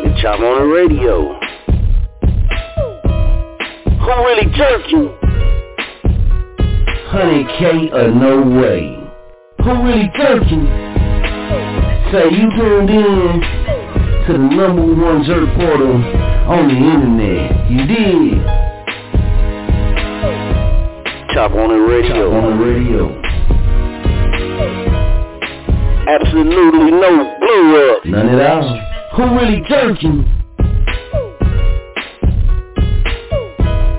The 0.03 0.11
Chop 0.21 0.41
on 0.41 0.59
the 0.59 0.67
radio. 0.67 1.39
Who 4.03 4.11
really 4.27 4.51
jerking? 4.57 5.15
100K 7.15 7.95
or 7.95 8.11
no 8.11 8.43
way. 8.59 8.99
Who 9.63 9.71
really 9.85 10.11
jerked 10.19 10.51
you? 10.51 10.67
Say 12.11 12.35
you 12.35 12.51
tuned 12.59 12.91
in 12.91 13.41
to 14.27 14.33
the 14.33 14.39
number 14.39 14.83
one 14.83 15.23
jerk 15.23 15.49
portal 15.55 15.95
on 16.51 16.67
the 16.67 16.75
internet. 16.75 17.71
You 17.71 17.87
did. 17.87 18.45
Chop 21.33 21.53
on 21.53 21.69
the 21.71 21.79
Chop 21.79 21.89
radio. 21.89 22.35
on 22.35 22.59
the 22.59 22.65
radio. 22.65 23.24
Absolutely 26.07 26.91
no 26.91 27.37
blow 27.41 27.97
up. 27.97 28.05
None 28.05 28.29
at 28.29 28.51
all. 28.51 28.79
Who 29.17 29.23
really 29.37 29.63
jerking? 29.69 30.25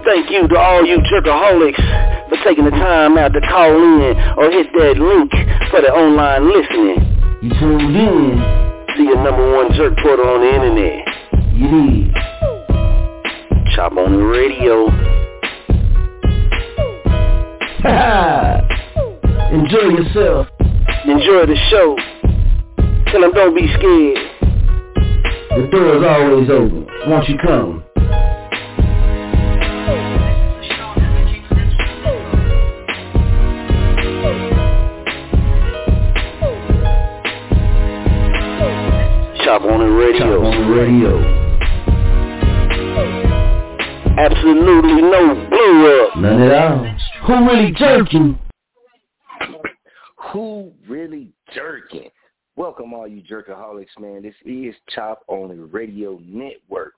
Thank 0.06 0.30
you 0.30 0.48
to 0.48 0.58
all 0.58 0.86
you 0.86 1.00
jerkaholics 1.00 2.30
for 2.30 2.38
taking 2.44 2.66
the 2.66 2.72
time 2.72 3.18
out 3.18 3.34
to 3.34 3.42
call 3.42 3.76
in 3.76 4.16
or 4.38 4.52
hit 4.52 4.68
that 4.74 4.98
link 4.98 5.32
for 5.72 5.82
the 5.82 5.90
online 5.90 6.48
listening. 6.48 7.02
You 7.42 7.50
tuned 7.60 7.96
in. 7.96 8.38
See 8.96 9.04
your 9.04 9.24
number 9.24 9.56
one 9.56 9.74
jerk 9.74 9.98
portal 10.04 10.28
on 10.28 10.42
the 10.42 10.54
internet. 10.54 11.08
You 11.54 11.68
did. 11.72 12.14
Chop 13.76 13.98
on 13.98 14.12
the 14.14 14.24
radio. 14.24 14.88
Enjoy 19.52 19.90
yourself. 19.90 20.48
Enjoy 21.08 21.46
the 21.46 21.56
show. 21.70 21.96
Tell 23.12 23.22
them 23.22 23.32
don't 23.34 23.56
be 23.56 23.68
scared. 23.78 24.18
The 25.52 25.68
door 25.72 25.98
is 25.98 26.04
always 26.04 26.50
open. 26.50 26.88
Won't 27.06 27.30
you 27.30 27.38
come? 27.38 27.84
Chop 39.44 39.62
on 39.62 39.80
the 39.80 40.18
Chop 40.18 40.28
radio. 40.28 40.44
on 40.44 40.54
the 40.60 40.68
radio. 40.76 41.14
Absolutely 44.18 45.02
no 45.04 45.36
blow 45.52 46.08
up. 46.08 46.18
None 46.18 46.42
at 46.42 46.52
all. 46.52 46.98
Who 47.28 47.34
really 47.48 47.72
jerking? 47.74 48.40
Who 50.36 50.74
really 50.86 51.32
jerking? 51.54 52.10
Welcome 52.58 52.94
all 52.94 53.08
you 53.08 53.24
jerkaholics, 53.24 53.98
man. 53.98 54.22
This 54.22 54.36
is 54.44 54.76
Chop 54.94 55.22
On 55.30 55.50
It 55.50 55.74
Radio 55.74 56.20
Network. 56.26 56.92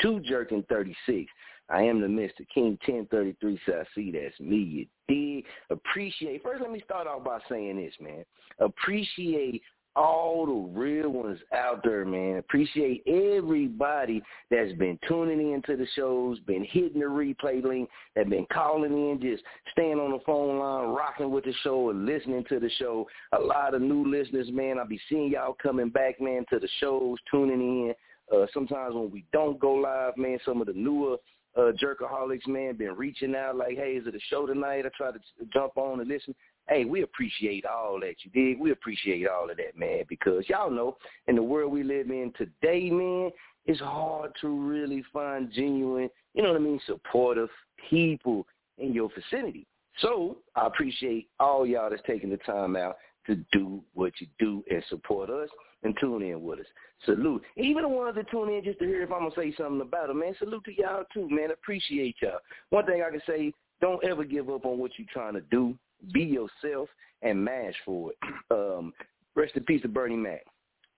Too 0.00 0.22
Jurkking 0.26 0.66
36. 0.68 1.30
I 1.68 1.82
am 1.82 2.00
the 2.00 2.06
Mr. 2.06 2.48
King 2.54 2.78
1033 2.86 3.60
so 3.66 3.72
I 3.74 3.84
see 3.94 4.10
that's 4.10 4.40
me. 4.40 4.56
You 4.56 4.86
dig? 5.06 5.44
Appreciate 5.68 6.42
first 6.42 6.62
let 6.62 6.72
me 6.72 6.80
start 6.82 7.06
off 7.06 7.24
by 7.24 7.40
saying 7.50 7.76
this, 7.76 7.92
man. 8.00 8.24
Appreciate 8.58 9.60
all 9.96 10.46
the 10.46 10.78
real 10.78 11.10
ones 11.10 11.38
out 11.52 11.82
there, 11.82 12.04
man. 12.04 12.36
Appreciate 12.36 13.02
everybody 13.06 14.22
that's 14.50 14.72
been 14.74 14.98
tuning 15.08 15.52
in 15.52 15.62
to 15.62 15.76
the 15.76 15.86
shows, 15.96 16.38
been 16.40 16.64
hitting 16.64 17.00
the 17.00 17.06
replay 17.06 17.62
link, 17.62 17.88
that 18.14 18.30
been 18.30 18.46
calling 18.52 18.92
in, 18.92 19.20
just 19.20 19.42
staying 19.72 19.98
on 19.98 20.12
the 20.12 20.20
phone 20.24 20.58
line, 20.58 20.88
rocking 20.88 21.30
with 21.30 21.44
the 21.44 21.54
show 21.62 21.90
and 21.90 22.06
listening 22.06 22.44
to 22.48 22.60
the 22.60 22.70
show. 22.78 23.06
A 23.32 23.40
lot 23.40 23.74
of 23.74 23.82
new 23.82 24.08
listeners, 24.08 24.48
man. 24.52 24.78
I'll 24.78 24.86
be 24.86 25.00
seeing 25.08 25.32
y'all 25.32 25.56
coming 25.60 25.88
back, 25.88 26.20
man, 26.20 26.44
to 26.50 26.58
the 26.58 26.68
shows, 26.80 27.18
tuning 27.30 27.88
in. 27.88 27.94
Uh, 28.32 28.46
sometimes 28.52 28.94
when 28.94 29.10
we 29.10 29.24
don't 29.32 29.58
go 29.58 29.72
live, 29.72 30.16
man, 30.16 30.38
some 30.44 30.60
of 30.60 30.66
the 30.66 30.74
newer 30.74 31.16
uh, 31.56 31.72
jerkaholics, 31.82 32.46
man, 32.46 32.76
been 32.76 32.94
reaching 32.94 33.34
out 33.34 33.56
like, 33.56 33.76
hey, 33.76 33.92
is 33.92 34.06
it 34.06 34.14
a 34.14 34.20
show 34.30 34.46
tonight? 34.46 34.84
I 34.86 34.90
try 34.96 35.10
to 35.10 35.18
jump 35.52 35.76
on 35.76 36.00
and 36.00 36.08
listen. 36.08 36.34
Hey, 36.68 36.84
we 36.84 37.02
appreciate 37.02 37.64
all 37.64 37.98
that 38.00 38.16
you 38.22 38.30
did. 38.30 38.60
We 38.60 38.72
appreciate 38.72 39.26
all 39.26 39.50
of 39.50 39.56
that, 39.56 39.78
man, 39.78 40.04
because 40.08 40.44
y'all 40.48 40.70
know 40.70 40.96
in 41.26 41.36
the 41.36 41.42
world 41.42 41.72
we 41.72 41.82
live 41.82 42.10
in 42.10 42.32
today, 42.36 42.90
man, 42.90 43.30
it's 43.64 43.80
hard 43.80 44.32
to 44.40 44.48
really 44.48 45.02
find 45.12 45.50
genuine, 45.52 46.10
you 46.34 46.42
know 46.42 46.50
what 46.52 46.60
I 46.60 46.64
mean, 46.64 46.80
supportive 46.86 47.48
people 47.88 48.46
in 48.78 48.92
your 48.92 49.08
vicinity. 49.14 49.66
So 50.00 50.38
I 50.56 50.66
appreciate 50.66 51.28
all 51.40 51.66
y'all 51.66 51.90
that's 51.90 52.02
taking 52.06 52.30
the 52.30 52.36
time 52.38 52.76
out 52.76 52.96
to 53.26 53.36
do 53.52 53.82
what 53.94 54.12
you 54.20 54.26
do 54.38 54.64
and 54.70 54.82
support 54.88 55.30
us 55.30 55.48
and 55.82 55.94
tune 56.00 56.22
in 56.22 56.42
with 56.42 56.60
us. 56.60 56.66
Salute. 57.04 57.42
Even 57.56 57.82
the 57.82 57.88
ones 57.88 58.14
that 58.16 58.30
tune 58.30 58.48
in 58.50 58.64
just 58.64 58.78
to 58.80 58.84
hear 58.84 59.02
if 59.02 59.12
I'm 59.12 59.20
going 59.20 59.32
to 59.32 59.40
say 59.40 59.54
something 59.56 59.80
about 59.80 60.10
it, 60.10 60.14
man, 60.14 60.34
salute 60.38 60.64
to 60.64 60.72
y'all 60.76 61.04
too, 61.12 61.28
man. 61.30 61.50
Appreciate 61.50 62.16
y'all. 62.20 62.40
One 62.70 62.86
thing 62.86 63.02
I 63.06 63.10
can 63.10 63.22
say, 63.26 63.52
don't 63.80 64.02
ever 64.04 64.24
give 64.24 64.50
up 64.50 64.64
on 64.64 64.78
what 64.78 64.92
you're 64.98 65.06
trying 65.12 65.34
to 65.34 65.40
do. 65.42 65.78
Be 66.12 66.22
yourself 66.22 66.88
and 67.22 67.44
mash 67.44 67.74
for 67.84 68.12
it. 68.12 68.18
Um, 68.50 68.92
rest 69.34 69.56
in 69.56 69.64
peace 69.64 69.82
to 69.82 69.88
Bernie 69.88 70.16
Mac. 70.16 70.44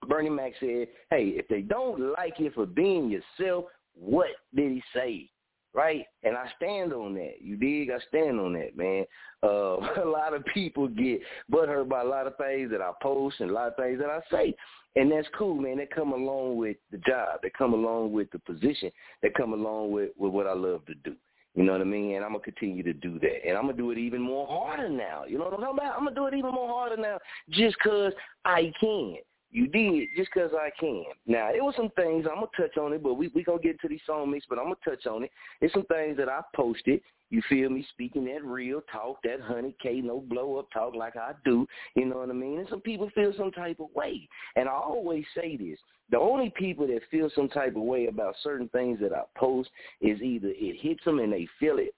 Bernie 0.09 0.31
Mac 0.31 0.53
said, 0.61 0.89
hey, 1.11 1.35
if 1.37 1.47
they 1.49 1.61
don't 1.61 2.13
like 2.19 2.35
you 2.39 2.51
for 2.55 2.67
being 2.67 3.11
yourself, 3.11 3.67
what 3.95 4.29
did 4.55 4.73
he 4.73 4.83
say? 4.95 5.31
Right? 5.73 6.05
And 6.25 6.37
I 6.37 6.47
stand 6.57 6.93
on 6.93 7.15
that. 7.15 7.37
You 7.41 7.57
dig? 7.57 7.91
I 7.91 7.99
stand 8.09 8.41
on 8.41 8.55
that, 8.55 8.77
man. 8.77 9.05
Uh, 9.43 9.77
a 10.03 10.09
lot 10.09 10.35
of 10.35 10.45
people 10.53 10.89
get 10.89 11.21
butthurt 11.53 11.89
by 11.89 12.01
a 12.01 12.05
lot 12.05 12.27
of 12.27 12.37
things 12.37 12.71
that 12.73 12.81
I 12.81 12.91
post 13.03 13.37
and 13.41 13.51
a 13.51 13.55
lot 13.55 13.69
of 13.69 13.77
things 13.77 14.01
that 14.01 14.11
I 14.11 14.21
say. 14.31 14.55
And 14.97 15.13
that's 15.13 15.29
cool, 15.39 15.55
man. 15.55 15.77
That 15.79 15.95
come 15.95 16.13
along 16.13 16.57
with 16.57 16.77
the 16.91 16.99
job. 16.99 17.41
That 17.43 17.55
come 17.55 17.75
along 17.75 18.13
with 18.13 18.31
the 18.33 18.41
position. 18.41 18.91
That 19.23 19.35
come 19.35 19.53
along 19.53 19.93
with, 19.93 20.11
with 20.19 20.33
what 20.33 20.49
I 20.49 20.55
love 20.55 20.85
to 20.87 20.95
do. 21.05 21.15
You 21.55 21.65
know 21.65 21.73
what 21.73 21.81
I 21.81 21.85
mean? 21.85 22.15
And 22.15 22.25
I'm 22.25 22.33
to 22.33 22.39
continue 22.39 22.83
to 22.85 22.93
do 22.93 23.19
that. 23.19 23.47
And 23.47 23.59
I'm 23.59 23.67
to 23.67 23.73
do 23.73 23.91
it 23.91 23.99
even 23.99 24.21
more 24.21 24.47
harder 24.47 24.89
now. 24.89 25.25
You 25.27 25.39
know 25.39 25.45
what 25.45 25.55
I'm 25.55 25.61
talking 25.61 25.79
about? 25.79 25.99
I'm 25.99 26.07
to 26.07 26.15
do 26.15 26.27
it 26.27 26.35
even 26.35 26.53
more 26.53 26.69
harder 26.69 26.97
now 26.97 27.19
just 27.51 27.77
because 27.83 28.13
I 28.45 28.73
can. 28.81 29.17
You 29.53 29.67
did 29.67 30.09
just 30.17 30.31
because 30.33 30.53
I 30.55 30.71
can. 30.79 31.05
Now, 31.27 31.51
it 31.53 31.61
was 31.61 31.75
some 31.77 31.91
things, 31.97 32.25
I'm 32.31 32.41
to 32.41 32.63
touch 32.63 32.79
on 32.79 32.93
it, 32.93 33.03
but 33.03 33.15
we 33.15 33.29
we 33.35 33.43
to 33.43 33.59
get 33.61 33.73
into 33.73 33.89
these 33.89 34.01
song 34.07 34.31
mix, 34.31 34.47
but 34.49 34.61
I'm 34.61 34.73
to 34.73 34.91
touch 34.91 35.07
on 35.07 35.25
it. 35.25 35.31
It's 35.61 35.75
some 35.75 35.87
things 35.87 36.17
that 36.19 36.29
I 36.29 36.43
posted, 36.55 37.01
you 37.31 37.43
feel 37.49 37.69
me, 37.69 37.85
speaking 37.91 38.27
that 38.27 38.45
real 38.45 38.81
talk, 38.93 39.17
that 39.25 39.41
honey 39.41 39.75
K, 39.83 40.01
no 40.03 40.21
blow-up 40.21 40.71
talk 40.73 40.95
like 40.95 41.17
I 41.17 41.33
do, 41.45 41.67
you 41.97 42.05
know 42.05 42.19
what 42.19 42.31
I 42.31 42.33
mean? 42.33 42.61
And 42.61 42.69
some 42.69 42.81
people 42.81 43.11
feel 43.13 43.33
some 43.37 43.51
type 43.51 43.81
of 43.81 43.89
way. 43.93 44.29
And 44.55 44.69
I 44.69 44.73
always 44.73 45.25
say 45.35 45.57
this, 45.57 45.79
the 46.11 46.19
only 46.19 46.53
people 46.57 46.87
that 46.89 47.01
feel 47.11 47.31
some 47.35 47.49
type 47.49 47.77
of 47.77 47.83
way 47.83 48.07
about 48.07 48.35
certain 48.43 48.69
things 48.69 48.99
that 49.01 49.13
I 49.13 49.23
post 49.37 49.71
is 50.01 50.21
either 50.21 50.49
it 50.49 50.81
hits 50.81 51.05
them 51.05 51.19
and 51.19 51.33
they 51.33 51.47
feel 51.59 51.79
it, 51.79 51.95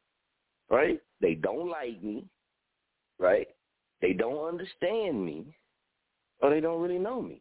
right? 0.71 1.01
They 1.21 1.35
don't 1.35 1.69
like 1.69 2.03
me, 2.03 2.25
right? 3.19 3.47
They 4.01 4.13
don't 4.13 4.49
understand 4.49 5.25
me, 5.25 5.47
or 6.41 6.51
they 6.51 6.61
don't 6.61 6.83
really 6.83 6.99
know 6.99 7.23
me. 7.23 7.41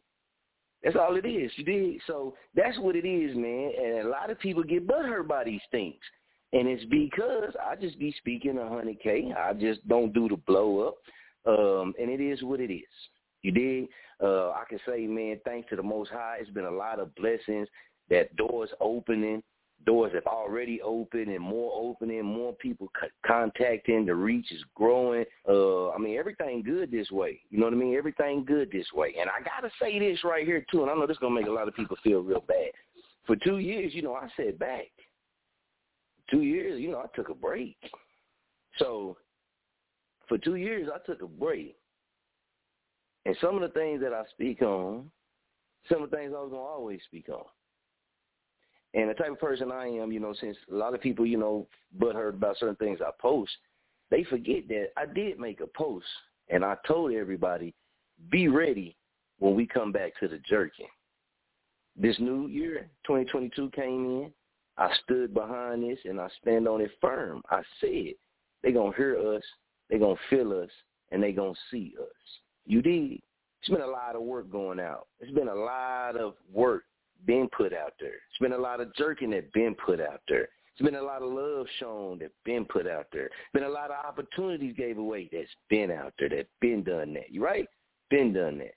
That's 0.82 0.96
all 0.96 1.16
it 1.16 1.26
is. 1.26 1.50
You 1.56 1.64
did. 1.64 2.00
So 2.06 2.34
that's 2.54 2.78
what 2.78 2.96
it 2.96 3.06
is, 3.06 3.36
man. 3.36 3.72
And 3.78 4.06
a 4.06 4.10
lot 4.10 4.30
of 4.30 4.38
people 4.40 4.62
get 4.62 4.86
butthurt 4.86 5.28
by 5.28 5.44
these 5.44 5.60
things. 5.70 6.00
And 6.52 6.68
it's 6.68 6.84
because 6.86 7.54
I 7.64 7.76
just 7.76 7.98
be 7.98 8.14
speaking 8.18 8.58
a 8.58 8.68
hundred 8.68 9.00
K. 9.00 9.32
I 9.36 9.52
just 9.54 9.86
don't 9.88 10.12
do 10.12 10.28
the 10.28 10.36
blow 10.36 10.88
up. 10.88 10.94
Um, 11.46 11.94
and 12.00 12.10
it 12.10 12.20
is 12.20 12.42
what 12.42 12.60
it 12.60 12.72
is. 12.72 12.82
You 13.42 13.52
did. 13.52 13.88
Uh, 14.22 14.50
I 14.50 14.64
can 14.68 14.78
say, 14.86 15.06
man, 15.06 15.40
thanks 15.44 15.68
to 15.70 15.76
the 15.76 15.82
Most 15.82 16.10
High, 16.10 16.38
it's 16.40 16.50
been 16.50 16.64
a 16.64 16.70
lot 16.70 17.00
of 17.00 17.14
blessings. 17.14 17.68
That 18.10 18.34
doors 18.36 18.68
opening, 18.80 19.42
doors 19.86 20.12
have 20.14 20.26
already 20.26 20.80
opened 20.82 21.28
and 21.28 21.40
more 21.40 21.72
opening, 21.74 22.24
more 22.24 22.52
people 22.54 22.88
c- 23.00 23.08
contacting. 23.26 24.06
The 24.06 24.14
reach 24.14 24.50
is 24.52 24.62
growing. 24.74 25.24
Uh, 25.48 25.90
I 25.90 25.98
mean, 25.98 26.18
everything 26.18 26.62
good 26.62 26.90
this 26.90 27.10
way. 27.10 27.40
You 27.50 27.58
know 27.58 27.66
what 27.66 27.74
I 27.74 27.76
mean? 27.76 27.96
Everything 27.96 28.44
good 28.44 28.70
this 28.70 28.86
way. 28.92 29.14
And 29.18 29.30
I 29.30 29.40
gotta 29.42 29.72
say 29.80 29.98
this 29.98 30.22
right 30.24 30.46
here 30.46 30.64
too, 30.70 30.82
and 30.82 30.90
I 30.90 30.94
know 30.94 31.06
this 31.06 31.14
is 31.16 31.20
gonna 31.20 31.34
make 31.34 31.46
a 31.46 31.52
lot 31.52 31.68
of 31.68 31.74
people 31.74 31.96
feel 32.02 32.20
real 32.20 32.44
bad. 32.46 32.70
For 33.26 33.36
two 33.36 33.58
years, 33.58 33.94
you 33.94 34.02
know, 34.02 34.14
I 34.14 34.28
sat 34.36 34.58
back. 34.58 34.88
Two 36.30 36.42
years, 36.42 36.80
you 36.80 36.90
know, 36.90 36.98
I 36.98 37.16
took 37.16 37.28
a 37.28 37.34
break. 37.34 37.76
So 38.78 39.16
for 40.28 40.38
two 40.38 40.56
years, 40.56 40.88
I 40.92 40.98
took 41.06 41.22
a 41.22 41.26
break. 41.26 41.76
And 43.24 43.36
some 43.40 43.54
of 43.54 43.62
the 43.62 43.68
things 43.68 44.00
that 44.00 44.12
I 44.12 44.24
speak 44.30 44.62
on, 44.62 45.10
some 45.88 46.02
of 46.02 46.10
the 46.10 46.16
things 46.16 46.32
I 46.36 46.40
was 46.40 46.50
gonna 46.50 46.62
always 46.62 47.00
speak 47.06 47.28
on. 47.28 47.44
And 48.94 49.08
the 49.08 49.14
type 49.14 49.30
of 49.30 49.40
person 49.40 49.72
I 49.72 49.86
am, 49.86 50.12
you 50.12 50.20
know, 50.20 50.34
since 50.38 50.56
a 50.70 50.74
lot 50.74 50.94
of 50.94 51.00
people, 51.00 51.24
you 51.24 51.38
know, 51.38 51.66
but 51.98 52.14
heard 52.14 52.34
about 52.34 52.58
certain 52.58 52.76
things 52.76 53.00
I 53.00 53.10
post, 53.20 53.52
they 54.10 54.24
forget 54.24 54.68
that 54.68 54.88
I 54.96 55.06
did 55.06 55.38
make 55.38 55.60
a 55.60 55.66
post 55.66 56.06
and 56.50 56.64
I 56.64 56.76
told 56.86 57.12
everybody, 57.12 57.74
be 58.30 58.48
ready 58.48 58.96
when 59.38 59.54
we 59.54 59.66
come 59.66 59.92
back 59.92 60.12
to 60.20 60.28
the 60.28 60.38
jerking. 60.48 60.88
This 61.96 62.18
new 62.18 62.46
year, 62.48 62.90
2022 63.06 63.70
came 63.70 64.04
in. 64.04 64.32
I 64.76 64.90
stood 65.04 65.32
behind 65.32 65.82
this 65.82 65.98
and 66.04 66.20
I 66.20 66.28
stand 66.40 66.68
on 66.68 66.80
it 66.80 66.90
firm. 67.00 67.42
I 67.50 67.62
said, 67.80 68.14
they're 68.62 68.72
going 68.72 68.92
to 68.92 68.96
hear 68.96 69.16
us, 69.34 69.42
they're 69.88 69.98
going 69.98 70.16
to 70.16 70.36
feel 70.36 70.52
us, 70.52 70.70
and 71.10 71.22
they're 71.22 71.32
going 71.32 71.54
to 71.54 71.60
see 71.70 71.94
us. 72.00 72.06
You 72.66 72.82
did. 72.82 73.20
It's 73.60 73.70
been 73.70 73.80
a 73.80 73.86
lot 73.86 74.16
of 74.16 74.22
work 74.22 74.50
going 74.50 74.80
out. 74.80 75.06
It's 75.20 75.32
been 75.32 75.48
a 75.48 75.54
lot 75.54 76.16
of 76.16 76.34
work 76.52 76.84
been 77.26 77.48
put 77.56 77.72
out 77.72 77.92
there. 78.00 78.14
It's 78.14 78.38
been 78.40 78.52
a 78.52 78.58
lot 78.58 78.80
of 78.80 78.94
jerking 78.96 79.30
that 79.30 79.52
been 79.52 79.74
put 79.74 80.00
out 80.00 80.20
there. 80.28 80.48
It's 80.74 80.82
been 80.82 80.96
a 80.96 81.02
lot 81.02 81.22
of 81.22 81.32
love 81.32 81.66
shown 81.78 82.18
that 82.20 82.32
been 82.44 82.64
put 82.64 82.86
out 82.86 83.06
there. 83.12 83.26
It's 83.26 83.34
Been 83.52 83.64
a 83.64 83.68
lot 83.68 83.90
of 83.90 84.04
opportunities 84.04 84.74
gave 84.76 84.98
away 84.98 85.28
that's 85.30 85.48
been 85.68 85.90
out 85.90 86.14
there, 86.18 86.30
that 86.30 86.46
been 86.60 86.82
done 86.82 87.12
that. 87.14 87.30
You 87.30 87.44
right? 87.44 87.68
Been 88.10 88.32
done 88.32 88.58
that. 88.58 88.74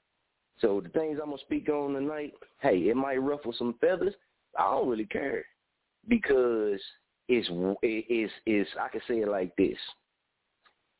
So 0.59 0.81
the 0.81 0.89
things 0.89 1.19
I'm 1.21 1.29
gonna 1.29 1.41
speak 1.41 1.69
on 1.69 1.93
tonight, 1.93 2.33
hey, 2.59 2.77
it 2.89 2.95
might 2.95 3.17
ruffle 3.17 3.53
some 3.57 3.75
feathers. 3.79 4.13
I 4.57 4.71
don't 4.71 4.89
really 4.89 5.05
care 5.05 5.45
because 6.07 6.79
it's 7.27 7.47
it's 7.81 8.33
it's 8.45 8.69
I 8.79 8.87
can 8.89 9.01
say 9.07 9.21
it 9.21 9.27
like 9.27 9.55
this. 9.55 9.77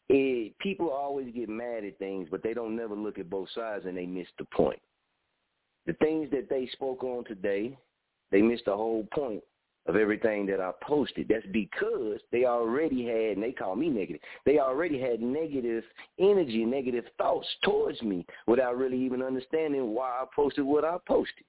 It, 0.09 0.57
people 0.59 0.89
always 0.89 1.33
get 1.33 1.49
mad 1.49 1.83
at 1.83 1.97
things, 1.97 2.27
but 2.29 2.43
they 2.43 2.53
don't 2.53 2.75
never 2.75 2.95
look 2.95 3.17
at 3.17 3.29
both 3.29 3.49
sides 3.55 3.85
and 3.85 3.97
they 3.97 4.05
miss 4.05 4.27
the 4.37 4.45
point. 4.45 4.79
The 5.87 5.93
things 5.93 6.29
that 6.31 6.49
they 6.49 6.67
spoke 6.73 7.03
on 7.03 7.25
today, 7.25 7.77
they 8.31 8.41
missed 8.41 8.65
the 8.65 8.75
whole 8.75 9.07
point 9.13 9.41
of 9.87 9.95
everything 9.95 10.45
that 10.47 10.59
I 10.59 10.71
posted. 10.81 11.27
That's 11.27 11.45
because 11.51 12.19
they 12.31 12.45
already 12.45 13.05
had, 13.05 13.37
and 13.37 13.43
they 13.43 13.51
call 13.51 13.75
me 13.75 13.89
negative, 13.89 14.21
they 14.45 14.59
already 14.59 14.99
had 14.99 15.21
negative 15.21 15.83
energy, 16.19 16.65
negative 16.65 17.05
thoughts 17.17 17.47
towards 17.63 18.01
me 18.01 18.25
without 18.47 18.77
really 18.77 18.99
even 18.99 19.21
understanding 19.21 19.93
why 19.93 20.09
I 20.09 20.25
posted 20.35 20.65
what 20.65 20.85
I 20.85 20.97
posted. 21.07 21.45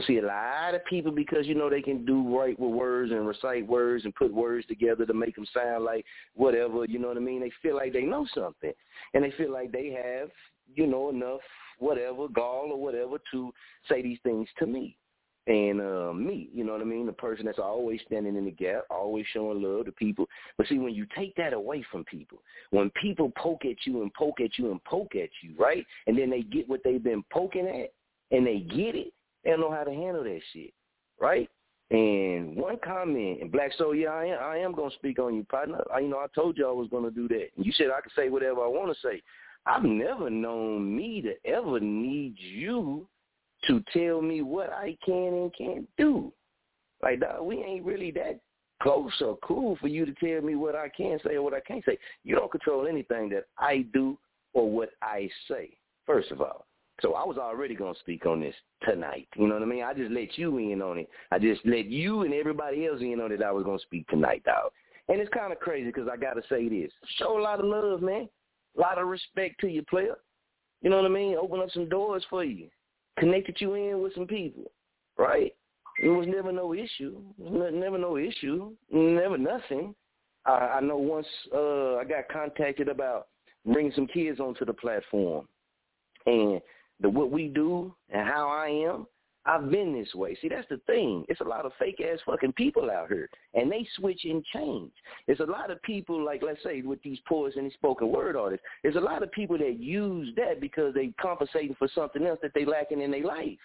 But 0.00 0.06
see, 0.06 0.16
a 0.16 0.22
lot 0.22 0.74
of 0.74 0.82
people, 0.86 1.12
because, 1.12 1.46
you 1.46 1.54
know, 1.54 1.68
they 1.68 1.82
can 1.82 2.06
do 2.06 2.34
right 2.34 2.58
with 2.58 2.70
words 2.70 3.12
and 3.12 3.26
recite 3.26 3.66
words 3.66 4.06
and 4.06 4.14
put 4.14 4.32
words 4.32 4.64
together 4.64 5.04
to 5.04 5.12
make 5.12 5.34
them 5.34 5.44
sound 5.52 5.84
like 5.84 6.06
whatever, 6.34 6.86
you 6.86 6.98
know 6.98 7.08
what 7.08 7.18
I 7.18 7.20
mean? 7.20 7.42
They 7.42 7.52
feel 7.60 7.76
like 7.76 7.92
they 7.92 8.04
know 8.04 8.26
something. 8.34 8.72
And 9.12 9.22
they 9.22 9.30
feel 9.32 9.52
like 9.52 9.72
they 9.72 9.90
have, 9.90 10.30
you 10.74 10.86
know, 10.86 11.10
enough 11.10 11.42
whatever, 11.80 12.28
gall 12.28 12.70
or 12.72 12.80
whatever 12.80 13.18
to 13.30 13.52
say 13.90 14.00
these 14.00 14.16
things 14.22 14.48
to 14.58 14.66
me. 14.66 14.96
And 15.46 15.82
uh, 15.82 16.14
me, 16.14 16.48
you 16.54 16.64
know 16.64 16.72
what 16.72 16.80
I 16.80 16.84
mean? 16.84 17.04
The 17.04 17.12
person 17.12 17.44
that's 17.44 17.58
always 17.58 18.00
standing 18.06 18.36
in 18.36 18.46
the 18.46 18.52
gap, 18.52 18.84
always 18.88 19.26
showing 19.34 19.60
love 19.60 19.84
to 19.84 19.92
people. 19.92 20.24
But 20.56 20.66
see, 20.68 20.78
when 20.78 20.94
you 20.94 21.06
take 21.14 21.36
that 21.36 21.52
away 21.52 21.84
from 21.92 22.04
people, 22.04 22.38
when 22.70 22.90
people 23.02 23.32
poke 23.36 23.66
at 23.66 23.76
you 23.84 24.00
and 24.00 24.14
poke 24.14 24.40
at 24.40 24.56
you 24.56 24.70
and 24.70 24.82
poke 24.84 25.14
at 25.14 25.28
you, 25.42 25.54
right? 25.58 25.84
And 26.06 26.16
then 26.16 26.30
they 26.30 26.40
get 26.40 26.66
what 26.70 26.80
they've 26.84 27.04
been 27.04 27.22
poking 27.30 27.68
at 27.68 27.92
and 28.34 28.46
they 28.46 28.60
get 28.60 28.94
it, 28.94 29.12
they 29.44 29.50
don't 29.50 29.60
know 29.60 29.70
how 29.70 29.84
to 29.84 29.90
handle 29.90 30.24
that 30.24 30.40
shit, 30.52 30.72
right? 31.20 31.48
And 31.90 32.56
one 32.56 32.76
comment, 32.84 33.42
and 33.42 33.50
Black 33.50 33.72
Soul, 33.76 33.94
yeah, 33.94 34.10
I 34.10 34.26
am, 34.26 34.38
I 34.40 34.58
am 34.58 34.72
gonna 34.72 34.94
speak 34.94 35.18
on 35.18 35.34
you, 35.34 35.44
partner. 35.44 35.82
I, 35.92 36.00
you 36.00 36.08
know, 36.08 36.18
I 36.18 36.26
told 36.34 36.56
you 36.56 36.68
I 36.68 36.72
was 36.72 36.88
gonna 36.88 37.10
do 37.10 37.26
that. 37.28 37.48
And 37.56 37.66
you 37.66 37.72
said 37.72 37.88
I 37.96 38.00
could 38.00 38.12
say 38.14 38.28
whatever 38.28 38.60
I 38.62 38.68
want 38.68 38.94
to 38.94 39.00
say. 39.08 39.22
I've 39.66 39.82
never 39.82 40.30
known 40.30 40.96
me 40.96 41.22
to 41.22 41.34
ever 41.50 41.80
need 41.80 42.34
you 42.38 43.06
to 43.66 43.82
tell 43.92 44.22
me 44.22 44.40
what 44.40 44.72
I 44.72 44.96
can 45.04 45.34
and 45.34 45.54
can't 45.54 45.88
do. 45.98 46.32
Like, 47.02 47.20
dog, 47.20 47.44
we 47.44 47.56
ain't 47.62 47.84
really 47.84 48.10
that 48.12 48.40
close 48.82 49.12
or 49.20 49.36
cool 49.42 49.76
for 49.80 49.88
you 49.88 50.06
to 50.06 50.14
tell 50.14 50.42
me 50.42 50.54
what 50.54 50.74
I 50.74 50.88
can 50.88 51.18
say 51.24 51.34
or 51.34 51.42
what 51.42 51.54
I 51.54 51.60
can't 51.60 51.84
say. 51.84 51.98
You 52.24 52.36
don't 52.36 52.50
control 52.50 52.86
anything 52.86 53.28
that 53.30 53.44
I 53.58 53.84
do 53.92 54.18
or 54.54 54.70
what 54.70 54.90
I 55.02 55.28
say, 55.48 55.76
first 56.06 56.30
of 56.30 56.40
all. 56.40 56.66
So 57.02 57.14
I 57.14 57.24
was 57.24 57.38
already 57.38 57.74
going 57.74 57.94
to 57.94 58.00
speak 58.00 58.26
on 58.26 58.40
this 58.40 58.54
tonight. 58.82 59.28
You 59.36 59.46
know 59.48 59.54
what 59.54 59.62
I 59.62 59.66
mean? 59.66 59.82
I 59.82 59.94
just 59.94 60.10
let 60.10 60.36
you 60.36 60.58
in 60.58 60.82
on 60.82 60.98
it. 60.98 61.08
I 61.30 61.38
just 61.38 61.60
let 61.64 61.86
you 61.86 62.22
and 62.22 62.34
everybody 62.34 62.86
else 62.86 63.00
in 63.00 63.20
on 63.20 63.32
it 63.32 63.42
I 63.42 63.52
was 63.52 63.64
going 63.64 63.78
to 63.78 63.84
speak 63.84 64.06
tonight, 64.08 64.44
dog. 64.44 64.72
And 65.08 65.20
it's 65.20 65.32
kind 65.32 65.52
of 65.52 65.58
crazy 65.60 65.86
because 65.86 66.08
I 66.12 66.16
got 66.16 66.34
to 66.34 66.42
say 66.48 66.68
this. 66.68 66.92
Show 67.18 67.38
a 67.38 67.42
lot 67.42 67.58
of 67.58 67.66
love, 67.66 68.02
man. 68.02 68.28
A 68.76 68.80
lot 68.80 68.98
of 68.98 69.08
respect 69.08 69.60
to 69.60 69.68
your 69.68 69.84
player. 69.84 70.16
You 70.82 70.90
know 70.90 70.96
what 70.96 71.06
I 71.06 71.08
mean? 71.08 71.36
Open 71.36 71.60
up 71.60 71.70
some 71.70 71.88
doors 71.88 72.24
for 72.30 72.44
you. 72.44 72.68
Connected 73.18 73.56
you 73.58 73.74
in 73.74 74.00
with 74.00 74.14
some 74.14 74.26
people, 74.26 74.70
right? 75.18 75.54
It 76.02 76.08
was 76.08 76.26
never 76.28 76.52
no 76.52 76.72
issue. 76.72 77.20
Never 77.38 77.98
no 77.98 78.16
issue. 78.16 78.72
Never 78.90 79.36
nothing. 79.36 79.94
I, 80.46 80.50
I 80.50 80.80
know 80.80 80.96
once 80.96 81.26
uh, 81.54 81.96
I 81.96 82.04
got 82.04 82.28
contacted 82.32 82.88
about 82.88 83.28
bringing 83.66 83.92
some 83.92 84.06
kids 84.06 84.40
onto 84.40 84.64
the 84.64 84.72
platform, 84.72 85.46
and 86.24 86.60
the 87.00 87.08
what 87.08 87.30
we 87.30 87.48
do 87.48 87.94
and 88.10 88.26
how 88.26 88.48
I 88.48 88.68
am, 88.68 89.06
I've 89.46 89.70
been 89.70 89.98
this 89.98 90.14
way. 90.14 90.36
See, 90.40 90.48
that's 90.48 90.68
the 90.68 90.80
thing. 90.86 91.24
It's 91.28 91.40
a 91.40 91.44
lot 91.44 91.64
of 91.64 91.72
fake 91.78 92.00
ass 92.00 92.18
fucking 92.26 92.52
people 92.52 92.90
out 92.90 93.08
here, 93.08 93.28
and 93.54 93.72
they 93.72 93.86
switch 93.96 94.20
and 94.24 94.44
change. 94.54 94.92
There's 95.26 95.40
a 95.40 95.44
lot 95.44 95.70
of 95.70 95.80
people, 95.82 96.22
like 96.22 96.42
let's 96.44 96.62
say 96.62 96.82
with 96.82 97.02
these 97.02 97.18
poets 97.26 97.56
and 97.56 97.64
these 97.64 97.72
spoken 97.74 98.12
word 98.12 98.36
artists. 98.36 98.64
There's 98.82 98.96
a 98.96 99.00
lot 99.00 99.22
of 99.22 99.32
people 99.32 99.56
that 99.58 99.80
use 99.80 100.28
that 100.36 100.60
because 100.60 100.92
they 100.94 101.12
compensating 101.20 101.74
for 101.78 101.88
something 101.94 102.26
else 102.26 102.38
that 102.42 102.52
they 102.54 102.66
lacking 102.66 103.00
in 103.00 103.10
their 103.10 103.24
life, 103.24 103.58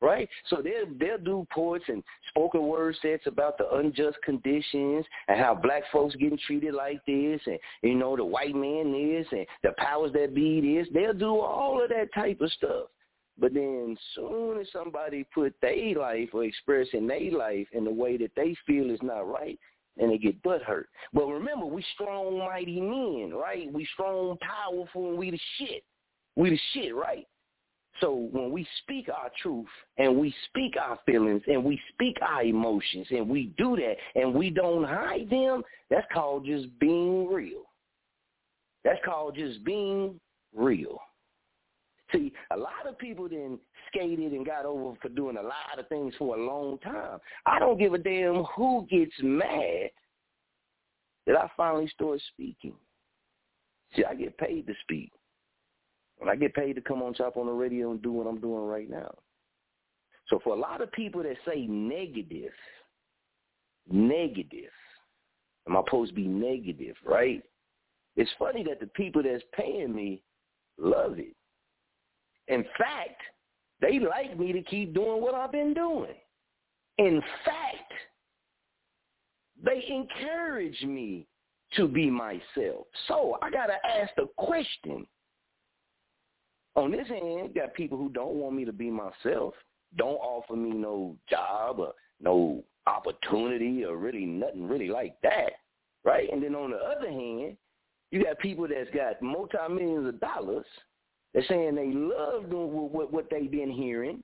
right? 0.00 0.28
So 0.48 0.62
they'll 0.62 0.92
they'll 0.98 1.18
do 1.18 1.46
poets 1.52 1.84
and 1.88 2.02
spoken 2.28 2.66
word 2.66 2.96
sets 3.02 3.26
about 3.26 3.58
the 3.58 3.70
unjust 3.76 4.18
conditions 4.24 5.04
and 5.28 5.38
how 5.38 5.54
black 5.54 5.82
folks 5.92 6.14
getting 6.16 6.38
treated 6.46 6.74
like 6.74 7.04
this, 7.06 7.40
and 7.46 7.58
you 7.82 7.94
know 7.94 8.16
the 8.16 8.24
white 8.24 8.54
man 8.54 8.94
is 8.94 9.26
and 9.32 9.46
the 9.62 9.70
powers 9.78 10.12
that 10.12 10.34
be 10.34 10.60
this. 10.60 10.88
They'll 10.92 11.14
do 11.14 11.40
all 11.40 11.82
of 11.82 11.88
that 11.90 12.12
type 12.14 12.40
of 12.40 12.50
stuff. 12.52 12.88
But 13.38 13.54
then 13.54 13.96
soon 14.14 14.60
as 14.60 14.68
somebody 14.72 15.26
put 15.34 15.54
their 15.60 15.94
life 15.96 16.30
or 16.32 16.44
expressing 16.44 17.06
their 17.06 17.32
life 17.32 17.66
in 17.72 17.84
the 17.84 17.90
way 17.90 18.16
that 18.18 18.30
they 18.36 18.54
feel 18.66 18.90
is 18.90 19.00
not 19.02 19.28
right, 19.28 19.58
and 19.98 20.12
they 20.12 20.18
get 20.18 20.40
butt 20.42 20.62
hurt. 20.62 20.88
But 21.12 21.26
remember, 21.26 21.66
we 21.66 21.84
strong, 21.94 22.38
mighty 22.38 22.80
men, 22.80 23.32
right? 23.34 23.72
We 23.72 23.88
strong, 23.92 24.38
powerful, 24.38 25.08
and 25.08 25.18
we 25.18 25.32
the 25.32 25.40
shit. 25.58 25.82
We 26.36 26.50
the 26.50 26.60
shit, 26.72 26.94
right? 26.94 27.26
So 28.00 28.28
when 28.32 28.50
we 28.50 28.66
speak 28.82 29.08
our 29.08 29.30
truth 29.40 29.66
and 29.98 30.18
we 30.18 30.34
speak 30.48 30.74
our 30.80 30.98
feelings 31.06 31.42
and 31.46 31.64
we 31.64 31.80
speak 31.92 32.16
our 32.22 32.42
emotions 32.42 33.06
and 33.10 33.28
we 33.28 33.52
do 33.56 33.76
that 33.76 34.20
and 34.20 34.34
we 34.34 34.50
don't 34.50 34.84
hide 34.84 35.30
them, 35.30 35.62
that's 35.90 36.06
called 36.12 36.44
just 36.44 36.66
being 36.80 37.28
real. 37.28 37.62
That's 38.84 38.98
called 39.04 39.36
just 39.36 39.64
being 39.64 40.20
real. 40.54 40.98
See, 42.12 42.32
a 42.50 42.56
lot 42.56 42.86
of 42.86 42.98
people 42.98 43.28
then 43.28 43.58
skated 43.88 44.32
and 44.32 44.44
got 44.44 44.66
over 44.66 44.96
for 45.00 45.08
doing 45.08 45.36
a 45.36 45.42
lot 45.42 45.78
of 45.78 45.88
things 45.88 46.14
for 46.18 46.36
a 46.36 46.44
long 46.44 46.78
time. 46.78 47.18
I 47.46 47.58
don't 47.58 47.78
give 47.78 47.94
a 47.94 47.98
damn 47.98 48.44
who 48.56 48.86
gets 48.90 49.14
mad 49.22 49.90
that 51.26 51.36
I 51.36 51.50
finally 51.56 51.88
start 51.88 52.20
speaking. 52.32 52.74
See, 53.96 54.04
I 54.04 54.14
get 54.14 54.36
paid 54.36 54.66
to 54.66 54.74
speak. 54.82 55.12
And 56.20 56.30
I 56.30 56.36
get 56.36 56.54
paid 56.54 56.74
to 56.74 56.80
come 56.80 57.02
on 57.02 57.14
top 57.14 57.36
on 57.36 57.46
the 57.46 57.52
radio 57.52 57.90
and 57.90 58.02
do 58.02 58.12
what 58.12 58.26
I'm 58.26 58.40
doing 58.40 58.66
right 58.66 58.88
now. 58.88 59.12
So 60.28 60.40
for 60.42 60.54
a 60.54 60.58
lot 60.58 60.80
of 60.80 60.90
people 60.92 61.22
that 61.22 61.36
say 61.46 61.66
negative, 61.66 62.52
negative, 63.90 64.70
am 65.68 65.76
I 65.76 65.82
supposed 65.84 66.10
to 66.10 66.14
be 66.14 66.26
negative, 66.26 66.96
right? 67.04 67.42
It's 68.16 68.30
funny 68.38 68.64
that 68.64 68.80
the 68.80 68.86
people 68.86 69.22
that's 69.22 69.42
paying 69.54 69.94
me 69.94 70.22
love 70.78 71.18
it. 71.18 71.34
In 72.48 72.64
fact, 72.78 73.20
they 73.80 73.98
like 73.98 74.38
me 74.38 74.52
to 74.52 74.62
keep 74.62 74.94
doing 74.94 75.20
what 75.20 75.34
I've 75.34 75.52
been 75.52 75.74
doing. 75.74 76.14
In 76.98 77.20
fact, 77.44 77.92
they 79.62 79.84
encourage 79.88 80.80
me 80.82 81.26
to 81.76 81.88
be 81.88 82.08
myself. 82.08 82.86
So 83.08 83.36
I 83.42 83.50
got 83.50 83.66
to 83.66 83.74
ask 83.86 84.10
the 84.16 84.28
question. 84.36 85.06
On 86.76 86.90
this 86.90 87.06
hand, 87.08 87.54
got 87.54 87.74
people 87.74 87.96
who 87.96 88.08
don't 88.08 88.34
want 88.34 88.56
me 88.56 88.64
to 88.64 88.72
be 88.72 88.90
myself, 88.90 89.54
don't 89.96 90.16
offer 90.16 90.56
me 90.56 90.70
no 90.70 91.16
job 91.30 91.78
or 91.78 91.92
no 92.20 92.64
opportunity 92.86 93.84
or 93.84 93.96
really 93.96 94.26
nothing 94.26 94.68
really 94.68 94.88
like 94.88 95.16
that, 95.22 95.52
right? 96.04 96.30
And 96.32 96.42
then 96.42 96.54
on 96.54 96.70
the 96.70 96.78
other 96.78 97.08
hand, 97.08 97.56
you 98.10 98.22
got 98.22 98.38
people 98.38 98.66
that's 98.68 98.90
got 98.90 99.22
multi 99.22 99.56
millions 99.68 100.08
of 100.08 100.20
dollars. 100.20 100.66
They're 101.32 101.44
saying 101.48 101.74
they 101.74 101.92
love 101.92 102.50
doing 102.50 102.70
what, 102.70 103.12
what 103.12 103.26
they've 103.30 103.50
been 103.50 103.70
hearing. 103.70 104.22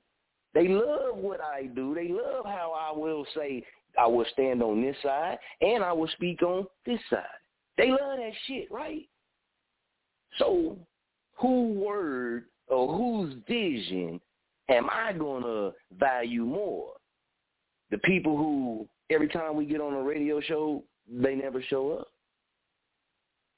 They 0.54 0.69
love 0.69 1.16
what 1.16 1.40
I 1.40 1.66
do. 1.66 1.95
They 1.95 2.09
love 2.09 2.45
how 2.45 2.73
I 2.76 2.97
will 2.97 3.25
say 3.37 3.64
I 3.99 4.07
will 4.07 4.26
stand 4.33 4.62
on 4.62 4.83
this 4.83 4.97
side 5.02 5.38
and 5.61 5.83
I 5.83 5.92
will 5.92 6.09
speak 6.09 6.42
on 6.42 6.66
this 6.87 7.00
side. 7.09 7.25
They 7.76 7.90
love 7.90 8.19
that 8.19 8.33
shit, 8.47 8.71
right? 8.71 9.09
So 10.38 10.78
who 11.40 11.73
word 11.73 12.44
or 12.68 12.97
whose 12.97 13.35
vision 13.49 14.20
am 14.68 14.88
I 14.90 15.12
going 15.12 15.42
to 15.42 15.73
value 15.99 16.44
more? 16.44 16.92
The 17.90 17.99
people 17.99 18.37
who 18.37 18.87
every 19.11 19.28
time 19.28 19.56
we 19.56 19.66
get 19.66 19.80
on 19.80 19.94
a 19.94 20.02
radio 20.02 20.40
show, 20.40 20.82
they 21.09 21.35
never 21.35 21.62
show 21.62 21.92
up? 21.92 22.09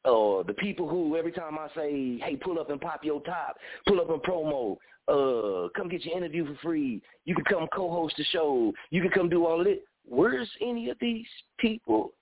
Or 0.04 0.42
the 0.42 0.54
people 0.54 0.88
who 0.88 1.16
every 1.16 1.32
time 1.32 1.58
I 1.58 1.68
say, 1.76 2.18
hey, 2.18 2.36
pull 2.36 2.58
up 2.58 2.70
and 2.70 2.80
pop 2.80 3.04
your 3.04 3.20
top, 3.20 3.56
pull 3.86 4.00
up 4.00 4.10
and 4.10 4.22
promo, 4.22 4.76
uh, 5.08 5.68
come 5.76 5.88
get 5.88 6.04
your 6.04 6.16
interview 6.16 6.46
for 6.46 6.58
free, 6.62 7.00
you 7.24 7.34
can 7.34 7.44
come 7.44 7.68
co-host 7.74 8.14
the 8.16 8.24
show, 8.24 8.72
you 8.90 9.02
can 9.02 9.10
come 9.10 9.28
do 9.28 9.46
all 9.46 9.60
of 9.60 9.66
it. 9.66 9.84
Where's 10.04 10.50
any 10.60 10.90
of 10.90 10.96
these 11.00 11.26
people 11.58 12.12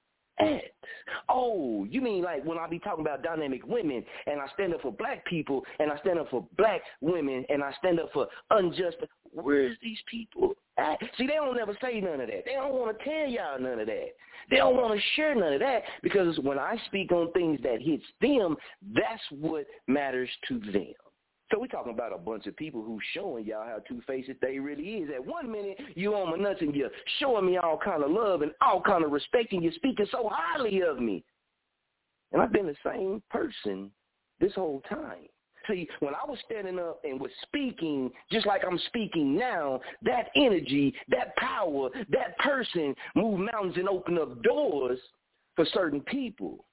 at? 0.41 0.63
Oh, 1.29 1.87
you 1.89 2.01
mean 2.01 2.23
like 2.23 2.45
when 2.45 2.59
I 2.59 2.69
be 2.69 2.79
talking 2.79 3.05
about 3.05 3.23
dynamic 3.23 3.67
women 3.67 4.05
and 4.27 4.41
I 4.41 4.47
stand 4.55 4.75
up 4.75 4.83
for 4.83 4.93
black 4.93 5.25
people 5.27 5.65
and 5.79 5.91
I 5.91 5.99
stand 5.99 6.19
up 6.19 6.31
for 6.31 6.47
black 6.57 6.83
women 7.01 7.45
and 7.49 7.63
I 7.63 7.73
stand 7.79 8.01
up 8.01 8.11
for 8.13 8.27
unjust, 8.51 8.97
where's 9.33 9.77
these 9.83 9.99
people 10.11 10.55
at? 10.79 10.99
See, 11.17 11.27
they 11.27 11.35
don't 11.35 11.59
ever 11.59 11.77
say 11.81 12.01
none 12.01 12.21
of 12.21 12.29
that. 12.29 12.45
They 12.45 12.55
don't 12.55 12.75
want 12.75 12.99
to 12.99 13.05
tell 13.05 13.29
y'all 13.29 13.61
none 13.61 13.81
of 13.81 13.87
that. 13.87 14.09
They 14.51 14.57
don't 14.57 14.77
want 14.77 14.95
to 14.95 15.01
share 15.17 15.35
none 15.35 15.53
of 15.53 15.61
that 15.61 15.83
because 16.03 16.39
when 16.41 16.59
I 16.59 16.77
speak 16.87 17.13
on 17.13 17.33
things 17.33 17.61
that 17.63 17.81
hits 17.81 18.05
them, 18.21 18.57
that's 18.95 19.23
what 19.31 19.67
matters 19.87 20.31
to 20.49 20.59
them. 20.59 20.95
So 21.51 21.59
we're 21.59 21.67
talking 21.67 21.93
about 21.93 22.13
a 22.13 22.19
bunch 22.19 22.47
of 22.47 22.57
people 22.57 22.83
who 22.83 23.01
showing 23.13 23.45
y'all 23.45 23.67
how 23.67 23.79
two-faced 23.89 24.31
they 24.41 24.59
really 24.59 24.85
is. 24.85 25.11
At 25.13 25.25
one 25.25 25.51
minute, 25.51 25.79
you 25.97 26.15
on 26.15 26.31
my 26.31 26.37
nuts 26.37 26.61
and 26.61 26.75
you're 26.75 26.91
showing 27.19 27.47
me 27.47 27.57
all 27.57 27.77
kind 27.77 28.05
of 28.05 28.11
love 28.11 28.43
and 28.43 28.53
all 28.61 28.81
kind 28.81 29.05
of 29.05 29.11
respect 29.11 29.53
and 29.53 29.63
you're 29.63 29.73
speaking 29.73 30.07
so 30.13 30.31
highly 30.33 30.81
of 30.83 31.01
me. 31.01 31.25
And 32.33 32.41
I've 32.41 32.53
been 32.53 32.67
the 32.67 32.77
same 32.85 33.21
person 33.31 33.91
this 34.39 34.55
whole 34.55 34.83
time. 34.89 35.27
See, 35.69 35.89
when 35.99 36.15
I 36.15 36.29
was 36.29 36.39
standing 36.47 36.79
up 36.79 37.01
and 37.05 37.21
was 37.21 37.31
speaking 37.43 38.11
just 38.31 38.47
like 38.47 38.63
I'm 38.65 38.79
speaking 38.87 39.37
now, 39.37 39.81
that 40.03 40.29
energy, 40.37 40.95
that 41.09 41.37
power, 41.37 41.91
that 42.11 42.39
person 42.39 42.95
moved 43.15 43.43
mountains 43.53 43.77
and 43.77 43.89
opened 43.89 44.21
up 44.21 44.43
doors 44.43 44.99
for 45.57 45.67
certain 45.67 46.01
people. 46.01 46.65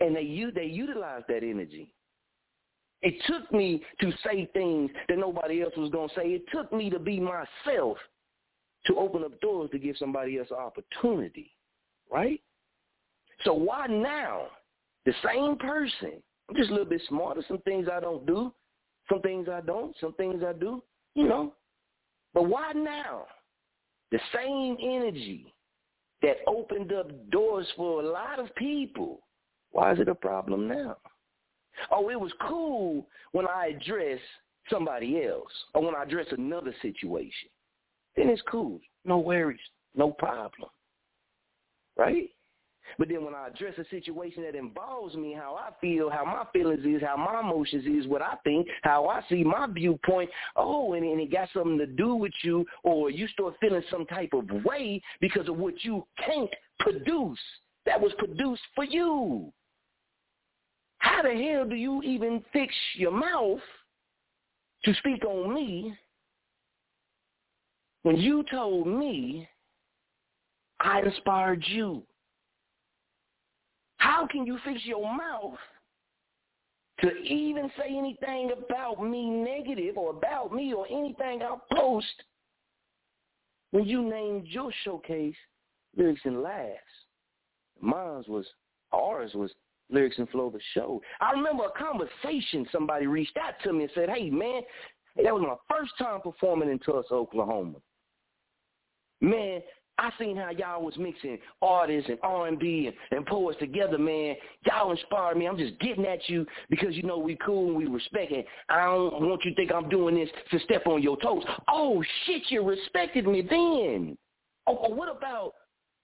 And 0.00 0.14
they 0.14 0.44
they 0.54 0.66
utilize 0.66 1.22
that 1.28 1.42
energy. 1.42 1.92
It 3.02 3.14
took 3.26 3.50
me 3.52 3.82
to 4.00 4.12
say 4.24 4.48
things 4.52 4.90
that 5.08 5.18
nobody 5.18 5.62
else 5.62 5.74
was 5.76 5.90
going 5.90 6.08
to 6.08 6.14
say. 6.16 6.28
It 6.28 6.44
took 6.52 6.72
me 6.72 6.90
to 6.90 6.98
be 6.98 7.20
myself 7.20 7.96
to 8.86 8.96
open 8.96 9.22
up 9.24 9.40
doors 9.40 9.70
to 9.70 9.78
give 9.78 9.96
somebody 9.98 10.38
else 10.38 10.48
an 10.50 10.56
opportunity, 10.56 11.52
right? 12.10 12.40
So 13.44 13.52
why 13.54 13.86
now, 13.86 14.46
the 15.04 15.14
same 15.24 15.56
person, 15.56 16.22
I'm 16.48 16.56
just 16.56 16.70
a 16.70 16.72
little 16.72 16.88
bit 16.88 17.02
smarter, 17.08 17.42
some 17.46 17.58
things 17.58 17.88
I 17.92 18.00
don't 18.00 18.26
do, 18.26 18.52
some 19.08 19.20
things 19.22 19.48
I 19.48 19.60
don't, 19.60 19.94
some 20.00 20.14
things 20.14 20.42
I 20.46 20.52
do, 20.52 20.82
you 21.14 21.28
know. 21.28 21.54
But 22.34 22.48
why 22.48 22.72
now? 22.72 23.26
The 24.10 24.18
same 24.34 24.76
energy 24.82 25.52
that 26.22 26.38
opened 26.46 26.92
up 26.92 27.10
doors 27.30 27.66
for 27.76 28.02
a 28.02 28.06
lot 28.08 28.38
of 28.38 28.54
people, 28.56 29.20
why 29.70 29.92
is 29.92 30.00
it 30.00 30.08
a 30.08 30.14
problem 30.14 30.66
now? 30.66 30.96
Oh, 31.90 32.10
it 32.10 32.20
was 32.20 32.32
cool 32.46 33.06
when 33.32 33.46
I 33.46 33.68
address 33.76 34.20
somebody 34.70 35.24
else 35.24 35.52
or 35.74 35.84
when 35.84 35.94
I 35.94 36.02
address 36.02 36.26
another 36.30 36.74
situation. 36.82 37.48
Then 38.16 38.28
it's 38.28 38.42
cool. 38.50 38.80
No 39.04 39.18
worries. 39.18 39.60
No 39.94 40.10
problem. 40.10 40.70
Right? 41.96 42.30
But 42.98 43.08
then 43.08 43.24
when 43.24 43.34
I 43.34 43.48
address 43.48 43.74
a 43.78 43.84
situation 43.90 44.42
that 44.44 44.54
involves 44.54 45.14
me, 45.14 45.34
how 45.34 45.56
I 45.56 45.70
feel, 45.80 46.08
how 46.08 46.24
my 46.24 46.44
feelings 46.52 46.84
is, 46.84 47.02
how 47.02 47.16
my 47.16 47.40
emotions 47.40 47.84
is, 47.84 48.06
what 48.08 48.22
I 48.22 48.34
think, 48.44 48.66
how 48.82 49.06
I 49.08 49.22
see 49.28 49.44
my 49.44 49.66
viewpoint, 49.66 50.30
oh, 50.56 50.94
and, 50.94 51.04
and 51.04 51.20
it 51.20 51.30
got 51.30 51.48
something 51.52 51.78
to 51.78 51.86
do 51.86 52.14
with 52.14 52.32
you, 52.42 52.64
or 52.84 53.10
you 53.10 53.28
start 53.28 53.54
feeling 53.60 53.82
some 53.90 54.06
type 54.06 54.30
of 54.32 54.48
way 54.64 55.02
because 55.20 55.48
of 55.48 55.56
what 55.58 55.74
you 55.84 56.06
can't 56.24 56.50
produce 56.80 57.38
that 57.84 58.00
was 58.00 58.12
produced 58.18 58.62
for 58.74 58.84
you. 58.84 59.52
How 61.18 61.24
the 61.24 61.34
hell 61.34 61.64
do 61.64 61.74
you 61.74 62.00
even 62.02 62.44
fix 62.52 62.72
your 62.94 63.10
mouth 63.10 63.58
to 64.84 64.94
speak 64.94 65.24
on 65.24 65.52
me 65.52 65.92
when 68.04 68.16
you 68.16 68.44
told 68.48 68.86
me 68.86 69.48
I 70.78 71.00
inspired 71.00 71.64
you? 71.66 72.04
How 73.96 74.28
can 74.28 74.46
you 74.46 74.60
fix 74.64 74.80
your 74.84 75.12
mouth 75.12 75.58
to 77.00 77.10
even 77.16 77.68
say 77.76 77.96
anything 77.98 78.52
about 78.52 79.02
me 79.02 79.28
negative 79.28 79.98
or 79.98 80.10
about 80.10 80.54
me 80.54 80.72
or 80.72 80.86
anything 80.86 81.42
I 81.42 81.56
post 81.74 82.06
when 83.72 83.86
you 83.86 84.08
named 84.08 84.46
your 84.46 84.70
showcase 84.84 85.34
lyrics 85.96 86.20
and 86.22 86.44
laughs? 86.44 86.78
Mine 87.80 88.22
was 88.28 88.46
ours 88.92 89.32
was 89.34 89.50
Lyrics 89.90 90.18
and 90.18 90.28
Flow 90.30 90.46
of 90.46 90.52
the 90.54 90.60
show. 90.74 91.00
I 91.20 91.32
remember 91.32 91.64
a 91.64 91.78
conversation 91.78 92.66
somebody 92.70 93.06
reached 93.06 93.36
out 93.36 93.54
to 93.64 93.72
me 93.72 93.84
and 93.84 93.92
said, 93.94 94.10
hey, 94.10 94.30
man, 94.30 94.62
that 95.22 95.34
was 95.34 95.42
my 95.42 95.56
first 95.74 95.92
time 95.98 96.20
performing 96.20 96.70
in 96.70 96.78
Tulsa, 96.78 97.14
Oklahoma. 97.14 97.78
Man, 99.20 99.62
I 99.98 100.12
seen 100.18 100.36
how 100.36 100.50
y'all 100.50 100.84
was 100.84 100.96
mixing 100.96 101.38
artists 101.60 102.08
and 102.08 102.18
R&B 102.22 102.86
and, 102.86 102.96
and 103.16 103.26
poets 103.26 103.58
together, 103.58 103.98
man. 103.98 104.36
Y'all 104.64 104.92
inspired 104.92 105.36
me. 105.36 105.48
I'm 105.48 105.58
just 105.58 105.78
getting 105.80 106.06
at 106.06 106.28
you 106.28 106.46
because 106.70 106.94
you 106.94 107.02
know 107.02 107.18
we 107.18 107.36
cool 107.44 107.68
and 107.68 107.76
we 107.76 107.86
respect 107.86 108.30
it. 108.30 108.46
I 108.68 108.84
don't 108.84 109.28
want 109.28 109.44
you 109.44 109.50
to 109.50 109.56
think 109.56 109.72
I'm 109.72 109.88
doing 109.88 110.14
this 110.14 110.28
to 110.52 110.60
step 110.60 110.86
on 110.86 111.02
your 111.02 111.16
toes. 111.16 111.42
Oh, 111.68 112.02
shit, 112.24 112.42
you 112.48 112.62
respected 112.62 113.26
me 113.26 113.42
then. 113.42 114.16
Oh, 114.68 114.88
what 114.90 115.08
about 115.08 115.54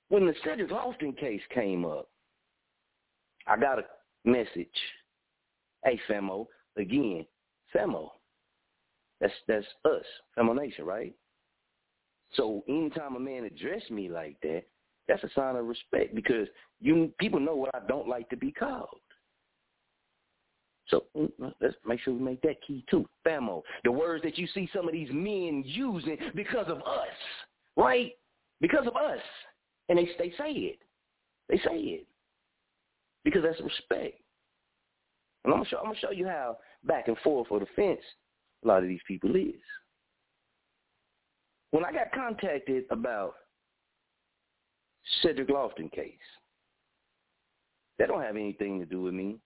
when 0.08 0.26
the 0.26 0.34
Cedric 0.44 0.70
Lofton 0.70 1.16
case 1.16 1.42
came 1.54 1.84
up? 1.84 2.08
I 3.46 3.56
got 3.56 3.78
a 3.78 3.84
message. 4.24 4.68
Hey, 5.84 6.00
Femo, 6.08 6.46
again, 6.76 7.26
Femo. 7.74 8.10
That's 9.20 9.32
that's 9.46 9.66
us, 9.84 10.04
Femo 10.36 10.56
Nation, 10.56 10.84
right? 10.84 11.14
So 12.34 12.64
anytime 12.68 13.16
a 13.16 13.20
man 13.20 13.44
address 13.44 13.82
me 13.90 14.08
like 14.08 14.36
that, 14.42 14.62
that's 15.06 15.22
a 15.22 15.30
sign 15.34 15.56
of 15.56 15.66
respect 15.66 16.14
because 16.14 16.48
you 16.80 17.12
people 17.18 17.38
know 17.38 17.54
what 17.54 17.74
I 17.74 17.80
don't 17.86 18.08
like 18.08 18.28
to 18.30 18.36
be 18.36 18.50
called. 18.50 18.88
So 20.88 21.04
mm, 21.16 21.30
let's 21.60 21.76
make 21.86 22.00
sure 22.00 22.14
we 22.14 22.20
make 22.20 22.42
that 22.42 22.62
key 22.66 22.84
too. 22.90 23.08
Famo. 23.26 23.62
The 23.84 23.92
words 23.92 24.22
that 24.24 24.36
you 24.36 24.46
see 24.54 24.68
some 24.74 24.88
of 24.88 24.92
these 24.92 25.10
men 25.12 25.62
using 25.64 26.16
because 26.34 26.66
of 26.68 26.78
us, 26.78 27.16
right? 27.76 28.12
Because 28.60 28.86
of 28.86 28.96
us. 28.96 29.20
And 29.88 29.98
they 29.98 30.08
they 30.18 30.32
say 30.38 30.50
it. 30.50 30.78
They 31.48 31.58
say 31.58 31.76
it 31.76 32.06
because 33.24 33.42
that's 33.42 33.60
respect. 33.60 34.20
And 35.44 35.52
I'm 35.52 35.60
gonna 35.60 35.68
show 35.68 35.78
I'm 35.78 35.86
gonna 35.86 35.98
show 35.98 36.10
you 36.10 36.26
how 36.26 36.58
back 36.84 37.08
and 37.08 37.18
forth 37.18 37.48
for 37.48 37.60
the 37.60 37.66
fence 37.76 38.00
a 38.64 38.68
lot 38.68 38.82
of 38.82 38.88
these 38.88 39.00
people 39.06 39.34
is. 39.36 39.54
When 41.70 41.84
I 41.84 41.92
got 41.92 42.12
contacted 42.12 42.84
about 42.90 43.34
Cedric 45.22 45.48
Lofton 45.48 45.90
case, 45.92 46.14
that 47.98 48.08
don't 48.08 48.22
have 48.22 48.36
anything 48.36 48.80
to 48.80 48.86
do 48.86 49.02
with 49.02 49.14
me. 49.14 49.36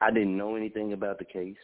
I 0.00 0.10
didn't 0.10 0.36
know 0.36 0.56
anything 0.56 0.92
about 0.92 1.18
the 1.18 1.24
case. 1.24 1.56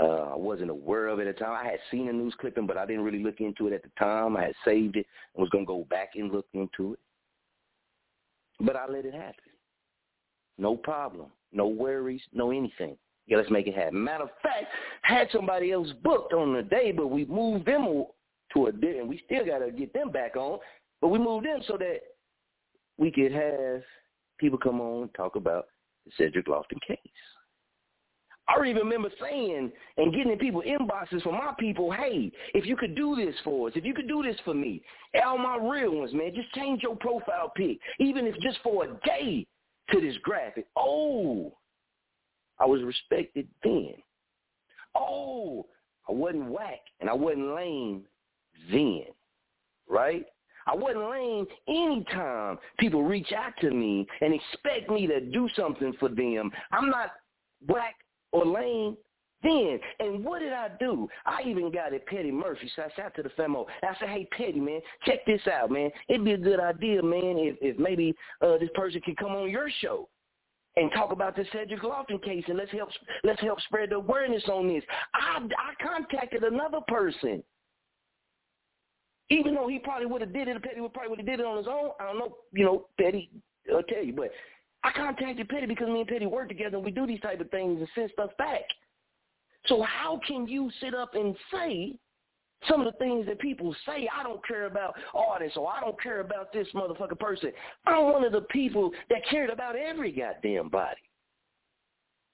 Uh, 0.00 0.32
I 0.32 0.36
wasn't 0.36 0.70
aware 0.70 1.08
of 1.08 1.20
it 1.20 1.28
at 1.28 1.36
the 1.38 1.44
time. 1.44 1.52
I 1.52 1.70
had 1.70 1.78
seen 1.90 2.08
a 2.08 2.12
news 2.12 2.34
clipping, 2.40 2.66
but 2.66 2.76
I 2.76 2.84
didn't 2.84 3.04
really 3.04 3.22
look 3.22 3.40
into 3.40 3.68
it 3.68 3.72
at 3.72 3.82
the 3.82 3.90
time. 3.98 4.36
I 4.36 4.46
had 4.46 4.54
saved 4.64 4.96
it 4.96 5.06
and 5.34 5.42
was 5.42 5.50
going 5.50 5.64
to 5.64 5.68
go 5.68 5.86
back 5.88 6.10
and 6.16 6.32
look 6.32 6.46
into 6.52 6.94
it. 6.94 6.98
But 8.60 8.76
I 8.76 8.86
let 8.88 9.04
it 9.04 9.14
happen. 9.14 9.34
No 10.58 10.76
problem. 10.76 11.28
No 11.52 11.66
worries. 11.66 12.22
No 12.32 12.50
anything. 12.50 12.96
Yeah, 13.26 13.38
let's 13.38 13.50
make 13.50 13.66
it 13.66 13.74
happen. 13.74 14.04
Matter 14.04 14.24
of 14.24 14.30
fact, 14.42 14.66
had 15.02 15.28
somebody 15.32 15.72
else 15.72 15.88
booked 16.02 16.32
on 16.32 16.54
the 16.54 16.62
day, 16.62 16.92
but 16.92 17.08
we 17.08 17.24
moved 17.24 17.66
them 17.66 18.04
to 18.52 18.66
a 18.66 18.72
day, 18.72 18.98
and 18.98 19.08
we 19.08 19.22
still 19.24 19.44
got 19.46 19.58
to 19.58 19.70
get 19.70 19.92
them 19.94 20.10
back 20.10 20.36
on. 20.36 20.58
But 21.00 21.08
we 21.08 21.18
moved 21.18 21.46
them 21.46 21.60
so 21.66 21.76
that 21.78 22.00
we 22.98 23.10
could 23.10 23.32
have 23.32 23.82
people 24.38 24.58
come 24.58 24.80
on 24.80 25.02
and 25.02 25.14
talk 25.14 25.36
about 25.36 25.66
the 26.04 26.12
Cedric 26.18 26.46
Lofton 26.46 26.80
case. 26.86 26.98
I 28.46 28.60
even 28.66 28.82
remember 28.82 29.10
saying 29.20 29.72
and 29.96 30.12
getting 30.12 30.32
in 30.32 30.38
people 30.38 30.62
inboxes 30.66 31.22
from 31.22 31.32
my 31.32 31.54
people, 31.58 31.90
hey, 31.90 32.30
if 32.52 32.66
you 32.66 32.76
could 32.76 32.94
do 32.94 33.16
this 33.16 33.34
for 33.42 33.68
us, 33.68 33.74
if 33.74 33.84
you 33.84 33.94
could 33.94 34.08
do 34.08 34.22
this 34.22 34.36
for 34.44 34.52
me, 34.52 34.82
all 35.24 35.38
my 35.38 35.56
real 35.56 35.94
ones, 35.94 36.12
man, 36.12 36.32
just 36.34 36.52
change 36.52 36.82
your 36.82 36.96
profile 36.96 37.52
pic, 37.56 37.78
even 38.00 38.26
if 38.26 38.34
just 38.40 38.58
for 38.62 38.84
a 38.84 38.88
day 39.06 39.46
to 39.90 40.00
this 40.00 40.16
graphic. 40.22 40.66
Oh, 40.76 41.52
I 42.58 42.66
was 42.66 42.82
respected 42.82 43.48
then. 43.62 43.94
Oh, 44.94 45.66
I 46.08 46.12
wasn't 46.12 46.50
whack 46.50 46.80
and 47.00 47.08
I 47.08 47.14
wasn't 47.14 47.54
lame 47.54 48.02
then, 48.70 49.04
right? 49.88 50.26
I 50.66 50.74
wasn't 50.74 51.10
lame 51.10 51.46
anytime 51.68 52.58
people 52.78 53.02
reach 53.02 53.32
out 53.32 53.52
to 53.60 53.70
me 53.70 54.06
and 54.20 54.34
expect 54.34 54.90
me 54.90 55.06
to 55.06 55.20
do 55.20 55.48
something 55.56 55.94
for 55.98 56.08
them. 56.08 56.50
I'm 56.72 56.90
not 56.90 57.12
black 57.66 57.94
or 58.34 58.44
lame 58.44 58.96
then. 59.42 59.78
And 60.00 60.24
what 60.24 60.40
did 60.40 60.52
I 60.52 60.68
do? 60.80 61.08
I 61.24 61.42
even 61.46 61.70
got 61.70 61.92
it 61.92 62.04
Petty 62.06 62.32
Murphy. 62.32 62.70
So 62.74 62.82
I 62.82 62.88
said 62.96 63.14
to 63.16 63.22
the 63.22 63.28
femo. 63.30 63.64
I 63.82 63.94
said, 63.98 64.08
hey, 64.08 64.26
Petty, 64.36 64.60
man, 64.60 64.80
check 65.06 65.24
this 65.24 65.40
out, 65.46 65.70
man. 65.70 65.90
It'd 66.08 66.24
be 66.24 66.32
a 66.32 66.38
good 66.38 66.60
idea, 66.60 67.02
man, 67.02 67.36
if, 67.38 67.56
if 67.60 67.78
maybe 67.78 68.14
uh, 68.42 68.58
this 68.58 68.70
person 68.74 69.00
could 69.04 69.16
come 69.16 69.32
on 69.32 69.50
your 69.50 69.70
show 69.80 70.08
and 70.76 70.90
talk 70.92 71.12
about 71.12 71.36
the 71.36 71.44
Cedric 71.52 71.82
Lofton 71.82 72.20
case 72.22 72.42
and 72.48 72.58
let's 72.58 72.72
help 72.72 72.88
let's 73.22 73.40
help 73.40 73.60
spread 73.60 73.90
the 73.90 73.96
awareness 73.96 74.42
on 74.48 74.66
this. 74.66 74.82
I, 75.14 75.38
I 75.38 75.84
contacted 75.84 76.42
another 76.42 76.80
person. 76.88 77.42
Even 79.30 79.54
though 79.54 79.68
he 79.68 79.78
probably 79.78 80.06
would 80.06 80.20
have 80.20 80.34
did 80.34 80.48
it, 80.48 80.62
Petty 80.62 80.80
would 80.80 80.92
probably 80.92 81.10
would 81.10 81.18
have 81.20 81.26
did 81.26 81.40
it 81.40 81.46
on 81.46 81.56
his 81.56 81.66
own. 81.66 81.90
I 82.00 82.04
don't 82.04 82.18
know, 82.18 82.36
you 82.52 82.64
know, 82.64 82.86
Petty, 83.00 83.30
I'll 83.72 83.82
tell 83.84 84.02
you, 84.02 84.12
but 84.12 84.30
I 84.84 84.92
contacted 84.92 85.48
Petty 85.48 85.66
because 85.66 85.88
me 85.88 86.00
and 86.00 86.08
Petty 86.08 86.26
work 86.26 86.48
together 86.48 86.76
and 86.76 86.84
we 86.84 86.90
do 86.90 87.06
these 87.06 87.20
type 87.20 87.40
of 87.40 87.50
things 87.50 87.80
and 87.80 87.88
send 87.94 88.10
stuff 88.12 88.30
back. 88.36 88.62
So 89.66 89.82
how 89.82 90.20
can 90.26 90.46
you 90.46 90.70
sit 90.80 90.94
up 90.94 91.14
and 91.14 91.34
say 91.50 91.94
some 92.68 92.80
of 92.80 92.92
the 92.92 92.98
things 92.98 93.26
that 93.26 93.38
people 93.40 93.74
say, 93.86 94.08
I 94.14 94.22
don't 94.22 94.46
care 94.46 94.66
about 94.66 94.94
artists 95.14 95.56
or 95.56 95.70
I 95.70 95.80
don't 95.80 96.00
care 96.00 96.20
about 96.20 96.52
this 96.52 96.68
motherfucker 96.74 97.18
person. 97.18 97.50
I'm 97.86 98.04
one 98.04 98.24
of 98.24 98.32
the 98.32 98.42
people 98.42 98.90
that 99.10 99.26
cared 99.30 99.50
about 99.50 99.74
every 99.74 100.12
goddamn 100.12 100.68
body. 100.68 101.00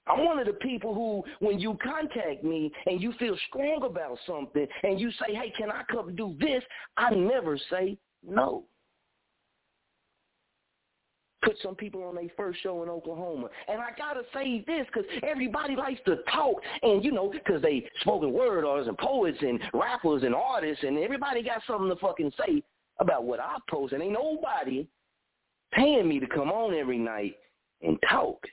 I'm 0.06 0.24
one 0.24 0.38
of 0.38 0.46
the 0.46 0.54
people 0.54 0.92
who, 0.92 1.22
when 1.44 1.60
you 1.60 1.78
contact 1.82 2.42
me 2.42 2.72
and 2.86 3.00
you 3.00 3.12
feel 3.18 3.36
strong 3.48 3.84
about 3.84 4.18
something 4.26 4.66
and 4.82 4.98
you 4.98 5.10
say, 5.12 5.34
hey, 5.34 5.52
can 5.56 5.70
I 5.70 5.82
come 5.90 6.16
do 6.16 6.36
this? 6.40 6.64
I 6.96 7.10
never 7.14 7.58
say 7.70 7.96
no 8.26 8.64
put 11.42 11.56
some 11.62 11.74
people 11.74 12.02
on 12.04 12.14
their 12.14 12.28
first 12.36 12.62
show 12.62 12.82
in 12.82 12.88
Oklahoma. 12.88 13.48
And 13.68 13.80
I 13.80 13.90
got 13.96 14.14
to 14.14 14.22
say 14.34 14.64
this 14.66 14.86
because 14.86 15.08
everybody 15.22 15.76
likes 15.76 16.00
to 16.06 16.16
talk 16.32 16.56
and, 16.82 17.04
you 17.04 17.12
know, 17.12 17.30
because 17.30 17.62
they 17.62 17.88
spoken 18.00 18.32
word 18.32 18.64
artists 18.64 18.88
and 18.88 18.98
poets 18.98 19.38
and 19.40 19.60
rappers 19.72 20.22
and 20.22 20.34
artists 20.34 20.84
and 20.84 20.98
everybody 20.98 21.42
got 21.42 21.62
something 21.66 21.88
to 21.88 21.96
fucking 21.96 22.32
say 22.38 22.62
about 22.98 23.24
what 23.24 23.40
I 23.40 23.56
post. 23.68 23.92
And 23.92 24.02
ain't 24.02 24.12
nobody 24.12 24.86
paying 25.72 26.08
me 26.08 26.20
to 26.20 26.26
come 26.26 26.50
on 26.50 26.74
every 26.74 26.98
night 26.98 27.36
and 27.82 27.98
talk. 28.08 28.44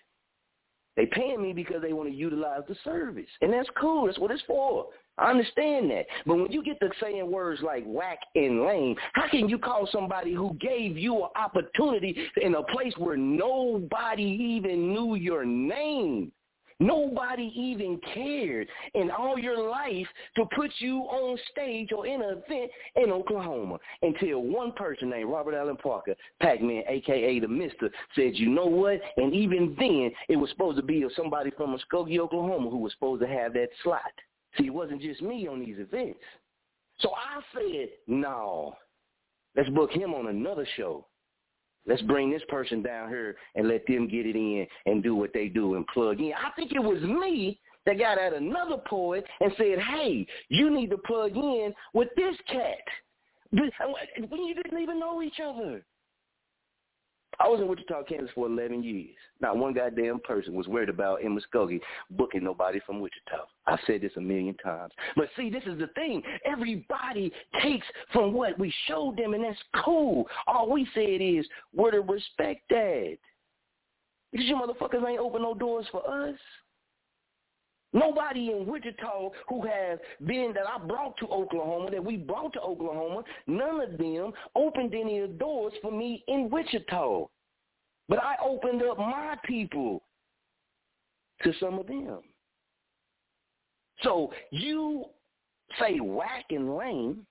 They 0.95 1.05
paying 1.05 1.41
me 1.41 1.53
because 1.53 1.81
they 1.81 1.93
want 1.93 2.09
to 2.09 2.15
utilize 2.15 2.63
the 2.67 2.75
service. 2.83 3.29
And 3.41 3.53
that's 3.53 3.69
cool. 3.79 4.07
That's 4.07 4.19
what 4.19 4.31
it's 4.31 4.41
for. 4.47 4.87
I 5.17 5.31
understand 5.31 5.89
that. 5.91 6.05
But 6.25 6.35
when 6.35 6.51
you 6.51 6.63
get 6.63 6.79
to 6.79 6.89
saying 7.01 7.29
words 7.29 7.61
like 7.63 7.83
whack 7.85 8.19
and 8.35 8.65
lame, 8.65 8.95
how 9.13 9.27
can 9.29 9.49
you 9.49 9.57
call 9.57 9.87
somebody 9.91 10.33
who 10.33 10.53
gave 10.55 10.97
you 10.97 11.23
an 11.23 11.29
opportunity 11.35 12.15
in 12.41 12.55
a 12.55 12.63
place 12.63 12.93
where 12.97 13.17
nobody 13.17 14.23
even 14.23 14.93
knew 14.93 15.15
your 15.15 15.45
name? 15.45 16.31
Nobody 16.79 17.51
even 17.55 17.99
cared 18.13 18.67
in 18.93 19.09
all 19.09 19.39
your 19.39 19.67
life 19.67 20.05
to 20.35 20.45
put 20.55 20.69
you 20.77 20.99
on 20.99 21.39
stage 21.51 21.89
or 21.91 22.05
in 22.05 22.21
an 22.21 22.43
event 22.45 22.69
in 22.95 23.11
Oklahoma 23.11 23.79
until 24.03 24.43
one 24.43 24.71
person 24.73 25.09
named 25.09 25.31
Robert 25.31 25.55
Allen 25.55 25.77
Parker, 25.77 26.13
Pac-Man, 26.39 26.83
a.k.a. 26.87 27.39
the 27.39 27.47
Mister, 27.47 27.89
said, 28.13 28.35
you 28.35 28.49
know 28.49 28.67
what? 28.67 29.01
And 29.17 29.33
even 29.33 29.75
then, 29.79 30.11
it 30.29 30.35
was 30.35 30.51
supposed 30.51 30.77
to 30.77 30.83
be 30.83 31.03
somebody 31.15 31.49
from 31.57 31.75
Muskogee, 31.75 32.19
Oklahoma 32.19 32.69
who 32.69 32.77
was 32.77 32.93
supposed 32.93 33.23
to 33.23 33.27
have 33.27 33.53
that 33.53 33.69
slot. 33.83 34.01
See, 34.57 34.67
it 34.67 34.73
wasn't 34.73 35.01
just 35.01 35.21
me 35.21 35.47
on 35.47 35.59
these 35.59 35.77
events. 35.79 36.19
So 36.99 37.11
I 37.11 37.41
said, 37.53 37.89
no, 38.07 38.73
let's 39.55 39.69
book 39.69 39.91
him 39.91 40.13
on 40.13 40.27
another 40.27 40.67
show. 40.75 41.05
Let's 41.85 42.01
bring 42.01 42.31
this 42.31 42.41
person 42.49 42.81
down 42.81 43.09
here 43.09 43.37
and 43.55 43.67
let 43.67 43.85
them 43.87 44.07
get 44.07 44.25
it 44.25 44.35
in 44.35 44.67
and 44.85 45.01
do 45.01 45.15
what 45.15 45.31
they 45.33 45.47
do 45.47 45.75
and 45.75 45.87
plug 45.87 46.19
in. 46.19 46.33
I 46.33 46.51
think 46.55 46.73
it 46.73 46.83
was 46.83 47.01
me 47.01 47.59
that 47.85 47.97
got 47.97 48.17
at 48.19 48.33
another 48.33 48.77
poet 48.87 49.25
and 49.39 49.53
said, 49.57 49.79
hey, 49.79 50.27
you 50.49 50.69
need 50.69 50.89
to 50.89 50.97
plug 50.97 51.37
in 51.37 51.73
with 51.93 52.09
this 52.17 52.35
cat. 52.51 52.77
When 53.51 54.43
you 54.43 54.55
didn't 54.55 54.81
even 54.81 54.99
know 54.99 55.21
each 55.21 55.39
other. 55.41 55.85
I 57.39 57.47
was 57.47 57.61
in 57.61 57.67
Wichita, 57.67 58.03
Kansas 58.03 58.31
for 58.33 58.47
11 58.47 58.83
years. 58.83 59.15
Not 59.39 59.57
one 59.57 59.73
goddamn 59.73 60.19
person 60.19 60.55
was 60.55 60.67
worried 60.67 60.89
about 60.89 61.21
in 61.21 61.37
Muskogee 61.37 61.79
booking 62.11 62.43
nobody 62.43 62.79
from 62.85 62.99
Wichita. 62.99 63.45
I've 63.67 63.79
said 63.85 64.01
this 64.01 64.11
a 64.17 64.21
million 64.21 64.55
times. 64.55 64.91
But 65.15 65.29
see, 65.35 65.49
this 65.49 65.63
is 65.65 65.77
the 65.77 65.87
thing. 65.87 66.23
Everybody 66.45 67.31
takes 67.61 67.85
from 68.11 68.33
what 68.33 68.57
we 68.57 68.73
showed 68.87 69.17
them, 69.17 69.33
and 69.33 69.43
that's 69.43 69.59
cool. 69.83 70.27
All 70.47 70.71
we 70.71 70.87
said 70.93 71.21
is, 71.21 71.47
where 71.73 71.91
to 71.91 72.01
respect 72.01 72.61
that. 72.69 73.17
Because 74.31 74.47
you 74.47 74.55
motherfuckers 74.55 75.07
ain't 75.07 75.19
open 75.19 75.43
no 75.43 75.53
doors 75.53 75.85
for 75.91 76.07
us. 76.09 76.35
Nobody 77.97 78.51
in 78.51 78.67
Wichita 78.67 79.29
who 79.49 79.65
has 79.65 79.97
been 80.25 80.53
that 80.53 80.65
I 80.69 80.77
brought 80.85 81.17
to 81.17 81.27
Oklahoma, 81.27 81.89
that 81.89 82.03
we 82.03 82.15
brought 82.15 82.53
to 82.53 82.61
Oklahoma, 82.61 83.23
none 83.47 83.81
of 83.81 83.97
them 83.97 84.33
opened 84.55 84.93
any 84.93 85.25
doors 85.27 85.73
for 85.81 85.91
me 85.91 86.23
in 86.27 86.47
Wichita. 86.49 87.25
But 88.07 88.19
I 88.19 88.35
opened 88.43 88.83
up 88.83 88.99
my 88.99 89.35
people 89.45 90.03
to 91.41 91.53
some 91.59 91.79
of 91.79 91.87
them. 91.87 92.19
So 94.03 94.31
you 94.51 95.05
say 95.79 95.99
whack 95.99 96.45
and 96.51 96.77
lame, 96.77 97.25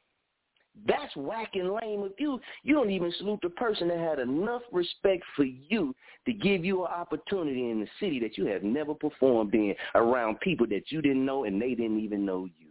that's 0.85 1.15
whack 1.17 1.51
and 1.55 1.73
lame 1.73 2.03
of 2.03 2.12
you. 2.19 2.41
You 2.62 2.75
don't 2.75 2.91
even 2.91 3.12
salute 3.19 3.41
the 3.43 3.49
person 3.51 3.89
that 3.89 3.99
had 3.99 4.19
enough 4.19 4.62
respect 4.73 5.25
for 5.35 5.45
you 5.45 5.95
to 6.27 6.33
give 6.33 6.65
you 6.65 6.85
an 6.85 6.93
opportunity 6.93 7.71
in 7.71 7.81
the 7.81 7.89
city 7.99 8.21
that 8.21 8.37
you 8.37 8.47
have 8.47 8.62
never 8.62 8.95
performed 8.95 9.55
in 9.55 9.75
around 9.95 10.41
people 10.41 10.67
that 10.69 10.91
you 10.91 11.01
didn't 11.01 11.25
know 11.25 11.45
and 11.45 11.61
they 11.61 11.75
didn't 11.75 12.01
even 12.01 12.27
know 12.27 12.45
you. 12.59 12.67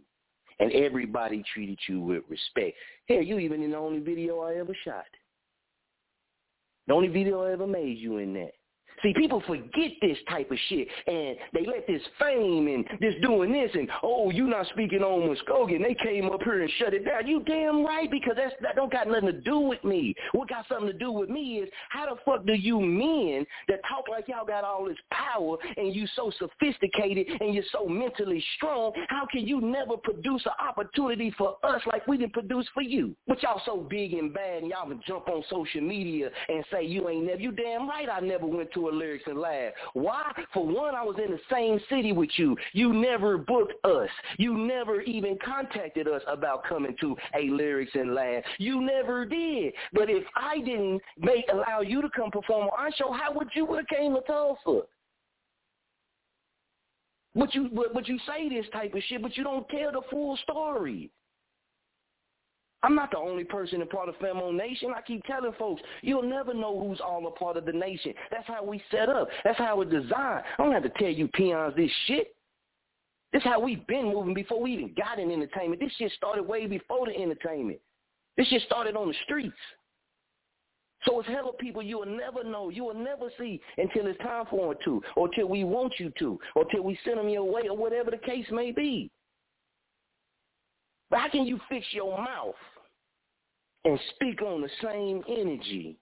And 0.58 0.72
everybody 0.72 1.44
treated 1.52 1.78
you 1.88 2.00
with 2.00 2.22
respect. 2.28 2.76
Hell, 3.08 3.22
you 3.22 3.38
even 3.38 3.62
in 3.62 3.72
the 3.72 3.76
only 3.76 4.00
video 4.00 4.40
I 4.40 4.54
ever 4.56 4.74
shot. 4.84 5.04
The 6.86 6.94
only 6.94 7.08
video 7.08 7.42
I 7.42 7.52
ever 7.52 7.66
made 7.66 7.98
you 7.98 8.18
in 8.18 8.32
that. 8.34 8.52
See, 9.02 9.12
people 9.14 9.42
forget 9.46 9.92
this 10.00 10.16
type 10.28 10.50
of 10.50 10.58
shit, 10.68 10.88
and 11.06 11.36
they 11.52 11.66
let 11.66 11.86
this 11.86 12.02
fame 12.18 12.68
and 12.68 12.84
this 13.00 13.14
doing 13.22 13.52
this, 13.52 13.70
and 13.74 13.88
oh, 14.02 14.30
you 14.30 14.46
not 14.46 14.66
speaking 14.68 15.02
on 15.02 15.28
Muskogee, 15.28 15.76
and 15.76 15.84
they 15.84 15.94
came 15.94 16.30
up 16.30 16.42
here 16.42 16.62
and 16.62 16.70
shut 16.78 16.94
it 16.94 17.04
down. 17.04 17.26
You 17.26 17.42
damn 17.44 17.84
right, 17.84 18.10
because 18.10 18.34
that's, 18.36 18.54
that 18.62 18.76
don't 18.76 18.92
got 18.92 19.08
nothing 19.08 19.26
to 19.26 19.40
do 19.40 19.60
with 19.60 19.82
me. 19.84 20.14
What 20.32 20.48
got 20.48 20.66
something 20.68 20.88
to 20.88 20.98
do 20.98 21.12
with 21.12 21.28
me 21.28 21.58
is 21.58 21.68
how 21.90 22.06
the 22.06 22.20
fuck 22.24 22.46
do 22.46 22.54
you 22.54 22.80
men 22.80 23.46
that 23.68 23.80
talk 23.88 24.08
like 24.10 24.28
y'all 24.28 24.46
got 24.46 24.64
all 24.64 24.86
this 24.86 24.96
power, 25.10 25.56
and 25.76 25.94
you 25.94 26.06
so 26.16 26.32
sophisticated, 26.38 27.26
and 27.40 27.54
you're 27.54 27.64
so 27.72 27.86
mentally 27.86 28.42
strong, 28.56 28.92
how 29.08 29.26
can 29.30 29.46
you 29.46 29.60
never 29.60 29.96
produce 29.96 30.44
an 30.46 30.52
opportunity 30.66 31.34
for 31.36 31.56
us 31.62 31.82
like 31.86 32.06
we 32.06 32.16
didn't 32.16 32.32
produce 32.32 32.66
for 32.72 32.82
you? 32.82 33.14
But 33.26 33.42
y'all 33.42 33.60
so 33.66 33.86
big 33.88 34.14
and 34.14 34.32
bad, 34.32 34.62
and 34.62 34.70
y'all 34.70 34.88
can 34.88 35.00
jump 35.06 35.28
on 35.28 35.44
social 35.50 35.82
media 35.82 36.30
and 36.48 36.64
say 36.72 36.84
you 36.84 37.08
ain't 37.08 37.26
never, 37.26 37.40
you 37.40 37.52
damn 37.52 37.88
right 37.88 38.08
I 38.10 38.20
never 38.20 38.46
went 38.46 38.72
to 38.72 38.85
lyrics 38.92 39.24
and 39.26 39.38
laugh. 39.38 39.72
Why? 39.94 40.32
For 40.52 40.66
one, 40.66 40.94
I 40.94 41.02
was 41.02 41.16
in 41.22 41.30
the 41.30 41.40
same 41.50 41.80
city 41.88 42.12
with 42.12 42.30
you. 42.36 42.56
You 42.72 42.92
never 42.92 43.38
booked 43.38 43.74
us. 43.84 44.08
You 44.38 44.56
never 44.56 45.00
even 45.02 45.38
contacted 45.44 46.08
us 46.08 46.22
about 46.26 46.64
coming 46.64 46.96
to 47.00 47.16
a 47.34 47.48
lyrics 47.50 47.92
and 47.94 48.14
laugh. 48.14 48.42
You 48.58 48.80
never 48.80 49.24
did. 49.24 49.72
But 49.92 50.10
if 50.10 50.24
I 50.34 50.58
didn't 50.58 51.00
make 51.18 51.44
allow 51.52 51.80
you 51.80 52.02
to 52.02 52.08
come 52.10 52.30
perform 52.30 52.68
on 52.68 52.70
our 52.78 52.92
show, 52.92 53.12
how 53.12 53.32
would 53.32 53.48
you 53.54 53.66
have 53.74 53.86
came 53.86 54.14
to 54.14 54.20
Tulsa? 54.22 54.86
But 57.34 57.54
you 57.54 57.68
but, 57.72 57.92
but 57.92 58.08
you 58.08 58.18
say 58.26 58.48
this 58.48 58.66
type 58.72 58.94
of 58.94 59.02
shit, 59.02 59.20
but 59.20 59.36
you 59.36 59.44
don't 59.44 59.68
tell 59.68 59.92
the 59.92 60.00
full 60.10 60.38
story. 60.38 61.10
I'm 62.86 62.94
not 62.94 63.10
the 63.10 63.18
only 63.18 63.42
person 63.42 63.82
a 63.82 63.86
part 63.86 64.08
of 64.08 64.14
Famo 64.16 64.54
Nation. 64.54 64.92
I 64.96 65.02
keep 65.02 65.24
telling 65.24 65.52
folks, 65.58 65.82
you'll 66.02 66.22
never 66.22 66.54
know 66.54 66.78
who's 66.78 67.00
all 67.00 67.26
a 67.26 67.32
part 67.32 67.56
of 67.56 67.64
the 67.64 67.72
nation. 67.72 68.14
That's 68.30 68.46
how 68.46 68.62
we 68.62 68.80
set 68.92 69.08
up. 69.08 69.26
That's 69.42 69.58
how 69.58 69.80
it's 69.80 69.90
designed. 69.90 70.44
I 70.56 70.62
don't 70.62 70.72
have 70.72 70.84
to 70.84 70.90
tell 70.90 71.08
you 71.08 71.26
peons 71.26 71.74
this 71.74 71.90
shit. 72.06 72.36
This 73.32 73.42
is 73.42 73.44
how 73.44 73.58
we've 73.58 73.84
been 73.88 74.12
moving 74.14 74.34
before 74.34 74.62
we 74.62 74.72
even 74.74 74.94
got 74.96 75.18
in 75.18 75.32
entertainment. 75.32 75.80
This 75.80 75.90
shit 75.98 76.12
started 76.12 76.44
way 76.44 76.68
before 76.68 77.06
the 77.06 77.20
entertainment. 77.20 77.80
This 78.36 78.46
shit 78.46 78.62
started 78.62 78.94
on 78.94 79.08
the 79.08 79.14
streets. 79.24 79.56
So 81.06 81.18
it's 81.18 81.28
hella 81.28 81.54
people 81.54 81.82
you 81.82 81.98
will 81.98 82.06
never 82.06 82.44
know, 82.44 82.68
you 82.68 82.84
will 82.84 82.94
never 82.94 83.30
see 83.36 83.60
until 83.78 84.06
it's 84.06 84.18
time 84.20 84.44
for 84.48 84.74
them 84.74 84.82
to, 84.84 85.02
or 85.16 85.28
till 85.30 85.48
we 85.48 85.64
want 85.64 85.94
you 85.98 86.12
to, 86.20 86.38
or 86.54 86.64
till 86.66 86.84
we 86.84 86.96
send 87.04 87.18
them 87.18 87.28
your 87.28 87.50
way, 87.50 87.62
or 87.68 87.76
whatever 87.76 88.12
the 88.12 88.16
case 88.16 88.46
may 88.52 88.70
be. 88.70 89.10
But 91.10 91.18
how 91.18 91.28
can 91.30 91.46
you 91.46 91.58
fix 91.68 91.84
your 91.90 92.16
mouth 92.16 92.54
and 93.86 93.98
speak 94.16 94.42
on 94.42 94.60
the 94.60 94.68
same 94.82 95.22
energy 95.28 95.96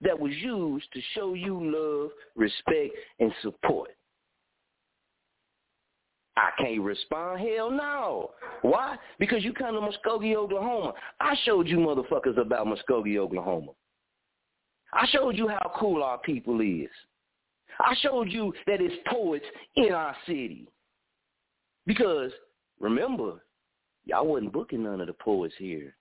that 0.00 0.18
was 0.18 0.32
used 0.36 0.86
to 0.92 1.00
show 1.14 1.34
you 1.34 1.58
love, 1.60 2.10
respect, 2.36 2.94
and 3.18 3.32
support? 3.42 3.90
I 6.36 6.50
can't 6.58 6.82
respond. 6.82 7.40
Hell 7.40 7.70
no. 7.70 8.30
Why? 8.62 8.96
Because 9.18 9.42
you 9.42 9.52
come 9.52 9.74
to 9.74 9.80
Muskogee, 9.80 10.36
Oklahoma. 10.36 10.92
I 11.18 11.34
showed 11.44 11.66
you 11.66 11.78
motherfuckers 11.78 12.38
about 12.38 12.66
Muskogee, 12.66 13.18
Oklahoma. 13.18 13.72
I 14.92 15.06
showed 15.08 15.36
you 15.36 15.48
how 15.48 15.72
cool 15.76 16.02
our 16.02 16.18
people 16.18 16.60
is. 16.60 16.90
I 17.80 17.94
showed 18.02 18.30
you 18.30 18.52
that 18.66 18.80
it's 18.80 18.94
poets 19.08 19.44
in 19.74 19.92
our 19.92 20.14
city. 20.26 20.68
Because 21.86 22.30
remember, 22.78 23.42
y'all 24.04 24.26
wasn't 24.26 24.52
booking 24.52 24.84
none 24.84 25.00
of 25.00 25.08
the 25.08 25.14
poets 25.14 25.54
here. 25.58 25.95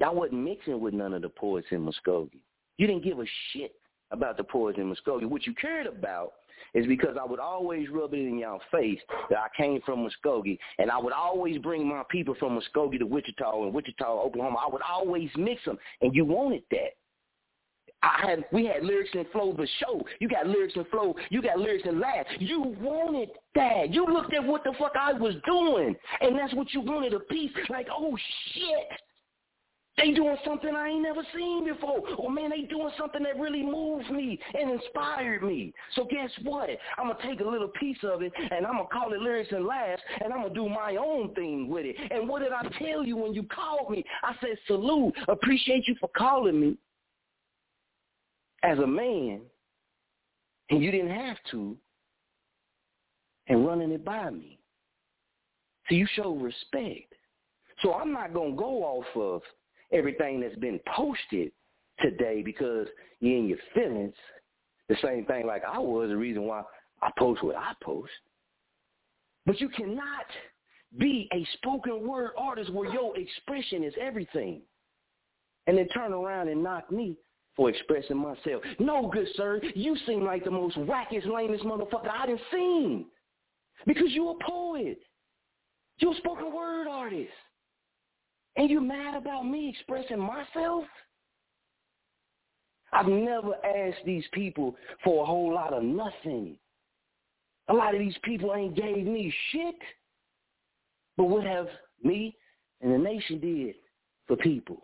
Y'all 0.00 0.14
wasn't 0.14 0.44
mixing 0.44 0.80
with 0.80 0.94
none 0.94 1.12
of 1.12 1.22
the 1.22 1.28
poets 1.28 1.66
in 1.70 1.84
Muskogee. 1.84 2.40
You 2.76 2.86
didn't 2.86 3.04
give 3.04 3.18
a 3.18 3.24
shit 3.52 3.74
about 4.10 4.36
the 4.36 4.44
poets 4.44 4.78
in 4.78 4.92
Muskogee. 4.92 5.26
What 5.26 5.46
you 5.46 5.54
cared 5.54 5.86
about 5.86 6.32
is 6.74 6.86
because 6.86 7.16
I 7.20 7.24
would 7.24 7.40
always 7.40 7.88
rub 7.88 8.14
it 8.14 8.18
in 8.18 8.38
y'all 8.38 8.60
face 8.70 9.00
that 9.30 9.38
I 9.38 9.48
came 9.56 9.80
from 9.82 10.06
Muskogee, 10.06 10.58
and 10.78 10.90
I 10.90 10.98
would 10.98 11.12
always 11.12 11.58
bring 11.58 11.86
my 11.86 12.02
people 12.10 12.34
from 12.38 12.58
Muskogee 12.58 12.98
to 12.98 13.06
Wichita 13.06 13.64
and 13.64 13.74
Wichita, 13.74 14.04
Oklahoma. 14.04 14.58
I 14.64 14.72
would 14.72 14.82
always 14.82 15.30
mix 15.36 15.64
them, 15.64 15.78
and 16.00 16.14
you 16.14 16.24
wanted 16.24 16.62
that. 16.70 16.94
I 18.00 18.26
had 18.28 18.44
we 18.52 18.64
had 18.64 18.84
lyrics 18.84 19.10
and 19.14 19.26
flow 19.32 19.52
the 19.52 19.66
show. 19.80 20.00
You 20.20 20.28
got 20.28 20.46
lyrics 20.46 20.74
and 20.76 20.86
flow. 20.86 21.16
You 21.30 21.42
got 21.42 21.58
lyrics 21.58 21.82
and 21.84 21.98
laugh. 21.98 22.26
You 22.38 22.76
wanted 22.80 23.30
that. 23.56 23.92
You 23.92 24.06
looked 24.06 24.32
at 24.34 24.44
what 24.44 24.62
the 24.62 24.72
fuck 24.78 24.92
I 24.98 25.14
was 25.14 25.34
doing, 25.44 25.96
and 26.20 26.38
that's 26.38 26.54
what 26.54 26.72
you 26.72 26.80
wanted 26.80 27.14
a 27.14 27.20
piece. 27.20 27.50
Like, 27.68 27.88
oh 27.90 28.16
shit, 28.54 29.00
they 29.98 30.12
doing 30.12 30.36
something 30.44 30.74
I 30.74 30.88
ain't 30.88 31.02
never 31.02 31.22
seen 31.34 31.64
before. 31.64 32.02
Or 32.16 32.30
man, 32.30 32.50
they 32.50 32.62
doing 32.62 32.90
something 32.96 33.22
that 33.24 33.38
really 33.38 33.62
moved 33.62 34.10
me 34.10 34.38
and 34.54 34.70
inspired 34.70 35.42
me. 35.42 35.74
So 35.94 36.04
guess 36.04 36.30
what? 36.44 36.70
I'm 36.96 37.08
gonna 37.08 37.18
take 37.22 37.40
a 37.40 37.48
little 37.48 37.68
piece 37.80 37.98
of 38.04 38.22
it 38.22 38.32
and 38.36 38.66
I'm 38.66 38.76
gonna 38.76 38.88
call 38.92 39.12
it 39.12 39.20
lyrics 39.20 39.52
and 39.52 39.66
laughs 39.66 40.02
and 40.22 40.32
I'm 40.32 40.42
gonna 40.42 40.54
do 40.54 40.68
my 40.68 40.96
own 40.96 41.34
thing 41.34 41.68
with 41.68 41.84
it. 41.84 41.96
And 42.10 42.28
what 42.28 42.42
did 42.42 42.52
I 42.52 42.62
tell 42.78 43.04
you 43.04 43.16
when 43.16 43.34
you 43.34 43.42
called 43.42 43.90
me? 43.90 44.04
I 44.22 44.34
said 44.40 44.56
salute, 44.66 45.14
appreciate 45.28 45.86
you 45.88 45.96
for 46.00 46.08
calling 46.16 46.60
me 46.60 46.78
as 48.62 48.78
a 48.78 48.86
man, 48.86 49.40
and 50.70 50.82
you 50.82 50.90
didn't 50.90 51.10
have 51.10 51.36
to, 51.52 51.76
and 53.46 53.66
running 53.66 53.92
it 53.92 54.04
by 54.04 54.30
me. 54.30 54.58
So 55.88 55.94
you 55.94 56.06
show 56.14 56.34
respect. 56.34 57.14
So 57.82 57.94
I'm 57.94 58.12
not 58.12 58.34
gonna 58.34 58.56
go 58.56 58.82
off 58.82 59.06
of 59.14 59.42
everything 59.92 60.40
that's 60.40 60.56
been 60.56 60.80
posted 60.94 61.52
today 62.00 62.42
because 62.42 62.86
you're 63.20 63.38
in 63.38 63.48
your 63.48 63.58
feelings. 63.74 64.14
The 64.88 64.96
same 65.02 65.24
thing 65.26 65.46
like 65.46 65.62
I 65.70 65.78
was, 65.78 66.08
the 66.08 66.16
reason 66.16 66.44
why 66.44 66.62
I 67.02 67.10
post 67.18 67.42
what 67.42 67.56
I 67.56 67.72
post. 67.82 68.10
But 69.44 69.60
you 69.60 69.68
cannot 69.68 70.26
be 70.96 71.28
a 71.32 71.46
spoken 71.54 72.06
word 72.06 72.30
artist 72.36 72.72
where 72.72 72.90
your 72.92 73.16
expression 73.18 73.84
is 73.84 73.94
everything. 74.00 74.62
And 75.66 75.76
then 75.76 75.88
turn 75.88 76.12
around 76.12 76.48
and 76.48 76.62
knock 76.62 76.90
me 76.90 77.16
for 77.54 77.68
expressing 77.68 78.16
myself. 78.16 78.62
No, 78.78 79.10
good 79.12 79.26
sir, 79.34 79.60
you 79.74 79.96
seem 80.06 80.24
like 80.24 80.44
the 80.44 80.50
most 80.50 80.76
wackest, 80.78 81.26
lamest 81.26 81.64
motherfucker 81.64 82.08
I 82.08 82.26
done 82.26 82.38
seen. 82.52 83.06
Because 83.86 84.08
you're 84.10 84.32
a 84.40 84.44
poet. 84.50 84.98
You 85.98 86.12
a 86.12 86.16
spoken 86.16 86.54
word 86.54 86.86
artist. 86.88 87.32
And 88.58 88.68
you 88.68 88.80
mad 88.80 89.14
about 89.14 89.46
me 89.46 89.68
expressing 89.68 90.18
myself? 90.18 90.84
I've 92.92 93.06
never 93.06 93.54
asked 93.64 94.04
these 94.04 94.24
people 94.32 94.74
for 95.04 95.22
a 95.22 95.26
whole 95.26 95.54
lot 95.54 95.72
of 95.72 95.84
nothing. 95.84 96.56
A 97.68 97.72
lot 97.72 97.94
of 97.94 98.00
these 98.00 98.16
people 98.24 98.52
ain't 98.56 98.74
gave 98.74 99.06
me 99.06 99.32
shit. 99.52 99.76
But 101.16 101.24
what 101.24 101.44
have 101.44 101.68
me 102.02 102.36
and 102.80 102.92
the 102.92 102.98
nation 102.98 103.38
did 103.38 103.76
for 104.26 104.36
people? 104.36 104.80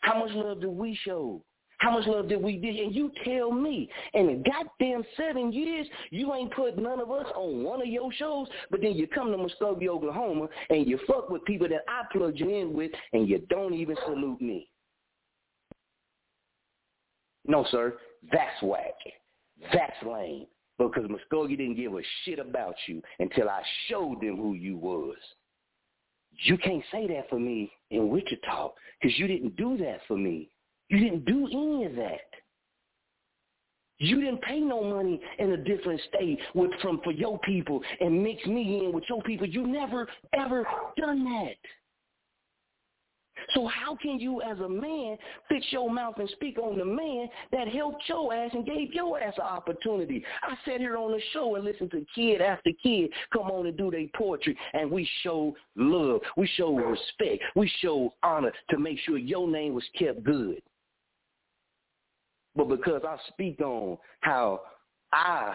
How 0.00 0.18
much 0.18 0.32
love 0.32 0.60
do 0.60 0.68
we 0.68 0.98
show? 1.02 1.42
How 1.82 1.90
much 1.90 2.06
love 2.06 2.28
did 2.28 2.40
we 2.40 2.58
did? 2.58 2.76
And 2.76 2.94
you 2.94 3.10
tell 3.24 3.50
me, 3.50 3.90
and 4.14 4.30
in 4.30 4.44
goddamn 4.44 5.02
seven 5.16 5.52
years, 5.52 5.84
you 6.10 6.32
ain't 6.32 6.54
put 6.54 6.78
none 6.78 7.00
of 7.00 7.10
us 7.10 7.26
on 7.34 7.64
one 7.64 7.82
of 7.82 7.88
your 7.88 8.12
shows, 8.12 8.46
but 8.70 8.80
then 8.80 8.92
you 8.92 9.08
come 9.08 9.32
to 9.32 9.36
Muskogee, 9.36 9.88
Oklahoma, 9.88 10.46
and 10.70 10.86
you 10.86 10.96
fuck 11.08 11.28
with 11.28 11.44
people 11.44 11.68
that 11.68 11.80
I 11.88 12.04
plugged 12.12 12.38
you 12.38 12.50
in 12.50 12.72
with, 12.72 12.92
and 13.12 13.28
you 13.28 13.44
don't 13.50 13.74
even 13.74 13.96
salute 14.06 14.40
me. 14.40 14.68
No, 17.48 17.66
sir, 17.72 17.94
that's 18.30 18.62
whack. 18.62 18.94
That's 19.72 19.96
lame. 20.06 20.46
Because 20.78 21.06
Muskogee 21.06 21.56
didn't 21.56 21.74
give 21.74 21.94
a 21.94 22.02
shit 22.24 22.38
about 22.38 22.76
you 22.86 23.02
until 23.18 23.48
I 23.48 23.60
showed 23.88 24.20
them 24.20 24.36
who 24.36 24.54
you 24.54 24.76
was. 24.76 25.16
You 26.44 26.56
can't 26.58 26.84
say 26.92 27.08
that 27.08 27.28
for 27.28 27.40
me 27.40 27.72
in 27.90 28.08
Wichita 28.08 28.70
because 29.00 29.18
you 29.18 29.26
didn't 29.26 29.56
do 29.56 29.76
that 29.78 29.98
for 30.06 30.16
me. 30.16 30.51
You 30.92 30.98
didn't 30.98 31.24
do 31.24 31.46
any 31.46 31.86
of 31.86 31.96
that. 31.96 32.20
You 33.96 34.20
didn't 34.20 34.42
pay 34.42 34.60
no 34.60 34.84
money 34.84 35.18
in 35.38 35.52
a 35.52 35.56
different 35.56 35.98
state 36.14 36.38
with 36.54 36.70
from 36.82 37.00
for 37.02 37.12
your 37.12 37.38
people 37.38 37.80
and 38.00 38.22
mix 38.22 38.44
me 38.44 38.84
in 38.84 38.92
with 38.92 39.04
your 39.08 39.22
people. 39.22 39.46
You 39.46 39.66
never 39.66 40.06
ever 40.34 40.66
done 40.98 41.24
that. 41.24 41.54
So 43.54 43.66
how 43.66 43.96
can 43.96 44.20
you 44.20 44.42
as 44.42 44.60
a 44.60 44.68
man 44.68 45.16
fix 45.48 45.64
your 45.70 45.90
mouth 45.90 46.16
and 46.18 46.28
speak 46.30 46.58
on 46.58 46.76
the 46.76 46.84
man 46.84 47.28
that 47.52 47.68
helped 47.68 48.02
your 48.06 48.34
ass 48.34 48.50
and 48.52 48.66
gave 48.66 48.92
your 48.92 49.18
ass 49.18 49.34
an 49.38 49.44
opportunity? 49.44 50.22
I 50.42 50.56
sat 50.66 50.80
here 50.80 50.98
on 50.98 51.12
the 51.12 51.20
show 51.32 51.54
and 51.54 51.64
listened 51.64 51.90
to 51.92 52.04
kid 52.14 52.42
after 52.42 52.70
kid 52.82 53.10
come 53.32 53.50
on 53.50 53.66
and 53.66 53.78
do 53.78 53.90
their 53.90 54.06
poetry 54.14 54.58
and 54.74 54.90
we 54.90 55.08
show 55.22 55.56
love. 55.74 56.20
We 56.36 56.46
show 56.56 56.74
respect. 56.76 57.42
We 57.56 57.72
show 57.80 58.12
honor 58.22 58.52
to 58.68 58.78
make 58.78 58.98
sure 59.06 59.16
your 59.16 59.48
name 59.48 59.72
was 59.74 59.84
kept 59.98 60.22
good. 60.22 60.60
But 62.54 62.68
because 62.68 63.02
I 63.06 63.16
speak 63.28 63.60
on 63.60 63.96
how 64.20 64.60
I, 65.12 65.54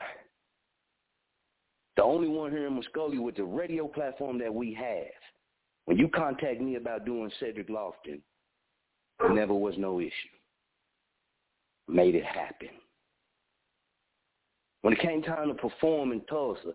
the 1.96 2.04
only 2.04 2.28
one 2.28 2.52
here 2.52 2.68
in 2.68 2.80
Muskogee 2.80 3.22
with 3.22 3.36
the 3.36 3.44
radio 3.44 3.88
platform 3.88 4.40
that 4.40 4.54
we 4.54 4.74
have, 4.74 5.06
when 5.86 5.98
you 5.98 6.08
contact 6.10 6.60
me 6.60 6.76
about 6.76 7.06
doing 7.06 7.32
Cedric 7.40 7.70
Lofton, 7.70 8.20
never 9.32 9.54
was 9.54 9.76
no 9.78 10.00
issue. 10.00 10.12
Made 11.88 12.16
it 12.16 12.26
happen. 12.26 12.70
When 14.82 14.94
it 14.94 15.00
came 15.00 15.22
time 15.22 15.48
to 15.48 15.54
perform 15.54 16.12
in 16.12 16.22
Tulsa, 16.22 16.74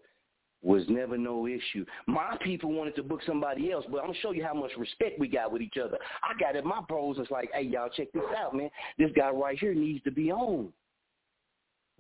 was 0.63 0.85
never 0.89 1.19
no 1.19 1.47
issue. 1.47 1.85
My 2.07 2.37
people 2.43 2.73
wanted 2.73 2.95
to 2.97 3.03
book 3.03 3.21
somebody 3.27 3.73
else, 3.73 3.85
but 3.91 3.99
I'm 3.99 4.07
gonna 4.07 4.19
show 4.21 4.33
you 4.33 4.45
how 4.45 4.55
much 4.55 4.71
respect 4.79 5.19
we 5.19 5.29
got 5.29 5.53
with 5.53 5.63
each 5.63 5.77
other. 5.83 5.99
I 6.23 6.39
got 6.39 6.57
it. 6.57 6.65
My 6.65 6.81
bros 6.89 7.19
was 7.19 7.31
like, 7.31 7.51
"Hey, 7.53 7.63
y'all, 7.63 7.89
check 7.89 8.13
this 8.13 8.23
out, 8.37 8.55
man. 8.55 8.71
This 8.99 9.11
guy 9.13 9.31
right 9.31 9.59
here 9.59 9.75
needs 9.75 10.03
to 10.05 10.11
be 10.11 10.31
on. 10.31 10.73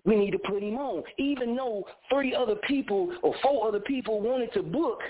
We 0.04 0.16
need 0.16 0.30
to 0.32 0.38
put 0.38 0.62
him 0.62 0.78
on." 0.78 1.04
Even 1.18 1.56
though 1.56 1.86
three 2.08 2.34
other 2.34 2.56
people 2.56 3.16
or 3.22 3.34
four 3.42 3.66
other 3.66 3.80
people 3.80 4.20
wanted 4.20 4.52
to 4.52 4.62
book, 4.62 5.02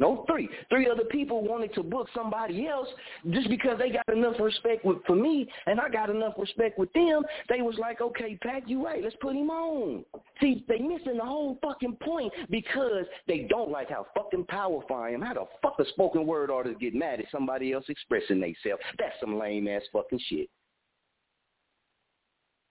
no, 0.00 0.24
three. 0.26 0.48
Three 0.70 0.88
other 0.88 1.04
people 1.04 1.42
wanted 1.46 1.74
to 1.74 1.82
book 1.82 2.08
somebody 2.14 2.66
else 2.66 2.88
just 3.30 3.50
because 3.50 3.78
they 3.78 3.90
got 3.90 4.08
enough 4.08 4.36
respect 4.40 4.84
with, 4.84 4.96
for 5.06 5.14
me 5.14 5.46
and 5.66 5.78
I 5.78 5.90
got 5.90 6.08
enough 6.08 6.32
respect 6.38 6.78
with 6.78 6.90
them. 6.94 7.22
They 7.50 7.60
was 7.60 7.76
like, 7.78 8.00
okay, 8.00 8.38
Pat, 8.42 8.66
you 8.66 8.84
right. 8.84 9.04
Let's 9.04 9.16
put 9.20 9.36
him 9.36 9.50
on. 9.50 10.04
See, 10.40 10.64
they 10.68 10.78
missing 10.78 11.18
the 11.18 11.24
whole 11.24 11.58
fucking 11.62 11.98
point 12.02 12.32
because 12.48 13.04
they 13.28 13.46
don't 13.50 13.70
like 13.70 13.90
how 13.90 14.06
fucking 14.16 14.46
powerful 14.46 14.96
I 14.96 15.10
am. 15.10 15.20
How 15.20 15.34
the 15.34 15.44
fuck 15.62 15.76
a 15.78 15.84
spoken 15.90 16.26
word 16.26 16.50
artist 16.50 16.80
get 16.80 16.94
mad 16.94 17.20
at 17.20 17.26
somebody 17.30 17.72
else 17.72 17.84
expressing 17.88 18.40
themselves? 18.40 18.82
That's 18.98 19.14
some 19.20 19.38
lame 19.38 19.68
ass 19.68 19.82
fucking 19.92 20.20
shit. 20.28 20.48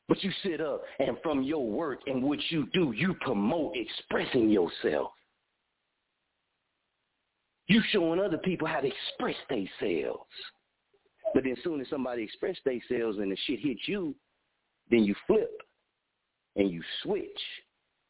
But 0.07 0.23
you 0.23 0.31
sit 0.41 0.59
up 0.61 0.81
and 0.97 1.15
from 1.21 1.43
your 1.43 1.69
work 1.69 1.99
and 2.07 2.23
what 2.23 2.39
you 2.49 2.67
do, 2.73 2.91
you 2.95 3.13
promote 3.21 3.75
expressing 3.75 4.49
yourself. 4.49 5.11
You 7.69 7.81
showing 7.91 8.19
other 8.19 8.39
people 8.39 8.67
how 8.67 8.81
to 8.81 8.87
express 8.87 9.35
themselves. 9.47 10.25
But 11.35 11.43
then 11.43 11.53
as 11.53 11.63
soon 11.63 11.79
as 11.79 11.87
somebody 11.89 12.23
express 12.23 12.57
themselves 12.65 13.19
and 13.19 13.31
the 13.31 13.37
shit 13.45 13.59
hits 13.59 13.81
you, 13.85 14.15
then 14.89 15.03
you 15.03 15.13
flip 15.27 15.61
and 16.55 16.71
you 16.71 16.81
switch 17.03 17.39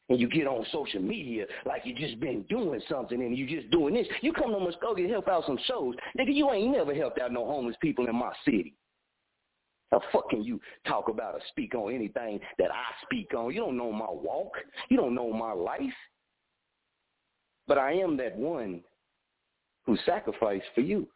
and 0.07 0.17
you 0.17 0.29
get 0.29 0.47
on 0.47 0.65
social 0.71 1.01
media 1.01 1.45
like 1.65 1.81
you 1.85 1.93
just 1.93 2.21
been 2.21 2.43
doing 2.43 2.81
something 2.89 3.21
and 3.21 3.37
you 3.37 3.45
just 3.45 3.69
doing 3.69 3.93
this. 3.93 4.07
You 4.21 4.31
come 4.31 4.51
to 4.51 4.57
Muskogee 4.57 5.05
to 5.05 5.09
help 5.09 5.27
out 5.27 5.43
some 5.45 5.59
shows. 5.65 5.93
Nigga, 6.17 6.33
you 6.33 6.49
ain't 6.51 6.71
never 6.71 6.95
helped 6.95 7.19
out 7.19 7.33
no 7.33 7.45
homeless 7.45 7.75
people 7.81 8.07
in 8.07 8.15
my 8.15 8.31
city. 8.45 8.73
How 9.91 10.01
fuck 10.13 10.29
can 10.29 10.41
you 10.41 10.61
talk 10.87 11.09
about 11.09 11.33
or 11.33 11.41
speak 11.49 11.75
on 11.75 11.93
anything 11.93 12.39
that 12.59 12.71
I 12.71 12.85
speak 13.03 13.33
on? 13.33 13.53
You 13.53 13.61
don't 13.61 13.77
know 13.77 13.91
my 13.91 14.09
walk. 14.09 14.53
You 14.89 14.95
don't 14.95 15.15
know 15.15 15.33
my 15.33 15.51
life. 15.51 15.81
But 17.67 17.77
I 17.77 17.91
am 17.93 18.15
that 18.17 18.37
one 18.37 18.83
who 19.89 19.97
sacrificed 20.05 20.65
for 20.75 20.81
you. 20.81 21.07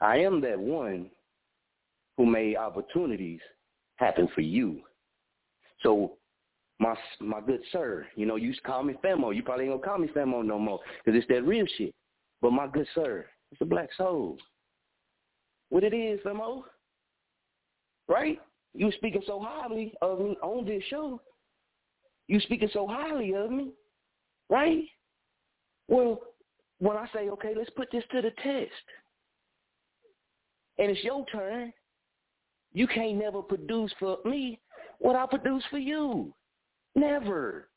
I 0.00 0.18
am 0.18 0.40
that 0.42 0.56
one 0.56 1.10
who 2.16 2.26
made 2.26 2.56
opportunities 2.56 3.40
happen 3.96 4.28
for 4.36 4.42
you. 4.42 4.82
So 5.82 6.12
my 6.78 6.94
my 7.18 7.40
good 7.40 7.60
sir, 7.72 8.06
you 8.14 8.24
know, 8.24 8.36
you 8.36 8.54
call 8.64 8.84
me 8.84 8.94
Famo. 9.04 9.34
You 9.34 9.42
probably 9.42 9.64
ain't 9.64 9.74
gonna 9.74 9.84
call 9.84 9.98
me 9.98 10.06
Famo 10.14 10.44
no 10.44 10.60
more 10.60 10.78
because 11.04 11.18
it's 11.18 11.26
that 11.26 11.42
real 11.42 11.66
shit. 11.76 11.92
But 12.40 12.52
my 12.52 12.68
good 12.68 12.86
sir, 12.94 13.26
it's 13.50 13.60
a 13.60 13.64
black 13.64 13.88
soul. 13.96 14.38
What 15.70 15.82
it 15.82 15.92
is, 15.92 16.20
Famo? 16.24 16.62
Right? 18.06 18.38
You 18.74 18.92
speaking 18.92 19.22
so 19.26 19.44
highly 19.44 19.92
of 20.02 20.20
me 20.20 20.36
on 20.40 20.66
this 20.66 20.84
show. 20.88 21.20
You 22.28 22.38
speaking 22.38 22.70
so 22.72 22.86
highly 22.86 23.34
of 23.34 23.50
me, 23.50 23.72
right? 24.48 24.84
Well, 25.88 26.20
when 26.78 26.96
I 26.96 27.06
say, 27.12 27.28
okay, 27.30 27.54
let's 27.56 27.70
put 27.70 27.90
this 27.90 28.04
to 28.12 28.22
the 28.22 28.30
test, 28.42 28.70
and 30.78 30.90
it's 30.90 31.02
your 31.02 31.24
turn, 31.32 31.72
you 32.72 32.86
can't 32.86 33.18
never 33.18 33.42
produce 33.42 33.92
for 33.98 34.18
me 34.24 34.60
what 34.98 35.16
I 35.16 35.26
produce 35.26 35.64
for 35.70 35.78
you. 35.78 36.32
Never. 36.94 37.68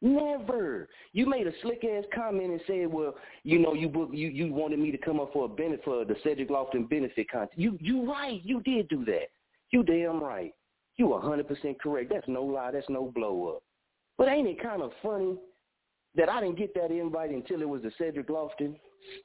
Never. 0.00 0.88
You 1.12 1.26
made 1.26 1.46
a 1.46 1.52
slick 1.62 1.84
ass 1.84 2.04
comment 2.12 2.50
and 2.50 2.60
said, 2.66 2.92
"Well, 2.92 3.14
you 3.44 3.60
know, 3.60 3.74
you 3.74 3.88
book, 3.88 4.10
you 4.12 4.28
you 4.28 4.52
wanted 4.52 4.80
me 4.80 4.90
to 4.90 4.98
come 4.98 5.20
up 5.20 5.32
for 5.32 5.44
a 5.44 5.48
benefit 5.48 5.84
for 5.84 6.04
the 6.04 6.16
Cedric 6.24 6.48
Lofton 6.48 6.88
benefit 6.88 7.30
contest. 7.30 7.56
You 7.56 7.78
you 7.80 8.10
right. 8.10 8.40
You 8.44 8.60
did 8.62 8.88
do 8.88 9.04
that. 9.04 9.28
You 9.70 9.84
damn 9.84 10.20
right. 10.20 10.52
You 10.96 11.12
a 11.12 11.20
hundred 11.20 11.46
percent 11.46 11.80
correct. 11.80 12.10
That's 12.12 12.26
no 12.26 12.42
lie. 12.42 12.72
That's 12.72 12.88
no 12.88 13.12
blow 13.14 13.54
up. 13.54 13.62
But 14.18 14.26
ain't 14.28 14.48
it 14.48 14.60
kind 14.60 14.82
of 14.82 14.90
funny 15.02 15.36
that 16.14 16.28
I 16.28 16.40
didn't 16.40 16.58
get 16.58 16.74
that 16.74 16.90
invite 16.90 17.30
until 17.30 17.62
it 17.62 17.68
was 17.68 17.82
the 17.82 17.92
Cedric 17.98 18.28
Lofton 18.28 18.76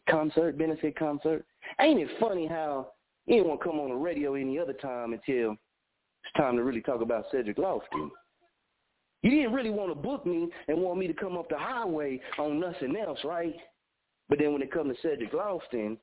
concert 0.10 0.58
benefit 0.58 0.97
concert? 0.97 1.45
Ain't 1.82 2.00
it 2.00 2.10
funny 2.19 2.47
how 2.47 2.89
anyone 3.30 3.58
come 3.58 3.80
on 3.80 3.89
the 3.89 3.95
radio 3.95 4.36
any 4.36 4.58
other 4.58 4.73
time 4.73 5.13
until 5.13 5.52
it's 5.52 6.34
time 6.38 6.56
to 6.56 6.63
really 6.63 6.82
talk 6.82 7.02
about 7.02 7.26
Cedric 7.32 7.58
Lofton? 7.58 8.10
You 9.23 9.32
didn't 9.32 9.54
really 9.54 9.71
want 9.71 9.89
to 9.89 9.95
book 9.95 10.26
me 10.26 10.50
and 10.67 10.78
want 10.78 11.00
me 11.00 11.08
to 11.08 11.13
come 11.13 11.38
up 11.38 11.50
the 11.50 11.58
highway 11.58 12.21
on 12.38 12.60
nothing 12.60 12.95
else, 12.95 13.19
right? 13.23 13.56
But 14.30 14.39
then 14.39 14.54
when 14.54 14.62
it 14.62 14.71
comes 14.71 14.95
to 14.95 15.02
Cedric 15.02 15.34
Lofton, 15.34 15.97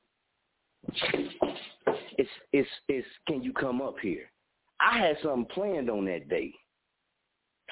it's 2.17 2.29
it's 2.53 2.69
it's 2.87 3.07
can 3.27 3.41
you 3.41 3.53
come 3.53 3.81
up 3.81 3.95
here? 4.01 4.29
I 4.79 4.99
had 4.99 5.17
something 5.23 5.45
planned 5.45 5.89
on 5.89 6.05
that 6.05 6.29
day. 6.29 6.53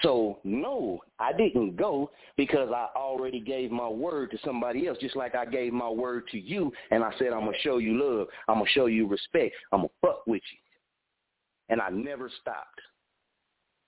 So 0.02 0.40
no, 0.44 1.00
I 1.20 1.34
didn't 1.34 1.76
go 1.76 2.10
because 2.36 2.70
I 2.74 2.88
already 2.96 3.40
gave 3.40 3.72
my 3.72 3.88
word 3.88 4.32
to 4.32 4.38
somebody 4.44 4.88
else, 4.88 4.98
just 5.00 5.16
like 5.16 5.36
I 5.36 5.46
gave 5.46 5.72
my 5.72 5.90
word 5.90 6.28
to 6.32 6.40
you 6.40 6.72
and 6.92 7.04
I 7.04 7.12
said 7.20 7.28
I'm 7.28 7.46
gonna 7.46 7.58
show 7.62 7.78
you 7.78 8.04
love, 8.04 8.28
I'm 8.48 8.56
gonna 8.56 8.70
show 8.70 8.88
you 8.88 9.08
respect, 9.08 9.56
I'm 9.72 9.82
gonna 9.82 9.90
fuck 10.02 10.26
with 10.26 10.42
you. 10.52 10.60
And 11.70 11.80
I 11.80 11.90
never 11.90 12.30
stopped. 12.42 12.82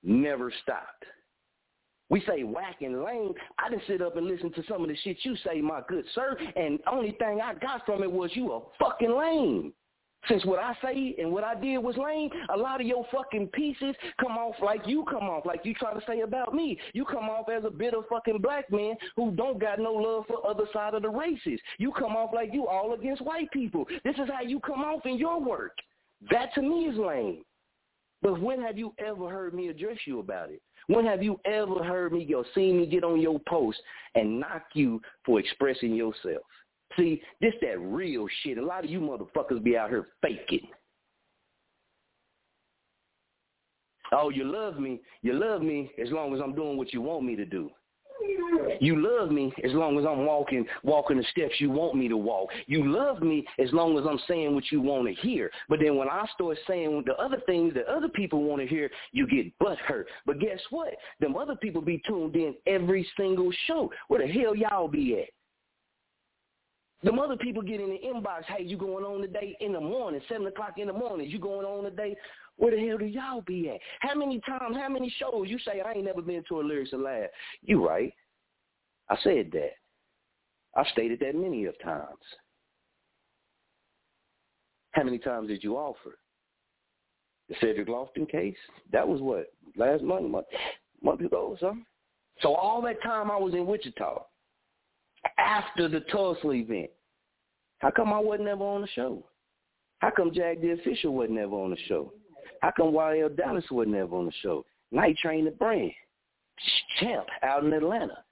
Never 0.04 0.54
stopped. 0.64 1.06
We 2.10 2.22
say 2.28 2.44
whack 2.44 2.78
and 2.82 3.04
lame. 3.04 3.34
I 3.58 3.70
didn't 3.70 3.84
sit 3.88 4.02
up 4.02 4.16
and 4.16 4.28
listen 4.28 4.52
to 4.54 4.64
some 4.70 4.84
of 4.84 4.90
the 4.90 4.96
shit 4.98 5.18
you 5.24 5.36
say, 5.44 5.60
my 5.60 5.82
good 5.88 6.06
sir, 6.14 6.38
and 6.56 6.80
only 6.90 7.16
thing 7.20 7.42
I 7.42 7.56
got 7.56 7.86
from 7.86 8.04
it 8.04 8.12
was 8.12 8.30
you 8.34 8.52
a 8.54 8.62
fucking 8.80 9.12
lame. 9.12 9.74
Since 10.28 10.46
what 10.46 10.60
I 10.60 10.76
say 10.84 11.16
and 11.20 11.32
what 11.32 11.44
I 11.44 11.56
did 11.56 11.78
was 11.78 11.96
lame, 11.98 12.30
a 12.54 12.58
lot 12.58 12.82
of 12.82 12.88
your 12.88 13.06
fucking 13.12 13.48
pieces 13.48 13.96
come 14.20 14.38
off 14.38 14.56
like 14.62 14.82
you 14.88 15.06
come 15.10 15.24
off, 15.24 15.46
like 15.46 15.62
you 15.64 15.74
try 15.74 15.94
to 15.94 16.02
say 16.08 16.22
about 16.22 16.54
me. 16.54 16.80
You 16.94 17.06
come 17.06 17.30
off 17.30 17.48
as 17.50 17.64
a 17.64 17.70
bitter 17.70 18.00
fucking 18.10 18.40
black 18.42 18.72
man 18.72 18.96
who 19.16 19.32
don't 19.32 19.60
got 19.60 19.80
no 19.80 19.94
love 19.94 20.26
for 20.28 20.46
other 20.48 20.66
side 20.74 20.94
of 20.94 21.04
the 21.04 21.10
races. 21.10 21.60
You 21.78 21.92
come 21.92 22.16
off 22.16 22.32
like 22.34 22.50
you 22.54 22.68
all 22.68 22.94
against 22.94 23.22
white 23.22 23.52
people. 23.52 23.86
This 24.04 24.16
is 24.16 24.30
how 24.32 24.42
you 24.42 24.60
come 24.60 24.82
off 24.82 25.06
in 25.06 25.18
your 25.18 25.40
work. 25.40 25.78
That 26.32 26.54
to 26.56 26.62
me 26.62 26.86
is 26.86 26.98
lame. 26.98 27.44
But 28.22 28.42
when 28.42 28.62
have 28.64 28.78
you 28.78 28.94
ever 28.98 29.30
heard 29.30 29.54
me 29.54 29.68
address 29.68 29.98
you 30.06 30.20
about 30.20 30.50
it? 30.50 30.62
When 30.88 31.06
have 31.06 31.22
you 31.22 31.40
ever 31.46 31.84
heard 31.84 32.14
me 32.14 32.32
or 32.34 32.46
seen 32.54 32.80
me 32.80 32.86
get 32.86 33.04
on 33.04 33.20
your 33.20 33.40
post 33.48 33.80
and 34.16 34.40
knock 34.40 34.64
you 34.74 35.02
for 35.26 35.40
expressing 35.40 35.94
yourself? 35.94 36.44
See, 36.98 37.22
this 37.42 37.54
that 37.62 37.80
real 37.80 38.28
shit. 38.42 38.58
A 38.58 38.66
lot 38.66 38.84
of 38.84 38.90
you 38.90 39.00
motherfuckers 39.00 39.64
be 39.64 39.78
out 39.78 39.90
here 39.90 40.08
faking. 40.22 40.68
Oh, 44.12 44.30
you 44.30 44.44
love 44.44 44.80
me. 44.80 45.02
You 45.22 45.34
love 45.34 45.62
me 45.62 45.92
as 46.02 46.12
long 46.12 46.34
as 46.36 46.42
I'm 46.42 46.56
doing 46.56 46.78
what 46.78 46.94
you 46.94 47.02
want 47.02 47.26
me 47.26 47.36
to 47.36 47.46
do. 47.46 47.70
You 48.80 49.02
love 49.02 49.32
me 49.32 49.54
as 49.64 49.72
long 49.74 50.00
as 50.00 50.06
I'm 50.06 50.26
walking 50.26 50.66
walking 50.84 51.18
the 51.18 51.24
steps 51.32 51.56
you 51.60 51.70
want 51.70 51.96
me 51.96 52.08
to 52.08 52.18
walk. 52.18 52.50
You 52.68 52.92
love 52.92 53.22
me 53.22 53.46
as 53.60 53.72
long 53.74 53.98
as 53.98 54.06
I'm 54.08 54.20
saying 54.28 54.54
what 54.56 54.72
you 54.72 54.82
want 54.82 55.08
to 55.08 55.14
hear. 55.22 55.52
But 55.70 55.80
then 55.82 55.98
when 55.98 56.10
I 56.10 56.26
start 56.34 56.58
saying 56.68 57.04
the 57.06 57.16
other 57.16 57.42
things 57.46 57.74
that 57.74 57.88
other 57.88 58.10
people 58.10 58.44
want 58.44 58.62
to 58.62 58.68
hear, 58.68 58.90
you 59.12 59.28
get 59.28 59.58
butt 59.60 59.78
hurt. 59.80 60.08
But 60.26 60.40
guess 60.40 60.60
what? 60.70 60.94
Them 61.20 61.36
other 61.36 61.56
people 61.56 61.82
be 61.82 62.02
tuned 62.08 62.36
in 62.36 62.56
every 62.68 63.08
single 63.18 63.52
show. 63.68 63.92
Where 64.08 64.26
the 64.26 64.32
hell 64.32 64.56
y'all 64.56 64.88
be 64.88 65.20
at? 65.20 65.35
Them 67.04 67.20
other 67.20 67.38
people 67.38 67.62
get 67.62 67.80
in 67.80 67.90
the 67.90 68.00
inbox, 68.00 68.46
hey, 68.46 68.64
you 68.64 68.78
going 68.78 69.06
on 69.06 69.22
today 69.22 69.56
in 69.60 69.74
the 69.74 69.80
morning, 69.80 70.22
7 70.28 70.48
o'clock 70.48 70.78
in 70.78 70.88
the 70.88 70.94
morning, 70.94 71.30
you 71.30 71.40
going 71.40 71.66
on 71.66 71.84
today? 71.84 72.16
Where 72.58 72.72
the 72.72 72.88
hell 72.88 72.98
do 72.98 73.06
y'all 73.06 73.42
be 73.42 73.70
at? 73.70 73.80
How 74.00 74.16
many 74.16 74.40
times, 74.40 74.78
how 74.78 74.90
many 74.90 75.14
shows 75.20 75.50
you 75.50 75.60
say, 75.60 75.82
I 75.82 75.92
ain't 75.92 76.06
never 76.06 76.22
been 76.22 76.44
to 76.48 76.62
a 76.62 76.64
Lyrics 76.64 76.94
Alive? 76.94 77.30
You 77.64 77.86
right. 77.86 78.14
I 79.10 79.18
said 79.24 79.52
that. 79.54 79.74
I've 80.76 80.88
stated 80.88 81.20
that 81.20 81.36
many 81.36 81.66
of 81.66 81.76
times. 81.84 82.08
How 84.92 85.04
many 85.04 85.20
times 85.20 85.50
did 85.50 85.64
you 85.64 85.76
offer? 85.76 86.18
The 87.50 87.56
Cedric 87.62 87.88
Lofton 87.88 88.30
case? 88.30 88.56
That 88.92 89.08
was 89.08 89.22
what? 89.22 89.54
Last 89.78 90.02
month, 90.02 90.30
month, 90.30 90.48
month 91.04 91.22
ago 91.22 91.50
or 91.52 91.60
something? 91.60 91.86
So 92.42 92.56
all 92.56 92.82
that 92.84 93.02
time 93.04 93.30
I 93.30 93.38
was 93.38 93.54
in 93.54 93.66
Wichita, 93.66 94.24
after 95.38 95.88
the 95.88 96.02
Tulsa 96.12 96.52
event, 96.52 96.90
how 97.80 97.92
come 97.92 98.14
I 98.14 98.20
wasn't 98.20 98.48
ever 98.48 98.64
on 98.64 98.82
the 98.82 98.88
show? 98.96 99.24
How 100.00 100.12
come 100.12 100.34
Jack 100.34 100.62
the 100.62 100.72
Official 100.72 101.14
wasn't 101.14 101.40
ever 101.40 101.56
on 101.56 101.72
the 101.72 101.78
show? 101.88 102.14
How 102.62 102.72
come 102.76 102.94
YL 102.94 103.36
Dallas 103.36 103.66
wasn't 103.72 103.96
ever 103.96 104.16
on 104.16 104.26
the 104.26 104.32
show? 104.42 104.66
Night 104.92 105.18
Train 105.18 105.46
the 105.46 105.52
Brand, 105.52 105.92
Champ 107.00 107.26
out 107.44 107.64
in 107.66 107.74
Atlanta. 107.74 108.24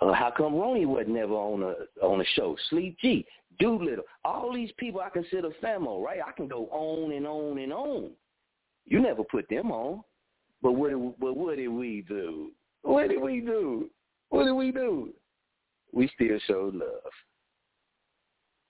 Uh, 0.00 0.12
how 0.12 0.32
come 0.34 0.54
Ronnie 0.54 0.86
wasn't 0.86 1.16
ever 1.16 1.34
on 1.34 1.62
a 1.62 2.04
on 2.04 2.20
a 2.20 2.24
show? 2.34 2.56
Sleep 2.70 2.96
G, 3.00 3.24
Doolittle, 3.58 4.04
all 4.24 4.52
these 4.52 4.70
people 4.78 5.00
I 5.00 5.10
consider 5.10 5.50
famo, 5.62 6.02
right? 6.02 6.20
I 6.26 6.32
can 6.32 6.48
go 6.48 6.66
on 6.70 7.12
and 7.12 7.26
on 7.26 7.58
and 7.58 7.72
on. 7.72 8.10
You 8.86 9.00
never 9.00 9.22
put 9.22 9.48
them 9.48 9.70
on, 9.70 10.02
but 10.62 10.72
what 10.72 10.92
but 11.20 11.36
what 11.36 11.56
did 11.56 11.68
we 11.68 12.04
do? 12.08 12.50
What 12.82 13.08
did 13.08 13.20
we 13.20 13.40
do? 13.40 13.90
What 14.30 14.44
did 14.44 14.52
we 14.52 14.72
do? 14.72 15.12
We 15.92 16.10
still 16.14 16.38
showed 16.46 16.74
love. 16.74 17.12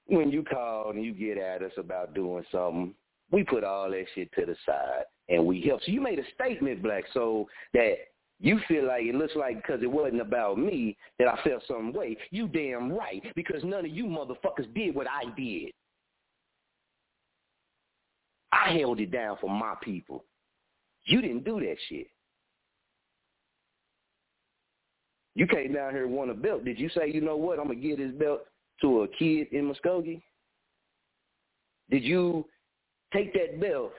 When 0.07 0.31
you 0.31 0.43
call 0.43 0.91
and 0.91 1.05
you 1.05 1.13
get 1.13 1.39
at 1.39 1.63
us 1.63 1.73
about 1.77 2.15
doing 2.15 2.45
something, 2.51 2.95
we 3.31 3.45
put 3.45 3.63
all 3.63 3.91
that 3.91 4.07
shit 4.15 4.31
to 4.33 4.45
the 4.45 4.57
side 4.67 5.05
and 5.29 5.47
we 5.47 5.61
help. 5.63 5.83
So 5.85 5.93
you 5.93 6.01
made 6.01 6.19
a 6.19 6.25
statement, 6.35 6.83
Black 6.83 7.05
Soul, 7.15 7.49
that 7.75 7.95
you 8.41 8.59
feel 8.67 8.87
like 8.87 9.05
it 9.05 9.15
looks 9.15 9.37
like 9.37 9.57
because 9.57 9.83
it 9.83 9.91
wasn't 9.91 10.23
about 10.23 10.59
me 10.59 10.97
that 11.19 11.29
I 11.29 11.39
felt 11.45 11.63
some 11.69 11.93
way. 11.93 12.17
You 12.31 12.49
damn 12.49 12.91
right, 12.91 13.23
because 13.37 13.63
none 13.63 13.85
of 13.85 13.91
you 13.91 14.07
motherfuckers 14.07 14.73
did 14.75 14.95
what 14.95 15.07
I 15.07 15.31
did. 15.37 15.73
I 18.53 18.73
held 18.79 18.99
it 18.99 19.13
down 19.13 19.37
for 19.41 19.51
my 19.51 19.75
people. 19.83 20.25
You 21.05 21.21
didn't 21.21 21.45
do 21.45 21.61
that 21.61 21.77
shit. 21.89 22.09
You 25.41 25.47
came 25.47 25.73
down 25.73 25.93
here 25.93 26.05
and 26.05 26.15
won 26.15 26.29
a 26.29 26.35
belt. 26.35 26.67
Did 26.67 26.79
you 26.79 26.91
say, 26.91 27.11
you 27.11 27.23
know 27.23 27.35
what, 27.35 27.59
I'm 27.59 27.69
going 27.69 27.81
to 27.81 27.89
give 27.89 27.97
this 27.97 28.13
belt 28.13 28.43
to 28.83 29.05
a 29.05 29.09
kid 29.09 29.47
in 29.53 29.73
Muskogee? 29.73 30.21
Did 31.91 32.05
you 32.05 32.45
take 33.11 33.33
that 33.33 33.59
belt 33.59 33.93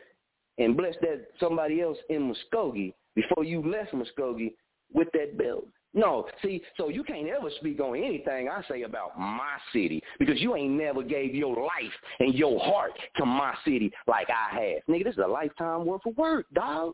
and 0.60 0.78
bless 0.78 0.94
that 1.02 1.30
somebody 1.40 1.82
else 1.82 1.98
in 2.12 2.32
Muskogee 2.32 2.94
before 3.16 3.44
you 3.44 3.68
left 3.68 3.92
Muskogee 3.92 4.54
with 4.94 5.08
that 5.14 5.36
belt. 5.36 5.66
No, 5.96 6.28
see, 6.44 6.62
so 6.78 6.90
you 6.90 7.04
can't 7.04 7.28
ever 7.28 7.50
speak 7.60 7.80
on 7.80 7.98
anything 7.98 8.48
I 8.48 8.62
say 8.70 8.84
about 8.84 9.18
my 9.18 9.58
city 9.74 10.00
because 10.20 10.40
you 10.40 10.56
ain't 10.56 10.74
never 10.74 11.02
gave 11.02 11.34
your 11.34 11.56
life 11.58 11.92
and 12.20 12.36
your 12.36 12.60
heart 12.60 12.92
to 13.18 13.26
my 13.26 13.56
city 13.66 13.92
like 14.08 14.28
I 14.30 14.54
have. 14.54 14.84
Nigga, 14.88 15.06
this 15.06 15.14
is 15.16 15.24
a 15.26 15.28
lifetime 15.28 15.88
worth 15.88 16.06
of 16.06 16.16
work, 16.18 16.46
dog. 16.54 16.94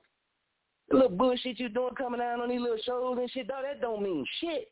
The 0.90 0.96
little 0.96 1.18
bullshit 1.18 1.60
you 1.60 1.70
doing 1.70 1.96
coming 1.96 2.22
out 2.22 2.40
on 2.40 2.50
these 2.50 2.62
little 2.62 2.78
shows 2.86 3.18
and 3.20 3.30
shit, 3.32 3.48
dog, 3.48 3.64
that 3.64 3.82
don't 3.82 4.02
mean 4.02 4.26
shit. 4.40 4.70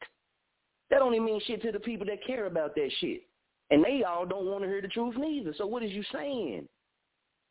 That 0.90 1.00
don't 1.00 1.14
even 1.14 1.26
mean 1.26 1.42
shit 1.46 1.62
to 1.64 1.72
the 1.72 1.80
people 1.80 2.06
that 2.08 2.26
care 2.26 2.46
about 2.46 2.76
that 2.76 2.90
shit. 3.00 3.24
And 3.72 3.84
they 3.84 4.04
all 4.04 4.26
don't 4.26 4.46
want 4.46 4.64
to 4.64 4.70
hear 4.70 4.82
the 4.82 4.88
truth 4.88 5.16
neither. 5.18 5.54
So 5.58 5.66
what 5.66 5.84
is 5.84 5.92
you 5.92 6.04
saying? 6.14 6.68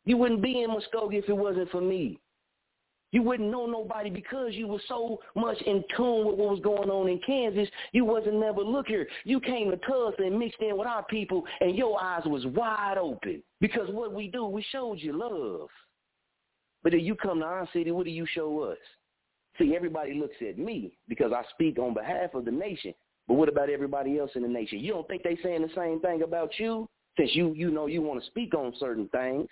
You 0.05 0.17
wouldn't 0.17 0.41
be 0.41 0.63
in 0.63 0.69
Muskogee 0.69 1.19
if 1.19 1.27
it 1.29 1.35
wasn't 1.35 1.69
for 1.71 1.81
me. 1.81 2.19
You 3.11 3.21
wouldn't 3.21 3.49
know 3.49 3.65
nobody 3.65 4.09
because 4.09 4.53
you 4.53 4.67
were 4.67 4.81
so 4.87 5.19
much 5.35 5.57
in 5.61 5.83
tune 5.95 6.27
with 6.27 6.35
what 6.35 6.49
was 6.49 6.59
going 6.61 6.89
on 6.89 7.07
in 7.07 7.19
Kansas. 7.25 7.69
You 7.93 8.03
wasn't 8.03 8.39
never 8.39 8.61
looker. 8.61 9.07
You 9.23 9.39
came 9.39 9.71
to 9.71 9.77
Tulsa 9.77 10.23
and 10.23 10.37
mixed 10.37 10.59
in 10.59 10.77
with 10.77 10.87
our 10.87 11.03
people, 11.03 11.43
and 11.61 11.77
your 11.77 12.01
eyes 12.01 12.23
was 12.25 12.45
wide 12.47 12.97
open. 12.97 13.41
Because 13.61 13.89
what 13.89 14.13
we 14.13 14.27
do, 14.27 14.45
we 14.45 14.65
showed 14.69 14.99
you 14.99 15.13
love. 15.13 15.69
But 16.85 16.93
if 16.93 17.01
you 17.01 17.15
come 17.15 17.39
to 17.39 17.45
our 17.45 17.67
city, 17.73 17.89
what 17.89 18.05
do 18.05 18.11
you 18.11 18.27
show 18.27 18.59
us? 18.59 18.77
See, 19.57 19.75
everybody 19.75 20.13
looks 20.13 20.35
at 20.47 20.59
me 20.59 20.95
because 21.09 21.31
I 21.35 21.41
speak 21.49 21.79
on 21.79 21.95
behalf 21.95 22.35
of 22.35 22.45
the 22.45 22.51
nation. 22.51 22.93
But 23.27 23.33
what 23.33 23.49
about 23.49 23.71
everybody 23.71 24.19
else 24.19 24.29
in 24.35 24.43
the 24.43 24.47
nation? 24.47 24.79
You 24.79 24.93
don't 24.93 25.07
think 25.07 25.23
they 25.23 25.35
saying 25.41 25.63
the 25.63 25.73
same 25.75 25.99
thing 25.99 26.21
about 26.21 26.51
you? 26.59 26.87
Since 27.17 27.31
you 27.33 27.53
you 27.53 27.71
know 27.71 27.87
you 27.87 28.03
want 28.03 28.21
to 28.21 28.27
speak 28.27 28.53
on 28.53 28.71
certain 28.79 29.07
things. 29.07 29.49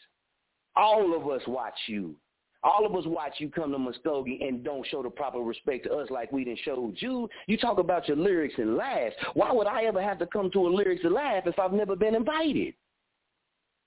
All 0.76 1.15
of 1.19 1.28
us 1.28 1.41
watch 1.48 1.74
you. 1.88 2.15
All 2.62 2.86
of 2.86 2.96
us 2.96 3.06
watch 3.08 3.34
you 3.39 3.50
come 3.50 3.72
to 3.72 3.80
Muskogee 3.80 4.48
and 4.48 4.63
don't 4.63 4.86
show 4.86 5.02
the 5.02 5.10
proper 5.10 5.39
respect 5.39 5.86
to 5.86 5.93
us 5.96 6.12
like 6.12 6.32
we 6.32 6.43
didn't 6.43 6.60
show 6.63 6.93
you. 6.98 7.28
You 7.48 7.58
talk 7.58 7.80
about 7.80 8.08
your 8.08 8.17
lyrics 8.17 8.54
and 8.60 8.78
laughs. 8.78 9.15
Why 9.34 9.52
would 9.52 9.65
I 9.65 9.86
ever 9.86 10.04
have 10.04 10.19
to 10.19 10.28
come 10.28 10.52
to 10.52 10.67
a 10.67 10.69
lyrics 10.69 11.04
and 11.04 11.13
laugh 11.13 11.48
if 11.48 11.58
I've 11.58 11.74
never 11.74 11.96
been 11.96 12.13
invited? 12.13 12.76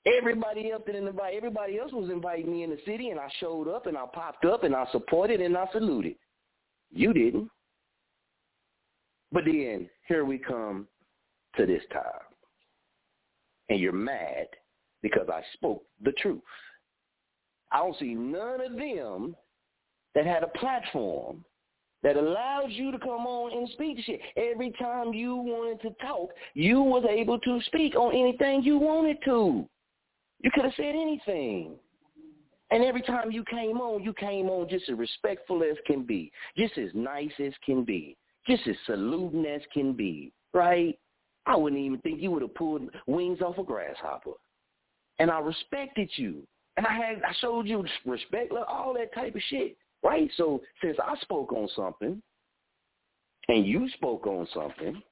Everybody 0.07 0.71
else 0.71 0.83
didn't 0.87 1.09
invite. 1.09 1.35
Everybody 1.35 1.79
else 1.79 1.93
was 1.93 2.11
inviting 2.11 2.51
me 2.51 2.63
in 2.63 2.71
the 2.71 2.79
city, 2.87 3.11
and 3.11 3.19
I 3.19 3.29
showed 3.41 3.69
up, 3.69 3.87
and 3.87 3.97
I 3.97 4.05
popped 4.13 4.45
up, 4.45 4.63
and 4.63 4.75
I 4.75 4.87
supported, 4.93 5.41
and 5.41 5.57
I 5.57 5.67
saluted. 5.73 6.15
You 6.93 7.13
didn't. 7.13 7.51
But 9.33 9.45
then 9.45 9.91
here 10.07 10.25
we 10.25 10.39
come 10.39 10.87
to 11.57 11.67
this 11.67 11.83
time, 11.93 12.23
and 13.69 13.81
you're 13.81 13.93
mad 13.93 14.47
because 15.03 15.29
I 15.29 15.43
spoke 15.55 15.83
the 16.03 16.13
truth. 16.13 16.41
I 17.73 17.79
don't 17.79 17.99
see 17.99 18.15
none 18.15 18.61
of 18.61 18.77
them 18.77 19.35
that 20.15 20.25
had 20.25 20.45
a 20.45 20.59
platform 20.59 21.45
that 22.05 22.17
allows 22.17 22.71
you 22.71 22.93
to 22.93 22.99
come 22.99 23.27
on 23.27 23.53
and 23.57 23.69
speak 23.71 23.99
shit. 24.05 24.21
Every 24.37 24.71
time 24.79 25.13
you 25.13 25.35
wanted 25.35 25.83
to 25.83 25.91
talk, 26.07 26.31
you 26.55 26.81
was 26.81 27.05
able 27.11 27.41
to 27.41 27.61
speak 27.67 27.97
on 27.97 28.15
anything 28.15 28.63
you 28.63 28.79
wanted 28.79 29.19
to. 29.25 29.69
You 30.41 30.51
could 30.53 30.65
have 30.65 30.75
said 30.77 30.95
anything. 30.95 31.77
And 32.71 32.85
every 32.85 33.03
time 33.03 33.31
you 33.31 33.45
came 33.45 33.79
on, 33.79 34.03
you 34.03 34.13
came 34.15 34.49
on 34.49 34.69
just 34.69 34.89
as 34.89 34.99
respectful 34.99 35.63
as 35.63 35.77
can 35.87 36.03
be, 36.03 36.33
just 36.59 36.77
as 36.77 36.91
nice 36.95 37.31
as 37.39 37.53
can 37.65 37.85
be, 37.85 38.17
just 38.47 38.67
as 38.67 38.75
saluting 38.87 39.47
as 39.47 39.63
can 39.73 39.93
be, 39.93 40.33
right? 40.53 40.99
I 41.47 41.55
wouldn't 41.57 41.81
even 41.81 42.01
think 42.01 42.21
you 42.21 42.33
would 42.33 42.43
have 42.43 42.55
pulled 42.55 42.91
wings 43.07 43.41
off 43.41 43.59
a 43.59 43.63
grasshopper. 43.63 44.33
And 45.19 45.31
I 45.31 45.39
respected 45.39 46.11
you. 46.17 46.43
And 46.77 46.87
I 46.87 46.93
had 46.93 47.23
I 47.23 47.33
showed 47.41 47.67
you 47.67 47.85
respect, 48.05 48.53
all 48.69 48.95
that 48.95 49.15
type 49.15 49.35
of 49.35 49.41
shit. 49.49 49.77
Right? 50.03 50.31
So 50.37 50.61
since 50.83 50.97
I 51.03 51.17
spoke 51.21 51.53
on 51.53 51.69
something 51.75 52.21
and 53.49 53.67
you 53.67 53.89
spoke 53.95 54.27
on 54.27 54.47
something, 54.53 55.03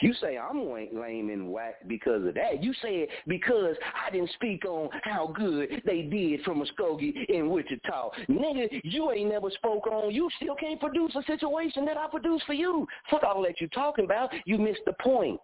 you 0.00 0.12
say 0.20 0.36
I'm 0.36 0.68
lame 0.68 1.30
and 1.30 1.50
whack 1.50 1.76
because 1.86 2.26
of 2.26 2.34
that, 2.34 2.62
you 2.62 2.72
say 2.82 2.96
it 2.96 3.08
because 3.26 3.76
I 4.04 4.10
didn't 4.10 4.30
speak 4.34 4.64
on 4.64 4.90
how 5.04 5.28
good 5.28 5.82
they 5.86 6.02
did 6.02 6.42
from 6.42 6.62
Muskogee 6.62 7.28
in 7.28 7.48
Wichita. 7.48 8.10
Nigga, 8.28 8.80
you 8.84 9.10
ain't 9.12 9.30
never 9.30 9.50
spoke 9.50 9.86
on, 9.86 10.12
you 10.12 10.28
still 10.36 10.54
can't 10.56 10.80
produce 10.80 11.14
a 11.14 11.22
situation 11.22 11.84
that 11.86 11.96
I 11.96 12.08
produced 12.08 12.44
for 12.46 12.52
you. 12.52 12.86
Fuck 13.10 13.22
all 13.22 13.42
that 13.42 13.60
you 13.60 13.68
talking 13.68 14.04
about. 14.04 14.30
You 14.44 14.58
missed 14.58 14.82
the 14.86 14.92
point. 15.00 15.40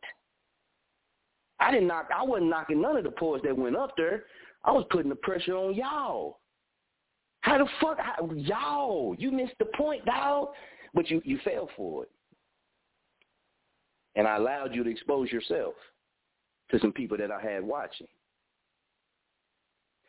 I 1.61 1.71
didn't 1.71 1.89
knock, 1.89 2.09
I 2.15 2.25
wasn't 2.25 2.51
knocking 2.51 2.83
none 2.83 2.97
of 2.97 3.05
the 3.05 3.11
poets 3.11 3.45
that 3.47 3.57
went 3.57 3.77
up 3.77 3.97
there. 3.97 4.25
I 4.65 4.73
was 4.73 4.85
putting 4.91 5.09
the 5.09 5.17
pressure 5.17 5.57
on 5.57 5.75
y'all. 5.75 6.41
How 7.41 7.59
the 7.59 7.67
fuck, 7.81 7.99
how, 7.99 8.31
y'all, 8.35 9.15
you 9.19 9.31
missed 9.31 9.55
the 9.59 9.67
point, 9.77 10.05
dog. 10.05 10.49
But 10.95 11.11
you, 11.11 11.23
you 11.25 11.39
fell 11.43 11.71
for 11.75 12.05
it 12.05 12.11
and 14.17 14.27
I 14.27 14.37
allowed 14.37 14.75
you 14.75 14.85
to 14.85 14.91
expose 14.91 15.31
yourself 15.31 15.75
to 16.71 16.79
some 16.79 16.93
people 16.93 17.17
that 17.19 17.31
I 17.31 17.41
had 17.41 17.63
watching 17.63 18.07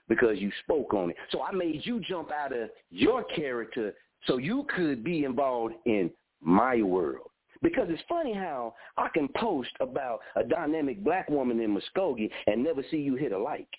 because 0.09 0.37
you 0.39 0.51
spoke 0.63 0.93
on 0.93 1.11
it. 1.11 1.15
So 1.31 1.41
I 1.43 1.51
made 1.51 1.81
you 1.83 1.99
jump 1.99 2.31
out 2.31 2.55
of 2.55 2.69
your 2.89 3.23
character 3.23 3.93
so 4.25 4.37
you 4.37 4.65
could 4.75 5.03
be 5.03 5.23
involved 5.23 5.75
in 5.85 6.11
my 6.41 6.81
world. 6.81 7.29
Because 7.61 7.87
it's 7.89 8.03
funny 8.09 8.33
how 8.33 8.75
I 8.97 9.07
can 9.13 9.29
post 9.37 9.69
about 9.79 10.19
a 10.35 10.43
dynamic 10.43 11.01
black 11.03 11.29
woman 11.29 11.61
in 11.61 11.75
Muskogee 11.75 12.29
and 12.47 12.61
never 12.61 12.83
see 12.91 12.97
you 12.97 13.15
hit 13.15 13.31
a 13.31 13.37
like. 13.37 13.69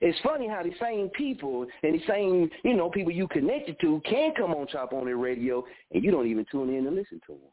It's 0.00 0.18
funny 0.24 0.48
how 0.48 0.64
the 0.64 0.72
same 0.80 1.08
people 1.10 1.66
and 1.84 1.94
the 1.94 2.02
same, 2.08 2.50
you 2.64 2.74
know, 2.76 2.90
people 2.90 3.12
you 3.12 3.28
connected 3.28 3.78
to 3.80 4.02
can 4.04 4.32
come 4.36 4.52
on 4.52 4.66
Chop 4.66 4.92
On 4.92 5.06
It 5.06 5.12
Radio 5.12 5.64
and 5.92 6.02
you 6.02 6.10
don't 6.10 6.26
even 6.26 6.44
tune 6.50 6.68
in 6.68 6.86
and 6.86 6.96
listen 6.96 7.20
to 7.26 7.32
them. 7.32 7.52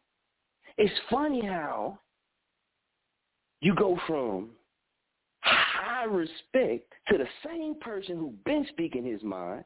It's 0.77 0.93
funny 1.10 1.45
how 1.45 1.99
you 3.62 3.75
go 3.75 3.97
from 4.07 4.49
high 5.43 6.05
respect 6.05 6.91
to 7.10 7.17
the 7.17 7.27
same 7.45 7.75
person 7.79 8.17
who 8.17 8.34
been 8.45 8.65
speaking 8.69 9.05
his 9.05 9.23
mind, 9.23 9.63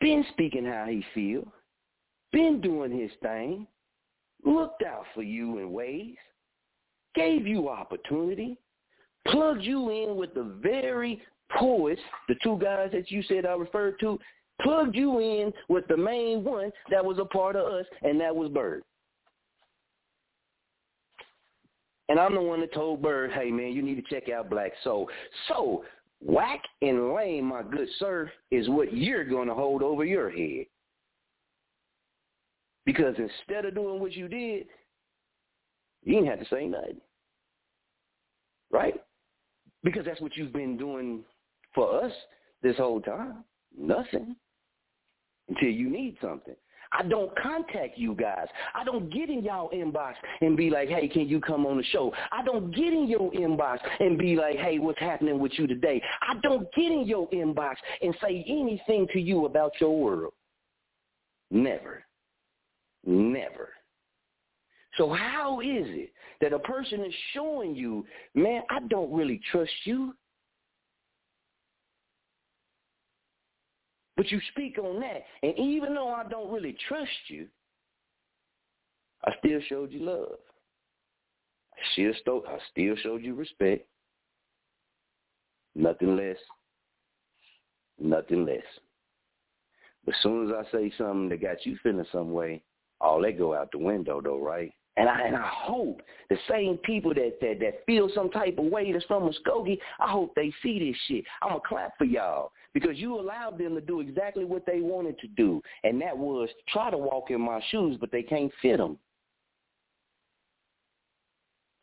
been 0.00 0.24
speaking 0.32 0.64
how 0.64 0.86
he 0.86 1.04
feel, 1.14 1.46
been 2.32 2.60
doing 2.60 2.96
his 2.96 3.10
thing, 3.22 3.66
looked 4.44 4.82
out 4.82 5.04
for 5.14 5.22
you 5.22 5.58
in 5.58 5.72
ways, 5.72 6.16
gave 7.14 7.46
you 7.46 7.68
opportunity, 7.68 8.58
plugged 9.26 9.62
you 9.62 9.90
in 9.90 10.16
with 10.16 10.34
the 10.34 10.54
very 10.62 11.20
poets, 11.50 12.00
the 12.28 12.36
two 12.42 12.58
guys 12.58 12.90
that 12.92 13.10
you 13.10 13.22
said 13.24 13.46
I 13.46 13.54
referred 13.54 13.98
to, 14.00 14.18
plugged 14.62 14.94
you 14.94 15.18
in 15.18 15.52
with 15.68 15.86
the 15.88 15.96
main 15.96 16.44
one 16.44 16.70
that 16.90 17.04
was 17.04 17.18
a 17.18 17.24
part 17.24 17.56
of 17.56 17.66
us, 17.66 17.86
and 18.02 18.20
that 18.20 18.34
was 18.34 18.50
Bird. 18.50 18.82
And 22.08 22.18
I'm 22.18 22.34
the 22.34 22.40
one 22.40 22.60
that 22.60 22.72
told 22.72 23.02
Bird, 23.02 23.32
hey, 23.32 23.50
man, 23.50 23.72
you 23.72 23.82
need 23.82 23.96
to 23.96 24.14
check 24.14 24.30
out 24.30 24.48
Black 24.48 24.72
Soul. 24.82 25.08
So 25.48 25.84
whack 26.20 26.62
and 26.80 27.14
lame, 27.14 27.46
my 27.46 27.62
good 27.62 27.88
sir, 27.98 28.30
is 28.50 28.68
what 28.68 28.96
you're 28.96 29.24
going 29.24 29.48
to 29.48 29.54
hold 29.54 29.82
over 29.82 30.04
your 30.04 30.30
head. 30.30 30.66
Because 32.86 33.14
instead 33.18 33.66
of 33.66 33.74
doing 33.74 34.00
what 34.00 34.12
you 34.12 34.28
did, 34.28 34.66
you 36.02 36.14
didn't 36.14 36.28
have 36.28 36.40
to 36.40 36.46
say 36.48 36.66
nothing. 36.66 37.00
Right? 38.70 38.94
Because 39.84 40.06
that's 40.06 40.20
what 40.20 40.36
you've 40.36 40.52
been 40.52 40.78
doing 40.78 41.22
for 41.74 42.02
us 42.02 42.12
this 42.62 42.76
whole 42.78 43.00
time. 43.00 43.44
Nothing. 43.78 44.34
Until 45.48 45.68
you 45.68 45.90
need 45.90 46.16
something. 46.22 46.56
I 46.92 47.02
don't 47.02 47.30
contact 47.38 47.98
you 47.98 48.14
guys. 48.14 48.46
I 48.74 48.84
don't 48.84 49.12
get 49.12 49.28
in 49.28 49.42
y'all 49.42 49.70
inbox 49.70 50.14
and 50.40 50.56
be 50.56 50.70
like, 50.70 50.88
hey, 50.88 51.08
can 51.08 51.28
you 51.28 51.40
come 51.40 51.66
on 51.66 51.76
the 51.76 51.84
show? 51.84 52.12
I 52.32 52.42
don't 52.44 52.74
get 52.74 52.92
in 52.92 53.08
your 53.08 53.30
inbox 53.32 53.78
and 54.00 54.18
be 54.18 54.36
like, 54.36 54.56
hey, 54.56 54.78
what's 54.78 55.00
happening 55.00 55.38
with 55.38 55.52
you 55.58 55.66
today? 55.66 56.02
I 56.22 56.34
don't 56.42 56.72
get 56.74 56.90
in 56.90 57.06
your 57.06 57.28
inbox 57.30 57.74
and 58.02 58.14
say 58.22 58.44
anything 58.48 59.06
to 59.12 59.20
you 59.20 59.46
about 59.46 59.72
your 59.80 59.98
world. 59.98 60.32
Never. 61.50 62.04
Never. 63.04 63.70
So 64.96 65.12
how 65.12 65.60
is 65.60 65.86
it 65.86 66.12
that 66.40 66.52
a 66.52 66.58
person 66.58 67.04
is 67.04 67.14
showing 67.32 67.74
you, 67.74 68.04
man, 68.34 68.62
I 68.70 68.80
don't 68.88 69.12
really 69.12 69.40
trust 69.50 69.72
you. 69.84 70.14
But 74.18 74.32
you 74.32 74.40
speak 74.50 74.78
on 74.78 74.98
that. 74.98 75.22
And 75.44 75.56
even 75.56 75.94
though 75.94 76.08
I 76.08 76.24
don't 76.28 76.52
really 76.52 76.76
trust 76.88 77.08
you, 77.28 77.46
I 79.24 79.30
still 79.38 79.60
showed 79.68 79.92
you 79.92 80.00
love. 80.00 80.38
I 81.72 82.12
still, 82.22 82.42
I 82.48 82.58
still 82.72 82.96
showed 82.96 83.22
you 83.22 83.36
respect. 83.36 83.86
Nothing 85.76 86.16
less. 86.16 86.36
Nothing 88.00 88.44
less. 88.44 88.58
But 90.04 90.16
as 90.16 90.22
soon 90.24 90.48
as 90.50 90.66
I 90.66 90.72
say 90.72 90.92
something 90.98 91.28
that 91.28 91.40
got 91.40 91.64
you 91.64 91.78
feeling 91.84 92.04
some 92.10 92.32
way, 92.32 92.64
all 93.00 93.22
that 93.22 93.38
go 93.38 93.54
out 93.54 93.70
the 93.70 93.78
window 93.78 94.20
though, 94.20 94.40
right? 94.40 94.72
And 94.96 95.08
I 95.08 95.28
and 95.28 95.36
I 95.36 95.48
hope 95.48 96.02
the 96.28 96.38
same 96.50 96.76
people 96.78 97.14
that, 97.14 97.38
that 97.40 97.60
that 97.60 97.86
feel 97.86 98.10
some 98.12 98.30
type 98.30 98.58
of 98.58 98.64
way 98.64 98.90
that's 98.90 99.04
from 99.04 99.30
Muskogee, 99.30 99.78
I 100.00 100.10
hope 100.10 100.34
they 100.34 100.52
see 100.60 100.80
this 100.80 100.96
shit. 101.06 101.24
I'm 101.40 101.50
gonna 101.50 101.60
clap 101.64 101.96
for 101.96 102.04
y'all 102.04 102.50
because 102.74 102.98
you 102.98 103.18
allowed 103.18 103.58
them 103.58 103.74
to 103.74 103.80
do 103.80 104.00
exactly 104.00 104.44
what 104.44 104.66
they 104.66 104.80
wanted 104.80 105.18
to 105.20 105.28
do, 105.28 105.60
and 105.84 106.00
that 106.00 106.16
was 106.16 106.48
try 106.68 106.90
to 106.90 106.98
walk 106.98 107.30
in 107.30 107.40
my 107.40 107.60
shoes, 107.70 107.96
but 108.00 108.12
they 108.12 108.22
can't 108.22 108.52
fit 108.60 108.78
them. 108.78 108.98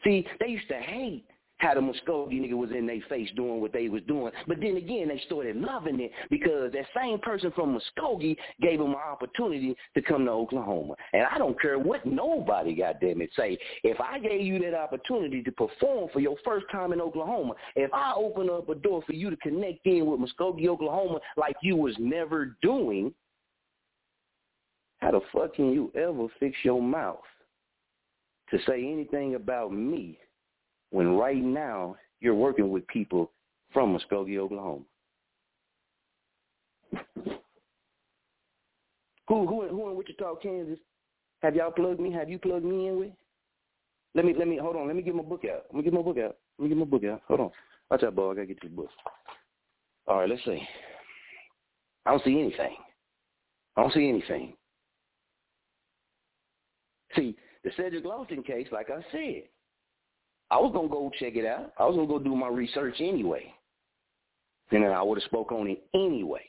See, 0.04 0.26
they 0.40 0.48
used 0.48 0.68
to 0.68 0.80
hate 0.80 1.26
how 1.58 1.74
the 1.74 1.80
Muskogee 1.80 2.42
nigga 2.42 2.54
was 2.54 2.72
in 2.72 2.86
their 2.86 3.00
face 3.08 3.30
doing 3.36 3.62
what 3.62 3.72
they 3.72 3.88
was 3.88 4.02
doing. 4.08 4.32
But 4.48 4.60
then 4.60 4.76
again, 4.76 5.08
they 5.08 5.22
started 5.26 5.56
loving 5.56 6.00
it 6.02 6.12
because 6.30 6.74
that 6.74 6.86
same 6.96 7.20
person 7.20 7.52
from 7.56 7.78
Muskogee 7.78 8.36
gave 8.62 8.80
them 8.80 8.90
an 8.90 8.96
opportunity 8.96 9.76
to 9.94 10.02
come 10.02 10.26
to 10.26 10.32
Oklahoma. 10.32 10.96
And 11.14 11.24
I 11.24 11.38
don't 11.38 11.60
care 11.60 11.80
what 11.80 12.06
nobody, 12.06 12.76
goddamn 12.76 13.22
it, 13.22 13.30
say. 13.36 13.58
If 13.84 14.02
I 14.02 14.20
gave 14.20 14.42
you 14.42 14.60
that 14.60 14.74
opportunity 14.74 15.42
to 15.44 15.52
perform 15.52 16.10
for 16.12 16.20
your 16.20 16.36
first 16.44 16.66
time 16.72 16.92
in 16.92 17.00
Oklahoma, 17.00 17.54
if 17.76 17.94
I 17.94 18.14
open 18.16 18.50
up 18.50 18.68
a 18.70 18.76
door 18.76 19.02
for 19.06 19.14
you 19.14 19.30
to 19.30 19.38
connect 19.38 19.86
in 19.86 20.06
with 20.06 20.20
Muskogee, 20.20 20.68
Oklahoma, 20.68 21.20
like 21.38 21.56
you 21.62 21.78
was 21.78 21.96
never 22.00 22.58
doing, 22.62 23.14
how 24.98 25.12
the 25.12 25.22
fuck 25.32 25.56
can 25.56 25.72
you 25.72 25.92
ever 25.96 26.28
fix 26.40 26.58
your 26.64 26.82
mouth 26.82 27.20
to 28.50 28.58
say 28.68 28.92
anything 28.92 29.36
about 29.36 29.72
me 29.72 30.20
when 30.92 31.16
right 31.16 31.44
now 31.44 31.96
you're 32.20 32.36
working 32.36 32.70
with 32.70 32.88
people 32.88 33.32
from 33.74 33.98
Muskogee, 33.98 34.38
Oklahoma? 34.38 34.84
who 39.28 39.48
who 39.48 39.68
who 39.68 39.90
in 39.90 39.96
Wichita, 39.96 40.36
Kansas? 40.36 40.80
Have 41.42 41.56
y'all 41.56 41.72
plugged 41.72 42.00
me? 42.00 42.12
Have 42.12 42.30
you 42.30 42.40
plugged 42.40 42.66
me 42.66 42.88
in 42.88 43.00
with? 43.00 43.12
Let 44.14 44.26
me 44.26 44.34
let 44.38 44.48
me 44.48 44.58
hold 44.58 44.76
on. 44.76 44.88
Let 44.88 44.96
me 44.96 45.02
get 45.02 45.16
my 45.16 45.24
book 45.24 45.44
out. 45.46 45.66
Let 45.68 45.76
me 45.76 45.84
get 45.84 45.94
my 45.94 46.02
book 46.02 46.18
out. 46.18 46.38
Let 46.58 46.64
me 46.64 46.70
get 46.70 46.78
my 46.78 46.86
book 46.86 47.04
out. 47.04 47.22
Hold 47.28 47.40
on. 47.42 47.52
Watch 47.92 48.04
out, 48.04 48.16
boy. 48.16 48.32
I 48.32 48.36
gotta 48.36 48.48
get 48.48 48.62
this 48.62 48.72
book. 48.72 48.90
All 50.08 50.20
right, 50.20 50.30
let's 50.30 50.44
see. 50.46 50.62
I 52.06 52.12
don't 52.12 52.24
see 52.24 52.40
anything. 52.40 52.76
I 53.76 53.82
don't 53.82 53.94
see 53.94 54.08
anything. 54.08 54.54
See, 57.16 57.36
the 57.64 57.72
Cedric 57.76 58.06
Lofton 58.06 58.46
case, 58.46 58.68
like 58.72 58.90
I 58.90 59.02
said, 59.12 59.44
I 60.52 60.58
was 60.58 60.72
gonna 60.74 60.88
go 60.88 61.12
check 61.20 61.36
it 61.36 61.46
out. 61.46 61.74
I 61.78 61.86
was 61.86 61.96
gonna 61.96 62.08
go 62.08 62.20
do 62.20 62.36
my 62.36 62.48
research 62.48 62.96
anyway. 63.00 63.54
And 64.72 64.84
then 64.84 64.92
I 64.92 65.02
would 65.02 65.20
have 65.20 65.26
spoke 65.26 65.52
on 65.52 65.68
it 65.68 65.84
anyway. 65.94 66.44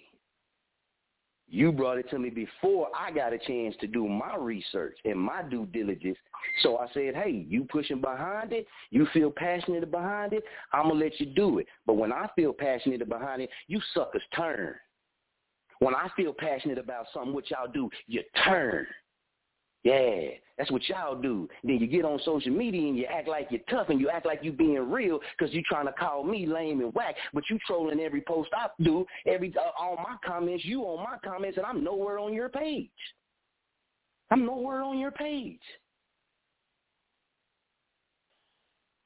You 1.49 1.71
brought 1.71 1.99
it 1.99 2.11
to 2.11 2.19
me 2.19 2.31
before 2.31 2.89
I 2.99 3.13
got 3.13 3.33
a 3.33 3.39
chance 3.39 3.77
to 3.81 3.87
do 3.87 4.09
my 4.09 4.35
research 4.35 4.99
and 5.05 5.19
my 5.19 5.43
due 5.43 5.67
diligence. 5.67 6.19
So 6.63 6.79
I 6.79 6.89
said, 6.93 7.15
hey, 7.15 7.47
you 7.49 7.65
pushing 7.71 8.01
behind 8.01 8.53
it, 8.53 8.67
you 8.91 9.07
feel 9.13 9.31
passionate 9.31 9.89
behind 9.91 10.33
it, 10.33 10.43
I'm 10.73 10.89
going 10.89 10.99
to 10.99 11.05
let 11.05 11.21
you 11.21 11.27
do 11.27 11.61
it. 11.61 11.67
But 11.87 11.95
when 11.95 12.13
I 12.13 12.29
feel 12.35 12.53
passionate 12.53 13.09
behind 13.09 13.43
it, 13.43 13.51
you 13.69 13.81
suckers 13.95 14.23
turn. 14.35 14.75
When 15.79 15.95
I 15.95 16.09
feel 16.17 16.33
passionate 16.33 16.79
about 16.79 17.07
something, 17.15 17.33
what 17.33 17.49
y'all 17.51 17.71
do, 17.73 17.91
you 18.09 18.23
turn. 18.45 18.87
Yeah, 19.87 20.31
that's 20.59 20.73
what 20.73 20.89
y'all 20.89 21.15
do. 21.15 21.49
Then 21.63 21.79
you 21.79 21.87
get 21.87 22.05
on 22.05 22.19
social 22.25 22.51
media 22.51 22.89
and 22.89 22.99
you 22.99 23.05
act 23.05 23.29
like 23.29 23.47
you're 23.51 23.61
tough 23.71 23.89
and 23.89 24.01
you 24.01 24.11
act 24.11 24.27
like 24.27 24.41
you 24.43 24.51
being 24.51 24.91
real 24.91 25.21
because 25.39 25.55
you're 25.55 25.63
trying 25.65 25.87
to 25.87 25.93
call 25.93 26.25
me 26.25 26.45
lame 26.45 26.81
and 26.81 26.93
whack, 26.93 27.15
but 27.33 27.45
you 27.49 27.57
trolling 27.65 28.01
every 28.01 28.21
post 28.21 28.51
I 28.53 28.67
do, 28.83 29.07
every 29.27 29.55
uh, 29.57 29.81
on 29.81 29.99
my 29.99 30.17
comments, 30.27 30.65
you 30.65 30.83
on 30.83 31.05
my 31.05 31.19
comments, 31.25 31.57
and 31.57 31.65
I'm 31.65 31.85
nowhere 31.85 32.19
on 32.19 32.35
your 32.35 32.49
page. 32.49 32.91
I'm 34.33 34.45
nowhere 34.45 34.83
on 34.83 34.99
your 34.99 35.13
page. 35.13 35.61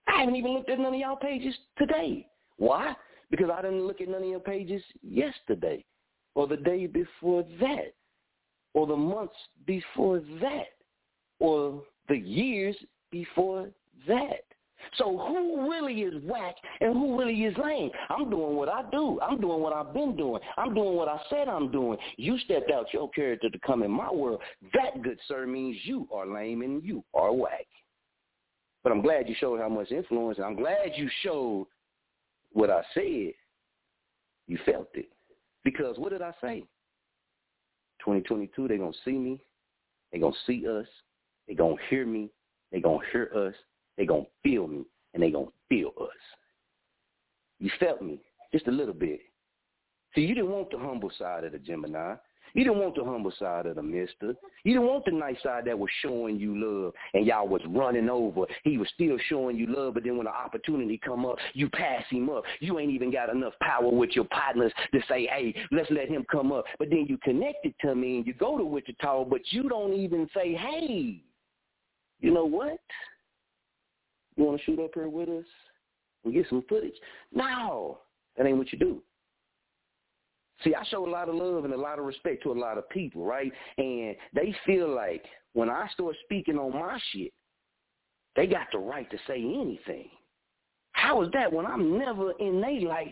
I 0.09 0.21
haven't 0.21 0.37
even 0.37 0.53
looked 0.55 0.71
at 0.71 0.79
none 0.79 0.95
of 0.95 0.99
y'all 0.99 1.17
pages 1.17 1.55
today. 1.77 2.27
Why? 2.57 2.97
Because 3.31 3.51
I 3.53 3.61
didn't 3.61 3.87
look 3.87 4.01
at 4.01 4.09
none 4.09 4.23
of 4.23 4.29
your 4.31 4.41
pages 4.41 4.83
yesterday 5.03 5.85
or 6.35 6.47
the 6.47 6.57
day 6.57 6.87
before 6.87 7.45
that 7.61 7.93
or 8.75 8.87
the 8.87 8.97
months 8.97 9.35
before 9.67 10.21
that 10.41 10.69
or 11.39 11.83
the 12.09 12.17
years 12.17 12.77
before 13.11 13.69
that. 14.07 14.45
So 14.97 15.19
who 15.19 15.71
really 15.71 16.03
is 16.03 16.23
whack 16.25 16.55
and 16.81 16.95
who 16.95 17.19
really 17.19 17.45
is 17.45 17.57
lame? 17.63 17.91
I'm 18.09 18.31
doing 18.31 18.57
what 18.57 18.69
I 18.69 18.83
do. 18.91 19.21
I'm 19.21 19.41
doing 19.41 19.61
what 19.61 19.73
I've 19.73 19.93
been 19.93 20.17
doing. 20.17 20.41
I'm 20.57 20.75
doing 20.75 20.95
what 20.97 21.09
I 21.09 21.19
said 21.29 21.49
I'm 21.49 21.71
doing. 21.71 21.99
You 22.17 22.39
stepped 22.39 22.71
out 22.71 22.87
your 22.93 23.11
character 23.11 23.51
to 23.51 23.59
come 23.61 23.83
in 23.83 23.91
my 23.91 24.11
world. 24.11 24.41
That, 24.75 25.03
good 25.03 25.19
sir, 25.29 25.47
means 25.47 25.77
you 25.85 26.09
are 26.13 26.27
lame 26.27 26.63
and 26.63 26.83
you 26.83 27.05
are 27.15 27.33
whack. 27.33 27.67
But 28.83 28.93
I'm 28.93 29.03
glad 29.03 29.29
you 29.29 29.35
showed 29.39 29.61
how 29.61 29.69
much 29.69 29.91
influence. 29.91 30.39
I'm 30.43 30.57
glad 30.57 30.93
you 30.97 31.09
showed 31.23 31.67
what 32.53 32.71
I 32.71 32.83
said. 32.95 33.33
You 34.47 34.59
felt 34.65 34.89
it. 34.95 35.11
Because 35.63 35.99
what 35.99 36.11
did 36.11 36.23
I 36.23 36.33
say? 36.41 36.65
2022, 38.05 38.69
they're 38.69 38.79
going 38.79 38.93
to 38.93 38.99
see 39.05 39.17
me. 39.17 39.41
They're 40.11 40.21
going 40.21 40.33
to 40.33 40.39
see 40.47 40.67
us. 40.67 40.87
They're 41.47 41.57
going 41.57 41.77
to 41.77 41.83
hear 41.89 42.07
me. 42.07 42.31
They're 42.71 42.81
going 42.81 43.01
to 43.01 43.07
hear 43.13 43.31
us. 43.35 43.55
They're 43.97 44.07
going 44.07 44.25
to 44.25 44.31
feel 44.43 44.67
me. 44.67 44.85
And 45.15 45.23
they're 45.23 45.31
going 45.31 45.47
to 45.47 45.53
feel 45.69 45.93
us. 46.01 46.09
You 47.59 47.71
felt 47.79 48.03
me 48.03 48.21
just 48.53 48.67
a 48.69 48.73
little 48.73 48.95
bit. 48.95 49.21
See, 50.15 50.23
you 50.23 50.35
didn't 50.35 50.51
want 50.51 50.71
the 50.71 50.79
humble 50.79 51.11
side 51.19 51.45
of 51.45 51.53
the 51.53 51.59
Gemini. 51.59 52.15
You 52.55 52.65
didn't 52.65 52.79
want 52.79 52.97
the 52.97 53.05
humble 53.05 53.33
side 53.39 53.67
of 53.67 53.77
the 53.77 53.83
mister. 53.83 54.35
You 54.65 54.75
didn't 54.75 54.89
want 54.89 55.05
the 55.05 55.13
nice 55.13 55.37
side 55.43 55.65
that 55.67 55.79
was 55.79 55.91
showing 56.03 56.39
you 56.39 56.57
love 56.57 56.95
and 57.15 57.27
y'all 57.27 57.49
was 57.49 57.63
running 57.69 58.09
over. 58.09 58.47
He 58.65 58.79
was 58.79 58.89
still 58.95 59.17
showing 59.29 59.57
you 59.57 59.67
love, 59.67 59.95
but 59.95 60.05
then 60.05 60.17
when 60.17 60.27
the 60.27 60.33
opportunity 60.33 60.99
come 61.03 61.25
up, 61.25 61.37
you 61.55 61.69
pass 61.71 62.05
him 62.11 62.29
up. 62.31 62.45
You 62.61 62.79
ain't 62.79 62.91
even 62.93 63.13
got 63.13 63.31
enough 63.31 63.55
power 63.63 63.89
with 63.89 64.11
your 64.11 64.27
partners 64.27 64.73
to 64.93 65.01
say, 65.09 65.27
hey, 65.27 65.55
let's 65.71 65.91
let 65.91 66.09
him 66.09 66.25
come 66.31 66.53
up. 66.53 66.65
But 66.79 66.91
then 66.91 67.07
you 67.09 67.19
connected 67.19 67.75
to 67.83 67.95
me 67.95 68.19
and 68.19 68.27
you 68.27 68.35
go 68.35 68.59
to 68.59 68.65
Wichita, 68.65 69.25
but 69.25 69.41
you 69.51 69.69
don't 69.69 69.95
even 69.95 70.29
say, 70.35 70.55
hey, 70.55 71.23
you 72.21 72.31
know 72.33 72.45
what? 72.45 72.79
You 74.37 74.45
want 74.45 74.59
to 74.59 74.65
shoot 74.65 74.81
up 74.81 74.91
here 74.95 75.09
with 75.09 75.29
us 75.29 75.45
and 76.25 76.33
get 76.33 76.47
some 76.49 76.65
footage? 76.69 76.95
No, 77.33 77.99
that 78.37 78.47
ain't 78.47 78.59
what 78.59 78.73
you 78.73 78.79
do. 78.79 79.03
See, 80.63 80.75
I 80.75 80.85
show 80.85 81.07
a 81.07 81.11
lot 81.11 81.29
of 81.29 81.35
love 81.35 81.65
and 81.65 81.73
a 81.73 81.77
lot 81.77 81.99
of 81.99 82.05
respect 82.05 82.43
to 82.43 82.53
a 82.53 82.59
lot 82.59 82.77
of 82.77 82.89
people, 82.91 83.25
right? 83.25 83.51
And 83.79 84.15
they 84.35 84.55
feel 84.67 84.95
like 84.95 85.25
when 85.55 85.71
I 85.71 85.89
start 85.93 86.17
speaking 86.25 86.59
on 86.59 86.73
my 86.73 86.99
shit, 87.13 87.33
they 88.37 88.47
got 88.47 88.69
the 88.73 88.79
right 88.79 89.11
to 89.11 89.19
say 89.27 89.37
anything. 89.37 90.09
How 90.93 91.23
is 91.23 91.31
that 91.33 91.53
when 91.53 91.67
I'm 91.67 91.99
never 91.99 92.33
in 92.33 92.61
their 92.61 92.81
life 92.83 93.09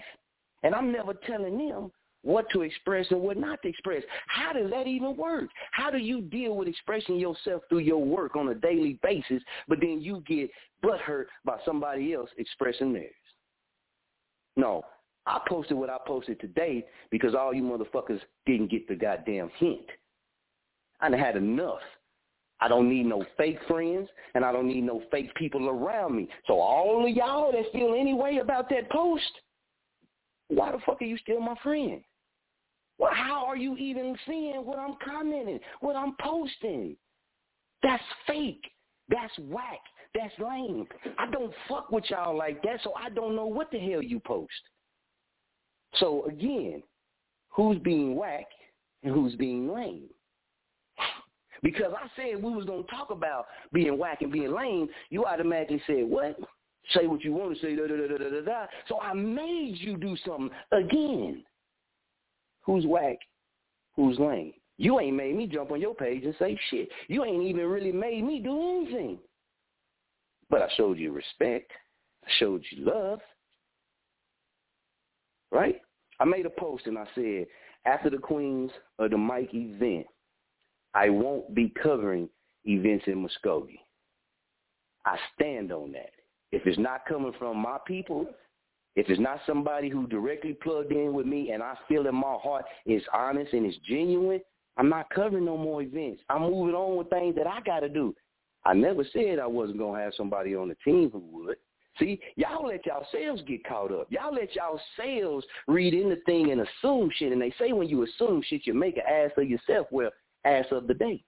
and 0.62 0.74
I'm 0.74 0.92
never 0.92 1.14
telling 1.14 1.56
them 1.56 1.90
what 2.22 2.46
to 2.52 2.62
express 2.62 3.06
and 3.10 3.20
what 3.20 3.38
not 3.38 3.62
to 3.62 3.68
express? 3.68 4.02
How 4.26 4.52
does 4.52 4.70
that 4.70 4.86
even 4.86 5.16
work? 5.16 5.48
How 5.72 5.90
do 5.90 5.98
you 5.98 6.20
deal 6.20 6.54
with 6.54 6.68
expressing 6.68 7.18
yourself 7.18 7.62
through 7.68 7.78
your 7.78 8.04
work 8.04 8.36
on 8.36 8.48
a 8.48 8.54
daily 8.54 8.98
basis, 9.02 9.42
but 9.68 9.80
then 9.80 10.00
you 10.00 10.22
get 10.26 10.50
butthurt 10.84 11.26
by 11.44 11.56
somebody 11.64 12.12
else 12.12 12.28
expressing 12.36 12.92
theirs? 12.92 13.12
No, 14.56 14.84
I 15.28 15.40
posted 15.46 15.76
what 15.76 15.90
I 15.90 15.98
posted 16.06 16.40
today 16.40 16.86
because 17.10 17.34
all 17.34 17.52
you 17.52 17.62
motherfuckers 17.62 18.20
didn't 18.46 18.70
get 18.70 18.88
the 18.88 18.94
goddamn 18.94 19.50
hint. 19.58 19.84
I 21.00 21.10
done 21.10 21.18
had 21.18 21.36
enough. 21.36 21.80
I 22.60 22.66
don't 22.66 22.88
need 22.88 23.06
no 23.06 23.24
fake 23.36 23.58
friends, 23.68 24.08
and 24.34 24.44
I 24.44 24.50
don't 24.50 24.66
need 24.66 24.82
no 24.82 25.02
fake 25.12 25.32
people 25.36 25.68
around 25.68 26.16
me. 26.16 26.28
So 26.46 26.58
all 26.58 27.06
of 27.06 27.14
y'all 27.14 27.52
that 27.52 27.70
feel 27.72 27.94
any 27.94 28.14
way 28.14 28.38
about 28.38 28.68
that 28.70 28.90
post, 28.90 29.30
why 30.48 30.72
the 30.72 30.78
fuck 30.84 31.00
are 31.00 31.04
you 31.04 31.18
still 31.18 31.40
my 31.40 31.54
friend? 31.62 32.00
Well, 32.98 33.12
how 33.12 33.46
are 33.46 33.56
you 33.56 33.76
even 33.76 34.16
seeing 34.26 34.64
what 34.64 34.78
I'm 34.78 34.96
commenting, 35.04 35.60
what 35.80 35.94
I'm 35.94 36.16
posting? 36.20 36.96
That's 37.82 38.02
fake. 38.26 38.64
That's 39.08 39.32
whack. 39.38 39.80
That's 40.14 40.34
lame. 40.40 40.86
I 41.18 41.30
don't 41.30 41.52
fuck 41.68 41.92
with 41.92 42.04
y'all 42.08 42.36
like 42.36 42.62
that, 42.62 42.80
so 42.82 42.92
I 43.00 43.10
don't 43.10 43.36
know 43.36 43.46
what 43.46 43.70
the 43.70 43.78
hell 43.78 44.02
you 44.02 44.18
post. 44.18 44.50
So 45.94 46.24
again, 46.26 46.82
who's 47.48 47.78
being 47.78 48.16
whack 48.16 48.46
and 49.02 49.12
who's 49.12 49.34
being 49.36 49.68
lame? 49.72 50.08
Because 51.62 51.92
I 51.96 52.08
said 52.14 52.42
we 52.42 52.52
was 52.52 52.66
going 52.66 52.84
to 52.84 52.90
talk 52.90 53.10
about 53.10 53.46
being 53.72 53.98
whack 53.98 54.22
and 54.22 54.30
being 54.30 54.54
lame, 54.54 54.88
you 55.10 55.24
automatically 55.24 55.82
said, 55.86 56.04
what? 56.04 56.38
Say 56.94 57.06
what 57.06 57.22
you 57.22 57.32
want 57.32 57.54
to 57.54 57.60
say, 57.60 57.74
da, 57.74 57.86
da, 57.86 57.96
da, 57.96 58.16
da, 58.16 58.30
da, 58.30 58.40
da. 58.40 58.66
So 58.88 59.00
I 59.00 59.12
made 59.12 59.74
you 59.78 59.96
do 59.96 60.16
something 60.24 60.50
again. 60.72 61.44
Who's 62.62 62.86
whack? 62.86 63.18
Who's 63.96 64.18
lame? 64.18 64.52
You 64.78 65.00
ain't 65.00 65.16
made 65.16 65.34
me 65.34 65.46
jump 65.46 65.72
on 65.72 65.80
your 65.80 65.94
page 65.94 66.24
and 66.24 66.34
say 66.38 66.58
shit. 66.70 66.88
You 67.08 67.24
ain't 67.24 67.42
even 67.42 67.66
really 67.66 67.92
made 67.92 68.24
me 68.24 68.38
do 68.38 68.84
anything. 68.84 69.18
But 70.48 70.62
I 70.62 70.68
showed 70.76 70.98
you 70.98 71.12
respect. 71.12 71.72
I 72.24 72.30
showed 72.38 72.62
you 72.70 72.84
love 72.86 73.20
right? 75.50 75.80
I 76.20 76.24
made 76.24 76.46
a 76.46 76.50
post 76.50 76.86
and 76.86 76.98
I 76.98 77.04
said, 77.14 77.46
after 77.84 78.10
the 78.10 78.18
Queens 78.18 78.70
of 78.98 79.10
the 79.10 79.16
Mike 79.18 79.50
event, 79.54 80.06
I 80.94 81.08
won't 81.08 81.54
be 81.54 81.72
covering 81.82 82.28
events 82.64 83.04
in 83.06 83.26
Muskogee. 83.26 83.80
I 85.06 85.16
stand 85.34 85.72
on 85.72 85.92
that. 85.92 86.10
If 86.50 86.66
it's 86.66 86.78
not 86.78 87.06
coming 87.06 87.32
from 87.38 87.58
my 87.58 87.78
people, 87.86 88.26
if 88.96 89.08
it's 89.08 89.20
not 89.20 89.40
somebody 89.46 89.88
who 89.88 90.06
directly 90.06 90.54
plugged 90.54 90.92
in 90.92 91.12
with 91.12 91.26
me 91.26 91.52
and 91.52 91.62
I 91.62 91.74
feel 91.88 92.06
in 92.06 92.14
my 92.14 92.36
heart 92.42 92.64
is 92.84 93.02
honest 93.14 93.52
and 93.52 93.64
it's 93.64 93.78
genuine, 93.88 94.40
I'm 94.76 94.88
not 94.88 95.10
covering 95.10 95.44
no 95.44 95.56
more 95.56 95.82
events. 95.82 96.22
I'm 96.28 96.42
moving 96.42 96.74
on 96.74 96.96
with 96.96 97.10
things 97.10 97.36
that 97.36 97.46
I 97.46 97.60
got 97.60 97.80
to 97.80 97.88
do. 97.88 98.14
I 98.64 98.74
never 98.74 99.04
said 99.12 99.38
I 99.38 99.46
wasn't 99.46 99.78
going 99.78 99.98
to 99.98 100.04
have 100.04 100.14
somebody 100.16 100.54
on 100.54 100.68
the 100.68 100.76
team 100.84 101.10
who 101.10 101.20
would. 101.32 101.56
See, 101.98 102.20
y'all 102.36 102.66
let 102.66 102.86
y'all 102.86 103.06
sales 103.10 103.40
get 103.46 103.66
caught 103.66 103.92
up. 103.92 104.06
Y'all 104.10 104.34
let 104.34 104.54
y'all 104.54 104.80
sales 104.96 105.44
read 105.66 105.94
anything 105.94 106.52
and 106.52 106.60
assume 106.60 107.10
shit. 107.16 107.32
And 107.32 107.42
they 107.42 107.52
say 107.58 107.72
when 107.72 107.88
you 107.88 108.04
assume 108.04 108.42
shit, 108.46 108.66
you 108.66 108.74
make 108.74 108.96
an 108.96 109.02
ass 109.10 109.30
of 109.36 109.48
yourself. 109.48 109.88
Well, 109.90 110.10
ass 110.44 110.66
of 110.70 110.86
the 110.86 110.94
day. 110.94 111.24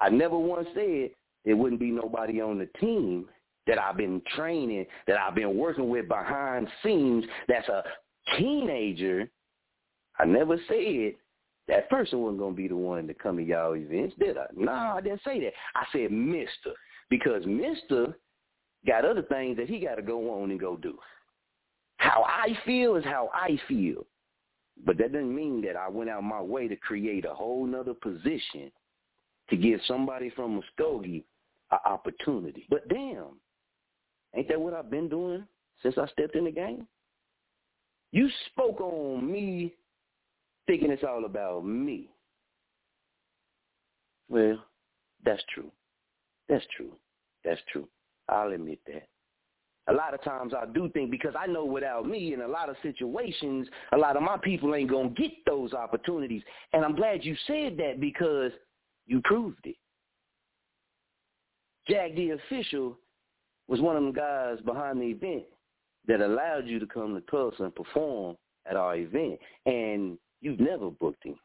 I 0.00 0.08
never 0.08 0.38
once 0.38 0.68
said 0.74 1.10
there 1.44 1.56
wouldn't 1.56 1.80
be 1.80 1.90
nobody 1.90 2.40
on 2.40 2.58
the 2.58 2.68
team 2.80 3.26
that 3.66 3.78
I've 3.78 3.96
been 3.96 4.20
training, 4.34 4.86
that 5.06 5.18
I've 5.18 5.34
been 5.34 5.56
working 5.56 5.88
with 5.88 6.08
behind 6.08 6.68
scenes 6.82 7.24
that's 7.48 7.68
a 7.68 7.82
teenager. 8.38 9.30
I 10.18 10.24
never 10.24 10.56
said 10.68 11.14
that 11.68 11.88
person 11.90 12.20
wasn't 12.20 12.38
going 12.40 12.52
to 12.52 12.56
be 12.56 12.68
the 12.68 12.76
one 12.76 13.06
to 13.06 13.14
come 13.14 13.36
to 13.36 13.42
y'all 13.42 13.74
events, 13.74 14.14
did 14.18 14.36
I? 14.36 14.46
No, 14.54 14.72
I 14.72 15.00
didn't 15.00 15.22
say 15.24 15.40
that. 15.40 15.52
I 15.74 15.84
said 15.92 16.10
Mister 16.10 16.72
because 17.10 17.44
Mister 17.46 18.16
got 18.86 19.04
other 19.04 19.22
things 19.22 19.56
that 19.56 19.68
he 19.68 19.78
got 19.78 19.96
to 19.96 20.02
go 20.02 20.42
on 20.42 20.50
and 20.50 20.60
go 20.60 20.76
do. 20.76 20.98
How 21.96 22.22
I 22.22 22.56
feel 22.64 22.96
is 22.96 23.04
how 23.04 23.30
I 23.32 23.58
feel. 23.68 24.06
But 24.84 24.98
that 24.98 25.12
doesn't 25.12 25.34
mean 25.34 25.62
that 25.62 25.76
I 25.76 25.88
went 25.88 26.10
out 26.10 26.24
my 26.24 26.40
way 26.40 26.68
to 26.68 26.76
create 26.76 27.24
a 27.24 27.34
whole 27.34 27.64
nother 27.64 27.94
position 27.94 28.70
to 29.50 29.56
give 29.56 29.80
somebody 29.86 30.30
from 30.30 30.60
Muskogee 30.60 31.22
an 31.70 31.78
opportunity. 31.84 32.66
But 32.68 32.88
damn, 32.88 33.38
ain't 34.34 34.48
that 34.48 34.60
what 34.60 34.74
I've 34.74 34.90
been 34.90 35.08
doing 35.08 35.44
since 35.82 35.96
I 35.96 36.06
stepped 36.08 36.34
in 36.34 36.44
the 36.44 36.50
game? 36.50 36.86
You 38.10 38.28
spoke 38.50 38.80
on 38.80 39.30
me 39.30 39.74
thinking 40.66 40.90
it's 40.90 41.04
all 41.04 41.24
about 41.24 41.64
me. 41.64 42.10
Well, 44.28 44.58
that's 45.24 45.42
true. 45.52 45.70
That's 46.48 46.64
true. 46.76 46.92
That's 47.44 47.60
true. 47.72 47.88
I'll 48.28 48.52
admit 48.52 48.80
that. 48.86 49.06
A 49.86 49.92
lot 49.92 50.14
of 50.14 50.22
times 50.24 50.54
I 50.54 50.64
do 50.72 50.88
think 50.90 51.10
because 51.10 51.34
I 51.38 51.46
know 51.46 51.64
without 51.64 52.08
me 52.08 52.32
in 52.32 52.40
a 52.40 52.48
lot 52.48 52.70
of 52.70 52.76
situations, 52.82 53.68
a 53.92 53.98
lot 53.98 54.16
of 54.16 54.22
my 54.22 54.38
people 54.38 54.74
ain't 54.74 54.88
going 54.88 55.14
to 55.14 55.22
get 55.22 55.32
those 55.46 55.74
opportunities. 55.74 56.42
And 56.72 56.84
I'm 56.84 56.96
glad 56.96 57.22
you 57.22 57.36
said 57.46 57.76
that 57.76 58.00
because 58.00 58.52
you 59.06 59.20
proved 59.24 59.64
it. 59.64 59.76
Jag 61.86 62.16
the 62.16 62.30
official 62.30 62.98
was 63.68 63.80
one 63.80 63.96
of 63.96 64.02
them 64.02 64.12
guys 64.12 64.58
behind 64.64 65.00
the 65.00 65.06
event 65.06 65.44
that 66.06 66.22
allowed 66.22 66.66
you 66.66 66.78
to 66.78 66.86
come 66.86 67.14
to 67.14 67.20
Tulsa 67.30 67.64
and 67.64 67.74
perform 67.74 68.36
at 68.68 68.76
our 68.76 68.96
event. 68.96 69.38
And 69.66 70.18
you've 70.40 70.60
never 70.60 70.90
booked 70.90 71.24
him. 71.24 71.36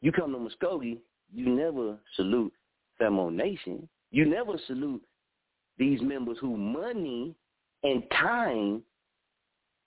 You 0.00 0.12
come 0.12 0.32
to 0.32 0.38
Muskogee, 0.38 0.98
you 1.32 1.48
never 1.48 1.98
salute 2.16 2.52
Famo 3.00 3.32
Nation. 3.32 3.88
You 4.10 4.26
never 4.26 4.52
salute 4.66 5.02
these 5.78 6.00
members 6.00 6.38
who 6.40 6.56
money 6.56 7.34
and 7.82 8.02
time 8.12 8.82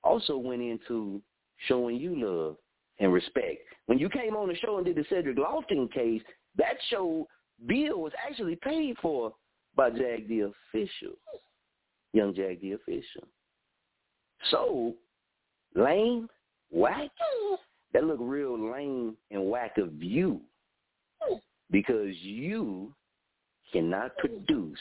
also 0.03 0.37
went 0.37 0.61
into 0.61 1.21
showing 1.67 1.97
you 1.97 2.15
love 2.15 2.57
and 2.99 3.11
respect. 3.11 3.59
When 3.87 3.99
you 3.99 4.09
came 4.09 4.35
on 4.35 4.47
the 4.47 4.55
show 4.55 4.77
and 4.77 4.85
did 4.85 4.95
the 4.95 5.05
Cedric 5.09 5.37
Lofton 5.37 5.91
case, 5.91 6.21
that 6.57 6.75
show 6.89 7.27
bill 7.67 8.01
was 8.01 8.13
actually 8.27 8.55
paid 8.57 8.97
for 9.01 9.33
by 9.75 9.89
Jag 9.89 10.27
the 10.27 10.51
official, 10.73 11.15
young 12.13 12.33
Jag 12.33 12.61
the 12.61 12.73
official. 12.73 13.27
So, 14.51 14.93
lame, 15.75 16.29
whack, 16.71 17.09
that 17.93 18.03
look 18.03 18.19
real 18.19 18.71
lame 18.71 19.15
and 19.31 19.49
whack 19.49 19.77
of 19.77 20.01
you 20.01 20.41
because 21.71 22.15
you 22.17 22.93
cannot 23.71 24.17
produce 24.17 24.79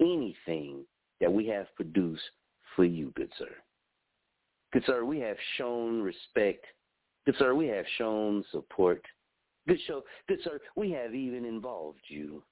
anything 0.00 0.84
that 1.20 1.32
we 1.32 1.46
have 1.48 1.66
produced 1.74 2.22
for 2.74 2.84
you, 2.84 3.12
good 3.16 3.30
sir. 3.38 3.48
Good 4.72 4.84
sir, 4.86 5.04
we 5.04 5.18
have 5.20 5.36
shown 5.56 6.02
respect. 6.02 6.64
Good 7.24 7.36
sir, 7.38 7.54
we 7.54 7.66
have 7.68 7.86
shown 7.96 8.44
support. 8.50 9.02
Good 9.66 9.80
show. 9.86 10.02
Good 10.28 10.38
sir, 10.44 10.60
we 10.76 10.90
have 10.92 11.14
even 11.14 11.44
involved 11.44 12.00
you. 12.08 12.42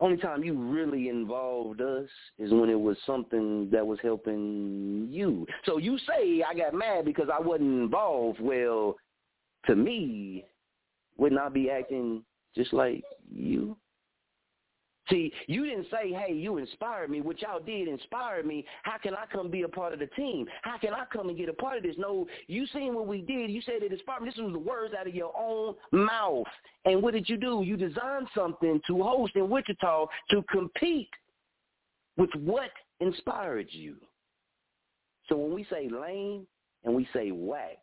Only 0.00 0.16
time 0.16 0.42
you 0.42 0.54
really 0.54 1.08
involved 1.08 1.82
us 1.82 2.08
is 2.38 2.52
when 2.52 2.70
it 2.70 2.80
was 2.80 2.96
something 3.04 3.68
that 3.70 3.86
was 3.86 3.98
helping 4.02 5.08
you. 5.10 5.46
So 5.66 5.76
you 5.76 5.98
say 5.98 6.42
I 6.42 6.54
got 6.54 6.72
mad 6.72 7.04
because 7.04 7.28
I 7.32 7.38
wasn't 7.38 7.82
involved. 7.82 8.40
Well, 8.40 8.96
to 9.66 9.76
me, 9.76 10.46
wouldn't 11.18 11.40
I 11.40 11.50
be 11.50 11.70
acting 11.70 12.24
just 12.56 12.72
like 12.72 13.04
you? 13.30 13.76
See, 15.10 15.32
you 15.46 15.66
didn't 15.66 15.86
say, 15.90 16.12
hey, 16.12 16.32
you 16.32 16.58
inspired 16.58 17.10
me. 17.10 17.20
What 17.20 17.42
y'all 17.42 17.60
did 17.60 17.88
inspired 17.88 18.46
me. 18.46 18.64
How 18.84 18.96
can 18.98 19.14
I 19.14 19.24
come 19.30 19.50
be 19.50 19.62
a 19.62 19.68
part 19.68 19.92
of 19.92 19.98
the 19.98 20.06
team? 20.06 20.46
How 20.62 20.78
can 20.78 20.94
I 20.94 21.04
come 21.12 21.28
and 21.28 21.36
get 21.36 21.48
a 21.48 21.52
part 21.52 21.76
of 21.78 21.82
this? 21.82 21.96
No, 21.98 22.26
you 22.46 22.66
seen 22.68 22.94
what 22.94 23.06
we 23.06 23.20
did. 23.20 23.50
You 23.50 23.60
said 23.62 23.82
it 23.82 23.92
inspired 23.92 24.22
me. 24.22 24.30
This 24.30 24.38
was 24.38 24.52
the 24.52 24.58
words 24.58 24.94
out 24.98 25.08
of 25.08 25.14
your 25.14 25.32
own 25.36 25.74
mouth. 25.92 26.46
And 26.84 27.02
what 27.02 27.14
did 27.14 27.28
you 27.28 27.36
do? 27.36 27.62
You 27.64 27.76
designed 27.76 28.28
something 28.34 28.80
to 28.86 29.02
host 29.02 29.34
in 29.34 29.50
Wichita 29.50 30.06
to 30.30 30.42
compete 30.50 31.10
with 32.16 32.30
what 32.34 32.70
inspired 33.00 33.66
you. 33.70 33.96
So 35.28 35.36
when 35.36 35.54
we 35.54 35.64
say 35.64 35.88
lame 35.88 36.46
and 36.84 36.94
we 36.94 37.08
say 37.12 37.30
whack, 37.30 37.78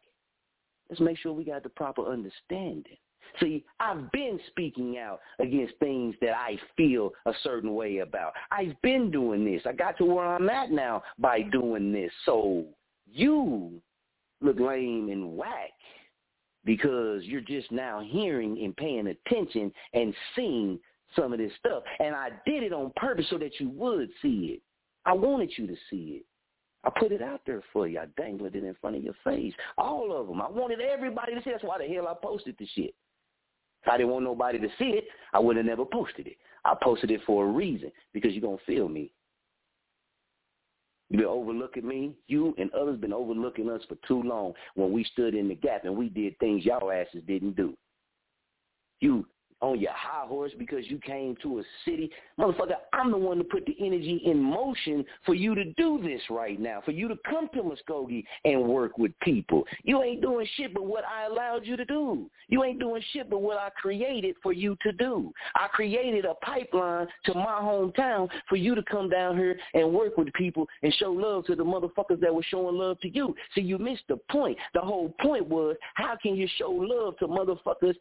let's 0.89 1.01
make 1.01 1.17
sure 1.17 1.33
we 1.33 1.43
got 1.43 1.63
the 1.63 1.69
proper 1.69 2.03
understanding. 2.03 2.97
See, 3.39 3.65
I've 3.79 4.11
been 4.11 4.39
speaking 4.47 4.97
out 4.97 5.19
against 5.39 5.73
things 5.79 6.15
that 6.21 6.35
I 6.35 6.59
feel 6.75 7.11
a 7.25 7.33
certain 7.43 7.75
way 7.75 7.99
about. 7.99 8.33
I've 8.51 8.79
been 8.81 9.11
doing 9.11 9.45
this. 9.45 9.61
I 9.65 9.73
got 9.73 9.97
to 9.97 10.05
where 10.05 10.25
I'm 10.25 10.49
at 10.49 10.71
now 10.71 11.03
by 11.19 11.41
doing 11.41 11.91
this. 11.91 12.11
So 12.25 12.65
you 13.11 13.81
look 14.41 14.59
lame 14.59 15.09
and 15.09 15.35
whack 15.35 15.71
because 16.65 17.23
you're 17.23 17.41
just 17.41 17.71
now 17.71 18.01
hearing 18.05 18.63
and 18.63 18.75
paying 18.75 19.07
attention 19.07 19.71
and 19.93 20.13
seeing 20.35 20.79
some 21.15 21.31
of 21.33 21.39
this 21.39 21.51
stuff. 21.59 21.83
And 21.99 22.15
I 22.15 22.29
did 22.45 22.63
it 22.63 22.73
on 22.73 22.91
purpose 22.95 23.25
so 23.29 23.37
that 23.37 23.59
you 23.59 23.69
would 23.69 24.09
see 24.21 24.57
it. 24.57 24.61
I 25.05 25.13
wanted 25.13 25.51
you 25.57 25.67
to 25.67 25.75
see 25.89 26.19
it. 26.19 26.25
I 26.83 26.99
put 26.99 27.11
it 27.11 27.21
out 27.21 27.41
there 27.45 27.63
for 27.73 27.87
you. 27.87 27.99
I 27.99 28.05
dangled 28.21 28.55
it 28.55 28.63
in 28.63 28.75
front 28.79 28.95
of 28.95 29.03
your 29.03 29.15
face. 29.23 29.53
All 29.77 30.15
of 30.15 30.27
them. 30.27 30.41
I 30.41 30.49
wanted 30.49 30.79
everybody 30.81 31.33
to 31.33 31.41
see. 31.41 31.51
That's 31.51 31.63
why 31.63 31.77
the 31.79 31.93
hell 31.93 32.07
I 32.07 32.13
posted 32.21 32.55
the 32.59 32.67
shit. 32.75 32.93
If 33.87 33.93
I 33.93 33.97
didn't 33.97 34.11
want 34.11 34.25
nobody 34.25 34.59
to 34.59 34.67
see 34.77 34.89
it, 34.89 35.05
I 35.33 35.39
would 35.39 35.55
have 35.55 35.65
never 35.65 35.85
posted 35.85 36.27
it. 36.27 36.35
I 36.65 36.75
posted 36.83 37.09
it 37.09 37.21
for 37.25 37.45
a 37.45 37.49
reason 37.49 37.89
because 38.13 38.33
you're 38.33 38.41
going 38.41 38.57
to 38.57 38.65
feel 38.65 38.89
me. 38.89 39.13
You've 41.09 41.19
been 41.19 41.29
overlooking 41.29 41.87
me. 41.87 42.13
You 42.27 42.53
and 42.57 42.69
others 42.73 42.99
been 42.99 43.13
overlooking 43.13 43.69
us 43.69 43.81
for 43.87 43.95
too 44.05 44.21
long 44.23 44.51
when 44.75 44.91
we 44.91 45.05
stood 45.05 45.35
in 45.35 45.47
the 45.47 45.55
gap 45.55 45.85
and 45.85 45.95
we 45.95 46.09
did 46.09 46.37
things 46.37 46.65
y'all 46.65 46.91
asses 46.91 47.23
didn't 47.25 47.55
do. 47.55 47.77
You 48.99 49.25
on 49.61 49.79
your 49.79 49.91
high 49.91 50.25
horse 50.27 50.51
because 50.57 50.85
you 50.87 50.99
came 50.99 51.35
to 51.41 51.59
a 51.59 51.63
city. 51.83 52.11
Motherfucker, 52.39 52.75
I'm 52.93 53.11
the 53.11 53.17
one 53.17 53.37
to 53.39 53.43
put 53.43 53.65
the 53.65 53.75
energy 53.79 54.21
in 54.25 54.41
motion 54.41 55.03
for 55.25 55.33
you 55.33 55.55
to 55.55 55.65
do 55.73 55.99
this 56.03 56.21
right 56.29 56.59
now, 56.59 56.81
for 56.85 56.91
you 56.91 57.07
to 57.07 57.15
come 57.27 57.49
to 57.53 57.63
Muskogee 57.63 58.23
and 58.45 58.63
work 58.63 58.97
with 58.97 59.11
people. 59.21 59.65
You 59.83 60.03
ain't 60.03 60.21
doing 60.21 60.47
shit 60.55 60.73
but 60.73 60.85
what 60.85 61.03
I 61.05 61.25
allowed 61.25 61.65
you 61.65 61.75
to 61.75 61.85
do. 61.85 62.29
You 62.49 62.63
ain't 62.63 62.79
doing 62.79 63.01
shit 63.13 63.29
but 63.29 63.41
what 63.41 63.57
I 63.57 63.69
created 63.69 64.35
for 64.43 64.53
you 64.53 64.77
to 64.83 64.91
do. 64.91 65.33
I 65.55 65.67
created 65.67 66.25
a 66.25 66.35
pipeline 66.35 67.07
to 67.25 67.33
my 67.33 67.59
hometown 67.61 68.29
for 68.47 68.57
you 68.57 68.75
to 68.75 68.83
come 68.83 69.09
down 69.09 69.37
here 69.37 69.57
and 69.73 69.91
work 69.91 70.17
with 70.17 70.31
people 70.33 70.67
and 70.83 70.93
show 70.95 71.11
love 71.11 71.45
to 71.45 71.55
the 71.55 71.65
motherfuckers 71.65 72.19
that 72.21 72.33
were 72.33 72.43
showing 72.43 72.75
love 72.77 72.99
to 72.99 73.09
you. 73.09 73.35
See, 73.55 73.61
you 73.61 73.79
missed 73.79 74.03
the 74.07 74.17
point. 74.29 74.57
The 74.75 74.81
whole 74.81 75.15
point 75.19 75.47
was 75.47 75.75
how 75.95 76.15
can 76.21 76.35
you 76.35 76.47
show 76.57 76.69
love 76.69 77.17
to 77.17 77.27
motherfuckers 77.27 77.95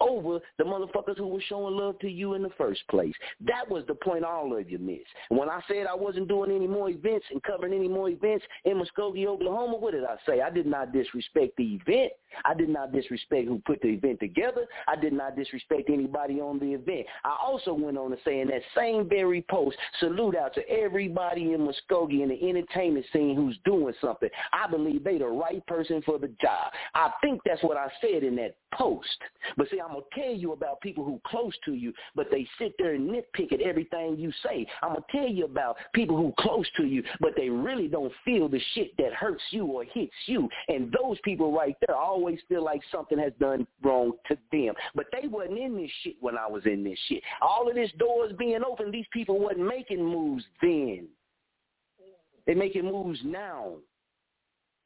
over 0.00 0.40
the 0.58 0.64
motherfuckers 0.64 0.93
motherfuckers 0.94 1.18
who 1.18 1.26
were 1.26 1.42
showing 1.48 1.76
love 1.76 1.98
to 2.00 2.08
you 2.08 2.34
in 2.34 2.42
the 2.42 2.50
first 2.56 2.82
place. 2.88 3.14
That 3.40 3.68
was 3.68 3.84
the 3.86 3.94
point 3.94 4.24
all 4.24 4.56
of 4.56 4.70
you 4.70 4.78
missed. 4.78 5.04
When 5.28 5.48
I 5.48 5.60
said 5.68 5.86
I 5.86 5.94
wasn't 5.94 6.28
doing 6.28 6.54
any 6.54 6.66
more 6.66 6.90
events 6.90 7.26
and 7.30 7.42
covering 7.42 7.72
any 7.72 7.88
more 7.88 8.08
events 8.08 8.44
in 8.64 8.76
Muskogee, 8.82 9.26
Oklahoma, 9.26 9.76
what 9.76 9.92
did 9.92 10.04
I 10.04 10.16
say? 10.26 10.40
I 10.40 10.50
did 10.50 10.66
not 10.66 10.92
disrespect 10.92 11.56
the 11.56 11.74
event. 11.74 12.12
I 12.44 12.54
did 12.54 12.68
not 12.68 12.92
disrespect 12.92 13.48
who 13.48 13.60
put 13.64 13.80
the 13.80 13.88
event 13.88 14.20
together. 14.20 14.66
I 14.88 14.96
did 14.96 15.12
not 15.12 15.36
disrespect 15.36 15.88
anybody 15.88 16.40
on 16.40 16.58
the 16.58 16.74
event. 16.74 17.06
I 17.24 17.36
also 17.40 17.72
went 17.72 17.98
on 17.98 18.10
to 18.10 18.16
say 18.24 18.40
in 18.40 18.48
that 18.48 18.62
same 18.76 19.08
very 19.08 19.42
post, 19.48 19.76
salute 20.00 20.36
out 20.36 20.54
to 20.54 20.68
everybody 20.68 21.52
in 21.52 21.60
Muskogee 21.60 22.22
in 22.22 22.28
the 22.28 22.48
entertainment 22.48 23.06
scene 23.12 23.36
who's 23.36 23.58
doing 23.64 23.94
something. 24.00 24.28
I 24.52 24.68
believe 24.68 25.04
they 25.04 25.18
the 25.18 25.26
right 25.26 25.64
person 25.66 26.02
for 26.04 26.18
the 26.18 26.28
job. 26.40 26.72
I 26.94 27.10
think 27.20 27.40
that's 27.44 27.62
what 27.62 27.76
I 27.76 27.88
said 28.00 28.22
in 28.22 28.36
that 28.36 28.56
post. 28.72 29.18
But 29.56 29.68
see, 29.70 29.80
I'm 29.80 29.92
going 29.92 30.02
to 30.02 30.20
tell 30.20 30.34
you 30.34 30.52
about 30.52 30.80
people 30.84 31.04
who 31.04 31.20
close 31.26 31.54
to 31.64 31.74
you, 31.74 31.92
but 32.14 32.28
they 32.30 32.46
sit 32.58 32.74
there 32.78 32.94
and 32.94 33.10
nitpick 33.10 33.52
at 33.52 33.60
everything 33.60 34.16
you 34.16 34.30
say. 34.44 34.66
I'm 34.82 34.90
going 34.90 35.02
to 35.10 35.16
tell 35.16 35.28
you 35.28 35.46
about 35.46 35.76
people 35.94 36.16
who 36.16 36.32
close 36.38 36.66
to 36.76 36.84
you, 36.84 37.02
but 37.20 37.32
they 37.36 37.48
really 37.48 37.88
don't 37.88 38.12
feel 38.24 38.48
the 38.48 38.60
shit 38.74 38.96
that 38.98 39.12
hurts 39.14 39.42
you 39.50 39.64
or 39.66 39.84
hits 39.84 40.12
you. 40.26 40.48
And 40.68 40.94
those 41.02 41.18
people 41.24 41.50
right 41.52 41.74
there 41.86 41.96
always 41.96 42.38
feel 42.48 42.62
like 42.62 42.82
something 42.92 43.18
has 43.18 43.32
done 43.40 43.66
wrong 43.82 44.12
to 44.28 44.38
them. 44.52 44.74
But 44.94 45.06
they 45.10 45.26
wasn't 45.26 45.58
in 45.58 45.76
this 45.76 45.90
shit 46.02 46.16
when 46.20 46.36
I 46.36 46.46
was 46.46 46.64
in 46.66 46.84
this 46.84 46.98
shit. 47.08 47.22
All 47.40 47.68
of 47.68 47.74
this 47.74 47.90
doors 47.98 48.32
being 48.38 48.62
open, 48.62 48.90
these 48.90 49.06
people 49.12 49.40
wasn't 49.40 49.66
making 49.66 50.04
moves 50.04 50.44
then. 50.60 51.08
They're 52.46 52.54
making 52.54 52.84
moves 52.84 53.18
now. 53.24 53.76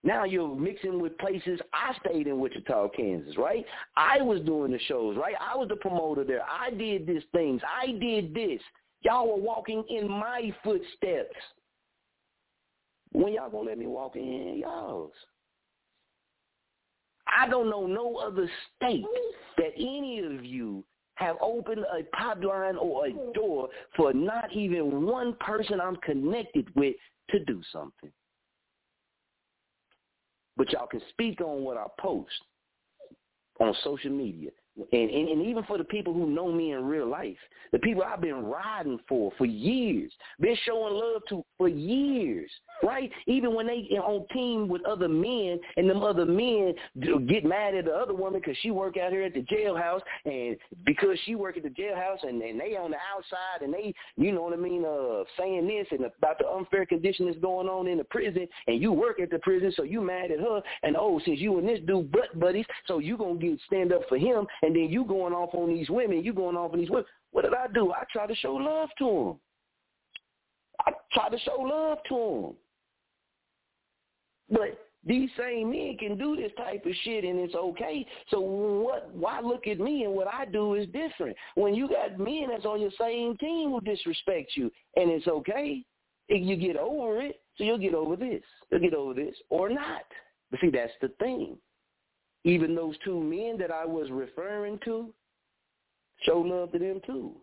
Now 0.05 0.24
you're 0.24 0.55
mixing 0.55 1.01
with 1.01 1.18
places. 1.18 1.61
I 1.72 1.94
stayed 2.05 2.28
in 2.28 2.38
Wichita, 2.38 2.88
Kansas, 2.90 3.36
right? 3.36 3.64
I 3.96 4.20
was 4.22 4.40
doing 4.42 4.70
the 4.70 4.78
shows, 4.86 5.16
right? 5.16 5.34
I 5.40 5.57
was 5.57 5.68
the 5.68 5.76
promoter 5.76 6.24
there. 6.24 6.42
I 6.49 6.70
did 6.70 7.07
these 7.07 7.22
things. 7.32 7.61
I 7.66 7.92
did 7.92 8.32
this. 8.32 8.61
Y'all 9.03 9.28
were 9.28 9.42
walking 9.42 9.84
in 9.88 10.09
my 10.09 10.53
footsteps. 10.62 11.36
When 13.12 13.32
y'all 13.34 13.51
gonna 13.51 13.70
let 13.70 13.78
me 13.78 13.86
walk 13.86 14.16
in 14.16 14.59
y'all's? 14.59 15.12
I 17.26 17.49
don't 17.49 17.70
know 17.70 17.86
no 17.86 18.16
other 18.16 18.49
state 18.76 19.05
that 19.57 19.72
any 19.76 20.20
of 20.20 20.44
you 20.44 20.84
have 21.16 21.36
opened 21.40 21.84
a 21.84 22.05
pipeline 22.16 22.76
or 22.76 23.07
a 23.07 23.12
door 23.34 23.68
for 23.96 24.12
not 24.12 24.53
even 24.53 25.05
one 25.05 25.34
person 25.40 25.80
I'm 25.80 25.96
connected 25.96 26.68
with 26.76 26.94
to 27.30 27.44
do 27.44 27.61
something. 27.72 28.11
But 30.59 30.72
y'all 30.72 30.88
can 30.88 31.00
speak 31.11 31.40
on 31.40 31.62
what 31.62 31.76
I 31.76 31.84
post 32.00 32.32
on 33.61 33.72
social 33.84 34.11
media. 34.11 34.50
And, 34.93 35.11
and, 35.11 35.29
and 35.29 35.47
even 35.47 35.64
for 35.64 35.76
the 35.76 35.85
people 35.85 36.12
who 36.12 36.31
know 36.31 36.53
me 36.53 36.72
in 36.72 36.85
real 36.85 37.09
life, 37.09 37.37
the 37.72 37.79
people 37.79 38.03
I've 38.03 38.20
been 38.20 38.45
riding 38.45 38.99
for 39.09 39.33
for 39.37 39.45
years, 39.45 40.12
been 40.41 40.57
showing 40.64 40.95
love 40.95 41.22
to 41.31 41.45
for 41.57 41.68
years, 41.68 42.51
right? 42.83 43.11
Even 43.26 43.55
when 43.55 43.66
they 43.66 43.89
on 43.99 44.26
team 44.33 44.68
with 44.68 44.85
other 44.85 45.09
men, 45.09 45.59
and 45.76 45.91
them 45.91 46.03
other 46.03 46.24
men 46.24 46.74
get 47.26 47.45
mad 47.45 47.74
at 47.74 47.87
the 47.87 47.93
other 47.93 48.14
woman 48.14 48.41
because 48.41 48.57
she 48.62 48.70
work 48.70 48.97
out 48.97 49.11
here 49.11 49.22
at 49.22 49.35
the 49.35 49.43
jailhouse, 49.43 50.01
and 50.24 50.57
because 50.87 51.18
she 51.24 51.35
work 51.35 51.57
at 51.57 51.64
the 51.64 51.70
jailhouse, 51.70 52.22
and, 52.22 52.41
and 52.41 52.61
they 52.61 52.76
on 52.76 52.93
the 52.93 52.97
outside, 53.14 53.62
and 53.62 53.74
they, 53.74 53.93
you 54.16 54.33
know 54.33 54.43
what 54.43 54.53
I 54.53 54.57
mean, 54.57 54.85
uh, 54.85 55.24
saying 55.37 55.66
this 55.66 55.87
and 55.91 56.05
about 56.05 56.39
the 56.39 56.49
unfair 56.49 56.87
condition 56.87 57.26
that's 57.26 57.39
going 57.39 57.68
on 57.68 57.89
in 57.89 57.99
the 57.99 58.05
prison, 58.05 58.47
and 58.66 58.81
you 58.81 58.93
work 58.93 59.20
at 59.20 59.31
the 59.31 59.39
prison, 59.41 59.72
so 59.76 59.83
you 59.83 60.01
mad 60.01 60.31
at 60.31 60.39
her, 60.39 60.62
and 60.83 60.97
oh, 60.97 61.20
since 61.24 61.41
you 61.41 61.59
and 61.59 61.68
this 61.68 61.81
dude 61.87 62.12
butt 62.12 62.39
buddies, 62.39 62.66
so 62.87 62.99
you 62.99 63.16
gonna 63.16 63.39
get 63.39 63.59
stand 63.66 63.93
up 63.93 64.03
for 64.09 64.16
him, 64.16 64.47
and 64.62 64.68
then 64.75 64.89
you 64.91 65.05
going 65.05 65.33
off 65.33 65.55
on 65.55 65.69
these 65.69 65.89
women, 65.89 66.25
you 66.25 66.33
going 66.33 66.57
off 66.57 66.73
on 66.73 66.79
these 66.79 66.91
women. 66.91 67.07
What 67.31 67.43
did 67.43 67.55
I 67.55 67.66
do? 67.73 67.93
I 67.93 68.05
try 68.12 68.27
to 68.27 68.35
show 68.37 68.55
love 68.55 68.89
to 68.99 69.05
them. 69.05 69.41
I 70.87 70.93
try 71.12 71.29
to 71.29 71.39
show 71.41 71.61
love 71.61 71.99
to 72.09 72.43
them. 72.47 72.57
But 74.51 74.79
these 75.05 75.31
same 75.39 75.71
men 75.71 75.97
can 75.99 76.19
do 76.19 76.37
this 76.37 76.53
type 76.57 76.85
of 76.85 76.93
shit 77.03 77.25
and 77.25 77.39
it's 77.39 77.55
okay. 77.55 78.07
So 78.31 78.41
what 78.41 79.11
why 79.14 79.41
look 79.41 79.66
at 79.66 79.79
me 79.79 80.05
and 80.05 80.14
what 80.14 80.27
I 80.27 80.45
do 80.45 80.75
is 80.75 80.87
different. 80.87 81.37
When 81.55 81.75
you 81.75 81.89
got 81.89 82.19
men 82.19 82.49
that's 82.51 82.64
on 82.64 82.81
your 82.81 82.91
same 82.99 83.37
team 83.37 83.71
who 83.71 83.81
disrespect 83.81 84.53
you 84.55 84.71
and 84.97 85.11
it's 85.11 85.27
okay, 85.27 85.85
you 86.29 86.57
get 86.57 86.77
over 86.77 87.21
it, 87.23 87.41
so 87.57 87.64
you'll 87.64 87.79
get 87.79 87.95
over 87.95 88.16
this. 88.16 88.43
You'll 88.71 88.81
get 88.81 88.95
over 88.95 89.14
this 89.14 89.35
or 89.51 89.69
not. 89.69 90.03
But 90.51 90.61
see, 90.61 90.71
that's 90.71 90.93
the 91.01 91.09
thing. 91.19 91.57
Even 92.49 92.74
those 92.74 92.96
two 93.05 93.20
men 93.20 93.59
that 93.59 93.70
I 93.70 93.84
was 93.84 94.11
referring 94.11 94.78
to, 94.86 95.12
show 96.22 96.40
love 96.40 96.72
to 96.72 96.78
them 96.78 96.99
too. 97.05 97.34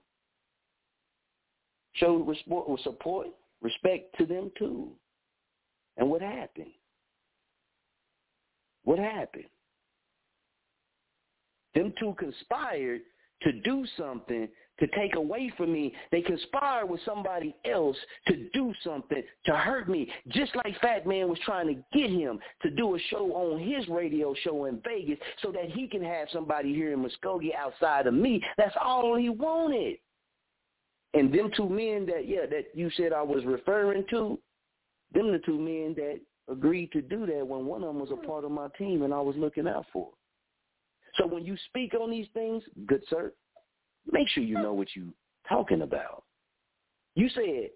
Show 1.93 2.35
support, 2.83 3.27
respect 3.61 4.17
to 4.17 4.25
them 4.25 4.51
too. 4.57 4.89
And 5.97 6.09
what 6.09 6.23
happened? 6.23 6.71
What 8.83 8.97
happened? 8.97 9.45
Them 11.75 11.93
two 11.99 12.15
conspired 12.17 13.01
to 13.43 13.51
do 13.61 13.85
something 13.97 14.47
to 14.79 14.87
take 14.87 15.15
away 15.15 15.51
from 15.57 15.71
me. 15.71 15.93
They 16.11 16.21
conspired 16.21 16.89
with 16.89 16.99
somebody 17.05 17.55
else 17.65 17.97
to 18.27 18.49
do 18.53 18.73
something 18.83 19.23
to 19.45 19.55
hurt 19.55 19.89
me, 19.89 20.11
just 20.29 20.55
like 20.55 20.79
Fat 20.81 21.07
Man 21.07 21.29
was 21.29 21.39
trying 21.45 21.67
to 21.67 21.97
get 21.97 22.09
him 22.09 22.39
to 22.61 22.69
do 22.69 22.95
a 22.95 22.99
show 23.09 23.33
on 23.33 23.59
his 23.59 23.87
radio 23.87 24.33
show 24.43 24.65
in 24.65 24.81
Vegas 24.83 25.19
so 25.41 25.51
that 25.51 25.69
he 25.69 25.87
can 25.87 26.03
have 26.03 26.27
somebody 26.31 26.73
here 26.73 26.93
in 26.93 27.03
Muskogee 27.03 27.55
outside 27.55 28.07
of 28.07 28.13
me. 28.13 28.41
That's 28.57 28.75
all 28.81 29.15
he 29.15 29.29
wanted. 29.29 29.97
And 31.13 31.33
them 31.33 31.49
two 31.55 31.69
men 31.69 32.05
that, 32.07 32.27
yeah, 32.27 32.45
that 32.49 32.65
you 32.73 32.89
said 32.97 33.13
I 33.13 33.21
was 33.21 33.45
referring 33.45 34.03
to, 34.09 34.37
them 35.13 35.31
the 35.31 35.39
two 35.39 35.57
men 35.57 35.93
that 35.95 36.19
agreed 36.51 36.91
to 36.91 37.01
do 37.01 37.25
that 37.25 37.47
when 37.47 37.65
one 37.65 37.83
of 37.83 37.87
them 37.87 37.99
was 37.99 38.11
a 38.11 38.27
part 38.27 38.43
of 38.43 38.51
my 38.51 38.67
team 38.77 39.03
and 39.03 39.13
I 39.13 39.21
was 39.21 39.35
looking 39.37 39.67
out 39.67 39.85
for. 39.93 40.09
So 41.17 41.25
when 41.25 41.45
you 41.45 41.55
speak 41.69 41.93
on 41.93 42.11
these 42.11 42.27
things, 42.33 42.61
good 42.85 43.01
sir, 43.09 43.31
make 44.11 44.27
sure 44.29 44.43
you 44.43 44.55
know 44.55 44.73
what 44.73 44.95
you 44.95 45.13
talking 45.47 45.81
about. 45.81 46.23
You 47.15 47.29
said, 47.29 47.69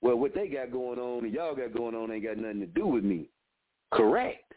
well, 0.00 0.16
what 0.16 0.34
they 0.34 0.48
got 0.48 0.70
going 0.70 0.98
on 0.98 1.24
and 1.24 1.32
y'all 1.32 1.54
got 1.54 1.74
going 1.74 1.94
on 1.94 2.12
ain't 2.12 2.24
got 2.24 2.36
nothing 2.36 2.60
to 2.60 2.66
do 2.66 2.86
with 2.86 3.04
me. 3.04 3.30
Correct. 3.92 4.52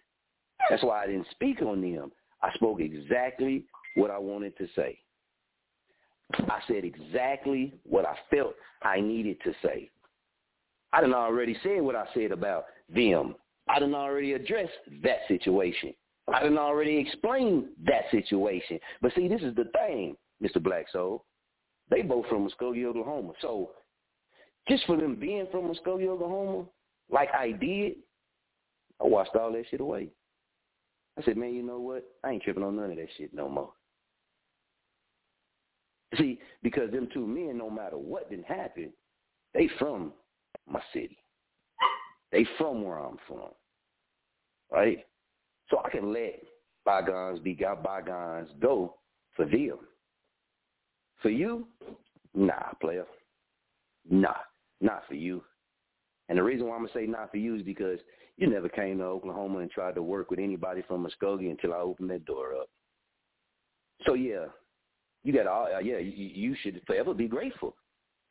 That's 0.69 0.84
why 0.84 1.03
I 1.03 1.07
didn't 1.07 1.28
speak 1.32 1.61
on 1.61 1.82
them. 1.82 2.11
I 2.41 2.53
spoke 2.53 2.80
exactly 2.82 3.65
what 3.95 4.11
I 4.11 4.17
wanted 4.17 4.57
to 4.57 4.67
say. 4.75 4.99
I 6.34 6.59
said 6.67 6.84
exactly 6.84 7.73
what 7.84 8.05
I 8.05 8.15
felt 8.30 8.55
I 8.84 8.99
needed 8.99 9.38
to 9.43 9.53
say. 9.63 9.89
I 10.93 11.01
done 11.01 11.13
already 11.13 11.57
said 11.63 11.82
what 11.82 11.95
I 11.95 12.05
said 12.13 12.32
about 12.32 12.65
them. 12.93 13.36
I 13.67 13.80
done 13.80 13.95
already 13.95 14.34
addressed 14.34 14.71
that 15.03 15.19
situation. 15.28 15.93
I 16.34 16.43
done 16.43 16.57
already 16.57 16.97
explained 16.97 17.65
that 17.86 18.03
situation. 18.11 18.80
But 19.01 19.13
see, 19.15 19.28
this 19.28 19.41
is 19.41 19.55
the 19.55 19.65
thing, 19.65 20.15
Mr. 20.43 20.61
Black 20.61 20.85
Soul. 20.91 21.25
They 21.89 22.01
both 22.01 22.25
from 22.27 22.47
Muskogee, 22.47 22.85
Oklahoma. 22.85 23.33
So 23.41 23.71
just 24.67 24.85
for 24.85 24.97
them 24.97 25.15
being 25.15 25.47
from 25.51 25.71
Muskogee, 25.71 26.07
Oklahoma, 26.07 26.65
like 27.09 27.29
I 27.33 27.51
did, 27.51 27.93
I 29.01 29.05
washed 29.05 29.35
all 29.35 29.51
that 29.53 29.65
shit 29.69 29.79
away. 29.79 30.09
I 31.17 31.23
said, 31.23 31.38
man, 31.38 31.53
you 31.53 31.63
know 31.63 31.79
what? 31.79 32.03
I 32.23 32.31
ain't 32.31 32.43
tripping 32.43 32.63
on 32.63 32.75
none 32.75 32.91
of 32.91 32.97
that 32.97 33.07
shit 33.17 33.33
no 33.33 33.49
more. 33.49 33.71
See, 36.17 36.39
because 36.63 36.91
them 36.91 37.09
two 37.13 37.25
men, 37.25 37.57
no 37.57 37.69
matter 37.69 37.97
what 37.97 38.29
didn't 38.29 38.45
happen, 38.45 38.91
they 39.53 39.69
from 39.79 40.13
my 40.69 40.81
city. 40.93 41.17
They 42.31 42.45
from 42.57 42.83
where 42.83 42.97
I'm 42.97 43.17
from. 43.27 43.49
Right? 44.71 45.05
So 45.69 45.81
I 45.83 45.89
can 45.89 46.13
let 46.13 46.41
bygones 46.85 47.39
be 47.39 47.53
got 47.53 47.83
bygones 47.83 48.49
go 48.61 48.95
for 49.35 49.45
them. 49.45 49.77
For 51.22 51.30
you, 51.30 51.68
nah, 52.34 52.74
player. 52.80 53.05
Nah, 54.09 54.36
not 54.82 55.03
for 55.07 55.15
you. 55.15 55.43
And 56.30 56.38
the 56.38 56.43
reason 56.43 56.68
why 56.68 56.76
I'm 56.76 56.82
gonna 56.82 56.93
say 56.93 57.05
not 57.05 57.32
for 57.32 57.38
you 57.38 57.55
is 57.55 57.63
because 57.63 57.99
you 58.38 58.47
never 58.47 58.70
came 58.70 58.99
to 58.99 59.05
Oklahoma 59.05 59.59
and 59.59 59.72
tried 59.72 59.95
to 59.95 60.03
work 60.03 60.30
with 60.30 60.39
anybody 60.39 60.84
from 60.88 61.05
Muskogee 61.05 61.49
until 61.49 61.74
I 61.74 61.78
opened 61.78 62.09
that 62.11 62.26
door 62.26 62.53
up. 62.53 62.70
So 64.05 64.13
yeah, 64.13 64.45
you 65.24 65.34
got 65.34 65.47
all 65.47 65.68
uh, 65.74 65.80
yeah, 65.80 65.97
you, 65.97 66.11
you 66.11 66.55
should 66.61 66.82
forever 66.86 67.13
be 67.13 67.28
grateful 67.28 67.76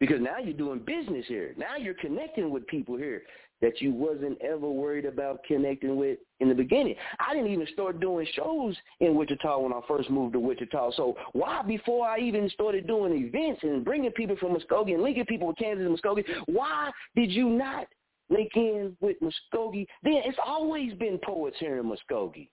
because 0.01 0.21
now 0.21 0.39
you're 0.39 0.53
doing 0.53 0.81
business 0.81 1.25
here. 1.27 1.55
Now 1.57 1.77
you're 1.77 1.95
connecting 1.95 2.51
with 2.51 2.67
people 2.67 2.97
here 2.97 3.23
that 3.63 3.81
you 3.81 3.93
wasn't 3.93 4.41
ever 4.43 4.69
worried 4.69 5.07
about 5.07 5.43
connecting 5.45 5.97
with 5.97 6.19
in 6.41 6.49
the 6.49 6.55
beginning. 6.55 6.95
I 7.19 7.33
didn't 7.33 7.51
even 7.51 7.67
start 7.73 8.01
doing 8.01 8.27
shows 8.35 8.77
in 9.01 9.15
Wichita 9.15 9.59
when 9.59 9.73
I 9.73 9.81
first 9.89 10.11
moved 10.11 10.35
to 10.35 10.41
Wichita. 10.41 10.93
So 10.93 11.17
why, 11.33 11.63
before 11.63 12.07
I 12.07 12.19
even 12.19 12.51
started 12.51 12.87
doing 12.87 13.15
events 13.15 13.63
and 13.63 13.85
bringing 13.85 14.11
people 14.11 14.37
from 14.37 14.55
Muskogee 14.55 14.95
and 14.95 15.03
linking 15.03 15.25
people 15.25 15.49
with 15.49 15.57
Kansas 15.57 15.87
and 15.87 15.99
Muskogee, 15.99 16.25
why 16.47 16.91
did 17.15 17.31
you 17.31 17.49
not 17.49 17.87
link 18.29 18.51
in 18.55 18.97
with 19.01 19.17
Muskogee? 19.21 19.87
Then 20.03 20.21
it's 20.25 20.39
always 20.45 20.93
been 20.95 21.19
poets 21.25 21.57
here 21.59 21.79
in 21.79 21.91
Muskogee. 21.91 22.49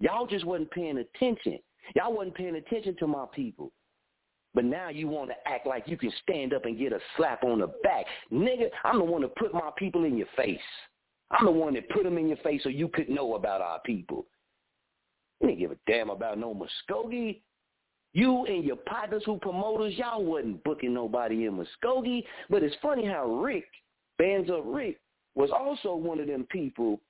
Y'all 0.00 0.26
just 0.26 0.44
wasn't 0.44 0.70
paying 0.72 0.98
attention. 0.98 1.58
Y'all 1.96 2.12
wasn't 2.14 2.34
paying 2.34 2.56
attention 2.56 2.94
to 2.98 3.06
my 3.06 3.24
people. 3.34 3.72
But 4.54 4.64
now 4.64 4.88
you 4.88 5.08
want 5.08 5.30
to 5.30 5.36
act 5.46 5.66
like 5.66 5.86
you 5.86 5.96
can 5.96 6.12
stand 6.22 6.54
up 6.54 6.64
and 6.64 6.78
get 6.78 6.92
a 6.92 6.98
slap 7.16 7.44
on 7.44 7.60
the 7.60 7.68
back. 7.82 8.06
Nigga, 8.32 8.68
I'm 8.84 8.98
the 8.98 9.04
one 9.04 9.22
to 9.22 9.28
put 9.28 9.52
my 9.52 9.70
people 9.76 10.04
in 10.04 10.16
your 10.16 10.26
face. 10.36 10.58
I'm 11.30 11.44
the 11.44 11.52
one 11.52 11.74
that 11.74 11.88
put 11.90 12.04
them 12.04 12.18
in 12.18 12.28
your 12.28 12.38
face 12.38 12.62
so 12.62 12.68
you 12.68 12.88
could 12.88 13.08
know 13.08 13.34
about 13.34 13.60
our 13.60 13.80
people. 13.80 14.26
You 15.40 15.48
didn't 15.48 15.60
give 15.60 15.70
a 15.70 15.76
damn 15.86 16.10
about 16.10 16.38
no 16.38 16.54
Muskogee. 16.54 17.40
You 18.14 18.46
and 18.46 18.64
your 18.64 18.76
partners 18.76 19.22
who 19.26 19.38
promoters, 19.38 19.94
y'all 19.96 20.24
wasn't 20.24 20.64
booking 20.64 20.94
nobody 20.94 21.44
in 21.44 21.52
Muskogee. 21.52 22.24
But 22.48 22.62
it's 22.62 22.74
funny 22.80 23.06
how 23.06 23.26
Rick, 23.26 23.66
Bands 24.16 24.50
Up 24.50 24.62
Rick, 24.64 24.98
was 25.34 25.50
also 25.50 25.94
one 25.94 26.18
of 26.18 26.26
them 26.26 26.46
people 26.50 27.00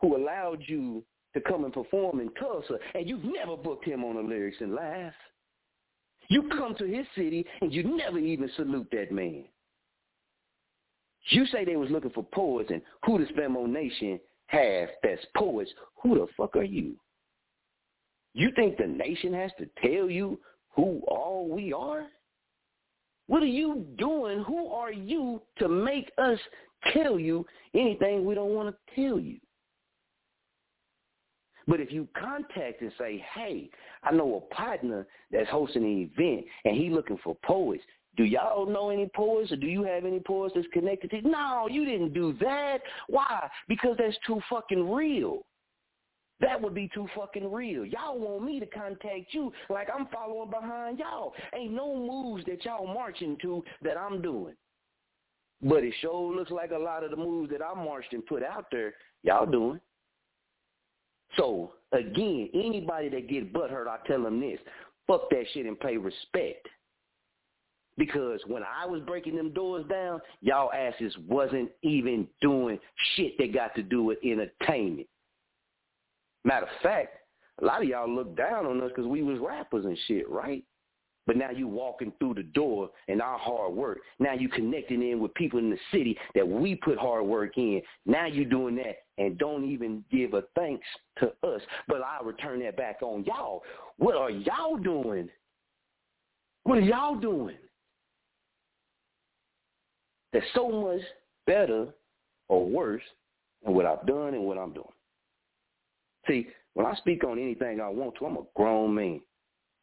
who 0.00 0.16
allowed 0.16 0.62
you 0.66 1.02
to 1.34 1.40
come 1.40 1.64
and 1.64 1.72
perform 1.72 2.20
in 2.20 2.30
Tulsa, 2.34 2.78
and 2.94 3.08
you've 3.08 3.24
never 3.24 3.56
booked 3.56 3.84
him 3.84 4.04
on 4.04 4.16
the 4.16 4.22
lyrics 4.22 4.58
and 4.60 4.74
laugh. 4.74 5.12
You 6.28 6.48
come 6.48 6.74
to 6.76 6.84
his 6.84 7.06
city 7.14 7.46
and 7.60 7.72
you 7.72 7.96
never 7.96 8.18
even 8.18 8.50
salute 8.56 8.88
that 8.92 9.12
man. 9.12 9.44
You 11.30 11.46
say 11.46 11.64
they 11.64 11.76
was 11.76 11.90
looking 11.90 12.10
for 12.10 12.24
poets 12.24 12.70
and 12.70 12.82
who 13.04 13.18
does 13.18 13.28
Femo 13.28 13.66
Nation 13.66 14.20
have 14.46 14.88
that's 15.02 15.24
poets? 15.36 15.70
Who 16.02 16.16
the 16.16 16.26
fuck 16.36 16.56
are 16.56 16.62
you? 16.62 16.96
You 18.34 18.50
think 18.56 18.76
the 18.76 18.86
nation 18.86 19.32
has 19.32 19.50
to 19.58 19.66
tell 19.82 20.10
you 20.10 20.38
who 20.74 21.00
all 21.06 21.48
we 21.48 21.72
are? 21.72 22.06
What 23.26 23.42
are 23.42 23.46
you 23.46 23.86
doing? 23.96 24.42
Who 24.44 24.68
are 24.68 24.92
you 24.92 25.40
to 25.58 25.68
make 25.68 26.10
us 26.18 26.38
tell 26.92 27.18
you 27.18 27.46
anything 27.74 28.24
we 28.24 28.34
don't 28.34 28.54
want 28.54 28.74
to 28.74 28.94
tell 28.94 29.18
you? 29.18 29.38
But 31.66 31.80
if 31.80 31.90
you 31.90 32.06
contact 32.18 32.82
and 32.82 32.92
say, 32.98 33.24
hey, 33.34 33.70
I 34.02 34.12
know 34.12 34.36
a 34.36 34.54
partner 34.54 35.06
that's 35.30 35.48
hosting 35.48 35.82
an 35.82 36.10
event 36.14 36.44
and 36.64 36.76
he 36.76 36.90
looking 36.90 37.18
for 37.24 37.36
poets. 37.44 37.82
Do 38.16 38.24
y'all 38.24 38.66
know 38.66 38.90
any 38.90 39.10
poets 39.14 39.50
or 39.50 39.56
do 39.56 39.66
you 39.66 39.82
have 39.82 40.04
any 40.04 40.20
poets 40.20 40.54
that's 40.54 40.68
connected 40.72 41.10
to 41.10 41.22
No, 41.22 41.66
you 41.68 41.84
didn't 41.84 42.12
do 42.12 42.34
that. 42.40 42.78
Why? 43.08 43.48
Because 43.66 43.96
that's 43.98 44.16
too 44.26 44.40
fucking 44.48 44.90
real. 44.92 45.44
That 46.40 46.60
would 46.60 46.74
be 46.74 46.90
too 46.92 47.08
fucking 47.16 47.50
real. 47.50 47.84
Y'all 47.84 48.18
want 48.18 48.44
me 48.44 48.60
to 48.60 48.66
contact 48.66 49.32
you 49.32 49.52
like 49.70 49.88
I'm 49.92 50.06
following 50.12 50.50
behind 50.50 50.98
y'all. 50.98 51.32
Ain't 51.54 51.72
no 51.72 51.96
moves 51.96 52.44
that 52.46 52.64
y'all 52.64 52.86
marching 52.86 53.36
to 53.42 53.64
that 53.82 53.96
I'm 53.96 54.20
doing. 54.20 54.54
But 55.62 55.84
it 55.84 55.94
sure 56.00 56.34
looks 56.34 56.50
like 56.50 56.72
a 56.72 56.78
lot 56.78 57.04
of 57.04 57.10
the 57.10 57.16
moves 57.16 57.50
that 57.50 57.62
I 57.62 57.72
marched 57.74 58.12
and 58.12 58.26
put 58.26 58.42
out 58.42 58.66
there, 58.70 58.94
y'all 59.22 59.46
doing. 59.46 59.80
So 61.36 61.72
again, 61.92 62.50
anybody 62.54 63.08
that 63.10 63.28
get 63.28 63.52
butthurt, 63.52 63.88
I 63.88 63.98
tell 64.06 64.22
them 64.22 64.40
this: 64.40 64.58
fuck 65.06 65.30
that 65.30 65.44
shit 65.52 65.66
and 65.66 65.78
pay 65.78 65.96
respect. 65.96 66.68
Because 67.96 68.40
when 68.48 68.62
I 68.64 68.86
was 68.86 69.00
breaking 69.02 69.36
them 69.36 69.52
doors 69.52 69.84
down, 69.88 70.20
y'all 70.40 70.72
asses 70.72 71.14
wasn't 71.28 71.70
even 71.82 72.26
doing 72.40 72.78
shit 73.14 73.38
that 73.38 73.54
got 73.54 73.74
to 73.76 73.82
do 73.82 74.02
with 74.02 74.18
entertainment. 74.24 75.06
Matter 76.44 76.66
of 76.66 76.82
fact, 76.82 77.18
a 77.62 77.64
lot 77.64 77.82
of 77.82 77.88
y'all 77.88 78.12
look 78.12 78.36
down 78.36 78.66
on 78.66 78.82
us 78.82 78.88
because 78.88 79.06
we 79.06 79.22
was 79.22 79.38
rappers 79.38 79.84
and 79.84 79.96
shit, 80.08 80.28
right? 80.28 80.64
But 81.26 81.36
now 81.36 81.50
you 81.50 81.66
walking 81.66 82.12
through 82.18 82.34
the 82.34 82.42
door 82.42 82.90
and 83.08 83.22
our 83.22 83.38
hard 83.38 83.72
work. 83.72 83.98
Now 84.18 84.34
you 84.34 84.48
connecting 84.48 85.02
in 85.02 85.20
with 85.20 85.32
people 85.34 85.58
in 85.58 85.70
the 85.70 85.78
city 85.90 86.18
that 86.34 86.46
we 86.46 86.74
put 86.74 86.98
hard 86.98 87.24
work 87.24 87.56
in. 87.56 87.80
Now 88.04 88.26
you 88.26 88.44
doing 88.44 88.76
that 88.76 89.04
and 89.16 89.38
don't 89.38 89.64
even 89.64 90.04
give 90.10 90.34
a 90.34 90.42
thanks 90.54 90.86
to 91.20 91.28
us. 91.46 91.62
But 91.88 92.02
I 92.02 92.18
return 92.22 92.60
that 92.60 92.76
back 92.76 93.00
on 93.02 93.24
y'all. 93.24 93.62
What 93.96 94.16
are 94.16 94.30
y'all 94.30 94.76
doing? 94.76 95.28
What 96.64 96.78
are 96.78 96.82
y'all 96.82 97.16
doing? 97.16 97.56
That's 100.32 100.46
so 100.54 100.68
much 100.68 101.00
better 101.46 101.86
or 102.48 102.66
worse 102.66 103.02
than 103.64 103.74
what 103.74 103.86
I've 103.86 104.06
done 104.06 104.34
and 104.34 104.44
what 104.44 104.58
I'm 104.58 104.72
doing. 104.72 104.86
See, 106.26 106.48
when 106.74 106.86
I 106.86 106.94
speak 106.96 107.22
on 107.24 107.38
anything 107.38 107.80
I 107.80 107.88
want 107.88 108.16
to, 108.18 108.26
I'm 108.26 108.36
a 108.36 108.42
grown 108.56 108.94
man. 108.94 109.20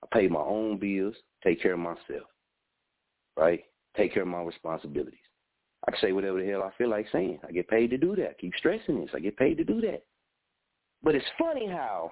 I 0.03 0.07
pay 0.17 0.27
my 0.27 0.41
own 0.41 0.77
bills, 0.77 1.15
take 1.43 1.61
care 1.61 1.73
of 1.73 1.79
myself, 1.79 2.27
right? 3.37 3.63
Take 3.95 4.13
care 4.13 4.23
of 4.23 4.29
my 4.29 4.41
responsibilities. 4.41 5.19
I 5.87 5.91
can 5.91 5.99
say 5.99 6.11
whatever 6.11 6.39
the 6.39 6.49
hell 6.49 6.63
I 6.63 6.71
feel 6.77 6.89
like 6.89 7.07
saying. 7.11 7.39
I 7.47 7.51
get 7.51 7.67
paid 7.67 7.89
to 7.89 7.97
do 7.97 8.15
that. 8.17 8.39
keep 8.39 8.53
stressing 8.57 9.01
this. 9.01 9.09
I 9.13 9.19
get 9.19 9.37
paid 9.37 9.57
to 9.57 9.63
do 9.63 9.81
that. 9.81 10.03
But 11.03 11.15
it's 11.15 11.25
funny 11.39 11.67
how 11.67 12.11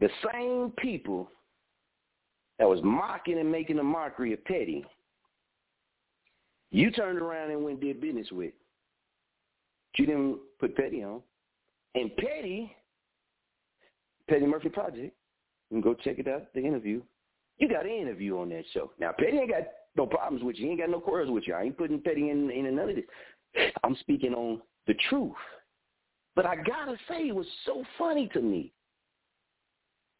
the 0.00 0.08
same 0.32 0.72
people 0.78 1.28
that 2.58 2.68
was 2.68 2.80
mocking 2.82 3.38
and 3.38 3.50
making 3.50 3.78
a 3.78 3.82
mockery 3.82 4.32
of 4.32 4.44
Petty, 4.44 4.84
you 6.70 6.90
turned 6.90 7.18
around 7.18 7.50
and 7.50 7.62
went 7.62 7.80
and 7.80 7.88
did 7.88 8.00
business 8.00 8.28
with. 8.32 8.54
You 9.98 10.06
didn't 10.06 10.38
put 10.58 10.76
Petty 10.76 11.04
on. 11.04 11.20
And 11.94 12.14
Petty, 12.16 12.74
Petty 14.28 14.46
Murphy 14.46 14.68
Project, 14.70 15.14
can 15.74 15.80
go 15.80 15.94
check 15.94 16.18
it 16.18 16.28
out, 16.28 16.52
the 16.54 16.60
interview. 16.60 17.02
You 17.58 17.68
got 17.68 17.84
an 17.84 17.92
interview 17.92 18.38
on 18.38 18.48
that 18.50 18.64
show. 18.72 18.92
Now, 18.98 19.12
Petty 19.12 19.38
ain't 19.38 19.50
got 19.50 19.62
no 19.96 20.06
problems 20.06 20.42
with 20.42 20.56
you. 20.56 20.66
He 20.66 20.70
ain't 20.70 20.80
got 20.80 20.90
no 20.90 21.00
quarrels 21.00 21.30
with 21.30 21.46
you. 21.46 21.54
I 21.54 21.62
ain't 21.64 21.78
putting 21.78 22.00
Petty 22.00 22.30
in, 22.30 22.50
in 22.50 22.74
none 22.74 22.90
of 22.90 22.96
this. 22.96 23.04
I'm 23.84 23.96
speaking 24.00 24.34
on 24.34 24.60
the 24.86 24.94
truth. 25.08 25.32
But 26.36 26.46
I 26.46 26.56
got 26.56 26.86
to 26.86 26.96
say, 27.08 27.28
it 27.28 27.34
was 27.34 27.46
so 27.64 27.84
funny 27.98 28.28
to 28.32 28.40
me. 28.40 28.72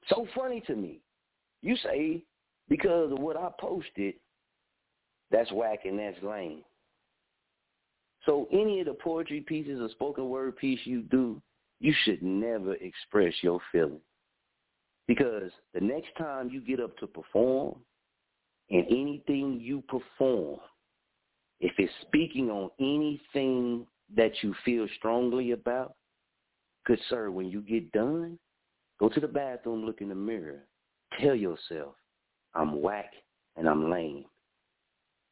So 0.09 0.27
funny 0.35 0.63
to 0.67 0.75
me. 0.75 1.01
You 1.63 1.77
say, 1.77 2.23
because 2.69 3.11
of 3.11 3.19
what 3.19 3.37
I 3.37 3.49
posted, 3.59 4.15
that's 5.31 5.51
whack 5.53 5.81
and 5.85 5.99
that's 5.99 6.23
lame. 6.23 6.63
So 8.27 8.49
any 8.53 8.81
of 8.81 8.87
the 8.87 8.95
poetry 8.95 9.41
pieces 9.41 9.81
or 9.81 9.89
spoken 9.91 10.29
word 10.29 10.57
piece 10.57 10.81
you 10.85 11.03
do, 11.03 11.43
you 11.81 11.95
should 12.05 12.23
never 12.23 12.75
express 12.75 13.35
your 13.43 13.61
feelings. 13.73 14.01
Because 15.07 15.51
the 15.75 15.81
next 15.81 16.09
time 16.17 16.49
you 16.51 16.61
get 16.61 16.81
up 16.81 16.97
to 16.99 17.07
perform, 17.07 17.77
and 18.71 18.87
anything 18.89 19.61
you 19.61 19.83
perform, 19.89 20.59
if 21.61 21.73
it's 21.79 21.93
speaking 22.03 22.51
on 22.51 22.71
anything 22.81 23.87
that 24.17 24.33
you 24.43 24.55
feel 24.65 24.87
strongly 24.99 25.53
about, 25.53 25.95
good 26.87 26.99
sir, 27.09 27.31
when 27.31 27.49
you 27.49 27.61
get 27.61 27.91
done, 27.93 28.39
go 28.99 29.09
to 29.09 29.21
the 29.21 29.29
bathroom, 29.29 29.85
look 29.85 30.01
in 30.01 30.09
the 30.09 30.15
mirror, 30.15 30.65
tell 31.21 31.35
yourself, 31.35 31.95
I'm 32.55 32.81
whack 32.81 33.13
and 33.57 33.69
I'm 33.69 33.91
lame. 33.91 34.25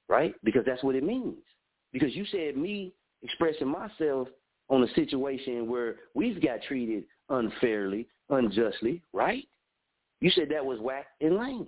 Right? 0.08 0.34
Because 0.44 0.64
that's 0.66 0.82
what 0.82 0.94
it 0.94 1.04
means. 1.04 1.38
Because 1.92 2.14
you 2.14 2.24
said 2.26 2.56
me 2.56 2.92
expressing 3.22 3.68
myself 3.68 4.28
on 4.68 4.82
a 4.82 4.94
situation 4.94 5.68
where 5.68 5.96
we've 6.14 6.42
got 6.42 6.62
treated 6.62 7.04
unfairly, 7.28 8.08
unjustly, 8.30 9.02
right? 9.12 9.44
You 10.22 10.30
said 10.30 10.48
that 10.50 10.64
was 10.64 10.78
whack 10.78 11.06
and 11.20 11.36
lame. 11.36 11.66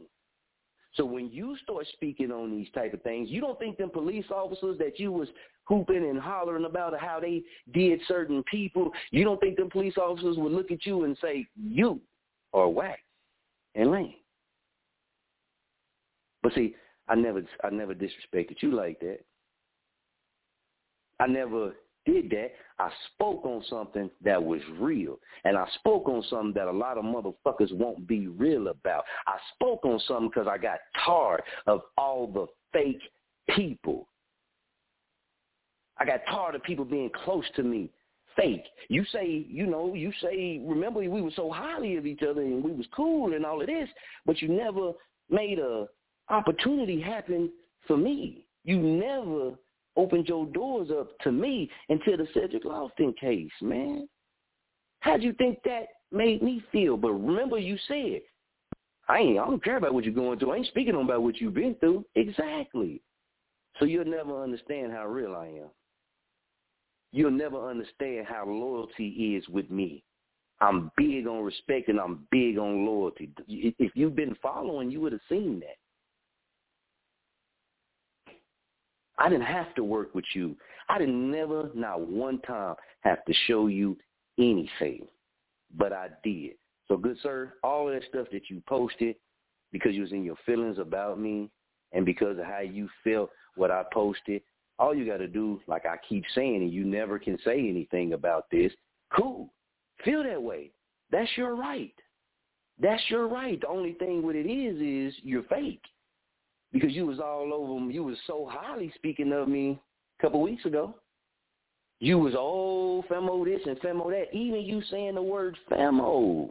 So 0.95 1.05
when 1.05 1.29
you 1.29 1.57
start 1.65 1.87
speaking 1.93 2.31
on 2.31 2.53
these 2.53 2.71
type 2.73 2.95
of 2.95 3.03
things, 3.03 3.29
you 3.29 3.41
don't 3.41 3.59
think 3.59 3.79
them 3.79 3.91
police 3.91 4.27
officers 4.31 4.79
that 4.79 5.01
you 5.01 5.11
was 5.11 5.27
hooping 5.65 6.09
and 6.09 6.21
hollering 6.21 6.65
about 6.65 6.97
how 7.01 7.19
they 7.19 7.43
did 7.73 8.01
certain 8.07 8.45
people, 8.45 8.93
you 9.11 9.25
don't 9.25 9.41
think 9.41 9.57
them 9.57 9.71
police 9.71 9.97
officers 9.97 10.37
would 10.37 10.53
look 10.53 10.71
at 10.71 10.87
you 10.87 11.03
and 11.03 11.19
say, 11.21 11.45
you 11.61 12.01
are 12.53 12.69
whack 12.69 13.01
and 13.75 13.91
lame. 13.91 14.15
But 16.41 16.55
see, 16.55 16.77
I 17.09 17.17
never 17.17 17.43
I 17.65 17.71
never 17.71 17.93
disrespected 17.93 18.59
you 18.61 18.71
like 18.71 19.01
that. 19.01 19.19
I 21.19 21.27
never 21.27 21.73
did 22.07 22.31
that, 22.31 22.53
I 22.79 22.91
spoke 23.15 23.45
on 23.45 23.63
something 23.69 24.11
that 24.25 24.43
was 24.43 24.61
real. 24.79 25.19
And 25.45 25.57
I 25.57 25.67
spoke 25.77 26.09
on 26.09 26.23
something 26.29 26.53
that 26.55 26.69
a 26.69 26.73
lot 26.73 26.99
of 26.99 27.05
motherfuckers 27.05 27.73
won't 27.73 28.07
be 28.07 28.27
real 28.27 28.69
about. 28.69 29.05
I 29.27 29.37
spoke 29.55 29.85
on 29.85 30.01
something 30.07 30.29
because 30.29 30.49
I 30.49 30.59
got 30.59 30.79
tired 31.05 31.43
of 31.67 31.83
all 31.97 32.27
the 32.27 32.47
fake 32.73 33.01
people. 33.55 34.09
I 35.99 36.05
got 36.05 36.21
tired 36.29 36.55
of 36.55 36.63
people 36.63 36.85
being 36.85 37.11
close 37.25 37.45
to 37.57 37.63
me. 37.63 37.91
Fake. 38.37 38.65
You 38.89 39.05
say, 39.13 39.47
you 39.49 39.65
know, 39.65 39.95
you 39.95 40.13
say, 40.21 40.61
remember 40.67 40.99
we 40.99 41.23
were 41.23 41.31
so 41.37 41.53
highly 41.53 41.97
of 41.97 42.05
each 42.05 42.23
other 42.29 42.41
and 42.41 42.65
we 42.65 42.73
was 42.73 42.87
cool 42.95 43.33
and 43.33 43.47
all 43.47 43.61
of 43.61 43.69
this, 43.69 43.89
but 44.27 44.43
you 44.43 44.49
never 44.49 44.91
made 45.31 45.61
a 45.61 45.87
opportunity 46.31 47.01
happen 47.01 47.51
for 47.87 47.97
me. 47.97 48.45
You 48.65 48.79
never 48.79 49.53
opened 49.97 50.29
your 50.29 50.47
doors 50.47 50.89
up 50.91 51.17
to 51.21 51.33
me 51.33 51.71
until 51.89 52.17
the 52.17 52.27
Cedric 52.35 52.65
Lofton 52.65 53.17
case, 53.17 53.51
man. 53.61 54.09
How'd 55.01 55.23
you 55.23 55.33
think 55.35 55.59
that 55.65 55.87
made 56.11 56.43
me 56.43 56.63
feel? 56.73 56.97
But 56.97 57.13
remember 57.13 57.59
you 57.59 57.77
said, 57.89 58.23
I 59.09 59.19
ain't 59.19 59.39
I 59.39 59.45
don't 59.45 59.63
care 59.63 59.77
about 59.77 59.95
what 59.95 60.05
you're 60.05 60.15
going 60.15 60.39
through. 60.39 60.53
I 60.53 60.57
ain't 60.57 60.67
speaking 60.69 60.95
about 60.95 61.23
what 61.23 61.41
you've 61.41 61.55
been 61.55 61.75
through. 61.77 62.05
Exactly. 62.15 63.03
So 63.79 63.85
you'll 63.85 64.05
never 64.05 64.43
understand 64.43 64.93
how 64.93 65.07
real 65.07 65.35
I 65.35 65.47
am. 65.47 65.71
You'll 67.13 67.31
never 67.31 67.69
understand 67.69 68.27
how 68.27 68.47
loyalty 68.47 69.37
is 69.37 69.49
with 69.49 69.71
me. 69.71 70.03
I'm 70.61 70.91
big 70.97 71.27
on 71.27 71.45
respect 71.45 71.89
and 71.89 72.01
I'm 72.01 72.27
big 72.31 72.59
on 72.59 72.87
loyalty. 72.87 73.31
If 73.47 73.93
you've 73.95 74.17
been 74.17 74.37
following, 74.43 74.91
you 74.91 75.01
would 75.01 75.13
have 75.13 75.21
seen 75.29 75.61
that. 75.61 75.77
I 79.19 79.29
didn't 79.29 79.47
have 79.47 79.75
to 79.75 79.85
work 79.85 80.15
with 80.15 80.25
you. 80.35 80.57
I 80.89 80.99
didn't 80.99 81.31
never, 81.31 81.71
not 81.75 82.01
one 82.01 82.41
time, 82.41 82.75
have 83.01 83.25
to 83.25 83.35
show 83.47 83.69
you 83.69 83.97
anything. 84.39 85.07
But 85.77 85.93
I 85.93 86.09
did. 86.23 86.53
So 86.89 86.97
good 86.97 87.17
sir, 87.23 87.55
all 87.62 87.89
of 87.89 87.95
that 87.95 88.09
stuff 88.09 88.27
that 88.33 88.51
you 88.51 88.62
posted 88.67 89.17
because 89.73 89.95
you 89.95 90.03
was 90.03 90.12
in 90.12 90.25
your 90.25 90.37
feelings 90.45 90.79
about 90.79 91.19
me 91.19 91.51
and 91.93 92.05
because 92.05 92.39
of 92.39 92.45
how 92.45 92.61
you 92.61 92.89
felt 93.03 93.31
what 93.57 93.71
I 93.71 93.85
posted, 93.93 94.43
all 94.79 94.95
you 94.95 95.07
got 95.07 95.19
to 95.19 95.29
do, 95.29 95.61
like 95.67 95.87
I 95.87 95.97
keep 96.09 96.25
saying, 96.35 96.57
and 96.57 96.73
you 96.73 96.85
never 96.85 97.19
can 97.19 97.39
say 97.45 97.59
anything 97.59 98.12
about 98.12 98.47
this, 98.51 98.73
cool. 99.17 99.53
Feel 100.05 100.25
that 100.25 100.43
way. 100.43 100.73
That's 101.11 101.31
your 101.37 101.55
right. 101.55 101.95
That's 102.81 103.03
your 103.09 103.29
right. 103.29 103.61
The 103.61 103.69
only 103.69 103.93
thing 103.93 104.23
what 104.23 104.35
it 104.35 104.47
is 104.51 105.12
is 105.12 105.19
you're 105.23 105.45
fake 105.45 105.83
because 106.75 106.93
you 106.93 107.07
was 107.07 107.20
all 107.20 107.55
over 107.55 107.75
them. 107.75 107.91
You 107.91 108.03
was 108.03 108.18
so 108.27 108.47
highly 108.51 108.93
speaking 108.97 109.33
of 109.33 109.49
me 109.49 109.81
a 110.18 110.22
couple 110.22 110.43
weeks 110.43 110.66
ago. 110.66 110.97
You 112.01 112.18
was 112.18 112.35
oh 112.37 113.05
femo 113.09 113.45
this 113.45 113.62
and 113.64 113.81
femo 113.81 114.11
that. 114.11 114.37
Even 114.37 114.61
you 114.61 114.83
saying 114.91 115.14
the 115.14 115.22
word 115.22 115.57
femo. 115.70 116.51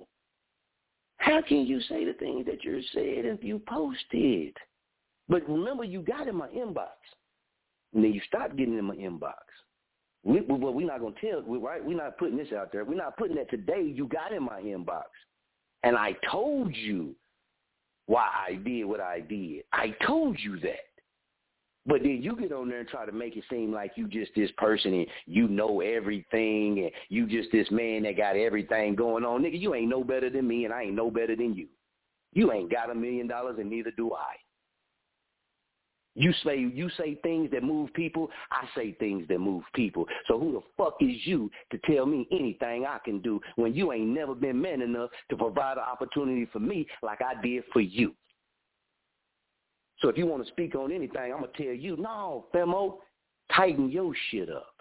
How 1.17 1.41
can 1.41 1.65
you 1.65 1.79
say 1.81 2.05
the 2.05 2.13
things 2.13 2.45
that 2.45 2.63
you 2.63 2.81
said 2.93 3.25
if 3.25 3.43
you 3.43 3.61
posted? 3.67 4.55
But 5.29 5.47
remember, 5.47 5.83
you 5.83 6.01
got 6.01 6.27
in 6.27 6.35
my 6.35 6.47
inbox. 6.47 6.87
And 7.93 8.03
then 8.03 8.13
you 8.13 8.21
stopped 8.27 8.55
getting 8.55 8.77
in 8.77 8.85
my 8.85 8.95
inbox. 8.95 9.33
We, 10.23 10.41
well, 10.41 10.73
we're 10.73 10.87
not 10.87 11.01
going 11.01 11.13
to 11.13 11.31
tell, 11.31 11.41
right? 11.59 11.83
We're 11.83 11.97
not 11.97 12.17
putting 12.17 12.37
this 12.37 12.53
out 12.57 12.71
there. 12.71 12.85
We're 12.85 12.95
not 12.95 13.17
putting 13.17 13.35
that 13.35 13.49
today. 13.49 13.83
You 13.83 14.07
got 14.07 14.31
in 14.31 14.43
my 14.43 14.61
inbox. 14.61 15.03
And 15.83 15.97
I 15.97 16.15
told 16.31 16.73
you 16.75 17.13
why 18.05 18.27
I 18.47 18.55
did 18.55 18.85
what 18.85 18.99
I 18.99 19.21
did. 19.21 19.63
I 19.71 19.95
told 20.05 20.37
you 20.39 20.59
that. 20.61 20.79
But 21.85 22.01
then 22.01 22.21
you 22.21 22.35
get 22.37 22.53
on 22.53 22.69
there 22.69 22.79
and 22.79 22.87
try 22.87 23.05
to 23.05 23.11
make 23.11 23.35
it 23.35 23.43
seem 23.49 23.73
like 23.73 23.91
you 23.95 24.07
just 24.07 24.31
this 24.35 24.51
person 24.57 24.93
and 24.93 25.07
you 25.25 25.49
know 25.49 25.81
everything 25.81 26.79
and 26.79 26.91
you 27.09 27.27
just 27.27 27.51
this 27.51 27.69
man 27.71 28.03
that 28.03 28.15
got 28.15 28.37
everything 28.37 28.95
going 28.95 29.25
on. 29.25 29.43
Nigga, 29.43 29.59
you 29.59 29.75
ain't 29.75 29.89
no 29.89 30.01
better 30.03 30.29
than 30.29 30.47
me 30.47 30.63
and 30.63 30.73
I 30.73 30.83
ain't 30.83 30.95
no 30.95 31.11
better 31.11 31.35
than 31.35 31.53
you. 31.55 31.67
You 32.31 32.53
ain't 32.53 32.71
got 32.71 32.89
a 32.89 32.95
million 32.95 33.27
dollars 33.27 33.57
and 33.59 33.69
neither 33.69 33.91
do 33.91 34.13
I. 34.13 34.35
You 36.15 36.31
say 36.43 36.59
you 36.59 36.89
say 36.97 37.15
things 37.23 37.49
that 37.51 37.63
move 37.63 37.91
people. 37.93 38.29
I 38.51 38.67
say 38.75 38.93
things 38.99 39.27
that 39.29 39.39
move 39.39 39.63
people. 39.73 40.05
So 40.27 40.39
who 40.39 40.51
the 40.51 40.61
fuck 40.77 40.95
is 41.01 41.17
you 41.25 41.49
to 41.71 41.79
tell 41.85 42.05
me 42.05 42.27
anything 42.31 42.85
I 42.85 42.99
can 43.03 43.19
do 43.19 43.41
when 43.55 43.73
you 43.73 43.91
ain't 43.91 44.09
never 44.09 44.35
been 44.35 44.61
man 44.61 44.81
enough 44.81 45.09
to 45.29 45.37
provide 45.37 45.77
an 45.77 45.83
opportunity 45.83 46.47
for 46.51 46.59
me 46.59 46.85
like 47.01 47.19
I 47.21 47.41
did 47.41 47.63
for 47.73 47.81
you? 47.81 48.13
So 49.99 50.09
if 50.09 50.17
you 50.17 50.27
want 50.27 50.45
to 50.45 50.51
speak 50.51 50.75
on 50.75 50.91
anything, 50.91 51.33
I'm 51.33 51.39
gonna 51.39 51.47
tell 51.55 51.65
you, 51.67 51.97
no, 51.97 52.45
Femo, 52.53 52.97
tighten 53.55 53.89
your 53.89 54.13
shit 54.29 54.49
up. 54.49 54.75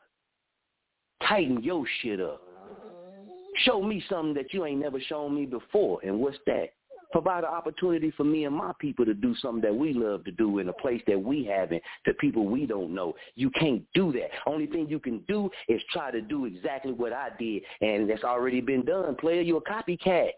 Tighten 1.26 1.62
your 1.62 1.84
shit 2.02 2.20
up. 2.20 2.42
Mm-hmm. 2.42 3.30
Show 3.64 3.82
me 3.82 4.04
something 4.08 4.34
that 4.34 4.52
you 4.52 4.66
ain't 4.66 4.80
never 4.80 5.00
shown 5.00 5.34
me 5.34 5.46
before. 5.46 6.00
And 6.02 6.18
what's 6.18 6.38
that? 6.46 6.70
Provide 7.12 7.44
an 7.44 7.50
opportunity 7.50 8.10
for 8.16 8.24
me 8.24 8.44
and 8.44 8.54
my 8.54 8.72
people 8.78 9.04
to 9.04 9.14
do 9.14 9.34
something 9.36 9.62
that 9.62 9.74
we 9.74 9.92
love 9.92 10.24
to 10.24 10.32
do 10.32 10.58
in 10.58 10.68
a 10.68 10.72
place 10.72 11.02
that 11.06 11.22
we 11.22 11.44
haven't 11.44 11.82
to 12.06 12.14
people 12.14 12.46
we 12.46 12.66
don't 12.66 12.94
know. 12.94 13.14
You 13.34 13.50
can't 13.50 13.84
do 13.94 14.12
that. 14.12 14.30
Only 14.46 14.66
thing 14.66 14.88
you 14.88 14.98
can 14.98 15.20
do 15.28 15.50
is 15.68 15.80
try 15.92 16.10
to 16.10 16.20
do 16.20 16.46
exactly 16.46 16.92
what 16.92 17.12
I 17.12 17.28
did, 17.38 17.62
and 17.80 18.08
that's 18.08 18.24
already 18.24 18.60
been 18.60 18.84
done. 18.84 19.14
Player, 19.16 19.42
you're 19.42 19.62
a 19.66 19.70
copycat. 19.70 20.30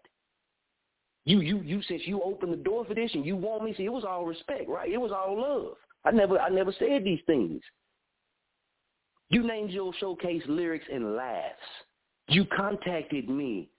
You, 1.24 1.40
you, 1.40 1.60
you. 1.60 1.82
Since 1.82 2.02
you 2.04 2.20
opened 2.22 2.52
the 2.52 2.58
door 2.58 2.84
for 2.84 2.94
this, 2.94 3.10
and 3.14 3.24
you 3.24 3.36
want 3.36 3.64
me, 3.64 3.74
see, 3.74 3.84
it 3.84 3.92
was 3.92 4.04
all 4.04 4.26
respect, 4.26 4.68
right? 4.68 4.90
It 4.90 4.98
was 4.98 5.12
all 5.12 5.40
love. 5.40 5.76
I 6.04 6.10
never, 6.10 6.38
I 6.38 6.50
never 6.50 6.72
said 6.78 7.04
these 7.04 7.20
things. 7.26 7.62
You 9.30 9.42
named 9.42 9.70
your 9.70 9.92
showcase 9.98 10.42
lyrics 10.46 10.84
and 10.92 11.16
laughs. 11.16 11.56
You 12.28 12.44
contacted 12.56 13.28
me 13.28 13.70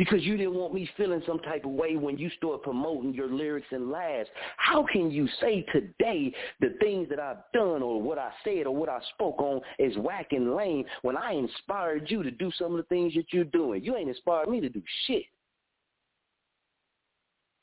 because 0.00 0.22
you 0.22 0.38
didn't 0.38 0.54
want 0.54 0.72
me 0.72 0.88
feeling 0.96 1.20
some 1.26 1.40
type 1.40 1.66
of 1.66 1.72
way 1.72 1.96
when 1.96 2.16
you 2.16 2.30
start 2.30 2.62
promoting 2.62 3.12
your 3.12 3.30
lyrics 3.30 3.66
and 3.70 3.90
laughs. 3.90 4.30
How 4.56 4.82
can 4.90 5.10
you 5.10 5.28
say 5.42 5.62
today 5.74 6.32
the 6.58 6.74
things 6.80 7.06
that 7.10 7.20
I've 7.20 7.42
done 7.52 7.82
or 7.82 8.00
what 8.00 8.18
I 8.18 8.30
said 8.42 8.66
or 8.66 8.74
what 8.74 8.88
I 8.88 8.98
spoke 9.12 9.38
on 9.40 9.60
is 9.78 9.94
whack 9.98 10.28
and 10.30 10.56
lame 10.56 10.86
when 11.02 11.18
I 11.18 11.32
inspired 11.32 12.10
you 12.10 12.22
to 12.22 12.30
do 12.30 12.50
some 12.58 12.70
of 12.70 12.78
the 12.78 12.84
things 12.84 13.12
that 13.12 13.26
you're 13.30 13.44
doing? 13.44 13.84
You 13.84 13.94
ain't 13.94 14.08
inspired 14.08 14.48
me 14.48 14.58
to 14.62 14.70
do 14.70 14.82
shit. 15.06 15.24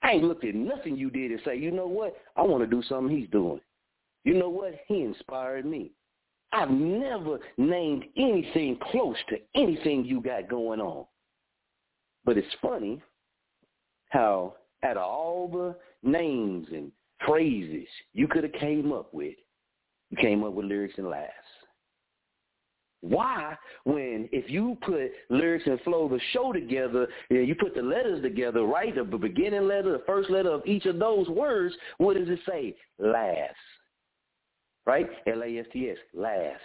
I 0.03 0.11
ain't 0.11 0.25
looked 0.25 0.45
at 0.45 0.53
nothing 0.53 0.95
you 0.95 1.09
did 1.09 1.31
and 1.31 1.41
say, 1.43 1.57
you 1.57 1.71
know 1.71 1.87
what? 1.87 2.15
I 2.35 2.43
want 2.43 2.61
to 2.63 2.69
do 2.69 2.83
something 2.87 3.17
he's 3.17 3.29
doing. 3.31 3.61
You 4.25 4.35
know 4.35 4.49
what? 4.49 4.75
He 4.87 5.01
inspired 5.01 5.65
me. 5.65 5.89
I've 6.53 6.69
never 6.69 7.39
named 7.57 8.05
anything 8.15 8.77
close 8.91 9.17
to 9.29 9.37
anything 9.55 10.05
you 10.05 10.21
got 10.21 10.47
going 10.47 10.79
on. 10.79 11.07
But 12.27 12.37
it's 12.37 12.55
funny 12.61 13.01
how 14.09 14.55
out 14.83 14.97
of 14.97 15.03
all 15.03 15.47
the 15.47 15.75
names 16.07 16.67
and 16.73 16.91
phrases 17.25 17.87
you 18.13 18.27
could 18.27 18.43
have 18.43 18.53
came 18.53 18.91
up 18.91 19.13
with, 19.13 19.35
you 20.11 20.17
came 20.17 20.43
up 20.43 20.51
with 20.51 20.65
lyrics 20.65 20.95
and 20.97 21.09
laughs. 21.09 21.31
Why, 22.99 23.55
when 23.85 24.27
if 24.33 24.51
you 24.51 24.77
put 24.81 25.11
lyrics 25.29 25.67
and 25.67 25.79
flow 25.81 26.09
the 26.09 26.19
show 26.33 26.51
together, 26.51 27.07
you 27.29 27.55
put 27.55 27.73
the 27.73 27.81
letters 27.81 28.21
together, 28.21 28.63
right? 28.63 28.93
The 28.93 29.05
beginning 29.17 29.65
letter, 29.65 29.93
the 29.93 30.03
first 30.05 30.29
letter 30.29 30.51
of 30.51 30.65
each 30.65 30.85
of 30.85 30.99
those 30.99 31.29
words, 31.29 31.73
what 31.97 32.17
does 32.17 32.27
it 32.27 32.39
say? 32.45 32.75
Laughs. 32.99 33.53
Right? 34.85 35.07
L-A-S-T-S, 35.27 35.97
laughs. 36.13 36.59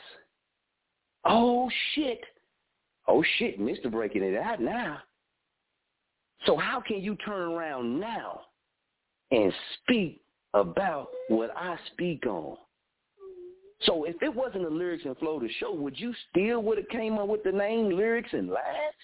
Oh, 1.25 1.71
shit. 1.95 2.21
Oh, 3.07 3.23
shit, 3.39 3.61
Mr. 3.61 3.89
Breaking 3.89 4.25
It 4.25 4.37
Out 4.37 4.61
now. 4.61 4.99
So 6.47 6.57
how 6.57 6.81
can 6.81 7.01
you 7.01 7.17
turn 7.25 7.53
around 7.53 8.01
now 8.01 8.41
and 9.31 9.53
speak 9.83 10.21
about 10.55 11.09
what 11.29 11.51
I 11.57 11.77
speak 11.93 12.27
on? 12.27 12.57
So 13.83 14.05
if 14.05 14.17
it 14.23 14.33
wasn't 14.33 14.65
the 14.65 14.71
lyrics 14.71 15.05
and 15.05 15.17
flow 15.19 15.41
to 15.41 15.49
show, 15.59 15.75
would 15.75 15.99
you 15.99 16.15
still 16.31 16.63
would 16.63 16.79
have 16.79 16.89
came 16.89 17.19
up 17.19 17.29
with 17.29 17.43
the 17.43 17.53
name 17.53 17.91
lyrics 17.91 18.31
and 18.33 18.49
laughs? 18.49 18.97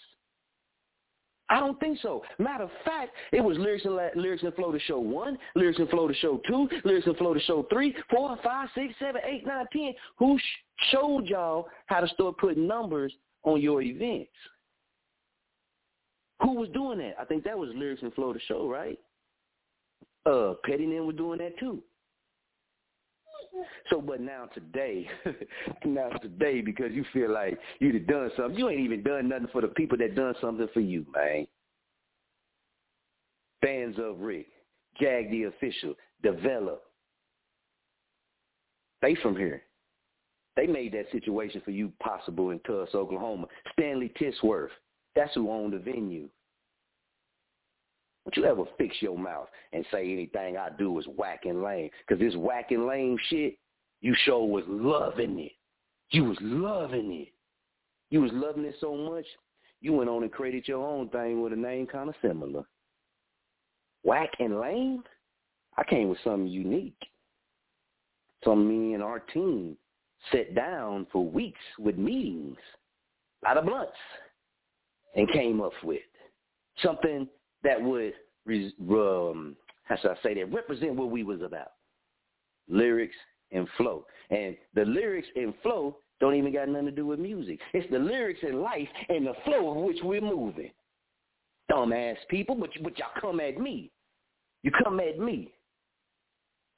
I 1.50 1.60
don't 1.60 1.80
think 1.80 1.98
so. 2.02 2.22
Matter 2.38 2.64
of 2.64 2.70
fact, 2.84 3.12
it 3.32 3.40
was 3.40 3.56
lyrics 3.56 3.84
and 3.86 3.96
la- 3.96 4.08
lyrics 4.14 4.42
and 4.42 4.54
flow 4.54 4.70
to 4.70 4.78
show 4.80 4.98
one, 4.98 5.38
lyrics 5.54 5.78
and 5.78 5.88
flow 5.88 6.06
to 6.06 6.14
show 6.14 6.40
two, 6.46 6.68
lyrics 6.84 7.06
and 7.06 7.16
flow 7.16 7.32
to 7.32 7.40
show 7.40 7.66
three, 7.72 7.94
four, 8.10 8.38
five, 8.44 8.68
six, 8.74 8.92
seven, 8.98 9.22
eight, 9.24 9.46
nine, 9.46 9.64
ten. 9.72 9.94
Who 10.18 10.38
sh- 10.38 10.90
showed 10.90 11.26
y'all 11.26 11.68
how 11.86 12.00
to 12.00 12.08
start 12.08 12.36
putting 12.36 12.66
numbers 12.66 13.12
on 13.44 13.62
your 13.62 13.80
events? 13.80 14.30
Who 16.42 16.54
was 16.54 16.68
doing 16.70 16.98
that? 16.98 17.14
I 17.20 17.24
think 17.24 17.44
that 17.44 17.58
was 17.58 17.70
Lyrics 17.74 18.02
and 18.02 18.14
Flow 18.14 18.32
the 18.32 18.40
show, 18.40 18.68
right? 18.68 18.98
Uh, 20.24 20.54
Petty 20.64 20.84
and 20.84 21.06
were 21.06 21.12
doing 21.12 21.38
that 21.38 21.58
too. 21.58 21.82
So, 23.90 24.00
but 24.00 24.20
now 24.20 24.46
today, 24.54 25.08
now 25.84 26.10
today, 26.10 26.60
because 26.60 26.92
you 26.92 27.04
feel 27.12 27.32
like 27.32 27.58
you'd 27.80 28.06
done 28.06 28.30
something, 28.36 28.58
you 28.58 28.68
ain't 28.68 28.80
even 28.80 29.02
done 29.02 29.28
nothing 29.28 29.48
for 29.52 29.62
the 29.62 29.68
people 29.68 29.98
that 29.98 30.14
done 30.14 30.34
something 30.40 30.68
for 30.72 30.80
you, 30.80 31.06
man. 31.14 31.46
Bands 33.62 33.98
Up 33.98 34.16
Rick, 34.18 34.46
Jag 35.00 35.30
the 35.30 35.44
official, 35.44 35.94
develop. 36.22 36.82
They 39.02 39.14
from 39.16 39.36
here. 39.36 39.62
They 40.56 40.66
made 40.66 40.92
that 40.92 41.10
situation 41.12 41.62
for 41.64 41.70
you 41.70 41.92
possible 42.00 42.50
in 42.50 42.58
Tulsa, 42.60 42.96
Oklahoma. 42.96 43.46
Stanley 43.72 44.12
Tisworth, 44.20 44.68
that's 45.18 45.34
who 45.34 45.50
owned 45.50 45.72
the 45.72 45.78
venue. 45.78 46.28
Don't 48.24 48.36
you 48.36 48.44
ever 48.44 48.64
fix 48.76 48.96
your 49.00 49.18
mouth 49.18 49.48
and 49.72 49.84
say 49.90 50.12
anything 50.12 50.56
I 50.56 50.68
do 50.78 50.96
is 50.98 51.06
whack 51.16 51.40
and 51.44 51.62
lame. 51.62 51.90
Because 52.06 52.20
this 52.20 52.36
whack 52.36 52.70
and 52.70 52.86
lame 52.86 53.16
shit, 53.28 53.58
you 54.00 54.14
sure 54.24 54.46
was 54.46 54.64
loving 54.68 55.40
it. 55.40 55.52
You 56.10 56.24
was 56.24 56.38
loving 56.40 57.10
it. 57.12 57.32
You 58.10 58.20
was 58.20 58.30
loving 58.32 58.64
it 58.64 58.76
so 58.80 58.94
much, 58.94 59.26
you 59.80 59.92
went 59.92 60.08
on 60.08 60.22
and 60.22 60.32
created 60.32 60.66
your 60.66 60.86
own 60.86 61.08
thing 61.08 61.42
with 61.42 61.52
a 61.52 61.56
name 61.56 61.86
kind 61.86 62.08
of 62.08 62.14
similar. 62.22 62.62
Whack 64.02 64.30
and 64.38 64.60
lame? 64.60 65.02
I 65.76 65.84
came 65.84 66.08
with 66.08 66.18
something 66.24 66.46
unique. 66.46 67.00
Something 68.44 68.68
me 68.68 68.94
and 68.94 69.02
our 69.02 69.18
team 69.18 69.76
sat 70.32 70.54
down 70.54 71.06
for 71.12 71.26
weeks 71.26 71.60
with 71.78 71.98
meetings, 71.98 72.56
a 73.44 73.48
lot 73.48 73.58
of 73.58 73.66
blunts, 73.66 73.92
and 75.14 75.30
came 75.32 75.60
up 75.60 75.72
with. 75.82 76.00
Something 76.82 77.28
that 77.64 77.80
would 77.82 78.12
um, 78.48 79.56
how 79.84 79.96
should 79.96 80.10
I 80.10 80.16
say 80.22 80.34
that? 80.34 80.52
Represent 80.52 80.94
what 80.94 81.10
we 81.10 81.24
was 81.24 81.42
about. 81.42 81.72
Lyrics 82.68 83.16
and 83.52 83.66
flow. 83.76 84.04
And 84.30 84.56
the 84.74 84.84
lyrics 84.84 85.28
and 85.34 85.54
flow 85.62 85.96
don't 86.20 86.34
even 86.34 86.52
got 86.52 86.68
nothing 86.68 86.86
to 86.86 86.92
do 86.92 87.06
with 87.06 87.18
music. 87.18 87.58
It's 87.72 87.90
the 87.90 87.98
lyrics 87.98 88.40
and 88.42 88.60
life 88.60 88.88
and 89.08 89.26
the 89.26 89.34
flow 89.44 89.70
of 89.70 89.76
which 89.76 89.98
we're 90.02 90.20
moving. 90.20 90.70
Dumbass 91.70 92.16
people 92.28 92.54
but 92.54 92.70
but 92.82 92.98
y'all 92.98 93.08
come 93.20 93.40
at 93.40 93.58
me. 93.58 93.90
You 94.62 94.70
come 94.82 95.00
at 95.00 95.18
me. 95.18 95.52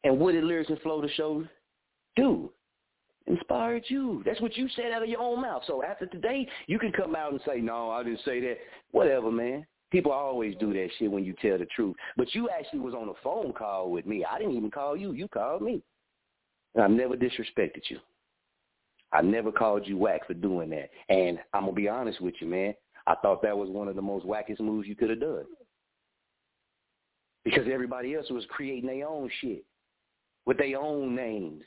And 0.04 0.18
what 0.18 0.32
did 0.32 0.44
lyrics 0.44 0.70
and 0.70 0.80
flow 0.80 1.00
the 1.00 1.08
show? 1.10 1.44
Do 2.16 2.50
inspired 3.30 3.84
you. 3.88 4.22
That's 4.24 4.40
what 4.40 4.56
you 4.56 4.68
said 4.76 4.92
out 4.92 5.02
of 5.02 5.08
your 5.08 5.20
own 5.20 5.40
mouth. 5.40 5.62
So 5.66 5.82
after 5.82 6.06
today, 6.06 6.46
you 6.66 6.78
can 6.78 6.92
come 6.92 7.14
out 7.14 7.32
and 7.32 7.40
say, 7.46 7.60
no, 7.60 7.90
I 7.90 8.02
didn't 8.02 8.20
say 8.24 8.40
that. 8.40 8.58
Whatever, 8.90 9.30
man. 9.30 9.66
People 9.90 10.12
always 10.12 10.54
do 10.60 10.72
that 10.72 10.88
shit 10.98 11.10
when 11.10 11.24
you 11.24 11.34
tell 11.42 11.58
the 11.58 11.66
truth. 11.66 11.96
But 12.16 12.32
you 12.34 12.48
actually 12.48 12.78
was 12.80 12.94
on 12.94 13.08
a 13.08 13.12
phone 13.24 13.52
call 13.52 13.90
with 13.90 14.06
me. 14.06 14.24
I 14.24 14.38
didn't 14.38 14.56
even 14.56 14.70
call 14.70 14.96
you. 14.96 15.12
You 15.12 15.26
called 15.28 15.62
me. 15.62 15.82
And 16.74 16.84
I've 16.84 16.90
never 16.90 17.16
disrespected 17.16 17.82
you. 17.88 17.98
I 19.12 19.22
never 19.22 19.50
called 19.50 19.86
you 19.86 19.98
whack 19.98 20.26
for 20.26 20.34
doing 20.34 20.70
that. 20.70 20.90
And 21.08 21.38
I'm 21.52 21.62
going 21.62 21.74
to 21.74 21.80
be 21.80 21.88
honest 21.88 22.20
with 22.20 22.34
you, 22.40 22.46
man. 22.46 22.74
I 23.06 23.16
thought 23.16 23.42
that 23.42 23.56
was 23.56 23.68
one 23.68 23.88
of 23.88 23.96
the 23.96 24.02
most 24.02 24.24
wackest 24.24 24.60
moves 24.60 24.86
you 24.86 24.94
could 24.94 25.10
have 25.10 25.20
done. 25.20 25.46
Because 27.44 27.66
everybody 27.72 28.14
else 28.14 28.30
was 28.30 28.44
creating 28.48 28.88
their 28.88 29.08
own 29.08 29.28
shit 29.40 29.64
with 30.46 30.58
their 30.58 30.78
own 30.78 31.16
names. 31.16 31.62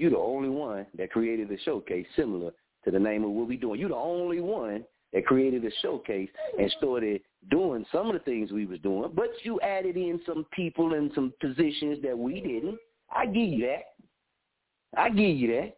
You're 0.00 0.12
the 0.12 0.16
only 0.16 0.48
one 0.48 0.86
that 0.96 1.12
created 1.12 1.52
a 1.52 1.58
showcase 1.58 2.06
similar 2.16 2.52
to 2.86 2.90
the 2.90 2.98
name 2.98 3.22
of 3.22 3.32
what 3.32 3.46
we're 3.46 3.60
doing. 3.60 3.78
You're 3.78 3.90
the 3.90 3.96
only 3.96 4.40
one 4.40 4.82
that 5.12 5.26
created 5.26 5.62
a 5.62 5.70
showcase 5.82 6.30
and 6.58 6.72
started 6.78 7.20
doing 7.50 7.84
some 7.92 8.06
of 8.06 8.14
the 8.14 8.20
things 8.20 8.50
we 8.50 8.64
was 8.64 8.78
doing, 8.78 9.10
but 9.14 9.28
you 9.42 9.60
added 9.60 9.98
in 9.98 10.18
some 10.24 10.46
people 10.52 10.94
and 10.94 11.10
some 11.14 11.34
positions 11.38 11.98
that 12.02 12.16
we 12.16 12.40
didn't. 12.40 12.78
I 13.14 13.26
give 13.26 13.46
you 13.46 13.66
that. 13.66 14.98
I 14.98 15.10
give 15.10 15.36
you 15.36 15.48
that. 15.48 15.76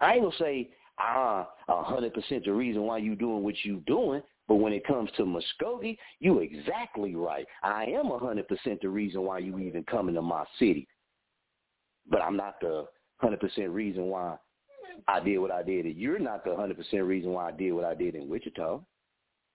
I 0.00 0.12
ain't 0.12 0.24
gonna 0.24 0.36
say 0.38 0.68
ah 0.98 1.48
a 1.68 1.82
hundred 1.82 2.12
percent 2.12 2.44
the 2.44 2.52
reason 2.52 2.82
why 2.82 2.98
you 2.98 3.16
doing 3.16 3.42
what 3.42 3.54
you 3.62 3.82
doing, 3.86 4.20
but 4.48 4.56
when 4.56 4.74
it 4.74 4.86
comes 4.86 5.08
to 5.16 5.22
Muskogee, 5.22 5.96
you 6.20 6.40
exactly 6.40 7.14
right. 7.14 7.46
I 7.62 7.84
am 7.84 8.10
a 8.10 8.18
hundred 8.18 8.48
percent 8.48 8.82
the 8.82 8.90
reason 8.90 9.22
why 9.22 9.38
you 9.38 9.58
even 9.60 9.82
coming 9.84 10.14
to 10.14 10.20
my 10.20 10.44
city. 10.58 10.86
But 12.10 12.20
I'm 12.20 12.36
not 12.36 12.60
the 12.60 12.86
hundred 13.24 13.40
percent 13.40 13.70
reason 13.70 14.06
why 14.06 14.36
I 15.08 15.20
did 15.20 15.38
what 15.38 15.50
I 15.50 15.62
did. 15.62 15.86
You're 15.96 16.18
not 16.18 16.44
the 16.44 16.50
100% 16.50 17.06
reason 17.06 17.32
why 17.32 17.48
I 17.48 17.52
did 17.52 17.72
what 17.72 17.84
I 17.84 17.94
did 17.94 18.14
in 18.14 18.28
Wichita. 18.28 18.80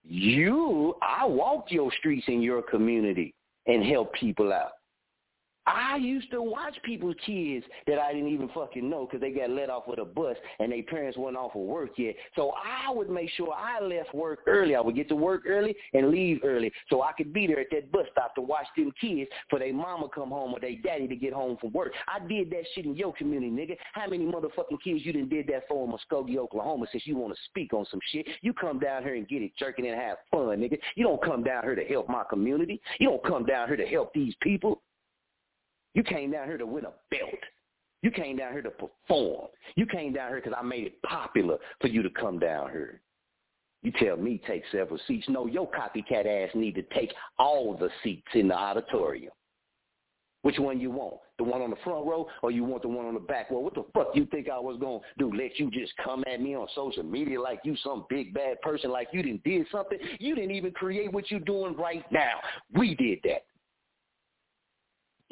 You, 0.04 0.94
I 1.02 1.26
walked 1.26 1.70
your 1.70 1.90
streets 1.98 2.24
in 2.28 2.42
your 2.42 2.62
community 2.62 3.34
and 3.66 3.84
helped 3.84 4.14
people 4.18 4.52
out. 4.52 4.72
I 5.70 5.96
used 5.96 6.30
to 6.32 6.42
watch 6.42 6.76
people's 6.84 7.16
kids 7.24 7.64
that 7.86 7.98
I 7.98 8.12
didn't 8.12 8.28
even 8.28 8.48
fucking 8.54 8.88
know 8.88 9.06
because 9.06 9.20
they 9.20 9.30
got 9.30 9.50
let 9.50 9.70
off 9.70 9.84
with 9.86 9.98
a 9.98 10.04
bus 10.04 10.36
and 10.58 10.72
their 10.72 10.82
parents 10.82 11.16
weren't 11.16 11.36
off 11.36 11.54
of 11.54 11.62
work 11.62 11.90
yet. 11.96 12.14
So 12.36 12.52
I 12.52 12.92
would 12.92 13.10
make 13.10 13.30
sure 13.36 13.52
I 13.52 13.80
left 13.80 14.14
work 14.14 14.40
early. 14.46 14.74
I 14.74 14.80
would 14.80 14.96
get 14.96 15.08
to 15.08 15.16
work 15.16 15.42
early 15.48 15.74
and 15.92 16.10
leave 16.10 16.40
early 16.44 16.72
so 16.88 17.02
I 17.02 17.12
could 17.12 17.32
be 17.32 17.46
there 17.46 17.60
at 17.60 17.68
that 17.72 17.90
bus 17.92 18.06
stop 18.12 18.34
to 18.34 18.40
watch 18.40 18.66
them 18.76 18.92
kids 19.00 19.30
for 19.48 19.58
their 19.58 19.72
mama 19.72 20.08
come 20.14 20.30
home 20.30 20.52
or 20.52 20.60
their 20.60 20.76
daddy 20.82 21.06
to 21.08 21.16
get 21.16 21.32
home 21.32 21.56
from 21.60 21.72
work. 21.72 21.92
I 22.08 22.26
did 22.26 22.50
that 22.50 22.64
shit 22.74 22.86
in 22.86 22.96
your 22.96 23.12
community, 23.12 23.50
nigga. 23.50 23.76
How 23.92 24.08
many 24.08 24.24
motherfucking 24.24 24.82
kids 24.82 25.04
you 25.04 25.12
done 25.12 25.28
did 25.28 25.46
that 25.48 25.68
for 25.68 25.84
in 25.84 25.92
Muskogee, 25.92 26.36
Oklahoma 26.36 26.86
since 26.90 27.06
you 27.06 27.16
want 27.16 27.34
to 27.34 27.40
speak 27.46 27.72
on 27.72 27.86
some 27.90 28.00
shit? 28.10 28.26
You 28.42 28.52
come 28.52 28.78
down 28.78 29.02
here 29.02 29.14
and 29.14 29.28
get 29.28 29.42
it 29.42 29.52
jerking 29.58 29.86
and 29.86 30.00
have 30.00 30.18
fun, 30.30 30.58
nigga. 30.58 30.78
You 30.96 31.04
don't 31.04 31.22
come 31.22 31.42
down 31.42 31.62
here 31.62 31.74
to 31.74 31.84
help 31.84 32.08
my 32.08 32.24
community. 32.28 32.80
You 32.98 33.08
don't 33.08 33.24
come 33.24 33.44
down 33.44 33.68
here 33.68 33.76
to 33.76 33.86
help 33.86 34.12
these 34.14 34.34
people. 34.40 34.82
You 35.94 36.02
came 36.02 36.30
down 36.30 36.46
here 36.46 36.58
to 36.58 36.66
win 36.66 36.84
a 36.84 36.92
belt. 37.10 37.40
You 38.02 38.10
came 38.10 38.36
down 38.36 38.52
here 38.52 38.62
to 38.62 38.70
perform. 38.70 39.48
You 39.76 39.86
came 39.86 40.12
down 40.12 40.28
here 40.28 40.40
because 40.40 40.56
I 40.58 40.62
made 40.62 40.86
it 40.86 41.02
popular 41.02 41.58
for 41.80 41.88
you 41.88 42.02
to 42.02 42.10
come 42.10 42.38
down 42.38 42.70
here. 42.70 43.00
You 43.82 43.92
tell 43.92 44.16
me 44.16 44.40
take 44.46 44.62
several 44.72 45.00
seats. 45.06 45.26
No, 45.28 45.46
your 45.46 45.68
copycat 45.70 46.26
ass 46.26 46.50
need 46.54 46.74
to 46.74 46.82
take 46.94 47.12
all 47.38 47.76
the 47.76 47.90
seats 48.02 48.28
in 48.34 48.48
the 48.48 48.54
auditorium. 48.54 49.32
Which 50.42 50.58
one 50.58 50.80
you 50.80 50.90
want? 50.90 51.16
The 51.36 51.44
one 51.44 51.60
on 51.60 51.68
the 51.68 51.76
front 51.84 52.06
row 52.06 52.26
or 52.42 52.50
you 52.50 52.64
want 52.64 52.82
the 52.82 52.88
one 52.88 53.04
on 53.04 53.12
the 53.12 53.20
back 53.20 53.50
row? 53.50 53.58
What 53.58 53.74
the 53.74 53.84
fuck 53.92 54.08
you 54.14 54.24
think 54.26 54.48
I 54.48 54.58
was 54.58 54.78
going 54.78 55.00
to 55.00 55.30
do? 55.30 55.36
Let 55.36 55.58
you 55.58 55.70
just 55.70 55.92
come 56.02 56.24
at 56.32 56.40
me 56.40 56.54
on 56.54 56.66
social 56.74 57.02
media 57.02 57.38
like 57.40 57.60
you 57.64 57.76
some 57.82 58.06
big 58.08 58.32
bad 58.32 58.60
person 58.62 58.90
like 58.90 59.08
you 59.12 59.22
didn't 59.22 59.44
did 59.44 59.66
something? 59.70 59.98
You 60.18 60.34
didn't 60.34 60.52
even 60.52 60.72
create 60.72 61.12
what 61.12 61.30
you're 61.30 61.40
doing 61.40 61.76
right 61.76 62.04
now. 62.10 62.40
We 62.72 62.94
did 62.94 63.18
that 63.24 63.44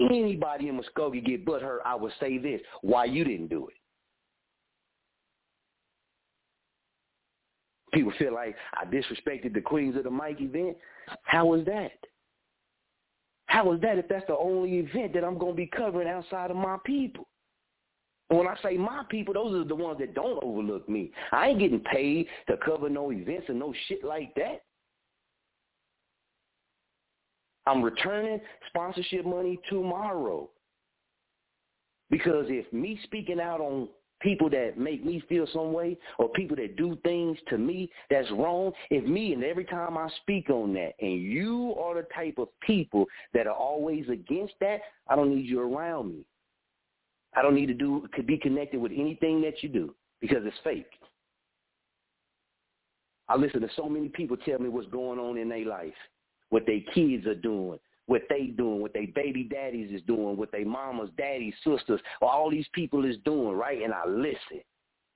anybody 0.00 0.68
in 0.68 0.80
Muskogee 0.80 1.24
get 1.24 1.44
butt 1.44 1.62
hurt, 1.62 1.82
I 1.84 1.94
would 1.94 2.12
say 2.20 2.38
this: 2.38 2.60
why 2.82 3.04
you 3.04 3.24
didn't 3.24 3.48
do 3.48 3.68
it? 3.68 3.74
People 7.92 8.12
feel 8.18 8.34
like 8.34 8.54
I 8.74 8.84
disrespected 8.84 9.54
the 9.54 9.60
Queens 9.60 9.96
of 9.96 10.04
the 10.04 10.10
Mic 10.10 10.40
event. 10.40 10.76
How 11.22 11.46
was 11.46 11.64
that? 11.64 11.92
How 13.46 13.64
was 13.64 13.80
that 13.80 13.96
if 13.98 14.06
that's 14.08 14.26
the 14.26 14.36
only 14.36 14.78
event 14.78 15.14
that 15.14 15.24
I'm 15.24 15.38
going 15.38 15.54
to 15.54 15.56
be 15.56 15.66
covering 15.66 16.06
outside 16.06 16.50
of 16.50 16.56
my 16.56 16.76
people? 16.84 17.26
when 18.28 18.46
I 18.46 18.56
say 18.62 18.76
my 18.76 19.04
people, 19.08 19.34
those 19.34 19.54
are 19.54 19.64
the 19.66 19.74
ones 19.74 19.98
that 20.00 20.14
don't 20.14 20.42
overlook 20.44 20.88
me. 20.88 21.10
I 21.32 21.48
ain't 21.48 21.60
getting 21.60 21.80
paid 21.80 22.26
to 22.48 22.56
cover 22.58 22.90
no 22.90 23.10
events 23.10 23.46
and 23.48 23.58
no 23.58 23.72
shit 23.86 24.04
like 24.04 24.34
that. 24.34 24.62
I'm 27.68 27.82
returning 27.82 28.40
sponsorship 28.68 29.26
money 29.26 29.60
tomorrow. 29.68 30.48
Because 32.10 32.46
if 32.48 32.72
me 32.72 32.98
speaking 33.04 33.40
out 33.40 33.60
on 33.60 33.88
people 34.20 34.48
that 34.50 34.78
make 34.78 35.04
me 35.04 35.22
feel 35.28 35.46
some 35.52 35.72
way 35.72 35.98
or 36.18 36.30
people 36.30 36.56
that 36.56 36.76
do 36.76 36.96
things 37.04 37.36
to 37.50 37.58
me 37.58 37.90
that's 38.10 38.30
wrong, 38.30 38.72
if 38.90 39.04
me 39.04 39.34
and 39.34 39.44
every 39.44 39.66
time 39.66 39.98
I 39.98 40.08
speak 40.22 40.48
on 40.48 40.72
that 40.74 40.94
and 41.00 41.22
you 41.22 41.74
are 41.78 41.94
the 41.94 42.08
type 42.14 42.38
of 42.38 42.48
people 42.60 43.04
that 43.34 43.46
are 43.46 43.54
always 43.54 44.08
against 44.08 44.54
that, 44.60 44.80
I 45.06 45.14
don't 45.14 45.34
need 45.34 45.46
you 45.46 45.60
around 45.60 46.08
me. 46.08 46.24
I 47.34 47.42
don't 47.42 47.54
need 47.54 47.66
to 47.66 47.74
do 47.74 48.08
to 48.16 48.22
be 48.22 48.38
connected 48.38 48.80
with 48.80 48.92
anything 48.92 49.42
that 49.42 49.62
you 49.62 49.68
do 49.68 49.94
because 50.22 50.38
it's 50.44 50.56
fake. 50.64 50.90
I 53.28 53.36
listen 53.36 53.60
to 53.60 53.68
so 53.76 53.90
many 53.90 54.08
people 54.08 54.38
tell 54.38 54.58
me 54.58 54.70
what's 54.70 54.88
going 54.88 55.18
on 55.18 55.36
in 55.36 55.50
their 55.50 55.66
life 55.66 55.92
what 56.50 56.66
their 56.66 56.80
kids 56.94 57.26
are 57.26 57.34
doing, 57.34 57.78
what 58.06 58.22
they 58.28 58.46
doing, 58.46 58.80
what 58.80 58.92
their 58.92 59.06
baby 59.14 59.44
daddies 59.44 59.90
is 59.92 60.02
doing, 60.06 60.36
what 60.36 60.50
their 60.50 60.64
mamas, 60.64 61.10
daddies, 61.16 61.54
sisters, 61.64 62.00
all 62.22 62.50
these 62.50 62.66
people 62.72 63.04
is 63.04 63.16
doing, 63.24 63.56
right? 63.56 63.82
And 63.82 63.92
I 63.92 64.06
listen, 64.06 64.62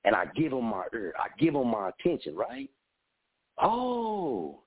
and 0.04 0.14
I 0.14 0.26
give 0.36 0.50
them 0.50 0.64
my 0.64 0.84
ear, 0.92 1.14
I 1.18 1.28
give 1.38 1.54
them 1.54 1.68
my 1.68 1.90
attention, 1.90 2.36
right? 2.36 2.70
Oh, 3.60 4.60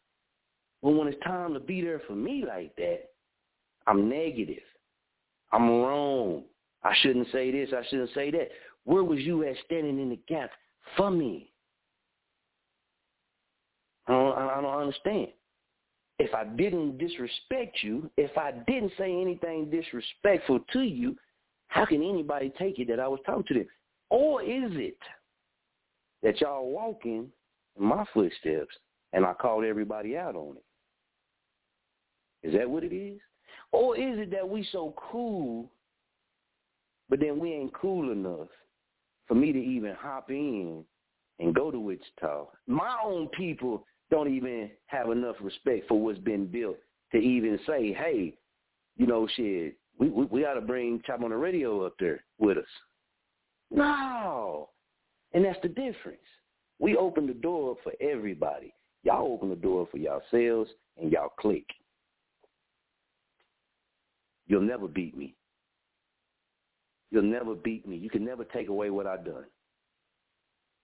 well, 0.81 0.93
when 0.93 1.07
it's 1.07 1.23
time 1.23 1.53
to 1.53 1.59
be 1.59 1.81
there 1.81 2.01
for 2.07 2.13
me 2.13 2.43
like 2.47 2.75
that, 2.77 3.09
I'm 3.87 4.09
negative. 4.09 4.63
I'm 5.51 5.69
wrong. 5.69 6.43
I 6.83 6.93
shouldn't 7.01 7.27
say 7.31 7.51
this. 7.51 7.69
I 7.75 7.83
shouldn't 7.89 8.11
say 8.13 8.31
that. 8.31 8.49
Where 8.83 9.03
was 9.03 9.19
you 9.19 9.43
at 9.43 9.55
standing 9.65 9.99
in 9.99 10.09
the 10.09 10.19
gap 10.27 10.51
for 10.97 11.09
me? 11.09 11.51
I 14.07 14.11
don't, 14.11 14.37
I 14.37 14.61
don't 14.61 14.81
understand 14.81 15.27
if 16.19 16.33
I 16.33 16.45
didn't 16.45 16.97
disrespect 16.97 17.77
you, 17.81 18.09
if 18.17 18.37
I 18.37 18.51
didn't 18.67 18.93
say 18.97 19.11
anything 19.11 19.69
disrespectful 19.69 20.59
to 20.73 20.81
you, 20.81 21.15
how 21.67 21.85
can 21.85 22.01
anybody 22.01 22.53
take 22.57 22.79
it 22.79 22.87
that 22.87 22.99
I 22.99 23.07
was 23.07 23.19
talking 23.25 23.43
to 23.49 23.53
them? 23.53 23.67
Or 24.09 24.41
is 24.41 24.71
it 24.73 24.97
that 26.23 26.39
y'all 26.39 26.69
walking 26.69 27.29
in 27.77 27.85
my 27.85 28.05
footsteps 28.13 28.75
and 29.13 29.25
I 29.25 29.33
called 29.33 29.65
everybody 29.65 30.15
out 30.15 30.35
on 30.35 30.55
it? 30.57 32.47
Is 32.47 32.53
that 32.53 32.69
what 32.69 32.83
it 32.83 32.95
is? 32.95 33.19
Or 33.71 33.97
is 33.97 34.19
it 34.19 34.31
that 34.31 34.47
we 34.47 34.65
so 34.71 34.93
cool, 35.11 35.69
but 37.09 37.19
then 37.19 37.39
we 37.39 37.51
ain't 37.53 37.73
cool 37.73 38.11
enough 38.11 38.47
for 39.27 39.35
me 39.35 39.51
to 39.51 39.59
even 39.59 39.95
hop 39.95 40.29
in 40.29 40.85
and 41.39 41.55
go 41.55 41.71
to 41.71 41.79
Wichita? 41.79 42.45
My 42.67 42.95
own 43.03 43.27
people 43.29 43.85
don't 44.15 44.33
even 44.33 44.71
have 44.85 45.09
enough 45.09 45.35
respect 45.41 45.89
for 45.89 45.99
what's 45.99 46.19
been 46.19 46.45
built 46.45 46.77
to 47.11 47.17
even 47.17 47.59
say, 47.67 47.91
hey, 47.91 48.33
you 48.95 49.05
know, 49.05 49.27
shit, 49.35 49.75
we 49.99 50.09
we, 50.09 50.25
we 50.25 50.45
ought 50.45 50.53
to 50.53 50.61
bring 50.61 51.01
Chop 51.05 51.21
On 51.21 51.31
It 51.31 51.35
Radio 51.35 51.85
up 51.85 51.95
there 51.99 52.23
with 52.39 52.57
us. 52.57 52.63
No, 53.69 54.69
and 55.33 55.43
that's 55.43 55.59
the 55.61 55.67
difference. 55.67 56.17
We 56.79 56.95
open 56.95 57.27
the 57.27 57.33
door 57.33 57.71
up 57.71 57.77
for 57.83 57.91
everybody. 57.99 58.73
Y'all 59.03 59.31
open 59.31 59.49
the 59.49 59.55
door 59.55 59.87
for 59.91 59.97
y'all 59.97 60.21
yourselves 60.31 60.71
and 61.01 61.11
y'all 61.11 61.33
click. 61.37 61.65
You'll 64.47 64.61
never 64.61 64.87
beat 64.87 65.17
me. 65.17 65.35
You'll 67.11 67.23
never 67.23 67.53
beat 67.53 67.87
me. 67.87 67.97
You 67.97 68.09
can 68.09 68.23
never 68.23 68.45
take 68.45 68.69
away 68.69 68.89
what 68.89 69.07
I've 69.07 69.25
done. 69.25 69.45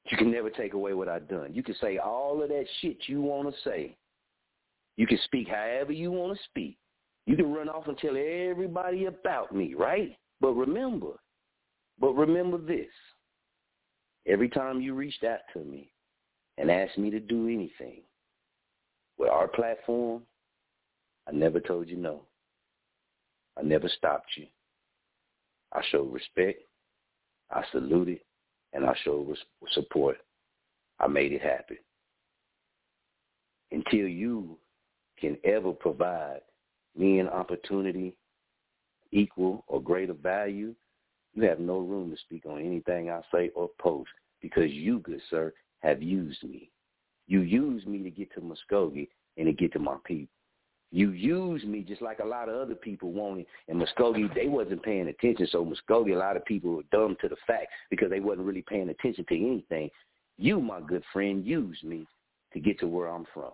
You 0.10 0.18
can 0.18 0.32
never 0.32 0.50
take 0.50 0.74
away 0.74 0.94
what 0.94 1.08
I've 1.08 1.28
done. 1.28 1.54
You 1.54 1.64
can 1.64 1.76
say 1.76 1.98
all 1.98 2.42
of 2.42 2.50
that 2.50 2.66
shit 2.80 2.98
you 3.08 3.22
want 3.22 3.54
to 3.54 3.70
say. 3.70 3.96
You 4.98 5.08
can 5.08 5.20
speak 5.26 5.48
however 5.48 5.92
you 5.92 6.12
want 6.12 6.38
to 6.38 6.44
speak. 6.46 6.78
You 7.26 7.36
can 7.36 7.54
run 7.54 7.70
off 7.70 7.88
and 7.88 7.98
tell 7.98 8.18
everybody 8.18 9.06
about 9.06 9.54
me, 9.56 9.74
right? 9.76 10.18
But 10.40 10.54
remember, 10.54 11.20
but 12.00 12.14
remember 12.14 12.58
this. 12.58 12.90
Every 14.28 14.50
time 14.50 14.82
you 14.82 14.96
reached 14.96 15.24
out 15.24 15.40
to 15.54 15.60
me 15.60 15.92
and 16.58 16.70
asked 16.70 16.98
me 16.98 17.10
to 17.12 17.20
do 17.20 17.48
anything 17.48 18.02
with 19.18 19.30
our 19.30 19.48
platform, 19.48 20.24
I 21.28 21.32
never 21.32 21.60
told 21.60 21.88
you 21.88 21.98
no. 21.98 22.24
I 23.58 23.62
never 23.64 23.88
stopped 23.88 24.32
you. 24.36 24.48
I 25.74 25.82
showed 25.92 26.12
respect. 26.12 26.60
I 27.52 27.64
saluted 27.72 28.20
and 28.74 28.86
I 28.86 28.96
showed 29.04 29.38
support. 29.72 30.18
I 31.00 31.08
made 31.08 31.32
it 31.32 31.42
happen. 31.42 31.78
Until 33.72 34.08
you 34.08 34.58
can 35.20 35.38
ever 35.44 35.72
provide 35.72 36.42
me 36.96 37.20
an 37.20 37.28
opportunity 37.28 38.16
equal 39.12 39.64
or 39.68 39.82
greater 39.82 40.14
value, 40.14 40.76
you 41.34 41.44
have 41.44 41.60
no 41.60 41.80
room 41.80 42.12
to 42.12 42.18
speak 42.18 42.46
on 42.46 42.60
anything 42.60 43.10
I 43.10 43.22
say 43.34 43.52
or 43.56 43.70
post 43.80 44.10
because 44.42 44.72
you, 44.72 45.00
good 45.00 45.22
sir, 45.30 45.54
have 45.80 46.02
used 46.02 46.44
me. 46.44 46.70
You 47.28 47.42
used 47.42 47.88
me 47.88 48.04
to 48.04 48.10
get 48.10 48.34
to 48.34 48.42
Muskogee 48.42 49.08
and 49.38 49.46
to 49.48 49.54
get 49.54 49.72
to 49.74 49.80
my 49.80 49.96
people. 50.04 50.34
You 50.92 51.12
used 51.12 51.66
me 51.66 51.82
just 51.82 52.02
like 52.02 52.20
a 52.20 52.26
lot 52.26 52.50
of 52.50 52.56
other 52.56 52.76
people 52.76 53.14
wanted. 53.14 53.46
And 53.70 53.82
Muskogee, 53.82 54.34
they 54.36 54.48
wasn't 54.48 54.84
paying 54.84 55.08
attention. 55.08 55.48
So 55.50 55.66
Muskogee, 55.66 56.14
a 56.14 56.20
lot 56.20 56.36
of 56.36 56.44
people 56.46 56.76
were 56.76 56.84
dumb 56.92 57.16
to 57.22 57.30
the 57.30 57.38
fact 57.48 57.68
because 57.90 58.10
they 58.10 58.20
wasn't 58.20 58.46
really 58.46 58.64
paying 58.68 58.90
attention 58.90 59.26
to 59.30 59.36
anything. 59.36 59.90
You, 60.38 60.60
my 60.60 60.82
good 60.82 61.04
friend, 61.14 61.46
used 61.46 61.84
me 61.84 62.06
to 62.52 62.60
get 62.60 62.78
to 62.80 62.88
where 62.88 63.08
I'm 63.08 63.26
from. 63.34 63.52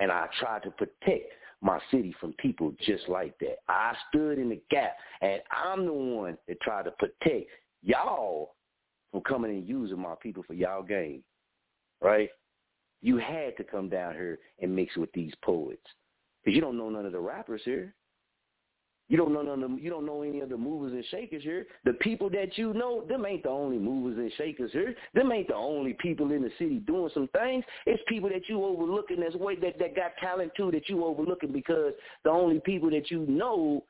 And 0.00 0.10
I 0.10 0.26
tried 0.40 0.64
to 0.64 0.70
protect 0.70 1.32
my 1.62 1.78
city 1.90 2.14
from 2.18 2.32
people 2.34 2.72
just 2.80 3.08
like 3.08 3.38
that. 3.38 3.58
I 3.68 3.94
stood 4.08 4.38
in 4.38 4.48
the 4.48 4.60
gap, 4.70 4.96
and 5.20 5.40
I'm 5.52 5.84
the 5.84 5.92
one 5.92 6.38
that 6.48 6.60
tried 6.60 6.86
to 6.86 6.90
protect 6.92 7.50
y'all 7.82 8.54
from 9.12 9.20
coming 9.20 9.50
and 9.50 9.68
using 9.68 10.00
my 10.00 10.14
people 10.20 10.42
for 10.46 10.54
y'all 10.54 10.82
game, 10.82 11.22
right? 12.00 12.30
You 13.02 13.18
had 13.18 13.56
to 13.58 13.64
come 13.64 13.88
down 13.88 14.14
here 14.14 14.38
and 14.60 14.74
mix 14.74 14.96
with 14.96 15.12
these 15.12 15.32
poets 15.44 15.86
because 16.44 16.54
you 16.54 16.60
don't 16.60 16.78
know 16.78 16.90
none 16.90 17.06
of 17.06 17.12
the 17.12 17.20
rappers 17.20 17.62
here. 17.64 17.94
You 19.10 19.16
don't 19.16 19.32
know 19.32 19.42
none 19.42 19.64
of 19.64 19.70
the, 19.72 19.82
you 19.82 19.90
don't 19.90 20.06
know 20.06 20.22
any 20.22 20.38
of 20.38 20.50
the 20.50 20.56
movers 20.56 20.92
and 20.92 21.04
shakers 21.10 21.42
here. 21.42 21.66
The 21.84 21.94
people 21.94 22.30
that 22.30 22.56
you 22.56 22.72
know, 22.72 23.04
them 23.08 23.26
ain't 23.26 23.42
the 23.42 23.48
only 23.48 23.76
movers 23.76 24.16
and 24.16 24.32
shakers 24.38 24.70
here. 24.72 24.94
Them 25.14 25.32
ain't 25.32 25.48
the 25.48 25.56
only 25.56 25.94
people 25.94 26.30
in 26.30 26.42
the 26.42 26.50
city 26.58 26.76
doing 26.86 27.10
some 27.12 27.28
things. 27.36 27.64
It's 27.86 28.00
people 28.08 28.28
that 28.28 28.48
you 28.48 28.64
overlooking 28.64 29.18
that's 29.18 29.34
way 29.34 29.56
that, 29.56 29.80
that 29.80 29.96
got 29.96 30.12
talent 30.20 30.52
too 30.56 30.70
that 30.70 30.88
you 30.88 31.04
overlooking 31.04 31.50
because 31.50 31.92
the 32.22 32.30
only 32.30 32.60
people 32.60 32.88
that 32.90 33.10
you 33.10 33.26
know 33.26 33.82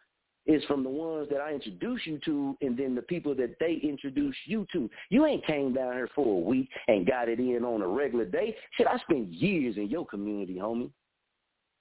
is 0.47 0.65
from 0.65 0.83
the 0.83 0.89
ones 0.89 1.29
that 1.31 1.43
I 1.43 1.53
introduce 1.53 2.01
you 2.07 2.19
to 2.25 2.57
and 2.63 2.75
then 2.75 2.95
the 2.95 3.03
people 3.03 3.35
that 3.35 3.57
they 3.61 3.79
introduce 3.83 4.37
you 4.47 4.67
to. 4.73 4.89
You 5.11 5.27
ain't 5.27 5.45
came 5.47 5.75
down 5.75 5.93
here 5.93 6.09
for 6.15 6.27
a 6.27 6.41
week 6.41 6.71
and 6.89 7.07
got 7.07 7.29
it 7.29 7.39
in 7.39 7.63
on 7.63 7.83
a 7.83 7.87
regular 7.87 8.25
day. 8.25 8.57
Shit, 8.79 8.87
I 8.87 8.97
spent 9.01 9.29
years 9.29 9.77
in 9.77 9.91
your 9.91 10.07
community, 10.07 10.55
homie. 10.55 10.91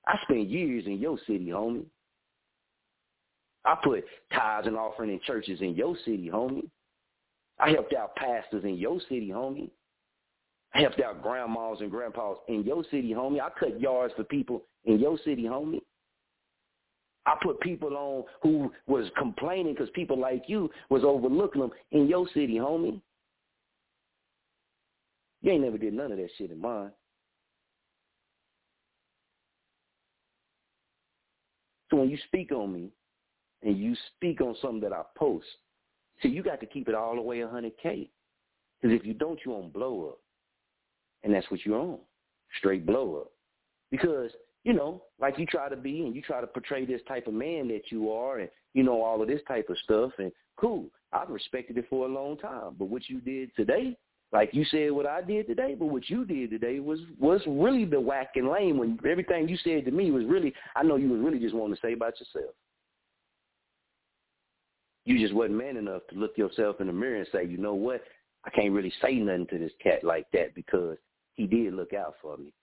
I 0.10 0.18
spent 0.24 0.50
years 0.50 0.88
in 0.88 0.98
your 0.98 1.20
city, 1.28 1.48
homie. 1.48 1.86
I 3.64 3.76
put 3.84 4.04
tithes 4.34 4.66
and 4.66 4.76
offering 4.76 5.12
in 5.12 5.20
churches 5.26 5.62
in 5.62 5.76
your 5.76 5.96
city, 6.04 6.32
homie. 6.34 6.68
I 7.60 7.70
helped 7.70 7.94
out 7.94 8.16
pastors 8.16 8.64
in 8.64 8.76
your 8.76 9.00
city, 9.02 9.30
homie. 9.30 9.70
I 10.74 10.82
helped 10.82 11.00
out 11.00 11.22
grandmas 11.22 11.82
and 11.82 11.92
grandpas 11.92 12.38
in 12.48 12.64
your 12.64 12.84
city, 12.86 13.14
homie. 13.14 13.40
I 13.40 13.50
cut 13.60 13.80
yards 13.80 14.16
for 14.16 14.24
people 14.24 14.64
in 14.86 15.00
your 15.00 15.20
city, 15.20 15.44
homie. 15.44 15.82
I 17.28 17.36
put 17.44 17.60
people 17.60 17.96
on 17.96 18.24
who 18.42 18.72
was 18.88 19.12
complaining 19.16 19.76
because 19.76 19.92
people 19.94 20.18
like 20.18 20.46
you 20.48 20.72
was 20.90 21.04
overlooking 21.04 21.62
them 21.62 21.72
in 21.92 22.08
your 22.08 22.28
city, 22.30 22.56
homie. 22.56 23.00
You 25.44 25.52
ain't 25.52 25.64
never 25.64 25.78
did 25.78 25.94
none 25.94 26.12
of 26.12 26.18
that 26.18 26.30
shit 26.36 26.50
in 26.50 26.60
mine. 26.60 26.90
So 31.90 31.98
when 31.98 32.10
you 32.10 32.18
speak 32.28 32.52
on 32.52 32.72
me, 32.74 32.92
and 33.62 33.78
you 33.78 33.96
speak 34.16 34.42
on 34.42 34.56
something 34.62 34.82
that 34.82 34.94
I 34.94 35.02
post, 35.18 35.46
see, 36.22 36.30
you 36.30 36.44
got 36.44 36.60
to 36.62 36.66
keep 36.66 36.88
it 36.88 36.96
all 36.96 37.16
the 37.16 37.22
way 37.22 37.40
100K. 37.40 38.10
Because 38.82 38.98
if 38.98 39.06
you 39.06 39.14
don't, 39.14 39.40
you 39.46 39.52
won't 39.52 39.74
blow 39.74 40.10
up. 40.10 40.20
And 41.24 41.34
that's 41.34 41.50
what 41.52 41.66
you're 41.66 41.80
on, 41.80 41.98
straight 42.58 42.86
blow 42.86 43.18
up. 43.18 43.32
Because, 43.92 44.32
you 44.64 44.74
know, 44.74 45.04
like 45.20 45.38
you 45.38 45.46
try 45.46 45.68
to 45.68 45.76
be 45.76 46.06
and 46.06 46.16
you 46.16 46.22
try 46.22 46.40
to 46.40 46.48
portray 46.48 46.86
this 46.86 47.02
type 47.08 47.28
of 47.28 47.34
man 47.34 47.68
that 47.68 47.92
you 47.92 48.12
are 48.12 48.40
and, 48.40 48.50
you 48.74 48.84
know, 48.84 49.02
all 49.02 49.22
of 49.22 49.28
this 49.28 49.42
type 49.48 49.68
of 49.70 49.78
stuff. 49.84 50.12
And 50.18 50.32
cool, 50.56 50.86
I've 51.12 51.30
respected 51.30 51.78
it 51.78 51.88
for 51.90 52.06
a 52.06 52.12
long 52.12 52.38
time. 52.38 52.76
But 52.78 52.86
what 52.86 53.10
you 53.10 53.20
did 53.20 53.54
today, 53.58 53.98
like 54.32 54.50
you 54.54 54.64
said 54.66 54.92
what 54.92 55.08
I 55.08 55.22
did 55.22 55.48
today, 55.48 55.76
but 55.78 55.88
what 55.88 56.10
you 56.10 56.24
did 56.24 56.52
today 56.52 56.80
was 56.80 57.00
was 57.20 57.42
really 57.48 57.86
the 57.86 58.00
whack 58.00 58.32
and 58.36 58.50
lame 58.50 58.78
when 58.78 59.00
everything 59.10 59.50
you 59.50 59.58
said 59.64 59.86
to 59.86 59.92
me 59.92 60.12
was 60.12 60.26
really, 60.26 60.54
I 60.76 60.84
know 60.84 60.98
you 60.98 61.10
was 61.10 61.22
really 61.22 61.40
just 61.40 61.56
wanting 61.56 61.76
to 61.76 61.82
say 61.82 61.94
about 61.94 62.14
yourself. 62.20 62.54
You 65.06 65.18
just 65.18 65.34
wasn't 65.34 65.58
man 65.58 65.78
enough 65.78 66.04
to 66.10 66.16
look 66.16 66.38
yourself 66.38 66.80
in 66.80 66.88
the 66.88 66.94
mirror 66.94 67.18
and 67.18 67.28
say, 67.32 67.46
you 67.46 67.58
know 67.58 67.74
what? 67.74 68.04
I 68.46 68.52
can't 68.52 68.72
really 68.72 68.94
say 69.02 69.16
nothing 69.16 69.48
to 69.48 69.58
this 69.58 69.72
cat 69.82 70.04
like 70.04 70.28
that 70.34 70.54
because 70.54 70.98
he 71.34 71.48
did 71.48 71.74
look 71.74 71.94
out 71.94 72.14
for 72.22 72.38
me. 72.38 72.54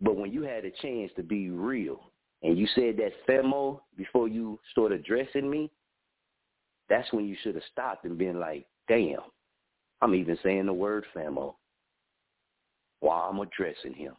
But 0.00 0.16
when 0.16 0.32
you 0.32 0.42
had 0.42 0.64
a 0.64 0.70
chance 0.70 1.12
to 1.16 1.22
be 1.22 1.50
real 1.50 2.00
and 2.42 2.56
you 2.56 2.66
said 2.74 2.96
that 2.96 3.12
femo 3.28 3.80
before 3.96 4.28
you 4.28 4.58
started 4.72 5.00
addressing 5.00 5.50
me, 5.50 5.70
that's 6.88 7.12
when 7.12 7.26
you 7.26 7.36
should 7.42 7.54
have 7.54 7.64
stopped 7.70 8.06
and 8.06 8.16
been 8.16 8.40
like, 8.40 8.66
damn, 8.88 9.20
I'm 10.00 10.14
even 10.14 10.38
saying 10.42 10.66
the 10.66 10.72
word 10.72 11.04
famo 11.14 11.54
while 13.00 13.28
I'm 13.30 13.38
addressing 13.40 13.94
him. 13.94 14.14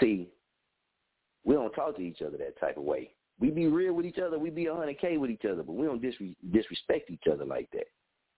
See, 0.00 0.28
we 1.44 1.54
don't 1.54 1.72
talk 1.72 1.96
to 1.96 2.02
each 2.02 2.22
other 2.22 2.36
that 2.38 2.58
type 2.60 2.76
of 2.76 2.84
way. 2.84 3.10
We 3.40 3.50
be 3.50 3.66
real 3.66 3.94
with 3.94 4.06
each 4.06 4.18
other. 4.18 4.38
We 4.38 4.50
be 4.50 4.64
100K 4.64 5.18
with 5.18 5.30
each 5.30 5.44
other, 5.44 5.62
but 5.62 5.74
we 5.74 5.86
don't 5.86 6.02
disre- 6.02 6.36
disrespect 6.52 7.10
each 7.10 7.26
other 7.30 7.44
like 7.44 7.70
that. 7.72 7.86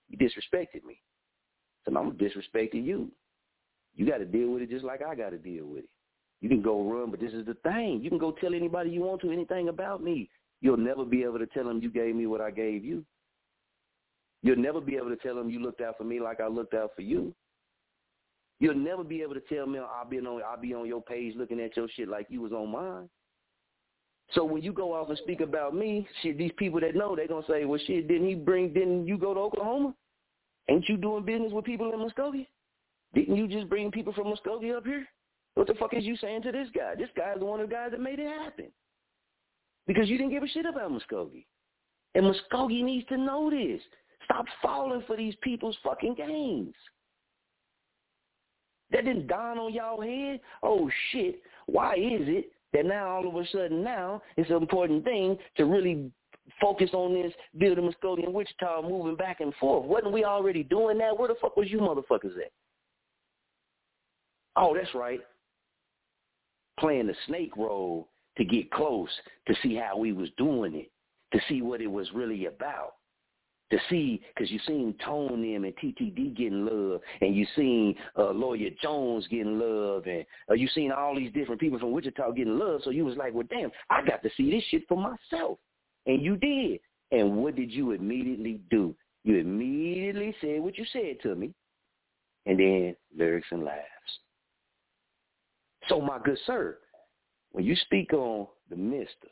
You 0.08 0.18
disrespected 0.18 0.84
me. 0.84 1.00
So 1.84 1.96
I'm 1.96 2.12
disrespecting 2.12 2.84
you. 2.84 3.10
You 3.94 4.06
got 4.06 4.18
to 4.18 4.24
deal 4.24 4.50
with 4.50 4.62
it 4.62 4.70
just 4.70 4.84
like 4.84 5.02
I 5.02 5.14
got 5.14 5.30
to 5.30 5.38
deal 5.38 5.66
with 5.66 5.84
it. 5.84 5.90
You 6.40 6.48
can 6.48 6.62
go 6.62 6.82
run, 6.82 7.10
but 7.10 7.20
this 7.20 7.32
is 7.32 7.46
the 7.46 7.54
thing. 7.62 8.00
You 8.02 8.10
can 8.10 8.18
go 8.18 8.32
tell 8.32 8.54
anybody 8.54 8.90
you 8.90 9.02
want 9.02 9.20
to 9.22 9.30
anything 9.30 9.68
about 9.68 10.02
me. 10.02 10.28
You'll 10.60 10.76
never 10.76 11.04
be 11.04 11.22
able 11.22 11.38
to 11.38 11.46
tell 11.46 11.64
them 11.64 11.80
you 11.82 11.90
gave 11.90 12.14
me 12.14 12.26
what 12.26 12.40
I 12.40 12.50
gave 12.50 12.84
you. 12.84 13.04
You'll 14.42 14.56
never 14.56 14.80
be 14.80 14.96
able 14.96 15.10
to 15.10 15.16
tell 15.16 15.34
them 15.34 15.50
you 15.50 15.60
looked 15.60 15.80
out 15.80 15.98
for 15.98 16.04
me 16.04 16.20
like 16.20 16.40
I 16.40 16.46
looked 16.46 16.74
out 16.74 16.92
for 16.96 17.02
you. 17.02 17.34
You'll 18.58 18.74
never 18.74 19.04
be 19.04 19.22
able 19.22 19.34
to 19.34 19.40
tell 19.40 19.66
me 19.66 19.78
I'll 19.78 20.08
be 20.08 20.18
on 20.18 20.42
I'll 20.42 20.60
be 20.60 20.74
on 20.74 20.86
your 20.86 21.02
page 21.02 21.34
looking 21.36 21.60
at 21.60 21.76
your 21.76 21.88
shit 21.94 22.08
like 22.08 22.26
you 22.28 22.42
was 22.42 22.52
on 22.52 22.70
mine. 22.70 23.08
So 24.32 24.44
when 24.44 24.62
you 24.62 24.72
go 24.72 24.92
off 24.94 25.08
and 25.08 25.18
speak 25.18 25.40
about 25.40 25.74
me, 25.74 26.06
shit, 26.22 26.38
these 26.38 26.52
people 26.56 26.80
that 26.80 26.94
know, 26.94 27.16
they're 27.16 27.26
to 27.26 27.42
say, 27.48 27.64
well, 27.64 27.80
shit, 27.84 28.06
didn't 28.06 28.28
he 28.28 28.34
bring, 28.34 28.72
didn't 28.72 29.06
you 29.06 29.18
go 29.18 29.34
to 29.34 29.40
Oklahoma? 29.40 29.94
Ain't 30.68 30.88
you 30.88 30.96
doing 30.96 31.24
business 31.24 31.52
with 31.52 31.64
people 31.64 31.92
in 31.92 31.98
Muskogee? 31.98 32.46
Didn't 33.12 33.36
you 33.36 33.48
just 33.48 33.68
bring 33.68 33.90
people 33.90 34.12
from 34.12 34.32
Muskogee 34.32 34.76
up 34.76 34.86
here? 34.86 35.04
What 35.54 35.66
the 35.66 35.74
fuck 35.74 35.94
is 35.94 36.04
you 36.04 36.16
saying 36.16 36.42
to 36.42 36.52
this 36.52 36.68
guy? 36.72 36.94
This 36.96 37.08
guy 37.16 37.32
is 37.34 37.42
one 37.42 37.60
of 37.60 37.68
the 37.68 37.74
guys 37.74 37.90
that 37.90 38.00
made 38.00 38.20
it 38.20 38.28
happen. 38.28 38.66
Because 39.88 40.08
you 40.08 40.16
didn't 40.16 40.30
give 40.30 40.44
a 40.44 40.48
shit 40.48 40.66
about 40.66 40.92
Muskogee. 40.92 41.46
And 42.14 42.24
Muskogee 42.24 42.84
needs 42.84 43.06
to 43.08 43.16
know 43.16 43.50
this. 43.50 43.80
Stop 44.24 44.46
falling 44.62 45.02
for 45.06 45.16
these 45.16 45.34
people's 45.42 45.76
fucking 45.82 46.14
games. 46.14 46.74
That 48.90 49.04
didn't 49.04 49.28
dawn 49.28 49.58
on 49.58 49.72
y'all 49.72 50.00
head? 50.00 50.40
Oh 50.62 50.90
shit, 51.10 51.40
why 51.66 51.94
is 51.94 52.22
it 52.26 52.52
that 52.72 52.86
now 52.86 53.08
all 53.08 53.28
of 53.28 53.34
a 53.36 53.46
sudden 53.48 53.82
now 53.82 54.22
it's 54.36 54.50
an 54.50 54.56
important 54.56 55.04
thing 55.04 55.38
to 55.56 55.64
really 55.64 56.10
focus 56.60 56.90
on 56.92 57.14
this 57.14 57.32
building 57.58 57.90
Muskogee 57.90 58.30
Wichita 58.30 58.82
moving 58.82 59.16
back 59.16 59.40
and 59.40 59.54
forth. 59.54 59.86
Wasn't 59.86 60.12
we 60.12 60.24
already 60.24 60.62
doing 60.64 60.98
that? 60.98 61.16
Where 61.16 61.28
the 61.28 61.36
fuck 61.40 61.56
was 61.56 61.70
you 61.70 61.78
motherfuckers 61.78 62.36
at? 62.36 62.50
Oh, 64.56 64.74
that's 64.74 64.94
right. 64.94 65.20
Playing 66.78 67.06
the 67.06 67.14
snake 67.26 67.56
role 67.56 68.08
to 68.36 68.44
get 68.44 68.70
close 68.70 69.08
to 69.46 69.54
see 69.62 69.74
how 69.76 69.96
we 69.96 70.12
was 70.12 70.28
doing 70.36 70.74
it, 70.74 70.90
to 71.32 71.40
see 71.48 71.62
what 71.62 71.80
it 71.80 71.86
was 71.86 72.08
really 72.12 72.46
about 72.46 72.94
to 73.70 73.78
see, 73.88 74.20
because 74.34 74.50
you 74.50 74.58
seen 74.66 74.94
Tone 75.04 75.42
them 75.42 75.64
and 75.64 75.74
TTD 75.76 76.36
getting 76.36 76.66
love, 76.66 77.00
and 77.20 77.34
you 77.34 77.46
seen 77.54 77.94
uh, 78.18 78.30
Lawyer 78.30 78.70
Jones 78.82 79.26
getting 79.28 79.58
love, 79.58 80.06
and 80.06 80.24
uh, 80.50 80.54
you 80.54 80.68
seen 80.68 80.92
all 80.92 81.14
these 81.14 81.32
different 81.32 81.60
people 81.60 81.78
from 81.78 81.92
Wichita 81.92 82.32
getting 82.32 82.58
love. 82.58 82.80
So 82.84 82.90
you 82.90 83.04
was 83.04 83.16
like, 83.16 83.32
well, 83.32 83.46
damn, 83.48 83.70
I 83.88 84.04
got 84.04 84.22
to 84.22 84.30
see 84.36 84.50
this 84.50 84.64
shit 84.70 84.82
for 84.88 84.96
myself, 84.96 85.58
and 86.06 86.22
you 86.22 86.36
did. 86.36 86.80
And 87.12 87.36
what 87.38 87.56
did 87.56 87.72
you 87.72 87.92
immediately 87.92 88.60
do? 88.70 88.94
You 89.24 89.38
immediately 89.38 90.34
said 90.40 90.60
what 90.60 90.78
you 90.78 90.84
said 90.92 91.16
to 91.22 91.34
me, 91.34 91.52
and 92.46 92.58
then 92.58 92.96
lyrics 93.16 93.48
and 93.50 93.64
laughs. 93.64 93.80
So 95.88 96.00
my 96.00 96.18
good 96.24 96.38
sir, 96.46 96.78
when 97.52 97.64
you 97.64 97.74
speak 97.76 98.12
on 98.12 98.46
the 98.68 98.76
mister, 98.76 99.28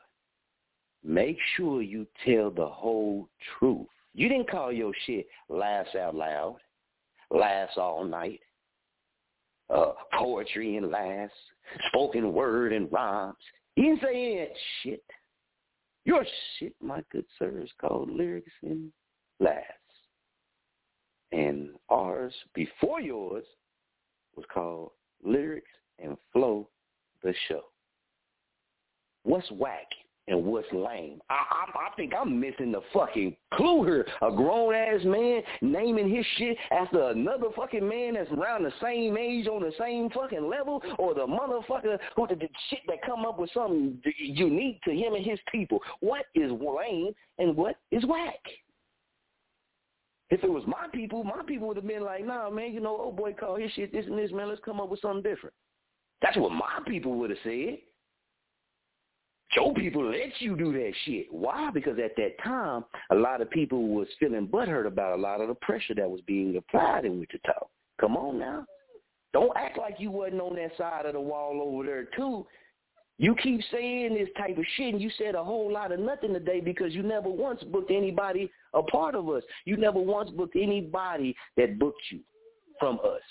make 1.04 1.38
sure 1.56 1.82
you 1.82 2.06
tell 2.26 2.50
the 2.50 2.66
whole 2.66 3.28
truth 3.58 3.86
you 4.14 4.28
didn't 4.28 4.50
call 4.50 4.72
your 4.72 4.92
shit 5.06 5.26
laughs 5.48 5.94
out 5.94 6.14
loud, 6.14 6.56
laughs 7.30 7.74
all 7.76 8.04
night, 8.04 8.40
uh, 9.70 9.92
poetry 10.18 10.76
and 10.76 10.90
laughs, 10.90 11.32
spoken 11.88 12.32
word 12.32 12.72
and 12.72 12.90
rhymes. 12.90 13.36
You 13.76 13.84
didn't 13.84 14.00
say 14.00 14.40
any 14.40 14.48
shit. 14.82 15.04
Your 16.04 16.24
shit, 16.58 16.74
my 16.80 17.02
good 17.12 17.26
sir, 17.38 17.60
is 17.62 17.70
called 17.80 18.10
lyrics 18.10 18.50
and 18.62 18.90
laughs. 19.40 19.64
And 21.32 21.70
ours, 21.90 22.32
before 22.54 23.00
yours, 23.00 23.44
was 24.34 24.46
called 24.52 24.92
lyrics 25.22 25.70
and 25.98 26.16
flow 26.32 26.68
the 27.22 27.34
show. 27.48 27.64
What's 29.24 29.50
whack? 29.50 29.88
And 30.28 30.44
what's 30.44 30.70
lame. 30.72 31.20
I, 31.30 31.34
I 31.34 31.78
I 31.78 31.96
think 31.96 32.12
I'm 32.18 32.38
missing 32.38 32.72
the 32.72 32.80
fucking 32.92 33.36
clue 33.54 33.84
here. 33.84 34.06
A 34.22 34.30
grown 34.30 34.74
ass 34.74 35.00
man 35.04 35.42
naming 35.62 36.14
his 36.14 36.24
shit 36.36 36.56
after 36.70 37.10
another 37.10 37.48
fucking 37.56 37.86
man 37.86 38.14
that's 38.14 38.30
around 38.30 38.64
the 38.64 38.72
same 38.82 39.16
age 39.16 39.46
on 39.46 39.62
the 39.62 39.72
same 39.78 40.10
fucking 40.10 40.48
level, 40.48 40.82
or 40.98 41.14
the 41.14 41.26
motherfucker 41.26 41.98
who 42.16 42.26
the, 42.26 42.34
the 42.34 42.48
shit 42.70 42.80
that 42.86 43.02
come 43.04 43.24
up 43.24 43.38
with 43.38 43.50
something 43.52 44.00
unique 44.18 44.80
to 44.82 44.90
him 44.90 45.14
and 45.14 45.24
his 45.24 45.38
people. 45.50 45.80
What 46.00 46.26
is 46.34 46.50
lame 46.52 47.12
and 47.38 47.56
what 47.56 47.76
is 47.90 48.04
whack? 48.06 48.40
If 50.30 50.44
it 50.44 50.50
was 50.50 50.64
my 50.66 50.86
people, 50.92 51.24
my 51.24 51.42
people 51.46 51.68
would 51.68 51.78
have 51.78 51.86
been 51.86 52.04
like, 52.04 52.24
nah, 52.24 52.50
man, 52.50 52.74
you 52.74 52.80
know, 52.80 52.98
oh 53.00 53.12
boy, 53.12 53.32
call 53.32 53.56
his 53.56 53.70
shit 53.72 53.92
this 53.92 54.04
and 54.06 54.18
this, 54.18 54.30
man. 54.30 54.48
Let's 54.48 54.60
come 54.62 54.80
up 54.80 54.90
with 54.90 55.00
something 55.00 55.22
different. 55.22 55.54
That's 56.20 56.36
what 56.36 56.52
my 56.52 56.80
people 56.86 57.14
would 57.14 57.30
have 57.30 57.38
said. 57.42 57.78
Your 59.56 59.72
people 59.74 60.10
let 60.10 60.40
you 60.40 60.56
do 60.56 60.72
that 60.72 60.92
shit. 61.04 61.26
Why? 61.30 61.70
Because 61.72 61.98
at 61.98 62.16
that 62.16 62.42
time, 62.44 62.84
a 63.10 63.14
lot 63.14 63.40
of 63.40 63.50
people 63.50 63.88
was 63.88 64.06
feeling 64.20 64.46
butthurt 64.46 64.86
about 64.86 65.18
a 65.18 65.20
lot 65.20 65.40
of 65.40 65.48
the 65.48 65.54
pressure 65.54 65.94
that 65.94 66.10
was 66.10 66.20
being 66.26 66.56
applied 66.56 67.06
in 67.06 67.18
Wichita. 67.18 67.66
Come 67.98 68.16
on 68.16 68.38
now. 68.38 68.66
Don't 69.32 69.56
act 69.56 69.78
like 69.78 69.96
you 69.98 70.10
wasn't 70.10 70.40
on 70.40 70.56
that 70.56 70.76
side 70.76 71.06
of 71.06 71.14
the 71.14 71.20
wall 71.20 71.60
over 71.62 71.84
there 71.84 72.04
too. 72.16 72.46
You 73.20 73.34
keep 73.42 73.60
saying 73.72 74.14
this 74.14 74.28
type 74.38 74.56
of 74.56 74.64
shit, 74.76 74.94
and 74.94 75.02
you 75.02 75.10
said 75.18 75.34
a 75.34 75.42
whole 75.42 75.72
lot 75.72 75.90
of 75.90 75.98
nothing 75.98 76.32
today 76.32 76.60
because 76.60 76.94
you 76.94 77.02
never 77.02 77.28
once 77.28 77.62
booked 77.64 77.90
anybody 77.90 78.50
a 78.74 78.82
part 78.82 79.16
of 79.16 79.28
us. 79.28 79.42
You 79.64 79.76
never 79.76 79.98
once 79.98 80.30
booked 80.30 80.56
anybody 80.56 81.34
that 81.56 81.78
booked 81.78 82.02
you 82.10 82.20
from 82.78 83.00
us. 83.00 83.22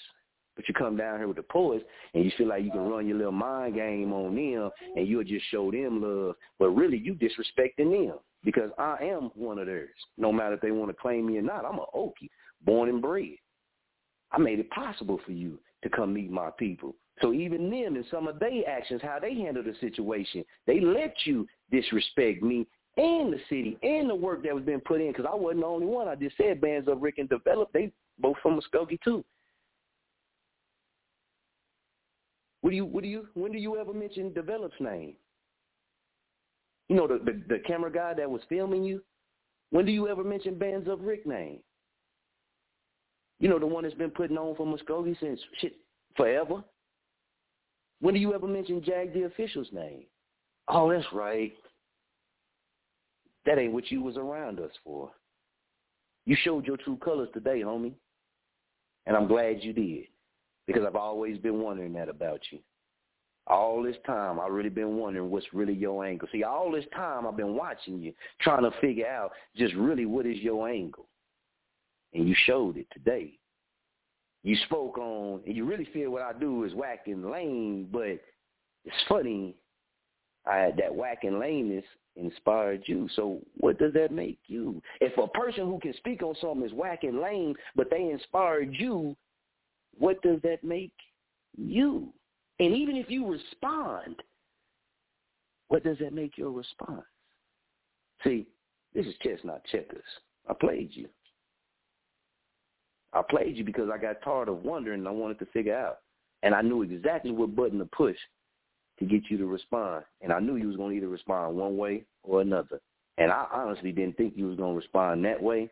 But 0.57 0.67
you 0.67 0.73
come 0.73 0.97
down 0.97 1.19
here 1.19 1.27
with 1.27 1.37
the 1.37 1.43
poets 1.43 1.85
and 2.13 2.25
you 2.25 2.31
feel 2.37 2.47
like 2.47 2.63
you 2.63 2.71
can 2.71 2.89
run 2.89 3.07
your 3.07 3.17
little 3.17 3.31
mind 3.31 3.75
game 3.75 4.11
on 4.11 4.35
them 4.35 4.71
and 4.95 5.07
you'll 5.07 5.23
just 5.23 5.45
show 5.49 5.71
them 5.71 6.01
love. 6.01 6.35
But 6.59 6.71
really, 6.71 6.97
you 6.97 7.13
disrespecting 7.13 7.91
them 8.07 8.17
because 8.43 8.71
I 8.77 8.97
am 9.01 9.29
one 9.35 9.59
of 9.59 9.67
theirs. 9.67 9.89
No 10.17 10.33
matter 10.33 10.55
if 10.55 10.61
they 10.61 10.71
want 10.71 10.89
to 10.89 10.95
claim 10.95 11.27
me 11.27 11.37
or 11.37 11.43
not, 11.43 11.63
I'm 11.63 11.79
a 11.79 11.85
Okie, 11.95 12.29
born 12.65 12.89
and 12.89 13.01
bred. 13.01 13.37
I 14.31 14.39
made 14.39 14.59
it 14.59 14.69
possible 14.71 15.21
for 15.25 15.31
you 15.31 15.59
to 15.83 15.89
come 15.89 16.13
meet 16.13 16.31
my 16.31 16.49
people. 16.57 16.95
So 17.21 17.33
even 17.33 17.69
them 17.69 17.95
and 17.95 18.05
some 18.11 18.27
of 18.27 18.39
their 18.39 18.67
actions, 18.67 19.01
how 19.01 19.19
they 19.19 19.35
handle 19.35 19.63
the 19.63 19.73
situation, 19.79 20.43
they 20.65 20.79
let 20.79 21.13
you 21.25 21.47
disrespect 21.71 22.43
me 22.43 22.67
and 22.97 23.31
the 23.31 23.39
city 23.47 23.77
and 23.83 24.09
the 24.09 24.15
work 24.15 24.43
that 24.43 24.55
was 24.55 24.63
being 24.63 24.81
put 24.81 25.01
in 25.01 25.11
because 25.11 25.25
I 25.31 25.35
wasn't 25.35 25.61
the 25.61 25.67
only 25.67 25.85
one. 25.85 26.07
I 26.07 26.15
just 26.15 26.35
said 26.37 26.59
Bands 26.59 26.87
Up 26.87 26.97
Rick 26.99 27.19
and 27.19 27.29
Develop. 27.29 27.71
They 27.71 27.91
both 28.19 28.37
from 28.41 28.59
Muskogee 28.59 28.99
too. 29.03 29.23
What 32.67 32.71
do 32.71 32.75
you 32.75 32.85
what 32.85 33.01
do 33.01 33.07
you 33.07 33.25
when 33.33 33.53
do 33.53 33.57
you 33.57 33.77
ever 33.77 33.93
mention 33.93 34.33
Develop's 34.33 34.75
name? 34.81 35.13
You 36.89 36.97
know 36.97 37.07
the, 37.07 37.17
the 37.23 37.41
the 37.47 37.59
camera 37.59 37.89
guy 37.89 38.13
that 38.15 38.29
was 38.29 38.41
filming 38.49 38.83
you. 38.83 39.01
When 39.69 39.85
do 39.85 39.91
you 39.93 40.09
ever 40.09 40.21
mention 40.21 40.59
Bands 40.59 40.89
Up 40.89 40.99
Rick 41.01 41.25
name? 41.25 41.59
You 43.39 43.47
know 43.47 43.57
the 43.57 43.65
one 43.65 43.83
that's 43.83 43.95
been 43.95 44.09
putting 44.09 44.37
on 44.37 44.53
for 44.57 44.65
Muskogee 44.65 45.17
since 45.21 45.39
shit 45.59 45.77
forever. 46.17 46.61
When 48.01 48.13
do 48.13 48.19
you 48.19 48.33
ever 48.33 48.47
mention 48.47 48.83
Jag 48.83 49.13
the 49.13 49.23
official's 49.23 49.69
name? 49.71 50.03
Oh, 50.67 50.91
that's 50.91 51.07
right. 51.13 51.53
That 53.45 53.59
ain't 53.59 53.71
what 53.71 53.89
you 53.89 54.01
was 54.01 54.17
around 54.17 54.59
us 54.59 54.71
for. 54.83 55.09
You 56.25 56.35
showed 56.43 56.65
your 56.65 56.75
true 56.75 56.97
colors 56.97 57.29
today, 57.33 57.61
homie. 57.61 57.93
And 59.05 59.15
I'm 59.15 59.29
glad 59.29 59.63
you 59.63 59.71
did 59.71 60.07
because 60.67 60.83
I've 60.85 60.95
always 60.95 61.37
been 61.37 61.61
wondering 61.61 61.93
that 61.93 62.09
about 62.09 62.41
you. 62.51 62.59
All 63.47 63.81
this 63.81 63.95
time, 64.05 64.39
I've 64.39 64.51
really 64.51 64.69
been 64.69 64.97
wondering 64.97 65.31
what's 65.31 65.53
really 65.53 65.73
your 65.73 66.05
angle. 66.05 66.27
See, 66.31 66.43
all 66.43 66.69
this 66.69 66.83
time, 66.93 67.25
I've 67.25 67.37
been 67.37 67.55
watching 67.55 68.01
you, 68.01 68.13
trying 68.41 68.63
to 68.63 68.71
figure 68.81 69.07
out 69.07 69.31
just 69.55 69.73
really 69.75 70.05
what 70.05 70.25
is 70.25 70.37
your 70.39 70.67
angle. 70.67 71.07
And 72.13 72.27
you 72.27 72.35
showed 72.45 72.75
it 72.75 72.87
today. 72.91 73.39
You 74.43 74.57
spoke 74.65 74.97
on, 74.97 75.41
and 75.45 75.55
you 75.55 75.65
really 75.65 75.87
feel 75.93 76.11
what 76.11 76.21
I 76.21 76.33
do 76.33 76.65
is 76.65 76.73
whack 76.73 77.07
and 77.07 77.31
lame, 77.31 77.87
but 77.91 78.19
it's 78.85 79.03
funny 79.07 79.55
I, 80.45 80.71
that 80.77 80.93
whack 80.93 81.23
and 81.23 81.39
lameness 81.39 81.85
inspired 82.15 82.83
you. 82.85 83.07
So 83.15 83.39
what 83.57 83.77
does 83.77 83.93
that 83.93 84.11
make 84.11 84.39
you? 84.47 84.81
If 84.99 85.17
a 85.17 85.27
person 85.27 85.65
who 85.65 85.79
can 85.79 85.93
speak 85.95 86.23
on 86.23 86.35
something 86.41 86.65
is 86.65 86.73
whack 86.73 87.03
and 87.03 87.19
lame, 87.19 87.55
but 87.75 87.89
they 87.89 88.09
inspired 88.09 88.73
you, 88.73 89.15
what 89.97 90.21
does 90.21 90.41
that 90.43 90.63
make 90.63 90.93
you? 91.57 92.13
And 92.59 92.75
even 92.75 92.95
if 92.95 93.09
you 93.09 93.29
respond, 93.29 94.15
what 95.67 95.83
does 95.83 95.97
that 95.99 96.13
make 96.13 96.37
your 96.37 96.51
response? 96.51 97.05
See, 98.23 98.47
this 98.93 99.05
is 99.05 99.13
chestnut 99.21 99.63
checkers. 99.71 100.03
I 100.49 100.53
played 100.53 100.89
you. 100.93 101.07
I 103.13 103.21
played 103.21 103.57
you 103.57 103.63
because 103.63 103.89
I 103.93 103.97
got 103.97 104.21
tired 104.21 104.49
of 104.49 104.63
wondering 104.63 104.99
and 104.99 105.07
I 105.07 105.11
wanted 105.11 105.39
to 105.39 105.45
figure 105.47 105.75
out. 105.75 105.99
And 106.43 106.53
I 106.53 106.61
knew 106.61 106.83
exactly 106.83 107.31
what 107.31 107.55
button 107.55 107.79
to 107.79 107.85
push 107.85 108.17
to 108.99 109.05
get 109.05 109.23
you 109.29 109.37
to 109.37 109.45
respond. 109.45 110.03
And 110.21 110.31
I 110.31 110.39
knew 110.39 110.55
you 110.55 110.67
was 110.67 110.77
going 110.77 110.91
to 110.91 110.97
either 110.97 111.07
respond 111.07 111.55
one 111.55 111.77
way 111.77 112.03
or 112.23 112.41
another. 112.41 112.79
And 113.17 113.31
I 113.31 113.47
honestly 113.51 113.91
didn't 113.91 114.17
think 114.17 114.33
you 114.35 114.47
was 114.47 114.57
going 114.57 114.73
to 114.73 114.77
respond 114.77 115.25
that 115.25 115.41
way, 115.41 115.69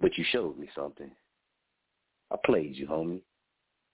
but 0.00 0.16
you 0.16 0.24
showed 0.30 0.58
me 0.58 0.68
something. 0.74 1.10
I 2.30 2.36
played 2.44 2.76
you, 2.76 2.86
homie. 2.86 3.22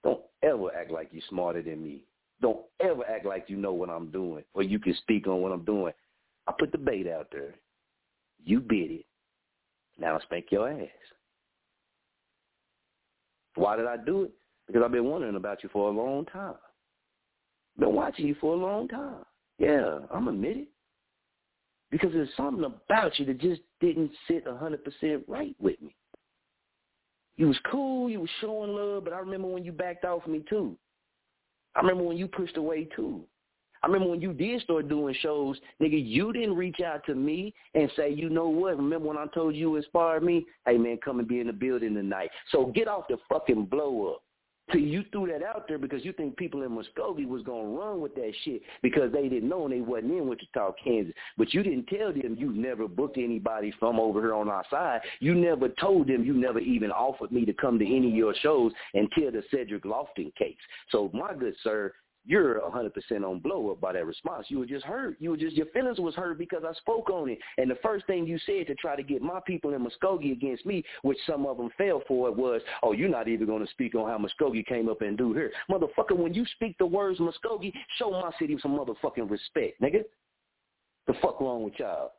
Don't 0.03 0.21
ever 0.43 0.75
act 0.75 0.91
like 0.91 1.09
you're 1.13 1.23
smarter 1.29 1.63
than 1.63 1.83
me. 1.83 2.05
Don't 2.41 2.61
ever 2.81 3.05
act 3.09 3.25
like 3.25 3.45
you 3.49 3.57
know 3.57 3.73
what 3.73 3.89
I'm 3.89 4.11
doing 4.11 4.45
or 4.55 4.63
you 4.63 4.79
can 4.79 4.95
speak 4.97 5.27
on 5.27 5.41
what 5.41 5.53
I'm 5.53 5.65
doing. 5.65 5.93
I 6.47 6.53
put 6.59 6.73
the 6.73 6.79
bait 6.79 7.09
out 7.09 7.29
there. 7.33 7.55
You 8.45 8.61
bit 8.61 8.91
it. 8.91 9.07
Now 9.99 10.19
spank 10.21 10.47
your 10.51 10.69
ass. 10.69 10.89
Why 13.55 13.77
did 13.77 13.87
I 13.87 13.97
do 13.97 14.25
it? 14.25 14.33
Because 14.67 14.83
I've 14.85 14.93
been 14.93 15.05
wondering 15.05 15.37
about 15.37 15.63
you 15.63 15.71
for 15.73 15.89
a 15.89 15.93
long 15.93 16.27
time. 16.27 16.55
Been 17.79 17.95
watching 17.95 18.27
you 18.27 18.37
for 18.41 18.55
a 18.55 18.57
long 18.57 18.89
time. 18.89 19.25
Yeah, 19.59 20.01
I'm 20.13 20.29
admitted. 20.29 20.67
Because 21.91 22.13
there's 22.13 22.29
something 22.37 22.65
about 22.65 23.19
you 23.19 23.27
that 23.27 23.41
just 23.41 23.61
didn't 23.81 24.11
sit 24.27 24.45
a 24.47 24.57
hundred 24.57 24.85
percent 24.85 25.25
right 25.29 25.55
with 25.61 25.81
me. 25.81 25.95
You 27.37 27.49
was 27.49 27.59
cool, 27.71 28.09
you 28.09 28.21
was 28.21 28.31
showing 28.41 28.75
love, 28.75 29.05
but 29.05 29.13
I 29.13 29.19
remember 29.19 29.49
when 29.49 29.65
you 29.65 29.73
backed 29.73 30.05
off 30.05 30.27
me 30.27 30.45
too. 30.49 30.77
I 31.75 31.81
remember 31.81 32.05
when 32.05 32.17
you 32.17 32.29
pushed 32.29 32.57
away 32.57 32.89
too. 32.95 33.25
I 33.83 33.87
remember 33.87 34.09
when 34.09 34.23
you 34.23 34.33
did 34.33 34.63
start 34.63 34.89
doing 34.89 35.15
shows, 35.21 35.59
nigga, 35.83 36.03
you 36.03 36.33
didn't 36.33 36.57
reach 36.57 36.81
out 36.81 37.05
to 37.05 37.15
me 37.15 37.53
and 37.75 37.91
say, 37.97 38.11
you 38.11 38.31
know 38.31 38.49
what, 38.49 38.79
remember 38.79 39.09
when 39.09 39.19
I 39.19 39.27
told 39.35 39.55
you 39.55 39.77
inspired 39.77 40.23
me? 40.23 40.47
Hey 40.65 40.79
man, 40.79 40.99
come 41.05 41.19
and 41.19 41.29
be 41.29 41.41
in 41.41 41.49
the 41.49 41.53
building 41.53 41.95
tonight. 41.95 42.31
So 42.51 42.67
get 42.67 42.89
off 42.89 43.05
the 43.09 43.19
fucking 43.29 43.67
blow 43.67 44.15
up. 44.15 44.23
See, 44.73 44.81
you 44.81 45.05
threw 45.13 45.27
that 45.27 45.43
out 45.43 45.69
there 45.69 45.79
because 45.79 46.05
you 46.05 46.13
think 46.15 46.37
people 46.39 46.63
in 46.63 46.71
Muskogee 46.71 47.29
was 47.29 47.43
going 47.43 47.67
to 47.67 47.79
run 47.79 48.01
with 48.01 48.15
that 48.15 48.33
shit 48.45 48.63
because 48.83 49.13
they 49.13 49.29
didn't 49.29 49.49
know 49.49 49.65
and 49.65 49.75
they 49.75 49.81
wasn't 49.83 50.13
in 50.13 50.27
Wichita, 50.27 50.73
Kansas. 50.83 51.13
But 51.37 51.53
you 51.53 51.63
didn't 51.63 51.87
tell 51.87 52.13
them 52.13 52.37
you 52.39 52.51
never 52.51 52.89
booked 52.89 53.19
anybody 53.19 53.75
from 53.79 54.01
over 54.01 54.23
here 54.23 54.35
on 54.35 54.49
our 54.49 54.65
side. 54.71 55.01
You 55.21 55.35
never 55.35 55.69
told 55.69 56.09
them 56.09 56.25
you 56.25 56.33
never 56.33 56.61
even 56.61 56.91
offered 56.91 57.31
me 57.31 57.45
to 57.45 57.53
come 57.53 57.79
to 57.79 57.85
any 57.85 58.09
of 58.09 58.15
your 58.15 58.35
shows 58.41 58.73
until 58.95 59.31
the 59.31 59.43
Cedric 59.51 59.85
Lofton 59.85 60.35
case. 60.35 60.57
So, 60.91 61.11
my 61.13 61.35
good 61.35 61.55
sir, 61.63 61.93
you're 62.27 62.59
a 62.59 62.71
100% 62.71 62.91
on 63.23 63.39
blow 63.39 63.71
up 63.71 63.81
by 63.81 63.93
that 63.93 64.07
response. 64.07 64.47
You 64.49 64.59
were 64.61 64.67
just 64.67 64.85
hurt. 64.85 65.17
You 65.19 65.31
were 65.31 65.37
just, 65.37 65.57
your 65.57 65.67
feelings 65.67 65.99
was 65.99 66.15
hurt 66.15 66.39
because 66.39 66.63
I 66.67 66.73
spoke 66.75 67.11
on 67.11 67.29
it. 67.29 67.39
And 67.59 67.71
the 67.71 67.77
first 67.83 68.07
thing 68.07 68.27
you 68.27 68.39
said 68.47 68.67
to 68.69 68.75
try 68.75 68.97
to 68.97 69.03
get 69.03 69.21
my 69.21 69.41
people 69.47 69.75
in 69.75 69.87
Muskogee 69.87 70.33
against 70.33 70.65
me, 70.65 70.85
which 71.03 71.19
some 71.27 71.45
of 71.47 71.59
them 71.59 71.71
fell 71.77 72.03
for 72.09 72.29
it, 72.29 72.37
was, 72.37 72.63
oh, 72.83 72.93
you're 72.93 73.11
not 73.11 73.29
even 73.29 73.47
going 73.47 73.65
to 73.65 73.71
speak 73.71 73.95
on 73.95 74.09
how 74.09 74.19
Muskogee 74.19 74.67
came 74.67 74.89
up 74.89 75.03
and 75.03 75.19
do 75.19 75.35
here. 75.35 75.53
Motherfucker, 75.71 76.17
when 76.17 76.33
you 76.33 76.47
speak 76.55 76.77
the 76.79 76.87
words 76.87 77.21
Muskogee, 77.21 77.73
show 77.99 78.11
my 78.11 78.31
city 78.39 78.57
some 78.63 78.79
motherfucking 78.79 79.31
respect, 79.31 79.81
nigga. 79.83 80.03
The 81.07 81.15
fuck 81.21 81.41
wrong 81.41 81.63
with 81.63 81.75
y'all? 81.79 82.13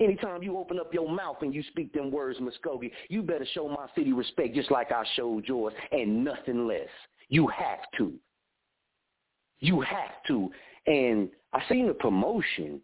Anytime 0.00 0.42
you 0.42 0.56
open 0.56 0.78
up 0.78 0.94
your 0.94 1.10
mouth 1.10 1.36
and 1.42 1.54
you 1.54 1.62
speak 1.70 1.92
them 1.92 2.10
words, 2.10 2.38
Muskogee, 2.38 2.90
you 3.08 3.22
better 3.22 3.46
show 3.52 3.68
my 3.68 3.86
city 3.94 4.12
respect 4.12 4.54
just 4.54 4.70
like 4.70 4.92
I 4.92 5.04
showed 5.16 5.46
yours 5.46 5.74
and 5.92 6.24
nothing 6.24 6.66
less. 6.66 6.88
You 7.30 7.46
have 7.46 7.78
to. 7.96 8.12
You 9.60 9.80
have 9.80 10.22
to. 10.26 10.50
And 10.86 11.30
I 11.52 11.62
seen 11.68 11.86
the 11.86 11.94
promotion 11.94 12.80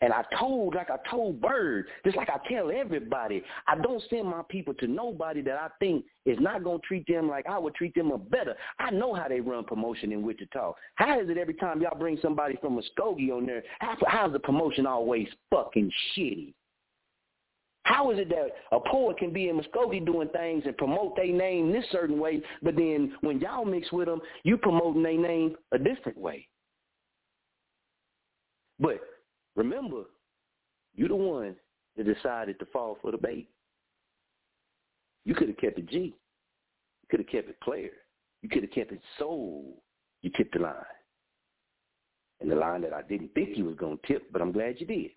and 0.00 0.12
I 0.12 0.22
told, 0.38 0.76
like 0.76 0.90
I 0.90 0.96
told 1.10 1.40
Bird, 1.40 1.86
just 2.04 2.16
like 2.16 2.28
I 2.30 2.38
tell 2.48 2.70
everybody, 2.70 3.42
I 3.66 3.74
don't 3.76 4.02
send 4.08 4.26
my 4.26 4.42
people 4.48 4.72
to 4.74 4.86
nobody 4.86 5.42
that 5.42 5.58
I 5.58 5.68
think 5.80 6.04
is 6.24 6.38
not 6.40 6.62
going 6.62 6.80
to 6.80 6.86
treat 6.86 7.04
them 7.08 7.28
like 7.28 7.46
I 7.46 7.58
would 7.58 7.74
treat 7.74 7.96
them 7.96 8.12
a 8.12 8.18
better. 8.18 8.54
I 8.78 8.90
know 8.90 9.12
how 9.12 9.26
they 9.26 9.40
run 9.40 9.64
promotion 9.64 10.12
in 10.12 10.22
Wichita. 10.22 10.72
How 10.94 11.20
is 11.20 11.28
it 11.28 11.36
every 11.36 11.54
time 11.54 11.82
y'all 11.82 11.98
bring 11.98 12.18
somebody 12.22 12.56
from 12.60 12.78
Muskogee 12.78 13.32
on 13.32 13.46
there, 13.46 13.64
how, 13.80 13.96
how's 14.06 14.32
the 14.32 14.38
promotion 14.38 14.86
always 14.86 15.26
fucking 15.50 15.90
shitty? 16.16 16.54
How 17.88 18.10
is 18.10 18.18
it 18.18 18.28
that 18.28 18.50
a 18.70 18.80
poet 18.80 19.16
can 19.16 19.32
be 19.32 19.48
in 19.48 19.58
Muskogee 19.58 20.04
doing 20.04 20.28
things 20.28 20.64
and 20.66 20.76
promote 20.76 21.16
their 21.16 21.32
name 21.32 21.72
this 21.72 21.86
certain 21.90 22.20
way, 22.20 22.42
but 22.62 22.76
then 22.76 23.14
when 23.22 23.40
y'all 23.40 23.64
mix 23.64 23.90
with 23.90 24.06
them, 24.06 24.20
you 24.42 24.58
promoting 24.58 25.02
their 25.02 25.16
name 25.16 25.56
a 25.72 25.78
different 25.78 26.18
way? 26.18 26.46
But 28.78 29.00
remember, 29.56 30.02
you're 30.96 31.08
the 31.08 31.16
one 31.16 31.56
that 31.96 32.04
decided 32.04 32.58
to 32.58 32.66
fall 32.66 32.98
for 33.00 33.10
the 33.10 33.16
bait. 33.16 33.48
You 35.24 35.34
could 35.34 35.48
have 35.48 35.56
kept 35.56 35.78
it 35.78 35.88
G. 35.88 35.98
You 35.98 37.08
could 37.08 37.20
have 37.20 37.28
kept 37.28 37.48
it 37.48 37.56
clear. 37.64 37.88
You 38.42 38.50
could 38.50 38.64
have 38.64 38.72
kept 38.72 38.92
it 38.92 39.00
soul. 39.18 39.82
You 40.20 40.30
tipped 40.36 40.52
the 40.52 40.60
line. 40.60 40.74
And 42.42 42.50
the 42.50 42.54
line 42.54 42.82
that 42.82 42.92
I 42.92 43.00
didn't 43.00 43.32
think 43.32 43.56
you 43.56 43.64
was 43.64 43.76
going 43.76 43.96
to 43.96 44.06
tip, 44.06 44.30
but 44.30 44.42
I'm 44.42 44.52
glad 44.52 44.74
you 44.78 44.86
did. 44.86 45.12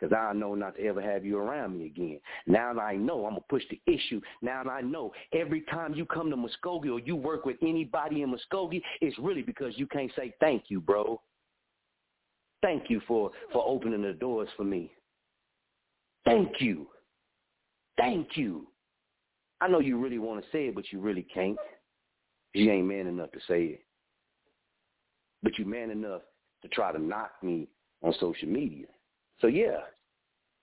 Because 0.00 0.16
I 0.16 0.32
know 0.32 0.54
not 0.54 0.76
to 0.76 0.84
ever 0.84 1.02
have 1.02 1.24
you 1.24 1.38
around 1.38 1.78
me 1.78 1.86
again. 1.86 2.20
Now 2.46 2.78
I 2.78 2.96
know 2.96 3.26
I'm 3.26 3.32
going 3.32 3.42
to 3.42 3.48
push 3.48 3.62
the 3.70 3.80
issue. 3.86 4.20
Now 4.42 4.62
I 4.62 4.80
know 4.80 5.12
every 5.32 5.62
time 5.62 5.94
you 5.94 6.06
come 6.06 6.30
to 6.30 6.36
Muskogee 6.36 6.90
or 6.90 7.00
you 7.00 7.16
work 7.16 7.44
with 7.44 7.56
anybody 7.62 8.22
in 8.22 8.34
Muskogee, 8.34 8.82
it's 9.00 9.18
really 9.18 9.42
because 9.42 9.74
you 9.76 9.86
can't 9.86 10.10
say 10.16 10.34
thank 10.40 10.64
you, 10.68 10.80
bro. 10.80 11.20
Thank 12.62 12.84
you 12.88 13.00
for, 13.06 13.30
for 13.52 13.66
opening 13.66 14.02
the 14.02 14.12
doors 14.12 14.48
for 14.56 14.64
me. 14.64 14.92
Thank 16.24 16.60
you. 16.60 16.88
Thank 17.96 18.36
you. 18.36 18.66
I 19.60 19.68
know 19.68 19.80
you 19.80 19.98
really 19.98 20.18
want 20.18 20.42
to 20.42 20.50
say 20.50 20.68
it, 20.68 20.74
but 20.74 20.84
you 20.90 21.00
really 21.00 21.26
can't. 21.32 21.56
You 22.54 22.70
ain't 22.70 22.86
man 22.86 23.06
enough 23.06 23.32
to 23.32 23.38
say 23.46 23.62
it. 23.64 23.84
But 25.42 25.58
you 25.58 25.64
man 25.64 25.90
enough 25.90 26.22
to 26.62 26.68
try 26.68 26.92
to 26.92 26.98
knock 26.98 27.32
me 27.42 27.68
on 28.02 28.14
social 28.20 28.48
media. 28.48 28.86
So 29.40 29.46
yeah, 29.46 29.78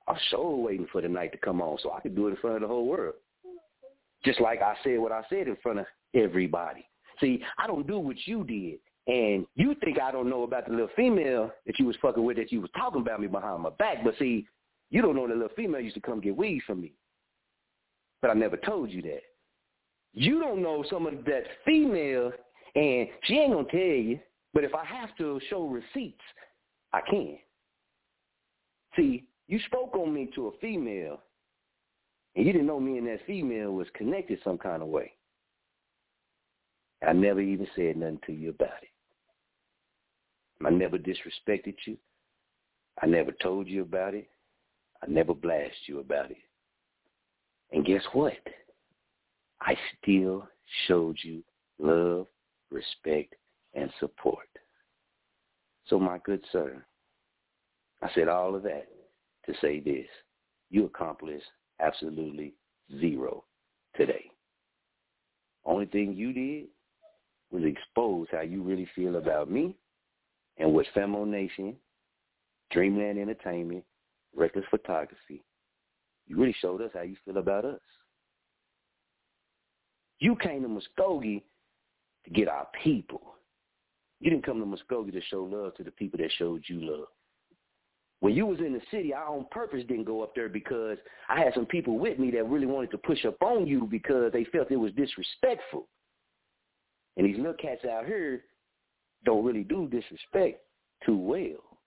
I'm 0.07 0.17
sure 0.29 0.55
waiting 0.55 0.87
for 0.91 1.01
the 1.01 1.09
night 1.09 1.31
to 1.33 1.37
come 1.37 1.61
on 1.61 1.77
so 1.81 1.91
I 1.91 1.99
can 1.99 2.15
do 2.15 2.27
it 2.27 2.31
in 2.31 2.37
front 2.37 2.57
of 2.57 2.61
the 2.61 2.67
whole 2.67 2.87
world. 2.87 3.15
Just 4.23 4.39
like 4.41 4.61
I 4.61 4.75
said 4.83 4.99
what 4.99 5.11
I 5.11 5.23
said 5.29 5.47
in 5.47 5.57
front 5.61 5.79
of 5.79 5.85
everybody. 6.13 6.87
See, 7.19 7.43
I 7.57 7.67
don't 7.67 7.87
do 7.87 7.99
what 7.99 8.15
you 8.25 8.43
did. 8.43 8.79
And 9.07 9.45
you 9.55 9.73
think 9.83 9.99
I 9.99 10.11
don't 10.11 10.29
know 10.29 10.43
about 10.43 10.65
the 10.65 10.71
little 10.71 10.89
female 10.95 11.51
that 11.65 11.79
you 11.79 11.85
was 11.85 11.95
fucking 12.01 12.23
with 12.23 12.37
that 12.37 12.51
you 12.51 12.59
was 12.59 12.69
talking 12.75 13.01
about 13.01 13.21
me 13.21 13.27
behind 13.27 13.63
my 13.63 13.69
back. 13.69 14.03
But 14.03 14.15
see, 14.19 14.45
you 14.89 15.01
don't 15.01 15.15
know 15.15 15.27
the 15.27 15.33
little 15.33 15.55
female 15.55 15.79
used 15.79 15.95
to 15.95 16.01
come 16.01 16.19
get 16.19 16.35
weed 16.35 16.61
from 16.67 16.81
me. 16.81 16.93
But 18.21 18.31
I 18.31 18.33
never 18.33 18.57
told 18.57 18.89
you 18.91 19.01
that. 19.03 19.21
You 20.13 20.39
don't 20.39 20.61
know 20.61 20.83
some 20.89 21.05
of 21.05 21.23
that 21.25 21.43
female, 21.65 22.31
and 22.75 23.07
she 23.23 23.35
ain't 23.35 23.53
to 23.53 23.63
tell 23.71 23.79
you. 23.79 24.19
But 24.53 24.63
if 24.63 24.73
I 24.73 24.83
have 24.83 25.15
to 25.17 25.39
show 25.49 25.67
receipts, 25.67 26.23
I 26.91 27.01
can. 27.01 27.37
See, 28.97 29.25
you 29.47 29.59
spoke 29.67 29.95
on 29.95 30.13
me 30.13 30.29
to 30.35 30.47
a 30.47 30.57
female, 30.59 31.21
and 32.35 32.45
you 32.45 32.51
didn't 32.51 32.67
know 32.67 32.79
me 32.79 32.97
and 32.97 33.07
that 33.07 33.25
female 33.25 33.71
was 33.71 33.87
connected 33.93 34.39
some 34.43 34.57
kind 34.57 34.81
of 34.81 34.89
way. 34.89 35.13
I 37.07 37.13
never 37.13 37.41
even 37.41 37.67
said 37.75 37.95
nothing 37.95 38.19
to 38.25 38.33
you 38.33 38.49
about 38.49 38.81
it. 38.81 38.89
I 40.65 40.71
never 40.71 40.97
disrespected 40.97 41.75
you. 41.85 41.97
I 43.01 43.05
never 43.05 43.31
told 43.31 43.67
you 43.67 43.83
about 43.83 44.15
it. 44.15 44.27
I 45.03 45.07
never 45.07 45.33
blasted 45.35 45.77
you 45.87 45.99
about 45.99 46.31
it. 46.31 46.37
And 47.71 47.85
guess 47.85 48.01
what? 48.13 48.33
I 49.61 49.75
still 50.01 50.47
showed 50.87 51.17
you 51.21 51.43
love, 51.79 52.25
respect, 52.71 53.35
and 53.75 53.91
support. 53.99 54.47
So 55.87 55.99
my 55.99 56.17
good 56.23 56.43
sir, 56.51 56.83
I 58.01 58.09
said 58.13 58.27
all 58.27 58.55
of 58.55 58.63
that 58.63 58.87
to 59.45 59.53
say 59.61 59.79
this. 59.79 60.07
You 60.69 60.85
accomplished 60.85 61.45
absolutely 61.79 62.53
zero 62.99 63.43
today. 63.95 64.29
Only 65.65 65.85
thing 65.85 66.13
you 66.13 66.33
did 66.33 66.67
was 67.51 67.63
expose 67.63 68.27
how 68.31 68.41
you 68.41 68.61
really 68.61 68.87
feel 68.95 69.15
about 69.15 69.49
me 69.49 69.75
and 70.57 70.73
what 70.73 70.85
Femo 70.95 71.25
Nation, 71.25 71.75
Dreamland 72.71 73.19
Entertainment, 73.19 73.83
Reckless 74.35 74.65
Photography, 74.69 75.43
you 76.27 76.37
really 76.37 76.55
showed 76.61 76.81
us 76.81 76.91
how 76.93 77.01
you 77.01 77.15
feel 77.25 77.37
about 77.37 77.65
us. 77.65 77.79
You 80.19 80.35
came 80.35 80.63
to 80.63 80.67
Muskogee 80.67 81.43
to 82.25 82.29
get 82.31 82.47
our 82.47 82.67
people. 82.83 83.21
You 84.19 84.29
didn't 84.29 84.45
come 84.45 84.59
to 84.59 84.65
Muskogee 84.65 85.13
to 85.13 85.21
show 85.29 85.43
love 85.43 85.75
to 85.75 85.83
the 85.83 85.91
people 85.91 86.19
that 86.19 86.31
showed 86.37 86.63
you 86.67 86.81
love. 86.81 87.07
When 88.19 88.34
you 88.34 88.48
was 88.48 88.60
in 88.60 88.73
the 88.73 88.81
city, 88.89 89.14
I 89.14 89.22
on 89.22 89.45
purpose 89.52 89.84
didn't 89.88 90.06
go 90.06 90.23
up 90.23 90.34
there 90.34 90.49
because 90.49 90.98
I 91.30 91.39
had 91.39 91.53
some 91.53 91.68
people 91.68 91.99
with 91.99 92.18
me 92.18 92.31
that 92.31 92.49
really 92.49 92.65
wanted 92.65 92.91
to 92.91 92.98
push 92.98 93.26
up 93.26 93.41
on 93.41 93.68
you 93.68 93.88
because 93.89 94.31
they 94.34 94.45
felt 94.45 94.72
it 94.72 94.77
was 94.77 94.91
disrespectful. 94.94 95.88
And 97.15 97.27
these 97.27 97.38
little 97.38 97.53
cats 97.53 97.85
out 97.85 98.06
here 98.06 98.44
don't 99.23 99.45
really 99.45 99.64
do 99.64 99.88
disrespect 99.88 100.61
too 101.06 101.18
well. 101.18 101.80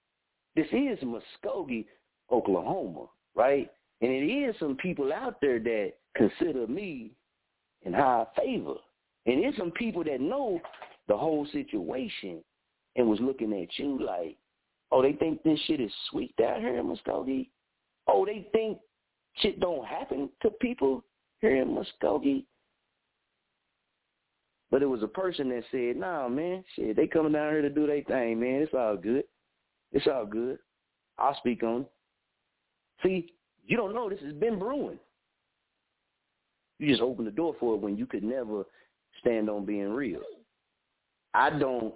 This 0.54 0.66
is 0.72 0.98
Muskogee, 1.00 1.86
Oklahoma, 2.30 3.06
right? 3.34 3.70
And 4.00 4.10
it 4.10 4.26
is 4.26 4.54
some 4.58 4.76
people 4.76 5.12
out 5.12 5.40
there 5.40 5.58
that 5.58 5.92
consider 6.16 6.66
me 6.66 7.12
in 7.82 7.92
high 7.92 8.26
favor. 8.36 8.74
And 9.26 9.42
there's 9.42 9.56
some 9.56 9.70
people 9.72 10.04
that 10.04 10.20
know 10.20 10.60
the 11.08 11.16
whole 11.16 11.46
situation 11.52 12.42
and 12.96 13.08
was 13.08 13.20
looking 13.20 13.52
at 13.52 13.68
you 13.78 13.98
like, 14.04 14.36
oh, 14.92 15.02
they 15.02 15.12
think 15.12 15.42
this 15.42 15.58
shit 15.66 15.80
is 15.80 15.92
sweet 16.10 16.34
down 16.36 16.60
here 16.60 16.78
in 16.78 16.86
Muskogee? 16.86 17.48
Oh, 18.06 18.24
they 18.24 18.48
think 18.52 18.78
shit 19.36 19.60
don't 19.60 19.86
happen 19.86 20.28
to 20.42 20.50
people 20.50 21.04
here 21.40 21.62
in 21.62 21.68
Muskogee? 21.68 22.44
But 24.70 24.82
it 24.82 24.86
was 24.86 25.02
a 25.02 25.08
person 25.08 25.48
that 25.48 25.64
said, 25.70 25.96
nah, 25.96 26.28
man, 26.28 26.64
shit, 26.76 26.96
they 26.96 27.06
coming 27.06 27.32
down 27.32 27.52
here 27.52 27.62
to 27.62 27.70
do 27.70 27.86
their 27.86 28.02
thing, 28.04 28.40
man. 28.40 28.62
It's 28.62 28.74
all 28.74 28.96
good. 28.96 29.24
It's 29.92 30.06
all 30.06 30.26
good. 30.26 30.58
I'll 31.18 31.36
speak 31.36 31.62
on 31.62 31.82
it. 31.82 31.90
See, 33.02 33.32
you 33.66 33.76
don't 33.76 33.94
know 33.94 34.08
this 34.08 34.20
has 34.20 34.32
been 34.34 34.58
brewing. 34.58 34.98
You 36.78 36.88
just 36.88 37.02
open 37.02 37.24
the 37.24 37.30
door 37.30 37.54
for 37.58 37.74
it 37.74 37.80
when 37.80 37.96
you 37.96 38.06
could 38.06 38.22
never 38.22 38.64
stand 39.20 39.50
on 39.50 39.66
being 39.66 39.90
real. 39.90 40.20
I 41.34 41.50
don't, 41.50 41.94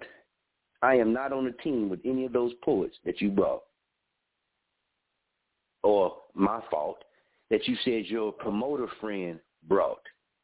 I 0.85 0.93
am 0.97 1.13
not 1.13 1.33
on 1.33 1.47
a 1.47 1.51
team 1.63 1.89
with 1.89 1.99
any 2.05 2.25
of 2.25 2.33
those 2.33 2.53
poets 2.63 2.95
that 3.05 3.19
you 3.19 3.31
brought. 3.31 3.63
Or 5.81 6.15
my 6.35 6.61
fault 6.69 7.03
that 7.49 7.67
you 7.67 7.75
said 7.83 8.05
your 8.05 8.31
promoter 8.31 8.87
friend 9.01 9.39
brought. 9.67 10.03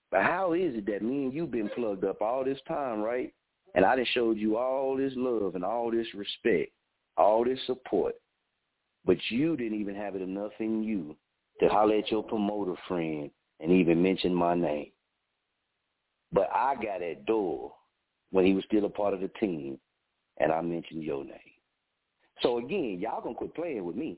But 0.10 0.24
how 0.24 0.54
is 0.54 0.74
it 0.76 0.88
that 0.88 1.04
me 1.04 1.26
and 1.26 1.34
you 1.34 1.46
been 1.46 1.70
plugged 1.76 2.04
up 2.06 2.24
all 2.24 2.44
this 2.44 2.58
time, 2.68 3.02
right? 3.02 3.32
And 3.76 3.86
I 3.86 3.96
just 3.96 4.12
showed 4.14 4.38
you 4.38 4.58
all 4.58 4.98
this 4.98 5.14
love 5.16 5.54
and 5.54 5.64
all 5.64 5.92
this 5.92 6.08
respect, 6.16 6.72
all 7.18 7.46
this 7.46 7.60
support. 7.68 8.16
But 9.06 9.18
you 9.30 9.56
didn't 9.56 9.80
even 9.80 9.94
have 9.94 10.16
it 10.16 10.24
enough 10.24 10.54
in 10.60 10.82
you 10.82 11.16
to 11.60 11.70
holler 11.70 11.98
at 11.98 12.10
your 12.10 12.24
promoter 12.24 12.74
friend 12.88 13.30
and 13.60 13.72
even 13.72 14.02
mention 14.02 14.34
my 14.34 14.56
name. 14.56 14.92
But 16.34 16.50
I 16.52 16.74
got 16.76 17.04
at 17.04 17.28
door 17.28 17.74
when 18.32 18.44
he 18.44 18.54
was 18.54 18.64
still 18.66 18.86
a 18.86 18.90
part 18.90 19.14
of 19.14 19.22
the 19.22 19.30
team, 19.40 19.78
and 20.42 20.52
I 20.52 20.62
mentioned 20.62 21.04
your 21.04 21.24
name. 21.24 21.40
So 22.42 22.58
again, 22.58 22.98
y'all 23.00 23.22
gonna 23.22 23.36
quit 23.36 23.54
playing 23.54 23.86
with 23.86 23.96
me, 23.96 24.18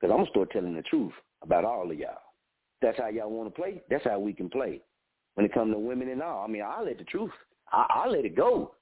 cause 0.00 0.10
I'm 0.10 0.18
gonna 0.18 0.30
start 0.30 0.50
telling 0.50 0.74
the 0.74 0.82
truth 0.82 1.12
about 1.42 1.64
all 1.64 1.90
of 1.90 1.98
y'all. 1.98 2.18
That's 2.80 2.98
how 2.98 3.08
y'all 3.08 3.30
want 3.30 3.54
to 3.54 3.60
play. 3.60 3.82
That's 3.90 4.04
how 4.04 4.18
we 4.18 4.32
can 4.32 4.48
play. 4.48 4.80
When 5.34 5.44
it 5.44 5.52
comes 5.52 5.74
to 5.74 5.78
women 5.78 6.08
and 6.08 6.22
all, 6.22 6.44
I 6.44 6.46
mean, 6.48 6.62
I 6.62 6.80
let 6.82 6.98
the 6.98 7.04
truth. 7.04 7.30
I, 7.72 7.86
I 7.90 8.08
let 8.08 8.24
it 8.24 8.36
go. 8.36 8.74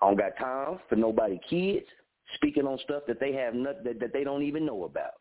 I 0.00 0.06
don't 0.06 0.18
got 0.18 0.36
time 0.38 0.78
for 0.88 0.96
nobody 0.96 1.38
kids 1.48 1.86
speaking 2.34 2.66
on 2.66 2.78
stuff 2.84 3.02
that 3.06 3.20
they 3.20 3.32
have 3.32 3.54
not, 3.54 3.84
that, 3.84 4.00
that 4.00 4.12
they 4.12 4.24
don't 4.24 4.42
even 4.42 4.66
know 4.66 4.84
about. 4.84 5.12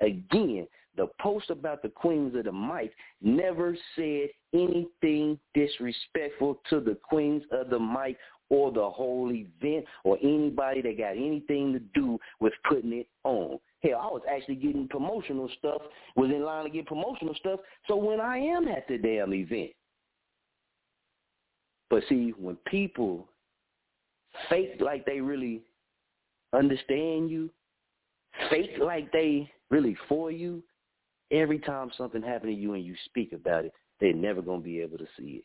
Again, 0.00 0.66
the 0.96 1.08
post 1.20 1.50
about 1.50 1.82
the 1.82 1.88
queens 1.88 2.34
of 2.34 2.44
the 2.44 2.52
mic 2.52 2.92
never 3.22 3.76
said 3.96 4.28
anything 4.52 5.38
disrespectful 5.54 6.60
to 6.70 6.80
the 6.80 6.96
queens 7.08 7.42
of 7.50 7.70
the 7.70 7.78
mic 7.78 8.16
or 8.52 8.70
the 8.70 8.90
whole 8.90 9.32
event 9.32 9.86
or 10.04 10.18
anybody 10.22 10.82
that 10.82 10.98
got 10.98 11.12
anything 11.12 11.72
to 11.72 11.78
do 11.98 12.18
with 12.38 12.52
putting 12.68 12.92
it 12.92 13.08
on. 13.24 13.58
Hell, 13.82 13.98
I 13.98 14.06
was 14.08 14.20
actually 14.30 14.56
getting 14.56 14.86
promotional 14.88 15.48
stuff, 15.58 15.80
was 16.16 16.30
in 16.30 16.42
line 16.42 16.64
to 16.64 16.70
get 16.70 16.86
promotional 16.86 17.34
stuff. 17.36 17.60
So 17.88 17.96
when 17.96 18.20
I 18.20 18.36
am 18.36 18.68
at 18.68 18.86
the 18.88 18.98
damn 18.98 19.32
event. 19.32 19.70
But 21.88 22.02
see, 22.10 22.34
when 22.38 22.56
people 22.66 23.26
fake 24.50 24.76
like 24.80 25.06
they 25.06 25.22
really 25.22 25.62
understand 26.52 27.30
you, 27.30 27.48
fake 28.50 28.72
like 28.78 29.10
they 29.12 29.50
really 29.70 29.96
for 30.10 30.30
you, 30.30 30.62
every 31.30 31.58
time 31.58 31.90
something 31.96 32.20
happened 32.20 32.54
to 32.54 32.60
you 32.60 32.74
and 32.74 32.84
you 32.84 32.94
speak 33.06 33.32
about 33.32 33.64
it, 33.64 33.72
they're 33.98 34.12
never 34.12 34.42
going 34.42 34.60
to 34.60 34.64
be 34.64 34.80
able 34.80 34.98
to 34.98 35.06
see 35.18 35.40
it. 35.40 35.44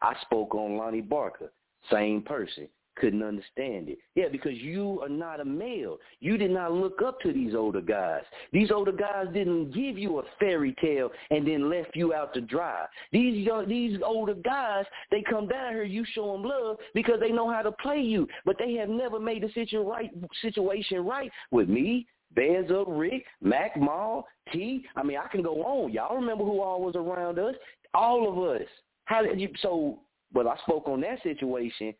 I 0.00 0.14
spoke 0.22 0.54
on 0.54 0.76
Lonnie 0.76 1.00
Barker, 1.00 1.50
same 1.90 2.22
person, 2.22 2.68
couldn't 2.96 3.22
understand 3.22 3.88
it. 3.88 3.98
Yeah, 4.14 4.28
because 4.30 4.54
you 4.54 5.00
are 5.02 5.08
not 5.08 5.40
a 5.40 5.44
male. 5.44 5.98
You 6.20 6.36
did 6.36 6.50
not 6.50 6.72
look 6.72 7.02
up 7.02 7.20
to 7.20 7.32
these 7.32 7.54
older 7.54 7.80
guys. 7.80 8.22
These 8.52 8.70
older 8.70 8.92
guys 8.92 9.26
didn't 9.32 9.72
give 9.72 9.98
you 9.98 10.18
a 10.18 10.22
fairy 10.40 10.74
tale 10.80 11.10
and 11.30 11.46
then 11.46 11.70
left 11.70 11.94
you 11.94 12.14
out 12.14 12.34
to 12.34 12.40
dry. 12.40 12.86
These 13.12 13.46
young, 13.46 13.68
these 13.68 13.98
older 14.04 14.34
guys, 14.34 14.84
they 15.10 15.22
come 15.28 15.46
down 15.46 15.72
here, 15.72 15.84
you 15.84 16.04
show 16.14 16.32
them 16.32 16.44
love 16.44 16.78
because 16.94 17.20
they 17.20 17.30
know 17.30 17.50
how 17.50 17.62
to 17.62 17.72
play 17.72 18.00
you, 18.00 18.26
but 18.44 18.56
they 18.58 18.74
have 18.74 18.88
never 18.88 19.20
made 19.20 19.42
the 19.42 19.50
situation 19.52 21.04
right 21.04 21.30
with 21.50 21.68
me, 21.68 22.06
Up 22.38 22.86
Rick, 22.88 23.24
Mac 23.40 23.76
Mall, 23.76 24.26
T. 24.52 24.84
I 24.96 25.02
mean, 25.02 25.18
I 25.18 25.28
can 25.28 25.42
go 25.42 25.62
on. 25.62 25.92
Y'all 25.92 26.16
remember 26.16 26.44
who 26.44 26.60
all 26.60 26.80
was 26.82 26.96
around 26.96 27.38
us? 27.38 27.54
All 27.94 28.28
of 28.30 28.60
us. 28.60 28.66
How 29.06 29.22
did 29.22 29.40
you? 29.40 29.48
So, 29.62 30.00
but 30.32 30.46
I 30.46 30.56
spoke 30.66 30.88
on 30.88 31.00
that 31.02 31.22
situation, 31.22 31.94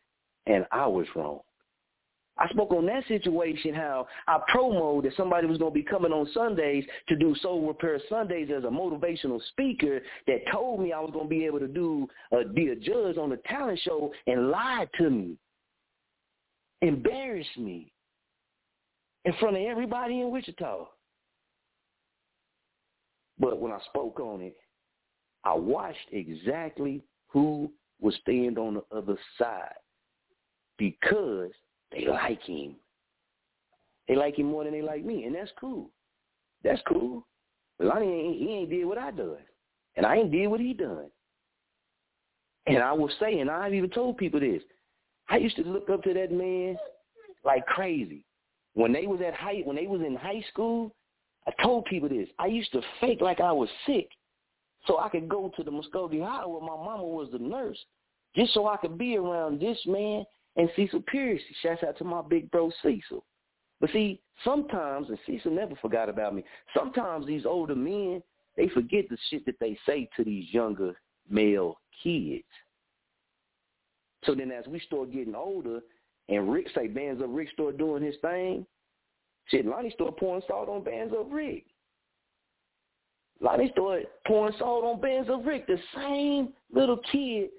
and 0.46 0.66
I 0.72 0.86
was 0.86 1.06
wrong. 1.14 1.40
I 2.38 2.48
spoke 2.50 2.70
on 2.72 2.84
that 2.86 3.06
situation, 3.08 3.74
how 3.74 4.06
I 4.28 4.38
promoted 4.48 5.10
that 5.10 5.16
somebody 5.16 5.46
was 5.46 5.56
going 5.56 5.72
to 5.72 5.74
be 5.74 5.82
coming 5.82 6.12
on 6.12 6.28
Sundays 6.34 6.84
to 7.08 7.16
do 7.16 7.34
Soul 7.36 7.66
Repair 7.66 7.98
Sundays 8.10 8.50
as 8.54 8.64
a 8.64 8.68
motivational 8.68 9.40
speaker 9.48 10.00
that 10.26 10.40
told 10.52 10.80
me 10.80 10.92
I 10.92 11.00
was 11.00 11.10
going 11.12 11.26
to 11.26 11.30
be 11.30 11.46
able 11.46 11.60
to 11.60 11.68
do 11.68 12.06
uh, 12.32 12.44
be 12.54 12.68
a 12.68 12.76
judge 12.76 13.16
on 13.16 13.30
the 13.30 13.40
talent 13.48 13.80
show 13.82 14.12
and 14.26 14.50
lied 14.50 14.90
to 14.98 15.08
me, 15.08 15.38
embarrassed 16.82 17.56
me 17.56 17.90
in 19.24 19.32
front 19.40 19.56
of 19.56 19.62
everybody 19.62 20.20
in 20.20 20.30
Wichita. 20.30 20.86
But 23.38 23.60
when 23.60 23.72
I 23.72 23.78
spoke 23.88 24.20
on 24.20 24.42
it, 24.42 24.56
I 25.44 25.54
watched 25.54 25.96
exactly 26.12 27.02
who 27.28 27.70
would 28.00 28.14
stand 28.14 28.58
on 28.58 28.74
the 28.74 28.96
other 28.96 29.16
side 29.38 29.74
because 30.78 31.50
they 31.92 32.06
like 32.06 32.42
him. 32.42 32.76
They 34.08 34.16
like 34.16 34.38
him 34.38 34.46
more 34.46 34.64
than 34.64 34.72
they 34.72 34.82
like 34.82 35.04
me, 35.04 35.24
and 35.24 35.34
that's 35.34 35.50
cool. 35.58 35.90
That's 36.62 36.82
cool. 36.86 37.26
Lonnie 37.78 38.06
ain't 38.06 38.38
he 38.38 38.48
ain't 38.52 38.70
did 38.70 38.84
what 38.84 38.98
I 38.98 39.10
done, 39.10 39.38
and 39.96 40.06
I 40.06 40.16
ain't 40.16 40.32
did 40.32 40.46
what 40.46 40.60
he 40.60 40.72
done. 40.72 41.10
And 42.66 42.78
I 42.78 42.92
will 42.92 43.10
say, 43.20 43.38
and 43.38 43.50
I've 43.50 43.74
even 43.74 43.90
told 43.90 44.16
people 44.16 44.40
this. 44.40 44.62
I 45.28 45.36
used 45.36 45.56
to 45.56 45.62
look 45.62 45.90
up 45.90 46.02
to 46.04 46.14
that 46.14 46.32
man 46.32 46.76
like 47.44 47.66
crazy. 47.66 48.24
When 48.74 48.92
they 48.92 49.06
was 49.06 49.20
at 49.26 49.34
high, 49.34 49.62
when 49.64 49.76
they 49.76 49.86
was 49.86 50.00
in 50.00 50.16
high 50.16 50.44
school, 50.50 50.94
I 51.46 51.62
told 51.62 51.84
people 51.86 52.08
this. 52.08 52.28
I 52.38 52.46
used 52.46 52.72
to 52.72 52.82
fake 53.00 53.20
like 53.20 53.40
I 53.40 53.52
was 53.52 53.68
sick 53.86 54.08
so 54.86 54.98
I 54.98 55.08
could 55.08 55.28
go 55.28 55.50
to 55.56 55.62
the 55.62 55.70
Muskogee 55.70 56.24
Hospital 56.24 56.52
where 56.52 56.60
my 56.60 56.84
mama 56.84 57.04
was 57.04 57.28
the 57.32 57.38
nurse, 57.38 57.78
just 58.34 58.54
so 58.54 58.66
I 58.68 58.76
could 58.76 58.98
be 58.98 59.16
around 59.16 59.60
this 59.60 59.78
man 59.86 60.24
and 60.56 60.70
Cecil 60.76 61.02
Pierce. 61.02 61.40
Shouts 61.62 61.82
out 61.82 61.98
to 61.98 62.04
my 62.04 62.22
big 62.22 62.50
bro 62.50 62.70
Cecil. 62.82 63.24
But 63.80 63.90
see, 63.90 64.20
sometimes, 64.44 65.08
and 65.08 65.18
Cecil 65.26 65.52
never 65.52 65.74
forgot 65.76 66.08
about 66.08 66.34
me, 66.34 66.44
sometimes 66.74 67.26
these 67.26 67.44
older 67.44 67.74
men, 67.74 68.22
they 68.56 68.68
forget 68.68 69.08
the 69.08 69.18
shit 69.28 69.44
that 69.46 69.60
they 69.60 69.76
say 69.86 70.08
to 70.16 70.24
these 70.24 70.52
younger 70.52 70.94
male 71.28 71.78
kids. 72.02 72.44
So 74.24 74.34
then 74.34 74.50
as 74.50 74.66
we 74.66 74.80
start 74.80 75.12
getting 75.12 75.34
older, 75.34 75.80
and 76.28 76.50
Rick 76.50 76.68
say 76.74 76.88
Bands 76.88 77.22
Up 77.22 77.28
Rick 77.30 77.50
start 77.52 77.78
doing 77.78 78.02
his 78.02 78.16
thing, 78.22 78.66
shit, 79.46 79.66
Lonnie 79.66 79.90
start 79.90 80.16
pouring 80.16 80.42
salt 80.48 80.68
on 80.68 80.82
Bands 80.82 81.14
Up 81.18 81.28
Rick. 81.30 81.66
Lonnie 83.40 83.70
started 83.72 84.06
pouring 84.26 84.54
salt 84.58 84.84
on 84.84 85.30
Up 85.30 85.46
Rick, 85.46 85.66
the 85.66 85.78
same 85.94 86.52
little 86.72 86.98
kid 87.12 87.50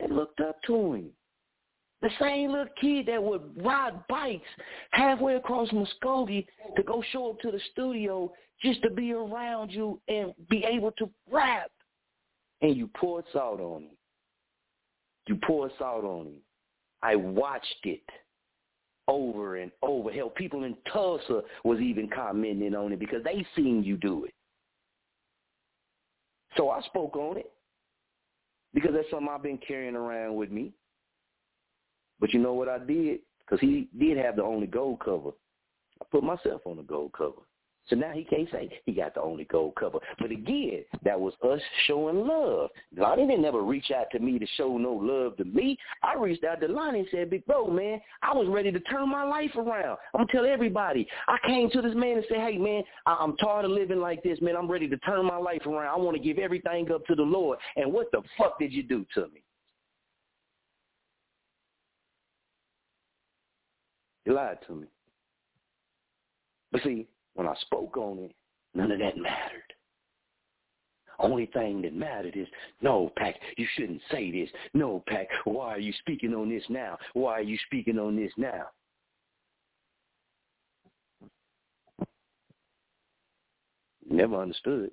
that 0.00 0.10
looked 0.10 0.40
up 0.40 0.56
to 0.66 0.94
him. 0.94 1.10
The 2.02 2.10
same 2.20 2.50
little 2.50 2.66
kid 2.80 3.06
that 3.06 3.22
would 3.22 3.42
ride 3.64 4.06
bikes 4.08 4.48
halfway 4.90 5.36
across 5.36 5.70
Muskogee 5.70 6.46
to 6.76 6.82
go 6.82 7.02
show 7.10 7.30
up 7.30 7.40
to 7.40 7.50
the 7.50 7.60
studio 7.72 8.30
just 8.62 8.82
to 8.82 8.90
be 8.90 9.12
around 9.12 9.70
you 9.70 10.00
and 10.08 10.34
be 10.50 10.64
able 10.64 10.92
to 10.92 11.08
rap. 11.30 11.70
And 12.60 12.76
you 12.76 12.88
poured 12.88 13.24
salt 13.32 13.60
on 13.60 13.84
him. 13.84 13.90
You 15.26 15.38
poured 15.46 15.72
salt 15.78 16.04
on 16.04 16.26
him. 16.26 16.36
I 17.02 17.16
watched 17.16 17.84
it 17.84 18.02
over 19.08 19.56
and 19.56 19.70
over. 19.82 20.10
Hell, 20.10 20.30
people 20.30 20.64
in 20.64 20.76
Tulsa 20.92 21.42
was 21.64 21.80
even 21.80 22.08
commenting 22.08 22.74
on 22.74 22.92
it 22.92 22.98
because 22.98 23.24
they 23.24 23.46
seen 23.56 23.82
you 23.82 23.96
do 23.96 24.24
it. 24.24 24.34
So 26.56 26.70
I 26.70 26.80
spoke 26.82 27.16
on 27.16 27.36
it 27.36 27.50
because 28.72 28.92
that's 28.94 29.10
something 29.10 29.28
I've 29.30 29.42
been 29.42 29.58
carrying 29.58 29.96
around 29.96 30.34
with 30.34 30.50
me. 30.50 30.72
But 32.18 32.32
you 32.32 32.40
know 32.40 32.54
what 32.54 32.68
I 32.68 32.78
did? 32.78 33.20
Because 33.40 33.60
he 33.60 33.88
did 33.98 34.16
have 34.18 34.36
the 34.36 34.42
only 34.42 34.66
gold 34.66 35.00
cover. 35.00 35.30
I 36.00 36.04
put 36.10 36.22
myself 36.22 36.62
on 36.64 36.76
the 36.76 36.82
gold 36.82 37.12
cover. 37.12 37.42
So 37.88 37.94
now 37.96 38.10
he 38.12 38.24
can't 38.24 38.48
say 38.50 38.68
he 38.84 38.92
got 38.92 39.14
the 39.14 39.22
only 39.22 39.44
gold 39.44 39.74
cover. 39.78 39.98
But 40.18 40.30
again, 40.30 40.84
that 41.04 41.18
was 41.18 41.34
us 41.44 41.60
showing 41.86 42.26
love. 42.26 42.70
Lonnie 42.96 43.26
didn't 43.26 43.44
ever 43.44 43.62
reach 43.62 43.90
out 43.90 44.06
to 44.12 44.18
me 44.18 44.38
to 44.38 44.46
show 44.56 44.76
no 44.76 44.92
love 44.92 45.36
to 45.36 45.44
me. 45.44 45.78
I 46.02 46.14
reached 46.14 46.44
out 46.44 46.60
to 46.60 46.68
Lonnie 46.68 47.00
and 47.00 47.08
said, 47.10 47.30
Big 47.30 47.46
bro, 47.46 47.68
man, 47.68 48.00
I 48.22 48.34
was 48.34 48.48
ready 48.48 48.72
to 48.72 48.80
turn 48.80 49.08
my 49.08 49.24
life 49.24 49.54
around. 49.54 49.98
I'm 50.14 50.18
going 50.18 50.26
to 50.26 50.32
tell 50.32 50.46
everybody. 50.46 51.06
I 51.28 51.36
came 51.46 51.70
to 51.70 51.82
this 51.82 51.94
man 51.94 52.16
and 52.16 52.24
said, 52.28 52.38
hey, 52.38 52.58
man, 52.58 52.82
I'm 53.06 53.36
tired 53.36 53.64
of 53.64 53.70
living 53.70 54.00
like 54.00 54.22
this, 54.22 54.40
man. 54.40 54.56
I'm 54.56 54.70
ready 54.70 54.88
to 54.88 54.96
turn 54.98 55.24
my 55.24 55.36
life 55.36 55.64
around. 55.66 55.86
I 55.86 55.96
want 55.96 56.16
to 56.16 56.22
give 56.22 56.38
everything 56.38 56.90
up 56.90 57.06
to 57.06 57.14
the 57.14 57.22
Lord. 57.22 57.58
And 57.76 57.92
what 57.92 58.10
the 58.12 58.22
fuck 58.36 58.58
did 58.58 58.72
you 58.72 58.82
do 58.82 59.06
to 59.14 59.22
me? 59.32 59.42
You 64.24 64.34
lied 64.34 64.58
to 64.66 64.74
me. 64.74 64.86
But 66.72 66.82
see, 66.82 67.06
when 67.36 67.46
I 67.46 67.54
spoke 67.60 67.96
on 67.96 68.18
it, 68.18 68.34
none 68.74 68.90
of 68.90 68.98
that 68.98 69.16
mattered. 69.16 69.62
Only 71.18 71.46
thing 71.46 71.80
that 71.82 71.94
mattered 71.94 72.36
is, 72.36 72.48
no, 72.82 73.10
Pac, 73.16 73.36
you 73.56 73.66
shouldn't 73.74 74.02
say 74.10 74.30
this. 74.30 74.50
No, 74.74 75.02
Pac, 75.06 75.28
why 75.44 75.68
are 75.68 75.78
you 75.78 75.92
speaking 76.00 76.34
on 76.34 76.50
this 76.50 76.64
now? 76.68 76.98
Why 77.14 77.34
are 77.34 77.42
you 77.42 77.56
speaking 77.66 77.98
on 77.98 78.16
this 78.16 78.32
now? 78.36 78.64
Never 84.08 84.40
understood. 84.40 84.90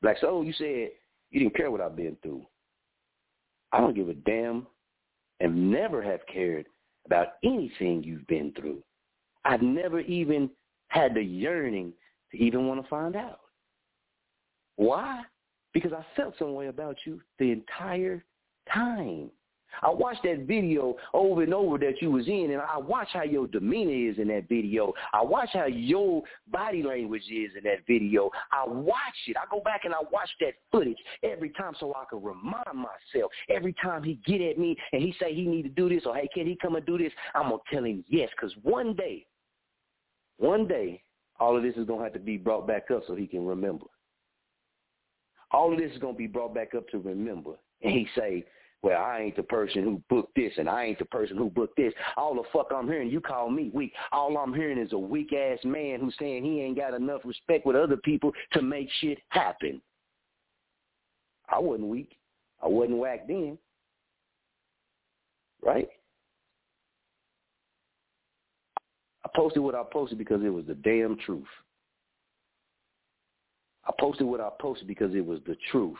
Black 0.00 0.18
Soul, 0.20 0.44
you 0.44 0.52
said 0.54 0.90
you 1.30 1.40
didn't 1.40 1.56
care 1.56 1.70
what 1.70 1.80
I've 1.80 1.96
been 1.96 2.16
through. 2.22 2.46
I 3.72 3.80
don't 3.80 3.94
give 3.94 4.08
a 4.08 4.14
damn 4.14 4.66
and 5.40 5.70
never 5.70 6.02
have 6.02 6.20
cared 6.32 6.66
about 7.04 7.34
anything 7.44 8.02
you've 8.02 8.26
been 8.26 8.52
through. 8.58 8.82
I've 9.44 9.62
never 9.62 10.00
even 10.00 10.50
had 10.88 11.14
the 11.14 11.22
yearning 11.22 11.92
to 12.32 12.38
even 12.38 12.66
want 12.66 12.82
to 12.82 12.88
find 12.88 13.16
out. 13.16 13.40
Why? 14.76 15.22
Because 15.72 15.92
I 15.92 16.04
felt 16.16 16.34
some 16.38 16.54
way 16.54 16.68
about 16.68 16.96
you 17.04 17.20
the 17.38 17.50
entire 17.50 18.24
time. 18.72 19.30
I 19.82 19.90
watched 19.90 20.22
that 20.24 20.46
video 20.46 20.96
over 21.12 21.42
and 21.42 21.52
over 21.52 21.78
that 21.78 22.00
you 22.00 22.10
was 22.10 22.26
in, 22.26 22.50
and 22.52 22.60
I 22.60 22.78
watch 22.78 23.08
how 23.12 23.22
your 23.22 23.46
demeanor 23.46 24.10
is 24.10 24.18
in 24.18 24.28
that 24.28 24.48
video. 24.48 24.92
I 25.12 25.22
watch 25.22 25.50
how 25.52 25.66
your 25.66 26.22
body 26.50 26.82
language 26.82 27.24
is 27.30 27.50
in 27.56 27.64
that 27.64 27.86
video. 27.86 28.30
I 28.50 28.66
watch 28.66 28.96
it. 29.26 29.36
I 29.36 29.44
go 29.50 29.60
back 29.60 29.84
and 29.84 29.94
I 29.94 29.98
watch 30.10 30.30
that 30.40 30.54
footage 30.72 30.98
every 31.22 31.50
time 31.50 31.74
so 31.78 31.94
I 31.94 32.04
can 32.08 32.22
remind 32.22 32.64
myself. 32.74 33.30
Every 33.48 33.74
time 33.74 34.02
he 34.02 34.18
get 34.26 34.40
at 34.40 34.58
me 34.58 34.76
and 34.92 35.02
he 35.02 35.14
say 35.20 35.34
he 35.34 35.46
need 35.46 35.62
to 35.62 35.68
do 35.68 35.88
this 35.88 36.04
or 36.06 36.16
hey, 36.16 36.28
can 36.32 36.46
he 36.46 36.56
come 36.60 36.76
and 36.76 36.86
do 36.86 36.98
this? 36.98 37.12
I'm 37.34 37.50
gonna 37.50 37.58
tell 37.70 37.84
him 37.84 38.04
yes, 38.08 38.30
because 38.34 38.54
one 38.62 38.94
day 38.94 39.26
one 40.38 40.66
day, 40.66 41.02
all 41.38 41.56
of 41.56 41.62
this 41.62 41.76
is 41.76 41.86
going 41.86 42.00
to 42.00 42.04
have 42.04 42.12
to 42.14 42.18
be 42.18 42.36
brought 42.36 42.66
back 42.66 42.90
up 42.90 43.02
so 43.06 43.14
he 43.14 43.26
can 43.26 43.46
remember. 43.46 43.86
All 45.50 45.72
of 45.72 45.78
this 45.78 45.92
is 45.92 45.98
going 45.98 46.14
to 46.14 46.18
be 46.18 46.26
brought 46.26 46.54
back 46.54 46.74
up 46.74 46.88
to 46.88 46.98
remember. 46.98 47.52
And 47.82 47.92
he 47.92 48.08
say, 48.16 48.44
well, 48.82 49.02
I 49.02 49.20
ain't 49.20 49.36
the 49.36 49.42
person 49.42 49.82
who 49.82 50.02
booked 50.08 50.34
this 50.36 50.52
and 50.56 50.68
I 50.68 50.84
ain't 50.84 50.98
the 50.98 51.04
person 51.06 51.36
who 51.36 51.50
booked 51.50 51.76
this. 51.76 51.92
All 52.16 52.34
the 52.34 52.42
fuck 52.52 52.68
I'm 52.74 52.86
hearing, 52.86 53.10
you 53.10 53.20
call 53.20 53.50
me 53.50 53.70
weak. 53.74 53.92
All 54.12 54.36
I'm 54.36 54.54
hearing 54.54 54.78
is 54.78 54.92
a 54.92 54.98
weak 54.98 55.32
ass 55.32 55.58
man 55.64 56.00
who's 56.00 56.14
saying 56.18 56.44
he 56.44 56.60
ain't 56.60 56.76
got 56.76 56.94
enough 56.94 57.22
respect 57.24 57.66
with 57.66 57.76
other 57.76 57.96
people 57.96 58.32
to 58.52 58.62
make 58.62 58.88
shit 59.00 59.18
happen. 59.30 59.80
I 61.48 61.58
wasn't 61.58 61.88
weak. 61.88 62.16
I 62.62 62.68
wasn't 62.68 62.98
whack 62.98 63.26
then. 63.26 63.58
Right? 65.64 65.88
I 69.28 69.36
posted 69.36 69.62
what 69.62 69.74
I 69.74 69.82
posted 69.92 70.18
because 70.18 70.42
it 70.42 70.48
was 70.48 70.64
the 70.66 70.74
damn 70.74 71.18
truth. 71.18 71.44
I 73.86 73.92
posted 73.98 74.26
what 74.26 74.40
I 74.40 74.48
posted 74.60 74.86
because 74.86 75.14
it 75.14 75.24
was 75.24 75.40
the 75.46 75.56
truth. 75.70 75.96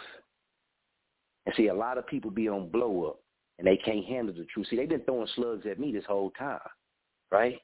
And 1.46 1.54
see, 1.54 1.68
a 1.68 1.74
lot 1.74 1.98
of 1.98 2.06
people 2.06 2.30
be 2.30 2.48
on 2.48 2.68
blow 2.68 3.06
up 3.06 3.20
and 3.58 3.66
they 3.66 3.76
can't 3.76 4.04
handle 4.04 4.34
the 4.34 4.46
truth. 4.46 4.66
See, 4.70 4.76
they've 4.76 4.88
been 4.88 5.02
throwing 5.02 5.28
slugs 5.34 5.66
at 5.70 5.78
me 5.78 5.92
this 5.92 6.04
whole 6.06 6.30
time, 6.38 6.60
right? 7.30 7.58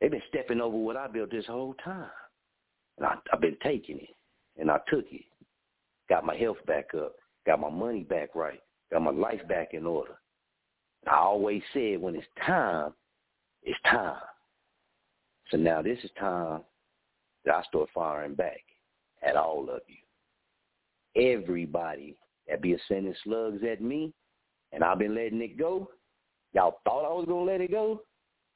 They've 0.00 0.10
been 0.10 0.22
stepping 0.28 0.60
over 0.60 0.76
what 0.76 0.96
I 0.96 1.08
built 1.08 1.30
this 1.30 1.46
whole 1.46 1.74
time. 1.84 2.10
And 2.98 3.06
I, 3.06 3.14
I've 3.32 3.40
been 3.40 3.56
taking 3.62 3.98
it, 3.98 4.14
and 4.58 4.70
I 4.70 4.78
took 4.88 5.06
it. 5.10 5.24
Got 6.08 6.24
my 6.24 6.36
health 6.36 6.58
back 6.66 6.86
up, 6.94 7.14
got 7.46 7.60
my 7.60 7.70
money 7.70 8.02
back 8.02 8.34
right, 8.34 8.60
got 8.92 9.02
my 9.02 9.10
life 9.10 9.40
back 9.48 9.70
in 9.72 9.86
order. 9.86 10.18
I 11.08 11.16
always 11.16 11.62
said 11.72 12.00
when 12.00 12.14
it's 12.14 12.26
time, 12.46 12.92
it's 13.64 13.78
time. 13.90 14.20
So 15.50 15.56
now 15.56 15.82
this 15.82 15.98
is 16.02 16.10
time 16.18 16.62
that 17.44 17.54
I 17.54 17.62
start 17.64 17.88
firing 17.94 18.34
back 18.34 18.60
at 19.26 19.36
all 19.36 19.68
of 19.70 19.80
you. 19.86 21.32
Everybody 21.36 22.16
that 22.48 22.62
be 22.62 22.76
sending 22.88 23.14
slugs 23.22 23.62
at 23.70 23.80
me, 23.80 24.12
and 24.72 24.82
I've 24.82 24.98
been 24.98 25.14
letting 25.14 25.42
it 25.42 25.58
go. 25.58 25.88
Y'all 26.52 26.80
thought 26.84 27.06
I 27.06 27.12
was 27.12 27.26
gonna 27.28 27.44
let 27.44 27.60
it 27.60 27.70
go. 27.70 28.00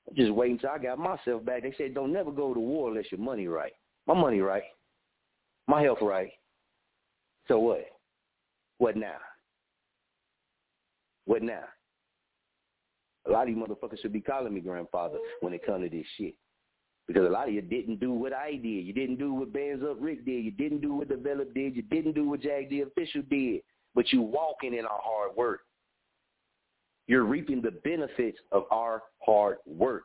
I'm 0.08 0.16
Just 0.16 0.32
wait 0.32 0.52
until 0.52 0.70
I 0.70 0.78
got 0.78 0.98
myself 0.98 1.44
back. 1.44 1.62
They 1.62 1.74
said 1.76 1.94
don't 1.94 2.12
never 2.12 2.30
go 2.30 2.54
to 2.54 2.60
war 2.60 2.90
unless 2.90 3.10
your 3.12 3.20
money 3.20 3.46
right. 3.46 3.72
My 4.06 4.14
money 4.14 4.40
right. 4.40 4.64
My 5.66 5.82
health 5.82 5.98
right. 6.00 6.30
So 7.46 7.58
what? 7.58 7.84
What 8.78 8.96
now? 8.96 9.16
What 11.26 11.42
now? 11.42 11.64
A 13.26 13.30
lot 13.30 13.42
of 13.42 13.48
you 13.50 13.56
motherfuckers 13.56 14.00
should 14.00 14.12
be 14.12 14.20
calling 14.20 14.54
me 14.54 14.60
grandfather 14.60 15.18
when 15.40 15.52
it 15.52 15.64
comes 15.64 15.84
to 15.84 15.94
this 15.94 16.06
shit. 16.16 16.34
Because 17.08 17.26
a 17.26 17.30
lot 17.30 17.48
of 17.48 17.54
you 17.54 17.62
didn't 17.62 18.00
do 18.00 18.12
what 18.12 18.34
I 18.34 18.52
did. 18.52 18.84
You 18.84 18.92
didn't 18.92 19.16
do 19.16 19.32
what 19.32 19.52
Bands 19.52 19.82
Up 19.82 19.96
Rick 19.98 20.26
did. 20.26 20.44
You 20.44 20.50
didn't 20.50 20.82
do 20.82 20.92
what 20.92 21.08
Develop 21.08 21.54
did. 21.54 21.74
You 21.74 21.82
didn't 21.82 22.12
do 22.12 22.28
what 22.28 22.42
Jag 22.42 22.68
the 22.68 22.82
Official 22.82 23.22
did. 23.30 23.62
But 23.94 24.12
you 24.12 24.20
walking 24.20 24.74
in 24.74 24.84
our 24.84 25.00
hard 25.02 25.34
work. 25.34 25.60
You're 27.06 27.24
reaping 27.24 27.62
the 27.62 27.70
benefits 27.70 28.38
of 28.52 28.64
our 28.70 29.02
hard 29.20 29.56
work. 29.66 30.04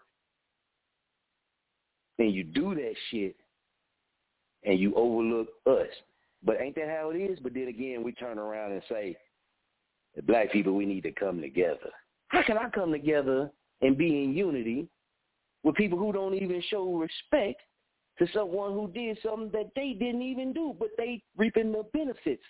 And 2.20 2.34
you 2.34 2.46
do 2.46 2.74
that 2.74 2.94
shit 3.12 3.36
and 4.64 4.80
you 4.80 4.96
overlook 4.96 5.50
us. 5.68 5.88
But 6.46 6.62
ain't 6.62 6.76
that 6.76 6.88
how 6.88 7.12
it 7.12 7.18
is? 7.18 7.40
But 7.40 7.54
then 7.54 7.68
again, 7.68 8.02
we 8.02 8.14
turn 8.14 8.40
around 8.40 8.72
and 8.72 8.82
say, 8.88 9.18
black 10.26 10.52
people, 10.54 10.74
we 10.74 10.86
need 10.86 11.04
to 11.04 11.12
come 11.12 11.42
together. 11.42 11.90
How 12.30 12.44
can 12.44 12.58
I 12.58 12.70
come 12.70 12.92
together 12.92 13.52
and 13.82 13.98
be 13.98 14.24
in 14.24 14.34
unity 14.34 14.88
with 15.64 15.76
people 15.76 15.98
who 15.98 16.12
don't 16.12 16.34
even 16.36 16.62
show 16.70 16.94
respect 16.96 17.62
to 18.20 18.28
someone 18.34 18.74
who 18.74 18.90
did 18.90 19.18
something 19.24 19.50
that 19.52 19.72
they 19.76 19.94
didn't 19.94 20.22
even 20.22 20.54
do, 20.54 20.76
but 20.78 20.90
they 20.98 21.22
reaping 21.38 21.72
the 21.72 21.84
benefits 21.94 22.44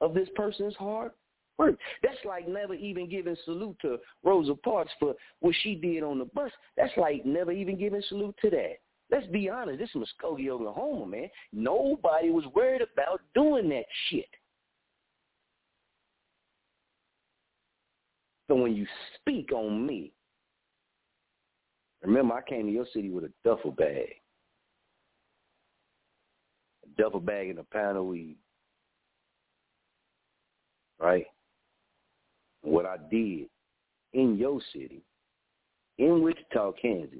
of 0.00 0.14
this 0.14 0.28
person's 0.34 0.74
hard 0.76 1.12
work. 1.58 1.76
That's 2.02 2.16
like 2.24 2.48
never 2.48 2.74
even 2.74 3.08
giving 3.08 3.36
salute 3.44 3.76
to 3.82 3.98
Rosa 4.22 4.54
Parks 4.54 4.92
for 4.98 5.14
what 5.40 5.54
she 5.62 5.74
did 5.74 6.02
on 6.02 6.18
the 6.18 6.24
bus. 6.26 6.50
That's 6.76 6.96
like 6.96 7.24
never 7.24 7.52
even 7.52 7.78
giving 7.78 8.02
salute 8.08 8.36
to 8.42 8.50
that. 8.50 8.76
Let's 9.10 9.26
be 9.26 9.48
honest. 9.48 9.78
This 9.78 9.90
is 9.94 9.96
Muskogee, 10.24 10.48
Oklahoma, 10.48 11.06
man. 11.06 11.28
Nobody 11.52 12.30
was 12.30 12.44
worried 12.54 12.82
about 12.82 13.20
doing 13.34 13.68
that 13.68 13.84
shit. 14.08 14.26
So 18.48 18.56
when 18.56 18.74
you 18.74 18.86
speak 19.20 19.52
on 19.52 19.86
me, 19.86 20.12
remember 22.04 22.34
I 22.34 22.42
came 22.42 22.66
to 22.66 22.72
your 22.72 22.86
city 22.92 23.10
with 23.10 23.24
a 23.24 23.32
duffel 23.44 23.70
bag. 23.70 24.14
A 26.84 27.02
duffel 27.02 27.20
bag 27.20 27.50
and 27.50 27.58
a 27.58 27.64
pound 27.64 27.96
of 27.96 28.04
weed. 28.04 28.36
Right? 31.00 31.26
What 32.62 32.86
I 32.86 32.96
did 33.10 33.48
in 34.12 34.36
your 34.36 34.60
city, 34.72 35.02
in 35.98 36.22
Wichita, 36.22 36.72
Kansas, 36.80 37.18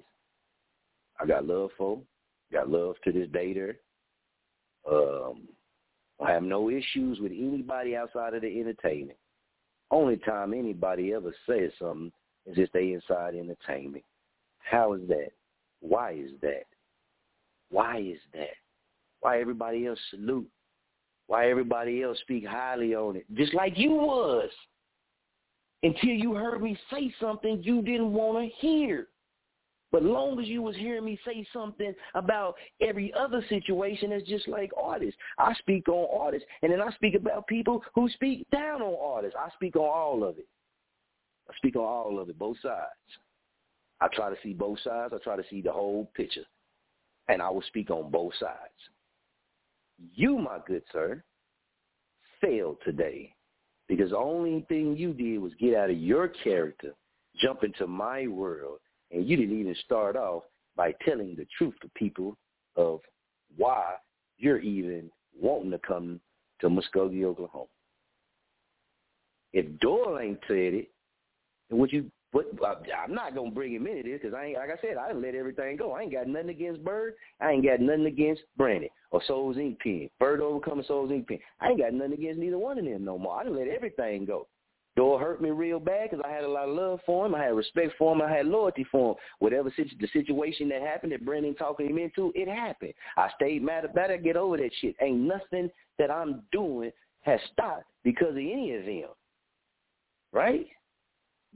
I 1.21 1.27
got 1.27 1.47
love 1.47 1.71
for, 1.77 2.01
got 2.53 2.71
love 2.71 2.97
to 3.05 3.13
this 3.13 3.29
day 3.31 3.53
there. 3.53 3.77
Um, 4.91 5.49
I 6.25 6.31
have 6.31 6.43
no 6.43 6.71
issues 6.71 7.19
with 7.21 7.33
anybody 7.33 7.97
outside 7.97 8.35
of 8.35 8.43
the 8.43 8.61
entertainment. 8.61 9.19
Only 9.91 10.17
time 10.19 10.55
anybody 10.55 11.13
ever 11.13 11.35
says 11.47 11.71
something 11.79 12.13
is 12.47 12.57
if 12.59 12.71
they 12.73 12.93
inside 12.93 13.35
entertainment. 13.35 14.05
How 14.65 14.95
is 14.95 15.03
that? 15.09 15.31
Why 15.81 16.13
is 16.13 16.31
that? 16.43 16.65
Why 17.71 17.99
is 17.99 18.19
that? 18.33 18.57
Why 19.21 19.41
everybody 19.41 19.87
else 19.87 19.99
salute? 20.11 20.49
Why 21.27 21.51
everybody 21.51 22.03
else 22.03 22.19
speak 22.21 22.47
highly 22.47 22.95
on 22.95 23.17
it? 23.17 23.27
Just 23.35 23.55
like 23.55 23.79
you 23.79 23.91
was. 23.91 24.51
Until 25.83 26.11
you 26.11 26.35
heard 26.35 26.63
me 26.63 26.79
say 26.91 27.15
something 27.21 27.63
you 27.63 27.83
didn't 27.83 28.13
want 28.13 28.39
to 28.39 28.67
hear. 28.67 29.09
But 29.93 30.03
long 30.03 30.41
as 30.41 30.49
you 30.49 30.61
was 30.61 30.75
hearing 30.75 31.05
me 31.05 31.19
say 31.25 31.47
something 31.53 31.95
about 32.15 32.57
every 32.81 33.13
other 33.15 33.45
situation, 33.49 34.11
it's 34.13 34.29
just 34.29 34.49
like 34.49 34.71
artists. 34.77 35.17
I 35.39 35.55
speak 35.55 35.89
on 35.89 36.09
artists, 36.21 36.49
and 36.63 36.73
then 36.73 36.81
I 36.81 36.91
speak 36.93 37.15
about 37.15 37.47
people 37.47 37.83
who 37.95 38.09
speak 38.09 38.47
down 38.51 38.83
on 38.83 38.97
artists. 39.01 39.37
I 39.39 39.51
speak 39.55 39.77
on 39.77 39.83
all 39.83 40.25
of 40.25 40.39
it. 40.39 40.49
I 41.49 41.57
speak 41.59 41.77
on 41.77 41.83
all 41.83 42.19
of 42.19 42.29
it, 42.29 42.39
both 42.39 42.57
sides. 42.61 42.89
I 44.05 44.09
try 44.15 44.29
to 44.29 44.37
see 44.43 44.53
both 44.53 44.79
sides. 44.81 45.15
I 45.15 45.19
try 45.25 45.35
to 45.35 45.45
see 45.49 45.63
the 45.63 45.73
whole 45.73 46.11
picture. 46.15 46.45
And 47.29 47.41
I 47.41 47.49
will 47.49 47.63
speak 47.63 47.91
on 47.91 48.11
both 48.11 48.35
sides. 48.39 48.53
You, 50.15 50.37
my 50.37 50.59
good 50.67 50.83
sir, 50.93 51.25
failed 52.39 52.77
today 52.85 53.33
because 53.89 54.11
the 54.11 54.19
only 54.19 54.67
thing 54.69 54.95
you 54.95 55.15
did 55.15 55.39
was 55.39 55.53
get 55.59 55.75
out 55.75 55.89
of 55.89 55.97
your 55.97 56.29
character, 56.29 56.93
jump 57.41 57.65
into 57.65 57.87
my 57.87 58.27
world, 58.27 58.81
and 59.11 59.27
you 59.27 59.39
didn't 59.39 59.59
even 59.59 59.75
start 59.87 60.17
off 60.17 60.43
by 60.77 60.93
telling 61.07 61.35
the 61.35 61.47
truth 61.57 61.75
to 61.81 61.89
people 61.95 62.37
of 62.77 63.01
why 63.57 63.95
you're 64.37 64.59
even 64.59 65.11
wanting 65.41 65.71
to 65.71 65.79
come 65.79 66.21
to 66.61 66.69
Muskogee, 66.69 67.25
Oklahoma. 67.25 67.67
If 69.55 69.79
Doyle 69.81 70.19
ain't 70.19 70.41
said 70.47 70.75
it, 70.75 70.91
and 71.71 71.79
what 71.79 71.93
you 71.93 72.11
what 72.35 72.47
uh, 72.65 72.75
I'm 73.01 73.15
not 73.15 73.37
gonna 73.37 73.53
bring 73.53 73.75
him 73.75 73.87
into 73.87 74.03
this 74.03 74.21
because 74.21 74.35
I 74.35 74.47
ain't 74.47 74.59
like 74.59 74.69
I 74.69 74.81
said 74.81 74.97
I 74.97 75.13
let 75.13 75.37
everything 75.37 75.77
go. 75.77 75.93
I 75.93 76.03
ain't 76.03 76.13
got 76.13 76.27
nothing 76.27 76.49
against 76.49 76.85
Bird. 76.85 77.15
I 77.41 77.53
ain't 77.53 77.65
got 77.65 77.79
nothing 77.79 78.07
against 78.07 78.43
Brandon 78.57 78.91
or 79.13 79.23
Souls 79.25 79.57
Ink 79.57 79.79
Pen. 79.79 80.11
Bird 80.19 80.41
overcoming 80.41 80.85
Souls 80.85 81.13
Ink 81.13 81.29
Pen. 81.29 81.39
I 81.61 81.69
ain't 81.69 81.81
got 81.81 81.95
nothing 81.95 82.15
against 82.15 82.41
neither 82.41 82.59
one 82.59 82.77
of 82.77 82.85
them 82.85 83.05
no 83.05 83.19
more. 83.19 83.41
I 83.41 83.49
let 83.49 83.69
everything 83.69 84.25
go. 84.25 84.49
Doyle 84.97 85.19
hurt 85.19 85.41
me 85.41 85.51
real 85.51 85.79
bad 85.79 86.11
because 86.11 86.25
I 86.29 86.33
had 86.33 86.43
a 86.43 86.49
lot 86.49 86.69
of 86.69 86.75
love 86.75 87.01
for 87.07 87.25
him. 87.25 87.37
I 87.37 87.45
had 87.45 87.55
respect 87.55 87.93
for 87.99 88.13
him. 88.13 88.23
I 88.23 88.33
had 88.33 88.47
loyalty 88.47 88.85
for 88.91 89.13
him. 89.13 89.17
Whatever 89.39 89.73
situ- 89.77 89.97
the 90.01 90.09
situation 90.09 90.69
that 90.71 90.83
happened 90.83 91.13
that 91.13 91.25
Brandon 91.25 91.55
talking 91.55 91.89
him 91.89 91.99
into, 91.99 92.33
it 92.35 92.49
happened. 92.49 92.95
I 93.17 93.29
stayed 93.37 93.63
mad 93.63 93.85
about 93.85 94.11
it. 94.11 94.25
Get 94.25 94.37
over 94.37 94.57
that 94.57 94.71
shit. 94.81 94.97
Ain't 95.01 95.21
nothing 95.21 95.71
that 96.01 96.11
I'm 96.11 96.43
doing 96.51 96.91
has 97.21 97.39
stopped 97.53 97.85
because 98.03 98.31
of 98.31 98.39
any 98.39 98.75
of 98.75 98.85
them. 98.85 99.11
Right? 100.33 100.67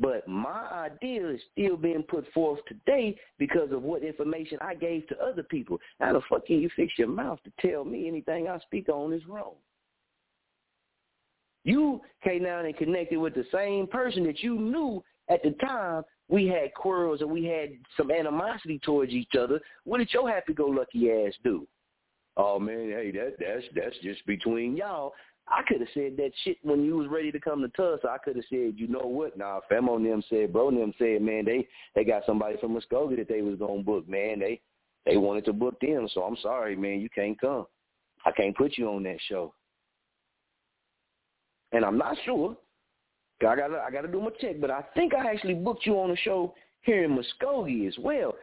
But 0.00 0.28
my 0.28 0.68
idea 0.70 1.28
is 1.28 1.40
still 1.52 1.76
being 1.76 2.04
put 2.04 2.24
forth 2.32 2.60
today 2.68 3.16
because 3.38 3.72
of 3.72 3.82
what 3.82 4.02
information 4.02 4.58
I 4.60 4.74
gave 4.74 5.08
to 5.08 5.18
other 5.18 5.42
people. 5.42 5.78
How 6.00 6.12
the 6.12 6.20
fuck 6.30 6.46
can 6.46 6.60
you 6.60 6.70
fix 6.76 6.92
your 6.96 7.08
mouth 7.08 7.40
to 7.44 7.68
tell 7.68 7.84
me 7.84 8.06
anything 8.06 8.48
I 8.48 8.58
speak 8.60 8.88
on 8.88 9.12
is 9.12 9.26
wrong? 9.26 9.54
You 11.64 12.00
came 12.22 12.44
down 12.44 12.66
and 12.66 12.76
connected 12.76 13.18
with 13.18 13.34
the 13.34 13.44
same 13.52 13.86
person 13.88 14.24
that 14.24 14.40
you 14.40 14.58
knew 14.58 15.02
at 15.28 15.42
the 15.42 15.50
time 15.60 16.04
we 16.28 16.46
had 16.46 16.72
quarrels 16.74 17.20
and 17.20 17.30
we 17.30 17.44
had 17.44 17.70
some 17.96 18.10
animosity 18.10 18.78
towards 18.78 19.12
each 19.12 19.34
other. 19.38 19.60
What 19.84 19.98
did 19.98 20.12
your 20.12 20.30
happy-go-lucky 20.30 21.10
ass 21.10 21.34
do? 21.42 21.66
Oh 22.36 22.60
man, 22.60 22.90
hey, 22.90 23.10
that 23.10 23.34
that's 23.40 23.64
that's 23.74 23.96
just 24.00 24.24
between 24.24 24.76
y'all. 24.76 25.12
I 25.50 25.62
could 25.66 25.80
have 25.80 25.88
said 25.94 26.16
that 26.16 26.30
shit 26.44 26.58
when 26.62 26.84
you 26.84 26.96
was 26.96 27.08
ready 27.08 27.32
to 27.32 27.40
come 27.40 27.62
to 27.62 27.68
Tulsa. 27.68 28.08
I 28.08 28.18
could 28.18 28.36
have 28.36 28.44
said, 28.50 28.74
you 28.76 28.88
know 28.88 29.06
what? 29.06 29.36
Nah, 29.38 29.60
Femo 29.70 29.96
and 29.96 30.06
them 30.06 30.22
said, 30.28 30.52
bro 30.52 30.70
them 30.70 30.92
said, 30.98 31.22
man, 31.22 31.44
they 31.44 31.66
they 31.94 32.04
got 32.04 32.26
somebody 32.26 32.56
from 32.60 32.78
Muskogee 32.78 33.16
that 33.16 33.28
they 33.28 33.42
was 33.42 33.58
gonna 33.58 33.82
book, 33.82 34.08
man. 34.08 34.40
They 34.40 34.60
they 35.06 35.16
wanted 35.16 35.44
to 35.46 35.52
book 35.52 35.80
them, 35.80 36.08
so 36.12 36.22
I'm 36.22 36.36
sorry, 36.42 36.76
man, 36.76 37.00
you 37.00 37.08
can't 37.08 37.40
come. 37.40 37.66
I 38.26 38.32
can't 38.32 38.56
put 38.56 38.76
you 38.76 38.88
on 38.88 39.04
that 39.04 39.18
show 39.28 39.54
and 41.72 41.84
I'm 41.84 41.98
not 41.98 42.16
sure. 42.24 42.56
I 43.40 43.54
gotta 43.54 43.82
I 43.86 43.90
got 43.90 44.02
to 44.02 44.08
do 44.08 44.20
my 44.20 44.30
check, 44.40 44.60
but 44.60 44.70
I 44.70 44.82
think 44.94 45.14
I 45.14 45.30
actually 45.30 45.54
booked 45.54 45.86
you 45.86 45.94
on 46.00 46.10
a 46.10 46.16
show 46.16 46.54
here 46.82 47.04
in 47.04 47.16
Muskogee 47.16 47.86
as 47.86 47.96
well. 47.98 48.34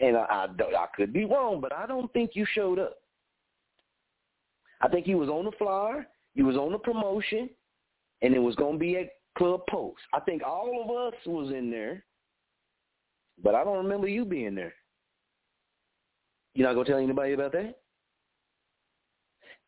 And 0.00 0.16
I, 0.16 0.20
I 0.20 0.44
I 0.46 0.86
could 0.96 1.12
be 1.12 1.24
wrong, 1.24 1.60
but 1.60 1.72
I 1.72 1.86
don't 1.86 2.10
think 2.12 2.30
you 2.34 2.46
showed 2.54 2.78
up. 2.78 2.96
I 4.80 4.88
think 4.88 5.06
you 5.06 5.18
was 5.18 5.28
on 5.28 5.44
the 5.44 5.52
flyer, 5.58 6.06
you 6.38 6.44
was 6.44 6.56
on 6.56 6.70
the 6.70 6.78
promotion, 6.78 7.50
and 8.22 8.32
it 8.32 8.38
was 8.38 8.54
going 8.54 8.74
to 8.74 8.78
be 8.78 8.96
at 8.96 9.08
Club 9.36 9.62
Post. 9.68 9.98
I 10.14 10.20
think 10.20 10.42
all 10.46 10.84
of 10.84 11.12
us 11.12 11.18
was 11.26 11.52
in 11.52 11.68
there, 11.68 12.04
but 13.42 13.56
I 13.56 13.64
don't 13.64 13.78
remember 13.78 14.06
you 14.06 14.24
being 14.24 14.54
there. 14.54 14.72
You 16.54 16.64
not 16.64 16.74
gonna 16.74 16.86
tell 16.86 16.98
anybody 16.98 17.32
about 17.32 17.52
that? 17.52 17.78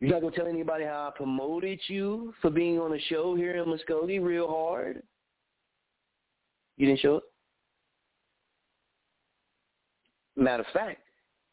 You're 0.00 0.10
not 0.10 0.22
gonna 0.22 0.34
tell 0.34 0.46
anybody 0.46 0.84
how 0.84 1.08
I 1.12 1.16
promoted 1.16 1.80
you 1.88 2.34
for 2.40 2.50
being 2.50 2.78
on 2.78 2.90
the 2.90 3.00
show 3.08 3.34
here 3.34 3.56
in 3.56 3.64
Muskogee 3.68 4.22
real 4.22 4.48
hard. 4.48 5.02
You 6.76 6.86
didn't 6.86 7.00
show 7.00 7.16
it. 7.16 7.24
Matter 10.36 10.62
of 10.62 10.72
fact, 10.72 11.00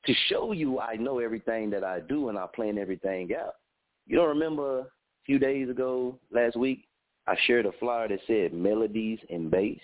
to 0.06 0.14
show 0.30 0.53
you 0.53 0.80
I 0.80 0.95
know 0.95 1.19
everything 1.19 1.69
that 1.72 1.84
I 1.84 1.99
do 1.99 2.30
and 2.30 2.38
I 2.38 2.45
plan 2.56 2.77
everything 2.77 3.31
out. 3.35 3.56
You 4.06 4.15
don't 4.15 4.30
remember 4.30 4.80
a 4.80 4.85
few 5.28 5.38
days 5.38 5.70
ago, 5.70 6.18
last 6.32 6.56
week, 6.56 6.88
I 7.28 7.36
shared 7.45 7.66
a 7.66 7.74
flyer 7.74 8.08
that 8.08 8.20
said 8.26 8.54
melodies 8.54 9.20
and 9.30 9.52
bass. 9.52 9.80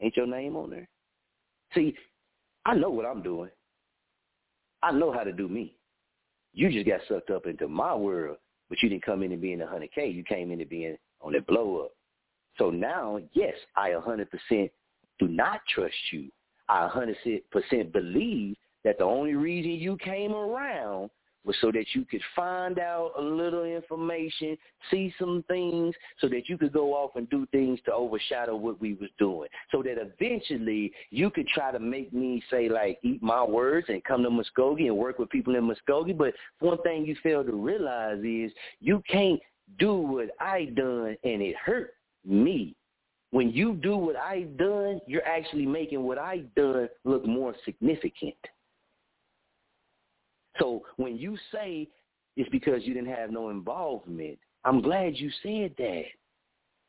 Ain't 0.00 0.16
your 0.16 0.26
name 0.26 0.56
on 0.56 0.68
there? 0.68 0.88
See, 1.74 1.94
I 2.66 2.74
know 2.74 2.90
what 2.90 3.06
I'm 3.06 3.22
doing. 3.22 3.50
I 4.82 4.90
know 4.90 5.12
how 5.12 5.22
to 5.22 5.32
do 5.32 5.48
me. 5.48 5.76
You 6.52 6.70
just 6.72 6.86
got 6.86 7.00
sucked 7.08 7.30
up 7.30 7.46
into 7.46 7.68
my 7.68 7.94
world, 7.94 8.38
but 8.68 8.82
you 8.82 8.88
didn't 8.88 9.04
come 9.04 9.22
in 9.22 9.30
and 9.30 9.40
be 9.40 9.52
in 9.52 9.62
a 9.62 9.66
100K. 9.66 10.12
You 10.12 10.24
came 10.24 10.50
in 10.50 10.60
and 10.60 10.68
being 10.68 10.96
on 11.20 11.32
that 11.32 11.46
blow 11.46 11.82
up. 11.84 11.92
So 12.58 12.70
now, 12.70 13.20
yes, 13.32 13.54
I 13.76 13.90
100% 13.90 14.70
do 15.20 15.28
not 15.28 15.60
trust 15.72 15.94
you. 16.10 16.28
I 16.68 16.88
100% 16.88 17.92
believe 17.92 18.56
that 18.82 18.98
the 18.98 19.04
only 19.04 19.34
reason 19.34 19.72
you 19.72 19.96
came 19.98 20.32
around 20.32 21.10
was 21.44 21.56
so 21.60 21.70
that 21.72 21.86
you 21.94 22.04
could 22.04 22.22
find 22.36 22.78
out 22.78 23.12
a 23.18 23.22
little 23.22 23.64
information, 23.64 24.56
see 24.90 25.12
some 25.18 25.44
things, 25.48 25.94
so 26.18 26.28
that 26.28 26.48
you 26.48 26.58
could 26.58 26.72
go 26.72 26.92
off 26.92 27.12
and 27.16 27.28
do 27.30 27.46
things 27.46 27.78
to 27.86 27.92
overshadow 27.92 28.56
what 28.56 28.80
we 28.80 28.94
was 28.94 29.08
doing. 29.18 29.48
So 29.70 29.82
that 29.82 29.96
eventually 29.98 30.92
you 31.10 31.30
could 31.30 31.46
try 31.48 31.72
to 31.72 31.78
make 31.78 32.12
me 32.12 32.42
say 32.50 32.68
like 32.68 32.98
eat 33.02 33.22
my 33.22 33.42
words 33.42 33.86
and 33.88 34.04
come 34.04 34.22
to 34.22 34.30
Muskogee 34.30 34.86
and 34.86 34.96
work 34.96 35.18
with 35.18 35.30
people 35.30 35.56
in 35.56 35.68
Muskogee. 35.68 36.16
But 36.16 36.34
one 36.60 36.80
thing 36.82 37.06
you 37.06 37.16
fail 37.22 37.44
to 37.44 37.52
realize 37.52 38.18
is 38.22 38.52
you 38.80 39.02
can't 39.08 39.40
do 39.78 39.94
what 39.94 40.30
I 40.40 40.66
done 40.76 41.16
and 41.24 41.42
it 41.42 41.56
hurt 41.56 41.94
me. 42.24 42.74
When 43.32 43.50
you 43.50 43.74
do 43.74 43.96
what 43.96 44.16
I 44.16 44.42
done, 44.56 45.00
you're 45.06 45.26
actually 45.26 45.66
making 45.66 46.02
what 46.02 46.18
I 46.18 46.38
done 46.56 46.88
look 47.04 47.24
more 47.24 47.54
significant. 47.64 48.34
So 50.60 50.82
when 50.96 51.16
you 51.16 51.36
say 51.52 51.88
it's 52.36 52.50
because 52.50 52.84
you 52.84 52.94
didn't 52.94 53.14
have 53.14 53.30
no 53.30 53.48
involvement, 53.48 54.38
I'm 54.64 54.80
glad 54.80 55.16
you 55.16 55.30
said 55.42 55.74
that. 55.78 56.04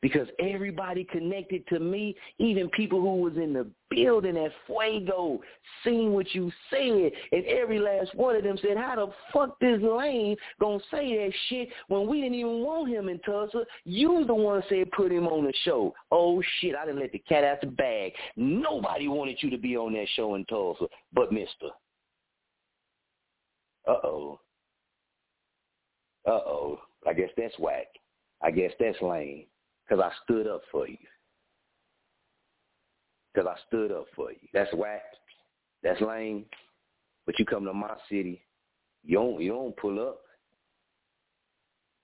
Because 0.00 0.26
everybody 0.40 1.04
connected 1.04 1.64
to 1.68 1.78
me, 1.78 2.16
even 2.38 2.68
people 2.70 3.00
who 3.00 3.18
was 3.18 3.36
in 3.36 3.52
the 3.52 3.68
building 3.88 4.36
at 4.36 4.50
Fuego, 4.66 5.40
seen 5.84 6.12
what 6.12 6.34
you 6.34 6.50
said, 6.70 7.12
and 7.30 7.44
every 7.46 7.78
last 7.78 8.12
one 8.16 8.34
of 8.34 8.42
them 8.42 8.58
said, 8.60 8.76
how 8.76 8.96
the 8.96 9.12
fuck 9.32 9.60
this 9.60 9.80
lame 9.80 10.34
gonna 10.60 10.80
say 10.90 11.16
that 11.18 11.32
shit 11.48 11.68
when 11.86 12.08
we 12.08 12.20
didn't 12.20 12.34
even 12.34 12.64
want 12.64 12.90
him 12.90 13.08
in 13.08 13.20
Tulsa? 13.20 13.64
You 13.84 14.24
the 14.26 14.34
one 14.34 14.64
said 14.68 14.90
put 14.90 15.12
him 15.12 15.28
on 15.28 15.44
the 15.44 15.52
show. 15.64 15.94
Oh 16.10 16.42
shit, 16.60 16.74
I 16.74 16.84
didn't 16.84 17.00
let 17.00 17.12
the 17.12 17.20
cat 17.20 17.44
out 17.44 17.60
the 17.60 17.68
bag. 17.68 18.12
Nobody 18.34 19.06
wanted 19.06 19.36
you 19.40 19.50
to 19.50 19.58
be 19.58 19.76
on 19.76 19.92
that 19.92 20.08
show 20.16 20.34
in 20.34 20.44
Tulsa 20.46 20.86
but 21.12 21.32
Mister. 21.32 21.68
Uh-oh. 23.86 24.40
Uh-oh. 26.26 26.78
I 27.06 27.12
guess 27.12 27.30
that's 27.36 27.58
whack. 27.58 27.86
I 28.42 28.50
guess 28.50 28.72
that's 28.78 29.00
lame. 29.00 29.46
Because 29.88 30.02
I 30.02 30.10
stood 30.24 30.46
up 30.46 30.62
for 30.70 30.88
you. 30.88 30.96
Because 33.32 33.48
I 33.48 33.56
stood 33.68 33.90
up 33.90 34.06
for 34.14 34.30
you. 34.30 34.48
That's 34.52 34.72
whack. 34.74 35.02
That's 35.82 36.00
lame. 36.00 36.44
But 37.26 37.38
you 37.38 37.44
come 37.44 37.64
to 37.64 37.72
my 37.72 37.94
city, 38.08 38.42
you 39.04 39.16
don't 39.16 39.40
you 39.40 39.52
don't 39.52 39.76
pull 39.76 40.00
up. 40.00 40.20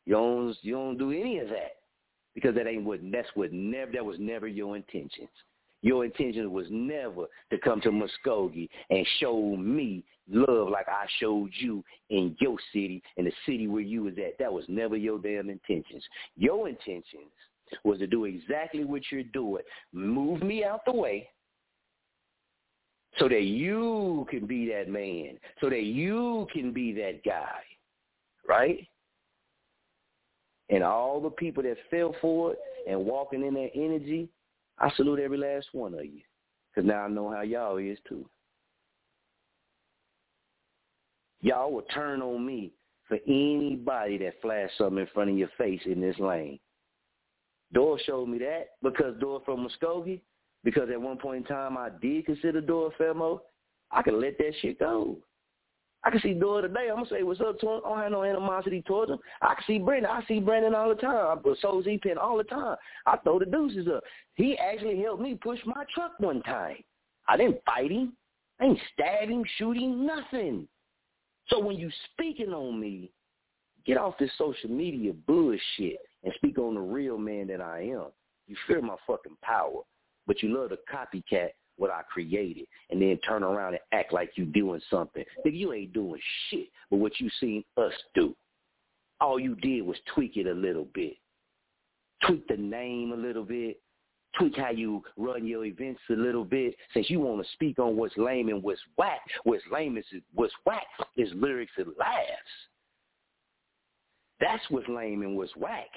You 0.06 0.14
don't 0.14 0.56
you 0.62 0.74
don't 0.74 0.98
do 0.98 1.10
any 1.10 1.38
of 1.38 1.48
that. 1.48 1.76
Because 2.34 2.54
that 2.54 2.66
ain't 2.66 2.84
what 2.84 3.00
that's 3.12 3.28
what 3.34 3.52
never 3.52 3.92
that 3.92 4.04
was 4.04 4.16
never 4.18 4.46
your 4.46 4.76
intentions. 4.76 5.28
Your 5.82 6.04
intention 6.04 6.50
was 6.52 6.66
never 6.70 7.26
to 7.50 7.58
come 7.58 7.80
to 7.82 7.90
Muskogee 7.90 8.68
and 8.90 9.06
show 9.20 9.56
me 9.56 10.02
love 10.30 10.68
like 10.68 10.88
I 10.88 11.06
showed 11.20 11.50
you 11.58 11.84
in 12.10 12.36
your 12.40 12.56
city, 12.72 13.02
in 13.16 13.24
the 13.24 13.32
city 13.46 13.66
where 13.68 13.82
you 13.82 14.02
was 14.04 14.14
at. 14.18 14.38
That 14.38 14.52
was 14.52 14.64
never 14.68 14.96
your 14.96 15.18
damn 15.18 15.50
intentions. 15.50 16.02
Your 16.36 16.68
intentions 16.68 17.30
was 17.84 17.98
to 17.98 18.06
do 18.06 18.24
exactly 18.24 18.84
what 18.84 19.02
you're 19.10 19.22
doing. 19.22 19.62
Move 19.92 20.42
me 20.42 20.64
out 20.64 20.84
the 20.84 20.92
way 20.92 21.28
so 23.18 23.28
that 23.28 23.42
you 23.42 24.26
can 24.30 24.46
be 24.46 24.68
that 24.68 24.88
man, 24.88 25.38
so 25.60 25.68
that 25.70 25.82
you 25.82 26.46
can 26.52 26.72
be 26.72 26.92
that 26.92 27.24
guy, 27.24 27.60
right? 28.46 28.86
And 30.70 30.84
all 30.84 31.20
the 31.20 31.30
people 31.30 31.62
that 31.62 31.76
fell 31.90 32.14
for 32.20 32.52
it 32.52 32.58
and 32.88 33.04
walking 33.04 33.44
in 33.44 33.54
that 33.54 33.70
energy, 33.74 34.28
I 34.80 34.90
salute 34.96 35.20
every 35.20 35.38
last 35.38 35.68
one 35.72 35.94
of 35.94 36.04
you. 36.04 36.20
Because 36.70 36.86
now 36.86 37.04
I 37.04 37.08
know 37.08 37.30
how 37.30 37.42
y'all 37.42 37.78
is 37.78 37.98
too. 38.08 38.28
Y'all 41.40 41.72
will 41.72 41.82
turn 41.94 42.20
on 42.22 42.44
me 42.44 42.72
for 43.06 43.18
anybody 43.26 44.18
that 44.18 44.40
flash 44.42 44.70
something 44.76 44.98
in 44.98 45.06
front 45.12 45.30
of 45.30 45.38
your 45.38 45.50
face 45.56 45.80
in 45.86 46.00
this 46.00 46.18
lane. 46.18 46.58
Dora 47.72 47.98
showed 48.04 48.28
me 48.28 48.38
that 48.38 48.70
because 48.82 49.14
Dora 49.20 49.40
from 49.44 49.66
Muskogee, 49.66 50.20
because 50.64 50.88
at 50.90 51.00
one 51.00 51.18
point 51.18 51.38
in 51.38 51.44
time 51.44 51.76
I 51.76 51.90
did 52.00 52.26
consider 52.26 52.60
Dora 52.60 52.90
Famo, 52.98 53.40
I 53.90 54.02
could 54.02 54.14
let 54.14 54.38
that 54.38 54.52
shit 54.60 54.78
go. 54.78 55.18
I 56.04 56.10
can 56.10 56.20
see 56.20 56.32
Dora 56.32 56.62
today. 56.62 56.88
I'm 56.90 56.96
gonna 56.96 57.08
say 57.10 57.22
what's 57.22 57.40
up 57.40 57.58
to 57.60 57.66
him. 57.66 57.80
I 57.84 57.88
don't 57.88 57.98
have 57.98 58.12
no 58.12 58.24
animosity 58.24 58.82
towards 58.82 59.10
him. 59.10 59.18
I 59.42 59.54
can 59.54 59.64
see 59.66 59.78
Brandon. 59.78 60.10
I 60.10 60.24
see 60.26 60.38
Brandon 60.38 60.74
all 60.74 60.88
the 60.88 60.94
time. 60.94 61.38
I 61.44 61.54
so 61.60 61.82
Z 61.82 61.98
Pen 62.02 62.18
all 62.18 62.36
the 62.36 62.44
time. 62.44 62.76
I 63.06 63.16
throw 63.18 63.38
the 63.38 63.46
deuces 63.46 63.88
up. 63.88 64.02
He 64.34 64.56
actually 64.58 65.02
helped 65.02 65.22
me 65.22 65.34
push 65.34 65.58
my 65.66 65.84
truck 65.92 66.12
one 66.18 66.42
time. 66.42 66.76
I 67.26 67.36
didn't 67.36 67.60
fight 67.66 67.90
him. 67.90 68.12
I 68.60 68.66
ain't 68.66 68.78
stab 68.92 69.28
him, 69.28 69.44
shoot 69.56 69.76
him, 69.76 70.06
nothing. 70.06 70.68
So 71.48 71.58
when 71.58 71.76
you 71.76 71.90
speaking 72.12 72.52
on 72.52 72.78
me, 72.78 73.10
get 73.84 73.96
off 73.96 74.18
this 74.18 74.30
social 74.38 74.70
media 74.70 75.12
bullshit 75.26 75.98
and 76.24 76.32
speak 76.36 76.58
on 76.58 76.74
the 76.74 76.80
real 76.80 77.18
man 77.18 77.46
that 77.48 77.60
I 77.60 77.80
am. 77.80 78.06
You 78.46 78.56
fear 78.66 78.80
my 78.80 78.96
fucking 79.06 79.36
power, 79.42 79.82
but 80.26 80.42
you 80.42 80.56
love 80.56 80.70
to 80.70 80.78
copycat 80.92 81.50
what 81.78 81.90
I 81.90 82.02
created 82.02 82.66
and 82.90 83.00
then 83.00 83.18
turn 83.26 83.42
around 83.42 83.74
and 83.74 83.82
act 83.92 84.12
like 84.12 84.32
you 84.34 84.44
doing 84.44 84.80
something. 84.90 85.24
Nigga, 85.46 85.56
you 85.56 85.72
ain't 85.72 85.92
doing 85.92 86.20
shit 86.50 86.68
but 86.90 86.98
what 86.98 87.18
you 87.20 87.30
seen 87.40 87.64
us 87.76 87.92
do. 88.14 88.34
All 89.20 89.38
you 89.38 89.56
did 89.56 89.82
was 89.82 89.96
tweak 90.14 90.36
it 90.36 90.46
a 90.46 90.52
little 90.52 90.86
bit. 90.94 91.14
Tweak 92.26 92.46
the 92.48 92.56
name 92.56 93.12
a 93.12 93.16
little 93.16 93.44
bit. 93.44 93.80
Tweak 94.38 94.56
how 94.56 94.70
you 94.70 95.02
run 95.16 95.46
your 95.46 95.64
events 95.64 96.00
a 96.10 96.14
little 96.14 96.44
bit. 96.44 96.74
Since 96.94 97.10
you 97.10 97.20
want 97.20 97.44
to 97.44 97.52
speak 97.52 97.78
on 97.78 97.96
what's 97.96 98.16
lame 98.16 98.48
and 98.48 98.62
what's 98.62 98.80
whack, 98.96 99.20
what's 99.44 99.62
lame 99.72 99.96
is 99.96 100.04
what's 100.34 100.52
whack 100.64 100.86
is 101.16 101.28
lyrics 101.34 101.72
and 101.76 101.88
laughs. 101.98 102.22
That's 104.40 104.62
what's 104.70 104.88
lame 104.88 105.22
and 105.22 105.36
what's 105.36 105.54
whack. 105.56 105.90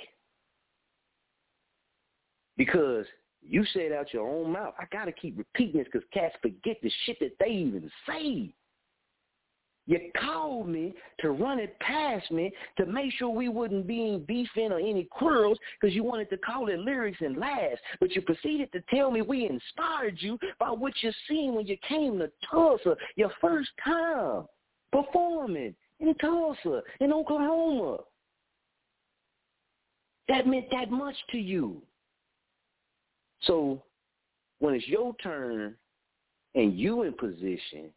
Because 2.58 3.06
you 3.47 3.65
said 3.73 3.91
out 3.91 4.13
your 4.13 4.27
own 4.27 4.51
mouth, 4.51 4.73
I 4.80 4.85
got 4.91 5.05
to 5.05 5.11
keep 5.11 5.38
repeating 5.38 5.80
this 5.80 5.88
because 5.91 6.07
cats 6.13 6.35
forget 6.41 6.77
the 6.81 6.91
shit 7.05 7.19
that 7.19 7.38
they 7.39 7.51
even 7.51 7.89
say. 8.07 8.53
You 9.88 9.99
called 10.18 10.69
me 10.69 10.93
to 11.19 11.31
run 11.31 11.59
it 11.59 11.77
past 11.80 12.30
me 12.31 12.53
to 12.77 12.85
make 12.85 13.11
sure 13.13 13.30
we 13.30 13.49
wouldn't 13.49 13.88
be 13.88 14.07
in 14.09 14.23
beefing 14.26 14.72
or 14.72 14.80
any 14.80 15.05
quarrels 15.05 15.57
because 15.80 15.95
you 15.95 16.03
wanted 16.03 16.30
to 16.30 16.38
call 16.38 16.69
it 16.69 16.80
lyrics 16.80 17.18
and 17.19 17.35
laughs. 17.38 17.81
But 17.99 18.11
you 18.11 18.22
proceeded 18.22 18.72
to 18.73 18.84
tell 18.93 19.09
me 19.09 19.22
we 19.22 19.49
inspired 19.49 20.18
you 20.19 20.38
by 20.59 20.69
what 20.69 20.93
you 21.01 21.11
seen 21.27 21.55
when 21.55 21.65
you 21.65 21.77
came 21.88 22.19
to 22.19 22.31
Tulsa 22.49 22.95
your 23.15 23.31
first 23.41 23.72
time 23.84 24.45
performing 24.91 25.73
in 25.99 26.13
Tulsa, 26.15 26.81
in 26.99 27.11
Oklahoma. 27.11 27.97
That 30.27 30.47
meant 30.47 30.65
that 30.72 30.91
much 30.91 31.15
to 31.31 31.38
you. 31.38 31.81
So 33.43 33.81
when 34.59 34.76
it's 34.76 34.88
your 34.88 35.15
turn 35.23 35.76
and 36.55 36.77
you 36.77 37.03
in 37.03 37.13
position 37.13 37.89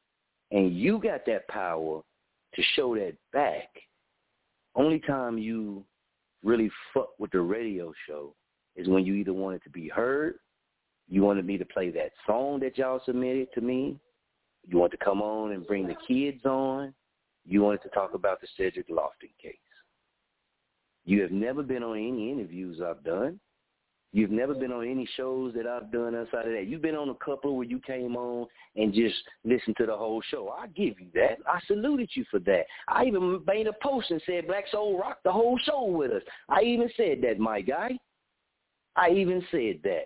and 0.50 0.74
you 0.76 0.98
got 0.98 1.26
that 1.26 1.46
power 1.48 2.02
to 2.54 2.62
show 2.74 2.94
that 2.94 3.14
back, 3.32 3.68
only 4.74 5.00
time 5.00 5.38
you 5.38 5.84
really 6.42 6.70
fuck 6.92 7.10
with 7.18 7.30
the 7.30 7.40
radio 7.40 7.92
show 8.06 8.34
is 8.76 8.88
when 8.88 9.04
you 9.04 9.14
either 9.14 9.32
wanted 9.32 9.62
to 9.64 9.70
be 9.70 9.88
heard, 9.88 10.34
you 11.08 11.22
wanted 11.22 11.46
me 11.46 11.58
to 11.58 11.64
play 11.64 11.90
that 11.90 12.12
song 12.26 12.60
that 12.60 12.78
y'all 12.78 13.00
submitted 13.04 13.48
to 13.54 13.60
me, 13.60 13.98
you 14.66 14.78
want 14.78 14.90
to 14.92 14.98
come 14.98 15.20
on 15.20 15.52
and 15.52 15.66
bring 15.66 15.86
the 15.86 15.96
kids 16.08 16.44
on, 16.44 16.94
you 17.46 17.62
wanted 17.62 17.82
to 17.82 17.88
talk 17.90 18.14
about 18.14 18.40
the 18.40 18.48
Cedric 18.56 18.88
Lofton 18.88 19.30
case. 19.40 19.56
You 21.04 21.20
have 21.20 21.30
never 21.30 21.62
been 21.62 21.82
on 21.82 21.98
any 21.98 22.30
interviews 22.32 22.80
I've 22.80 23.04
done. 23.04 23.38
You've 24.14 24.30
never 24.30 24.54
been 24.54 24.70
on 24.70 24.86
any 24.86 25.08
shows 25.16 25.54
that 25.54 25.66
I've 25.66 25.90
done 25.90 26.14
outside 26.14 26.46
of 26.46 26.52
that. 26.52 26.68
You've 26.68 26.82
been 26.82 26.94
on 26.94 27.08
a 27.08 27.14
couple 27.14 27.56
where 27.56 27.66
you 27.66 27.80
came 27.80 28.14
on 28.14 28.46
and 28.76 28.94
just 28.94 29.16
listened 29.44 29.76
to 29.78 29.86
the 29.86 29.96
whole 29.96 30.22
show. 30.30 30.54
I 30.56 30.68
give 30.68 31.00
you 31.00 31.08
that. 31.14 31.38
I 31.48 31.58
saluted 31.66 32.08
you 32.14 32.24
for 32.30 32.38
that. 32.38 32.62
I 32.86 33.06
even 33.06 33.42
made 33.44 33.66
a 33.66 33.72
post 33.82 34.12
and 34.12 34.22
said 34.24 34.46
Black 34.46 34.66
Soul 34.70 34.96
rocked 34.96 35.24
the 35.24 35.32
whole 35.32 35.58
show 35.58 35.86
with 35.86 36.12
us. 36.12 36.22
I 36.48 36.60
even 36.62 36.88
said 36.96 37.22
that, 37.22 37.40
my 37.40 37.60
guy. 37.60 37.98
I 38.94 39.10
even 39.10 39.44
said 39.50 39.80
that. 39.82 40.04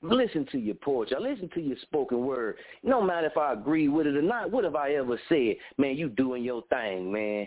Listen 0.00 0.46
to 0.52 0.58
your 0.58 0.76
poetry. 0.76 1.18
I 1.18 1.20
listen 1.20 1.50
to 1.52 1.60
your 1.60 1.76
spoken 1.82 2.24
word. 2.24 2.56
No 2.82 3.02
matter 3.02 3.26
if 3.26 3.36
I 3.36 3.52
agree 3.52 3.88
with 3.88 4.06
it 4.06 4.16
or 4.16 4.22
not, 4.22 4.50
what 4.50 4.64
have 4.64 4.76
I 4.76 4.92
ever 4.92 5.20
said? 5.28 5.56
Man, 5.76 5.94
you 5.96 6.08
doing 6.08 6.42
your 6.42 6.62
thing, 6.70 7.12
man. 7.12 7.46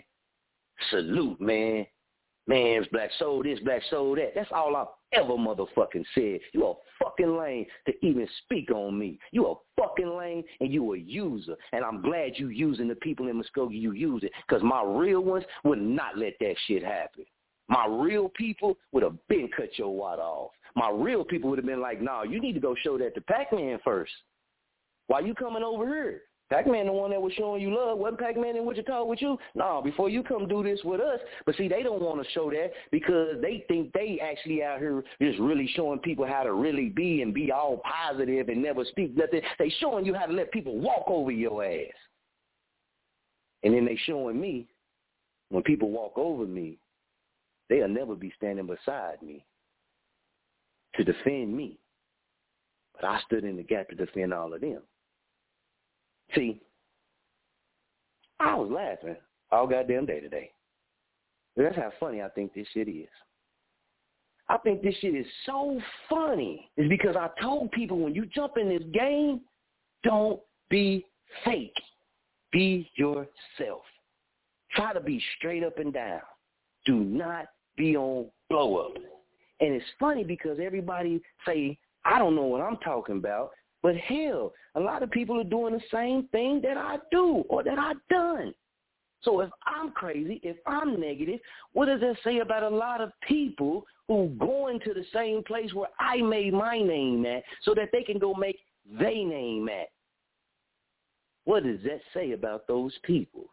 Salute, 0.90 1.40
man. 1.40 1.84
Man's 2.48 2.86
black 2.88 3.10
soul 3.18 3.42
this, 3.42 3.60
black 3.60 3.82
soul 3.90 4.16
that. 4.16 4.32
That's 4.34 4.50
all 4.52 4.74
I've 4.74 4.86
ever 5.12 5.34
motherfucking 5.34 6.04
said. 6.14 6.40
You 6.52 6.66
a 6.66 6.74
fucking 7.02 7.36
lame 7.36 7.66
to 7.86 7.92
even 8.04 8.26
speak 8.44 8.70
on 8.70 8.98
me. 8.98 9.18
You 9.32 9.46
a 9.46 9.54
fucking 9.78 10.16
lame 10.16 10.42
and 10.60 10.72
you 10.72 10.94
a 10.94 10.98
user. 10.98 11.56
And 11.72 11.84
I'm 11.84 12.00
glad 12.00 12.32
you 12.36 12.48
using 12.48 12.88
the 12.88 12.94
people 12.96 13.28
in 13.28 13.40
Muskogee 13.40 13.78
you 13.78 13.92
use 13.92 14.24
it. 14.24 14.32
Because 14.48 14.62
my 14.62 14.82
real 14.82 15.20
ones 15.20 15.44
would 15.64 15.80
not 15.80 16.16
let 16.16 16.34
that 16.40 16.54
shit 16.66 16.82
happen. 16.82 17.26
My 17.68 17.86
real 17.86 18.30
people 18.30 18.78
would 18.92 19.02
have 19.02 19.16
been 19.28 19.50
cut 19.54 19.78
your 19.78 19.94
water 19.94 20.22
off. 20.22 20.52
My 20.74 20.90
real 20.90 21.24
people 21.24 21.50
would 21.50 21.58
have 21.58 21.66
been 21.66 21.82
like, 21.82 22.00
nah, 22.00 22.22
you 22.22 22.40
need 22.40 22.54
to 22.54 22.60
go 22.60 22.74
show 22.82 22.96
that 22.96 23.14
to 23.14 23.20
Pac-Man 23.20 23.78
first. 23.84 24.12
Why 25.08 25.20
you 25.20 25.34
coming 25.34 25.62
over 25.62 25.86
here? 25.86 26.22
Pac-Man 26.50 26.86
the 26.86 26.92
one 26.92 27.10
that 27.10 27.20
was 27.20 27.32
showing 27.34 27.60
you 27.60 27.74
love. 27.74 27.98
Wasn't 27.98 28.18
Pac-Man 28.18 28.56
in 28.56 28.64
Wichita 28.64 29.04
with 29.04 29.20
you? 29.20 29.36
No, 29.54 29.82
before 29.84 30.08
you 30.08 30.22
come 30.22 30.48
do 30.48 30.62
this 30.62 30.80
with 30.82 31.00
us. 31.00 31.20
But 31.44 31.56
see, 31.56 31.68
they 31.68 31.82
don't 31.82 32.00
want 32.00 32.22
to 32.22 32.30
show 32.32 32.50
that 32.50 32.72
because 32.90 33.36
they 33.42 33.64
think 33.68 33.92
they 33.92 34.18
actually 34.22 34.62
out 34.62 34.78
here 34.78 35.04
just 35.20 35.38
really 35.38 35.68
showing 35.74 35.98
people 35.98 36.26
how 36.26 36.44
to 36.44 36.54
really 36.54 36.88
be 36.88 37.20
and 37.20 37.34
be 37.34 37.52
all 37.52 37.82
positive 37.84 38.48
and 38.48 38.62
never 38.62 38.84
speak 38.86 39.14
nothing. 39.16 39.42
They 39.58 39.70
showing 39.78 40.06
you 40.06 40.14
how 40.14 40.26
to 40.26 40.32
let 40.32 40.50
people 40.50 40.78
walk 40.78 41.04
over 41.06 41.30
your 41.30 41.62
ass. 41.64 41.92
And 43.62 43.74
then 43.74 43.84
they 43.84 43.98
showing 44.06 44.40
me 44.40 44.68
when 45.50 45.62
people 45.62 45.90
walk 45.90 46.12
over 46.16 46.46
me, 46.46 46.78
they'll 47.68 47.88
never 47.88 48.14
be 48.14 48.32
standing 48.36 48.66
beside 48.66 49.20
me 49.22 49.44
to 50.94 51.04
defend 51.04 51.54
me. 51.54 51.78
But 52.94 53.04
I 53.04 53.20
stood 53.26 53.44
in 53.44 53.56
the 53.56 53.62
gap 53.62 53.88
to 53.90 53.94
defend 53.94 54.32
all 54.32 54.54
of 54.54 54.60
them. 54.62 54.80
See, 56.34 56.60
I 58.40 58.54
was 58.54 58.70
laughing 58.70 59.16
all 59.50 59.66
goddamn 59.66 60.06
day 60.06 60.20
today. 60.20 60.50
That's 61.56 61.76
how 61.76 61.92
funny 61.98 62.22
I 62.22 62.28
think 62.28 62.54
this 62.54 62.66
shit 62.72 62.88
is. 62.88 63.08
I 64.48 64.56
think 64.58 64.82
this 64.82 64.94
shit 65.00 65.14
is 65.14 65.26
so 65.44 65.80
funny. 66.08 66.70
It's 66.76 66.88
because 66.88 67.16
I 67.16 67.28
told 67.40 67.70
people 67.72 67.98
when 67.98 68.14
you 68.14 68.26
jump 68.26 68.56
in 68.56 68.68
this 68.68 68.82
game, 68.92 69.40
don't 70.04 70.40
be 70.70 71.04
fake. 71.44 71.74
Be 72.52 72.90
yourself. 72.94 73.82
Try 74.72 74.92
to 74.92 75.00
be 75.00 75.22
straight 75.36 75.64
up 75.64 75.78
and 75.78 75.92
down. 75.92 76.20
Do 76.86 76.96
not 76.96 77.46
be 77.76 77.96
on 77.96 78.26
blow 78.48 78.76
up. 78.76 78.96
And 79.60 79.74
it's 79.74 79.84
funny 79.98 80.24
because 80.24 80.58
everybody 80.62 81.20
say, 81.44 81.76
I 82.04 82.18
don't 82.18 82.34
know 82.34 82.44
what 82.44 82.62
I'm 82.62 82.78
talking 82.78 83.16
about, 83.18 83.50
but 83.82 83.96
hell, 83.96 84.52
a 84.74 84.80
lot 84.80 85.02
of 85.02 85.10
people 85.10 85.40
are 85.40 85.44
doing 85.44 85.74
the 85.74 85.82
same 85.92 86.28
thing 86.28 86.60
that 86.62 86.76
I 86.76 86.96
do 87.10 87.44
or 87.48 87.62
that 87.62 87.78
I've 87.78 87.96
done. 88.10 88.52
So 89.22 89.40
if 89.40 89.50
I'm 89.66 89.90
crazy, 89.90 90.40
if 90.42 90.56
I'm 90.66 91.00
negative, 91.00 91.40
what 91.72 91.86
does 91.86 92.00
that 92.00 92.16
say 92.22 92.38
about 92.38 92.62
a 92.62 92.68
lot 92.68 93.00
of 93.00 93.10
people 93.26 93.84
who 94.06 94.28
going 94.38 94.80
to 94.80 94.94
the 94.94 95.04
same 95.12 95.42
place 95.42 95.74
where 95.74 95.88
I 95.98 96.18
made 96.22 96.52
my 96.52 96.78
name 96.78 97.26
at 97.26 97.42
so 97.62 97.74
that 97.74 97.90
they 97.92 98.02
can 98.02 98.18
go 98.18 98.34
make 98.34 98.58
their 98.98 99.10
name 99.10 99.68
at? 99.68 99.88
What 101.44 101.64
does 101.64 101.80
that 101.84 102.00
say 102.14 102.32
about 102.32 102.66
those 102.68 102.92
people? 103.04 103.46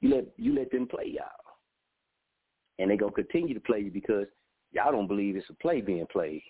You 0.00 0.14
let 0.16 0.24
you 0.36 0.54
let 0.54 0.70
them 0.72 0.88
play 0.88 1.12
y'all. 1.14 1.26
And 2.78 2.90
they're 2.90 2.96
gonna 2.96 3.12
continue 3.12 3.54
to 3.54 3.60
play 3.60 3.80
you 3.80 3.90
because 3.90 4.26
y'all 4.72 4.90
don't 4.90 5.06
believe 5.06 5.36
it's 5.36 5.48
a 5.50 5.54
play 5.54 5.80
being 5.80 6.06
played. 6.10 6.42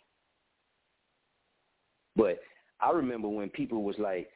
But 2.16 2.40
I 2.80 2.90
remember 2.90 3.28
when 3.28 3.48
people 3.48 3.82
was 3.82 3.97
like 3.98 4.28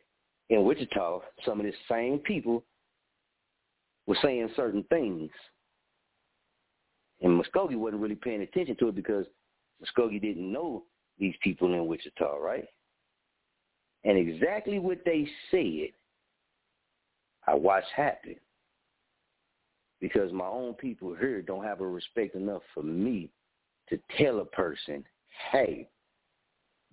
in 0.48 0.64
Wichita, 0.64 1.20
some 1.44 1.60
of 1.60 1.66
the 1.66 1.72
same 1.90 2.18
people 2.20 2.64
were 4.06 4.16
saying 4.22 4.48
certain 4.56 4.84
things. 4.84 5.30
And 7.22 7.42
Muskogee 7.42 7.76
wasn't 7.76 8.02
really 8.02 8.14
paying 8.14 8.42
attention 8.42 8.76
to 8.76 8.88
it 8.88 8.94
because 8.94 9.26
Muskogee 9.82 10.20
didn't 10.20 10.52
know 10.52 10.84
these 11.18 11.34
people 11.42 11.72
in 11.72 11.86
Wichita, 11.86 12.36
right? 12.36 12.66
And 14.04 14.16
exactly 14.16 14.78
what 14.78 14.98
they 15.04 15.26
said, 15.50 15.88
I 17.46 17.54
watched 17.54 17.88
happen. 17.94 18.36
Because 20.00 20.30
my 20.32 20.46
own 20.46 20.74
people 20.74 21.14
here 21.14 21.40
don't 21.42 21.64
have 21.64 21.80
a 21.80 21.86
respect 21.86 22.34
enough 22.34 22.62
for 22.74 22.82
me 22.82 23.30
to 23.88 23.98
tell 24.18 24.40
a 24.40 24.44
person, 24.44 25.04
hey, 25.50 25.88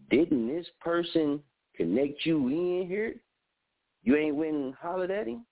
didn't 0.09 0.47
this 0.47 0.67
person 0.81 1.41
connect 1.75 2.25
you 2.25 2.47
in 2.47 2.87
here? 2.87 3.15
You 4.03 4.15
ain't 4.17 4.35
went 4.35 4.75
and 4.83 5.11
at 5.11 5.27
him? 5.27 5.45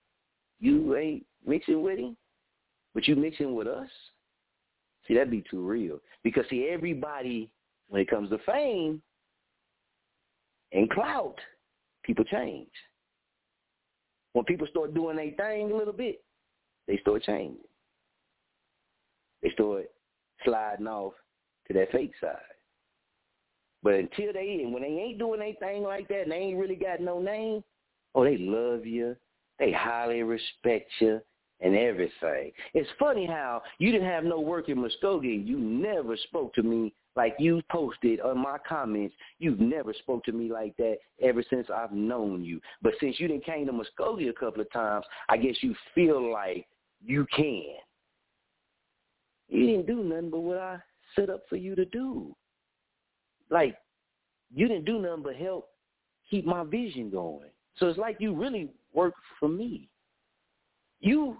You 0.60 0.96
ain't 0.96 1.24
mixing 1.46 1.82
with 1.82 1.98
him? 1.98 2.16
But 2.94 3.08
you 3.08 3.16
mixing 3.16 3.54
with 3.54 3.66
us? 3.66 3.88
See, 5.06 5.14
that'd 5.14 5.30
be 5.30 5.44
too 5.50 5.66
real. 5.66 5.98
Because 6.22 6.44
see, 6.50 6.68
everybody, 6.70 7.50
when 7.88 8.02
it 8.02 8.10
comes 8.10 8.30
to 8.30 8.38
fame 8.46 9.02
and 10.72 10.90
clout, 10.90 11.38
people 12.04 12.24
change. 12.24 12.70
When 14.34 14.44
people 14.44 14.66
start 14.68 14.94
doing 14.94 15.16
their 15.16 15.32
thing 15.32 15.72
a 15.72 15.76
little 15.76 15.92
bit, 15.92 16.22
they 16.86 16.98
start 16.98 17.22
changing. 17.22 17.64
They 19.42 19.50
start 19.50 19.90
sliding 20.44 20.86
off 20.86 21.14
to 21.68 21.74
that 21.74 21.90
fake 21.90 22.12
side. 22.20 22.36
But 23.82 23.94
until 23.94 24.32
they 24.32 24.60
and 24.62 24.72
when 24.72 24.82
they 24.82 24.88
ain't 24.88 25.18
doing 25.18 25.40
anything 25.40 25.82
like 25.82 26.08
that 26.08 26.22
and 26.22 26.32
they 26.32 26.36
ain't 26.36 26.58
really 26.58 26.76
got 26.76 27.00
no 27.00 27.20
name, 27.20 27.64
oh, 28.14 28.24
they 28.24 28.38
love 28.38 28.86
you. 28.86 29.16
They 29.58 29.72
highly 29.72 30.22
respect 30.22 30.90
you 31.00 31.20
and 31.60 31.76
everything. 31.76 32.52
It's 32.74 32.88
funny 32.98 33.26
how 33.26 33.62
you 33.78 33.92
didn't 33.92 34.08
have 34.08 34.24
no 34.24 34.40
work 34.40 34.68
in 34.68 34.78
Muskogee. 34.78 35.46
You 35.46 35.58
never 35.58 36.16
spoke 36.16 36.54
to 36.54 36.62
me 36.62 36.92
like 37.14 37.34
you 37.38 37.62
posted 37.70 38.20
on 38.20 38.38
my 38.38 38.56
comments. 38.68 39.14
You've 39.38 39.60
never 39.60 39.92
spoke 39.92 40.24
to 40.24 40.32
me 40.32 40.50
like 40.50 40.76
that 40.78 40.96
ever 41.20 41.44
since 41.48 41.68
I've 41.74 41.92
known 41.92 42.44
you. 42.44 42.60
But 42.82 42.94
since 43.00 43.20
you 43.20 43.28
didn't 43.28 43.44
came 43.44 43.66
to 43.66 43.72
Muskogee 43.72 44.30
a 44.30 44.32
couple 44.32 44.62
of 44.62 44.72
times, 44.72 45.04
I 45.28 45.36
guess 45.36 45.56
you 45.60 45.74
feel 45.94 46.32
like 46.32 46.66
you 47.04 47.26
can. 47.34 47.74
You 49.48 49.66
didn't 49.66 49.86
do 49.86 50.02
nothing 50.02 50.30
but 50.30 50.40
what 50.40 50.58
I 50.58 50.78
set 51.14 51.30
up 51.30 51.42
for 51.48 51.56
you 51.56 51.74
to 51.74 51.84
do. 51.84 52.34
Like, 53.52 53.76
you 54.52 54.66
didn't 54.66 54.86
do 54.86 54.98
nothing 54.98 55.22
but 55.22 55.36
help 55.36 55.68
keep 56.30 56.46
my 56.46 56.64
vision 56.64 57.10
going. 57.10 57.50
So 57.76 57.86
it's 57.88 57.98
like 57.98 58.16
you 58.18 58.34
really 58.34 58.70
work 58.94 59.14
for 59.38 59.48
me. 59.48 59.88
You 61.00 61.36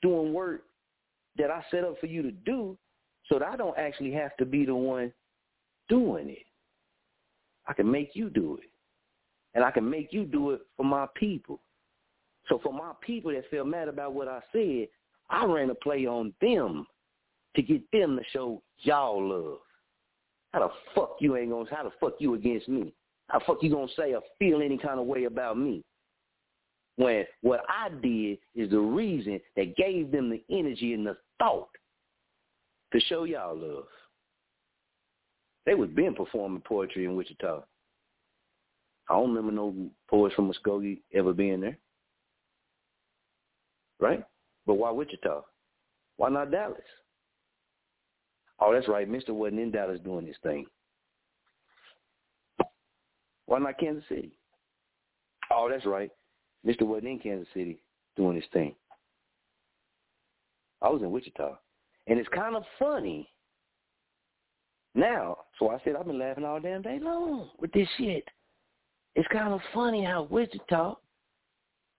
doing 0.00 0.32
work 0.32 0.64
that 1.36 1.50
I 1.50 1.62
set 1.70 1.84
up 1.84 2.00
for 2.00 2.06
you 2.06 2.22
to 2.22 2.30
do 2.30 2.78
so 3.28 3.38
that 3.38 3.46
I 3.46 3.56
don't 3.56 3.76
actually 3.76 4.12
have 4.12 4.34
to 4.38 4.46
be 4.46 4.64
the 4.64 4.74
one 4.74 5.12
doing 5.88 6.30
it. 6.30 6.46
I 7.66 7.74
can 7.74 7.90
make 7.90 8.10
you 8.14 8.30
do 8.30 8.58
it. 8.62 8.70
And 9.54 9.62
I 9.62 9.70
can 9.70 9.88
make 9.88 10.12
you 10.12 10.24
do 10.24 10.52
it 10.52 10.62
for 10.76 10.84
my 10.84 11.06
people. 11.14 11.60
So 12.48 12.58
for 12.62 12.72
my 12.72 12.92
people 13.02 13.32
that 13.32 13.48
feel 13.50 13.64
mad 13.64 13.88
about 13.88 14.14
what 14.14 14.28
I 14.28 14.40
said, 14.52 14.88
I 15.28 15.44
ran 15.44 15.70
a 15.70 15.74
play 15.74 16.06
on 16.06 16.32
them 16.40 16.86
to 17.54 17.62
get 17.62 17.82
them 17.92 18.16
to 18.16 18.22
show 18.32 18.62
y'all 18.78 19.22
love. 19.22 19.58
How 20.54 20.60
the 20.60 20.70
fuck 20.94 21.16
you 21.18 21.36
ain't 21.36 21.50
gonna 21.50 21.68
how 21.68 21.82
the 21.82 21.90
fuck 21.98 22.14
you 22.20 22.34
against 22.34 22.68
me? 22.68 22.94
How 23.26 23.40
the 23.40 23.44
fuck 23.44 23.58
you 23.60 23.70
gonna 23.70 23.88
say 23.96 24.14
or 24.14 24.22
feel 24.38 24.62
any 24.62 24.78
kind 24.78 25.00
of 25.00 25.06
way 25.06 25.24
about 25.24 25.58
me? 25.58 25.82
When 26.94 27.24
what 27.42 27.62
I 27.68 27.88
did 27.88 28.38
is 28.54 28.70
the 28.70 28.78
reason 28.78 29.40
that 29.56 29.74
gave 29.74 30.12
them 30.12 30.30
the 30.30 30.40
energy 30.48 30.94
and 30.94 31.04
the 31.04 31.16
thought 31.40 31.70
to 32.92 33.00
show 33.00 33.24
y'all 33.24 33.56
love. 33.56 33.86
They 35.66 35.74
was 35.74 35.90
been 35.90 36.14
performing 36.14 36.62
poetry 36.62 37.04
in 37.04 37.16
Wichita. 37.16 37.64
I 39.10 39.12
don't 39.12 39.34
remember 39.34 39.50
no 39.50 39.74
poets 40.08 40.36
from 40.36 40.52
Muskogee 40.52 41.00
ever 41.12 41.32
being 41.32 41.62
there. 41.62 41.78
Right? 43.98 44.22
But 44.66 44.74
why 44.74 44.92
Wichita? 44.92 45.40
Why 46.16 46.28
not 46.28 46.52
Dallas? 46.52 46.78
Oh, 48.64 48.72
that's 48.72 48.88
right. 48.88 49.06
Mister 49.06 49.34
wasn't 49.34 49.60
in 49.60 49.70
Dallas 49.70 50.00
doing 50.02 50.26
his 50.26 50.36
thing. 50.42 50.64
Why 53.44 53.58
not 53.58 53.78
Kansas 53.78 54.04
City? 54.08 54.38
Oh, 55.52 55.68
that's 55.70 55.84
right. 55.84 56.10
Mister 56.64 56.86
wasn't 56.86 57.08
in 57.08 57.18
Kansas 57.18 57.48
City 57.52 57.78
doing 58.16 58.36
his 58.36 58.44
thing. 58.54 58.74
I 60.80 60.88
was 60.88 61.02
in 61.02 61.10
Wichita. 61.10 61.58
And 62.06 62.18
it's 62.18 62.28
kind 62.30 62.56
of 62.56 62.62
funny 62.78 63.28
now. 64.94 65.36
So 65.58 65.68
I 65.68 65.78
said 65.84 65.94
I've 65.96 66.06
been 66.06 66.18
laughing 66.18 66.44
all 66.44 66.60
damn 66.60 66.80
day 66.80 66.98
long 67.02 67.50
with 67.58 67.72
this 67.72 67.88
shit. 67.98 68.24
It's 69.14 69.28
kind 69.30 69.52
of 69.52 69.60
funny 69.74 70.04
how 70.04 70.22
Wichita 70.30 70.96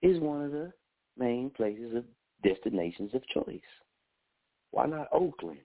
is 0.01 0.19
one 0.19 0.43
of 0.43 0.51
the 0.51 0.73
main 1.15 1.51
places 1.51 1.95
of 1.95 2.05
destinations 2.43 3.13
of 3.13 3.21
choice. 3.27 3.61
Why 4.71 4.87
not 4.87 5.09
Oakland, 5.13 5.59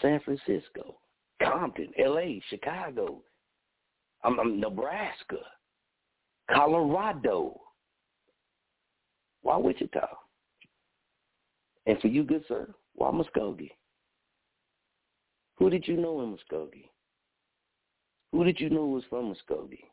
San 0.00 0.20
Francisco, 0.20 0.96
Compton, 1.42 1.92
L.A., 1.98 2.42
Chicago, 2.48 3.22
I'm, 4.24 4.38
I'm 4.38 4.60
Nebraska, 4.60 5.38
Colorado? 6.50 7.60
Why 9.42 9.56
Wichita? 9.56 10.06
And 11.86 11.98
for 12.00 12.08
you, 12.08 12.24
good 12.24 12.44
sir, 12.46 12.68
why 12.94 13.10
Muskogee? 13.10 13.70
Who 15.56 15.70
did 15.70 15.86
you 15.86 15.96
know 15.96 16.20
in 16.22 16.36
Muskogee? 16.36 16.88
Who 18.32 18.44
did 18.44 18.60
you 18.60 18.70
know 18.70 18.86
was 18.86 19.04
from 19.10 19.34
Muskogee? 19.34 19.84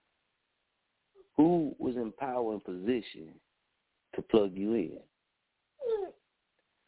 Who 1.36 1.76
was 1.80 1.96
in 1.96 2.12
power 2.14 2.54
and 2.54 2.64
position 2.64 3.30
to 4.16 4.22
plug 4.22 4.52
you 4.56 4.74
in? 4.74 4.98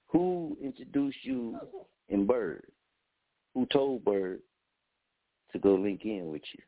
Who 0.08 0.58
introduced 0.62 1.18
you 1.24 1.58
in 2.10 2.26
Bird? 2.26 2.66
Who 3.60 3.66
told 3.66 4.06
Bird 4.06 4.40
to 5.52 5.60
go 5.60 5.76
link 5.76 6.06
in 6.06 6.30
with 6.32 6.44
you? 6.54 6.64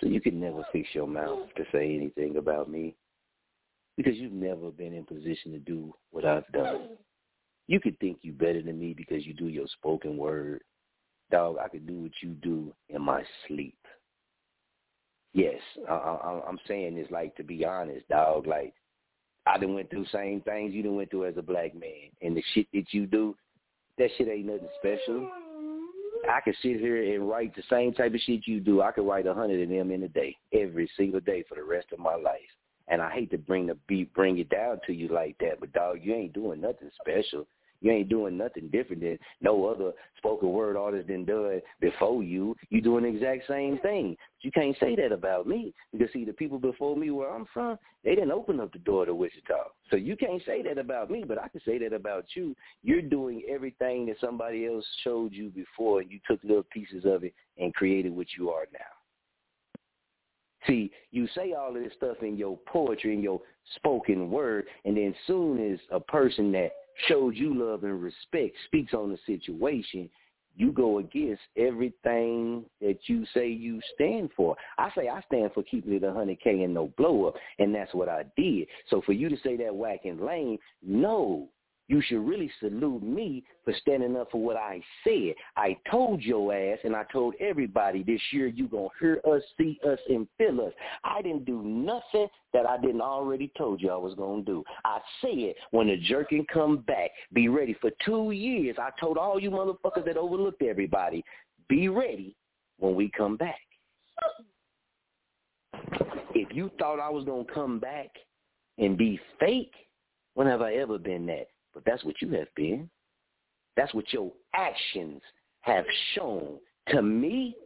So 0.00 0.08
you 0.08 0.20
can 0.20 0.40
never 0.40 0.66
fix 0.72 0.88
your 0.92 1.06
mouth 1.06 1.46
to 1.56 1.62
say 1.70 1.94
anything 1.94 2.36
about 2.36 2.68
me 2.68 2.96
because 3.96 4.16
you've 4.16 4.32
never 4.32 4.72
been 4.72 4.92
in 4.92 5.04
position 5.04 5.52
to 5.52 5.60
do 5.60 5.94
what 6.10 6.24
I've 6.24 6.50
done. 6.52 6.88
You 7.68 7.78
could 7.78 7.96
think 8.00 8.18
you 8.22 8.32
better 8.32 8.60
than 8.60 8.76
me 8.76 8.92
because 8.92 9.24
you 9.24 9.34
do 9.34 9.46
your 9.46 9.68
spoken 9.68 10.16
word. 10.16 10.62
Dog, 11.30 11.58
I 11.64 11.68
could 11.68 11.86
do 11.86 12.02
what 12.02 12.12
you 12.20 12.30
do 12.30 12.74
in 12.88 13.00
my 13.00 13.22
sleep. 13.46 13.78
Yes, 15.32 15.60
I, 15.88 15.94
I, 15.94 16.42
I'm 16.48 16.58
saying 16.66 16.96
this 16.96 17.06
like 17.12 17.36
to 17.36 17.44
be 17.44 17.64
honest, 17.64 18.08
dog. 18.08 18.48
Like 18.48 18.74
I 19.46 19.58
done 19.58 19.74
went 19.74 19.90
through 19.90 20.06
same 20.06 20.40
things 20.40 20.74
you 20.74 20.82
done 20.82 20.96
went 20.96 21.12
through 21.12 21.26
as 21.26 21.36
a 21.36 21.42
black 21.42 21.72
man, 21.72 22.10
and 22.20 22.36
the 22.36 22.42
shit 22.52 22.66
that 22.72 22.86
you 22.90 23.06
do, 23.06 23.36
that 23.96 24.10
shit 24.18 24.26
ain't 24.26 24.46
nothing 24.46 24.68
special. 24.80 25.30
I 26.28 26.40
could 26.40 26.56
sit 26.62 26.80
here 26.80 27.14
and 27.14 27.28
write 27.28 27.54
the 27.54 27.62
same 27.70 27.92
type 27.92 28.14
of 28.14 28.20
shit 28.20 28.46
you 28.46 28.60
do. 28.60 28.82
I 28.82 28.92
could 28.92 29.06
write 29.06 29.26
a 29.26 29.34
hundred 29.34 29.62
of 29.62 29.68
them 29.68 29.90
in 29.90 30.02
a 30.02 30.08
day, 30.08 30.36
every 30.52 30.90
single 30.96 31.20
day 31.20 31.44
for 31.48 31.54
the 31.54 31.64
rest 31.64 31.86
of 31.92 31.98
my 31.98 32.14
life. 32.14 32.40
And 32.88 33.00
I 33.00 33.10
hate 33.10 33.30
to 33.30 33.38
bring 33.38 33.66
the 33.66 33.76
beat, 33.86 34.12
bring 34.12 34.38
it 34.38 34.48
down 34.50 34.80
to 34.86 34.92
you 34.92 35.08
like 35.08 35.36
that, 35.38 35.60
but 35.60 35.72
dog, 35.72 35.98
you 36.02 36.14
ain't 36.14 36.34
doing 36.34 36.60
nothing 36.60 36.90
special. 37.00 37.46
You 37.84 37.90
ain't 37.90 38.08
doing 38.08 38.38
nothing 38.38 38.68
different 38.68 39.02
than 39.02 39.18
no 39.42 39.66
other 39.66 39.92
spoken 40.16 40.48
word 40.48 40.74
artist 40.74 41.06
than 41.06 41.26
done 41.26 41.60
before 41.82 42.22
you. 42.22 42.56
You 42.70 42.80
doing 42.80 43.02
the 43.02 43.10
exact 43.10 43.46
same 43.46 43.76
thing. 43.80 44.16
But 44.38 44.44
you 44.44 44.50
can't 44.52 44.74
say 44.80 44.96
that 44.96 45.12
about 45.12 45.46
me 45.46 45.74
because 45.92 46.10
see, 46.14 46.24
the 46.24 46.32
people 46.32 46.58
before 46.58 46.96
me 46.96 47.10
where 47.10 47.30
I'm 47.30 47.44
from, 47.52 47.78
they 48.02 48.14
didn't 48.14 48.32
open 48.32 48.58
up 48.58 48.72
the 48.72 48.78
door 48.78 49.04
to 49.04 49.14
Wichita. 49.14 49.64
So 49.90 49.96
you 49.96 50.16
can't 50.16 50.40
say 50.46 50.62
that 50.62 50.78
about 50.78 51.10
me, 51.10 51.24
but 51.28 51.36
I 51.36 51.48
can 51.48 51.60
say 51.62 51.76
that 51.80 51.92
about 51.92 52.24
you. 52.34 52.56
You're 52.82 53.02
doing 53.02 53.42
everything 53.50 54.06
that 54.06 54.16
somebody 54.18 54.66
else 54.66 54.86
showed 55.02 55.34
you 55.34 55.50
before. 55.50 56.00
and 56.00 56.10
You 56.10 56.20
took 56.26 56.42
little 56.42 56.64
pieces 56.72 57.04
of 57.04 57.22
it 57.22 57.34
and 57.58 57.74
created 57.74 58.16
what 58.16 58.28
you 58.38 58.48
are 58.48 58.64
now. 58.72 59.84
See, 60.66 60.90
you 61.10 61.28
say 61.34 61.52
all 61.52 61.76
of 61.76 61.82
this 61.82 61.92
stuff 61.98 62.16
in 62.22 62.38
your 62.38 62.58
poetry, 62.66 63.12
in 63.12 63.22
your 63.22 63.42
spoken 63.76 64.30
word, 64.30 64.64
and 64.86 64.96
then 64.96 65.14
soon 65.26 65.70
as 65.70 65.78
a 65.90 66.00
person 66.00 66.50
that 66.52 66.70
shows 67.08 67.34
you 67.36 67.54
love 67.54 67.84
and 67.84 68.02
respect, 68.02 68.56
speaks 68.66 68.94
on 68.94 69.10
the 69.10 69.18
situation, 69.26 70.08
you 70.56 70.70
go 70.72 70.98
against 70.98 71.42
everything 71.56 72.64
that 72.80 72.98
you 73.06 73.24
say 73.34 73.48
you 73.48 73.80
stand 73.94 74.30
for. 74.36 74.56
I 74.78 74.90
say 74.96 75.08
I 75.08 75.20
stand 75.22 75.50
for 75.52 75.62
keeping 75.64 75.94
it 75.94 76.04
a 76.04 76.08
100K 76.08 76.64
and 76.64 76.74
no 76.74 76.92
blow 76.96 77.26
up, 77.26 77.34
and 77.58 77.74
that's 77.74 77.92
what 77.94 78.08
I 78.08 78.24
did. 78.36 78.68
So 78.88 79.02
for 79.04 79.12
you 79.12 79.28
to 79.28 79.36
say 79.42 79.56
that 79.56 79.74
whack 79.74 80.00
and 80.04 80.20
lame, 80.20 80.58
no, 80.82 81.48
you 81.88 82.00
should 82.02 82.26
really 82.26 82.50
salute 82.60 83.02
me 83.02 83.44
for 83.64 83.74
standing 83.80 84.16
up 84.16 84.30
for 84.30 84.40
what 84.40 84.56
I 84.56 84.80
said. 85.04 85.34
I 85.56 85.76
told 85.90 86.22
your 86.22 86.54
ass 86.54 86.78
and 86.84 86.96
I 86.96 87.04
told 87.12 87.34
everybody 87.40 88.02
this 88.02 88.20
year 88.30 88.46
you 88.46 88.68
going 88.68 88.88
to 88.88 89.04
hear 89.04 89.20
us, 89.30 89.42
see 89.58 89.78
us, 89.86 89.98
and 90.08 90.26
feel 90.38 90.62
us. 90.62 90.72
I 91.04 91.20
didn't 91.20 91.44
do 91.44 91.62
nothing 91.62 92.28
that 92.54 92.66
I 92.66 92.78
didn't 92.78 93.02
already 93.02 93.52
told 93.58 93.82
you 93.82 93.90
I 93.90 93.96
was 93.96 94.14
going 94.14 94.44
to 94.44 94.50
do. 94.50 94.64
I 94.84 94.98
said 95.20 95.54
when 95.72 95.88
the 95.88 95.98
jerking 95.98 96.46
come 96.50 96.78
back, 96.78 97.10
be 97.34 97.48
ready. 97.48 97.76
For 97.80 97.90
two 98.04 98.30
years, 98.30 98.76
I 98.78 98.90
told 98.98 99.18
all 99.18 99.38
you 99.38 99.50
motherfuckers 99.50 100.06
that 100.06 100.16
overlooked 100.16 100.62
everybody, 100.62 101.22
be 101.68 101.88
ready 101.88 102.34
when 102.78 102.94
we 102.94 103.10
come 103.10 103.36
back. 103.36 103.60
If 106.34 106.54
you 106.54 106.70
thought 106.78 106.98
I 106.98 107.10
was 107.10 107.24
going 107.24 107.46
to 107.46 107.52
come 107.52 107.78
back 107.78 108.08
and 108.78 108.96
be 108.96 109.20
fake, 109.38 109.72
when 110.34 110.46
have 110.46 110.62
I 110.62 110.74
ever 110.74 110.98
been 110.98 111.26
that? 111.26 111.46
But 111.74 111.84
that's 111.84 112.04
what 112.04 112.20
you 112.22 112.30
have 112.30 112.48
been. 112.54 112.88
That's 113.76 113.92
what 113.94 114.12
your 114.12 114.32
actions 114.54 115.20
have 115.62 115.84
shown. 116.14 116.58
To 116.88 117.02
me, 117.02 117.56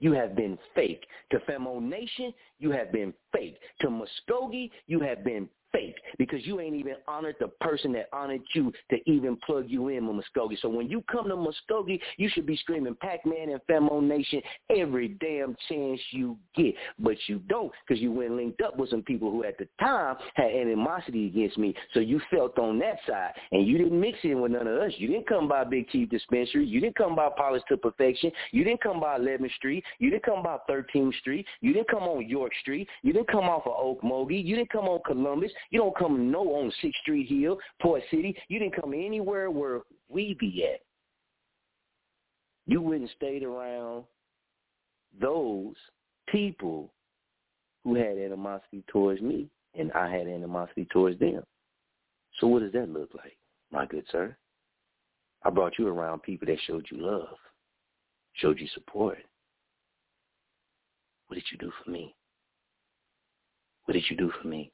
you 0.00 0.12
have 0.12 0.34
been 0.34 0.58
fake. 0.74 1.06
To 1.30 1.38
Famo 1.40 1.80
Nation, 1.80 2.34
you 2.58 2.70
have 2.72 2.90
been 2.92 3.14
fake. 3.32 3.56
To 3.80 3.88
Muskogee, 3.88 4.70
you 4.86 5.00
have 5.00 5.22
been 5.24 5.48
fake 5.72 5.96
because 6.18 6.44
you 6.46 6.60
ain't 6.60 6.76
even 6.76 6.94
honored 7.08 7.36
the 7.40 7.48
person 7.60 7.92
that 7.92 8.08
honored 8.12 8.42
you 8.54 8.72
to 8.90 8.98
even 9.10 9.36
plug 9.44 9.64
you 9.68 9.88
in 9.88 10.06
with 10.06 10.24
Muskogee. 10.24 10.58
So 10.60 10.68
when 10.68 10.88
you 10.88 11.02
come 11.10 11.28
to 11.28 11.34
Muskogee, 11.36 12.00
you 12.16 12.28
should 12.28 12.46
be 12.46 12.56
screaming 12.56 12.96
Pac-Man 13.00 13.50
and 13.50 13.60
Famo 13.68 14.02
Nation 14.02 14.40
every 14.70 15.08
damn 15.08 15.56
chance 15.68 16.00
you 16.10 16.36
get. 16.54 16.74
But 16.98 17.16
you 17.26 17.40
don't 17.48 17.72
because 17.86 18.02
you 18.02 18.12
went 18.12 18.32
linked 18.32 18.60
up 18.62 18.76
with 18.76 18.90
some 18.90 19.02
people 19.02 19.30
who 19.30 19.44
at 19.44 19.58
the 19.58 19.68
time 19.80 20.16
had 20.34 20.50
animosity 20.52 21.26
against 21.26 21.58
me. 21.58 21.74
So 21.94 22.00
you 22.00 22.20
felt 22.30 22.58
on 22.58 22.78
that 22.80 22.98
side 23.08 23.32
and 23.50 23.66
you 23.66 23.78
didn't 23.78 23.98
mix 23.98 24.18
in 24.22 24.40
with 24.40 24.52
none 24.52 24.66
of 24.66 24.78
us. 24.80 24.92
You 24.96 25.08
didn't 25.08 25.28
come 25.28 25.48
by 25.48 25.64
Big 25.64 25.88
Chief 25.88 26.08
Dispensary. 26.08 26.66
You 26.66 26.80
didn't 26.80 26.96
come 26.96 27.16
by 27.16 27.28
Polish 27.36 27.62
to 27.68 27.76
Perfection. 27.76 28.30
You 28.50 28.64
didn't 28.64 28.82
come 28.82 29.00
by 29.00 29.18
11th 29.18 29.52
Street. 29.54 29.84
You 29.98 30.10
didn't 30.10 30.24
come 30.24 30.42
by 30.42 30.58
13th 30.68 31.14
Street. 31.20 31.46
You 31.60 31.72
didn't 31.72 31.88
come 31.88 32.02
on 32.02 32.28
York 32.28 32.52
Street. 32.60 32.88
You 33.02 33.12
didn't 33.12 33.28
come 33.28 33.44
off 33.44 33.66
of 33.66 33.72
Okmulgee. 33.72 34.44
You 34.44 34.56
didn't 34.56 34.70
come 34.70 34.86
on 34.86 35.00
Columbus. 35.06 35.52
You 35.70 35.80
don't 35.80 35.96
come 35.96 36.30
no 36.30 36.40
on 36.54 36.72
Sixth 36.82 37.00
Street 37.02 37.28
Hill, 37.28 37.58
Port 37.80 38.02
City. 38.10 38.36
You 38.48 38.58
didn't 38.58 38.80
come 38.80 38.92
anywhere 38.92 39.50
where 39.50 39.80
we 40.08 40.36
be 40.38 40.64
at. 40.70 40.80
You 42.66 42.80
wouldn't 42.80 43.10
stayed 43.16 43.42
around 43.42 44.04
those 45.20 45.74
people 46.28 46.92
who 47.84 47.96
had 47.96 48.18
animosity 48.18 48.84
towards 48.88 49.20
me, 49.20 49.48
and 49.74 49.90
I 49.92 50.10
had 50.10 50.26
animosity 50.26 50.86
towards 50.92 51.18
them. 51.18 51.42
So 52.38 52.46
what 52.46 52.62
does 52.62 52.72
that 52.72 52.88
look 52.88 53.10
like, 53.14 53.36
my 53.70 53.86
good 53.86 54.04
sir? 54.10 54.36
I 55.44 55.50
brought 55.50 55.78
you 55.78 55.88
around 55.88 56.22
people 56.22 56.46
that 56.46 56.58
showed 56.66 56.86
you 56.90 56.98
love, 56.98 57.36
showed 58.34 58.60
you 58.60 58.68
support. 58.74 59.18
What 61.26 61.34
did 61.34 61.44
you 61.50 61.58
do 61.58 61.72
for 61.82 61.90
me? 61.90 62.14
What 63.84 63.94
did 63.94 64.04
you 64.08 64.16
do 64.16 64.32
for 64.40 64.46
me? 64.46 64.70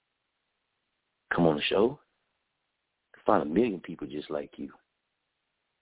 Come 1.34 1.46
on 1.46 1.56
the 1.56 1.62
show, 1.62 1.98
find 3.26 3.42
a 3.42 3.46
million 3.46 3.80
people 3.80 4.06
just 4.06 4.30
like 4.30 4.52
you. 4.56 4.70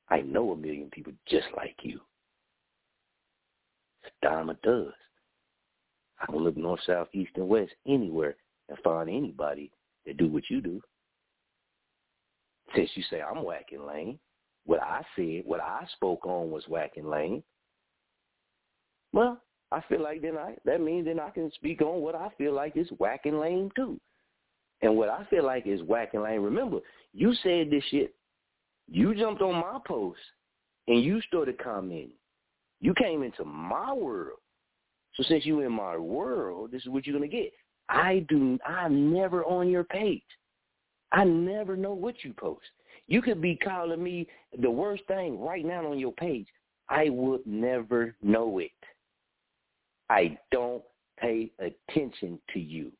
I 0.08 0.20
know 0.20 0.52
a 0.52 0.56
million 0.56 0.90
people 0.90 1.12
just 1.28 1.46
like 1.56 1.76
you. 1.82 2.00
It's 4.02 4.12
a 4.22 4.26
dime 4.26 4.50
a. 4.50 4.92
I 6.18 6.26
can 6.26 6.36
look 6.36 6.56
north, 6.56 6.80
south, 6.86 7.08
east, 7.12 7.32
and 7.36 7.48
west 7.48 7.72
anywhere 7.86 8.36
and 8.68 8.78
find 8.82 9.08
anybody 9.08 9.70
that 10.06 10.16
do 10.16 10.28
what 10.28 10.44
you 10.48 10.60
do. 10.60 10.80
Since 12.74 12.90
you 12.94 13.02
say 13.10 13.20
I'm 13.20 13.44
whacking 13.44 13.86
lane, 13.86 14.18
what 14.64 14.82
I 14.82 15.02
said, 15.14 15.42
what 15.44 15.60
I 15.60 15.86
spoke 15.94 16.26
on 16.26 16.50
was 16.50 16.64
whacking 16.68 17.08
lane. 17.08 17.42
Well, 19.12 19.40
I 19.70 19.82
feel 19.88 20.02
like 20.02 20.22
then 20.22 20.36
I 20.36 20.56
that 20.64 20.80
means 20.80 21.06
then 21.06 21.20
I 21.20 21.30
can 21.30 21.50
speak 21.54 21.80
on 21.80 22.00
what 22.00 22.14
I 22.14 22.28
feel 22.38 22.52
like 22.52 22.76
is 22.76 22.88
whacking 22.98 23.38
lane 23.38 23.70
too. 23.76 24.00
And 24.82 24.96
what 24.96 25.08
I 25.08 25.24
feel 25.30 25.44
like 25.44 25.66
is 25.66 25.82
whacking 25.82 26.22
lane. 26.22 26.40
Remember, 26.40 26.78
you 27.12 27.34
said 27.42 27.70
this 27.70 27.84
shit. 27.90 28.14
You 28.88 29.14
jumped 29.14 29.42
on 29.42 29.54
my 29.54 29.78
post 29.86 30.20
and 30.86 31.02
you 31.02 31.20
started 31.22 31.58
commenting. 31.58 32.10
You 32.80 32.94
came 32.94 33.22
into 33.22 33.44
my 33.44 33.92
world. 33.92 34.38
So 35.14 35.22
since 35.24 35.46
you 35.46 35.60
in 35.60 35.72
my 35.72 35.96
world, 35.96 36.70
this 36.70 36.82
is 36.82 36.88
what 36.88 37.06
you're 37.06 37.16
gonna 37.16 37.28
get. 37.28 37.52
I 37.88 38.24
do 38.28 38.58
I'm 38.66 39.12
never 39.12 39.44
on 39.44 39.68
your 39.68 39.84
page. 39.84 40.22
I 41.12 41.24
never 41.24 41.76
know 41.76 41.94
what 41.94 42.22
you 42.22 42.34
post. 42.34 42.66
You 43.06 43.22
could 43.22 43.40
be 43.40 43.56
calling 43.56 44.02
me 44.02 44.26
the 44.60 44.70
worst 44.70 45.04
thing 45.06 45.40
right 45.40 45.64
now 45.64 45.90
on 45.90 45.98
your 45.98 46.12
page. 46.12 46.46
I 46.88 47.08
would 47.08 47.46
never 47.46 48.14
know 48.22 48.58
it. 48.58 48.70
I 50.10 50.38
don't 50.50 50.82
pay 51.18 51.50
attention 51.58 52.38
to 52.52 52.60
you. 52.60 52.92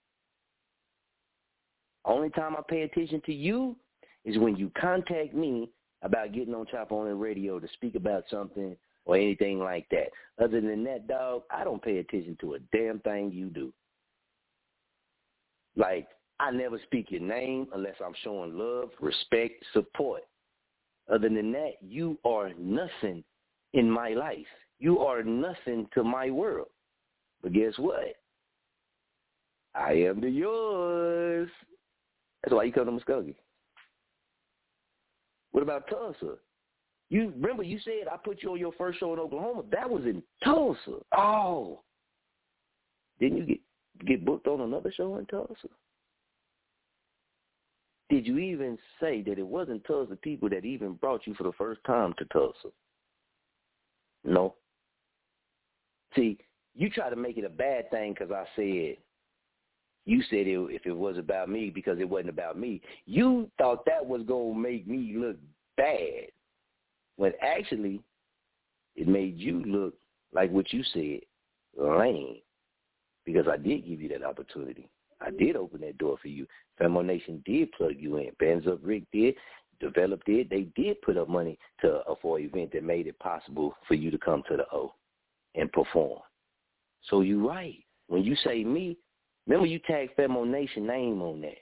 Only 2.07 2.31
time 2.31 2.55
I 2.57 2.63
pay 2.69 2.83
attention 2.83 3.21
to 3.27 3.35
you 3.35 3.77
is 4.25 4.39
when 4.39 4.57
you 4.57 4.71
contact 4.81 5.35
me 5.35 5.71
about 6.03 6.33
getting 6.33 6.55
on 6.55 6.67
Chop 6.67 6.93
On 6.93 7.07
the 7.07 7.15
radio 7.15 7.59
to 7.59 7.67
speak 7.75 7.97
about 7.97 8.25
something 8.31 8.77
or 9.05 9.17
anything 9.17 9.59
like 9.59 9.87
that. 9.91 10.09
Other 10.43 10.61
than 10.61 10.85
that, 10.85 11.09
dog, 11.09 11.43
I 11.51 11.65
don't 11.65 11.83
pay 11.83 11.99
attention 11.99 12.37
to 12.41 12.55
a 12.55 12.59
damn 12.73 13.01
thing 13.01 13.33
you 13.33 13.49
do. 13.49 13.73
Like, 15.77 16.09
I 16.39 16.51
never 16.51 16.79
speak 16.85 17.11
your 17.11 17.21
name 17.21 17.67
unless 17.75 17.95
I'm 18.05 18.15
showing 18.23 18.57
love, 18.57 18.91
respect, 19.01 19.65
support. 19.73 20.23
Other 21.11 21.29
than 21.29 21.53
that, 21.53 21.75
you 21.81 22.19
are 22.25 22.51
nothing 22.59 23.25
in 23.73 23.91
my 23.91 24.11
life. 24.11 24.47
You 24.79 25.01
are 25.01 25.23
nothing 25.23 25.89
to 25.95 26.05
my 26.05 26.31
world. 26.31 26.69
But 27.43 27.53
guess 27.53 27.73
what? 27.79 28.15
I 29.75 29.93
am 29.93 30.21
the 30.21 30.29
yours. 30.29 31.49
That's 32.47 32.55
why 32.55 32.63
you 32.63 32.73
come 32.73 32.87
to 32.87 32.93
Muskogee. 32.93 33.35
What 35.51 35.65
about 35.65 35.89
Tulsa? 35.91 36.37
You 37.11 37.33
remember 37.37 37.65
you 37.65 37.81
said 37.85 38.07
I 38.11 38.17
put 38.17 38.41
you 38.41 38.53
on 38.53 38.61
your 38.61 38.73
first 38.79 39.01
show 39.01 39.13
in 39.13 39.19
Oklahoma. 39.19 39.65
That 39.73 39.91
was 39.91 40.05
in 40.05 40.23
Tulsa. 40.45 40.99
Oh, 41.17 41.83
didn't 43.19 43.39
you 43.39 43.47
get 43.47 43.61
get 44.07 44.25
booked 44.25 44.47
on 44.47 44.61
another 44.61 44.93
show 44.97 45.17
in 45.17 45.27
Tulsa? 45.27 45.69
Did 48.11 48.29
you 48.29 48.39
even 48.39 48.79
say 49.01 49.23
that 49.23 49.39
it 49.41 49.47
wasn't 49.47 49.85
Tulsa 49.85 50.15
people 50.15 50.49
that 50.51 50.65
even 50.65 50.93
brought 50.93 51.27
you 51.27 51.35
for 51.35 51.43
the 51.43 51.53
first 51.59 51.81
time 51.85 52.15
to 52.19 52.25
Tulsa? 52.27 52.69
No. 54.23 54.55
See, 56.15 56.39
you 56.77 56.91
try 56.91 57.11
to 57.11 57.17
make 57.17 57.39
it 57.39 57.45
a 57.45 57.49
bad 57.49 57.91
thing 57.91 58.13
because 58.13 58.31
I 58.31 58.45
said 58.55 58.99
you 60.07 60.23
said 60.31 60.47
it, 60.47 60.59
if 60.71 60.87
it 60.87 60.97
was 60.97 61.19
about 61.19 61.49
me 61.49 61.71
because 61.71 61.99
it 61.99 62.09
wasn't 62.09 62.31
about 62.31 62.59
me. 62.59 62.81
You 63.05 63.51
thought 63.59 63.85
that 63.87 64.05
was 64.05 64.23
gonna 64.23 64.55
make 64.55 64.87
me 64.87 65.15
look 65.17 65.37
bad, 65.77 66.29
when 67.17 67.33
actually 67.43 68.01
it 68.95 69.09
made 69.09 69.37
you 69.37 69.63
look 69.65 69.95
like 70.33 70.51
what 70.51 70.73
you 70.73 70.83
said, 70.95 71.21
lame. 71.77 72.39
Because 73.25 73.47
I 73.49 73.57
did 73.57 73.87
give 73.87 74.01
you 74.01 74.09
that 74.11 74.23
opportunity. 74.23 74.89
I 75.21 75.31
did 75.31 75.57
open 75.57 75.81
that 75.81 75.99
door 75.99 76.17
for 76.23 76.29
you. 76.29 76.47
Famo 76.81 77.05
Nation 77.05 77.43
did 77.45 77.73
plug 77.73 77.95
you 77.99 78.19
in. 78.19 78.31
Bands 78.39 78.67
Up 78.67 78.79
Rick 78.83 79.05
did, 79.13 79.35
Develop 79.81 80.23
it. 80.27 80.49
They 80.49 80.69
did 80.81 81.03
put 81.03 81.17
up 81.17 81.29
money 81.29 81.59
to 81.83 82.01
a 82.09 82.17
for 82.23 82.39
event 82.41 82.73
that 82.73 82.83
made 82.83 83.07
it 83.07 83.19
possible 83.19 83.75
for 83.87 83.95
you 83.95 84.11
to 84.11 84.19
come 84.19 84.43
to 84.49 84.57
the 84.57 84.65
O 84.73 84.95
and 85.55 85.71
perform. 85.71 86.21
So 87.11 87.21
you're 87.21 87.47
right. 87.47 87.77
When 88.09 88.23
you 88.23 88.37
say 88.37 88.65
me, 88.65 88.97
remember 89.47 89.67
you 89.67 89.79
tag 89.81 90.11
Famo 90.17 90.47
Nation 90.47 90.87
name 90.87 91.23
on 91.23 91.41
that. 91.43 91.59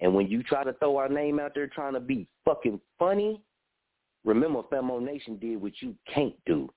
And 0.00 0.14
when 0.14 0.28
you 0.28 0.42
try 0.42 0.64
to 0.64 0.72
throw 0.74 0.96
our 0.96 1.08
name 1.08 1.38
out 1.38 1.52
there 1.54 1.68
trying 1.68 1.94
to 1.94 2.00
be 2.00 2.26
fucking 2.44 2.80
funny, 2.98 3.40
remember 4.24 4.62
Famo 4.62 5.00
Nation 5.00 5.36
did 5.38 5.60
what 5.60 5.72
you 5.80 5.94
can't 6.12 6.34
do. 6.44 6.68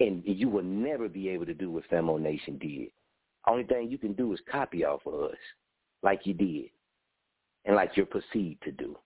And 0.00 0.22
you 0.24 0.48
will 0.48 0.64
never 0.64 1.08
be 1.08 1.28
able 1.28 1.46
to 1.46 1.54
do 1.54 1.70
what 1.70 1.88
Famo 1.90 2.20
Nation 2.20 2.58
did. 2.58 2.88
Only 3.46 3.64
thing 3.64 3.90
you 3.90 3.98
can 3.98 4.14
do 4.14 4.32
is 4.32 4.40
copy 4.50 4.84
off 4.84 5.06
of 5.06 5.14
us 5.14 5.36
like 6.02 6.26
you 6.26 6.34
did 6.34 6.70
and 7.64 7.76
like 7.76 7.96
you're 7.96 8.06
perceived 8.06 8.62
to 8.62 8.72
do. 8.72 8.96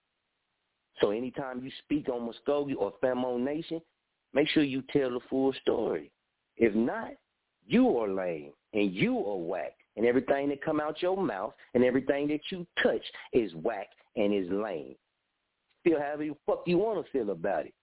So 1.00 1.10
anytime 1.10 1.62
you 1.62 1.70
speak 1.84 2.08
on 2.08 2.30
Muskogee 2.30 2.76
or 2.76 2.94
Famo 3.02 3.38
Nation, 3.38 3.80
make 4.32 4.48
sure 4.48 4.62
you 4.62 4.82
tell 4.92 5.10
the 5.10 5.20
full 5.28 5.52
story. 5.60 6.10
If 6.56 6.74
not, 6.74 7.10
you 7.66 7.98
are 7.98 8.08
lame 8.08 8.52
and 8.72 8.92
you 8.92 9.18
are 9.18 9.36
whack. 9.36 9.74
And 9.96 10.04
everything 10.04 10.48
that 10.50 10.62
come 10.62 10.80
out 10.80 11.00
your 11.00 11.16
mouth 11.16 11.54
and 11.74 11.82
everything 11.82 12.28
that 12.28 12.40
you 12.50 12.66
touch 12.82 13.02
is 13.32 13.54
whack 13.54 13.88
and 14.16 14.32
is 14.34 14.50
lame. 14.50 14.94
Feel 15.84 16.00
however 16.00 16.24
the 16.24 16.36
fuck 16.44 16.62
you 16.66 16.78
want 16.78 17.04
to 17.04 17.12
feel 17.12 17.30
about 17.30 17.66
it. 17.66 17.74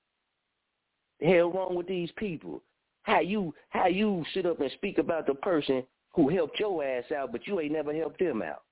The 1.20 1.28
hell 1.28 1.52
wrong 1.52 1.76
with 1.76 1.88
these 1.88 2.12
people? 2.18 2.62
How 3.04 3.20
you 3.20 3.54
how 3.70 3.88
you 3.88 4.24
sit 4.34 4.46
up 4.46 4.62
and 4.62 4.72
speak 4.72 4.98
about 4.98 5.26
the 5.26 5.36
person 5.36 5.84
who 6.14 6.30
helped 6.30 6.60
your 6.60 6.84
ass 6.84 7.06
out, 7.16 7.32
but 7.32 7.48
you 7.48 7.60
ain't 7.60 7.74
never 7.74 7.94
helped 7.94 8.20
them 8.20 8.42
out. 8.42 8.64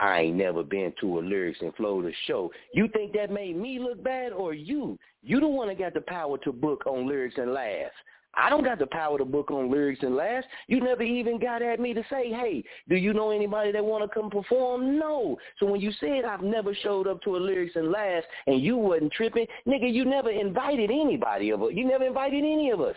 I 0.00 0.20
ain't 0.20 0.36
never 0.36 0.62
been 0.62 0.92
to 1.00 1.18
a 1.18 1.20
lyrics 1.20 1.58
and 1.60 1.74
flow 1.74 2.02
to 2.02 2.12
show. 2.26 2.52
You 2.72 2.88
think 2.88 3.12
that 3.14 3.32
made 3.32 3.56
me 3.56 3.80
look 3.80 4.02
bad 4.02 4.32
or 4.32 4.54
you? 4.54 4.96
You 5.22 5.40
the 5.40 5.48
one 5.48 5.68
that 5.68 5.78
got 5.78 5.94
the 5.94 6.02
power 6.02 6.38
to 6.38 6.52
book 6.52 6.86
on 6.86 7.08
lyrics 7.08 7.36
and 7.36 7.52
laughs. 7.52 7.94
I 8.34 8.50
don't 8.50 8.64
got 8.64 8.78
the 8.78 8.86
power 8.86 9.18
to 9.18 9.24
book 9.24 9.50
on 9.50 9.70
lyrics 9.70 10.02
and 10.02 10.14
laughs. 10.14 10.46
You 10.68 10.80
never 10.80 11.02
even 11.02 11.40
got 11.40 11.62
at 11.62 11.80
me 11.80 11.94
to 11.94 12.02
say, 12.10 12.30
hey, 12.30 12.62
do 12.88 12.96
you 12.96 13.12
know 13.12 13.30
anybody 13.30 13.72
that 13.72 13.84
want 13.84 14.04
to 14.04 14.14
come 14.14 14.30
perform? 14.30 14.98
No. 14.98 15.36
So 15.58 15.66
when 15.66 15.80
you 15.80 15.90
said 15.98 16.24
I've 16.24 16.42
never 16.42 16.74
showed 16.74 17.06
up 17.06 17.22
to 17.22 17.36
a 17.36 17.38
lyrics 17.38 17.74
and 17.74 17.90
laughs 17.90 18.26
and 18.46 18.60
you 18.60 18.76
wasn't 18.76 19.12
tripping, 19.12 19.46
nigga, 19.66 19.92
you 19.92 20.04
never 20.04 20.30
invited 20.30 20.90
anybody 20.90 21.50
of 21.50 21.62
us. 21.62 21.70
You 21.72 21.86
never 21.86 22.04
invited 22.04 22.38
any 22.38 22.70
of 22.70 22.80
us. 22.80 22.96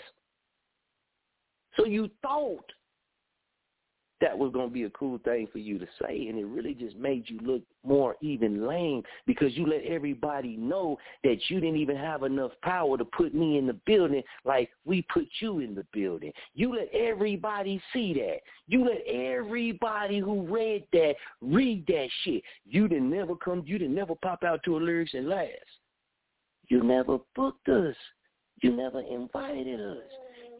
So 1.77 1.85
you 1.85 2.09
thought 2.21 2.65
that 4.21 4.37
was 4.37 4.51
going 4.53 4.69
to 4.69 4.73
be 4.73 4.83
a 4.83 4.89
cool 4.91 5.19
thing 5.25 5.47
for 5.51 5.57
you 5.57 5.77
to 5.79 5.87
say, 6.01 6.27
and 6.27 6.37
it 6.37 6.45
really 6.45 6.73
just 6.73 6.95
made 6.95 7.23
you 7.27 7.39
look 7.41 7.61
more 7.83 8.15
even 8.21 8.67
lame 8.67 9.03
because 9.25 9.57
you 9.57 9.65
let 9.65 9.83
everybody 9.83 10.55
know 10.55 10.97
that 11.23 11.37
you 11.47 11.59
didn't 11.59 11.77
even 11.77 11.97
have 11.97 12.23
enough 12.23 12.51
power 12.61 12.97
to 12.97 13.05
put 13.05 13.33
me 13.33 13.57
in 13.57 13.65
the 13.67 13.73
building 13.85 14.23
like 14.45 14.69
we 14.85 15.01
put 15.13 15.27
you 15.39 15.59
in 15.59 15.75
the 15.75 15.85
building. 15.91 16.31
You 16.53 16.75
let 16.75 16.89
everybody 16.93 17.81
see 17.91 18.13
that. 18.13 18.39
You 18.67 18.85
let 18.85 19.01
everybody 19.07 20.19
who 20.19 20.43
read 20.43 20.85
that 20.93 21.15
read 21.41 21.85
that 21.87 22.07
shit. 22.23 22.43
You 22.65 22.87
didn't 22.87 23.09
never 23.09 23.35
come, 23.35 23.63
you 23.65 23.77
didn't 23.77 23.95
never 23.95 24.15
pop 24.15 24.43
out 24.43 24.61
to 24.63 24.77
a 24.77 24.79
lyrics 24.79 25.13
and 25.13 25.27
laughs. 25.27 25.49
You 26.67 26.83
never 26.83 27.17
booked 27.35 27.67
us. 27.67 27.95
You 28.61 28.75
never 28.75 29.01
invited 29.01 29.81
us. 29.81 29.97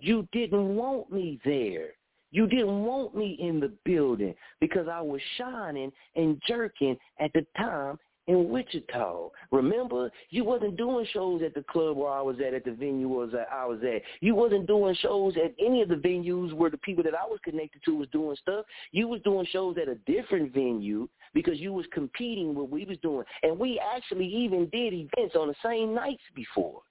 You 0.01 0.27
didn't 0.31 0.75
want 0.75 1.11
me 1.11 1.39
there. 1.45 1.91
You 2.31 2.47
didn't 2.47 2.83
want 2.83 3.15
me 3.15 3.37
in 3.39 3.59
the 3.59 3.71
building 3.83 4.33
because 4.59 4.87
I 4.87 5.01
was 5.01 5.21
shining 5.37 5.91
and 6.15 6.41
jerking 6.47 6.97
at 7.19 7.31
the 7.33 7.45
time 7.57 7.97
in 8.27 8.49
Wichita. 8.49 9.29
Remember, 9.51 10.09
you 10.29 10.43
wasn't 10.43 10.77
doing 10.77 11.05
shows 11.11 11.41
at 11.43 11.53
the 11.53 11.63
club 11.63 11.97
where 11.97 12.11
I 12.11 12.21
was 12.21 12.37
at, 12.45 12.53
at 12.53 12.63
the 12.63 12.71
venue 12.71 13.23
at, 13.23 13.47
I 13.51 13.65
was 13.65 13.79
at. 13.83 14.01
You 14.21 14.35
wasn't 14.35 14.67
doing 14.67 14.95
shows 15.01 15.33
at 15.43 15.53
any 15.59 15.81
of 15.81 15.89
the 15.89 15.95
venues 15.95 16.53
where 16.53 16.69
the 16.69 16.77
people 16.77 17.03
that 17.03 17.15
I 17.15 17.25
was 17.25 17.39
connected 17.43 17.81
to 17.85 17.95
was 17.95 18.07
doing 18.11 18.37
stuff. 18.41 18.65
You 18.91 19.07
was 19.07 19.21
doing 19.21 19.45
shows 19.51 19.75
at 19.81 19.89
a 19.89 19.95
different 20.11 20.53
venue 20.53 21.07
because 21.33 21.59
you 21.59 21.73
was 21.73 21.85
competing 21.91 22.49
with 22.49 22.57
what 22.57 22.69
we 22.69 22.85
was 22.85 22.97
doing. 22.99 23.25
And 23.43 23.57
we 23.57 23.81
actually 23.95 24.27
even 24.27 24.69
did 24.69 24.93
events 24.93 25.35
on 25.35 25.47
the 25.47 25.55
same 25.63 25.93
nights 25.93 26.23
before. 26.35 26.81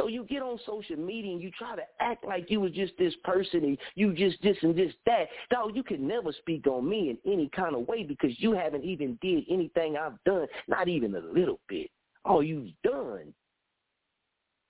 So 0.00 0.08
you 0.08 0.24
get 0.24 0.40
on 0.40 0.58
social 0.64 0.96
media 0.96 1.32
and 1.32 1.42
you 1.42 1.50
try 1.50 1.76
to 1.76 1.82
act 2.00 2.24
like 2.24 2.50
you 2.50 2.60
was 2.60 2.72
just 2.72 2.94
this 2.98 3.12
person 3.22 3.64
and 3.64 3.78
you 3.96 4.14
just 4.14 4.40
this 4.42 4.56
and 4.62 4.74
this 4.74 4.94
that. 5.04 5.28
Dog, 5.50 5.76
you 5.76 5.82
can 5.82 6.08
never 6.08 6.32
speak 6.32 6.66
on 6.66 6.88
me 6.88 7.10
in 7.10 7.18
any 7.30 7.50
kind 7.54 7.74
of 7.74 7.86
way 7.86 8.02
because 8.02 8.30
you 8.38 8.52
haven't 8.52 8.82
even 8.82 9.18
did 9.20 9.44
anything 9.50 9.98
I've 9.98 10.22
done, 10.24 10.46
not 10.68 10.88
even 10.88 11.14
a 11.14 11.20
little 11.20 11.60
bit. 11.68 11.90
All 12.24 12.42
you've 12.42 12.70
done 12.82 13.34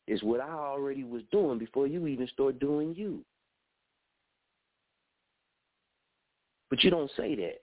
is 0.09 0.20
what 0.24 0.40
I 0.40 0.51
already 0.51 1.05
was 1.05 1.23
doing 1.31 1.61
before 1.61 1.86
you 1.86 2.09
even 2.09 2.27
start 2.27 2.59
doing 2.59 2.93
you. 2.97 3.24
But 6.70 6.82
you 6.82 6.90
don't 6.90 7.11
say 7.16 7.36
that. 7.36 7.61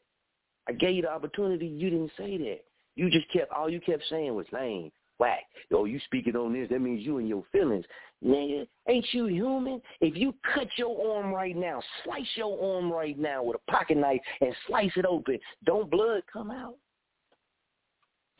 I 0.70 0.72
gave 0.72 0.96
you 0.96 1.02
the 1.02 1.12
opportunity, 1.12 1.68
you 1.68 1.90
didn't 1.90 2.12
say 2.18 2.38
that. 2.38 2.60
You 2.96 3.10
just 3.10 3.30
kept 3.30 3.52
all 3.52 3.70
you 3.70 3.82
kept 3.82 4.04
saying 4.10 4.34
was 4.34 4.48
lame, 4.54 4.90
whack. 5.20 5.44
Yo, 5.70 5.86
you 5.86 6.00
speaking 6.06 6.36
on 6.36 6.54
this, 6.54 6.70
that 6.70 6.80
means 6.80 7.06
you 7.06 7.18
and 7.18 7.28
your 7.28 7.44
feelings. 7.52 7.86
Nigga, 8.24 8.68
ain't 8.88 9.06
you 9.12 9.28
human? 9.28 9.82
If 10.02 10.16
you 10.16 10.34
cut 10.54 10.68
your 10.78 11.18
arm 11.18 11.34
right 11.34 11.56
now, 11.56 11.82
slice 12.04 12.28
your 12.36 12.76
arm 12.76 12.92
right 12.92 13.18
now 13.18 13.44
with 13.44 13.58
a 13.58 13.72
pocket 13.72 13.98
knife 13.98 14.22
and 14.42 14.54
slice 14.68 14.92
it 14.96 15.06
open, 15.06 15.40
don't 15.66 15.90
blood 15.90 16.24
come 16.32 16.52
out? 16.52 16.76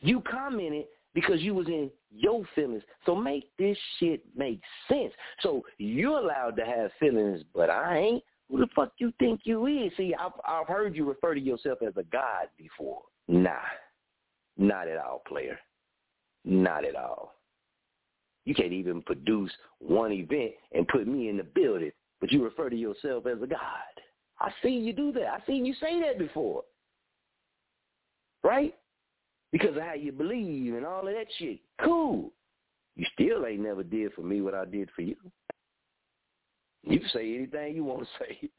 You 0.00 0.22
commented 0.22 0.86
because 1.14 1.40
you 1.40 1.54
was 1.54 1.66
in 1.66 1.90
your 2.10 2.44
feelings. 2.54 2.82
So 3.04 3.14
make 3.14 3.50
this 3.58 3.76
shit 3.98 4.22
make 4.36 4.60
sense. 4.88 5.12
So 5.40 5.62
you're 5.78 6.18
allowed 6.18 6.56
to 6.56 6.64
have 6.64 6.90
feelings, 7.00 7.42
but 7.54 7.70
I 7.70 7.98
ain't. 7.98 8.24
Who 8.50 8.58
the 8.58 8.68
fuck 8.74 8.92
you 8.96 9.12
think 9.18 9.40
you 9.44 9.66
is? 9.66 9.92
See, 9.96 10.14
I've, 10.18 10.32
I've 10.46 10.68
heard 10.68 10.96
you 10.96 11.04
refer 11.04 11.34
to 11.34 11.40
yourself 11.40 11.80
as 11.86 11.92
a 11.98 12.04
god 12.04 12.48
before. 12.56 13.02
Nah, 13.26 13.50
not 14.56 14.88
at 14.88 14.96
all, 14.96 15.22
player. 15.28 15.58
Not 16.44 16.84
at 16.84 16.96
all. 16.96 17.34
You 18.44 18.54
can't 18.54 18.72
even 18.72 19.02
produce 19.02 19.52
one 19.78 20.12
event 20.12 20.52
and 20.72 20.88
put 20.88 21.06
me 21.06 21.28
in 21.28 21.36
the 21.36 21.44
building, 21.44 21.90
but 22.20 22.32
you 22.32 22.42
refer 22.42 22.70
to 22.70 22.76
yourself 22.76 23.26
as 23.26 23.42
a 23.42 23.46
God. 23.46 23.58
I 24.40 24.50
seen 24.62 24.84
you 24.84 24.92
do 24.92 25.12
that. 25.12 25.26
I 25.26 25.46
seen 25.46 25.66
you 25.66 25.74
say 25.74 26.00
that 26.00 26.18
before. 26.18 26.62
Right? 28.42 28.74
Because 29.52 29.76
of 29.76 29.82
how 29.82 29.94
you 29.94 30.12
believe 30.12 30.74
and 30.74 30.86
all 30.86 31.06
of 31.06 31.12
that 31.12 31.26
shit. 31.38 31.58
Cool. 31.82 32.30
You 32.96 33.04
still 33.12 33.46
ain't 33.46 33.60
never 33.60 33.82
did 33.82 34.12
for 34.14 34.22
me 34.22 34.40
what 34.40 34.54
I 34.54 34.64
did 34.64 34.88
for 34.96 35.02
you. 35.02 35.16
You 36.84 37.00
can 37.00 37.08
say 37.10 37.34
anything 37.34 37.74
you 37.74 37.84
want 37.84 38.00
to 38.00 38.24
say. 38.24 38.50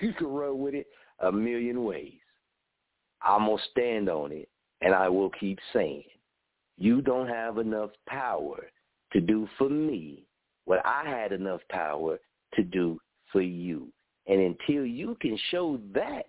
you 0.00 0.12
can 0.14 0.28
run 0.28 0.60
with 0.60 0.74
it 0.74 0.86
a 1.20 1.30
million 1.30 1.84
ways. 1.84 2.14
I'm 3.22 3.46
going 3.46 3.58
to 3.58 3.64
stand 3.70 4.08
on 4.08 4.32
it, 4.32 4.48
and 4.80 4.94
I 4.94 5.08
will 5.08 5.30
keep 5.38 5.58
saying 5.72 6.04
you 6.78 7.00
don't 7.00 7.28
have 7.28 7.58
enough 7.58 7.90
power 8.08 8.66
to 9.12 9.20
do 9.20 9.48
for 9.56 9.68
me 9.68 10.26
what 10.66 10.84
I 10.84 11.04
had 11.08 11.32
enough 11.32 11.60
power 11.70 12.18
to 12.54 12.62
do 12.62 13.00
for 13.32 13.40
you. 13.40 13.88
And 14.26 14.40
until 14.40 14.84
you 14.84 15.16
can 15.20 15.38
show 15.50 15.80
that, 15.94 16.26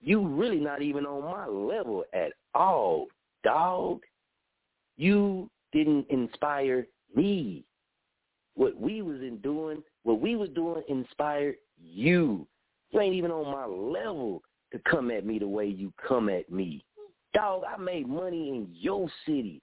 you 0.00 0.26
really 0.26 0.60
not 0.60 0.82
even 0.82 1.06
on 1.06 1.22
my 1.24 1.46
level 1.46 2.04
at 2.12 2.32
all, 2.54 3.06
dog. 3.42 4.00
You 4.96 5.50
didn't 5.72 6.06
inspire 6.10 6.86
me. 7.14 7.64
What 8.54 8.78
we 8.78 9.02
was 9.02 9.20
in 9.20 9.38
doing, 9.38 9.82
what 10.02 10.20
we 10.20 10.36
was 10.36 10.50
doing 10.50 10.82
inspired 10.88 11.56
you. 11.82 12.46
You 12.90 13.00
ain't 13.00 13.14
even 13.14 13.30
on 13.30 13.50
my 13.50 13.64
level 13.64 14.42
to 14.72 14.78
come 14.90 15.10
at 15.10 15.24
me 15.24 15.38
the 15.38 15.48
way 15.48 15.66
you 15.66 15.92
come 16.06 16.28
at 16.28 16.50
me. 16.50 16.84
Dog, 17.32 17.62
I 17.66 17.80
made 17.80 18.08
money 18.08 18.48
in 18.50 18.68
your 18.72 19.08
city. 19.24 19.62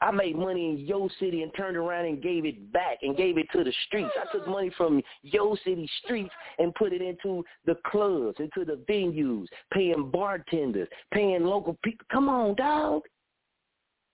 I 0.00 0.10
made 0.12 0.36
money 0.36 0.70
in 0.70 0.78
your 0.78 1.08
city 1.18 1.42
and 1.42 1.52
turned 1.56 1.76
around 1.76 2.04
and 2.04 2.22
gave 2.22 2.44
it 2.44 2.72
back 2.72 2.98
and 3.02 3.16
gave 3.16 3.36
it 3.36 3.48
to 3.52 3.64
the 3.64 3.72
streets. 3.86 4.12
I 4.16 4.32
took 4.32 4.46
money 4.46 4.70
from 4.76 5.02
your 5.22 5.56
city 5.64 5.90
streets 6.04 6.32
and 6.58 6.74
put 6.74 6.92
it 6.92 7.02
into 7.02 7.44
the 7.66 7.76
clubs, 7.86 8.38
into 8.38 8.64
the 8.64 8.80
venues, 8.88 9.46
paying 9.72 10.10
bartenders, 10.10 10.88
paying 11.12 11.42
local 11.42 11.76
people. 11.82 12.06
Come 12.12 12.28
on, 12.28 12.54
dog. 12.54 13.02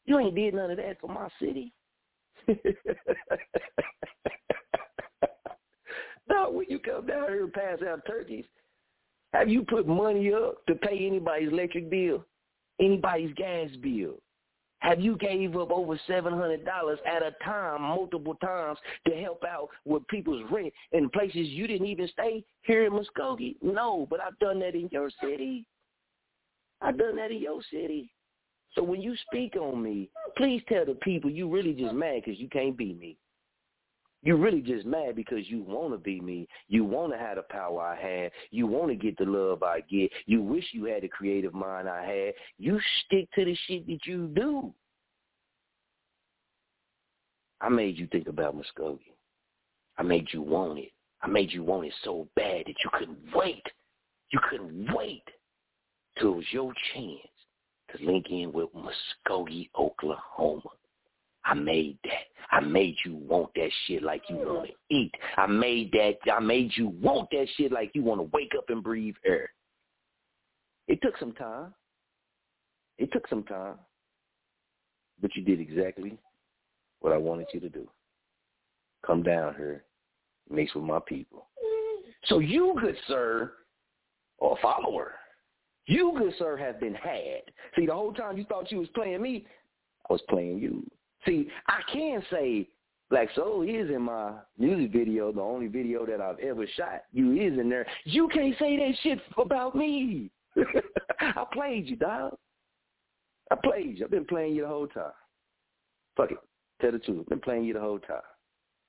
You 0.07 0.19
ain't 0.19 0.35
did 0.35 0.55
none 0.55 0.71
of 0.71 0.79
that 0.79 1.01
for 1.01 1.09
my 1.09 1.29
city. 1.39 1.73
Dog, 6.29 6.55
when 6.55 6.67
you 6.69 6.79
come 6.79 7.07
down 7.07 7.29
here 7.29 7.45
and 7.45 7.53
pass 7.53 7.79
out 7.87 8.07
turkeys, 8.07 8.45
have 9.33 9.49
you 9.49 9.63
put 9.63 9.87
money 9.87 10.33
up 10.33 10.65
to 10.67 10.75
pay 10.75 11.07
anybody's 11.07 11.51
electric 11.51 11.91
bill, 11.91 12.25
anybody's 12.81 13.33
gas 13.35 13.69
bill? 13.83 14.21
Have 14.85 15.01
you 15.01 15.17
gave 15.17 15.57
up 15.57 15.71
over 15.71 15.99
seven 16.07 16.35
hundred 16.35 16.67
dollars 16.67 16.99
at 17.07 17.23
a 17.23 17.35
time, 17.43 17.81
multiple 17.81 18.35
times, 18.35 18.79
to 19.09 19.15
help 19.17 19.43
out 19.43 19.71
with 19.87 20.07
people's 20.09 20.45
rent 20.51 20.75
in 20.93 21.09
places 21.09 21.49
you 21.49 21.67
didn't 21.67 21.87
even 21.87 22.07
stay 22.09 22.45
here 22.63 22.85
in 22.85 22.93
Muskogee? 22.93 23.57
No, 23.63 24.07
but 24.11 24.21
I've 24.21 24.39
done 24.41 24.61
that 24.61 24.75
in 24.75 24.91
your 24.93 25.09
city. 25.23 25.65
I've 26.83 26.99
done 26.99 27.17
that 27.17 27.31
in 27.31 27.41
your 27.41 27.63
city. 27.73 28.13
So 28.75 28.83
when 28.83 29.01
you 29.01 29.15
speak 29.27 29.57
on 29.57 29.83
me, 29.83 30.11
please 30.37 30.61
tell 30.69 30.85
the 30.85 30.97
people 30.97 31.31
you 31.31 31.49
really 31.49 31.73
just 31.73 31.95
mad 31.95 32.21
because 32.23 32.39
you 32.39 32.51
can't 32.51 32.77
be 32.77 32.93
me. 32.93 33.17
You're 34.25 34.39
really 34.39 34.63
just 34.63 34.87
mad 34.87 35.17
because 35.17 35.51
you 35.51 35.63
want 35.63 35.93
to 35.93 35.99
be 35.99 36.19
me. 36.19 36.49
You 36.69 36.85
want 36.85 37.13
to 37.13 37.19
have 37.19 37.37
the 37.37 37.43
power 37.43 37.83
I 37.83 38.01
had. 38.01 38.31
You 38.51 38.67
want 38.67 38.89
to 38.89 38.97
get 38.97 39.19
the 39.19 39.27
love 39.27 39.63
I 39.63 39.81
get. 39.81 40.11
You 40.25 40.43
wish 40.43 40.65
you 40.73 40.87
had 40.87 41.03
the 41.03 41.09
creative 41.09 41.53
mind 41.53 41.89
I 41.91 42.07
had. 42.07 42.35
You 42.59 42.81
stick 43.05 43.29
to 43.35 43.45
the 43.45 43.55
shit 43.67 43.87
that 43.87 44.07
you 44.07 44.29
do. 44.29 44.73
I 47.61 47.69
made 47.69 47.99
you 47.99 48.07
think 48.07 48.27
about 48.27 48.57
Muskogee. 48.57 49.13
I 49.99 50.03
made 50.03 50.29
you 50.33 50.41
want 50.41 50.79
it. 50.79 50.93
I 51.23 51.27
made 51.27 51.53
you 51.53 51.63
want 51.63 51.87
it 51.87 51.95
so 52.03 52.27
bad 52.35 52.65
that 52.67 52.75
you 52.83 52.91
couldn't 52.99 53.19
wait. 53.35 53.63
You 54.31 54.41
couldn't 54.51 54.93
wait 54.95 55.23
till 56.19 56.33
it 56.33 56.37
was 56.37 56.45
your 56.51 56.73
chance 56.95 57.19
to 57.91 58.05
link 58.05 58.27
in 58.31 58.53
with 58.53 58.71
Muskogee, 58.75 59.69
Oklahoma. 59.79 60.71
I 61.45 61.53
made 61.53 61.99
that. 62.05 62.24
I 62.51 62.61
made 62.61 62.97
you 63.05 63.17
want 63.17 63.51
that 63.55 63.71
shit 63.87 64.03
like 64.03 64.23
you 64.29 64.37
want 64.37 64.69
to 64.69 64.95
eat. 64.95 65.13
I 65.37 65.47
made 65.47 65.93
that. 65.93 66.17
I 66.33 66.41
made 66.41 66.73
you 66.75 66.89
want 67.01 67.29
that 67.31 67.47
shit 67.57 67.73
like 67.73 67.91
you 67.95 68.03
want 68.03 68.21
to 68.21 68.31
wake 68.33 68.53
up 68.57 68.65
and 68.69 68.83
breathe 68.83 69.15
air. 69.25 69.51
It 70.89 71.01
took 71.03 71.17
some 71.19 71.33
time. 71.33 71.75
It 72.99 73.11
took 73.13 73.27
some 73.29 73.43
time. 73.45 73.77
But 75.21 75.35
you 75.35 75.43
did 75.43 75.61
exactly 75.61 76.19
what 77.01 77.13
I 77.13 77.17
wanted 77.17 77.47
you 77.53 77.61
to 77.61 77.69
do. 77.69 77.89
Come 79.07 79.23
down 79.23 79.55
here, 79.55 79.85
mix 80.51 80.75
with 80.75 80.85
my 80.85 81.01
people. 81.07 81.47
So 82.27 82.39
you, 82.39 82.75
good 82.81 82.97
sir, 83.07 83.53
or 84.39 84.57
follower, 84.63 85.13
you, 85.87 86.15
good 86.17 86.33
sir, 86.39 86.57
have 86.57 86.81
been 86.81 86.95
had. 86.95 87.43
See, 87.77 87.87
the 87.87 87.93
whole 87.93 88.13
time 88.13 88.39
you 88.39 88.45
thought 88.45 88.73
you 88.73 88.79
was 88.79 88.89
playing 88.95 89.21
me, 89.21 89.47
I 90.09 90.13
was 90.13 90.23
playing 90.29 90.59
you. 90.59 90.91
See, 91.27 91.49
I 91.69 91.81
can 91.93 92.23
say 92.31 92.69
Black 93.11 93.29
Soul 93.35 93.63
is 93.63 93.91
in 93.91 94.03
my 94.03 94.33
music 94.59 94.93
video, 94.93 95.33
the 95.33 95.41
only 95.41 95.69
video 95.69 96.05
that 96.07 96.21
I've 96.21 96.39
ever 96.39 96.67
shot. 96.77 97.03
You 97.13 97.33
is 97.33 97.59
in 97.59 97.69
there. 97.69 97.87
You 98.05 98.29
can't 98.29 98.55
say 98.59 98.77
that 98.77 98.93
shit 99.03 99.21
about 99.39 99.75
me. 99.75 100.31
I 101.21 101.45
played 101.53 101.89
you, 101.89 101.97
dog. 101.97 102.37
I 103.51 103.57
played 103.63 103.99
you. 103.99 104.05
I've 104.05 104.11
been 104.11 104.25
playing 104.25 104.55
you 104.55 104.63
the 104.63 104.69
whole 104.69 104.87
time. 104.87 105.13
Fuck 106.17 106.33
it. 106.33 106.39
Tell 106.81 106.93
the 106.93 106.99
truth. 106.99 107.21
I've 107.21 107.29
been 107.29 107.41
playing 107.41 107.65
you 107.65 107.75
the 107.75 107.81
whole 107.81 107.99
time. 107.99 108.23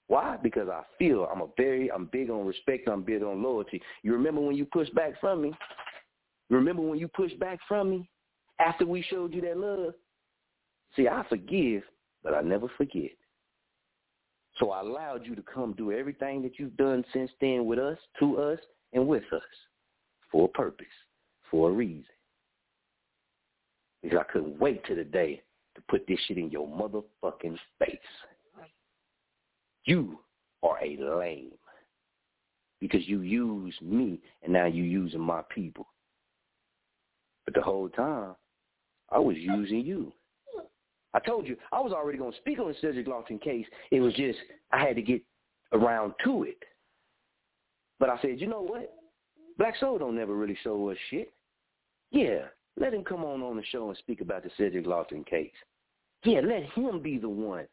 Why? 0.07 0.38
Because 0.41 0.70
I 0.70 0.84
feel 0.99 1.28
I'm 1.32 1.41
a 1.41 1.48
very 1.57 1.91
I'm 1.91 2.06
big 2.12 2.30
on 2.30 2.45
respect, 2.45 2.88
I'm 2.88 3.03
big 3.03 3.24
on 3.24 3.41
loyalty. 3.41 3.82
You 4.03 4.14
remember 4.14 4.41
when 4.41 4.56
you 4.56 4.66
pushed 4.66 4.94
back 4.94 5.20
from 5.20 5.41
me? 5.41 5.53
You 6.49 6.57
remember 6.57 6.84
when 6.84 6.99
you 6.99 7.07
pushed 7.07 7.40
back 7.40 7.60
from 7.68 7.90
me 7.90 8.10
after 8.60 8.86
we 8.86 9.02
showed 9.02 9.34
you 9.34 9.41
that 9.41 9.57
love? 9.57 9.94
See, 10.95 11.07
I 11.07 11.26
forgive, 11.28 11.84
but 12.26 12.34
I 12.34 12.41
never 12.41 12.68
forget. 12.76 13.11
So 14.57 14.72
I 14.72 14.81
allowed 14.81 15.26
you 15.26 15.35
to 15.35 15.43
come 15.43 15.73
do 15.73 15.91
everything 15.91 16.41
that 16.41 16.57
you've 16.57 16.76
done 16.76 17.06
since 17.14 17.30
then 17.39 17.65
with 17.65 17.77
us, 17.77 17.97
to 18.19 18.38
us, 18.38 18.60
and 18.93 19.07
with 19.07 19.23
us 19.31 19.41
for 20.31 20.45
a 20.45 20.47
purpose, 20.49 20.88
for 21.52 21.69
a 21.69 21.73
reason. 21.73 22.03
Because 24.02 24.18
I 24.19 24.31
couldn't 24.31 24.60
wait 24.60 24.84
to 24.85 24.95
the 24.95 25.03
day 25.03 25.43
to 25.76 25.81
put 25.88 26.07
this 26.07 26.19
shit 26.27 26.38
in 26.38 26.49
your 26.49 26.68
motherfucking 26.68 27.57
face. 27.80 27.97
You 29.85 30.19
are 30.64 30.80
a 30.84 30.97
lame 30.97 31.52
because 32.81 33.07
you 33.07 33.22
used 33.22 33.81
me 33.81 34.19
and 34.41 34.52
now 34.52 34.65
you're 34.65 34.85
using 34.85 35.19
my 35.19 35.41
people. 35.53 35.88
But 37.45 37.53
the 37.53 37.61
whole 37.61 37.89
time, 37.89 38.35
I 39.11 39.19
was 39.19 39.35
using 39.38 39.81
you. 39.81 40.11
I 41.15 41.19
told 41.19 41.47
you 41.47 41.55
I 41.71 41.79
was 41.79 41.93
already 41.93 42.17
going 42.17 42.33
to 42.33 42.37
speak 42.37 42.59
on 42.59 42.67
the 42.67 42.75
Cedric 42.81 43.07
Lofton 43.07 43.41
case. 43.41 43.65
It 43.89 44.01
was 44.01 44.13
just 44.13 44.37
I 44.71 44.85
had 44.85 44.97
to 44.97 45.01
get 45.01 45.21
around 45.71 46.13
to 46.25 46.43
it. 46.43 46.57
But 47.99 48.09
I 48.09 48.21
said, 48.21 48.41
you 48.41 48.47
know 48.47 48.61
what? 48.61 48.93
Black 49.57 49.75
Soul 49.79 49.97
don't 49.97 50.17
never 50.17 50.35
really 50.35 50.57
show 50.61 50.89
us 50.89 50.97
shit. 51.09 51.31
Yeah, 52.11 52.41
let 52.77 52.93
him 52.93 53.05
come 53.05 53.23
on 53.23 53.41
on 53.41 53.55
the 53.55 53.63
show 53.71 53.87
and 53.87 53.97
speak 53.97 54.19
about 54.19 54.43
the 54.43 54.49
Cedric 54.57 54.85
Lofton 54.85 55.25
case. 55.25 55.51
Yeah, 56.25 56.41
let 56.41 56.63
him 56.71 57.01
be 57.01 57.17
the 57.17 57.29
one 57.29 57.65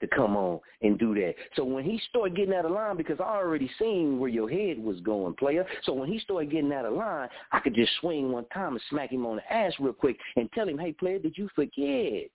to 0.00 0.06
come 0.06 0.36
on 0.36 0.60
and 0.82 0.98
do 0.98 1.14
that. 1.14 1.34
So 1.56 1.64
when 1.64 1.84
he 1.84 2.00
started 2.08 2.36
getting 2.36 2.54
out 2.54 2.64
of 2.64 2.72
line, 2.72 2.96
because 2.96 3.20
I 3.20 3.36
already 3.36 3.70
seen 3.78 4.18
where 4.18 4.30
your 4.30 4.48
head 4.50 4.78
was 4.78 5.00
going, 5.00 5.34
player. 5.34 5.66
So 5.84 5.92
when 5.92 6.10
he 6.10 6.18
started 6.18 6.50
getting 6.50 6.72
out 6.72 6.86
of 6.86 6.94
line, 6.94 7.28
I 7.52 7.60
could 7.60 7.74
just 7.74 7.92
swing 8.00 8.30
one 8.30 8.46
time 8.52 8.72
and 8.72 8.82
smack 8.90 9.12
him 9.12 9.26
on 9.26 9.36
the 9.36 9.52
ass 9.52 9.72
real 9.78 9.92
quick 9.92 10.18
and 10.36 10.50
tell 10.52 10.68
him, 10.68 10.78
hey, 10.78 10.92
player, 10.92 11.18
did 11.18 11.36
you 11.36 11.48
forget? 11.54 12.30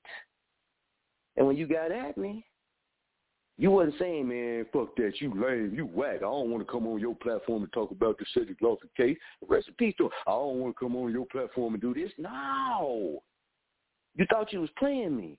And 1.38 1.46
when 1.46 1.58
you 1.58 1.68
got 1.68 1.92
at 1.92 2.18
me, 2.18 2.46
you 3.58 3.72
wasn't 3.72 3.96
saying, 4.00 4.28
man, 4.28 4.66
fuck 4.74 4.96
that, 4.98 5.14
you 5.22 5.30
lame, 5.34 5.74
you 5.74 5.86
whack. 5.86 6.18
I 6.18 6.20
don't 6.22 6.50
want 6.50 6.66
to 6.66 6.72
come 6.72 6.86
on 6.88 7.00
your 7.00 7.16
platform 7.16 7.64
and 7.64 7.72
talk 7.72 7.92
about 7.92 8.18
the 8.18 8.26
Cedric 8.34 8.60
Lofton 8.60 8.90
case. 8.98 9.18
Rest 9.48 9.70
in 9.70 9.74
peace, 9.76 9.96
though. 9.98 10.12
I 10.28 10.32
don't 10.32 10.60
want 10.60 10.76
to 10.76 10.80
come 10.80 10.96
on 10.98 11.12
your 11.12 11.26
platform 11.26 11.74
and 11.74 11.82
do 11.82 11.94
this. 11.94 12.12
No. 12.18 13.24
You 14.16 14.26
thought 14.30 14.52
you 14.52 14.60
was 14.62 14.70
playing 14.78 15.16
me. 15.16 15.38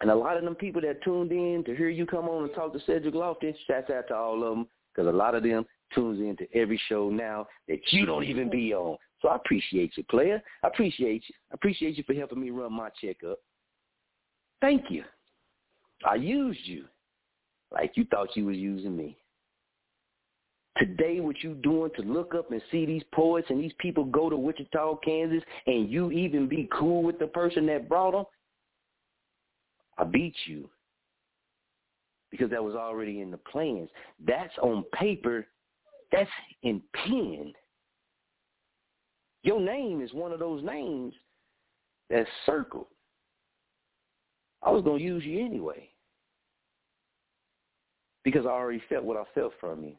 And 0.00 0.10
a 0.10 0.14
lot 0.14 0.36
of 0.36 0.44
them 0.44 0.54
people 0.54 0.80
that 0.82 1.02
tuned 1.02 1.32
in 1.32 1.64
to 1.66 1.74
hear 1.74 1.88
you 1.88 2.06
come 2.06 2.28
on 2.28 2.44
and 2.44 2.54
talk 2.54 2.72
to 2.72 2.80
Cedric 2.80 3.14
Lofton, 3.14 3.54
shouts 3.66 3.90
out 3.90 4.08
to 4.08 4.14
all 4.14 4.42
of 4.44 4.56
them, 4.56 4.68
because 4.94 5.08
a 5.08 5.16
lot 5.16 5.34
of 5.34 5.42
them 5.42 5.64
tunes 5.94 6.20
into 6.20 6.46
every 6.54 6.80
show 6.88 7.10
now 7.10 7.46
that 7.68 7.80
you 7.90 8.06
don't 8.06 8.24
even 8.24 8.50
be 8.50 8.72
on. 8.74 8.96
So 9.20 9.28
I 9.28 9.36
appreciate 9.36 9.96
you, 9.96 10.04
player. 10.04 10.42
I 10.62 10.68
appreciate 10.68 11.24
you. 11.28 11.34
I 11.50 11.54
appreciate 11.54 11.96
you 11.96 12.04
for 12.04 12.14
helping 12.14 12.40
me 12.40 12.50
run 12.50 12.72
my 12.72 12.90
checkup. 13.00 13.38
Thank 14.60 14.90
you. 14.90 15.04
I 16.06 16.16
used 16.16 16.60
you 16.64 16.84
like 17.72 17.92
you 17.96 18.04
thought 18.10 18.36
you 18.36 18.46
was 18.46 18.56
using 18.56 18.96
me. 18.96 19.16
Today, 20.76 21.20
what 21.20 21.42
you 21.42 21.54
doing 21.54 21.90
to 21.96 22.02
look 22.02 22.34
up 22.34 22.50
and 22.50 22.60
see 22.70 22.84
these 22.84 23.04
poets 23.12 23.46
and 23.48 23.62
these 23.62 23.72
people 23.78 24.04
go 24.04 24.28
to 24.28 24.36
Wichita, 24.36 24.96
Kansas, 25.04 25.42
and 25.66 25.88
you 25.88 26.10
even 26.10 26.48
be 26.48 26.68
cool 26.72 27.02
with 27.02 27.18
the 27.18 27.28
person 27.28 27.64
that 27.66 27.88
brought 27.88 28.10
them, 28.10 28.24
I 29.98 30.04
beat 30.04 30.34
you 30.46 30.68
because 32.30 32.50
that 32.50 32.64
was 32.64 32.74
already 32.74 33.20
in 33.20 33.30
the 33.30 33.36
plans. 33.36 33.88
That's 34.26 34.52
on 34.60 34.84
paper. 34.92 35.46
That's 36.10 36.30
in 36.64 36.82
pen. 36.92 37.52
Your 39.44 39.60
name 39.60 40.02
is 40.02 40.12
one 40.12 40.32
of 40.32 40.40
those 40.40 40.64
names 40.64 41.14
that's 42.10 42.28
circled. 42.44 42.86
I 44.64 44.70
was 44.70 44.82
going 44.82 44.98
to 44.98 45.04
use 45.04 45.24
you 45.24 45.44
anyway 45.44 45.88
because 48.24 48.46
I 48.46 48.50
already 48.50 48.82
felt 48.88 49.04
what 49.04 49.18
I 49.18 49.24
felt 49.34 49.52
from 49.60 49.84
you. 49.84 49.94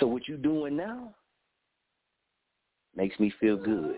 So 0.00 0.06
what 0.06 0.26
you 0.26 0.36
doing 0.36 0.76
now 0.76 1.14
makes 2.96 3.18
me 3.20 3.32
feel 3.40 3.56
good 3.56 3.96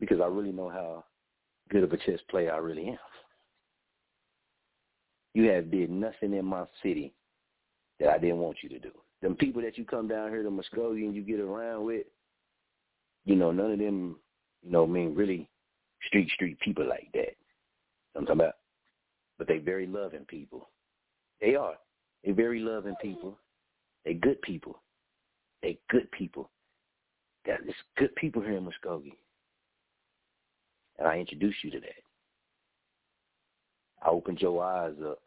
because 0.00 0.20
I 0.20 0.26
really 0.26 0.52
know 0.52 0.70
how 0.70 1.04
good 1.70 1.84
of 1.84 1.92
a 1.92 1.96
chess 1.98 2.20
player 2.30 2.52
I 2.52 2.58
really 2.58 2.88
am. 2.88 2.98
You 5.34 5.50
have 5.50 5.70
did 5.70 5.90
nothing 5.90 6.34
in 6.34 6.44
my 6.44 6.64
city 6.82 7.12
that 8.00 8.08
I 8.08 8.18
didn't 8.18 8.38
want 8.38 8.58
you 8.62 8.68
to 8.70 8.78
do. 8.78 8.90
Them 9.20 9.36
people 9.36 9.62
that 9.62 9.78
you 9.78 9.84
come 9.84 10.08
down 10.08 10.30
here 10.30 10.42
to 10.42 10.50
Muskogee 10.50 11.04
and 11.04 11.14
you 11.14 11.22
get 11.22 11.40
around 11.40 11.84
with, 11.84 12.06
you 13.24 13.36
know, 13.36 13.52
none 13.52 13.72
of 13.72 13.78
them, 13.78 14.16
you 14.62 14.70
know, 14.70 14.86
mean 14.86 15.14
really 15.14 15.48
street 16.06 16.28
street 16.30 16.58
people 16.60 16.86
like 16.88 17.08
that. 17.14 17.36
I'm 18.14 18.26
talking 18.26 18.40
about. 18.40 18.54
But 19.38 19.48
they 19.48 19.58
very 19.58 19.86
loving 19.86 20.24
people. 20.26 20.68
They 21.40 21.54
are. 21.54 21.74
They 22.24 22.32
very 22.32 22.60
loving 22.60 22.94
people. 23.00 23.38
They 24.04 24.14
good 24.14 24.40
people. 24.42 24.80
They 25.62 25.78
good 25.90 26.10
people. 26.12 26.50
There's 27.44 27.60
good 27.96 28.14
people 28.16 28.42
here 28.42 28.56
in 28.56 28.64
Muskogee. 28.64 29.16
And 30.98 31.08
I 31.08 31.18
introduce 31.18 31.54
you 31.62 31.70
to 31.72 31.80
that. 31.80 32.02
I 34.04 34.10
opened 34.10 34.40
your 34.40 34.62
eyes 34.62 34.94
up 35.04 35.20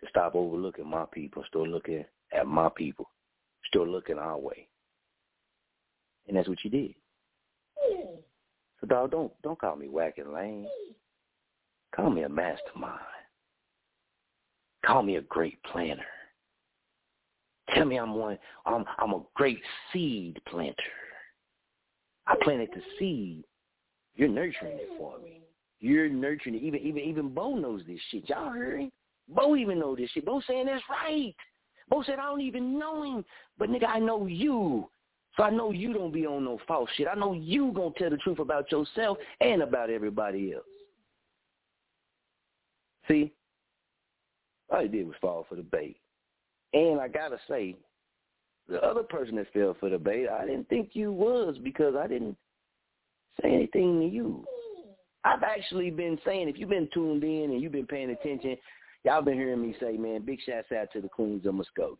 to 0.00 0.08
stop 0.08 0.34
overlooking 0.34 0.88
my 0.88 1.04
people, 1.12 1.44
start 1.48 1.68
looking 1.68 2.04
at 2.32 2.46
my 2.46 2.68
people, 2.76 3.08
start 3.64 3.88
looking 3.88 4.18
our 4.18 4.38
way. 4.38 4.68
And 6.28 6.36
that's 6.36 6.48
what 6.48 6.62
you 6.64 6.70
did. 6.70 6.94
So 8.80 8.86
dog, 8.88 9.12
don't 9.12 9.32
don't 9.42 9.58
call 9.58 9.76
me 9.76 9.88
whacking 9.88 10.32
lame. 10.32 10.66
Call 11.94 12.10
me 12.10 12.22
a 12.22 12.28
mastermind. 12.28 13.00
Call 14.84 15.02
me 15.02 15.16
a 15.16 15.22
great 15.22 15.62
planner. 15.64 16.04
Tell 17.74 17.84
me 17.84 17.96
I'm 17.96 18.14
one. 18.14 18.38
I'm 18.66 18.84
I'm 18.98 19.12
a 19.12 19.22
great 19.34 19.60
seed 19.92 20.40
planter. 20.46 20.76
I 22.26 22.34
planted 22.42 22.70
the 22.74 22.82
seed. 22.98 23.44
You're 24.14 24.28
nurturing 24.28 24.76
it 24.76 24.88
for 24.98 25.18
me. 25.18 25.40
You're 25.80 26.08
nurturing 26.08 26.56
it. 26.56 26.62
Even 26.62 26.80
even 26.80 27.02
even 27.02 27.28
Bo 27.34 27.54
knows 27.54 27.82
this 27.86 28.00
shit. 28.10 28.28
Y'all 28.28 28.50
heard 28.50 28.80
him? 28.80 28.92
Bo 29.28 29.56
even 29.56 29.78
know 29.78 29.94
this 29.94 30.10
shit. 30.10 30.26
Bo 30.26 30.40
saying 30.46 30.66
that's 30.66 30.82
right. 30.90 31.34
Bo 31.88 32.02
said 32.02 32.18
I 32.18 32.26
don't 32.26 32.40
even 32.40 32.78
know 32.78 33.02
him, 33.02 33.24
but 33.58 33.70
nigga 33.70 33.88
I 33.88 33.98
know 33.98 34.26
you. 34.26 34.88
So 35.36 35.44
I 35.44 35.50
know 35.50 35.70
you 35.70 35.94
don't 35.94 36.12
be 36.12 36.26
on 36.26 36.44
no 36.44 36.58
false 36.68 36.90
shit. 36.96 37.08
I 37.10 37.14
know 37.14 37.32
you 37.32 37.72
gonna 37.72 37.90
tell 37.96 38.10
the 38.10 38.18
truth 38.18 38.38
about 38.38 38.70
yourself 38.70 39.16
and 39.40 39.62
about 39.62 39.88
everybody 39.88 40.52
else. 40.52 40.64
See, 43.08 43.32
all 44.70 44.82
he 44.82 44.88
did 44.88 45.06
was 45.06 45.16
fall 45.20 45.46
for 45.48 45.56
the 45.56 45.62
bait. 45.62 45.96
And 46.72 47.00
I 47.00 47.08
gotta 47.08 47.38
say, 47.48 47.76
the 48.68 48.82
other 48.82 49.02
person 49.02 49.36
that 49.36 49.52
fell 49.52 49.76
for 49.78 49.90
the 49.90 49.98
bait, 49.98 50.28
I 50.28 50.46
didn't 50.46 50.68
think 50.68 50.90
you 50.92 51.12
was 51.12 51.56
because 51.62 51.94
I 51.96 52.06
didn't 52.06 52.36
say 53.40 53.52
anything 53.52 54.00
to 54.00 54.06
you. 54.06 54.44
I've 55.24 55.42
actually 55.42 55.90
been 55.90 56.18
saying, 56.24 56.48
if 56.48 56.58
you've 56.58 56.68
been 56.68 56.88
tuned 56.92 57.22
in 57.22 57.50
and 57.50 57.60
you've 57.60 57.72
been 57.72 57.86
paying 57.86 58.10
attention, 58.10 58.56
y'all 59.04 59.22
been 59.22 59.34
hearing 59.34 59.62
me 59.62 59.74
say, 59.80 59.96
man, 59.96 60.24
big 60.24 60.38
shouts 60.44 60.72
out 60.72 60.88
to 60.92 61.00
the 61.00 61.08
Queens 61.08 61.46
of 61.46 61.54
Muskogee. 61.54 61.96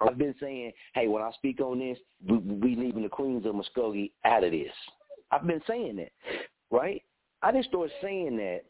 I've 0.00 0.18
been 0.18 0.34
saying, 0.40 0.72
hey, 0.94 1.08
when 1.08 1.22
I 1.22 1.30
speak 1.32 1.60
on 1.60 1.78
this, 1.78 1.98
we, 2.26 2.38
we 2.38 2.76
leaving 2.76 3.02
the 3.02 3.08
Queens 3.08 3.44
of 3.46 3.54
Muskogee 3.54 4.12
out 4.24 4.44
of 4.44 4.52
this. 4.52 4.72
I've 5.30 5.46
been 5.46 5.62
saying 5.66 5.96
that, 5.96 6.12
right? 6.70 7.02
I 7.42 7.52
didn't 7.52 7.66
start 7.66 7.90
saying 8.02 8.36
that 8.36 8.62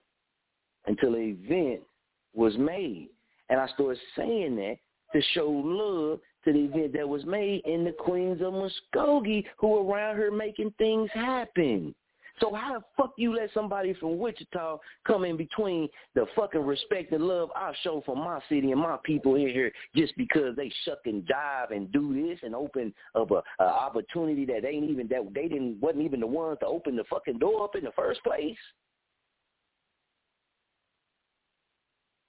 until 0.87 1.15
an 1.15 1.39
event 1.45 1.81
was 2.35 2.57
made. 2.57 3.09
And 3.49 3.61
I 3.61 3.67
started 3.69 3.99
saying 4.17 4.57
that 4.57 4.77
to 5.13 5.23
show 5.35 5.49
love 5.49 6.21
to 6.45 6.53
the 6.53 6.59
event 6.59 6.93
that 6.95 7.09
was 7.09 7.25
made 7.25 7.63
in 7.67 7.85
the 7.85 7.93
Queens 7.93 8.41
of 8.41 8.55
Muskogee 8.55 9.45
who 9.59 9.69
were 9.69 9.85
around 9.85 10.17
here 10.17 10.31
making 10.31 10.73
things 10.79 11.11
happen. 11.13 11.95
So 12.41 12.55
how 12.55 12.79
the 12.79 12.85
fuck 12.97 13.13
you 13.19 13.35
let 13.35 13.51
somebody 13.53 13.93
from 13.95 14.19
Wichita 14.19 14.79
come 15.07 15.25
in 15.25 15.37
between 15.37 15.89
the 16.15 16.25
fucking 16.35 16.63
respect 16.65 17.13
and 17.13 17.25
love 17.25 17.51
I 17.55 17.73
show 17.83 18.03
for 18.07 18.17
my 18.17 18.41
city 18.49 18.73
and 18.73 18.81
my 18.81 18.97
people 19.05 19.35
in 19.35 19.49
here 19.49 19.71
just 19.95 20.17
because 20.17 20.57
they 20.57 20.73
shuck 20.85 21.01
and 21.05 21.27
dive 21.27 21.71
and 21.71 21.93
do 21.93 22.15
this 22.15 22.39
and 22.43 22.55
open 22.55 22.95
up 23.15 23.31
a, 23.31 23.43
a 23.61 23.67
opportunity 23.67 24.47
that 24.47 24.65
ain't 24.65 24.89
even 24.89 25.07
that 25.09 25.29
they 25.35 25.49
didn't 25.49 25.81
wasn't 25.81 26.05
even 26.05 26.21
the 26.21 26.27
ones 26.27 26.59
to 26.61 26.67
open 26.67 26.97
the 26.97 27.05
fucking 27.11 27.39
door 27.39 27.65
up 27.65 27.77
in 27.77 27.85
the 27.85 27.93
first 27.93 28.23
place? 28.25 28.57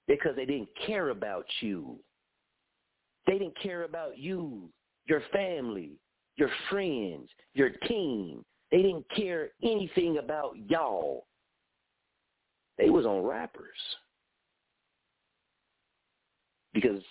Because 0.08 0.36
they 0.36 0.44
didn't 0.44 0.68
care 0.86 1.10
about 1.10 1.46
you. 1.60 1.98
They 3.26 3.38
didn't 3.38 3.60
care 3.60 3.84
about 3.84 4.18
you, 4.18 4.68
your 5.06 5.22
family, 5.32 5.92
your 6.36 6.50
friends, 6.70 7.28
your 7.54 7.70
team. 7.86 8.44
They 8.70 8.82
didn't 8.82 9.06
care 9.14 9.50
anything 9.62 10.18
about 10.18 10.54
y'all. 10.66 11.26
They 12.78 12.90
was 12.90 13.06
on 13.06 13.22
rappers. 13.22 13.68
Because 16.74 17.02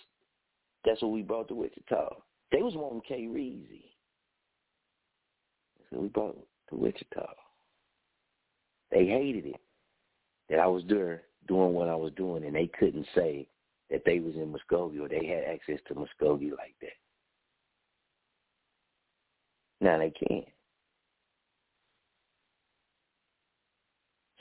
that's 0.84 1.00
what 1.00 1.12
we 1.12 1.22
brought 1.22 1.48
to 1.48 1.54
Wichita. 1.54 2.16
They 2.50 2.62
was 2.62 2.74
wanting 2.74 3.02
K 3.06 3.22
Reezy. 3.22 3.84
So 5.90 6.00
we 6.00 6.08
brought 6.08 6.36
to 6.70 6.76
Wichita. 6.76 7.26
They 8.90 9.06
hated 9.06 9.46
it 9.46 9.60
that 10.50 10.58
I 10.58 10.66
was 10.66 10.82
there 10.88 11.22
doing 11.48 11.72
what 11.72 11.88
I 11.88 11.94
was 11.94 12.12
doing 12.16 12.44
and 12.44 12.54
they 12.54 12.70
couldn't 12.78 13.06
say 13.14 13.48
that 13.90 14.02
they 14.06 14.20
was 14.20 14.34
in 14.34 14.52
Muskogee 14.52 15.00
or 15.00 15.08
they 15.08 15.26
had 15.26 15.44
access 15.44 15.80
to 15.88 15.94
Muskogee 15.94 16.50
like 16.50 16.74
that. 16.80 16.90
Now 19.80 19.98
they 19.98 20.10
can't. 20.10 20.46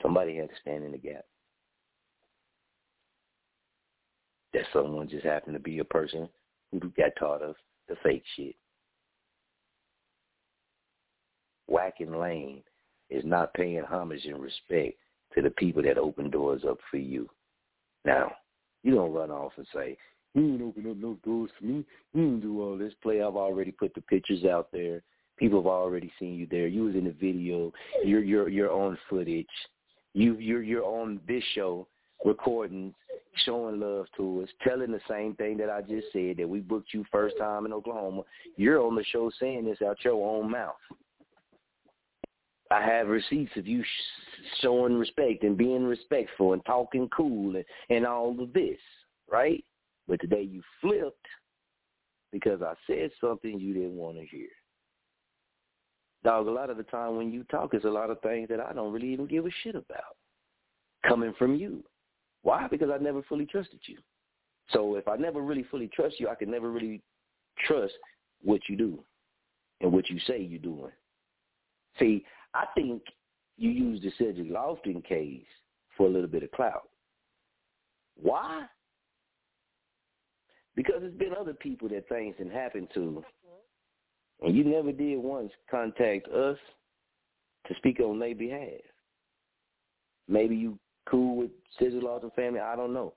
Somebody 0.01 0.35
had 0.35 0.49
to 0.49 0.55
stand 0.61 0.83
in 0.83 0.91
the 0.91 0.97
gap. 0.97 1.25
That 4.53 4.63
someone 4.73 5.09
just 5.09 5.25
happened 5.25 5.53
to 5.53 5.59
be 5.59 5.79
a 5.79 5.83
person 5.83 6.27
who 6.71 6.79
got 6.97 7.11
taught 7.19 7.41
of 7.41 7.55
the 7.87 7.95
fake 8.03 8.23
shit. 8.35 8.55
Whacking 11.67 12.17
lane 12.17 12.63
is 13.09 13.23
not 13.25 13.53
paying 13.53 13.83
homage 13.83 14.25
and 14.25 14.41
respect 14.41 14.97
to 15.35 15.41
the 15.41 15.49
people 15.51 15.83
that 15.83 15.97
open 15.97 16.29
doors 16.29 16.63
up 16.67 16.77
for 16.89 16.97
you. 16.97 17.29
Now, 18.05 18.31
you 18.83 18.95
don't 18.95 19.13
run 19.13 19.31
off 19.31 19.53
and 19.57 19.67
say, 19.73 19.97
you 20.33 20.53
ain't 20.53 20.61
open 20.61 20.89
up 20.89 20.97
no 20.97 21.17
doors 21.23 21.51
for 21.57 21.65
me. 21.65 21.85
You 22.13 22.21
ain't 22.21 22.41
do 22.41 22.61
all 22.61 22.77
this 22.77 22.93
play. 23.03 23.21
I've 23.21 23.35
already 23.35 23.71
put 23.71 23.93
the 23.93 24.01
pictures 24.01 24.45
out 24.45 24.69
there. 24.71 25.03
People 25.37 25.59
have 25.59 25.67
already 25.67 26.11
seen 26.19 26.35
you 26.35 26.47
there. 26.49 26.67
You 26.67 26.83
was 26.83 26.95
in 26.95 27.05
the 27.05 27.11
video. 27.11 27.73
You're 28.03 28.23
you're 28.23 28.47
you're 28.47 28.71
on 28.71 28.97
footage. 29.09 29.47
You 30.13 30.35
you're 30.35 30.61
you're 30.61 30.85
on 30.85 31.19
this 31.27 31.43
show 31.55 31.87
recording, 32.23 32.93
showing 33.45 33.79
love 33.79 34.05
to 34.17 34.43
us, 34.43 34.49
telling 34.63 34.91
the 34.91 35.01
same 35.09 35.35
thing 35.35 35.57
that 35.57 35.69
I 35.69 35.81
just 35.81 36.07
said 36.13 36.37
that 36.37 36.47
we 36.47 36.59
booked 36.59 36.93
you 36.93 37.03
first 37.11 37.37
time 37.37 37.65
in 37.65 37.73
Oklahoma. 37.73 38.23
You're 38.55 38.81
on 38.81 38.95
the 38.95 39.03
show 39.05 39.31
saying 39.39 39.65
this 39.65 39.81
out 39.81 39.97
your 40.03 40.25
own 40.25 40.51
mouth. 40.51 40.75
I 42.71 42.81
have 42.81 43.07
receipts 43.07 43.51
of 43.57 43.67
you 43.67 43.83
sh- 43.83 44.61
showing 44.61 44.93
respect 44.93 45.43
and 45.43 45.57
being 45.57 45.83
respectful 45.83 46.53
and 46.53 46.63
talking 46.65 47.09
cool 47.15 47.55
and, 47.55 47.65
and 47.89 48.05
all 48.05 48.41
of 48.41 48.53
this, 48.53 48.79
right? 49.29 49.63
But 50.07 50.21
today 50.21 50.43
you 50.43 50.61
flipped 50.79 51.27
because 52.31 52.61
I 52.61 52.73
said 52.87 53.11
something 53.19 53.59
you 53.59 53.73
didn't 53.73 53.97
want 53.97 54.17
to 54.17 54.25
hear. 54.25 54.47
Dog, 56.23 56.47
a 56.47 56.51
lot 56.51 56.69
of 56.69 56.77
the 56.77 56.83
time 56.83 57.17
when 57.17 57.31
you 57.31 57.43
talk, 57.45 57.73
it's 57.73 57.83
a 57.83 57.89
lot 57.89 58.09
of 58.09 58.21
things 58.21 58.47
that 58.49 58.59
I 58.59 58.71
don't 58.73 58.93
really 58.93 59.11
even 59.11 59.25
give 59.25 59.45
a 59.45 59.49
shit 59.63 59.75
about 59.75 60.15
coming 61.05 61.33
from 61.37 61.55
you. 61.55 61.83
Why? 62.43 62.67
Because 62.67 62.89
I 62.89 63.03
never 63.03 63.21
fully 63.23 63.45
trusted 63.45 63.79
you. 63.85 63.97
So 64.69 64.95
if 64.95 65.07
I 65.07 65.17
never 65.17 65.41
really 65.41 65.65
fully 65.69 65.89
trust 65.93 66.19
you, 66.19 66.29
I 66.29 66.35
can 66.35 66.49
never 66.49 66.71
really 66.71 67.01
trust 67.67 67.93
what 68.41 68.61
you 68.69 68.77
do 68.77 69.03
and 69.81 69.91
what 69.91 70.09
you 70.09 70.19
say 70.25 70.39
you're 70.39 70.59
doing. 70.59 70.91
See, 71.99 72.23
I 72.53 72.65
think 72.75 73.03
you 73.57 73.69
use 73.69 74.01
the 74.01 74.11
Cedric 74.17 74.51
Lofton 74.51 75.03
case 75.03 75.45
for 75.95 76.07
a 76.07 76.09
little 76.09 76.27
bit 76.27 76.43
of 76.43 76.51
clout. 76.51 76.89
Why? 78.21 78.65
Because 80.75 81.01
there's 81.01 81.13
been 81.13 81.33
other 81.39 81.53
people 81.53 81.89
that 81.89 82.07
things 82.09 82.35
can 82.37 82.49
happen 82.49 82.87
to 82.93 82.99
mm-hmm. 82.99 84.45
and 84.45 84.55
you 84.55 84.63
never 84.63 84.91
did 84.91 85.17
once 85.17 85.51
contact 85.69 86.27
us 86.29 86.57
to 87.67 87.75
speak 87.75 87.99
on 87.99 88.19
their 88.19 88.35
behalf. 88.35 88.81
Maybe 90.27 90.55
you 90.55 90.79
cool 91.09 91.35
with 91.35 91.51
Cedric 91.77 92.03
Lofton 92.03 92.33
family. 92.35 92.59
I 92.59 92.75
don't 92.75 92.93
know. 92.93 93.13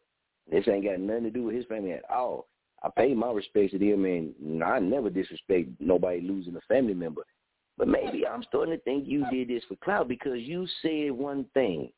This 0.51 0.66
ain't 0.69 0.85
got 0.85 1.01
nothing 1.01 1.24
to 1.24 1.31
do 1.31 1.44
with 1.44 1.55
his 1.55 1.65
family 1.66 1.93
at 1.93 2.11
all. 2.11 2.48
I 2.82 2.90
pay 2.94 3.15
my 3.15 3.31
respects 3.31 3.73
to 3.73 3.78
them, 3.78 4.05
and 4.05 4.62
I 4.62 4.78
never 4.78 5.09
disrespect 5.09 5.70
nobody 5.81 6.20
losing 6.20 6.56
a 6.56 6.61
family 6.69 6.93
member. 6.93 7.23
But 7.76 7.88
maybe 7.88 8.26
I'm 8.26 8.42
starting 8.44 8.76
to 8.76 8.82
think 8.82 9.06
you 9.06 9.24
did 9.30 9.48
this 9.48 9.64
for 9.68 9.76
clout 9.76 10.09
because 10.09 10.38
you 10.40 10.66
said 10.82 11.10
one 11.10 11.46
thing. 11.55 11.90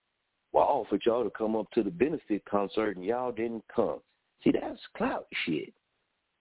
Well, 0.53 0.65
I 0.65 0.69
offered 0.69 1.03
y'all 1.05 1.24
to 1.24 1.31
come 1.31 1.55
up 1.55 1.70
to 1.73 1.82
the 1.82 1.90
benefit 1.90 2.43
concert, 2.47 2.97
and 2.97 3.05
y'all 3.05 3.32
didn't 3.32 3.65
come. 3.74 4.01
See, 4.43 4.53
that's 4.53 4.81
clout 4.97 5.27
shit. 5.44 5.73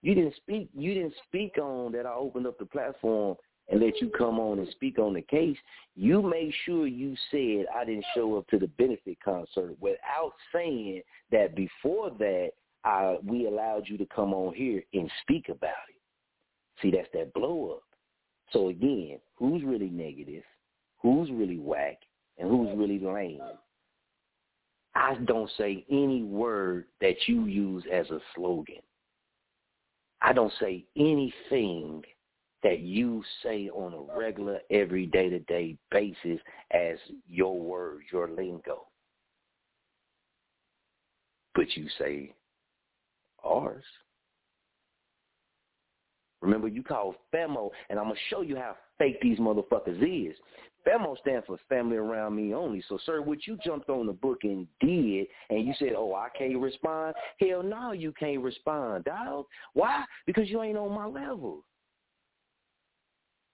You 0.02 0.14
didn't 0.14 0.36
speak. 0.36 0.70
You 0.74 0.94
didn't 0.94 1.14
speak 1.26 1.58
on 1.58 1.92
that. 1.92 2.06
I 2.06 2.14
opened 2.14 2.46
up 2.46 2.58
the 2.58 2.66
platform 2.66 3.36
and 3.68 3.80
let 3.80 4.00
you 4.00 4.08
come 4.16 4.38
on 4.38 4.58
and 4.58 4.68
speak 4.70 4.98
on 4.98 5.14
the 5.14 5.22
case. 5.22 5.56
You 5.96 6.22
made 6.22 6.52
sure 6.64 6.86
you 6.86 7.16
said 7.30 7.66
I 7.74 7.84
didn't 7.84 8.04
show 8.14 8.36
up 8.36 8.46
to 8.48 8.58
the 8.58 8.68
benefit 8.68 9.18
concert 9.24 9.74
without 9.80 10.32
saying 10.52 11.02
that 11.32 11.56
before 11.56 12.10
that 12.18 12.50
I, 12.84 13.16
we 13.24 13.46
allowed 13.46 13.88
you 13.88 13.98
to 13.98 14.06
come 14.06 14.32
on 14.32 14.54
here 14.54 14.82
and 14.94 15.10
speak 15.22 15.48
about 15.48 15.70
it. 15.88 16.00
See, 16.80 16.90
that's 16.90 17.08
that 17.14 17.34
blow 17.34 17.72
up. 17.72 17.82
So 18.52 18.68
again, 18.68 19.18
who's 19.36 19.62
really 19.64 19.90
negative? 19.90 20.44
Who's 21.02 21.30
really 21.30 21.58
whack? 21.58 21.98
And 22.38 22.48
who's 22.48 22.76
really 22.76 22.98
lame? 22.98 23.40
I 24.94 25.14
don't 25.26 25.50
say 25.58 25.84
any 25.90 26.22
word 26.22 26.86
that 27.00 27.16
you 27.26 27.44
use 27.44 27.84
as 27.92 28.08
a 28.10 28.20
slogan. 28.34 28.80
I 30.22 30.32
don't 30.32 30.52
say 30.58 30.84
anything 30.96 32.02
that 32.62 32.80
you 32.80 33.22
say 33.42 33.68
on 33.68 33.92
a 33.92 34.18
regular, 34.18 34.60
every 34.70 35.06
day 35.06 35.28
to 35.28 35.38
day 35.40 35.76
basis 35.90 36.40
as 36.72 36.98
your 37.28 37.60
words, 37.60 38.04
your 38.10 38.28
lingo. 38.28 38.86
But 41.54 41.76
you 41.76 41.86
say 41.98 42.34
ours. 43.44 43.84
Remember, 46.42 46.68
you 46.68 46.82
called 46.82 47.16
FAMO, 47.32 47.70
and 47.88 47.98
I'm 47.98 48.06
going 48.06 48.16
to 48.16 48.20
show 48.28 48.42
you 48.42 48.56
how 48.56 48.76
fake 48.98 49.20
these 49.20 49.38
motherfuckers 49.38 50.30
is. 50.30 50.36
FAMO 50.86 51.18
stands 51.18 51.46
for 51.46 51.58
Family 51.68 51.96
Around 51.96 52.36
Me 52.36 52.54
Only. 52.54 52.82
So, 52.88 52.98
sir, 53.04 53.20
what 53.20 53.46
you 53.46 53.58
jumped 53.64 53.88
on 53.88 54.06
the 54.06 54.12
book 54.12 54.38
and 54.44 54.66
did, 54.80 55.26
and 55.50 55.66
you 55.66 55.72
said, 55.78 55.94
oh, 55.96 56.14
I 56.14 56.28
can't 56.36 56.58
respond? 56.58 57.14
Hell 57.40 57.62
no, 57.62 57.92
you 57.92 58.12
can't 58.12 58.42
respond, 58.42 59.04
dog. 59.04 59.46
Why? 59.72 60.04
Because 60.26 60.48
you 60.48 60.62
ain't 60.62 60.78
on 60.78 60.92
my 60.92 61.06
level. 61.06 61.64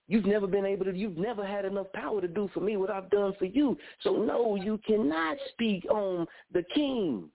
You've 0.08 0.26
never 0.26 0.46
been 0.46 0.66
able 0.66 0.84
to, 0.84 0.94
you've 0.94 1.16
never 1.16 1.46
had 1.46 1.64
enough 1.64 1.90
power 1.94 2.20
to 2.20 2.28
do 2.28 2.50
for 2.52 2.60
me 2.60 2.76
what 2.76 2.90
I've 2.90 3.08
done 3.08 3.32
for 3.38 3.46
you. 3.46 3.78
So, 4.02 4.16
no, 4.16 4.56
you 4.56 4.78
cannot 4.86 5.38
speak 5.52 5.86
on 5.90 6.26
the 6.52 6.64
king. 6.74 7.30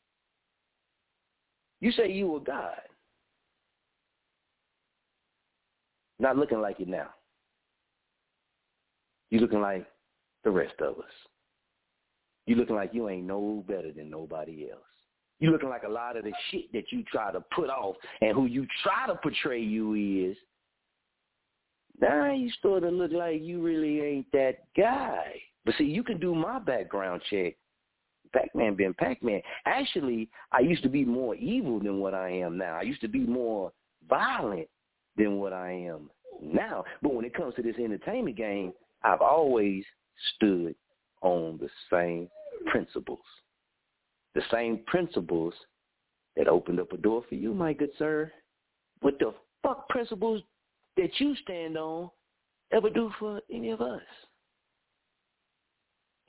You 1.80 1.91
say 1.91 2.11
you 2.11 2.36
are 2.36 2.40
God. 2.40 2.76
Not 6.19 6.38
looking 6.38 6.61
like 6.61 6.80
it 6.80 6.88
now. 6.88 7.10
You 9.30 9.39
looking 9.39 9.61
like 9.61 9.85
the 10.44 10.52
rest 10.52 10.76
of 10.80 10.98
us. 10.98 11.11
You 12.45 12.56
looking 12.56 12.76
like 12.76 12.94
you 12.94 13.10
ain't 13.10 13.27
no 13.27 13.64
better 13.68 13.91
than 13.91 14.10
nobody 14.10 14.69
else. 14.72 14.81
You 15.39 15.52
looking 15.52 15.69
like 15.69 15.84
a 15.84 15.89
lot 15.89 16.18
of 16.18 16.23
the 16.23 16.34
shit 16.49 16.72
that 16.73 16.91
you 16.91 17.03
try 17.03 17.31
to 17.31 17.41
put 17.53 17.69
off 17.69 17.95
and 18.22 18.34
who 18.34 18.45
you 18.45 18.65
try 18.84 19.06
to 19.07 19.15
portray 19.15 19.61
you 19.61 20.30
is. 20.30 20.38
Now 21.99 22.31
you 22.31 22.49
start 22.52 22.84
to 22.84 22.89
look 22.89 23.11
like 23.11 23.41
you 23.41 23.61
really 23.61 24.02
ain't 24.02 24.31
that 24.31 24.65
guy. 24.76 25.34
But 25.65 25.76
see, 25.77 25.84
you 25.84 26.03
can 26.03 26.19
do 26.19 26.34
my 26.34 26.60
background 26.60 27.22
check. 27.30 27.56
Pac-Man 28.34 28.76
being 28.76 28.94
Pac-Man. 28.94 29.41
Actually, 29.65 30.30
I 30.52 30.60
used 30.60 30.84
to 30.84 30.89
be 30.89 31.06
more 31.06 31.35
evil 31.35 31.80
than 31.80 31.99
what 31.99 32.14
I 32.14 32.30
am 32.30 32.57
now. 32.57 32.76
I 32.76 32.81
used 32.81 33.02
to 33.02 33.07
be 33.07 33.19
more 33.19 33.72
violent 34.10 34.68
than 35.18 35.38
what 35.38 35.53
I 35.53 35.72
am 35.72 36.10
now. 36.41 36.84
But 37.02 37.14
when 37.14 37.26
it 37.26 37.34
comes 37.34 37.56
to 37.56 37.61
this 37.61 37.76
entertainment 37.77 38.38
game, 38.38 38.73
I've 39.03 39.22
always 39.22 39.84
stood 40.35 40.76
on 41.22 41.60
the 41.60 41.69
same 41.91 42.30
principles. 42.68 43.19
The 44.35 44.41
same 44.52 44.81
principles 44.85 45.53
that 46.35 46.48
opened 46.48 46.80
up 46.80 46.91
a 46.91 46.98
door 46.98 47.23
for 47.27 47.35
you, 47.35 47.53
my 47.53 47.73
good 47.73 47.89
sir. 47.98 48.31
What 49.02 49.18
the 49.19 49.34
fuck 49.64 49.89
principles 49.89 50.41
that 50.95 51.10
you 51.19 51.35
stand 51.44 51.77
on 51.77 52.10
ever 52.72 52.89
do 52.89 53.11
for 53.19 53.41
any 53.52 53.72
of 53.72 53.81
us? 53.81 54.02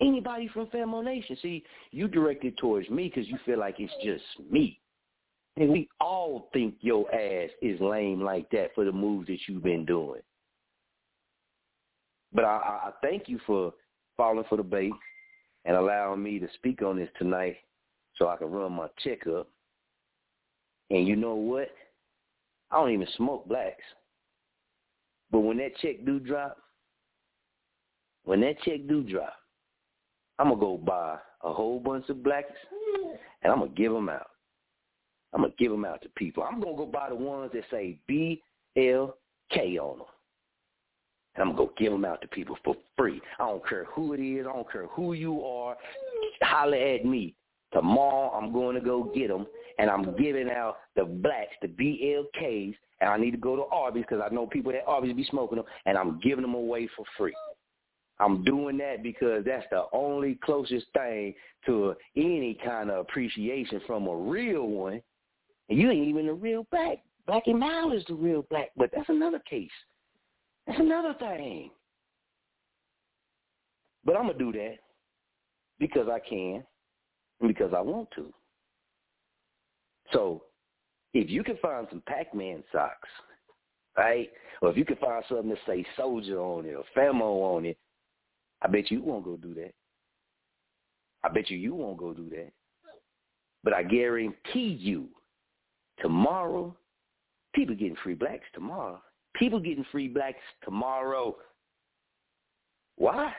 Anybody 0.01 0.48
from 0.48 0.66
Famo 0.66 1.05
Nation. 1.05 1.36
See, 1.43 1.65
you 1.90 2.06
directed 2.06 2.56
towards 2.56 2.89
me 2.89 3.10
because 3.12 3.28
you 3.28 3.36
feel 3.44 3.59
like 3.59 3.77
it's 3.78 3.93
just 4.05 4.51
me. 4.51 4.81
And 5.59 5.70
we 5.70 5.89
all 6.01 6.48
think 6.52 6.76
your 6.80 7.12
ass 7.12 7.51
is 7.60 7.80
lame 7.80 8.20
like 8.20 8.48
that 8.51 8.72
for 8.76 8.85
the 8.85 8.93
moves 8.93 9.26
that 9.26 9.39
you've 9.48 9.64
been 9.64 9.85
doing. 9.85 10.20
But 12.32 12.44
I, 12.44 12.59
I 12.85 12.90
thank 13.02 13.28
you 13.28 13.40
for 13.44 13.72
falling 14.16 14.44
for 14.48 14.56
the 14.56 14.62
bait 14.62 14.93
and 15.64 15.76
allowing 15.76 16.22
me 16.22 16.39
to 16.39 16.47
speak 16.55 16.82
on 16.82 16.97
this 16.97 17.09
tonight 17.18 17.56
so 18.14 18.28
I 18.28 18.36
can 18.36 18.52
run 18.52 18.72
my 18.72 18.86
checkup. 19.02 19.48
And 20.90 21.09
you 21.09 21.16
know 21.16 21.35
what? 21.35 21.70
I 22.70 22.76
don't 22.76 22.93
even 22.93 23.09
smoke 23.16 23.48
blacks. 23.48 23.82
But 25.32 25.40
when 25.40 25.56
that 25.59 25.76
check 25.82 26.05
do 26.06 26.20
drop, 26.20 26.56
when 28.24 28.43
that 28.43 28.60
check 28.62 28.86
do 28.86 29.02
drop, 29.02 29.35
I'm 30.39 30.48
going 30.51 30.60
to 30.60 30.64
go 30.64 30.76
buy 30.76 31.18
a 31.43 31.52
whole 31.52 31.80
bunch 31.80 32.09
of 32.10 32.22
blacks 32.22 32.52
and 33.43 33.52
I'm 33.52 33.59
going 33.59 33.72
to 33.72 33.76
give 33.76 33.93
them 33.93 34.09
out. 34.09 34.28
I'm 35.33 35.43
gonna 35.43 35.53
give 35.59 35.71
them 35.71 35.85
out 35.85 36.03
to 36.03 36.09
people. 36.11 36.43
I'm 36.43 36.61
gonna 36.61 36.77
go 36.77 36.87
buy 36.87 37.09
the 37.11 37.15
ones 37.15 37.53
that 37.53 37.65
say 37.71 37.99
BLK 38.09 39.79
on 39.79 39.99
them. 39.99 40.07
And 41.35 41.43
I'm 41.43 41.55
gonna 41.55 41.67
go 41.67 41.73
give 41.77 41.93
them 41.93 42.05
out 42.05 42.21
to 42.23 42.29
people 42.29 42.57
for 42.65 42.75
free. 42.97 43.21
I 43.39 43.47
don't 43.47 43.67
care 43.67 43.85
who 43.85 44.15
it 44.15 44.21
is. 44.21 44.47
I 44.47 44.53
don't 44.53 44.71
care 44.71 44.87
who 44.87 45.13
you 45.13 45.45
are. 45.45 45.77
Holler 46.43 46.77
at 46.77 47.05
me. 47.05 47.35
Tomorrow 47.73 48.31
I'm 48.31 48.53
going 48.53 48.75
to 48.77 48.81
go 48.81 49.13
get 49.15 49.29
them, 49.29 49.47
and 49.79 49.91
I'm 49.91 50.17
giving 50.17 50.51
out 50.51 50.79
the 50.97 51.05
blacks, 51.05 51.55
the 51.61 51.69
BLKs, 51.69 52.75
and 53.01 53.11
I 53.11 53.19
need 53.19 53.33
to 53.33 53.37
go 53.37 53.57
to 53.57 53.65
Arby's 53.65 54.05
because 54.09 54.23
I 54.25 54.35
know 54.35 54.47
people 54.47 54.73
at 54.73 54.87
Arby's 54.87 55.15
be 55.15 55.25
smoking 55.25 55.57
them, 55.57 55.67
and 55.85 55.99
I'm 55.99 56.19
giving 56.21 56.43
them 56.43 56.55
away 56.55 56.89
for 56.97 57.05
free. 57.17 57.35
I'm 58.21 58.43
doing 58.43 58.79
that 58.79 59.03
because 59.03 59.45
that's 59.45 59.67
the 59.71 59.85
only 59.93 60.39
closest 60.43 60.87
thing 60.95 61.35
to 61.67 61.95
any 62.17 62.59
kind 62.65 62.91
of 62.91 62.99
appreciation 62.99 63.81
from 63.87 64.09
a 64.09 64.17
real 64.17 64.67
one 64.67 65.03
and 65.69 65.78
you 65.78 65.90
ain't 65.90 66.09
even 66.09 66.28
a 66.28 66.35
real 66.35 66.66
black. 66.70 66.99
Blackie 67.28 67.59
Mal 67.59 67.93
is 67.93 68.05
the 68.09 68.15
real 68.15 68.45
black, 68.49 68.70
but 68.77 68.90
that's 68.95 69.09
another 69.09 69.40
case. 69.49 69.70
That's 70.66 70.81
another 70.81 71.15
thing. 71.15 71.70
But 74.05 74.16
I'm 74.16 74.27
going 74.27 74.39
to 74.39 74.45
do 74.45 74.53
that 74.53 74.77
because 75.78 76.09
I 76.09 76.19
can 76.27 76.65
and 77.40 77.49
because 77.49 77.73
I 77.77 77.81
want 77.81 78.09
to. 78.16 78.32
So 80.12 80.45
if 81.12 81.28
you 81.28 81.45
can 81.45 81.59
find 81.59 81.86
some 81.90 82.03
Pac-Man 82.07 82.65
socks, 82.73 83.09
right, 83.97 84.31
or 84.62 84.70
if 84.70 84.77
you 84.77 84.85
can 84.85 84.97
find 84.97 85.23
something 85.28 85.51
that 85.51 85.59
say 85.66 85.85
soldier 85.97 86.40
on 86.40 86.65
it 86.65 86.74
or 86.74 86.85
Famo 86.97 87.57
on 87.57 87.66
it, 87.66 87.77
I 88.62 88.69
bet 88.69 88.90
you 88.90 89.03
won't 89.03 89.24
go 89.24 89.36
do 89.36 89.55
that. 89.55 89.73
I 91.23 91.28
bet 91.28 91.51
you 91.51 91.59
you 91.59 91.74
won't 91.74 91.99
go 91.99 92.15
do 92.15 92.28
that. 92.31 92.53
But 93.62 93.74
I 93.74 93.82
guarantee 93.82 94.78
you 94.81 95.09
Tomorrow, 96.01 96.77
people 97.55 97.75
getting 97.75 97.97
free 98.03 98.15
blacks 98.15 98.45
tomorrow. 98.55 99.01
People 99.35 99.61
getting 99.61 99.85
free 99.91 100.09
blacks 100.09 100.39
tomorrow. 100.65 101.37
Why? 102.97 103.33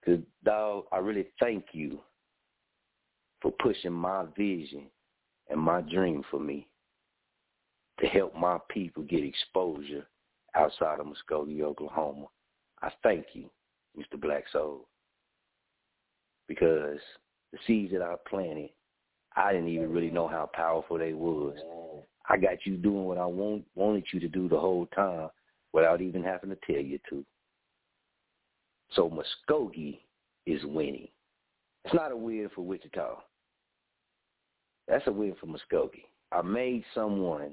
Because, 0.00 0.22
dog, 0.44 0.84
I 0.92 0.98
really 0.98 1.26
thank 1.40 1.66
you 1.72 2.00
for 3.40 3.52
pushing 3.62 3.92
my 3.92 4.24
vision 4.36 4.86
and 5.48 5.60
my 5.60 5.80
dream 5.80 6.22
for 6.30 6.40
me 6.40 6.68
to 8.00 8.06
help 8.06 8.34
my 8.34 8.58
people 8.70 9.02
get 9.02 9.24
exposure 9.24 10.06
outside 10.54 11.00
of 11.00 11.06
Muskogee, 11.06 11.62
Oklahoma. 11.62 12.26
I 12.82 12.90
thank 13.02 13.26
you, 13.32 13.50
Mr. 13.98 14.20
Black 14.20 14.44
Soul, 14.52 14.86
because 16.48 16.98
the 17.52 17.58
seeds 17.66 17.92
that 17.92 18.02
I 18.02 18.14
planted 18.28 18.70
I 19.36 19.52
didn't 19.52 19.68
even 19.68 19.92
really 19.92 20.10
know 20.10 20.26
how 20.26 20.48
powerful 20.52 20.98
they 20.98 21.12
was. 21.12 21.54
I 22.28 22.36
got 22.38 22.64
you 22.64 22.76
doing 22.76 23.04
what 23.04 23.18
I 23.18 23.26
want, 23.26 23.64
wanted 23.74 24.04
you 24.12 24.20
to 24.20 24.28
do 24.28 24.48
the 24.48 24.58
whole 24.58 24.86
time 24.86 25.28
without 25.72 26.00
even 26.00 26.24
having 26.24 26.50
to 26.50 26.58
tell 26.66 26.82
you 26.82 26.98
to. 27.10 27.24
So 28.92 29.10
Muskogee 29.10 29.98
is 30.46 30.64
winning. 30.64 31.08
It's 31.84 31.94
not 31.94 32.12
a 32.12 32.16
win 32.16 32.48
for 32.54 32.62
Wichita. 32.62 33.16
That's 34.88 35.06
a 35.06 35.12
win 35.12 35.34
for 35.38 35.46
Muskogee. 35.46 36.04
I 36.32 36.42
made 36.42 36.84
someone 36.94 37.52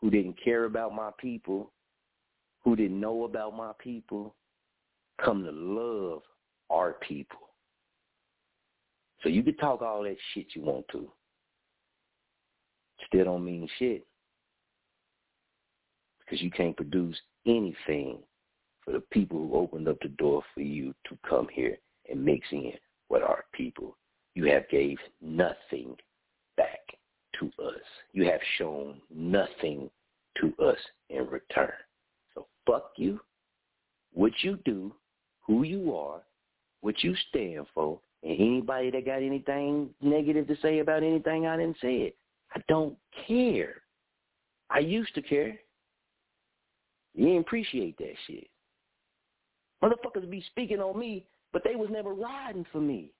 who 0.00 0.10
didn't 0.10 0.42
care 0.42 0.64
about 0.64 0.94
my 0.94 1.10
people, 1.18 1.72
who 2.64 2.76
didn't 2.76 3.00
know 3.00 3.24
about 3.24 3.56
my 3.56 3.72
people, 3.78 4.34
come 5.24 5.44
to 5.44 5.52
love 5.52 6.22
our 6.68 6.94
people. 6.94 7.45
So 9.22 9.28
you 9.28 9.42
can 9.42 9.56
talk 9.56 9.82
all 9.82 10.02
that 10.02 10.16
shit 10.32 10.46
you 10.54 10.62
want 10.62 10.86
to. 10.92 11.10
Still 13.06 13.24
don't 13.24 13.44
mean 13.44 13.68
shit. 13.78 14.06
Because 16.20 16.42
you 16.42 16.50
can't 16.50 16.76
produce 16.76 17.16
anything 17.46 18.18
for 18.84 18.92
the 18.92 19.02
people 19.10 19.38
who 19.38 19.54
opened 19.54 19.88
up 19.88 19.98
the 20.00 20.08
door 20.08 20.42
for 20.54 20.60
you 20.60 20.94
to 21.08 21.18
come 21.28 21.48
here 21.52 21.76
and 22.10 22.24
mix 22.24 22.46
in 22.52 22.72
with 23.08 23.22
our 23.22 23.44
people. 23.52 23.96
You 24.34 24.46
have 24.46 24.68
gave 24.68 24.98
nothing 25.22 25.96
back 26.56 26.80
to 27.38 27.46
us. 27.64 27.80
You 28.12 28.24
have 28.26 28.40
shown 28.58 29.00
nothing 29.14 29.90
to 30.40 30.52
us 30.62 30.78
in 31.10 31.26
return. 31.26 31.72
So 32.34 32.46
fuck 32.66 32.92
you, 32.96 33.20
what 34.12 34.32
you 34.42 34.58
do, 34.64 34.94
who 35.46 35.62
you 35.62 35.94
are, 35.94 36.20
what 36.80 37.02
you 37.02 37.14
stand 37.28 37.66
for, 37.74 38.00
anybody 38.24 38.90
that 38.90 39.06
got 39.06 39.22
anything 39.22 39.90
negative 40.00 40.46
to 40.48 40.56
say 40.62 40.80
about 40.80 41.02
anything 41.02 41.46
I 41.46 41.56
didn't 41.56 41.76
say 41.80 41.96
it, 41.96 42.16
I 42.54 42.60
don't 42.68 42.96
care. 43.26 43.82
I 44.70 44.80
used 44.80 45.14
to 45.14 45.22
care. 45.22 45.58
You 47.14 47.26
didn't 47.26 47.40
appreciate 47.40 47.96
that 47.98 48.14
shit. 48.26 48.48
Motherfuckers 49.82 50.28
be 50.30 50.44
speaking 50.50 50.80
on 50.80 50.98
me, 50.98 51.26
but 51.52 51.62
they 51.64 51.76
was 51.76 51.88
never 51.90 52.14
riding 52.14 52.66
for 52.72 52.80
me. 52.80 53.10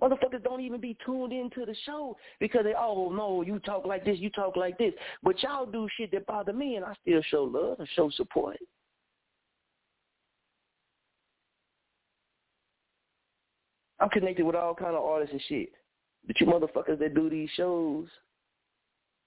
Motherfuckers 0.00 0.42
don't 0.44 0.60
even 0.60 0.80
be 0.80 0.96
tuned 1.04 1.32
into 1.32 1.64
the 1.64 1.74
show 1.84 2.16
because 2.38 2.64
they, 2.64 2.74
oh 2.78 3.10
no, 3.10 3.42
you 3.42 3.58
talk 3.60 3.86
like 3.86 4.04
this, 4.04 4.18
you 4.18 4.30
talk 4.30 4.56
like 4.56 4.76
this. 4.78 4.92
But 5.22 5.42
y'all 5.42 5.64
do 5.64 5.88
shit 5.96 6.12
that 6.12 6.26
bother 6.26 6.52
me 6.52 6.76
and 6.76 6.84
I 6.84 6.94
still 7.02 7.22
show 7.30 7.44
love 7.44 7.80
and 7.80 7.88
show 7.94 8.10
support. 8.10 8.58
I'm 13.98 14.10
connected 14.10 14.44
with 14.44 14.56
all 14.56 14.74
kind 14.74 14.94
of 14.94 15.04
artists 15.04 15.32
and 15.32 15.42
shit. 15.48 15.70
But 16.26 16.40
you 16.40 16.46
motherfuckers 16.46 16.98
that 16.98 17.14
do 17.14 17.30
these 17.30 17.48
shows, 17.56 18.08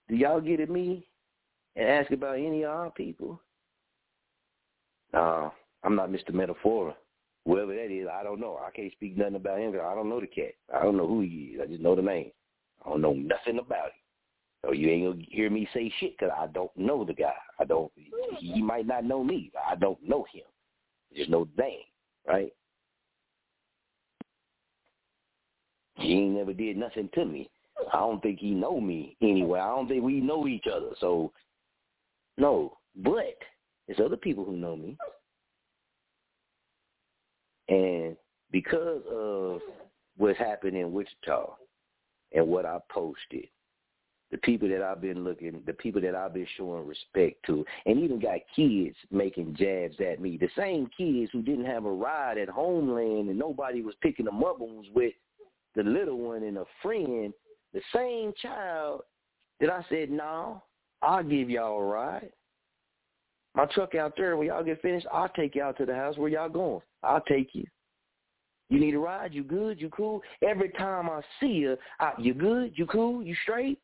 do 0.08 0.16
y'all 0.16 0.42
get 0.42 0.60
at 0.60 0.70
me 0.70 1.08
and 1.76 1.88
ask 1.88 2.12
about 2.12 2.38
any 2.38 2.64
of 2.64 2.72
our 2.72 2.92
people. 2.92 3.40
Nah, 5.14 5.50
I'm 5.84 5.96
not 5.96 6.10
Mr. 6.10 6.34
Metaphora. 6.34 6.96
Whoever 7.46 7.74
that 7.74 7.92
is, 7.92 8.08
I 8.12 8.22
don't 8.22 8.40
know. 8.40 8.60
I 8.66 8.70
can't 8.72 8.92
speak 8.92 9.18
nothing 9.18 9.36
about 9.36 9.60
him. 9.60 9.74
I 9.74 9.96
don't 9.96 10.10
know 10.10 10.20
the 10.20 10.28
cat. 10.28 10.54
I 10.76 10.84
don't 10.84 10.98
know 10.98 11.08
who 11.08 11.22
he 11.22 11.56
is. 11.56 11.62
I 11.64 11.68
just 11.68 11.82
know 11.82 11.96
the 11.96 12.02
name. 12.02 12.32
I 12.86 12.90
don't 12.90 13.02
know 13.02 13.14
nothing 13.14 13.60
about 13.60 13.86
him. 13.86 13.92
So 14.66 14.74
you 14.74 14.90
ain't 14.90 15.06
gonna 15.06 15.26
hear 15.30 15.50
me 15.50 15.68
say 15.74 15.92
shit 16.00 16.18
because 16.18 16.34
I 16.38 16.48
don't 16.48 16.76
know 16.76 17.06
the 17.06 17.14
guy. 17.14 17.34
I 17.60 17.64
don't. 17.64 17.92
He 18.40 18.62
might 18.62 18.86
not 18.86 19.06
know 19.06 19.24
me. 19.24 19.52
I 19.70 19.76
don't 19.76 19.98
know 20.06 20.26
him. 20.34 20.44
Just 21.16 21.30
know 21.30 21.48
name, 21.58 21.80
right? 22.28 22.54
He 26.00 26.14
ain't 26.14 26.36
never 26.36 26.54
did 26.54 26.78
nothing 26.78 27.10
to 27.14 27.26
me. 27.26 27.50
I 27.94 27.98
don't 27.98 28.22
think 28.22 28.40
he 28.40 28.52
know 28.52 28.80
me 28.80 29.16
anyway. 29.22 29.60
I 29.60 29.68
don't 29.68 29.88
think 29.88 30.04
we 30.04 30.20
know 30.20 30.48
each 30.48 30.66
other. 30.72 30.92
So 31.00 31.32
no, 32.38 32.78
but 32.96 33.38
there's 33.88 34.00
other 34.00 34.18
people 34.18 34.46
who 34.46 34.56
know 34.56 34.76
me. 34.76 34.98
And 37.68 38.16
because 38.52 39.02
of 39.12 39.62
what 40.18 40.36
happened 40.38 40.76
in 40.76 40.92
Wichita 40.92 41.54
and 42.34 42.48
what 42.48 42.66
I 42.66 42.80
posted, 42.90 43.48
the 44.32 44.38
people 44.38 44.70
that 44.70 44.82
I've 44.82 45.02
been 45.02 45.24
looking, 45.24 45.62
the 45.66 45.74
people 45.74 46.02
that 46.02 46.16
I've 46.16 46.34
been 46.34 46.48
showing 46.56 46.86
respect 46.86 47.44
to, 47.48 47.66
and 47.86 48.00
even 48.00 48.20
got 48.20 48.40
kids 48.56 48.96
making 49.12 49.56
jabs 49.56 49.96
at 50.00 50.22
me. 50.22 50.38
The 50.38 50.50
same 50.56 50.88
kids 50.96 51.32
who 51.32 51.42
didn't 51.42 51.66
have 51.66 51.86
a 51.86 51.92
ride 51.92 52.38
at 52.38 52.50
Homeland 52.50 53.30
and 53.30 53.40
nobody 53.40 53.82
was 53.82 53.96
picking 54.02 54.26
them 54.26 54.44
up 54.44 54.62
and 54.62 54.78
was 54.78 54.86
with 54.94 55.14
the 55.76 55.84
little 55.84 56.18
one 56.18 56.44
and 56.44 56.58
a 56.58 56.66
friend, 56.82 57.34
the 57.74 57.82
same 57.94 58.34
child 58.42 59.02
that 59.60 59.70
I 59.70 59.86
said, 59.90 60.10
no, 60.10 60.64
I'll 61.02 61.24
give 61.24 61.50
y'all 61.50 61.80
a 61.80 61.84
ride. 61.84 62.32
My 63.56 63.66
truck 63.66 63.96
out 63.96 64.14
there, 64.16 64.38
when 64.38 64.48
y'all 64.48 64.64
get 64.64 64.82
finished, 64.82 65.08
I'll 65.12 65.30
take 65.30 65.56
y'all 65.56 65.74
to 65.74 65.86
the 65.86 65.96
house. 65.96 66.18
Where 66.18 66.30
y'all 66.30 66.50
going? 66.50 66.82
I'll 67.04 67.22
take 67.22 67.50
you. 67.54 67.66
You 68.70 68.80
need 68.80 68.94
a 68.94 69.00
ride? 69.00 69.34
You 69.34 69.44
good? 69.44 69.82
You 69.82 69.90
cool? 69.90 70.22
Every 70.48 70.70
time 70.70 71.10
I 71.10 71.22
see 71.40 71.48
you, 71.48 71.76
I, 72.00 72.14
you 72.20 72.34
good? 72.34 72.74
You 72.76 72.86
cool? 72.86 73.24
You 73.24 73.36
straight? 73.44 73.80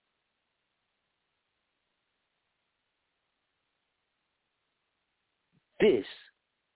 This 5.80 6.06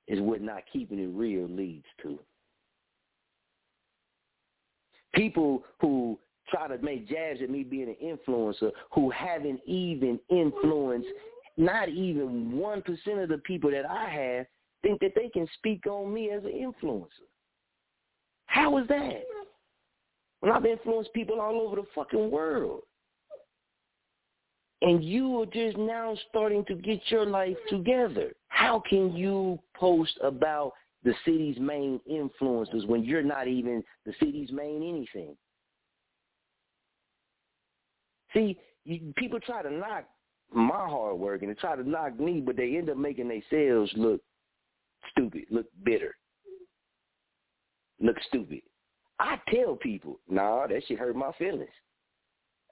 is 0.08 0.20
what 0.20 0.42
not 0.42 0.64
keeping 0.74 1.00
it 1.00 1.10
real 1.14 1.48
leads 1.48 1.86
to. 2.02 2.20
People 5.14 5.64
who 5.80 6.20
try 6.50 6.68
to 6.68 6.78
make 6.84 7.08
jabs 7.08 7.42
at 7.42 7.50
me 7.50 7.64
being 7.64 7.96
an 8.00 8.18
influencer 8.28 8.72
who 8.92 9.10
haven't 9.10 9.62
even 9.66 10.20
influenced 10.30 11.08
not 11.58 11.90
even 11.90 12.54
1% 12.54 13.24
of 13.24 13.30
the 13.30 13.38
people 13.40 13.70
that 13.72 13.86
I 13.86 14.10
have 14.10 14.46
think 14.82 15.02
that 15.02 15.12
they 15.16 15.30
can 15.30 15.48
speak 15.58 15.86
on 15.88 16.14
me 16.14 16.32
as 16.32 16.44
an 16.44 16.52
influencer. 16.52 17.28
How 18.46 18.78
is 18.78 18.88
that? 18.88 19.24
When 20.40 20.52
I've 20.52 20.66
influenced 20.66 21.14
people 21.14 21.42
all 21.42 21.60
over 21.62 21.76
the 21.76 21.86
fucking 21.94 22.32
world. 22.32 22.82
And 24.82 25.04
you 25.04 25.42
are 25.42 25.46
just 25.46 25.78
now 25.78 26.16
starting 26.30 26.64
to 26.66 26.76
get 26.76 27.02
your 27.08 27.26
life 27.26 27.58
together. 27.70 28.32
How 28.48 28.82
can 28.90 29.14
you 29.14 29.60
post 29.76 30.18
about 30.24 30.72
the 31.04 31.14
city's 31.26 31.58
main 31.60 32.00
influences 32.06 32.86
when 32.86 33.04
you're 33.04 33.24
not 33.24 33.48
even 33.48 33.84
the 34.06 34.14
city's 34.20 34.52
main 34.52 34.84
anything? 34.84 35.36
See, 38.34 38.58
you, 38.86 39.14
people 39.18 39.40
try 39.40 39.62
to 39.62 39.72
knock 39.72 40.06
my 40.54 40.88
hard 40.88 41.18
work 41.18 41.42
and 41.42 41.52
they 41.52 41.56
try 41.56 41.76
to 41.76 41.88
knock 41.88 42.20
me, 42.20 42.42
but 42.42 42.58
they 42.58 42.78
end 42.78 42.90
up 42.90 42.98
making 42.98 43.30
themselves 43.30 43.92
look 43.96 44.22
stupid, 45.12 45.44
look 45.50 45.68
bitter, 45.84 46.16
look 48.02 48.18
stupid. 48.28 48.62
I 49.20 49.38
tell 49.54 49.76
people, 49.76 50.20
nah, 50.30 50.68
that 50.68 50.82
shit 50.88 51.00
hurt 51.00 51.16
my 51.16 51.32
feelings. 51.34 51.70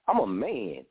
I'm 0.08 0.20
a 0.20 0.26
man. 0.26 0.84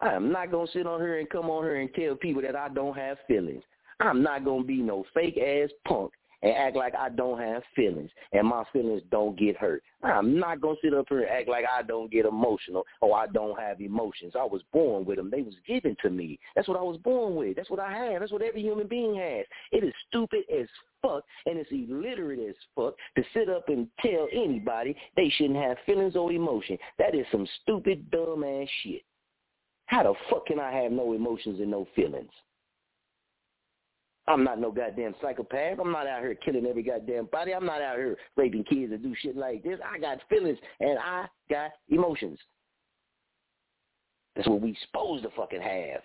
I 0.00 0.14
am 0.14 0.32
not 0.32 0.50
gonna 0.50 0.66
sit 0.72 0.86
on 0.86 1.00
here 1.00 1.18
and 1.18 1.28
come 1.30 1.50
on 1.50 1.62
here 1.62 1.76
and 1.76 1.92
tell 1.94 2.16
people 2.16 2.42
that 2.42 2.56
I 2.56 2.68
don't 2.68 2.96
have 2.96 3.18
feelings. 3.28 3.62
I'm 4.00 4.22
not 4.22 4.44
gonna 4.44 4.64
be 4.64 4.82
no 4.82 5.04
fake 5.14 5.38
ass 5.38 5.70
punk 5.86 6.10
and 6.44 6.52
act 6.52 6.76
like 6.76 6.94
I 6.94 7.08
don't 7.08 7.40
have 7.40 7.62
feelings 7.74 8.10
and 8.32 8.46
my 8.46 8.64
feelings 8.72 9.02
don't 9.10 9.36
get 9.36 9.56
hurt. 9.56 9.82
I'm 10.02 10.38
not 10.38 10.60
going 10.60 10.76
to 10.76 10.86
sit 10.86 10.94
up 10.94 11.06
here 11.08 11.20
and 11.20 11.30
act 11.30 11.48
like 11.48 11.64
I 11.74 11.82
don't 11.82 12.12
get 12.12 12.26
emotional 12.26 12.84
or 13.00 13.16
I 13.16 13.26
don't 13.26 13.58
have 13.58 13.80
emotions. 13.80 14.34
I 14.38 14.44
was 14.44 14.60
born 14.72 15.06
with 15.06 15.16
them. 15.16 15.30
They 15.30 15.40
was 15.40 15.54
given 15.66 15.96
to 16.02 16.10
me. 16.10 16.38
That's 16.54 16.68
what 16.68 16.78
I 16.78 16.82
was 16.82 16.98
born 16.98 17.34
with. 17.34 17.56
That's 17.56 17.70
what 17.70 17.80
I 17.80 17.92
have. 17.92 18.20
That's 18.20 18.30
what 18.30 18.42
every 18.42 18.60
human 18.60 18.86
being 18.86 19.16
has. 19.16 19.46
It 19.72 19.82
is 19.84 19.94
stupid 20.08 20.44
as 20.54 20.68
fuck 21.00 21.24
and 21.46 21.58
it's 21.58 21.72
illiterate 21.72 22.40
as 22.46 22.54
fuck 22.76 22.94
to 23.16 23.24
sit 23.32 23.48
up 23.48 23.68
and 23.70 23.88
tell 24.00 24.28
anybody 24.32 24.94
they 25.16 25.30
shouldn't 25.30 25.58
have 25.58 25.78
feelings 25.86 26.14
or 26.14 26.30
emotion. 26.30 26.76
That 26.98 27.14
is 27.14 27.24
some 27.32 27.48
stupid, 27.62 28.10
dumb 28.10 28.44
ass 28.44 28.68
shit. 28.82 29.02
How 29.86 30.02
the 30.02 30.14
fuck 30.28 30.46
can 30.46 30.60
I 30.60 30.72
have 30.72 30.92
no 30.92 31.14
emotions 31.14 31.60
and 31.60 31.70
no 31.70 31.86
feelings? 31.96 32.30
I'm 34.26 34.42
not 34.42 34.58
no 34.58 34.70
goddamn 34.70 35.14
psychopath. 35.20 35.78
I'm 35.78 35.92
not 35.92 36.06
out 36.06 36.22
here 36.22 36.34
killing 36.34 36.66
every 36.66 36.82
goddamn 36.82 37.26
body. 37.26 37.52
I'm 37.52 37.66
not 37.66 37.82
out 37.82 37.96
here 37.96 38.16
raping 38.36 38.64
kids 38.64 38.92
and 38.92 39.02
do 39.02 39.14
shit 39.20 39.36
like 39.36 39.62
this. 39.62 39.78
I 39.84 39.98
got 39.98 40.18
feelings 40.30 40.58
and 40.80 40.98
I 40.98 41.26
got 41.50 41.72
emotions. 41.88 42.38
That's 44.34 44.48
what 44.48 44.62
we 44.62 44.76
supposed 44.86 45.24
to 45.24 45.30
fucking 45.36 45.60
have. 45.60 46.00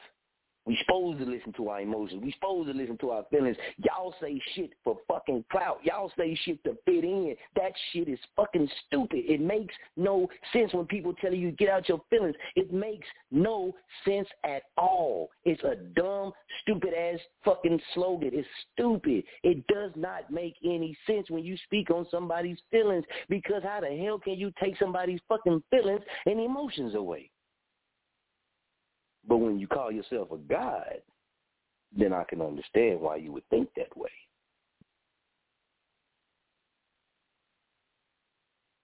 We 0.69 0.77
supposed 0.85 1.17
to 1.17 1.25
listen 1.25 1.51
to 1.53 1.69
our 1.69 1.81
emotions. 1.81 2.21
We 2.23 2.31
supposed 2.31 2.71
to 2.71 2.77
listen 2.77 2.95
to 2.99 3.09
our 3.09 3.25
feelings. 3.31 3.57
Y'all 3.77 4.13
say 4.21 4.39
shit 4.53 4.69
for 4.83 4.99
fucking 5.07 5.43
clout. 5.51 5.79
Y'all 5.81 6.11
say 6.15 6.37
shit 6.43 6.63
to 6.63 6.77
fit 6.85 7.03
in. 7.03 7.35
That 7.55 7.71
shit 7.91 8.07
is 8.07 8.19
fucking 8.35 8.69
stupid. 8.85 9.23
It 9.27 9.41
makes 9.41 9.73
no 9.97 10.29
sense 10.53 10.71
when 10.71 10.85
people 10.85 11.15
tell 11.19 11.33
you 11.33 11.49
get 11.53 11.69
out 11.69 11.89
your 11.89 12.03
feelings. 12.11 12.35
It 12.55 12.71
makes 12.71 13.07
no 13.31 13.73
sense 14.05 14.27
at 14.43 14.61
all. 14.77 15.31
It's 15.43 15.63
a 15.63 15.73
dumb, 15.99 16.33
stupid 16.61 16.93
ass 16.93 17.17
fucking 17.43 17.81
slogan. 17.95 18.29
It's 18.33 18.47
stupid. 18.71 19.23
It 19.41 19.65
does 19.73 19.89
not 19.95 20.29
make 20.29 20.53
any 20.63 20.95
sense 21.07 21.31
when 21.31 21.43
you 21.43 21.57
speak 21.65 21.89
on 21.89 22.05
somebody's 22.11 22.59
feelings 22.69 23.05
because 23.27 23.63
how 23.63 23.79
the 23.81 23.97
hell 24.05 24.19
can 24.19 24.35
you 24.35 24.53
take 24.63 24.77
somebody's 24.77 25.19
fucking 25.27 25.63
feelings 25.71 26.01
and 26.27 26.39
emotions 26.39 26.93
away? 26.93 27.31
But 29.29 29.37
when 29.37 29.59
you 29.59 29.67
call 29.67 29.91
yourself 29.91 30.31
a 30.31 30.37
God, 30.37 31.01
then 31.95 32.13
I 32.13 32.23
can 32.23 32.41
understand 32.41 32.99
why 32.99 33.17
you 33.17 33.31
would 33.31 33.47
think 33.49 33.69
that 33.75 33.95
way. 33.95 34.09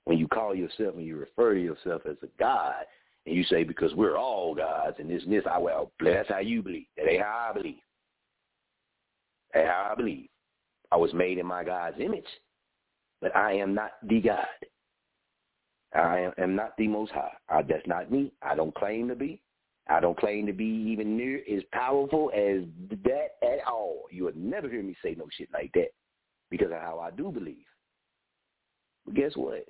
When 0.05 0.19
you 0.19 0.27
call 0.27 0.53
yourself 0.53 0.95
and 0.95 1.05
you 1.05 1.17
refer 1.17 1.55
to 1.55 1.61
yourself 1.61 2.03
as 2.07 2.17
a 2.21 2.27
God, 2.39 2.85
and 3.25 3.35
you 3.35 3.43
say 3.45 3.63
because 3.63 3.95
we're 3.95 4.17
all 4.17 4.53
gods 4.53 4.97
and 4.99 5.09
this 5.09 5.23
and 5.23 5.33
this, 5.33 5.43
I 5.49 5.57
well, 5.57 5.91
that's 5.99 6.29
how 6.29 6.39
you 6.39 6.61
believe. 6.61 6.85
That 6.95 7.09
ain't 7.09 7.23
how 7.23 7.47
I 7.49 7.53
believe. 7.53 7.81
That's 9.51 9.67
how 9.67 9.89
I 9.91 9.95
believe. 9.95 10.29
I 10.91 10.97
was 10.97 11.11
made 11.15 11.39
in 11.39 11.45
my 11.47 11.63
God's 11.63 11.97
image, 11.99 12.23
but 13.19 13.35
I 13.35 13.53
am 13.53 13.73
not 13.73 13.93
the 14.03 14.21
God. 14.21 14.45
I 15.95 16.29
am 16.37 16.55
not 16.55 16.77
the 16.77 16.87
Most 16.87 17.13
High. 17.13 17.31
I, 17.49 17.63
that's 17.63 17.87
not 17.87 18.11
me. 18.11 18.31
I 18.43 18.53
don't 18.53 18.75
claim 18.75 19.07
to 19.07 19.15
be. 19.15 19.41
I 19.87 19.99
don't 19.99 20.17
claim 20.17 20.47
to 20.47 20.53
be 20.53 20.65
even 20.65 21.15
near 21.15 21.41
as 21.51 21.63
powerful 21.71 22.31
as 22.33 22.63
that 23.03 23.35
at 23.43 23.59
all. 23.67 24.05
You 24.11 24.23
would 24.23 24.37
never 24.37 24.67
hear 24.67 24.81
me 24.81 24.95
say 25.03 25.15
no 25.17 25.27
shit 25.37 25.49
like 25.53 25.71
that 25.73 25.89
because 26.49 26.71
of 26.71 26.81
how 26.81 26.99
I 26.99 27.11
do 27.11 27.31
believe. 27.31 27.65
But 29.05 29.13
guess 29.13 29.33
what? 29.35 29.65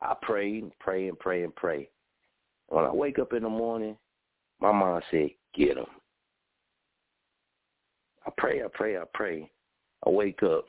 I 0.00 0.14
pray 0.22 0.58
and 0.58 0.72
pray 0.78 1.08
and 1.08 1.18
pray 1.18 1.44
and 1.44 1.54
pray. 1.54 1.90
When 2.68 2.84
I 2.84 2.92
wake 2.92 3.18
up 3.18 3.34
in 3.34 3.42
the 3.42 3.50
morning, 3.50 3.96
my 4.60 4.72
mom 4.72 5.02
said, 5.10 5.30
get 5.54 5.76
him. 5.76 5.86
I 8.26 8.30
pray, 8.36 8.62
I 8.62 8.68
pray, 8.72 8.96
I 8.96 9.04
pray. 9.12 9.50
I 10.06 10.10
wake 10.10 10.42
up. 10.42 10.64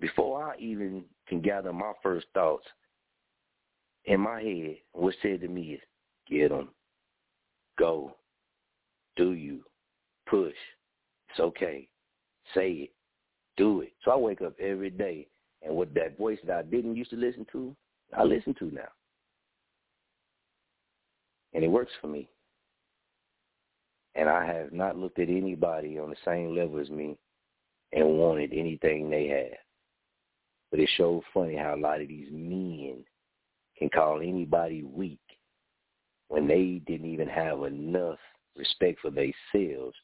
Before 0.00 0.42
I 0.42 0.58
even 0.58 1.04
can 1.26 1.40
gather 1.40 1.72
my 1.72 1.92
first 2.02 2.26
thoughts, 2.34 2.66
in 4.04 4.20
my 4.20 4.42
head, 4.42 4.76
what 4.92 5.14
said 5.22 5.40
to 5.40 5.48
me 5.48 5.74
is, 5.74 5.80
Get 6.28 6.50
them. 6.50 6.68
Go. 7.78 8.14
Do 9.16 9.32
you. 9.32 9.60
Push. 10.28 10.54
It's 11.30 11.40
okay. 11.40 11.88
Say 12.54 12.70
it. 12.70 12.90
Do 13.56 13.80
it. 13.82 13.92
So 14.04 14.10
I 14.10 14.16
wake 14.16 14.42
up 14.42 14.54
every 14.60 14.90
day, 14.90 15.26
and 15.62 15.76
with 15.76 15.94
that 15.94 16.18
voice 16.18 16.38
that 16.46 16.56
I 16.56 16.62
didn't 16.62 16.96
used 16.96 17.10
to 17.10 17.16
listen 17.16 17.46
to, 17.52 17.74
I 18.16 18.22
listen 18.22 18.54
to 18.58 18.70
now. 18.70 18.88
And 21.54 21.64
it 21.64 21.68
works 21.68 21.92
for 22.00 22.08
me. 22.08 22.28
And 24.14 24.28
I 24.28 24.44
have 24.46 24.72
not 24.72 24.96
looked 24.96 25.18
at 25.18 25.28
anybody 25.28 25.98
on 25.98 26.10
the 26.10 26.16
same 26.24 26.54
level 26.54 26.78
as 26.78 26.90
me 26.90 27.16
and 27.92 28.18
wanted 28.18 28.52
anything 28.52 29.08
they 29.08 29.28
have. 29.28 29.58
But 30.70 30.80
it's 30.80 30.92
so 30.96 31.22
funny 31.32 31.56
how 31.56 31.74
a 31.74 31.76
lot 31.76 32.00
of 32.00 32.08
these 32.08 32.28
men 32.30 33.04
can 33.78 33.88
call 33.88 34.20
anybody 34.20 34.82
weak 34.82 35.20
when 36.28 36.46
they 36.46 36.80
didn't 36.86 37.10
even 37.10 37.28
have 37.28 37.62
enough 37.64 38.18
respect 38.56 39.00
for 39.00 39.10
themselves 39.10 39.94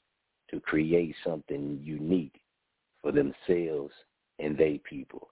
to 0.51 0.61
create 0.61 1.15
something 1.25 1.81
unique 1.83 2.41
for 3.01 3.13
themselves 3.13 3.93
and 4.39 4.57
they 4.57 4.81
people. 4.89 5.29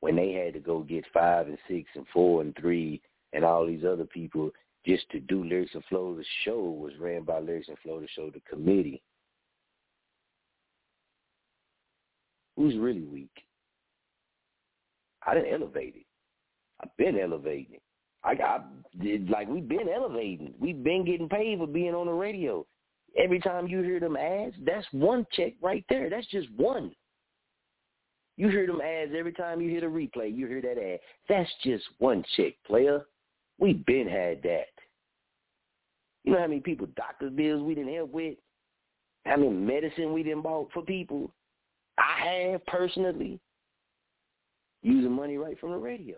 When 0.00 0.16
they 0.16 0.32
had 0.32 0.54
to 0.54 0.60
go 0.60 0.80
get 0.80 1.04
five 1.12 1.46
and 1.46 1.58
six 1.68 1.88
and 1.94 2.06
four 2.12 2.42
and 2.42 2.54
three 2.56 3.00
and 3.32 3.44
all 3.44 3.66
these 3.66 3.84
other 3.84 4.04
people 4.04 4.50
just 4.84 5.08
to 5.10 5.20
do 5.20 5.44
Lyrics 5.44 5.74
and 5.74 5.84
Flow, 5.86 6.14
the 6.14 6.24
show 6.44 6.60
was 6.62 6.92
ran 6.98 7.22
by 7.22 7.38
Lyrics 7.38 7.68
and 7.68 7.78
Flow, 7.78 8.00
the 8.00 8.08
show, 8.14 8.30
the 8.30 8.40
committee. 8.40 9.02
Who's 12.56 12.76
really 12.76 13.04
weak? 13.04 13.30
I 15.26 15.34
didn't 15.34 15.54
elevate 15.54 15.94
it. 15.96 16.06
I've 16.82 16.94
been 16.96 17.18
elevating 17.18 17.74
it. 17.74 17.82
I 18.24 18.34
got 18.34 18.66
like 19.28 19.48
we've 19.48 19.68
been 19.68 19.88
elevating. 19.94 20.54
We've 20.58 20.82
been 20.82 21.04
getting 21.04 21.28
paid 21.28 21.58
for 21.58 21.66
being 21.66 21.94
on 21.94 22.06
the 22.06 22.12
radio. 22.12 22.64
Every 23.16 23.38
time 23.38 23.68
you 23.68 23.82
hear 23.82 24.00
them 24.00 24.16
ads, 24.16 24.54
that's 24.64 24.86
one 24.92 25.26
check 25.32 25.52
right 25.62 25.84
there. 25.88 26.10
That's 26.10 26.26
just 26.28 26.48
one. 26.56 26.92
You 28.36 28.48
hear 28.48 28.66
them 28.66 28.80
ads 28.80 29.12
every 29.16 29.32
time 29.32 29.60
you 29.60 29.70
hear 29.70 29.82
the 29.82 29.86
replay. 29.86 30.34
You 30.34 30.46
hear 30.46 30.60
that 30.62 30.78
ad. 30.78 30.98
That's 31.28 31.50
just 31.62 31.84
one 31.98 32.24
check, 32.36 32.54
player. 32.66 33.04
We 33.58 33.74
been 33.74 34.08
had 34.08 34.42
that. 34.42 34.66
You 36.24 36.32
know 36.32 36.40
how 36.40 36.46
many 36.46 36.60
people 36.60 36.88
doctor's 36.96 37.32
bills 37.32 37.62
we 37.62 37.74
didn't 37.74 37.94
help 37.94 38.10
with? 38.10 38.36
How 39.24 39.36
many 39.36 39.50
medicine 39.50 40.12
we 40.12 40.22
didn't 40.22 40.42
bought 40.42 40.70
for 40.72 40.82
people? 40.82 41.30
I 41.96 42.50
have 42.50 42.66
personally 42.66 43.38
using 44.82 45.12
money 45.12 45.38
right 45.38 45.58
from 45.60 45.70
the 45.70 45.76
radio. 45.76 46.16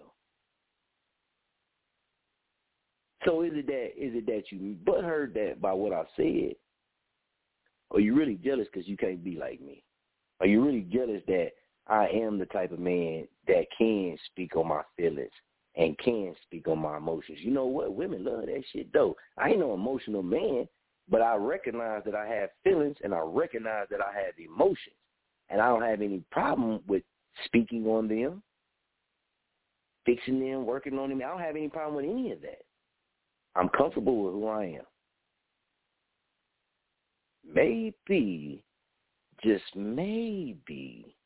So 3.27 3.43
is 3.43 3.53
it 3.55 3.67
that 3.67 3.87
is 3.97 4.15
it 4.15 4.27
that 4.27 4.45
you 4.51 4.77
but 4.87 5.03
heard 5.03 5.35
that 5.35 5.61
by 5.61 5.73
what 5.73 5.93
I 5.93 6.05
said, 6.17 6.55
or 7.91 7.99
you 7.99 8.15
really 8.15 8.37
jealous 8.37 8.69
because 8.73 8.89
you 8.89 8.97
can't 8.97 9.25
be 9.25 9.37
like 9.37 9.61
me? 9.61 9.83
Are 10.41 10.47
you 10.47 10.65
really 10.65 10.87
jealous 10.93 11.23
that 11.27 11.51
I 11.89 12.07
am 12.07 12.39
the 12.39 12.47
type 12.47 12.71
of 12.71 12.79
man 12.79 13.27
that 13.49 13.67
can 13.77 14.17
speak 14.27 14.55
on 14.55 14.69
my 14.69 14.83
feelings 14.97 15.33
and 15.75 15.99
can 15.99 16.35
speak 16.45 16.69
on 16.69 16.79
my 16.79 16.99
emotions? 16.99 17.39
You 17.41 17.51
know 17.51 17.67
what? 17.67 17.95
Women 17.95 18.25
love 18.25 18.47
that 18.47 18.63
shit 18.73 18.93
though. 18.93 19.17
I 19.37 19.49
ain't 19.51 19.59
no 19.59 19.75
emotional 19.75 20.23
man, 20.23 20.69
but 21.11 21.21
I 21.21 21.35
recognize 21.35 22.03
that 22.05 22.15
I 22.15 22.29
have 22.29 22.51
feelings 22.63 22.97
and 23.03 23.13
I 23.13 23.23
recognize 23.25 23.87
that 23.91 24.01
I 24.01 24.13
have 24.13 24.35
emotions, 24.39 24.97
and 25.51 25.61
I 25.61 25.67
don't 25.67 25.83
have 25.83 26.01
any 26.01 26.23
problem 26.31 26.81
with 26.87 27.03
speaking 27.45 27.87
on 27.87 28.07
them, 28.07 28.41
fixing 30.05 30.39
them, 30.39 30.65
working 30.65 30.97
on 30.97 31.09
them. 31.09 31.19
I 31.19 31.29
don't 31.29 31.41
have 31.41 31.57
any 31.57 31.69
problem 31.69 31.97
with 31.97 32.05
any 32.05 32.31
of 32.31 32.41
that. 32.43 32.63
I'm 33.57 33.69
comfortable 33.71 34.25
with 34.25 34.35
who 34.35 34.49
I 34.49 34.65
am. 34.65 34.85
Maybe, 37.55 38.63
just 39.43 39.65
maybe, 39.75 41.17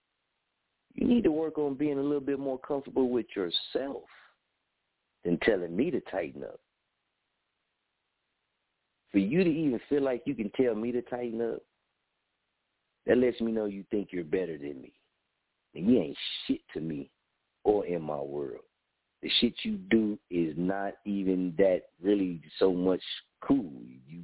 you 0.95 1.07
need 1.07 1.25
to 1.25 1.33
work 1.33 1.59
on 1.59 1.75
being 1.75 1.99
a 1.99 2.03
little 2.03 2.21
bit 2.21 2.39
more 2.39 2.59
comfortable 2.59 3.09
with 3.09 3.27
yourself 3.35 4.05
than 5.25 5.39
telling 5.39 5.75
me 5.75 5.91
to 5.91 6.01
tighten 6.03 6.45
up. 6.45 6.61
For 9.11 9.19
you 9.19 9.43
to 9.43 9.51
even 9.51 9.81
feel 9.89 10.03
like 10.03 10.23
you 10.25 10.35
can 10.35 10.51
tell 10.51 10.75
me 10.75 10.93
to 10.93 11.03
tighten 11.03 11.41
up, 11.41 11.63
that 13.07 13.19
lets 13.19 13.41
me 13.41 13.51
know 13.51 13.65
you 13.65 13.85
think 13.91 14.11
you're 14.13 14.23
better 14.23 14.57
than 14.57 14.81
me. 14.81 14.93
And 15.75 15.89
you 15.89 16.01
ain't 16.01 16.17
shit 16.47 16.61
to 16.75 16.81
me 16.81 17.11
or 17.65 17.87
in 17.87 18.03
my 18.03 18.21
world 18.21 18.63
the 19.23 19.31
shit 19.41 19.55
you 19.63 19.77
do 19.91 20.19
is 20.31 20.55
not 20.57 20.95
even 21.05 21.55
that 21.59 21.83
really 22.03 22.41
so 22.59 22.73
much 22.73 23.03
cool. 23.43 23.73
You 24.07 24.23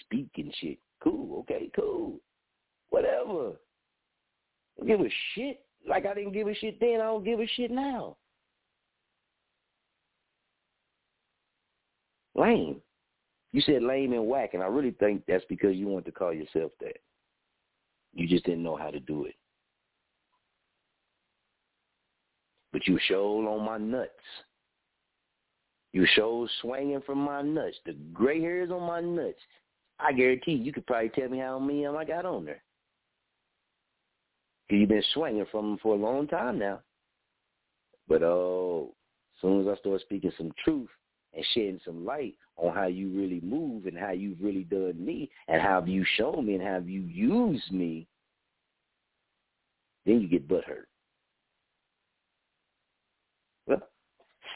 speak 0.00 0.28
and 0.36 0.54
shit. 0.60 0.78
Cool, 1.02 1.40
okay, 1.40 1.70
cool. 1.74 2.20
Whatever. 2.90 3.52
Don't 4.78 4.86
give 4.86 5.00
a 5.00 5.10
shit. 5.34 5.60
Like 5.86 6.06
I 6.06 6.14
didn't 6.14 6.32
give 6.32 6.48
a 6.48 6.54
shit 6.54 6.78
then, 6.80 7.00
I 7.00 7.04
don't 7.04 7.24
give 7.24 7.40
a 7.40 7.46
shit 7.46 7.70
now. 7.70 8.16
Lame. 12.34 12.80
You 13.52 13.60
said 13.60 13.82
lame 13.82 14.12
and 14.12 14.26
whack, 14.26 14.54
and 14.54 14.62
I 14.62 14.66
really 14.66 14.90
think 14.92 15.22
that's 15.28 15.44
because 15.48 15.76
you 15.76 15.86
want 15.86 16.04
to 16.06 16.12
call 16.12 16.32
yourself 16.32 16.72
that. 16.80 16.96
You 18.12 18.26
just 18.26 18.44
didn't 18.44 18.62
know 18.62 18.76
how 18.76 18.90
to 18.90 19.00
do 19.00 19.26
it. 19.26 19.34
But 22.74 22.88
you 22.88 22.98
showed 23.06 23.46
on 23.46 23.64
my 23.64 23.78
nuts. 23.78 24.10
You 25.92 26.04
showed 26.16 26.50
swinging 26.60 27.02
from 27.06 27.18
my 27.18 27.40
nuts. 27.40 27.76
The 27.86 27.92
gray 28.12 28.40
hairs 28.40 28.72
on 28.72 28.82
my 28.82 29.00
nuts. 29.00 29.38
I 30.00 30.12
guarantee 30.12 30.54
you, 30.54 30.64
you 30.64 30.72
could 30.72 30.84
probably 30.84 31.10
tell 31.10 31.28
me 31.28 31.38
how 31.38 31.60
many 31.60 31.86
I 31.86 32.04
got 32.04 32.26
on 32.26 32.44
there. 32.44 32.60
Cause 34.68 34.78
you've 34.80 34.88
been 34.88 35.04
swinging 35.14 35.46
from 35.52 35.70
them 35.70 35.78
for 35.80 35.94
a 35.94 35.98
long 35.98 36.26
time 36.26 36.58
now. 36.58 36.80
But 38.08 38.24
oh, 38.24 38.92
as 39.36 39.40
soon 39.40 39.60
as 39.60 39.68
I 39.68 39.78
start 39.78 40.00
speaking 40.00 40.32
some 40.36 40.50
truth 40.64 40.90
and 41.32 41.44
shedding 41.54 41.80
some 41.84 42.04
light 42.04 42.34
on 42.56 42.74
how 42.74 42.88
you 42.88 43.08
really 43.10 43.40
move 43.40 43.86
and 43.86 43.96
how 43.96 44.10
you've 44.10 44.40
really 44.40 44.64
done 44.64 44.96
me 44.98 45.30
and 45.46 45.62
how 45.62 45.84
you 45.86 46.04
shown 46.16 46.44
me 46.44 46.54
and 46.54 46.64
how 46.64 46.78
you 46.78 47.02
used 47.02 47.70
me, 47.70 48.08
then 50.04 50.20
you 50.20 50.26
get 50.26 50.48
butthurt. 50.48 50.86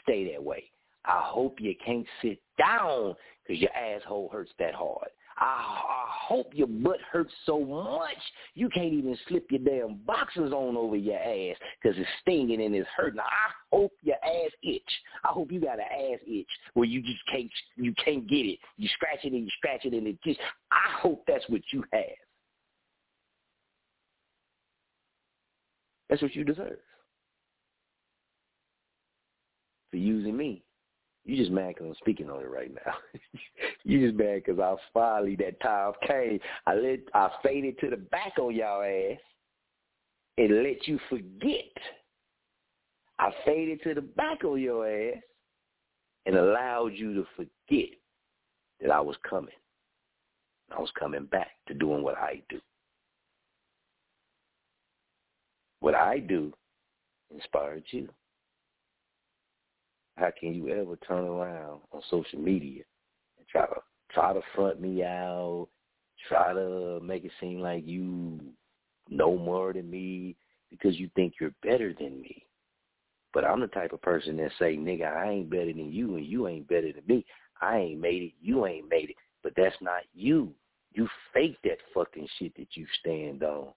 Stay 0.09 0.31
that 0.31 0.43
way. 0.43 0.63
I 1.05 1.21
hope 1.23 1.59
you 1.61 1.73
can't 1.85 2.05
sit 2.21 2.39
down 2.57 3.15
because 3.47 3.61
your 3.61 3.73
asshole 3.75 4.29
hurts 4.31 4.51
that 4.59 4.73
hard. 4.73 5.07
I, 5.37 5.45
I 5.45 6.05
hope 6.27 6.51
your 6.53 6.67
butt 6.67 6.97
hurts 7.09 7.31
so 7.45 7.63
much 7.63 8.17
you 8.55 8.67
can't 8.69 8.91
even 8.91 9.17
slip 9.27 9.49
your 9.49 9.61
damn 9.61 9.95
boxers 10.05 10.51
on 10.51 10.75
over 10.75 10.97
your 10.97 11.17
ass 11.17 11.55
because 11.81 11.97
it's 11.97 12.09
stinging 12.21 12.61
and 12.61 12.75
it's 12.75 12.89
hurting. 12.97 13.21
I 13.21 13.51
hope 13.71 13.93
your 14.03 14.17
ass 14.17 14.51
itch. 14.63 14.81
I 15.23 15.29
hope 15.29 15.49
you 15.51 15.61
got 15.61 15.79
an 15.79 15.85
ass 15.85 16.19
itch 16.27 16.49
where 16.73 16.85
you 16.85 17.01
just 17.01 17.25
can't 17.31 17.49
you 17.77 17.93
can't 18.03 18.27
get 18.27 18.45
it. 18.45 18.59
You 18.75 18.89
scratch 18.95 19.19
it 19.23 19.31
and 19.31 19.45
you 19.45 19.51
scratch 19.57 19.85
it 19.85 19.93
and 19.93 20.07
it 20.07 20.17
just. 20.25 20.39
I 20.71 20.99
hope 20.99 21.23
that's 21.25 21.47
what 21.47 21.61
you 21.71 21.85
have. 21.93 22.03
That's 26.09 26.21
what 26.21 26.35
you 26.35 26.43
deserve 26.43 26.79
for 29.91 29.97
using 29.97 30.35
me. 30.35 30.63
You 31.25 31.37
just 31.37 31.51
mad 31.51 31.69
because 31.69 31.87
I'm 31.87 31.95
speaking 31.95 32.29
on 32.29 32.41
it 32.41 32.49
right 32.49 32.71
now. 32.73 32.93
you 33.83 34.07
just 34.07 34.17
mad 34.17 34.41
because 34.45 34.59
I 34.59 34.75
finally 34.93 35.35
that 35.37 35.59
time 35.61 35.93
came. 36.07 36.39
I 36.65 36.75
let 36.75 36.99
I 37.13 37.29
faded 37.43 37.77
to 37.79 37.89
the 37.89 37.97
back 37.97 38.39
on 38.39 38.55
y'all 38.55 38.81
ass 38.81 39.19
and 40.37 40.63
let 40.63 40.87
you 40.87 40.99
forget. 41.09 41.71
I 43.19 43.31
faded 43.45 43.83
to 43.83 43.93
the 43.93 44.01
back 44.01 44.43
on 44.43 44.61
your 44.61 44.87
ass 44.87 45.17
and 46.25 46.35
allowed 46.35 46.93
you 46.93 47.13
to 47.15 47.25
forget 47.35 47.89
that 48.81 48.91
I 48.91 49.01
was 49.01 49.17
coming. 49.29 49.53
I 50.75 50.79
was 50.79 50.91
coming 50.97 51.25
back 51.25 51.51
to 51.67 51.73
doing 51.73 52.01
what 52.01 52.17
I 52.17 52.41
do. 52.49 52.59
What 55.81 55.95
I 55.95 56.19
do 56.19 56.53
inspired 57.33 57.83
you 57.91 58.09
how 60.19 60.31
can 60.37 60.53
you 60.53 60.69
ever 60.69 60.95
turn 61.07 61.25
around 61.25 61.81
on 61.91 62.01
social 62.09 62.39
media 62.39 62.83
and 63.37 63.47
try 63.47 63.65
to 63.65 63.75
try 64.11 64.33
to 64.33 64.41
front 64.55 64.81
me 64.81 65.03
out, 65.03 65.67
try 66.27 66.53
to 66.53 66.99
make 67.01 67.23
it 67.23 67.31
seem 67.39 67.59
like 67.59 67.85
you 67.85 68.39
know 69.09 69.37
more 69.37 69.73
than 69.73 69.89
me 69.89 70.35
because 70.69 70.99
you 70.99 71.09
think 71.15 71.35
you're 71.39 71.53
better 71.63 71.93
than 71.99 72.21
me. 72.21 72.43
But 73.33 73.45
I'm 73.45 73.61
the 73.61 73.67
type 73.67 73.93
of 73.93 74.01
person 74.01 74.37
that 74.37 74.51
say, 74.57 74.75
nigga, 74.75 75.05
I 75.05 75.29
ain't 75.29 75.49
better 75.49 75.71
than 75.71 75.91
you 75.91 76.15
and 76.15 76.25
you 76.25 76.47
ain't 76.47 76.67
better 76.67 76.91
than 76.91 77.03
me. 77.07 77.25
I 77.61 77.77
ain't 77.77 77.99
made 77.99 78.23
it, 78.23 78.33
you 78.41 78.65
ain't 78.65 78.89
made 78.89 79.11
it. 79.11 79.15
But 79.43 79.53
that's 79.55 79.75
not 79.81 80.01
you. 80.13 80.53
You 80.93 81.07
fake 81.33 81.57
that 81.63 81.77
fucking 81.93 82.27
shit 82.37 82.55
that 82.57 82.67
you 82.73 82.85
stand 82.99 83.43
on. 83.43 83.67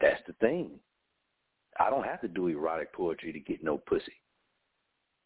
That's 0.00 0.20
the 0.26 0.34
thing. 0.34 0.78
I 1.78 1.90
don't 1.90 2.04
have 2.04 2.20
to 2.22 2.28
do 2.28 2.48
erotic 2.48 2.92
poetry 2.92 3.32
to 3.32 3.40
get 3.40 3.62
no 3.62 3.78
pussy. 3.78 4.12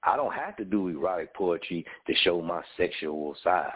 I 0.02 0.16
don't 0.16 0.34
have 0.34 0.56
to 0.56 0.64
do 0.64 0.88
erotic 0.88 1.34
poetry 1.34 1.84
to 2.06 2.14
show 2.16 2.42
my 2.42 2.62
sexual 2.76 3.34
side. 3.42 3.72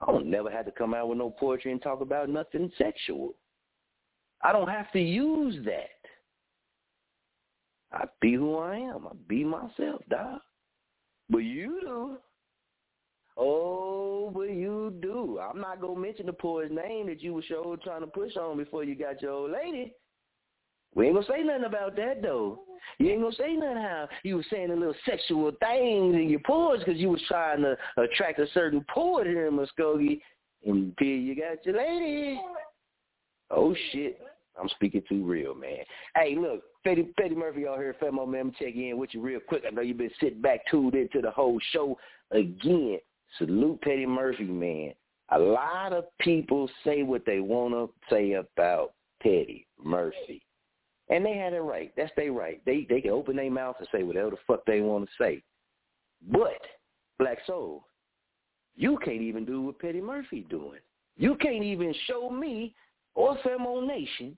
I 0.00 0.06
don't 0.06 0.30
never 0.30 0.50
have 0.50 0.64
to 0.64 0.72
come 0.72 0.94
out 0.94 1.08
with 1.08 1.18
no 1.18 1.30
poetry 1.30 1.72
and 1.72 1.82
talk 1.82 2.00
about 2.00 2.30
nothing 2.30 2.72
sexual. 2.78 3.34
I 4.42 4.52
don't 4.52 4.68
have 4.68 4.90
to 4.92 5.00
use 5.00 5.62
that. 5.66 5.90
I 7.92 8.04
be 8.20 8.34
who 8.34 8.56
I 8.56 8.76
am. 8.76 9.06
I 9.06 9.10
be 9.28 9.44
myself, 9.44 10.00
dog. 10.08 10.40
But 11.28 11.38
you 11.38 11.80
do. 11.82 12.16
Oh, 13.36 14.30
but 14.34 14.50
you 14.50 14.94
do. 15.00 15.38
I'm 15.38 15.60
not 15.60 15.80
gonna 15.80 15.98
mention 15.98 16.26
the 16.26 16.32
poet's 16.32 16.72
name 16.72 17.06
that 17.06 17.20
you 17.22 17.34
were 17.34 17.42
sure 17.42 17.76
trying 17.78 18.00
to 18.00 18.06
push 18.06 18.36
on 18.36 18.56
before 18.56 18.84
you 18.84 18.94
got 18.94 19.20
your 19.22 19.32
old 19.32 19.52
lady. 19.52 19.92
We 20.94 21.06
ain't 21.06 21.14
gonna 21.14 21.26
say 21.26 21.42
nothing 21.42 21.64
about 21.64 21.96
that 21.96 22.22
though. 22.22 22.60
You 22.98 23.10
ain't 23.10 23.22
gonna 23.22 23.34
say 23.34 23.54
nothing 23.54 23.76
how 23.76 24.08
you 24.24 24.36
was 24.36 24.46
saying 24.50 24.70
a 24.70 24.74
little 24.74 24.94
sexual 25.04 25.52
things 25.60 26.14
in 26.14 26.28
your 26.28 26.40
poets 26.40 26.82
because 26.84 27.00
you 27.00 27.10
was 27.10 27.22
trying 27.28 27.62
to 27.62 27.76
attract 27.96 28.38
a 28.40 28.46
certain 28.52 28.84
poet 28.92 29.26
here 29.26 29.46
in 29.46 29.54
Muskogee. 29.54 30.20
And 30.66 30.92
here 30.98 31.16
you 31.16 31.34
got 31.34 31.64
your 31.64 31.76
lady. 31.76 32.40
Oh 33.50 33.74
shit. 33.92 34.20
I'm 34.60 34.68
speaking 34.70 35.02
too 35.08 35.24
real, 35.24 35.54
man. 35.54 35.78
Hey, 36.14 36.36
look, 36.36 36.62
Petty, 36.84 37.04
Petty 37.18 37.34
Murphy 37.34 37.66
out 37.66 37.78
here, 37.78 37.96
Famo, 38.02 38.28
man. 38.28 38.40
I'm 38.40 38.52
checking 38.52 38.88
in 38.88 38.98
with 38.98 39.14
you 39.14 39.22
real 39.22 39.40
quick. 39.40 39.62
I 39.66 39.70
know 39.70 39.80
you've 39.80 39.96
been 39.96 40.10
sitting 40.20 40.42
back 40.42 40.60
tuned 40.70 40.94
into 40.94 41.22
the 41.22 41.30
whole 41.30 41.58
show 41.72 41.96
again. 42.30 42.98
Salute 43.38 43.80
Petty 43.80 44.06
Murphy, 44.06 44.44
man. 44.44 44.92
A 45.30 45.38
lot 45.38 45.92
of 45.92 46.04
people 46.18 46.68
say 46.84 47.02
what 47.02 47.24
they 47.24 47.40
want 47.40 47.72
to 47.72 47.90
say 48.12 48.32
about 48.32 48.92
Petty 49.22 49.66
Murphy. 49.82 50.42
And 51.10 51.26
they 51.26 51.36
had 51.36 51.52
it 51.52 51.60
right. 51.60 51.92
That's 51.96 52.12
their 52.16 52.32
right. 52.32 52.62
They 52.64 52.86
they 52.88 53.00
can 53.00 53.10
open 53.10 53.36
their 53.36 53.50
mouth 53.50 53.76
and 53.80 53.88
say 53.92 54.04
whatever 54.04 54.30
the 54.30 54.36
fuck 54.46 54.64
they 54.64 54.80
want 54.80 55.06
to 55.06 55.22
say. 55.22 55.42
But, 56.30 56.60
Black 57.18 57.38
Soul, 57.46 57.84
you 58.76 58.96
can't 59.04 59.20
even 59.20 59.44
do 59.44 59.62
what 59.62 59.80
Petty 59.80 60.00
Murphy 60.00 60.46
doing. 60.48 60.78
You 61.16 61.34
can't 61.36 61.64
even 61.64 61.92
show 62.06 62.30
me 62.30 62.74
or 63.14 63.36
Famo 63.38 63.86
Nation 63.86 64.36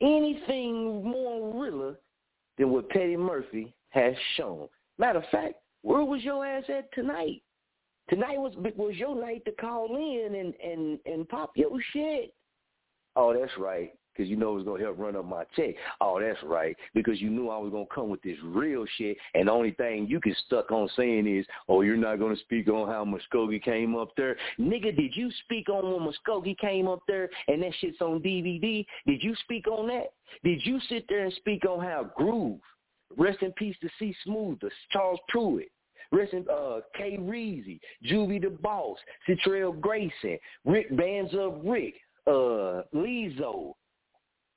anything 0.00 1.04
more 1.04 1.62
realer 1.62 1.96
than 2.56 2.70
what 2.70 2.90
Petty 2.90 3.16
Murphy 3.16 3.72
has 3.90 4.14
shown. 4.36 4.68
Matter 4.98 5.20
of 5.20 5.24
fact, 5.30 5.54
where 5.82 6.04
was 6.04 6.22
your 6.22 6.44
ass 6.44 6.64
at 6.68 6.92
tonight? 6.92 7.42
Tonight 8.08 8.38
was 8.38 8.54
was 8.76 8.96
your 8.96 9.14
night 9.14 9.44
to 9.44 9.52
call 9.52 9.94
in 9.96 10.34
and 10.34 10.54
and 10.54 10.98
and 11.06 11.28
pop 11.28 11.52
your 11.56 11.78
shit. 11.92 12.34
Oh, 13.14 13.38
that's 13.38 13.56
right 13.58 13.92
because 14.18 14.28
you 14.28 14.36
know 14.36 14.52
it 14.52 14.56
was 14.56 14.64
going 14.64 14.80
to 14.80 14.86
help 14.86 14.98
run 14.98 15.16
up 15.16 15.24
my 15.24 15.44
check. 15.54 15.76
Oh, 16.00 16.20
that's 16.20 16.42
right, 16.42 16.76
because 16.92 17.20
you 17.20 17.30
knew 17.30 17.48
I 17.48 17.58
was 17.58 17.70
going 17.70 17.86
to 17.86 17.94
come 17.94 18.08
with 18.08 18.22
this 18.22 18.36
real 18.44 18.84
shit, 18.96 19.16
and 19.34 19.46
the 19.46 19.52
only 19.52 19.70
thing 19.70 20.06
you 20.08 20.18
get 20.20 20.36
stuck 20.46 20.72
on 20.72 20.88
saying 20.96 21.26
is, 21.26 21.46
oh, 21.68 21.82
you're 21.82 21.96
not 21.96 22.18
going 22.18 22.34
to 22.34 22.42
speak 22.42 22.68
on 22.68 22.88
how 22.88 23.04
Muskogee 23.04 23.62
came 23.62 23.94
up 23.94 24.10
there. 24.16 24.36
Nigga, 24.58 24.94
did 24.94 25.16
you 25.16 25.30
speak 25.44 25.68
on 25.68 25.84
when 25.84 26.12
Muskogee 26.12 26.58
came 26.58 26.88
up 26.88 27.02
there 27.06 27.30
and 27.46 27.62
that 27.62 27.72
shit's 27.80 28.00
on 28.00 28.20
DVD? 28.20 28.84
Did 29.06 29.22
you 29.22 29.34
speak 29.44 29.68
on 29.68 29.86
that? 29.88 30.12
Did 30.42 30.60
you 30.64 30.80
sit 30.88 31.04
there 31.08 31.24
and 31.24 31.32
speak 31.34 31.64
on 31.64 31.80
how 31.80 32.10
Groove, 32.16 32.60
rest 33.16 33.42
in 33.42 33.52
peace 33.52 33.76
to 33.82 33.88
C 33.98 34.14
Smooth, 34.24 34.58
Charles 34.90 35.20
Pruitt, 35.28 35.70
Rest 36.10 36.32
in 36.32 36.46
uh, 36.50 36.80
K. 36.96 37.18
Reezy, 37.20 37.80
Juvie 38.10 38.40
the 38.40 38.48
Boss, 38.48 38.96
Citrell 39.28 39.78
Grayson, 39.78 40.38
Rick 40.64 40.96
Bands 40.96 41.34
Up 41.34 41.60
Rick, 41.62 41.94
uh, 42.26 42.82
Lizzo, 42.94 43.74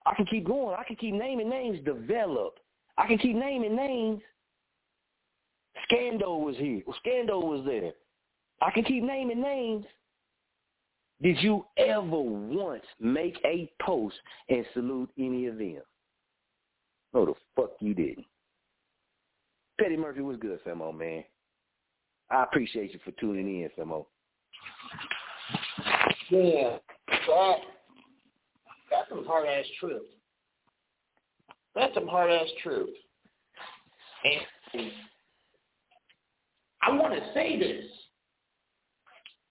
I 0.05 0.15
can 0.15 0.25
keep 0.25 0.45
going. 0.45 0.75
I 0.77 0.83
can 0.83 0.95
keep 0.95 1.13
naming 1.13 1.49
names. 1.49 1.79
Develop. 1.85 2.59
I 2.97 3.07
can 3.07 3.17
keep 3.17 3.35
naming 3.35 3.75
names. 3.75 4.21
Scandal 5.85 6.41
was 6.41 6.55
here. 6.57 6.81
Scandal 6.99 7.47
was 7.47 7.65
there. 7.65 7.91
I 8.61 8.71
can 8.71 8.83
keep 8.83 9.03
naming 9.03 9.41
names. 9.41 9.85
Did 11.21 11.37
you 11.41 11.65
ever 11.77 12.19
once 12.19 12.83
make 12.99 13.37
a 13.45 13.71
post 13.81 14.15
and 14.49 14.65
salute 14.73 15.09
any 15.17 15.45
of 15.45 15.57
them? 15.57 15.81
No, 17.13 17.25
the 17.25 17.33
fuck 17.55 17.71
you 17.79 17.93
didn't. 17.93 18.25
Petty 19.79 19.97
Murphy 19.97 20.21
was 20.21 20.37
good, 20.37 20.63
Famo, 20.63 20.97
man. 20.97 21.23
I 22.29 22.43
appreciate 22.43 22.93
you 22.93 22.99
for 23.03 23.11
tuning 23.11 23.61
in, 23.61 23.69
Famo. 23.77 24.05
Yeah, 26.29 26.77
that 27.07 27.57
that's 28.91 29.09
some 29.09 29.25
hard 29.25 29.47
ass 29.47 29.65
truth. 29.79 30.03
That's 31.75 31.93
some 31.93 32.07
hard 32.07 32.29
ass 32.29 32.47
truth. 32.61 32.89
And 34.73 34.91
I 36.83 36.91
want 36.91 37.13
to 37.13 37.33
say 37.33 37.57
this. 37.57 37.85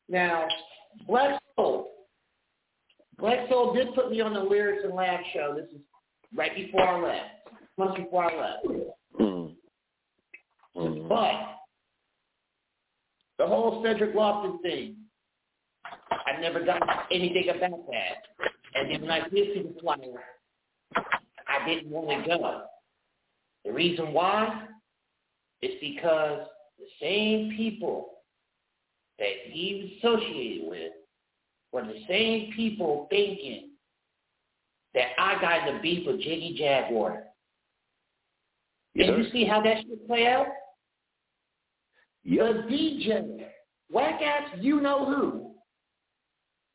Now, 0.08 0.46
Black 1.06 1.40
Soul. 1.56 1.90
Black 3.18 3.48
Soul 3.48 3.74
did 3.74 3.94
put 3.94 4.10
me 4.10 4.20
on 4.20 4.34
the 4.34 4.40
Lyrics 4.40 4.82
and 4.84 4.94
Laugh 4.94 5.20
show. 5.32 5.54
This 5.54 5.70
is 5.74 5.80
right 6.36 6.54
before 6.54 6.82
I 6.82 7.00
left. 7.00 7.24
Months 7.78 7.96
before 7.96 8.30
I 8.30 8.40
left. 8.40 8.66
Mm-hmm. 9.20 11.08
But 11.08 11.32
the 13.38 13.46
whole 13.46 13.82
Cedric 13.84 14.14
Lofton 14.14 14.60
thing, 14.62 14.96
I've 16.10 16.40
never 16.40 16.64
done 16.64 16.80
anything 17.10 17.48
about 17.48 17.86
that. 17.90 18.48
And 18.74 18.90
then 18.90 19.00
when 19.02 19.10
I 19.10 19.28
did 19.28 19.54
see 19.54 19.62
the 19.62 19.80
flyer, 19.80 20.22
I 20.96 21.66
didn't 21.66 21.90
want 21.90 22.24
to 22.24 22.28
go. 22.28 22.62
The 23.64 23.72
reason 23.72 24.12
why 24.12 24.66
is 25.62 25.72
because 25.80 26.46
the 26.78 26.86
same 27.00 27.54
people 27.56 28.10
that 29.18 29.28
he 29.50 30.00
was 30.02 30.12
associated 30.14 30.68
with 30.68 30.92
were 31.72 31.82
the 31.82 32.02
same 32.08 32.52
people 32.56 33.06
thinking 33.10 33.70
that 34.94 35.08
I 35.18 35.40
got 35.40 35.68
in 35.68 35.74
the 35.76 35.80
beef 35.80 36.06
with 36.06 36.20
Jiggy 36.20 36.56
Jaguar. 36.58 37.24
Yes, 38.94 39.08
and 39.08 39.24
you 39.24 39.30
see 39.30 39.44
how 39.44 39.62
that 39.62 39.78
should 39.78 40.06
play 40.06 40.26
out? 40.26 40.46
Yep. 42.24 42.54
The 42.54 42.72
DJ, 42.72 43.46
whack 43.92 44.20
ass 44.20 44.50
you 44.60 44.80
know 44.80 45.06
who, 45.06 45.49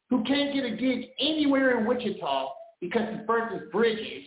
who 0.10 0.24
can't 0.24 0.54
get 0.54 0.66
a 0.66 0.76
gig 0.76 1.10
anywhere 1.20 1.80
in 1.80 1.86
Wichita 1.86 2.50
because 2.80 3.04
he 3.12 3.18
burnt 3.26 3.54
his 3.54 3.70
bridges. 3.72 4.24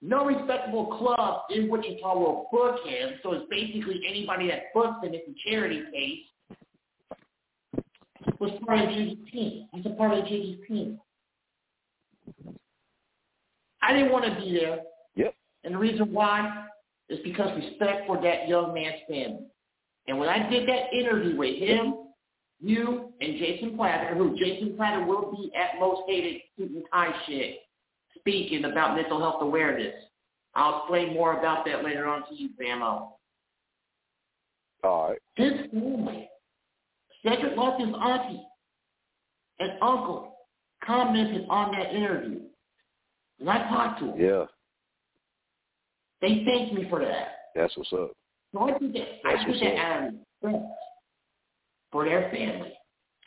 No 0.00 0.24
respectable 0.24 0.86
club 0.98 1.42
in 1.50 1.70
Wichita 1.70 2.18
will 2.18 2.48
book 2.50 2.80
him, 2.84 3.14
so 3.22 3.32
it's 3.32 3.46
basically 3.50 4.00
anybody 4.08 4.48
that 4.48 4.72
books 4.74 5.04
him. 5.04 5.14
It's 5.14 5.28
a 5.28 5.50
charity 5.50 5.82
case. 5.92 6.24
Was 8.40 8.50
part 8.66 8.80
of 8.80 8.88
Jiggy's 8.88 9.30
team. 9.30 9.68
He's 9.72 9.86
a 9.86 9.90
part 9.90 10.18
of 10.18 10.24
Jiggy's 10.24 10.58
team. 10.66 10.98
I 13.80 13.92
didn't 13.92 14.10
want 14.10 14.24
to 14.24 14.40
be 14.40 14.58
there. 14.58 14.80
Yep. 15.14 15.34
And 15.64 15.74
the 15.74 15.78
reason 15.78 16.12
why 16.12 16.66
is 17.08 17.20
because 17.24 17.56
respect 17.56 18.06
for 18.06 18.20
that 18.22 18.48
young 18.48 18.74
man's 18.74 19.00
family. 19.08 19.46
And 20.08 20.18
when 20.18 20.28
I 20.28 20.48
did 20.48 20.68
that 20.68 20.92
interview 20.92 21.36
with 21.36 21.56
him 21.58 21.94
you 22.62 23.12
and 23.20 23.38
Jason 23.38 23.76
Platter, 23.76 24.14
who 24.14 24.36
Jason 24.38 24.76
Platter 24.76 25.04
will 25.04 25.32
be 25.32 25.50
at 25.54 25.80
most 25.80 26.02
hated 26.08 26.40
and 26.58 26.82
tie 26.92 27.12
shit, 27.26 27.56
speaking 28.18 28.64
about 28.64 28.96
mental 28.96 29.18
health 29.18 29.42
awareness. 29.42 29.94
I'll 30.54 30.80
explain 30.80 31.14
more 31.14 31.38
about 31.38 31.64
that 31.66 31.82
later 31.82 32.06
on 32.06 32.28
to 32.28 32.34
you, 32.34 32.50
Famo. 32.60 33.12
All 34.84 35.08
right. 35.10 35.18
His 35.34 35.52
family, 35.72 36.28
Cedric 37.24 37.56
Lofton's 37.56 37.96
auntie 38.00 38.42
and 39.58 39.72
uncle 39.80 40.36
commented 40.84 41.46
on 41.48 41.72
that 41.72 41.94
interview. 41.94 42.40
And 43.40 43.50
I 43.50 43.68
talked 43.68 44.00
to 44.00 44.06
them. 44.06 44.20
Yeah. 44.20 44.44
They 46.20 46.44
thanked 46.44 46.74
me 46.74 46.86
for 46.88 47.00
that. 47.00 47.28
That's 47.54 47.76
what's 47.76 47.92
up. 47.92 48.12
So 48.52 48.60
I 48.60 48.78
did 48.78 48.92
that, 48.94 49.08
That's 49.24 49.38
I 49.40 49.44
did 49.46 49.62
that 49.62 49.76
out 49.78 50.08
of 50.08 50.62
for 51.92 52.06
their 52.06 52.30
family 52.30 52.72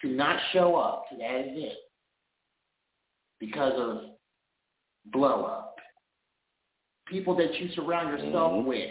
to 0.02 0.10
not 0.10 0.40
show 0.52 0.76
up 0.76 1.06
to 1.10 1.18
that 1.18 1.46
event 1.46 1.78
because 3.40 3.74
of 3.78 3.98
blow 5.12 5.44
up. 5.44 5.76
People 7.08 7.36
that 7.36 7.54
you 7.60 7.70
surround 7.76 8.10
yourself 8.10 8.54
mm-hmm. 8.54 8.68
with. 8.68 8.90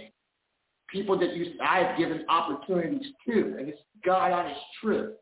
People 0.90 1.18
that 1.18 1.34
you 1.34 1.54
I've 1.60 1.98
given 1.98 2.24
opportunities 2.28 3.12
to. 3.26 3.56
And 3.58 3.68
it's 3.68 3.78
God 4.04 4.30
honest 4.30 4.60
truth. 4.80 5.14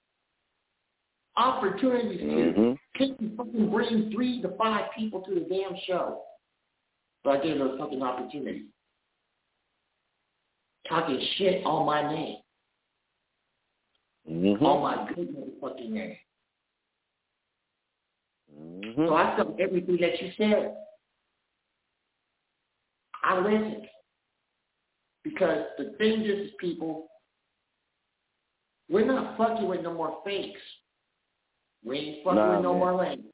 Opportunities 1.36 2.20
mm-hmm. 2.20 2.60
to. 2.60 2.76
Can 2.96 3.16
you 3.18 3.36
fucking 3.36 3.70
bring 3.70 4.12
three 4.14 4.42
to 4.42 4.54
five 4.58 4.90
people 4.96 5.22
to 5.22 5.34
the 5.34 5.40
damn 5.40 5.78
show? 5.86 6.20
But 7.24 7.38
I 7.38 7.42
gave 7.42 7.58
those 7.58 7.78
fucking 7.78 8.02
opportunities. 8.02 8.66
Talking 10.88 11.26
shit 11.38 11.64
on 11.64 11.86
my 11.86 12.12
name. 12.12 12.36
Mm-hmm. 14.30 14.64
Oh 14.64 14.80
my 14.80 15.08
goodness, 15.14 15.50
fucking 15.60 15.92
name. 15.92 16.16
Mm-hmm. 18.58 19.06
So 19.06 19.14
I 19.14 19.36
took 19.36 19.58
everything 19.58 19.98
that 20.00 20.20
you 20.20 20.30
said. 20.36 20.74
I 23.24 23.38
listened. 23.38 23.86
Because 25.24 25.64
the 25.78 25.94
thing 25.98 26.22
is, 26.22 26.50
people, 26.58 27.06
we're 28.90 29.06
not 29.06 29.36
fucking 29.38 29.68
with 29.68 29.82
no 29.82 29.94
more 29.94 30.18
fakes. 30.24 30.60
We 31.84 31.98
ain't 31.98 32.24
fucking 32.24 32.38
nah, 32.38 32.56
with 32.56 32.64
no 32.64 32.72
man. 32.72 32.80
more 32.80 32.94
lanes. 32.96 33.24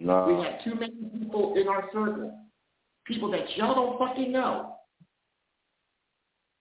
Nah. 0.00 0.26
We 0.26 0.44
have 0.44 0.62
too 0.64 0.74
many 0.74 0.94
people 1.16 1.54
in 1.56 1.68
our 1.68 1.84
circle. 1.92 2.32
People 3.06 3.30
that 3.30 3.56
y'all 3.56 3.74
don't 3.74 3.98
fucking 3.98 4.32
know. 4.32 4.76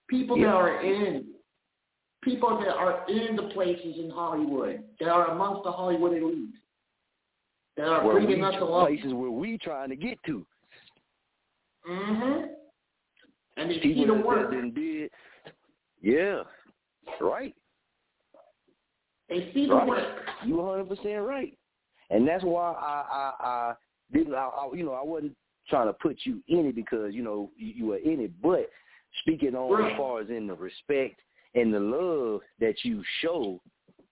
People 0.10 0.38
yeah. 0.38 0.46
that 0.46 0.56
are 0.56 0.82
in 0.82 1.26
people 2.28 2.60
that 2.60 2.76
are 2.76 3.06
in 3.10 3.36
the 3.36 3.44
places 3.54 3.96
in 3.98 4.10
Hollywood, 4.10 4.84
that 5.00 5.10
are 5.10 5.32
amongst 5.32 5.64
the 5.64 5.72
Hollywood 5.72 6.14
elite, 6.14 6.56
that 7.78 7.88
are 7.88 8.06
where 8.06 8.16
bringing 8.16 8.44
us 8.44 8.56
along. 8.60 8.88
Places 8.88 9.14
where 9.14 9.32
we 9.32 9.58
trying 9.58 9.90
to 9.90 9.96
get 9.96 10.18
to. 10.26 10.46
Mm-hmm. 11.90 12.46
And 13.58 13.72
they 13.72 13.80
see 13.82 14.06
the 14.06 14.14
work. 14.14 14.52
did. 14.52 15.10
Yeah. 16.02 16.44
Right. 17.22 17.56
They 19.30 19.52
see 19.54 19.68
the 19.68 19.76
Right. 19.76 19.88
work. 19.88 20.30
You 20.46 20.56
100% 20.56 21.26
right. 21.26 21.58
And 22.10 22.28
that's 22.28 22.44
why 22.44 22.72
I 22.74 23.06
I, 23.12 23.48
I 23.48 23.74
didn't 24.14 24.34
I, 24.36 24.46
I 24.46 24.70
you 24.74 24.86
know 24.86 24.94
I 24.94 25.04
wasn't 25.04 25.36
trying 25.70 25.88
to 25.88 25.94
put 25.94 26.18
you 26.24 26.42
in 26.48 26.66
it 26.66 26.76
because 26.76 27.14
you 27.14 27.24
know 27.24 27.52
you, 27.58 27.74
you 27.76 27.86
were 27.88 27.98
in 27.98 28.22
it, 28.22 28.32
but 28.42 28.70
speaking 29.22 29.56
on 29.56 29.72
Right. 29.72 29.92
as 29.92 29.98
far 29.98 30.22
as 30.22 30.30
in 30.30 30.48
the 30.48 30.54
respect 30.54 31.20
and 31.56 31.74
the 31.74 31.80
love 31.80 32.42
that 32.60 32.76
you 32.84 33.04
show 33.22 33.60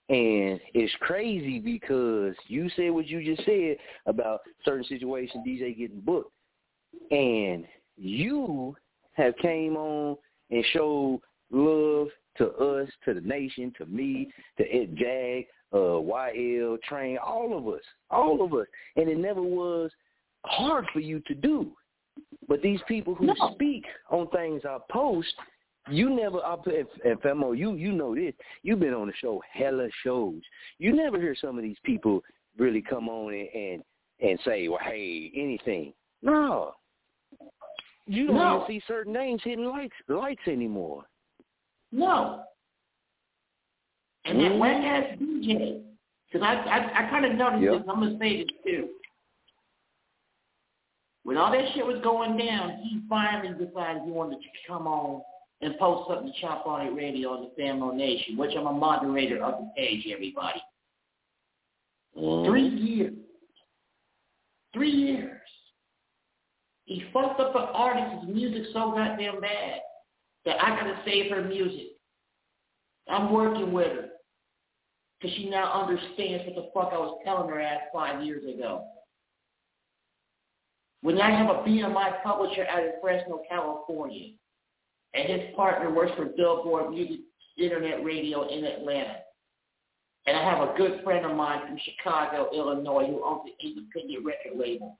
and 0.07 0.59
it's 0.75 0.93
crazy 0.99 1.59
because 1.59 2.35
you 2.47 2.69
said 2.75 2.91
what 2.91 3.07
you 3.07 3.23
just 3.23 3.45
said 3.45 3.77
about 4.05 4.41
certain 4.63 4.83
situations 4.83 5.43
DJ 5.47 5.75
getting 5.75 5.99
booked 6.01 6.31
and 7.11 7.65
you 7.97 8.75
have 9.13 9.35
came 9.37 9.75
on 9.75 10.17
and 10.51 10.63
showed 10.73 11.21
love 11.51 12.07
to 12.37 12.49
us, 12.51 12.89
to 13.05 13.13
the 13.13 13.21
nation, 13.21 13.73
to 13.77 13.85
me, 13.85 14.29
to 14.57 14.63
Ed 14.63 14.95
Jag, 14.95 15.45
uh, 15.73 15.77
YL, 15.77 16.81
Train, 16.83 17.17
all 17.17 17.57
of 17.57 17.67
us, 17.67 17.81
all 18.09 18.43
of 18.43 18.53
us. 18.53 18.67
And 18.97 19.09
it 19.09 19.17
never 19.17 19.41
was 19.41 19.89
hard 20.45 20.85
for 20.91 20.99
you 20.99 21.21
to 21.27 21.33
do. 21.33 21.71
But 22.47 22.61
these 22.61 22.81
people 22.87 23.15
who 23.15 23.27
No. 23.27 23.35
speak 23.53 23.85
on 24.09 24.27
things 24.29 24.65
I 24.65 24.77
post, 24.89 25.33
you 25.89 26.09
never, 26.09 26.39
put, 26.63 26.73
if, 26.73 26.87
if 27.03 27.19
Famo, 27.19 27.57
you 27.57 27.75
you 27.75 27.91
know 27.91 28.15
this. 28.15 28.33
You've 28.63 28.79
been 28.79 28.93
on 28.93 29.07
the 29.07 29.13
show 29.21 29.41
hella 29.51 29.87
shows. 30.03 30.41
You 30.79 30.93
never 30.95 31.19
hear 31.19 31.35
some 31.39 31.57
of 31.57 31.63
these 31.63 31.77
people 31.83 32.21
really 32.57 32.81
come 32.81 33.07
on 33.09 33.33
and 33.33 33.49
and, 33.53 33.83
and 34.21 34.39
say, 34.45 34.67
well, 34.67 34.79
hey, 34.83 35.31
anything. 35.35 35.93
No, 36.21 36.73
you 38.07 38.27
don't 38.27 38.35
No. 38.35 38.65
see 38.67 38.81
certain 38.87 39.13
names 39.13 39.41
hitting 39.43 39.65
lights 39.65 39.95
lights 40.07 40.41
anymore. 40.47 41.03
No. 41.91 42.43
And 44.25 44.39
that 44.39 44.51
Mhm. 44.53 44.59
whack 44.59 44.83
ass 44.83 45.17
DJ, 45.19 45.83
because 46.31 46.45
I 46.45 46.53
I, 46.55 47.05
I 47.05 47.09
kind 47.09 47.25
of 47.25 47.33
noticed 47.35 47.63
Yep. 47.63 47.71
this. 47.79 47.89
I'm 47.89 47.99
gonna 47.99 48.17
say 48.17 48.37
this 48.43 48.47
too. 48.65 48.89
When 51.23 51.37
all 51.37 51.51
that 51.51 51.73
shit 51.73 51.85
was 51.85 51.99
going 52.01 52.37
down, 52.37 52.77
he 52.77 53.01
finally 53.09 53.53
decided 53.65 54.03
he 54.03 54.11
wanted 54.11 54.41
to 54.41 54.47
come 54.67 54.87
on 54.87 55.21
and 55.65 55.77
post 55.79 56.07
something 56.07 56.31
to 56.31 56.41
Chop 56.41 56.65
On 56.67 56.85
It 56.85 56.91
Radio 56.91 57.29
on 57.29 57.49
the 57.49 57.61
Famo 57.61 57.93
Nation, 57.93 58.37
which 58.37 58.51
I'm 58.55 58.67
a 58.67 58.71
moderator 58.71 59.43
of 59.43 59.59
the 59.59 59.69
page, 59.75 60.05
everybody. 60.13 60.61
Mm-hmm. 62.15 62.49
Three 62.49 62.67
years. 62.67 63.13
Three 64.73 64.91
years. 64.91 65.41
He 66.85 67.03
fucked 67.11 67.39
up 67.39 67.55
an 67.55 67.63
artist's 67.73 68.27
music 68.31 68.67
so 68.73 68.91
goddamn 68.91 69.41
bad 69.41 69.79
that 70.45 70.63
I 70.63 70.69
gotta 70.69 70.99
save 71.03 71.31
her 71.31 71.43
music. 71.43 71.93
I'm 73.09 73.33
working 73.33 73.73
with 73.73 73.87
her. 73.87 74.09
Because 75.19 75.35
she 75.35 75.49
now 75.49 75.81
understands 75.81 76.43
what 76.45 76.55
the 76.55 76.69
fuck 76.73 76.93
I 76.93 76.99
was 76.99 77.19
telling 77.25 77.49
her 77.49 77.59
ass 77.59 77.81
five 77.91 78.23
years 78.23 78.43
ago. 78.43 78.85
When 81.01 81.19
I 81.19 81.31
have 81.31 81.49
a 81.49 81.59
BMI 81.67 82.21
publisher 82.21 82.67
out 82.69 82.83
in 82.83 82.91
Fresno, 83.01 83.41
California, 83.49 84.33
and 85.15 85.41
his 85.41 85.55
partner 85.55 85.93
works 85.93 86.11
for 86.15 86.25
Billboard 86.25 86.91
Music 86.91 87.19
Internet 87.57 88.03
Radio 88.03 88.47
in 88.47 88.63
Atlanta, 88.65 89.17
and 90.27 90.35
I 90.35 90.43
have 90.43 90.67
a 90.67 90.77
good 90.77 91.01
friend 91.03 91.25
of 91.25 91.35
mine 91.35 91.61
from 91.67 91.77
Chicago, 91.83 92.49
Illinois, 92.53 93.07
who 93.07 93.23
owns 93.23 93.43
an 93.45 93.53
independent 93.61 94.25
record 94.25 94.59
label, 94.59 94.99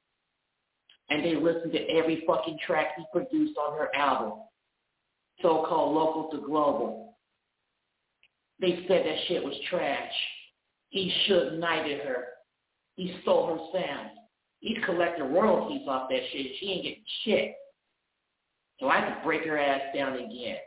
and 1.10 1.24
they 1.24 1.36
listen 1.36 1.72
to 1.72 1.90
every 1.90 2.24
fucking 2.26 2.58
track 2.66 2.90
he 2.98 3.04
produced 3.12 3.58
on 3.58 3.78
her 3.78 3.94
album, 3.96 4.40
so-called 5.42 5.96
local 5.96 6.30
to 6.32 6.46
global. 6.46 7.18
They 8.62 8.86
said 8.88 9.06
that 9.06 9.18
shit 9.28 9.44
was 9.44 9.56
trash. 9.70 10.14
He 10.90 11.14
should 11.26 11.60
knighted 11.60 12.06
her. 12.06 12.24
He 12.96 13.18
stole 13.22 13.48
her 13.48 13.80
sound. 13.80 14.12
He's 14.60 14.78
collecting 14.86 15.34
royalties 15.34 15.86
off 15.88 16.10
that 16.10 16.22
shit. 16.32 16.52
She 16.60 16.68
ain't 16.68 16.84
getting 16.84 17.04
shit. 17.26 17.56
So 18.80 18.90
I 18.90 19.00
to 19.02 19.18
break 19.24 19.46
her 19.46 19.58
ass 19.58 19.82
down 19.96 20.14
again. 20.16 20.58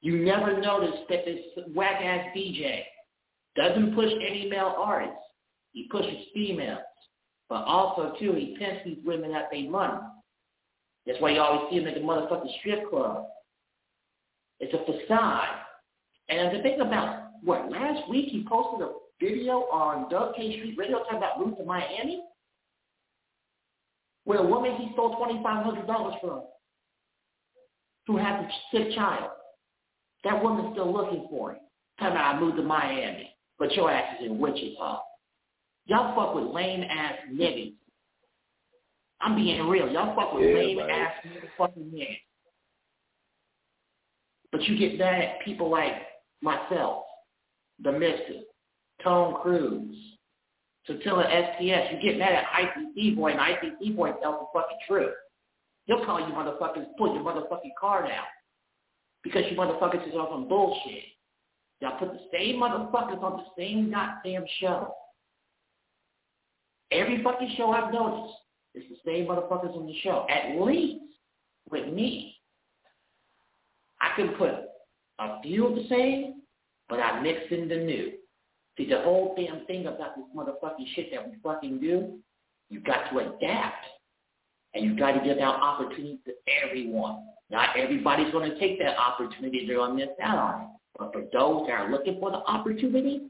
You 0.00 0.24
never 0.24 0.60
notice 0.60 0.98
that 1.08 1.24
this 1.24 1.40
whack 1.74 2.00
ass 2.02 2.26
DJ 2.36 2.82
doesn't 3.54 3.94
push 3.94 4.10
any 4.26 4.48
male 4.48 4.74
artists. 4.78 5.16
He 5.72 5.88
pushes 5.90 6.26
females. 6.34 6.80
But 7.48 7.64
also 7.64 8.14
too, 8.18 8.32
he 8.32 8.56
pimps 8.58 8.82
these 8.84 8.98
women 9.04 9.32
out 9.32 9.44
their 9.52 9.68
money. 9.70 10.00
That's 11.06 11.20
why 11.20 11.32
you 11.32 11.40
always 11.40 11.70
see 11.70 11.78
him 11.78 11.86
at 11.86 11.94
the 11.94 12.00
motherfucking 12.00 12.58
strip 12.60 12.88
club. 12.88 13.26
It's 14.60 14.72
a 14.72 14.84
facade. 14.84 15.48
And 16.28 16.56
the 16.56 16.62
thing 16.62 16.80
about 16.80 17.30
what 17.42 17.70
last 17.70 18.08
week 18.08 18.28
he 18.28 18.46
posted 18.48 18.86
a 18.86 18.92
video 19.20 19.64
on 19.72 20.08
Doug 20.08 20.34
K 20.36 20.56
Street 20.58 20.76
Radio 20.78 20.98
talking 20.98 21.18
about 21.18 21.38
moving 21.38 21.56
to 21.56 21.64
Miami, 21.64 22.22
where 24.24 24.38
a 24.38 24.46
woman 24.46 24.76
he 24.76 24.90
stole 24.92 25.16
twenty 25.16 25.42
five 25.42 25.64
hundred 25.64 25.86
dollars 25.86 26.14
from, 26.20 26.42
who 28.06 28.16
had 28.16 28.40
a 28.40 28.48
sick 28.72 28.94
child. 28.94 29.30
That 30.24 30.42
woman's 30.42 30.74
still 30.74 30.92
looking 30.92 31.26
for 31.30 31.52
him. 31.52 31.58
Talking 31.98 32.16
about 32.16 32.36
I 32.36 32.40
moved 32.40 32.56
to 32.56 32.62
Miami, 32.62 33.34
but 33.58 33.72
your 33.72 33.90
ass 33.90 34.16
is 34.20 34.26
in 34.26 34.38
Wichita. 34.38 35.00
Y'all 35.86 36.14
fuck 36.14 36.34
with 36.34 36.44
lame 36.54 36.82
ass 36.82 37.14
niggas. 37.32 37.74
I'm 39.20 39.36
being 39.36 39.66
real. 39.68 39.88
Y'all 39.88 40.14
fuck 40.14 40.34
with 40.34 40.48
Yeah, 40.48 40.54
lame 40.54 40.76
man. 40.78 40.90
ass 40.90 41.12
fucking 41.58 41.84
niggas. 41.84 42.20
But 44.50 44.62
you 44.64 44.78
get 44.78 44.98
mad 44.98 45.20
at 45.22 45.40
people 45.44 45.70
like 45.70 45.94
myself, 46.40 47.04
the 47.82 47.92
Mister, 47.92 48.40
Tone 49.02 49.34
Cruz, 49.42 49.96
Satilla 50.88 51.24
STS. 51.24 51.92
You 51.92 52.00
get 52.02 52.18
mad 52.18 52.32
at 52.32 52.44
ICC 52.46 53.16
boy, 53.16 53.32
and 53.32 53.40
ICC 53.40 53.96
boy 53.96 54.12
tells 54.20 54.40
the 54.40 54.46
fucking 54.52 54.78
truth. 54.86 55.14
He'll 55.86 56.04
call 56.04 56.20
you 56.20 56.32
motherfuckers, 56.34 56.86
pull 56.96 57.14
your 57.14 57.24
motherfucking 57.24 57.72
card 57.80 58.06
out 58.06 58.26
because 59.22 59.42
you 59.50 59.56
motherfuckers 59.56 60.06
is 60.08 60.14
on 60.14 60.28
some 60.30 60.48
bullshit. 60.48 61.04
Y'all 61.80 61.98
put 61.98 62.12
the 62.12 62.20
same 62.32 62.60
motherfuckers 62.60 63.22
on 63.22 63.38
the 63.38 63.44
same 63.62 63.90
goddamn 63.90 64.44
show. 64.60 64.94
Every 66.92 67.22
fucking 67.22 67.54
show 67.56 67.70
I've 67.70 67.92
noticed, 67.92 68.34
it's 68.74 68.86
the 68.88 69.10
same 69.10 69.26
motherfuckers 69.26 69.76
on 69.76 69.86
the 69.86 69.98
show. 70.02 70.26
At 70.30 70.60
least 70.60 71.02
with 71.70 71.92
me, 71.92 72.36
I 74.00 74.14
can 74.14 74.28
put 74.34 74.50
a 75.18 75.42
few 75.42 75.66
of 75.66 75.74
the 75.74 75.88
same, 75.88 76.42
but 76.88 77.00
I 77.00 77.20
mix 77.20 77.40
in 77.50 77.68
the 77.68 77.76
new. 77.76 78.12
See, 78.76 78.88
the 78.88 79.02
whole 79.02 79.34
damn 79.36 79.66
thing 79.66 79.86
about 79.86 80.16
this 80.16 80.24
motherfucking 80.36 80.94
shit 80.94 81.10
that 81.12 81.26
we 81.26 81.36
fucking 81.42 81.80
do, 81.80 82.18
you 82.70 82.80
got 82.80 83.10
to 83.10 83.18
adapt. 83.18 83.86
And 84.74 84.84
you 84.84 84.96
got 84.96 85.12
to 85.12 85.20
give 85.24 85.38
out 85.38 85.60
opportunities 85.60 86.18
to 86.26 86.32
everyone. 86.64 87.26
Not 87.50 87.76
everybody's 87.76 88.32
going 88.32 88.50
to 88.50 88.58
take 88.58 88.78
that 88.78 88.96
opportunity. 88.98 89.66
They're 89.66 89.76
going 89.76 89.98
to 89.98 90.06
miss 90.06 90.14
out 90.22 90.38
on 90.38 90.60
it. 90.62 90.68
But 90.98 91.12
for 91.12 91.22
those 91.32 91.66
that 91.66 91.74
are 91.74 91.90
looking 91.90 92.18
for 92.20 92.30
the 92.30 92.38
opportunity, 92.38 93.28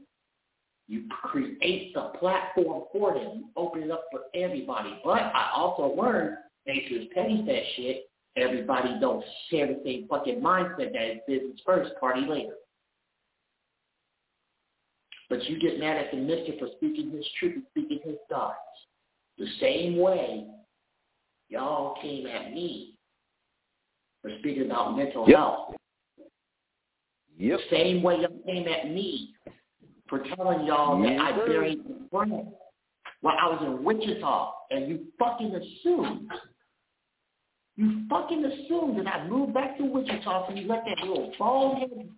you 0.87 1.03
create 1.21 1.93
the 1.93 2.11
platform 2.19 2.83
for 2.91 3.13
them. 3.13 3.31
You 3.35 3.45
open 3.55 3.83
it 3.83 3.91
up 3.91 4.05
for 4.11 4.21
everybody. 4.35 4.99
But 5.03 5.21
I 5.21 5.51
also 5.55 5.93
learned, 5.99 6.37
thanks 6.65 6.87
to 6.89 7.07
petty 7.13 7.43
fat 7.45 7.63
shit, 7.75 8.09
everybody 8.35 8.97
don't 8.99 9.23
share 9.49 9.67
the 9.67 9.79
same 9.83 10.07
fucking 10.09 10.41
mindset 10.41 10.93
that 10.93 11.11
is 11.11 11.19
business 11.27 11.59
first, 11.65 11.91
party 11.99 12.21
later. 12.27 12.55
But 15.29 15.43
you 15.45 15.59
get 15.59 15.79
mad 15.79 15.97
at 15.97 16.11
the 16.11 16.17
mister 16.17 16.53
for 16.59 16.67
speaking 16.77 17.11
his 17.11 17.25
truth 17.39 17.55
and 17.55 17.63
speaking 17.71 17.99
his 18.03 18.17
thoughts. 18.29 18.57
The 19.37 19.47
same 19.59 19.97
way 19.97 20.45
y'all 21.49 21.95
came 22.01 22.27
at 22.27 22.53
me 22.53 22.95
for 24.21 24.31
speaking 24.39 24.65
about 24.65 24.95
mental 24.97 25.27
Yep. 25.27 25.37
health. 25.37 25.75
Yep. 27.37 27.59
The 27.59 27.75
same 27.75 28.03
way 28.03 28.21
y'all 28.21 28.39
came 28.45 28.67
at 28.67 28.89
me 28.89 29.35
for 30.07 30.19
telling 30.35 30.65
y'all 30.65 31.01
that 31.01 31.19
I 31.19 31.31
buried 31.31 31.79
a 31.79 32.09
friend 32.09 32.53
while 33.21 33.37
I 33.39 33.47
was 33.47 33.61
in 33.63 33.83
Wichita, 33.83 34.53
and 34.71 34.89
you 34.89 35.07
fucking 35.17 35.55
assumed, 35.55 36.29
you 37.77 38.05
fucking 38.09 38.43
assumed 38.45 38.99
that 38.99 39.07
I 39.07 39.27
moved 39.27 39.53
back 39.53 39.77
to 39.77 39.85
Wichita, 39.85 40.47
so 40.47 40.53
you 40.53 40.67
let 40.67 40.83
that 40.85 40.99
little 40.99 41.33
bald 41.39 41.79
headed 41.79 42.09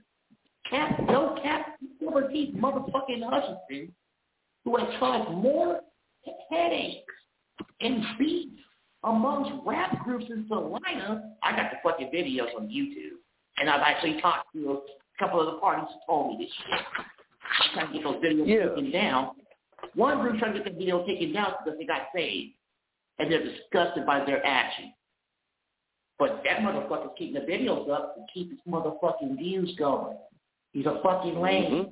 cap, 0.69 0.99
no 1.07 1.39
cap, 1.41 1.77
silver 1.99 2.27
teeth 2.29 2.55
motherfucking 2.55 3.23
Hutchinson, 3.23 3.93
who 4.63 4.77
has 4.77 4.87
caused 4.99 5.29
more 5.31 5.79
headaches 6.49 7.13
and 7.81 8.03
beef 8.17 8.49
amongst 9.05 9.51
rap 9.65 10.03
groups 10.03 10.25
in 10.29 10.45
Salina. 10.47 11.35
I 11.43 11.55
got 11.55 11.71
the 11.71 11.77
fucking 11.83 12.11
videos 12.13 12.53
on 12.57 12.67
YouTube, 12.67 13.17
and 13.57 13.69
I've 13.69 13.81
actually 13.81 14.19
talked 14.21 14.51
to 14.53 14.71
a 14.71 15.19
couple 15.19 15.39
of 15.39 15.53
the 15.53 15.59
parties 15.59 15.85
who 15.93 15.99
told 16.13 16.37
me 16.37 16.45
this 16.45 16.53
shit. 16.53 16.85
I'm 16.97 17.73
trying 17.73 17.87
to 17.87 17.93
get 17.93 18.03
those 18.03 18.15
videos 18.23 18.47
Yeah. 18.47 18.69
taken 18.69 18.91
down. 18.91 19.31
One 19.93 20.19
group 20.21 20.39
trying 20.39 20.53
to 20.53 20.59
get 20.59 20.71
the 20.73 20.77
video 20.77 21.05
taken 21.05 21.31
down 21.31 21.53
because 21.63 21.77
they 21.79 21.85
got 21.85 22.07
saved, 22.13 22.55
and 23.19 23.31
they're 23.31 23.43
disgusted 23.43 24.05
by 24.05 24.25
their 24.25 24.45
action. 24.45 24.93
But 26.17 26.43
that 26.43 26.59
motherfucker's 26.59 27.11
keeping 27.17 27.35
the 27.35 27.41
videos 27.41 27.89
up 27.89 28.15
to 28.15 28.21
keep 28.33 28.49
his 28.49 28.59
motherfucking 28.67 29.37
views 29.37 29.75
going. 29.77 30.17
He's 30.71 30.85
a 30.85 30.99
fucking 31.03 31.39
lame. 31.39 31.71
Mm-hmm. 31.71 31.89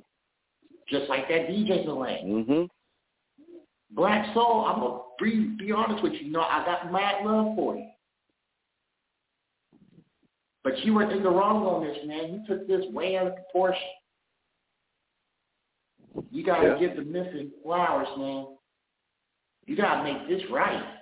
Just 0.88 1.08
like 1.08 1.28
that 1.28 1.48
DJ's 1.48 1.86
a 1.86 1.92
lame. 1.92 2.44
Mhm. 2.44 2.68
Black 3.90 4.34
Soul, 4.34 4.64
I'm 4.64 4.80
gonna 4.80 5.00
be, 5.20 5.54
be 5.58 5.72
honest 5.72 6.02
with 6.02 6.12
you. 6.14 6.20
You 6.26 6.30
know, 6.32 6.40
I 6.42 6.64
got 6.64 6.92
mad 6.92 7.24
love 7.24 7.56
for 7.56 7.76
you. 7.76 7.88
But 10.62 10.78
you 10.84 10.94
were 10.94 11.10
in 11.10 11.22
the 11.22 11.28
wrong 11.30 11.64
on 11.66 11.84
this, 11.84 11.98
man. 12.06 12.32
You 12.32 12.44
took 12.46 12.66
this 12.66 12.84
way 12.92 13.16
out 13.18 13.26
of 13.26 13.34
proportion. 13.34 13.82
You 16.30 16.44
gotta 16.44 16.68
Yeah. 16.68 16.78
give 16.78 16.96
the 16.96 17.02
missing 17.02 17.50
flowers, 17.62 18.08
man. 18.16 18.56
You 19.66 19.76
gotta 19.76 20.02
make 20.04 20.26
this 20.28 20.42
right. 20.50 21.00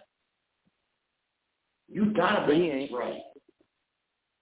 You 1.88 2.06
gotta 2.12 2.46
But 2.46 2.56
he 2.56 2.68
make 2.68 2.90
this 2.90 2.98
right. 2.98 3.22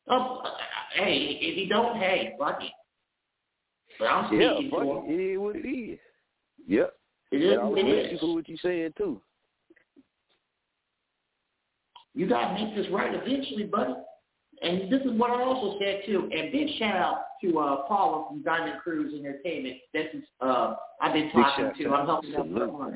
Oh, 0.08 0.38
uh, 0.38 0.56
hey, 0.94 1.38
if 1.40 1.56
you 1.58 1.68
don't, 1.68 1.96
hey, 1.96 2.34
fuck 2.38 2.62
it. 2.62 2.72
But 3.98 4.06
I'm 4.06 4.40
Yeah, 4.40 4.54
fuck 4.70 4.80
to 4.82 5.04
it. 5.06 5.12
It 5.12 5.20
is 5.32 5.38
what 5.38 5.56
it 5.56 5.68
is. 5.68 5.98
Yep. 6.66 6.96
It 7.32 7.42
is 7.42 7.52
And 7.52 7.60
I 7.60 7.64
what 7.64 7.78
it 7.78 7.84
respect 7.84 8.08
you 8.08 8.14
is. 8.14 8.20
for 8.20 8.34
what 8.34 8.48
you 8.48 8.56
said 8.58 8.96
too. 8.96 9.20
You 12.20 12.28
gotta 12.28 12.52
make 12.52 12.76
this 12.76 12.84
right 12.92 13.14
eventually, 13.14 13.64
buddy. 13.64 13.94
And 14.60 14.92
this 14.92 15.00
is 15.06 15.18
what 15.18 15.30
I 15.30 15.42
also 15.42 15.78
said 15.80 16.02
too. 16.04 16.28
And 16.30 16.52
big 16.52 16.68
shout 16.78 16.94
out 16.94 17.22
to 17.42 17.58
uh, 17.58 17.76
Paula 17.88 18.28
from 18.28 18.42
Diamond 18.42 18.78
Cruise 18.82 19.14
Entertainment. 19.18 19.78
This 19.94 20.08
is 20.12 20.24
uh, 20.42 20.74
I've 21.00 21.14
been 21.14 21.30
talking 21.32 21.72
to. 21.74 21.82
to 21.84 21.94
I'm 21.94 22.04
helping 22.04 22.34
out. 22.34 22.46
someone. 22.46 22.94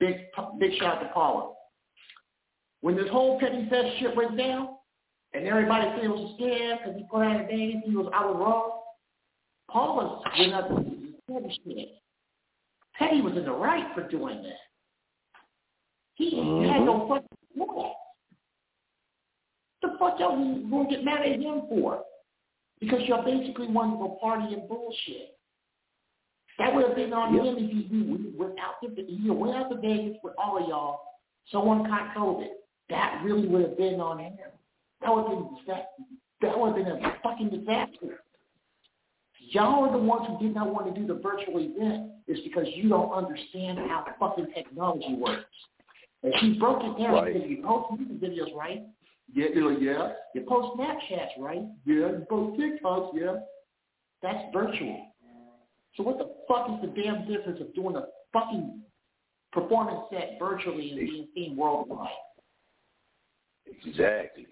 Big 0.00 0.16
big 0.58 0.78
shout 0.78 0.96
out 0.96 1.02
to 1.02 1.10
Paula. 1.10 1.52
When 2.80 2.96
this 2.96 3.10
whole 3.10 3.38
petty 3.38 3.68
theft 3.68 3.98
shit 4.00 4.16
went 4.16 4.38
down, 4.38 4.76
and 5.34 5.46
everybody 5.46 5.86
said 5.94 6.04
it 6.04 6.08
was 6.08 6.32
a 6.32 6.42
scam 6.42 6.78
because 6.78 6.96
he 6.96 7.04
put 7.10 7.20
out 7.20 7.42
a 7.42 7.46
name, 7.54 7.82
he 7.84 7.94
was 7.94 8.10
I 8.14 8.24
was 8.24 8.36
wrong. 8.38 8.80
Paula 9.70 10.22
went 10.38 10.54
up 10.54 10.70
and 10.70 11.12
petty 11.30 11.60
shit. 11.66 11.88
Petty 12.98 13.20
was 13.20 13.36
in 13.36 13.44
the 13.44 13.52
right 13.52 13.94
for 13.94 14.08
doing 14.08 14.42
that. 14.42 14.56
He 16.14 16.34
had 16.66 16.80
no 16.86 17.06
fucking 17.06 17.28
law. 17.58 17.94
The 19.84 19.98
fuck 19.98 20.18
y'all 20.18 20.36
gonna 20.70 20.88
get 20.88 21.04
mad 21.04 21.26
at 21.26 21.40
him 21.40 21.62
for? 21.68 22.02
Because 22.80 23.02
y'all 23.06 23.24
basically 23.24 23.68
wanted 23.68 23.98
to 23.98 24.16
party 24.20 24.54
and 24.54 24.66
bullshit. 24.68 25.36
That 26.58 26.74
would 26.74 26.86
have 26.86 26.96
been 26.96 27.12
on 27.12 27.34
Yep. 27.34 27.44
him 27.44 27.56
if 27.58 27.70
he, 27.70 27.82
he 27.82 28.32
went 28.36 28.58
out 28.58 28.80
to 28.82 29.04
he 29.04 29.30
went 29.30 29.54
out 29.56 29.70
to 29.70 29.76
Vegas 29.76 30.16
with 30.22 30.34
all 30.38 30.62
of 30.62 30.68
y'all. 30.68 31.00
Someone 31.50 31.86
caught 31.88 32.14
COVID. 32.14 32.48
That 32.88 33.20
really 33.24 33.46
would 33.46 33.62
have 33.62 33.76
been 33.76 34.00
on 34.00 34.18
him. 34.20 34.38
That 35.02 35.14
would 35.14 35.26
have 35.26 35.38
been 35.38 35.48
that, 35.66 35.86
that 36.40 36.58
would 36.58 36.76
have 36.76 36.84
been 36.84 37.04
a 37.04 37.16
fucking 37.22 37.50
disaster. 37.50 38.20
Y'all 39.50 39.84
are 39.84 39.92
the 39.92 39.98
ones 39.98 40.26
who 40.26 40.38
did 40.38 40.54
not 40.54 40.72
want 40.72 40.92
to 40.92 40.98
do 40.98 41.06
the 41.06 41.20
virtual 41.20 41.58
event. 41.58 42.12
It's 42.26 42.40
because 42.40 42.66
you 42.74 42.88
don't 42.88 43.12
understand 43.12 43.78
how 43.78 44.06
fucking 44.18 44.46
technology 44.54 45.14
works. 45.18 45.44
And 46.22 46.32
she 46.40 46.58
broke 46.58 46.82
it 46.82 46.98
down 47.02 47.12
Right. 47.14 47.34
because 47.34 47.48
you 47.48 47.62
post 47.62 48.00
YouTube 48.00 48.20
videos, 48.20 48.54
right? 48.56 48.84
Yeah, 49.32 49.46
you 49.54 49.60
know, 49.60 49.70
yeah. 49.70 50.12
You 50.34 50.42
post 50.42 50.78
Snapchats, 50.78 51.38
right? 51.38 51.62
Yeah. 51.86 51.94
You 51.94 52.26
post 52.28 52.60
TikToks, 52.60 53.12
yeah. 53.14 53.36
That's 54.22 54.44
virtual. 54.52 55.12
So 55.96 56.02
what 56.02 56.18
the 56.18 56.34
fuck 56.48 56.68
is 56.70 56.88
the 56.88 57.02
damn 57.02 57.26
difference 57.26 57.60
of 57.60 57.74
doing 57.74 57.96
a 57.96 58.06
fucking 58.32 58.82
performance 59.52 60.06
set 60.10 60.36
virtually 60.38 60.90
and 60.90 60.98
being 60.98 61.28
seen 61.34 61.56
worldwide? 61.56 62.08
Exactly. 63.66 64.46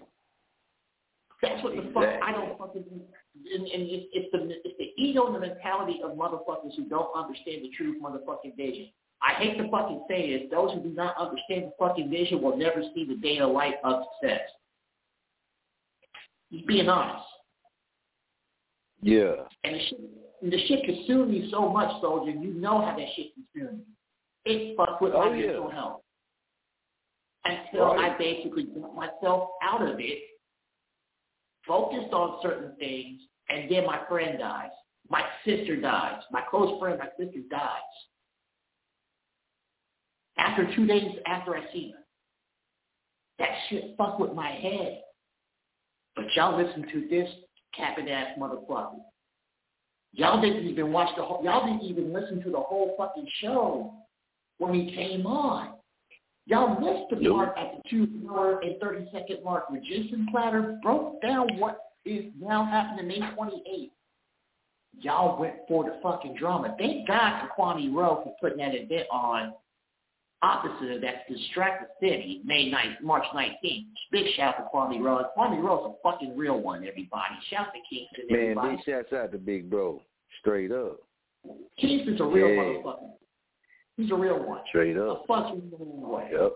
That's 1.42 1.62
what 1.64 1.74
the 1.74 1.90
fuck 1.92 2.04
I 2.04 2.32
don't 2.32 2.56
fucking. 2.56 2.84
And, 3.52 3.66
and 3.66 3.82
it's, 3.90 4.06
it's 4.12 4.28
the 4.30 4.48
it's 4.64 4.78
the 4.78 5.02
ego 5.02 5.26
and 5.26 5.34
the 5.34 5.40
mentality 5.40 6.00
of 6.04 6.12
motherfuckers 6.12 6.76
who 6.76 6.88
don't 6.88 7.10
understand 7.16 7.62
the 7.64 7.70
truth, 7.76 8.00
motherfucking 8.00 8.56
vision. 8.56 8.88
I 9.20 9.34
hate 9.34 9.58
to 9.58 9.68
fucking 9.68 10.04
say 10.08 10.38
this. 10.38 10.50
Those 10.50 10.72
who 10.72 10.80
do 10.80 10.90
not 10.90 11.16
understand 11.16 11.64
the 11.64 11.72
fucking 11.78 12.10
vision 12.10 12.40
will 12.42 12.56
never 12.56 12.82
see 12.94 13.04
the 13.04 13.16
day 13.16 13.38
of 13.38 13.50
light 13.50 13.74
of 13.82 14.04
success. 14.20 14.40
He's 16.52 16.66
being 16.66 16.88
honest. 16.88 17.24
Yeah. 19.00 19.32
And 19.64 19.74
the 19.74 19.80
shit, 19.80 20.00
and 20.42 20.52
the 20.52 20.66
shit 20.66 20.84
consumed 20.84 21.30
me 21.30 21.48
so 21.50 21.68
much, 21.68 21.90
soldier. 22.02 22.30
You 22.30 22.52
know 22.52 22.80
how 22.84 22.94
that 22.96 23.06
shit 23.16 23.28
consumed 23.34 23.78
me. 23.78 23.84
It 24.44 24.76
fucked 24.76 25.00
with 25.00 25.14
Oh, 25.14 25.30
my 25.30 25.36
yeah. 25.36 25.46
mental 25.46 25.70
health. 25.70 26.02
Until 27.44 27.86
Right. 27.94 28.12
I 28.12 28.18
basically 28.18 28.64
got 28.64 28.94
myself 28.94 29.50
out 29.62 29.80
of 29.82 29.98
it, 29.98 30.22
focused 31.66 32.12
on 32.12 32.40
certain 32.42 32.76
things, 32.76 33.22
and 33.48 33.68
then 33.70 33.86
my 33.86 34.04
friend 34.06 34.38
dies. 34.38 34.70
My 35.08 35.24
sister 35.44 35.76
dies. 35.80 36.22
My 36.30 36.42
close 36.42 36.78
friend, 36.78 36.98
my 36.98 37.08
sister 37.18 37.40
dies. 37.50 37.80
After 40.36 40.72
two 40.76 40.86
days 40.86 41.18
after 41.26 41.56
I 41.56 41.72
see 41.72 41.92
her. 41.92 41.98
That 43.38 43.50
shit 43.68 43.96
fucked 43.96 44.20
with 44.20 44.34
my 44.34 44.50
head. 44.50 45.02
But 46.16 46.26
y'all 46.34 46.62
listen 46.62 46.86
to 46.92 47.08
this 47.08 47.28
capping 47.76 48.08
ass 48.10 48.38
motherfucker. 48.38 49.00
Y'all 50.12 50.40
didn't 50.40 50.66
even 50.66 50.92
watch 50.92 51.08
the 51.16 51.24
whole, 51.24 51.42
y'all 51.42 51.66
didn't 51.66 51.82
even 51.82 52.12
listen 52.12 52.42
to 52.42 52.50
the 52.50 52.60
whole 52.60 52.94
fucking 52.98 53.26
show 53.40 53.94
when 54.58 54.74
he 54.74 54.94
came 54.94 55.26
on. 55.26 55.74
Y'all 56.46 56.78
missed 56.78 57.08
the 57.10 57.16
Nope. 57.16 57.36
part 57.36 57.58
at 57.58 57.76
the 57.76 57.88
two 57.88 58.28
hour 58.30 58.60
and 58.60 58.78
30 58.80 59.08
second 59.12 59.44
mark 59.44 59.70
where 59.70 59.80
Jason 59.80 60.26
Platter 60.30 60.78
broke 60.82 61.22
down 61.22 61.56
what 61.58 61.78
is 62.04 62.26
now 62.38 62.64
happening 62.64 63.06
May 63.06 63.20
28th. 63.20 63.90
Y'all 65.00 65.40
went 65.40 65.54
for 65.68 65.84
the 65.84 65.98
fucking 66.02 66.36
drama. 66.36 66.74
Thank 66.78 67.06
God 67.08 67.40
for 67.40 67.62
Kwame 67.62 67.94
Rowe 67.94 68.22
for 68.22 68.34
putting 68.40 68.58
that 68.58 68.74
event 68.74 69.06
on 69.10 69.54
opposite 70.42 70.90
of 70.90 71.00
that 71.02 71.26
to 71.28 71.34
distract 71.34 71.84
the 72.00 72.08
city 72.08 72.42
May 72.44 72.70
9th, 72.70 73.00
March 73.02 73.24
19th. 73.34 73.86
Big 74.10 74.26
shout 74.36 74.56
to 74.58 74.64
Kwame 74.74 75.00
Rowe. 75.00 75.24
Kwame 75.36 75.62
Rowe's 75.62 75.94
a 75.94 76.10
fucking 76.10 76.36
real 76.36 76.60
one, 76.60 76.86
everybody. 76.86 77.34
Shout 77.48 77.68
out 77.68 77.72
to 77.72 77.80
Kingston, 77.88 78.24
Man, 78.30 78.40
everybody. 78.40 78.76
big 78.76 78.84
shouts 78.84 79.12
out 79.12 79.32
to 79.32 79.38
Big 79.38 79.70
Bro. 79.70 80.02
Straight 80.40 80.72
up. 80.72 80.98
Kingston's 81.78 82.20
a 82.20 82.24
real 82.24 82.48
Yeah. 82.48 82.62
motherfucker. 82.62 83.10
He's 83.96 84.10
a 84.10 84.14
real 84.14 84.42
one. 84.42 84.62
Straight 84.68 84.96
up. 84.96 85.24
A 85.24 85.26
fucking 85.26 85.70
real 85.78 85.86
one. 85.86 86.30
Yep. 86.30 86.52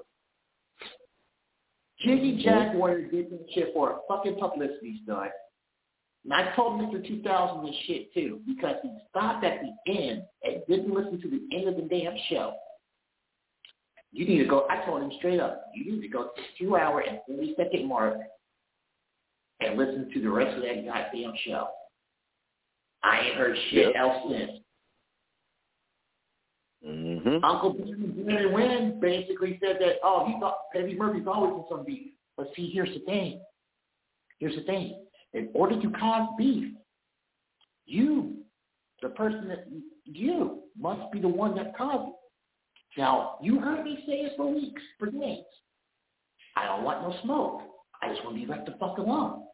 Jiggy 2.00 2.32
mm-hmm. 2.32 2.40
Jaguar 2.40 3.00
did 3.02 3.30
this 3.30 3.40
shit 3.52 3.72
for 3.72 3.92
a 3.92 3.98
fucking 4.08 4.36
publicity 4.36 5.00
stunt. 5.04 5.30
And 6.24 6.34
I 6.34 6.54
told 6.56 6.80
Mr. 6.80 7.06
2000 7.06 7.64
this 7.64 7.74
shit 7.86 8.12
too 8.12 8.40
because 8.46 8.76
he 8.82 8.90
stopped 9.10 9.44
at 9.44 9.60
the 9.62 9.92
end 9.92 10.24
and 10.42 10.62
didn't 10.68 10.92
listen 10.92 11.20
to 11.20 11.30
the 11.30 11.56
end 11.56 11.68
of 11.68 11.76
the 11.76 11.82
damn 11.82 12.16
show. 12.28 12.54
You 14.16 14.26
need 14.26 14.38
to 14.38 14.48
go, 14.48 14.66
I 14.70 14.82
told 14.86 15.02
him 15.02 15.12
straight 15.18 15.40
up, 15.40 15.66
you 15.74 15.92
need 15.92 16.00
to 16.00 16.08
go 16.08 16.24
to 16.24 16.30
the 16.36 16.42
two 16.58 16.74
hour 16.74 17.00
and 17.00 17.20
30 17.28 17.54
second 17.54 17.86
mark 17.86 18.16
and 19.60 19.76
listen 19.78 20.10
to 20.10 20.22
the 20.22 20.30
rest 20.30 20.56
of 20.56 20.62
that 20.62 20.86
goddamn 20.86 21.34
show. 21.44 21.68
I 23.04 23.20
ain't 23.20 23.34
heard 23.34 23.58
shit 23.68 23.88
Yep. 23.88 23.94
else 23.94 24.30
since. 24.30 24.62
Mhm. 26.82 27.44
Uncle 27.44 27.74
Barry 28.24 28.46
Wynn 28.46 29.00
basically 29.00 29.58
said 29.58 29.78
that, 29.80 29.98
oh, 30.02 30.24
he 30.24 30.40
thought 30.40 30.60
Eddie 30.74 30.94
Murphy's 30.94 31.26
always 31.26 31.62
in 31.62 31.68
some 31.68 31.84
beef. 31.84 32.14
But 32.38 32.54
see, 32.54 32.70
here's 32.70 32.94
the 32.94 33.00
thing. 33.00 33.44
Here's 34.38 34.56
the 34.56 34.62
thing. 34.62 35.06
In 35.34 35.50
order 35.52 35.78
to 35.78 35.90
cause 35.90 36.34
beef, 36.38 36.74
you, 37.84 38.44
the 39.02 39.10
person 39.10 39.48
that 39.48 39.66
you, 40.04 40.62
must 40.78 41.12
be 41.12 41.20
the 41.20 41.28
one 41.28 41.54
that 41.56 41.76
caused 41.76 42.08
it. 42.08 42.14
Now, 42.96 43.36
you 43.42 43.60
heard 43.60 43.84
me 43.84 44.02
say 44.06 44.20
it 44.22 44.32
for 44.36 44.46
weeks, 44.52 44.82
for 44.98 45.10
days. 45.10 45.44
I 46.56 46.64
don't 46.66 46.84
want 46.84 47.02
no 47.02 47.14
smoke. 47.22 47.62
I 48.02 48.08
just 48.08 48.24
want 48.24 48.36
to 48.36 48.40
be 48.40 48.46
left 48.50 48.66
the 48.66 48.72
fuck 48.78 48.98
alone. 48.98 49.44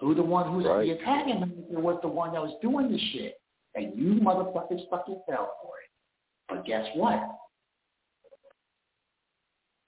Who 0.00 0.14
the 0.14 0.22
one 0.22 0.52
who's 0.52 0.66
Right. 0.66 0.86
the 0.86 0.98
antagonist 0.98 1.52
was 1.70 1.98
the 2.02 2.08
one 2.08 2.32
that 2.32 2.42
was 2.42 2.54
doing 2.60 2.90
the 2.90 2.98
shit. 2.98 3.40
And 3.74 3.96
you 3.98 4.20
motherfuckers 4.20 4.88
fucking 4.90 5.22
fell 5.26 5.56
for 5.62 5.78
it. 5.78 5.90
But 6.48 6.64
guess 6.66 6.86
what? 6.94 7.20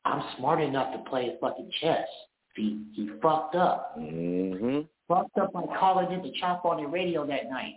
I'm 0.05 0.23
smart 0.37 0.61
enough 0.61 0.93
to 0.93 1.11
play 1.11 1.37
fucking 1.41 1.71
chess. 1.81 2.09
He 2.55 2.81
he 2.95 3.09
fucked 3.21 3.55
up. 3.57 3.99
Mhm. 3.99 4.89
Fucked 5.09 5.37
up 5.39 5.53
by 5.53 5.67
calling 5.79 6.11
in 6.13 6.23
to 6.23 6.31
chop 6.33 6.65
on 6.65 6.79
the 6.79 6.87
radio 6.87 7.27
that 7.27 7.51
night. 7.51 7.75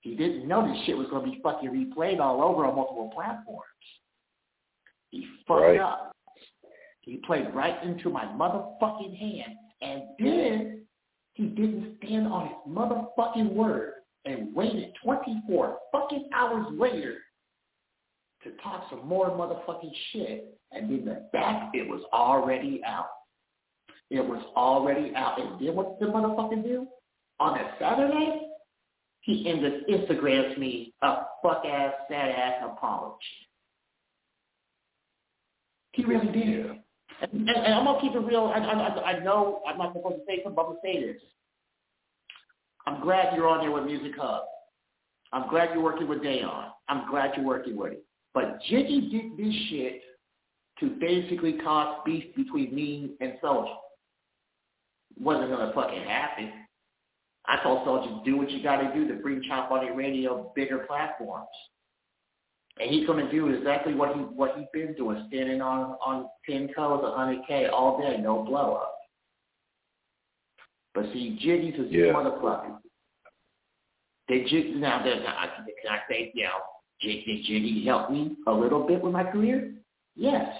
He 0.00 0.14
didn't 0.14 0.46
know 0.46 0.66
this 0.66 0.84
shit 0.84 0.96
was 0.96 1.08
gonna 1.08 1.24
be 1.30 1.40
fucking 1.40 1.70
replayed 1.70 2.20
all 2.20 2.42
over 2.42 2.64
on 2.66 2.74
multiple 2.76 3.08
platforms. 3.14 3.65
He 5.16 5.26
fucked 5.46 5.62
Right. 5.62 5.80
up. 5.80 6.14
He 7.00 7.18
played 7.18 7.54
right 7.54 7.82
into 7.82 8.10
my 8.10 8.24
motherfucking 8.26 9.16
hand. 9.16 9.56
And 9.80 10.02
then 10.18 10.86
he 11.34 11.46
didn't 11.48 11.98
stand 11.98 12.26
on 12.26 12.48
his 12.48 12.56
motherfucking 12.66 13.52
word 13.52 14.02
and 14.24 14.54
waited 14.54 14.94
24 15.02 15.78
fucking 15.92 16.28
hours 16.34 16.66
later 16.72 17.22
to 18.42 18.50
talk 18.62 18.88
some 18.90 19.06
more 19.06 19.30
motherfucking 19.30 19.94
shit. 20.10 20.58
And 20.72 20.90
in 20.90 21.04
the 21.04 21.28
back, 21.32 21.70
it 21.74 21.88
was 21.88 22.02
already 22.12 22.82
out. 22.84 23.10
It 24.10 24.20
was 24.20 24.42
already 24.56 25.14
out. 25.14 25.40
And 25.40 25.60
then 25.60 25.74
what 25.74 25.98
did 25.98 26.08
the 26.08 26.12
motherfucker 26.12 26.62
do? 26.62 26.86
On 27.38 27.58
a 27.58 27.74
Saturday, 27.78 28.48
he 29.20 29.48
ended 29.48 29.86
Instagrams 29.88 30.56
me 30.58 30.94
a 31.02 31.22
fuck 31.42 31.64
ass, 31.64 31.92
sad 32.08 32.30
ass 32.30 32.62
apology. 32.64 33.45
He 35.96 36.04
really 36.04 36.30
did. 36.30 36.66
And, 37.22 37.32
and, 37.32 37.48
and 37.48 37.74
I'm 37.74 37.86
gonna 37.86 38.00
keep 38.02 38.14
it 38.14 38.18
real. 38.18 38.52
I, 38.54 38.58
I, 38.58 39.12
I 39.12 39.24
know 39.24 39.62
I'm 39.66 39.78
not 39.78 39.94
supposed 39.94 40.16
to 40.16 40.22
say 40.26 40.42
something, 40.44 40.54
but 40.54 40.62
I'm 40.62 40.68
gonna 40.68 40.78
say 40.84 41.00
this. 41.00 41.22
I'm 42.86 43.00
glad 43.00 43.34
you're 43.34 43.48
on 43.48 43.60
there 43.60 43.72
with 43.72 43.84
Music 43.84 44.12
Hub. 44.20 44.42
I'm 45.32 45.48
glad 45.48 45.70
you're 45.72 45.82
working 45.82 46.06
with 46.06 46.20
Dayon. 46.20 46.68
I'm 46.88 47.10
glad 47.10 47.32
you're 47.34 47.46
working 47.46 47.76
with 47.76 47.92
him. 47.92 47.98
But 48.34 48.60
Jiggy 48.68 49.08
did 49.10 49.38
this 49.38 49.54
shit 49.70 50.02
to 50.80 50.90
basically 51.00 51.54
cause 51.54 52.02
beef 52.04 52.24
between 52.36 52.74
me 52.74 53.12
and 53.22 53.32
Soulja. 53.42 53.74
Wasn't 55.18 55.48
gonna 55.48 55.72
fucking 55.74 56.02
happen. 56.02 56.52
I 57.46 57.62
told 57.62 57.86
Soulja, 57.88 58.22
do 58.22 58.36
what 58.36 58.50
you 58.50 58.62
gotta 58.62 58.92
do 58.94 59.08
to 59.08 59.14
bring 59.14 59.42
Chop 59.48 59.70
on 59.70 59.86
the 59.86 59.92
radio 59.92 60.52
bigger 60.54 60.80
platforms. 60.80 61.48
And 62.78 62.90
he's 62.90 63.06
gonna 63.06 63.30
do 63.30 63.48
exactly 63.48 63.94
what 63.94 64.14
he 64.14 64.20
what 64.20 64.56
he's 64.56 64.66
been 64.72 64.94
doing, 64.94 65.24
standing 65.28 65.62
on 65.62 65.96
on 66.04 66.28
ten 66.48 66.68
codes, 66.74 67.02
a 67.06 67.16
hundred 67.16 67.46
K 67.46 67.66
all 67.66 68.00
day, 68.00 68.18
no 68.18 68.42
blow 68.42 68.74
up. 68.74 68.94
But 70.94 71.04
see, 71.12 71.38
Jiggy's 71.40 71.78
a 71.78 71.84
Yeah. 71.84 72.12
motherfucker. 72.12 72.78
Did 74.28 74.46
Jiggy 74.48 74.74
now? 74.74 75.02
Did, 75.02 75.22
now, 75.22 75.40
can 75.82 75.90
I 75.90 76.00
say, 76.08 76.32
you 76.34 76.44
know, 76.44 76.58
Jig, 77.00 77.24
did 77.24 77.44
Jiggy 77.44 77.84
help 77.84 78.10
me 78.10 78.36
a 78.46 78.52
little 78.52 78.86
bit 78.86 79.02
with 79.02 79.12
my 79.12 79.24
career? 79.24 79.72
Yes, 80.14 80.54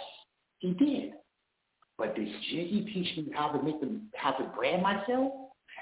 he 0.59 0.73
did. 0.73 1.15
But 1.99 2.15
did 2.15 2.29
Jiggy 2.51 2.91
teach 2.93 3.17
me 3.17 3.33
how 3.35 3.49
to 3.49 3.63
make 3.63 3.81
them, 3.81 4.11
how 4.15 4.33
to 4.33 4.45
brand 4.55 4.83
myself, 4.83 5.33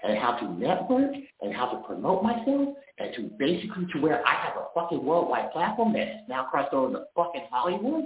and 0.04 0.18
how 0.18 0.36
to 0.36 0.52
network, 0.52 1.12
and 1.40 1.54
how 1.54 1.66
to 1.66 1.82
promote 1.86 2.22
myself, 2.22 2.76
and 2.98 3.14
to 3.16 3.30
basically 3.38 3.86
to 3.92 4.00
where 4.00 4.26
I 4.26 4.34
have 4.34 4.56
a 4.56 4.66
fucking 4.74 5.04
worldwide 5.04 5.50
platform 5.50 5.94
that 5.94 6.06
has 6.06 6.20
now 6.28 6.44
crossed 6.44 6.74
over 6.74 6.92
to 6.92 7.04
fucking 7.16 7.46
Hollywood? 7.50 8.04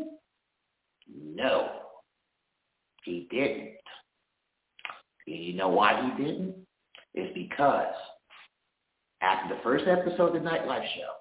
No, 1.13 1.69
he 3.05 3.27
didn't. 3.31 3.75
And 5.27 5.45
you 5.45 5.55
know 5.55 5.69
why 5.69 6.01
he 6.01 6.25
didn't? 6.25 6.55
It's 7.15 7.35
because 7.35 7.95
after 9.21 9.55
the 9.55 9.61
first 9.63 9.87
episode 9.89 10.37
of 10.37 10.43
the 10.43 10.49
Nightlife 10.49 10.87
Show, 10.95 11.13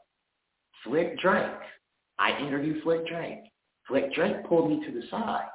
Flick 0.84 1.20
Drake, 1.20 1.44
I 2.20 2.38
interviewed 2.40 2.84
Flick 2.84 3.08
Drake. 3.08 3.40
Flick 3.88 4.14
Drake 4.14 4.46
pulled 4.48 4.70
me 4.70 4.86
to 4.86 4.92
the 4.92 5.08
side, 5.10 5.48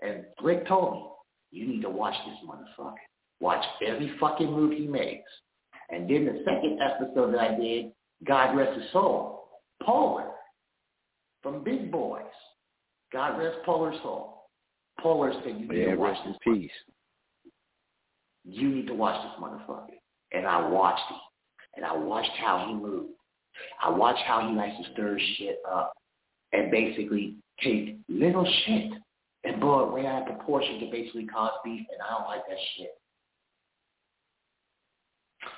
and 0.00 0.24
Flick 0.40 0.66
told 0.66 0.94
me, 0.94 1.02
you 1.50 1.66
need 1.66 1.82
to 1.82 1.90
watch 1.90 2.14
this 2.26 2.48
motherfucker. 2.48 2.94
Watch 3.42 3.64
every 3.84 4.16
fucking 4.20 4.50
move 4.50 4.70
he 4.72 4.86
makes. 4.86 5.28
And 5.90 6.08
then 6.08 6.24
the 6.26 6.42
second 6.44 6.78
episode 6.80 7.34
that 7.34 7.40
I 7.40 7.54
did, 7.56 7.92
God 8.24 8.56
rest 8.56 8.80
his 8.80 8.90
soul, 8.92 9.48
Polar 9.82 10.30
from 11.42 11.64
Big 11.64 11.90
Boys. 11.90 12.22
God 13.12 13.36
rest 13.38 13.58
Polar's 13.66 13.98
soul. 14.02 14.44
Polar 15.00 15.32
said, 15.44 15.56
you 15.58 15.68
need 15.68 15.76
Yeah, 15.76 15.90
to 15.90 15.96
watch 15.96 16.16
this 16.24 16.36
peace. 16.44 16.70
you 18.44 18.68
need 18.68 18.86
to 18.86 18.94
watch 18.94 19.20
this 19.22 19.32
motherfucker. 19.42 19.98
And 20.30 20.46
I 20.46 20.66
watched 20.68 21.02
him. 21.10 21.18
And 21.74 21.84
I 21.84 21.96
watched 21.96 22.30
how 22.38 22.64
he 22.68 22.74
moved. 22.74 23.12
I 23.82 23.90
watched 23.90 24.22
how 24.22 24.48
he 24.48 24.54
likes 24.54 24.76
to 24.78 24.92
stir 24.92 25.18
shit 25.36 25.58
up 25.68 25.92
and 26.52 26.70
basically 26.70 27.34
take 27.62 27.96
little 28.08 28.46
shit 28.64 28.92
and 29.44 29.60
blow 29.60 29.88
it 29.88 29.92
way 29.92 30.06
out 30.06 30.22
of 30.22 30.36
proportion 30.36 30.78
to 30.80 30.86
basically 30.90 31.26
cause 31.26 31.50
beef, 31.64 31.80
and 31.92 32.00
I 32.06 32.12
don't 32.14 32.28
like 32.28 32.46
that 32.48 32.58
shit. 32.76 32.90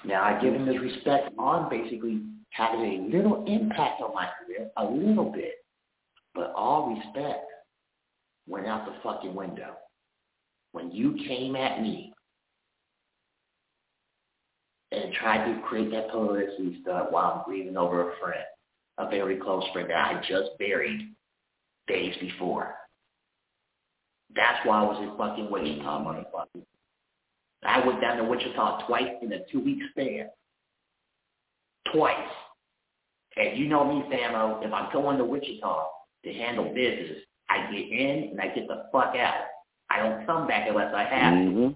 Now 0.04 0.22
I 0.22 0.40
give 0.40 0.54
him 0.54 0.66
his 0.66 0.80
respect 0.80 1.30
on 1.38 1.68
basically 1.70 2.22
having 2.50 2.80
a 2.80 3.16
little 3.16 3.44
impact 3.46 4.00
on 4.00 4.14
my 4.14 4.28
career, 4.38 4.70
a 4.76 4.84
little 4.84 5.30
bit. 5.30 5.64
But 6.34 6.52
all 6.56 6.94
respect 6.94 7.44
went 8.46 8.66
out 8.66 8.86
the 8.86 8.94
fucking 9.02 9.34
window. 9.34 9.76
When 10.72 10.90
you 10.90 11.14
came 11.26 11.56
at 11.56 11.80
me 11.80 12.12
and 14.92 15.12
tried 15.14 15.52
to 15.52 15.60
create 15.62 15.90
that 15.92 16.10
publicity 16.10 16.78
stuff 16.82 17.08
while 17.10 17.32
I'm 17.32 17.44
grieving 17.44 17.76
over 17.76 18.12
a 18.12 18.16
friend, 18.18 18.44
a 18.98 19.08
very 19.08 19.36
close 19.36 19.64
friend 19.72 19.90
that 19.90 19.96
I 19.96 20.20
just 20.28 20.50
buried 20.58 21.12
days 21.86 22.14
before. 22.20 22.74
That's 24.34 24.66
why 24.66 24.80
I 24.80 24.84
was 24.84 25.02
in 25.02 25.16
fucking 25.16 25.50
Wichita, 25.50 26.04
motherfucker. 26.04 26.64
I 27.64 27.86
went 27.86 28.00
down 28.00 28.18
to 28.18 28.24
Wichita 28.24 28.86
twice 28.86 29.12
in 29.22 29.32
a 29.32 29.38
two-week 29.50 29.78
span. 29.90 30.28
Twice. 31.92 32.28
And 33.36 33.58
you 33.58 33.68
know 33.68 33.84
me, 33.84 34.04
Famo, 34.14 34.64
if 34.64 34.72
I'm 34.72 34.92
going 34.92 35.18
to 35.18 35.24
Wichita 35.24 35.86
to 36.24 36.32
handle 36.32 36.72
business, 36.74 37.18
I 37.48 37.70
get 37.70 37.88
in 37.88 38.30
and 38.30 38.40
I 38.40 38.48
get 38.48 38.68
the 38.68 38.86
fuck 38.92 39.14
out. 39.16 39.44
I 39.90 39.98
don't 39.98 40.26
come 40.26 40.46
back 40.46 40.68
unless 40.68 40.94
I 40.94 41.04
have 41.04 41.34
to. 41.34 41.50
hmm 41.50 41.68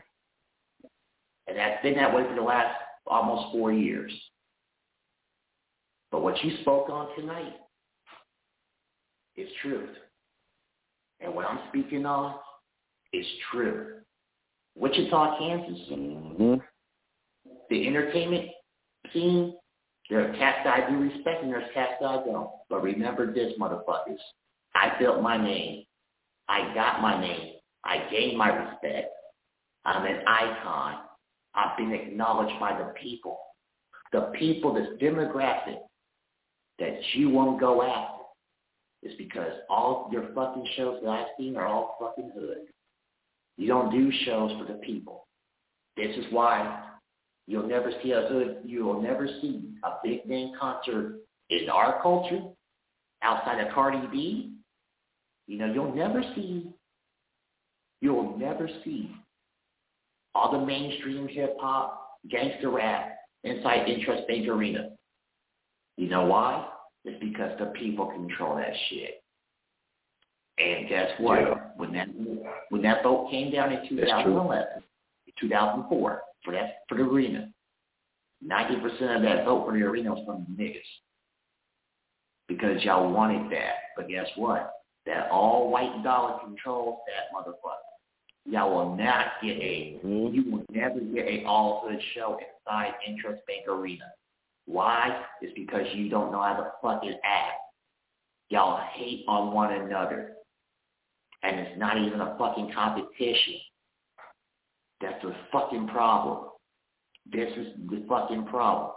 And 1.47 1.57
that's 1.57 1.83
been 1.83 1.95
that 1.95 2.15
way 2.15 2.25
for 2.29 2.35
the 2.35 2.43
last 2.43 2.75
almost 3.07 3.53
four 3.53 3.73
years. 3.73 4.13
But 6.11 6.23
what 6.23 6.43
you 6.43 6.57
spoke 6.63 6.89
on 6.89 7.15
tonight 7.17 7.55
is 9.37 9.49
truth. 9.63 9.91
And 11.21 11.35
what 11.35 11.47
I'm 11.47 11.61
speaking 11.69 12.07
on 12.07 12.35
is 13.13 13.27
true. 13.51 13.98
Wichita, 14.77 15.39
Kansas, 15.39 15.89
hmm 15.89 16.55
the 17.71 17.87
entertainment 17.87 18.49
scene, 19.13 19.55
there 20.11 20.29
are 20.29 20.37
cats 20.37 20.61
that 20.65 20.85
I 20.85 20.91
do 20.91 20.99
respect 20.99 21.43
and 21.43 21.53
there's 21.53 21.71
cats 21.75 21.95
that 22.01 22.07
I 22.07 22.25
don't. 22.25 22.51
But 22.71 22.83
remember 22.83 23.33
this, 23.33 23.53
motherfuckers. 23.61 24.19
I 24.75 24.93
built 24.99 25.23
my 25.23 25.37
name. 25.37 25.85
I 26.49 26.73
got 26.75 27.03
my 27.03 27.21
name. 27.21 27.55
I 27.85 28.09
gained 28.11 28.39
my 28.39 28.49
respect. 28.49 29.11
I'm 29.85 30.05
an 30.07 30.21
icon. 30.27 30.97
I've 31.55 31.77
been 31.77 31.93
acknowledged 31.93 32.59
by 32.59 32.79
the 32.79 32.93
people. 33.01 33.39
The 34.13 34.33
people, 34.39 34.73
this 34.73 34.89
demographic 35.01 35.79
that 36.79 36.99
you 37.13 37.29
won't 37.29 37.61
go 37.61 37.83
after 37.83 38.25
is 39.03 39.13
because 39.19 39.53
all 39.69 40.09
your 40.11 40.33
fucking 40.35 40.67
shows 40.77 41.01
that 41.03 41.11
I've 41.11 41.27
seen 41.39 41.57
are 41.57 41.67
all 41.67 41.97
fucking 42.01 42.33
hood. 42.35 42.59
You 43.59 43.67
don't 43.67 43.91
do 43.91 44.11
shows 44.25 44.53
for 44.59 44.73
the 44.73 44.79
people. 44.79 45.27
This 45.97 46.17
is 46.17 46.25
why 46.31 46.85
you'll 47.49 47.67
never 47.67 47.91
see 48.03 48.13
a 48.13 48.23
hood, 48.29 48.59
you 48.65 48.85
will 48.85 49.03
never 49.03 49.27
see 49.43 49.69
a 49.85 49.91
big 50.03 50.25
name 50.27 50.53
concert 50.59 51.19
in 51.51 51.69
our 51.69 52.01
culture 52.01 52.41
outside 53.23 53.61
of 53.61 53.75
Cardi 53.75 54.07
B. 54.13 54.53
You 55.49 55.59
know, 55.59 55.73
you'll 55.73 55.95
never 55.95 56.23
see, 56.37 56.71
you'll 58.01 58.39
never 58.39 58.69
see 58.85 59.11
all 60.35 60.53
the 60.53 60.65
mainstream 60.65 61.27
hip 61.27 61.57
hop, 61.59 62.19
gangster 62.31 62.71
rap 62.71 63.17
inside 63.43 63.89
Intrust 63.89 64.29
Bank 64.29 64.47
Arena. 64.47 64.91
You 65.97 66.09
know 66.09 66.27
why? 66.27 66.69
It's 67.05 67.19
because 67.21 67.59
the 67.59 67.67
people 67.67 68.07
control 68.07 68.57
that 68.57 68.73
shit. 68.89 69.23
And 70.59 70.89
guess 70.89 71.11
what? 71.21 71.41
Yeah. 71.41 71.55
When 71.77 71.93
that 71.93 72.09
when 72.71 72.83
that 72.83 73.03
vote 73.03 73.31
came 73.31 73.53
down 73.53 73.73
in 73.73 73.89
2011, 73.89 74.83
2004 75.41 76.23
for 76.45 76.53
that 76.53 76.79
for 76.89 76.97
the 76.97 77.05
arena, 77.05 77.49
90% 78.45 79.17
of 79.17 79.23
that 79.23 79.45
vote 79.45 79.67
for 79.67 79.73
the 79.73 79.85
arena 79.85 80.15
was 80.15 80.25
from 80.27 80.47
the 80.49 80.63
niggas 80.63 80.81
because 82.49 82.83
y'all 82.83 83.13
wanted 83.13 83.51
that. 83.53 83.75
But 83.97 84.09
guess 84.09 84.27
what? 84.37 84.73
That 85.07 85.31
all 85.31 85.71
white 85.71 86.03
dollar 86.03 86.39
controls 86.45 86.99
that 87.07 87.37
motherfucker. 87.37 87.77
Y'all 88.45 88.75
will 88.75 88.97
not 88.97 89.27
get 89.43 89.59
a 89.59 90.01
Mhm. 90.03 90.35
you 90.35 90.51
will 90.51 90.65
never 90.71 91.01
get 91.01 91.27
a 91.27 91.45
all 91.45 91.81
hood 91.81 92.03
show 92.15 92.39
inside 92.39 92.95
Intrust 93.07 93.45
Bank 93.47 93.69
Arena. 93.69 94.13
Why? 94.67 95.25
It's 95.41 95.53
because 95.55 95.87
you 95.95 96.09
don't 96.09 96.33
know 96.33 96.43
how 96.43 96.57
to 96.57 96.73
fucking 96.83 97.19
act. 97.23 97.61
Y'all 98.51 98.81
hate 98.81 99.25
on 99.29 99.53
one 99.53 99.73
another. 99.73 100.38
And 101.43 101.59
it's 101.61 101.79
not 101.79 101.99
even 101.99 102.21
a 102.21 102.37
fucking 102.39 102.73
competition. 102.75 103.55
That's 105.01 105.23
the 105.23 105.35
fucking 105.53 105.89
problem. 105.89 106.51
This 107.31 107.51
is 107.57 107.69
the 107.89 108.05
fucking 108.09 108.47
problem. 108.47 108.93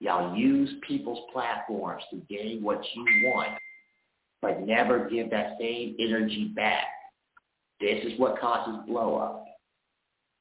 Y'all 0.00 0.36
use 0.36 0.70
people's 0.86 1.20
platforms 1.32 2.02
to 2.10 2.16
gain 2.28 2.62
what 2.62 2.80
you 2.94 3.04
want, 3.24 3.50
but 4.42 4.60
never 4.66 5.08
give 5.08 5.30
that 5.30 5.56
same 5.58 5.96
energy 5.98 6.52
back. 6.54 6.84
This 7.80 8.04
is 8.04 8.18
what 8.18 8.38
causes 8.38 8.80
blow 8.86 9.16
up. 9.16 9.44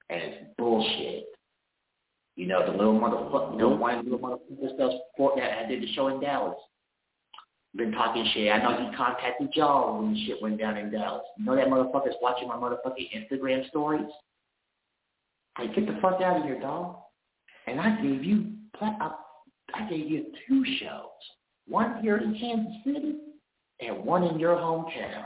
And 0.10 0.22
it's 0.22 0.46
bullshit. 0.58 1.26
You 2.36 2.48
know, 2.48 2.66
the 2.66 2.78
little 2.78 3.00
motherfucker, 3.00 3.54
you 3.54 3.58
know, 3.60 3.70
one 3.70 3.96
mm-hmm. 3.96 4.12
little 4.12 4.20
motherfucker 4.20 4.76
stuff 4.76 4.92
that 5.38 5.66
I 5.66 5.68
did 5.68 5.82
the 5.82 5.94
show 5.94 6.10
in 6.10 6.20
Dallas. 6.20 6.58
Been 7.76 7.92
talking 7.92 8.26
shit. 8.34 8.52
I 8.52 8.60
know 8.60 8.90
he 8.90 8.96
contacted 8.96 9.50
y'all 9.54 10.02
when 10.02 10.16
shit 10.26 10.42
went 10.42 10.60
down 10.60 10.78
in 10.78 10.92
Dallas. 10.92 11.24
You 11.38 11.46
know 11.46 11.56
that 11.56 11.68
motherfucker's 11.68 12.16
watching 12.22 12.48
my 12.48 12.56
motherfucking 12.56 13.10
Instagram 13.14 13.68
stories? 13.68 14.10
Like, 15.60 15.76
get 15.76 15.86
the 15.86 16.00
fuck 16.02 16.22
out 16.22 16.38
of 16.38 16.44
here, 16.44 16.60
dog. 16.60 16.98
And 17.68 17.80
I 17.80 18.02
gave 18.02 18.24
you, 18.24 18.54
I 18.82 19.90
gave 19.90 20.10
you 20.10 20.28
two 20.48 20.64
shows. 20.80 21.10
One 21.68 22.02
here 22.02 22.18
in 22.18 22.38
Kansas 22.40 22.74
City 22.86 23.16
and 23.82 24.06
one 24.06 24.24
in 24.24 24.40
your 24.40 24.56
hometown. 24.56 25.26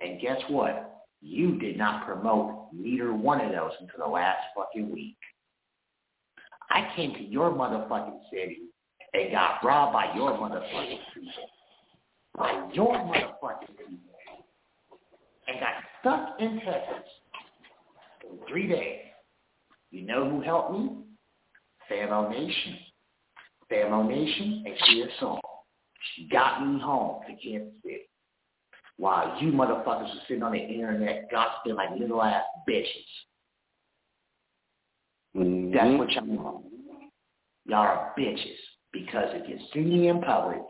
And 0.00 0.20
guess 0.20 0.38
what? 0.48 1.06
You 1.22 1.58
did 1.58 1.76
not 1.76 2.06
promote 2.06 2.68
neither 2.72 3.12
one 3.12 3.40
of 3.40 3.50
those 3.52 3.72
until 3.80 4.06
the 4.06 4.10
last 4.10 4.38
fucking 4.56 4.92
week. 4.92 5.16
I 6.70 6.92
came 6.94 7.14
to 7.14 7.22
your 7.22 7.50
motherfucking 7.50 8.20
city 8.30 8.58
and 9.12 9.32
got 9.32 9.64
robbed 9.64 9.92
by 9.92 10.14
your 10.14 10.32
motherfucking 10.32 10.98
people. 11.14 11.50
By 12.36 12.68
your 12.72 12.94
motherfucking 12.94 13.76
people. 13.76 14.14
And 15.48 15.60
got 15.60 15.74
stuck 16.00 16.40
in 16.40 16.60
Texas 16.60 17.08
for 18.20 18.48
three 18.48 18.68
days. 18.68 19.00
You 19.90 20.02
know 20.02 20.28
who 20.28 20.40
helped 20.40 20.72
me? 20.72 20.90
Famo 21.90 22.30
Nation. 22.30 22.76
Famo 23.70 24.08
Nation 24.08 24.64
and 24.66 24.74
CSO. 25.20 25.38
She 26.14 26.28
got 26.28 26.66
me 26.66 26.80
home 26.80 27.22
to 27.26 27.34
Kansas 27.34 27.72
City. 27.82 28.02
While 28.96 29.38
you 29.40 29.50
motherfuckers 29.52 29.86
are 29.86 30.20
sitting 30.28 30.42
on 30.42 30.52
the 30.52 30.58
internet 30.58 31.30
gossiping 31.30 31.74
like 31.74 31.90
little 31.98 32.22
ass 32.22 32.44
bitches. 32.68 32.86
Mm-hmm. 35.36 35.72
That's 35.72 35.98
what 35.98 36.10
y'all 36.10 36.46
are. 36.46 36.60
Y'all 37.66 37.78
are 37.78 38.14
bitches. 38.18 38.56
Because 38.92 39.28
if 39.32 39.48
you 39.48 39.58
see 39.72 39.80
me 39.80 40.08
in 40.08 40.20
public, 40.20 40.62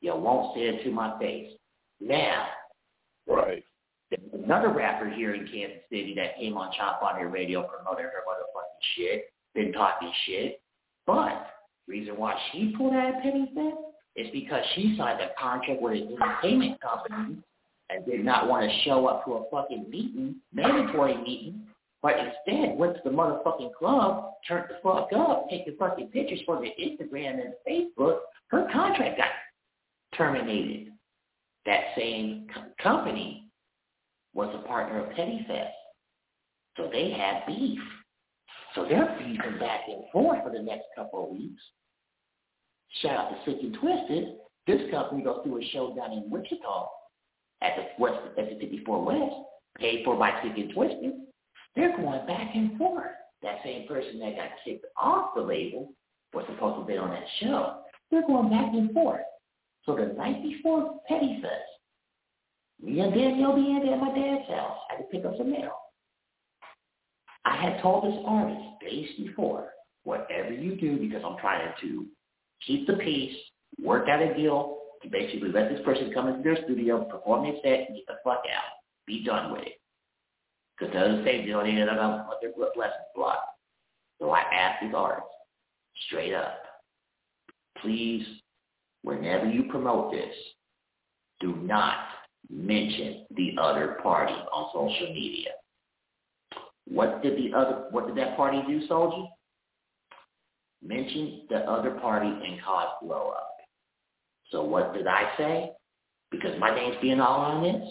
you 0.00 0.14
won't 0.14 0.54
say 0.54 0.62
it 0.62 0.84
to 0.84 0.90
my 0.90 1.18
face. 1.18 1.52
Now, 2.00 2.46
right. 3.26 3.64
There's 4.10 4.42
another 4.44 4.70
rapper 4.70 5.10
here 5.10 5.34
in 5.34 5.46
Kansas 5.46 5.82
City 5.90 6.14
that 6.16 6.38
came 6.38 6.56
on 6.56 6.72
Chop 6.76 7.02
On 7.02 7.20
It 7.20 7.24
Radio 7.24 7.62
promoting 7.62 8.06
her 8.06 8.22
motherfucking 8.26 8.96
shit, 8.96 9.24
been 9.54 9.72
talking 9.72 10.10
shit. 10.26 10.60
But 11.06 11.46
reason 11.86 12.16
why 12.16 12.34
she 12.52 12.74
pulled 12.76 12.94
out 12.94 13.16
of 13.16 13.22
Petty 13.22 13.50
Theft 13.54 13.76
is 14.16 14.28
because 14.32 14.64
she 14.74 14.94
signed 14.96 15.20
a 15.20 15.28
contract 15.38 15.82
with 15.82 15.92
an 15.92 16.16
entertainment 16.20 16.80
company 16.80 17.36
and 17.90 18.06
did 18.06 18.24
not 18.24 18.48
want 18.48 18.70
to 18.70 18.78
show 18.84 19.06
up 19.06 19.24
to 19.24 19.34
a 19.34 19.50
fucking 19.50 19.86
meeting, 19.90 20.36
mandatory 20.52 21.16
meeting, 21.16 21.66
but 22.02 22.14
instead 22.18 22.78
went 22.78 22.94
to 22.96 23.00
the 23.04 23.10
motherfucking 23.10 23.74
club, 23.74 24.32
turned 24.46 24.66
the 24.68 24.76
fuck 24.82 25.08
up, 25.16 25.48
taking 25.50 25.76
fucking 25.78 26.08
pictures 26.08 26.40
for 26.46 26.60
the 26.60 26.70
Instagram 26.82 27.40
and 27.44 27.54
Facebook. 27.68 28.18
Her 28.48 28.66
contract 28.72 29.18
got 29.18 29.28
terminated. 30.18 30.92
That 31.64 31.80
same 31.96 32.46
company 32.82 33.46
was 34.34 34.54
a 34.54 34.66
partner 34.66 35.04
of 35.04 35.16
Petty 35.16 35.44
Fest. 35.48 35.74
So 36.76 36.88
they 36.92 37.10
had 37.10 37.46
beef. 37.46 37.80
So 38.74 38.84
they're 38.88 39.16
beefing 39.18 39.58
back 39.58 39.80
and 39.88 40.04
forth 40.12 40.42
for 40.44 40.52
the 40.52 40.62
next 40.62 40.84
couple 40.94 41.24
of 41.24 41.30
weeks. 41.30 41.62
Shout 43.02 43.18
out 43.18 43.30
to 43.30 43.50
Sick 43.50 43.60
and 43.62 43.74
Twisted. 43.74 44.36
This 44.66 44.90
company 44.90 45.22
goes 45.22 45.40
through 45.44 45.62
a 45.62 45.64
show 45.72 45.94
down 45.94 46.12
in 46.12 46.30
Wichita 46.30 46.88
at 47.62 47.72
the 47.76 48.02
West 48.02 48.20
at 48.26 48.36
the 48.36 48.56
54 48.60 49.04
West, 49.04 49.34
paid 49.78 50.04
for 50.04 50.16
by 50.16 50.30
Sick 50.42 50.52
and 50.56 50.72
Twisted. 50.72 51.12
They're 51.74 51.96
going 51.96 52.26
back 52.26 52.54
and 52.54 52.76
forth. 52.78 53.06
That 53.42 53.58
same 53.64 53.86
person 53.86 54.18
that 54.20 54.36
got 54.36 54.50
kicked 54.64 54.84
off 54.96 55.30
the 55.34 55.42
label 55.42 55.92
was 56.34 56.44
supposed 56.48 56.80
to 56.80 56.86
be 56.86 56.98
on 56.98 57.10
that 57.10 57.24
show. 57.40 57.80
They're 58.10 58.26
going 58.26 58.50
back 58.50 58.72
and 58.74 58.92
forth. 58.92 59.20
So 59.88 59.96
the 59.96 60.12
night 60.18 60.42
before 60.42 61.00
Petty 61.08 61.40
Fest, 61.40 61.54
me 62.84 63.00
and 63.00 63.14
Danielle 63.14 63.54
being 63.56 63.80
there 63.82 63.94
at 63.94 64.00
my 64.00 64.14
dad's 64.14 64.46
house, 64.46 64.76
I 64.90 64.96
had 64.96 64.98
to 64.98 65.04
pick 65.04 65.24
up 65.24 65.32
some 65.38 65.50
mail. 65.50 65.72
I 67.46 67.56
had 67.56 67.80
told 67.80 68.04
this 68.04 68.20
artist 68.26 68.60
days 68.82 69.08
before, 69.16 69.70
whatever 70.04 70.52
you 70.52 70.76
do, 70.76 70.98
because 70.98 71.22
I'm 71.24 71.38
trying 71.38 71.72
to 71.80 72.06
keep 72.66 72.86
the 72.86 72.94
peace, 72.94 73.34
work 73.82 74.10
out 74.10 74.20
a 74.20 74.34
deal 74.34 74.76
to 75.02 75.08
basically 75.08 75.50
let 75.50 75.70
this 75.70 75.80
person 75.86 76.12
come 76.12 76.28
into 76.28 76.42
their 76.42 76.62
studio, 76.64 77.04
perform 77.04 77.44
their 77.44 77.54
set, 77.62 77.88
and 77.88 77.96
get 77.96 78.06
the 78.08 78.16
fuck 78.22 78.42
out. 78.54 78.72
Be 79.06 79.24
done 79.24 79.52
with 79.52 79.62
it. 79.62 79.80
Because 80.78 80.92
the 80.92 81.00
other 81.00 81.22
stage, 81.22 81.46
they 81.46 81.52
don't 81.52 81.66
even 81.66 81.86
know 81.86 82.24
what 82.28 82.42
their 82.42 82.52
blessings 82.52 82.92
block. 83.16 83.42
So 84.20 84.32
I 84.32 84.40
asked 84.40 84.82
this 84.82 84.92
artist, 84.94 85.26
straight 86.06 86.34
up, 86.34 86.58
please, 87.80 88.26
whenever 89.02 89.46
you 89.46 89.64
promote 89.64 90.12
this, 90.12 90.34
do 91.40 91.54
not 91.56 91.96
mention 92.50 93.26
the 93.36 93.54
other 93.60 93.98
party 94.02 94.32
on 94.32 94.70
social 94.72 95.12
media. 95.12 95.50
What 96.86 97.22
did 97.22 97.36
the 97.36 97.56
other 97.56 97.84
what 97.90 98.06
did 98.06 98.16
that 98.16 98.36
party 98.36 98.62
do, 98.66 98.86
Soldier? 98.86 99.28
Mention 100.82 101.42
the 101.50 101.58
other 101.58 101.92
party 101.92 102.28
and 102.28 102.62
cause 102.62 102.88
blow 103.02 103.30
up. 103.36 103.48
So 104.50 104.62
what 104.62 104.94
did 104.94 105.06
I 105.06 105.30
say? 105.36 105.70
Because 106.30 106.58
my 106.58 106.74
name's 106.74 106.96
being 107.02 107.20
all 107.20 107.40
on 107.40 107.62
this, 107.62 107.88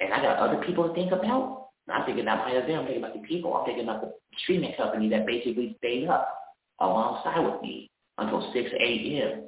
and 0.00 0.12
I 0.12 0.20
got 0.20 0.38
other 0.38 0.62
people 0.64 0.88
to 0.88 0.94
think 0.94 1.12
about. 1.12 1.68
I'm 1.88 2.04
thinking 2.06 2.24
about 2.24 2.46
my 2.46 2.54
them. 2.54 2.80
I'm 2.80 2.86
thinking 2.86 3.04
about 3.04 3.14
the 3.14 3.26
people. 3.26 3.54
I'm 3.54 3.66
thinking 3.66 3.84
about 3.84 4.00
the 4.00 4.12
streaming 4.42 4.74
company 4.76 5.08
that 5.10 5.26
basically 5.26 5.76
stayed 5.78 6.08
up 6.08 6.34
alongside 6.80 7.40
with 7.40 7.60
me 7.62 7.90
until 8.18 8.50
6 8.52 8.70
a.m. 8.80 9.43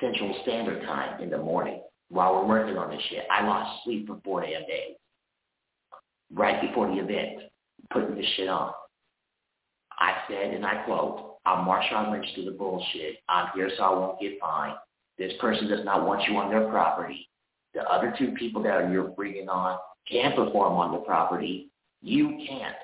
Central 0.00 0.38
Standard 0.42 0.82
Time 0.82 1.20
in 1.20 1.30
the 1.30 1.38
morning 1.38 1.82
while 2.08 2.34
we're 2.34 2.46
working 2.46 2.76
on 2.76 2.90
this 2.90 3.02
shit. 3.08 3.24
I 3.30 3.44
lost 3.44 3.84
sleep 3.84 4.06
for 4.06 4.20
four 4.24 4.42
damn 4.42 4.66
days. 4.66 4.96
Right 6.32 6.60
before 6.60 6.88
the 6.88 7.00
event, 7.00 7.50
putting 7.90 8.14
this 8.14 8.26
shit 8.36 8.48
on. 8.48 8.72
I 9.98 10.14
said, 10.28 10.54
and 10.54 10.64
I 10.64 10.82
quote, 10.84 11.36
I'm 11.44 11.66
Marshawn 11.66 12.12
Lynch 12.12 12.26
to 12.36 12.44
the 12.44 12.52
bullshit. 12.52 13.16
I'm 13.28 13.48
here 13.54 13.70
so 13.76 13.82
I 13.82 13.90
won't 13.90 14.20
get 14.20 14.40
fined. 14.40 14.76
This 15.18 15.32
person 15.40 15.68
does 15.68 15.84
not 15.84 16.06
want 16.06 16.28
you 16.28 16.36
on 16.36 16.50
their 16.50 16.68
property. 16.68 17.28
The 17.74 17.82
other 17.82 18.14
two 18.18 18.32
people 18.32 18.62
that 18.62 18.90
you're 18.90 19.08
bringing 19.08 19.48
on 19.48 19.78
can 20.10 20.32
perform 20.32 20.74
on 20.74 20.92
the 20.92 20.98
property. 20.98 21.70
You 22.02 22.38
can't. 22.46 22.74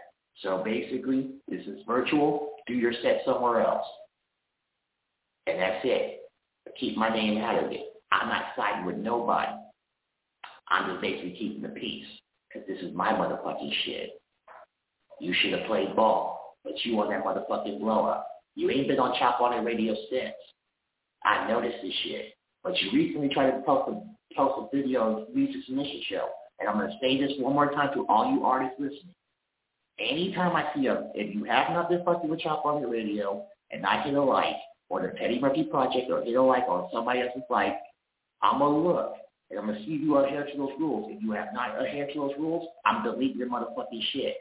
So 0.43 0.63
basically, 0.65 1.31
this 1.49 1.67
is 1.67 1.81
virtual. 1.87 2.53
Do 2.67 2.75
your 2.75 2.93
set 3.03 3.23
somewhere 3.25 3.63
else. 3.63 3.87
And 5.47 5.59
that's 5.59 5.81
it. 5.85 6.28
Keep 6.79 6.97
my 6.97 7.09
name 7.09 7.39
out 7.43 7.63
of 7.63 7.71
it. 7.73 7.81
I'm 8.13 8.29
not 8.29 8.47
siding 8.57 8.87
with 8.87 8.97
nobody. 8.97 9.53
I'm 10.69 10.91
just 10.91 11.01
basically 11.01 11.37
keeping 11.39 11.63
the 11.63 11.69
peace 11.69 12.07
because 12.49 12.67
this 12.69 12.79
is 12.83 12.95
my 12.95 13.13
motherfucking 13.13 13.73
shit. 13.85 14.21
You 15.21 15.35
should 15.41 15.53
have 15.53 15.67
played 15.67 15.97
ball, 15.97 16.57
but 16.65 16.73
you 16.85 16.99
on 17.01 17.11
that 17.11 17.25
motherfucking 17.25 17.81
blow 17.81 18.07
up. 18.07 18.27
You 18.55 18.71
ain't 18.71 18.89
been 18.89 18.99
on 18.99 19.19
Chop 19.19 19.41
On 19.41 19.53
It 19.53 19.65
Radio 19.65 19.95
since. 20.11 20.35
I 21.25 21.49
noticed 21.49 21.79
this 21.83 21.93
shit. 22.05 22.35
But 22.63 22.77
you 22.81 22.91
recently 22.93 23.29
tried 23.29 23.53
to 23.53 23.63
post 23.63 23.91
a, 23.91 24.35
post 24.35 24.71
a 24.73 24.77
video 24.77 25.23
of 25.23 25.35
Music 25.35 25.63
Submission 25.67 26.03
Show. 26.09 26.29
And 26.61 26.69
I'm 26.69 26.77
going 26.77 26.91
to 26.91 26.99
say 27.01 27.21
this 27.21 27.33
one 27.39 27.55
more 27.55 27.71
time 27.71 27.95
to 27.95 28.07
all 28.09 28.33
you 28.33 28.45
artists 28.45 28.77
listening. 28.79 29.15
Anytime 29.99 30.55
I 30.55 30.73
see 30.75 30.87
a, 30.87 31.11
if 31.15 31.35
you 31.35 31.45
have 31.45 31.71
not 31.71 31.89
been 31.89 32.05
fucking 32.05 32.29
with 32.29 32.41
Chop 32.41 32.65
On 32.65 32.83
It 32.83 32.87
Radio 32.87 33.45
and 33.71 33.85
I 33.85 34.03
hit 34.03 34.15
a 34.15 34.23
like, 34.23 34.57
or 34.89 35.03
the 35.03 35.09
Petty 35.09 35.39
Murphy 35.39 35.65
Project, 35.65 36.11
or 36.11 36.21
a 36.21 36.43
like 36.43 36.65
on 36.69 36.89
somebody 36.93 37.21
else's 37.21 37.43
like, 37.51 37.77
I'm 38.43 38.59
going 38.59 38.73
to 38.73 38.89
look, 38.89 39.15
and 39.51 39.59
I'm 39.59 39.67
going 39.67 39.79
to 39.79 39.85
see 39.85 39.95
if 39.95 40.03
you 40.03 40.19
adhere 40.19 40.47
to 40.47 40.57
those 40.57 40.71
rules. 40.79 41.11
If 41.15 41.23
you 41.23 41.33
have 41.33 41.49
not 41.53 41.81
adhered 41.81 42.11
to 42.15 42.21
those 42.21 42.33
rules, 42.39 42.69
I'm 42.87 43.03
deleting 43.03 43.39
your 43.39 43.49
motherfucking 43.49 44.03
shit. 44.13 44.37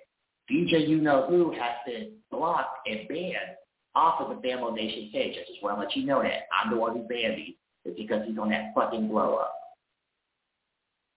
DJ 0.50 0.88
You 0.88 1.02
Know 1.02 1.26
Who 1.28 1.52
has 1.52 1.76
been 1.86 2.14
blocked 2.32 2.88
and 2.88 3.08
banned 3.08 3.58
off 3.96 4.22
of 4.22 4.30
the 4.30 4.48
Famo 4.48 4.74
Nation 4.74 5.10
page. 5.12 5.36
I 5.36 5.52
just 5.52 5.62
want 5.62 5.78
to 5.78 5.84
let 5.84 5.96
you 5.96 6.06
know 6.06 6.22
that. 6.22 6.48
I'm 6.54 6.72
the 6.72 6.78
one 6.78 6.96
who 6.96 7.04
banned 7.04 7.36
him. 7.36 7.56
It's 7.84 7.98
because 7.98 8.22
he's 8.28 8.38
on 8.38 8.50
that 8.50 8.74
fucking 8.76 9.08
blow 9.08 9.36
up. 9.36 9.54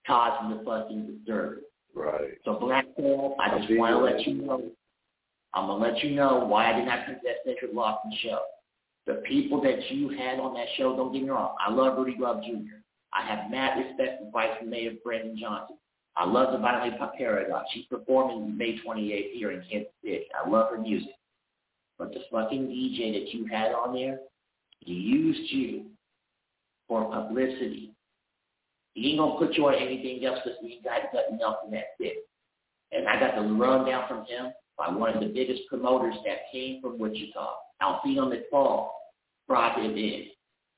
Causing 0.07 0.57
the 0.57 0.65
fucking 0.65 1.19
disturbance. 1.19 1.67
Right. 1.95 2.39
So 2.45 2.55
Black 2.55 2.87
Pearl, 2.97 3.37
I 3.39 3.59
just 3.59 3.71
want 3.79 3.93
to 3.93 3.99
let 3.99 4.27
you 4.27 4.43
know. 4.43 4.71
I'm 5.53 5.67
gonna 5.67 5.83
let 5.83 6.03
you 6.05 6.15
know 6.15 6.45
why 6.47 6.73
I 6.73 6.77
did 6.77 6.87
not 6.87 7.01
that 7.07 7.37
Cedric 7.45 7.75
Lofton 7.75 8.17
show. 8.23 8.41
The 9.11 9.23
people 9.23 9.61
that 9.63 9.91
you 9.91 10.09
had 10.11 10.39
on 10.39 10.55
that 10.55 10.69
show, 10.77 10.97
don't 10.97 11.13
get 11.13 11.25
me 11.25 11.31
wrong. 11.31 11.57
I 11.59 11.73
love 11.73 11.99
Rudy 11.99 12.15
Love 12.17 12.45
Jr. 12.45 12.79
I 13.13 13.27
have 13.27 13.51
mad 13.51 13.77
respect 13.79 14.23
for 14.23 14.31
Vice 14.31 14.63
Mayor 14.65 14.93
Brandon 15.03 15.37
Johnson. 15.37 15.77
I 16.17 16.27
love 16.27 16.53
the 16.53 16.59
Violent 16.59 16.95
Paradox. 17.19 17.67
She's 17.73 17.87
performing 17.87 18.57
May 18.57 18.79
28th 18.87 19.33
here 19.33 19.51
in 19.51 19.63
Kansas 19.69 19.91
City. 20.05 20.27
I 20.33 20.49
love 20.49 20.71
her 20.71 20.79
music. 20.79 21.11
But 21.99 22.13
the 22.13 22.21
fucking 22.31 22.69
DJ 22.69 23.13
that 23.15 23.35
you 23.35 23.47
had 23.47 23.73
on 23.73 23.95
there, 23.95 24.21
he 24.79 24.93
used 24.93 25.51
you 25.51 25.87
for 26.87 27.11
publicity. 27.11 27.93
He 28.95 29.11
ain't 29.11 29.19
gonna 29.19 29.39
put 29.39 29.57
you 29.57 29.67
on 29.67 29.75
anything 29.75 30.25
else 30.25 30.39
because 30.45 30.59
he 30.63 30.81
got 30.85 31.03
nothing 31.13 31.41
else 31.43 31.57
and 31.65 31.73
that's 31.73 31.87
it. 31.99 32.29
And 32.93 33.09
I 33.09 33.19
got 33.19 33.35
the 33.35 33.43
rundown 33.43 34.05
from 34.07 34.25
him 34.27 34.53
by 34.79 34.89
one 34.89 35.15
of 35.15 35.21
the 35.21 35.29
biggest 35.29 35.63
promoters 35.69 36.15
that 36.25 36.51
came 36.53 36.81
from 36.81 36.99
Wichita, 36.99 37.55
Alfino 37.83 38.33
McFall, 38.33 38.91
brought 39.51 39.79
him 39.83 39.97
in. 39.97 40.27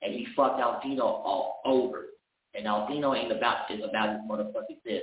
And 0.00 0.14
he 0.14 0.26
fucked 0.34 0.60
Alfino 0.60 1.02
all 1.02 1.60
over. 1.64 2.06
And 2.54 2.66
Alfino 2.66 3.16
ain't 3.16 3.30
about 3.30 3.70
is 3.70 3.80
about 3.88 4.10
his 4.10 4.20
motherfucking 4.28 4.82
business. 4.84 5.02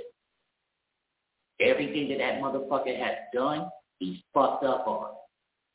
Everything 1.60 2.08
that 2.08 2.18
that 2.18 2.40
motherfucker 2.42 2.98
has 2.98 3.14
done 3.32 3.70
He's 4.00 4.16
fucked 4.34 4.64
up 4.64 4.86
on. 4.88 5.10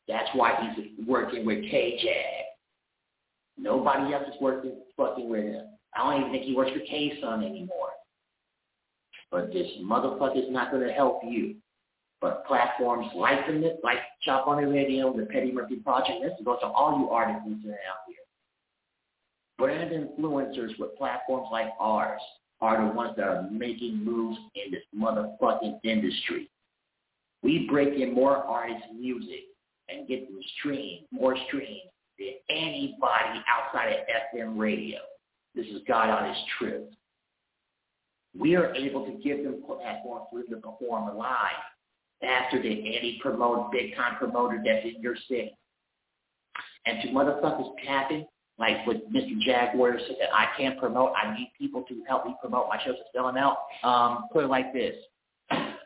That's 0.08 0.30
why 0.34 0.74
he's 0.76 1.08
working 1.08 1.46
with 1.46 1.62
K-Jag. 1.70 2.46
Nobody 3.58 4.14
else 4.14 4.28
is 4.28 4.42
working 4.42 4.82
fucking 4.98 5.30
with 5.30 5.46
him. 5.46 5.68
I 5.96 6.00
don't 6.00 6.22
even 6.22 6.32
think 6.34 6.44
he 6.44 6.56
works 6.56 6.72
for 6.72 6.80
K-Sun 6.80 7.44
anymore. 7.44 7.90
But 9.32 9.54
this 9.54 9.68
motherfucker's 9.82 10.52
not 10.52 10.72
going 10.72 10.86
to 10.86 10.94
help 10.94 11.22
you. 11.24 11.56
But 12.22 12.46
platforms 12.46 13.08
like 13.16 13.46
the 13.46 13.78
like 13.84 13.98
Chop 14.24 14.48
On 14.48 14.64
It 14.64 14.68
Radio, 14.68 15.16
the 15.16 15.26
Petty 15.26 15.52
Murphy 15.52 15.76
Project, 15.78 16.22
this 16.22 16.32
goes 16.44 16.60
to 16.62 16.68
all 16.68 16.98
you 17.00 17.10
artists 17.10 17.42
out 17.46 18.00
here. 18.08 18.16
Brand 19.58 19.92
influencers 19.92 20.78
with 20.80 20.98
platforms 20.98 21.48
like 21.52 21.68
ours 21.80 22.22
are 22.62 22.88
the 22.88 22.94
ones 22.94 23.14
that 23.18 23.28
are 23.28 23.50
making 23.52 24.04
moves 24.04 24.38
in 24.56 24.72
this 24.72 24.82
motherfucking 24.98 25.80
industry. 25.84 26.50
We 27.44 27.68
break 27.70 28.00
in 28.00 28.14
more 28.14 28.38
artists' 28.38 28.88
music 28.98 29.44
and 29.90 30.08
get 30.08 30.28
them 30.28 30.40
streamed, 30.58 31.06
more 31.12 31.38
streams 31.48 31.92
than 32.18 32.34
anybody 32.50 33.40
outside 33.48 33.90
of 33.94 34.00
FM 34.34 34.58
radio. 34.58 35.00
This 35.54 35.68
is 35.68 35.82
God 35.88 36.10
on 36.10 36.30
his 36.30 36.38
truth. 36.58 36.90
We 38.38 38.56
are 38.56 38.74
able 38.74 39.06
to 39.06 39.12
give 39.24 39.44
them 39.44 39.64
platforms 39.66 40.26
for 40.32 40.40
them 40.40 40.50
to 40.50 40.56
perform 40.58 41.16
live 41.18 41.64
after 42.26 42.62
the 42.62 42.70
anti-promote, 42.70 43.72
big-time 43.72 44.18
promoter 44.18 44.62
that's 44.66 44.86
in 44.86 45.02
your 45.02 45.16
city. 45.28 45.58
And 46.86 47.02
to 47.02 47.08
motherfuckers 47.10 47.74
capping, 47.84 48.26
like 48.58 48.86
what 48.88 49.12
Mr. 49.12 49.40
Jaguar 49.42 49.98
said 50.00 50.16
I 50.34 50.48
can't 50.58 50.80
promote, 50.80 51.12
I 51.16 51.36
need 51.36 51.52
people 51.58 51.84
to 51.84 52.04
help 52.08 52.26
me 52.26 52.36
promote 52.40 52.68
my 52.70 52.80
shows 52.84 52.96
are 52.96 53.12
selling 53.14 53.38
out. 53.38 53.58
Um, 53.84 54.28
put 54.32 54.44
it 54.44 54.48
like 54.48 54.74
this. 54.74 54.96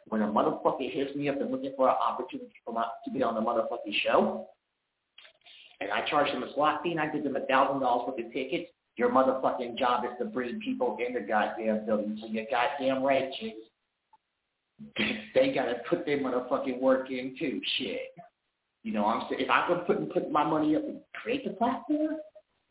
When 0.08 0.22
a 0.22 0.28
motherfucker 0.28 0.92
hits 0.92 1.16
me 1.16 1.30
up 1.30 1.40
and 1.40 1.52
looking 1.52 1.74
for 1.76 1.88
an 1.88 1.96
opportunity 2.02 2.52
for 2.66 2.74
my, 2.74 2.86
to 3.06 3.12
be 3.12 3.22
on 3.24 3.36
the 3.36 3.42
motherfucking 3.42 3.94
show, 4.04 4.48
and 5.82 5.92
I 5.92 6.08
charge 6.10 6.32
them 6.32 6.44
a 6.44 6.54
slot 6.54 6.82
fee 6.84 6.92
and 6.92 7.00
I 7.00 7.08
give 7.08 7.24
them 7.24 7.36
a 7.36 7.46
thousand 7.46 7.80
dollars 7.82 8.08
worth 8.08 8.26
of 8.26 8.34
tickets, 8.34 8.70
your 8.98 9.10
motherfucking 9.10 9.78
job 9.78 10.04
is 10.04 10.12
to 10.20 10.26
bring 10.26 10.60
people 10.60 10.98
in 11.06 11.14
the 11.14 11.22
goddamn 11.22 11.86
building. 11.86 12.18
So 12.22 12.28
you're 12.28 12.46
goddamn 12.52 13.02
right, 13.04 13.32
chicks. 13.40 13.56
They 14.98 15.54
gotta 15.54 15.76
put 15.90 16.06
their 16.06 16.20
motherfucking 16.20 16.80
work 16.80 17.10
in 17.12 17.36
too. 17.38 17.62
Shit. 17.78 18.14
You 18.84 18.94
know, 18.94 19.06
I'm 19.06 19.28
saying 19.30 19.42
if 19.42 19.50
I'm 19.50 19.86
put 19.86 20.14
put 20.14 20.32
my 20.32 20.44
money 20.44 20.76
up 20.76 20.84
and 20.84 21.00
create 21.14 21.44
the 21.44 21.52
platform, 21.52 22.18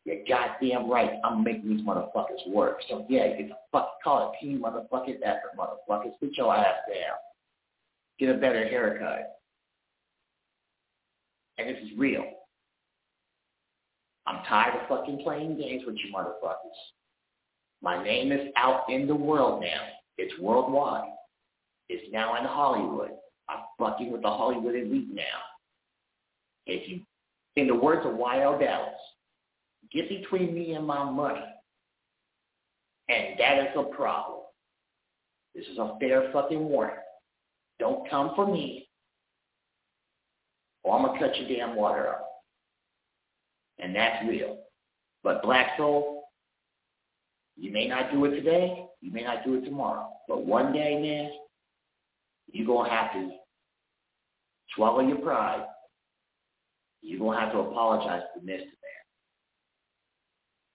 you're 0.05 0.25
goddamn 0.27 0.91
right. 0.91 1.13
I'm 1.23 1.45
making 1.45 1.69
these 1.69 1.87
motherfuckers 1.87 2.49
work. 2.49 2.81
So 2.89 3.05
yeah, 3.09 3.25
it's 3.25 3.53
a 3.53 3.57
fuck 3.73 4.03
call 4.03 4.33
it 4.33 4.45
team 4.45 4.63
motherfucking 4.63 5.19
effort, 5.23 5.57
motherfuckers. 5.59 6.19
Put 6.19 6.37
your 6.37 6.55
ass 6.57 6.77
down. 6.89 7.17
Get 8.19 8.35
a 8.35 8.39
better 8.39 8.67
haircut. 8.67 9.39
And 11.59 11.69
this 11.69 11.83
is 11.83 11.99
real. 11.99 12.25
I'm 14.27 14.45
tired 14.45 14.81
of 14.81 14.89
fucking 14.89 15.23
playing 15.25 15.59
games 15.59 15.83
with 15.87 15.97
you 15.97 16.13
motherfuckers. 16.15 16.55
My 17.83 18.03
name 18.03 18.33
is 18.33 18.49
out 18.57 18.85
in 18.89 19.07
the 19.07 19.15
world 19.15 19.61
now. 19.61 19.83
It's 20.17 20.39
worldwide. 20.41 21.11
It's 21.89 22.13
now 22.13 22.37
in 22.37 22.45
Hollywood. 22.45 23.11
I'm 23.49 23.61
fucking 23.79 24.13
with 24.13 24.23
the 24.23 24.29
Hollywood 24.29 24.75
elite 24.75 25.09
now. 25.13 25.23
If 26.67 26.89
you, 26.89 27.01
in 27.57 27.67
the 27.67 27.75
words 27.75 28.07
of 28.07 28.15
Y.L. 28.17 28.59
Dallas, 28.59 28.93
get 29.93 30.09
between 30.09 30.55
me 30.55 30.75
and 30.75 30.87
my 30.87 31.11
money, 31.11 31.41
and 33.09 33.39
that 33.39 33.59
is 33.59 33.77
a 33.77 33.85
problem. 33.85 34.41
This 35.55 35.67
is 35.67 35.79
a 35.79 35.97
fair 35.99 36.31
fucking 36.33 36.69
warning. 36.69 36.97
Don't 37.79 38.09
come 38.11 38.33
for 38.37 38.47
me, 38.47 38.89
or 40.83 40.99
I'm 40.99 41.07
gonna 41.07 41.19
cut 41.19 41.37
your 41.39 41.49
damn 41.49 41.75
water 41.75 42.11
off. 42.11 42.21
And 43.79 43.95
that's 43.95 44.27
real. 44.29 44.59
But 45.23 45.43
Black 45.43 45.77
Soul, 45.79 46.25
you 47.57 47.73
may 47.73 47.89
not 47.89 48.13
do 48.13 48.25
it 48.27 48.31
today, 48.31 48.85
you 49.01 49.11
may 49.11 49.23
not 49.23 49.45
do 49.45 49.55
it 49.55 49.65
tomorrow, 49.65 50.11
but 50.29 50.45
one 50.45 50.73
day, 50.73 51.01
man, 51.01 51.31
you're 52.53 52.67
going 52.67 52.91
to 52.91 52.97
have 52.97 53.13
to 53.13 53.31
swallow 54.75 55.01
your 55.07 55.19
pride. 55.19 55.67
You're 57.03 57.21
going 57.21 57.39
to 57.39 57.45
have 57.45 57.53
to 57.53 57.61
apologize 57.61 58.23
to 58.35 58.41
Mr. 58.41 58.47
Man. 58.47 59.05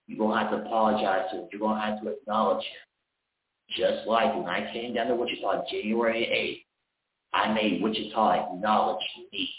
You're 0.07 0.17
going 0.17 0.37
to 0.37 0.43
have 0.43 0.51
to 0.51 0.65
apologize 0.65 1.29
to 1.31 1.37
him. 1.37 1.47
You're 1.51 1.59
going 1.59 1.77
to 1.77 1.81
have 1.81 2.01
to 2.01 2.09
acknowledge 2.09 2.63
him. 2.63 3.77
Just 3.77 4.07
like 4.07 4.35
when 4.35 4.47
I 4.47 4.71
came 4.73 4.93
down 4.93 5.07
to 5.07 5.15
Wichita 5.15 5.63
January 5.71 6.63
8th, 7.33 7.39
I 7.39 7.53
made 7.53 7.81
Wichita 7.81 8.53
acknowledge 8.53 9.01
me. 9.31 9.49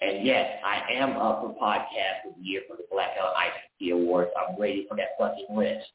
And 0.00 0.26
yes, 0.26 0.58
I 0.64 0.94
am 0.94 1.16
up 1.18 1.42
for 1.42 1.54
podcast 1.62 2.28
of 2.28 2.34
the 2.36 2.42
year 2.42 2.62
for 2.66 2.76
the 2.76 2.84
Blackout 2.90 3.34
ICT 3.34 3.92
Awards. 3.92 4.30
I'm 4.36 4.56
waiting 4.58 4.86
for 4.88 4.96
that 4.96 5.10
fucking 5.18 5.54
list. 5.54 5.86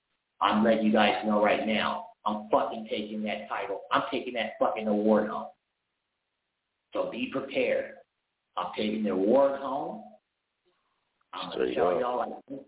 I'm 0.41 0.63
letting 0.63 0.85
you 0.85 0.91
guys 0.91 1.25
know 1.25 1.43
right 1.43 1.65
now. 1.65 2.05
I'm 2.25 2.49
fucking 2.51 2.87
taking 2.89 3.23
that 3.23 3.47
title. 3.47 3.81
I'm 3.91 4.03
taking 4.11 4.33
that 4.33 4.53
fucking 4.59 4.87
award 4.87 5.29
home. 5.29 5.47
So 6.93 7.09
be 7.11 7.29
prepared. 7.31 7.93
I'm 8.57 8.67
taking 8.75 9.03
the 9.03 9.11
award 9.11 9.59
home. 9.59 10.03
I'm 11.33 11.51
gonna 11.51 11.75
tell 11.75 11.99
y'all 11.99 12.17
like 12.17 12.59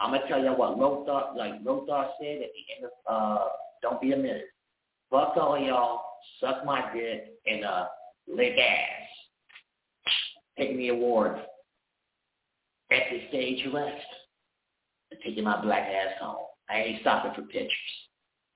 I'm 0.00 0.12
gonna 0.12 0.26
tell 0.28 0.42
y'all 0.42 0.56
what 0.56 0.78
Lothar 0.78 1.36
like 1.36 1.54
Lothar 1.62 2.08
said 2.18 2.42
at 2.42 2.50
the 2.52 2.74
end 2.76 2.84
of 2.84 2.90
uh 3.06 3.48
Don't 3.82 4.00
Be 4.00 4.12
a 4.12 4.16
Menace. 4.16 4.42
Fuck 5.10 5.36
all 5.36 5.58
y'all, 5.58 6.02
suck 6.40 6.64
my 6.64 6.90
dick 6.94 7.34
and 7.46 7.64
uh 7.64 7.86
lick 8.26 8.58
ass. 8.58 9.08
Taking 10.58 10.78
the 10.78 10.88
award 10.88 11.36
at 12.90 13.02
the 13.10 13.28
stage 13.28 13.66
left 13.72 13.94
and 15.10 15.20
taking 15.22 15.44
my 15.44 15.60
black 15.60 15.82
ass 15.82 16.14
home. 16.20 16.46
I 16.70 16.78
ain't 16.78 17.00
stopping 17.02 17.32
for 17.34 17.42
pictures. 17.42 17.70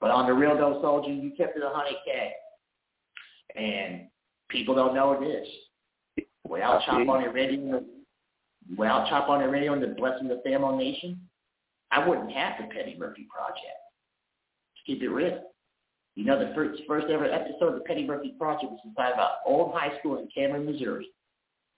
But 0.00 0.10
on 0.10 0.26
the 0.26 0.32
real 0.32 0.56
though, 0.56 0.80
soldier, 0.80 1.12
you 1.12 1.32
kept 1.36 1.56
it 1.56 1.62
a 1.62 1.68
hundred 1.68 1.96
K. 2.04 2.32
And 3.56 4.06
people 4.48 4.74
don't 4.74 4.94
know 4.94 5.18
this. 5.20 5.46
Without 6.48 6.82
Chop 6.84 7.06
On 7.08 7.22
It 7.22 7.32
Radio, 7.32 7.82
without 8.76 9.08
Chop 9.08 9.28
On 9.28 9.42
It 9.42 9.46
Radio 9.46 9.72
and 9.74 9.82
the 9.82 9.88
blessing 9.88 10.30
of 10.30 10.38
the 10.42 10.48
Famo 10.48 10.76
Nation, 10.76 11.20
I 11.90 12.06
wouldn't 12.06 12.32
have 12.32 12.54
the 12.58 12.74
Petty 12.74 12.96
Murphy 12.98 13.26
Project. 13.30 13.60
To 14.76 14.92
keep 14.92 15.02
it 15.02 15.08
real. 15.08 15.42
You 16.16 16.24
know, 16.24 16.38
the 16.38 16.54
first, 16.54 16.82
first 16.88 17.06
ever 17.10 17.26
episode 17.26 17.68
of 17.68 17.74
the 17.74 17.80
Petty 17.80 18.06
Murphy 18.06 18.34
Project 18.38 18.72
was 18.72 18.80
inside 18.84 19.12
of 19.12 19.18
an 19.18 19.26
old 19.46 19.74
high 19.74 19.96
school 19.98 20.18
in 20.18 20.28
Cameron, 20.34 20.66
Missouri. 20.66 21.08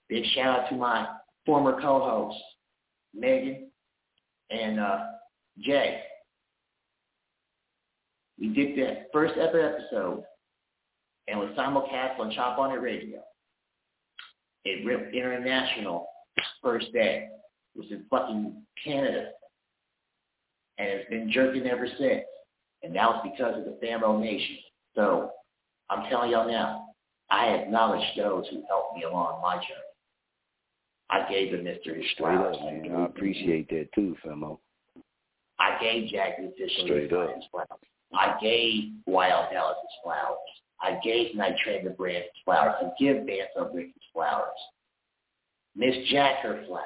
Big 0.09 0.25
shout 0.33 0.61
out 0.61 0.69
to 0.69 0.75
my 0.75 1.07
former 1.45 1.79
co-hosts, 1.79 2.41
Megan 3.13 3.67
and 4.49 4.79
uh, 4.79 4.99
Jay. 5.59 6.01
We 8.39 8.49
did 8.49 8.77
that 8.79 9.07
first 9.13 9.35
ever 9.37 9.59
episode 9.59 10.23
and 11.27 11.39
was 11.39 11.49
simulcast 11.57 12.19
on 12.19 12.31
Chop 12.31 12.57
On 12.57 12.71
It 12.71 12.81
Radio. 12.81 13.21
It 14.65 14.85
ripped 14.85 15.13
international 15.13 16.07
first 16.61 16.91
day. 16.93 17.29
It 17.75 17.79
was 17.79 17.91
in 17.91 18.05
fucking 18.09 18.61
Canada. 18.83 19.29
And 20.77 20.89
it's 20.89 21.09
been 21.09 21.31
jerking 21.31 21.67
ever 21.67 21.87
since. 21.97 22.23
And 22.81 22.95
that 22.95 23.07
was 23.07 23.29
because 23.31 23.57
of 23.57 23.65
the 23.65 23.77
Famo 23.85 24.19
Nation. 24.19 24.57
So 24.95 25.31
I'm 25.89 26.09
telling 26.09 26.31
y'all 26.31 26.47
now, 26.47 26.87
I 27.29 27.47
acknowledge 27.49 28.05
those 28.17 28.45
who 28.49 28.63
helped 28.67 28.97
me 28.97 29.03
along 29.03 29.41
my 29.41 29.55
journey. 29.55 29.93
I 31.09 31.29
gave 31.29 31.51
the 31.51 31.59
mystery 31.59 32.07
Straight 32.13 32.37
up, 32.37 32.51
man. 32.61 32.91
I 32.95 33.05
appreciate 33.05 33.69
that 33.69 33.89
too, 33.93 34.15
Famo. 34.25 34.59
I 35.59 35.77
gave 35.81 36.09
Jag 36.09 36.33
the 36.39 36.47
official 36.47 36.85
Straight 36.85 37.13
up. 37.13 37.29
I 38.13 38.35
gave 38.41 38.91
Wild 39.05 39.51
Dallas 39.51 39.77
his 39.81 40.03
flowers. 40.03 40.37
I 40.81 40.99
gave 41.03 41.35
Night 41.35 41.57
Train 41.63 41.85
the 41.85 41.91
brand 41.91 42.23
his 42.23 42.43
flowers. 42.45 42.75
I 42.81 42.89
give 42.99 43.25
Vance 43.25 43.49
Rick 43.73 43.87
his 43.93 44.03
flowers. 44.13 44.49
Miss 45.75 45.95
Jack 46.11 46.39
her 46.43 46.63
flowers. 46.67 46.83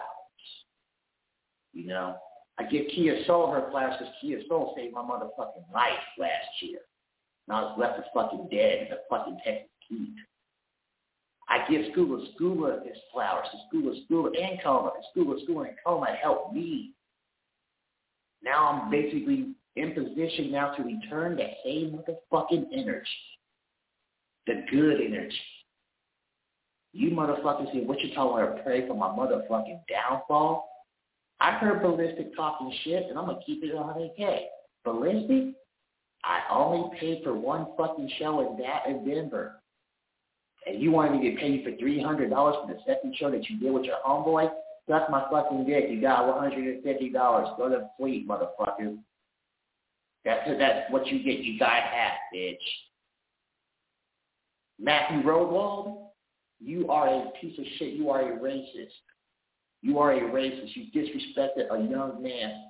You 1.73 1.88
know, 1.88 2.15
I 2.57 2.64
give 2.64 2.85
Kia 2.93 3.23
Soul 3.25 3.51
her 3.51 3.69
flowers 3.69 3.95
because 3.99 4.14
Kia 4.22 4.39
Soul 4.47 4.73
saved 4.75 4.93
my 4.93 5.01
motherfucking 5.01 5.73
life 5.73 5.91
last 6.17 6.47
year. 6.61 6.80
And 7.47 7.57
I 7.57 7.61
was 7.61 7.77
left 7.77 7.97
for 7.97 8.23
fucking 8.23 8.49
dead 8.51 8.83
in 8.83 8.89
the 8.89 8.99
fucking 9.09 9.38
Texas 9.43 9.69
heat. 9.88 10.15
I 11.49 11.69
give 11.69 11.81
Scuba 11.91 12.25
Scuba 12.35 12.81
his 12.85 12.97
flowers. 13.14 13.47
Scuba 13.67 13.93
Scuba 14.06 14.30
and 14.39 14.61
Coma. 14.61 14.91
Scuba 15.11 15.35
Scuba 15.43 15.61
and 15.61 15.77
Coma 15.85 16.07
helped 16.22 16.53
me. 16.53 16.93
Now 18.43 18.67
I'm 18.67 18.91
basically 18.91 19.53
in 19.77 19.93
position 19.93 20.51
now 20.51 20.73
to 20.75 20.83
return 20.83 21.35
that 21.38 21.51
same 21.64 21.97
motherfucking 21.97 22.67
energy. 22.73 23.07
The 24.47 24.64
good 24.72 25.01
energy. 25.01 25.38
You 26.93 27.11
motherfuckers 27.11 27.73
in 27.73 27.88
Wichita 27.88 28.25
want 28.25 28.56
to 28.56 28.64
pray 28.64 28.88
for 28.88 28.93
my 28.95 29.07
motherfucking 29.07 29.81
downfall? 29.89 30.67
I 31.39 31.51
heard 31.53 31.81
Ballistic 31.83 32.35
talking 32.35 32.73
shit, 32.83 33.06
and 33.09 33.17
I'm 33.19 33.25
going 33.25 33.38
to 33.38 33.45
keep 33.45 33.64
it 33.64 33.73
100K. 33.75 34.39
Ballistic? 34.83 35.53
I 36.23 36.41
only 36.51 36.97
paid 36.99 37.23
for 37.23 37.35
one 37.35 37.67
fucking 37.77 38.09
show 38.17 38.39
in 38.51 38.57
that 38.64 38.88
in 38.88 39.07
Denver. 39.07 39.61
and 40.65 40.81
you 40.81 40.91
wanted 40.91 41.14
me 41.19 41.23
to 41.23 41.31
get 41.31 41.39
paid 41.39 41.64
for 41.64 41.75
three 41.77 42.01
hundred 42.01 42.30
dollars 42.30 42.56
for 42.61 42.73
the 42.73 42.80
second 42.85 43.15
show 43.17 43.31
that 43.31 43.49
you 43.49 43.59
did 43.59 43.72
with 43.72 43.83
your 43.83 43.97
homeboy, 44.06 44.49
suck 44.89 45.09
my 45.09 45.25
fucking 45.31 45.65
dick. 45.65 45.85
You 45.89 46.01
got 46.01 46.27
one 46.27 46.39
hundred 46.39 46.67
and 46.73 46.83
fifty 46.83 47.09
dollars. 47.09 47.47
Go 47.57 47.69
to 47.69 47.88
sleep, 47.99 48.27
motherfucker. 48.27 48.97
That's 50.27 50.59
that's 50.59 50.91
what 50.91 51.07
you 51.07 51.23
get. 51.23 51.39
You 51.39 51.57
got 51.57 51.69
half, 51.72 52.17
bitch. 52.35 52.57
Matthew 54.77 55.23
Roadwald, 55.23 56.09
you 56.59 56.89
are 56.89 57.07
a 57.07 57.31
piece 57.39 57.57
of 57.57 57.64
shit. 57.77 57.93
You 57.93 58.09
are 58.09 58.33
a 58.33 58.38
racist. 58.38 58.91
You 59.81 59.99
are 59.99 60.11
a 60.11 60.19
racist. 60.19 60.75
You 60.75 60.91
disrespected 60.93 61.73
a 61.73 61.89
young 61.89 62.22
man 62.22 62.65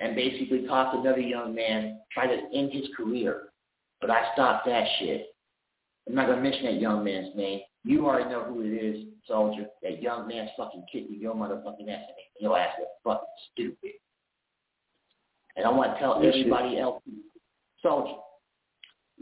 and 0.00 0.16
basically 0.16 0.66
talked 0.66 0.96
another 0.96 1.20
young 1.20 1.54
man, 1.54 2.00
try 2.10 2.26
to 2.26 2.42
end 2.54 2.72
his 2.72 2.88
career. 2.96 3.48
But 4.00 4.10
I 4.10 4.32
stopped 4.32 4.64
that 4.64 4.86
shit. 4.98 5.26
I'm 6.08 6.14
not 6.14 6.28
gonna 6.28 6.40
mention 6.40 6.64
that 6.64 6.80
young 6.80 7.04
man's 7.04 7.36
name. 7.36 7.60
You 7.84 8.06
already 8.06 8.30
know 8.30 8.42
who 8.42 8.62
it 8.62 8.72
is, 8.72 9.04
soldier. 9.28 9.66
That 9.82 10.00
young 10.00 10.26
man 10.28 10.48
fucking 10.56 10.86
kicked 10.90 11.10
your 11.10 11.34
motherfucking 11.34 11.90
ass 11.90 12.04
and 12.08 12.40
your 12.40 12.58
ass 12.58 12.74
was 12.78 12.88
fucking 13.04 13.26
stupid. 13.52 13.92
And 15.56 15.66
I 15.66 15.70
want 15.70 15.94
to 15.94 16.00
tell 16.00 16.22
everybody 16.22 16.78
else, 16.78 17.02
soldier, 17.82 18.14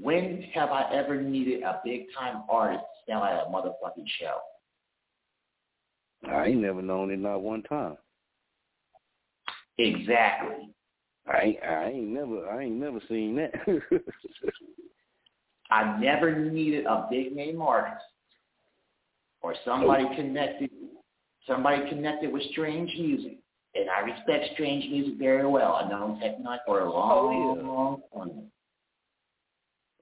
when 0.00 0.42
have 0.54 0.70
I 0.70 0.90
ever 0.92 1.20
needed 1.20 1.62
a 1.62 1.80
big 1.84 2.06
time 2.18 2.44
artist 2.48 2.82
to 3.06 3.12
sell 3.12 3.24
at 3.24 3.46
a 3.46 3.50
motherfucking 3.50 4.06
show? 4.18 4.38
I 6.28 6.46
ain't 6.46 6.60
never 6.60 6.80
known 6.80 7.10
it 7.10 7.18
not 7.18 7.42
one 7.42 7.62
time. 7.64 7.96
Exactly. 9.78 10.70
I 11.26 11.38
ain't, 11.40 11.62
I 11.62 11.84
ain't 11.86 12.08
never 12.08 12.48
I 12.48 12.64
ain't 12.64 12.76
never 12.76 13.00
seen 13.08 13.36
that. 13.36 13.52
I 15.70 15.98
never 16.00 16.50
needed 16.50 16.84
a 16.86 17.06
big 17.10 17.34
name 17.34 17.62
artist 17.62 18.04
or 19.40 19.54
somebody 19.64 20.04
connected 20.16 20.70
somebody 21.46 21.88
connected 21.88 22.32
with 22.32 22.42
strange 22.50 22.90
music. 22.98 23.38
And 23.74 23.88
I 23.88 24.00
respect 24.00 24.52
strange 24.54 24.90
music 24.90 25.14
very 25.18 25.46
well. 25.46 25.74
I've 25.74 25.90
known 25.90 26.20
Tech 26.20 26.36
for 26.66 26.80
a 26.80 26.90
long, 26.90 27.34
Oh, 27.34 27.56
yeah. 27.56 27.66
long 27.66 28.02
time. 28.14 28.50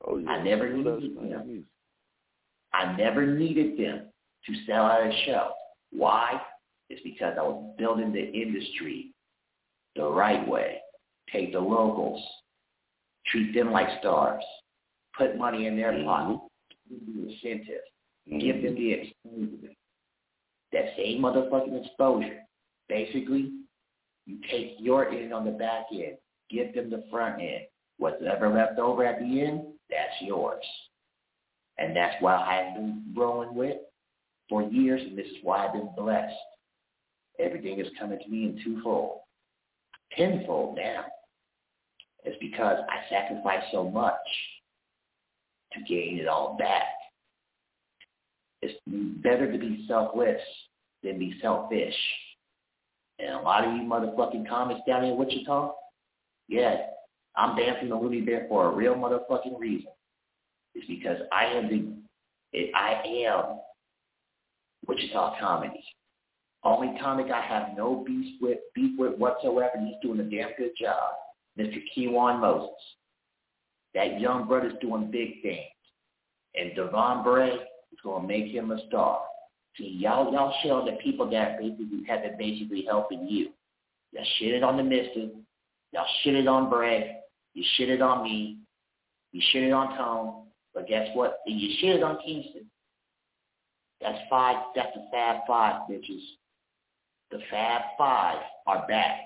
oh 0.06 0.18
yeah. 0.18 0.28
I 0.28 0.42
never 0.42 0.68
Who 0.68 0.78
needed 0.78 1.16
them. 1.16 1.46
music? 1.46 1.64
I 2.72 2.96
never 2.96 3.26
needed 3.26 3.78
them 3.78 4.06
to 4.46 4.54
sell 4.66 4.84
out 4.84 5.06
a 5.06 5.12
show. 5.26 5.52
Why? 5.90 6.40
It's 6.88 7.02
because 7.02 7.34
I 7.38 7.42
was 7.42 7.74
building 7.78 8.12
the 8.12 8.32
industry 8.32 9.12
the 9.96 10.04
right 10.04 10.46
way. 10.46 10.78
Take 11.32 11.52
the 11.52 11.60
locals, 11.60 12.22
treat 13.26 13.54
them 13.54 13.70
like 13.70 13.86
stars, 14.00 14.42
put 15.16 15.38
money 15.38 15.66
in 15.66 15.76
their 15.76 15.92
mm-hmm. 15.92 16.04
pocket, 16.06 16.40
give 16.88 17.06
them 17.06 17.26
the 17.26 17.32
incentive, 17.32 17.82
give 18.40 18.62
them 18.62 18.74
mm-hmm. 18.74 18.82
the 18.82 18.92
exposure. 18.92 19.74
That 20.72 20.84
same 20.96 21.20
motherfucking 21.20 21.84
exposure. 21.84 22.40
Basically, 22.88 23.50
you 24.30 24.38
take 24.50 24.76
your 24.78 25.08
end 25.08 25.32
on 25.32 25.44
the 25.44 25.50
back 25.50 25.86
end, 25.92 26.16
give 26.50 26.74
them 26.74 26.90
the 26.90 27.04
front 27.10 27.40
end. 27.40 27.64
Whatever 27.98 28.48
left 28.48 28.78
over 28.78 29.04
at 29.04 29.18
the 29.18 29.40
end, 29.40 29.62
that's 29.90 30.22
yours. 30.22 30.64
And 31.78 31.94
that's 31.96 32.14
why 32.20 32.36
I've 32.36 32.74
been 32.74 33.04
growing 33.14 33.54
with 33.54 33.78
for 34.48 34.62
years, 34.62 35.00
and 35.02 35.18
this 35.18 35.26
is 35.26 35.36
why 35.42 35.66
I've 35.66 35.72
been 35.72 35.90
blessed. 35.96 36.34
Everything 37.38 37.80
is 37.80 37.88
coming 37.98 38.18
to 38.18 38.28
me 38.28 38.44
in 38.44 38.60
twofold, 38.62 39.20
tenfold 40.16 40.76
now. 40.76 41.04
It's 42.24 42.36
because 42.40 42.76
I 42.88 43.08
sacrificed 43.08 43.66
so 43.72 43.88
much 43.88 44.14
to 45.72 45.80
gain 45.88 46.18
it 46.18 46.28
all 46.28 46.56
back. 46.58 46.82
It's 48.62 48.78
better 49.22 49.50
to 49.50 49.58
be 49.58 49.86
selfless 49.88 50.40
than 51.02 51.18
be 51.18 51.34
selfish. 51.40 51.94
And 53.20 53.34
a 53.34 53.40
lot 53.40 53.64
of 53.64 53.74
you 53.74 53.82
motherfucking 53.82 54.48
comments 54.48 54.82
down 54.86 55.04
in 55.04 55.16
Wichita, 55.16 55.72
yeah, 56.48 56.76
I'm 57.36 57.56
dancing 57.56 57.88
the 57.88 57.96
Looney 57.96 58.22
Bear 58.22 58.46
for 58.48 58.70
a 58.70 58.74
real 58.74 58.94
motherfucking 58.94 59.58
reason. 59.58 59.90
It's 60.74 60.86
because 60.86 61.18
I 61.32 61.46
am 61.46 61.68
the, 62.52 62.70
I 62.74 63.02
am 63.26 63.60
Wichita 64.86 65.38
comedy. 65.38 65.84
Only 66.62 66.98
comic 67.00 67.30
I 67.30 67.40
have 67.40 67.76
no 67.76 68.04
beef 68.06 68.36
with, 68.40 68.58
beef 68.74 68.98
with 68.98 69.18
whatsoever, 69.18 69.70
and 69.74 69.88
he's 69.88 69.96
doing 70.02 70.20
a 70.20 70.24
damn 70.24 70.50
good 70.58 70.72
job. 70.78 71.12
Mr. 71.58 71.78
Kewan 71.96 72.40
Moses. 72.40 72.70
That 73.94 74.20
young 74.20 74.46
brother's 74.46 74.74
doing 74.80 75.10
big 75.10 75.42
things. 75.42 75.66
And 76.54 76.74
Devon 76.76 77.22
Bray 77.24 77.50
is 77.50 77.98
going 78.04 78.22
to 78.22 78.28
make 78.28 78.52
him 78.52 78.70
a 78.70 78.86
star. 78.86 79.20
See, 79.76 79.96
y'all, 80.00 80.32
y'all 80.32 80.54
shit 80.62 80.70
on 80.70 80.84
the 80.84 80.98
people 81.02 81.30
that 81.30 81.58
basically 81.58 82.02
have 82.08 82.22
been 82.22 82.36
basically 82.38 82.84
helping 82.88 83.26
you. 83.26 83.50
Y'all 84.12 84.24
shitted 84.40 84.64
on 84.64 84.76
the 84.76 84.82
mister. 84.82 85.28
Y'all 85.92 86.06
shitted 86.24 86.50
on 86.50 86.68
Bray. 86.68 87.16
You 87.54 87.64
shitted 87.78 88.02
on 88.02 88.24
me. 88.24 88.58
You 89.32 89.40
shitted 89.54 89.74
on 89.74 89.96
Tone. 89.96 90.46
But 90.74 90.88
guess 90.88 91.08
what? 91.14 91.38
You 91.46 91.68
shitted 91.82 92.04
on 92.04 92.18
Kingston. 92.24 92.66
That's 94.00 94.18
five. 94.28 94.56
That's 94.74 94.94
the 94.94 95.06
Fab 95.12 95.40
Five, 95.46 95.82
bitches. 95.90 96.22
The 97.30 97.38
Fab 97.50 97.82
Five 97.98 98.38
are 98.66 98.86
back. 98.88 99.20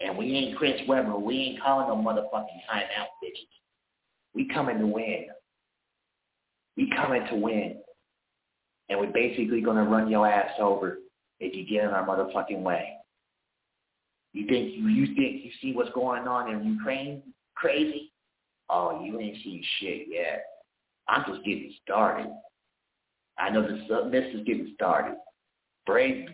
And 0.00 0.16
we 0.16 0.32
ain't 0.34 0.56
Chris 0.56 0.80
Webber. 0.88 1.18
We 1.18 1.38
ain't 1.38 1.62
calling 1.62 1.88
no 1.88 1.96
motherfucking 1.96 2.60
timeout, 2.70 3.10
bitches. 3.22 3.48
We 4.34 4.48
coming 4.48 4.78
to 4.78 4.86
win. 4.86 5.26
We 6.76 6.90
coming 6.96 7.26
to 7.30 7.36
win. 7.36 7.76
And 8.90 9.00
we're 9.00 9.12
basically 9.12 9.62
going 9.62 9.76
to 9.76 9.90
run 9.90 10.10
your 10.10 10.28
ass 10.28 10.50
over 10.60 10.98
if 11.38 11.56
you 11.56 11.64
get 11.64 11.84
in 11.84 11.90
our 11.90 12.06
motherfucking 12.06 12.60
way. 12.60 12.96
You 14.32 14.46
think 14.46 14.74
you, 14.76 14.88
you 14.88 15.06
think 15.14 15.44
you 15.44 15.50
see 15.62 15.72
what's 15.72 15.90
going 15.92 16.28
on 16.28 16.52
in 16.52 16.64
Ukraine? 16.64 17.22
Crazy? 17.54 18.12
Oh, 18.68 19.02
you 19.02 19.18
ain't 19.18 19.42
seen 19.42 19.64
shit 19.78 20.06
yet. 20.08 20.44
I'm 21.08 21.24
just 21.26 21.44
getting 21.44 21.72
started. 21.82 22.30
I 23.38 23.50
know 23.50 23.62
the 23.62 24.04
mist 24.10 24.34
is 24.34 24.44
getting 24.44 24.72
started. 24.74 25.16
Bray's 25.86 26.28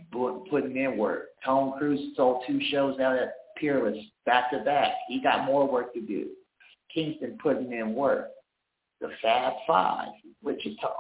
putting 0.51 0.77
in 0.77 0.99
work. 0.99 1.29
Tone 1.45 1.79
Cruz 1.79 2.01
sold 2.17 2.43
two 2.47 2.61
shows 2.71 2.99
out 3.01 3.17
at 3.17 3.33
Peerless 3.57 3.97
back 4.27 4.51
to 4.51 4.59
back. 4.59 4.93
He 5.09 5.23
got 5.23 5.47
more 5.47 5.71
work 5.71 5.95
to 5.95 6.01
do. 6.01 6.27
Kingston 6.93 7.39
putting 7.43 7.73
in 7.73 7.95
work. 7.95 8.29
The 9.01 9.09
Fab 9.23 9.53
Five, 9.67 10.09
Wichita. 10.43 10.93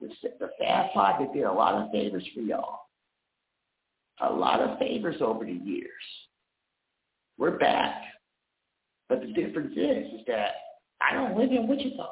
The, 0.00 0.08
the 0.40 0.50
Fab 0.58 0.86
Five 0.94 1.20
that 1.20 1.32
did 1.32 1.44
a 1.44 1.52
lot 1.52 1.74
of 1.74 1.90
favors 1.90 2.26
for 2.34 2.40
y'all. 2.40 2.80
A 4.20 4.32
lot 4.32 4.60
of 4.60 4.78
favors 4.78 5.16
over 5.20 5.44
the 5.44 5.52
years. 5.52 5.90
We're 7.38 7.58
back. 7.58 8.02
But 9.08 9.20
the 9.20 9.32
difference 9.32 9.72
is, 9.76 10.20
is 10.20 10.26
that 10.26 10.52
I 11.00 11.14
don't 11.14 11.38
live 11.38 11.52
in 11.52 11.68
Wichita. 11.68 12.10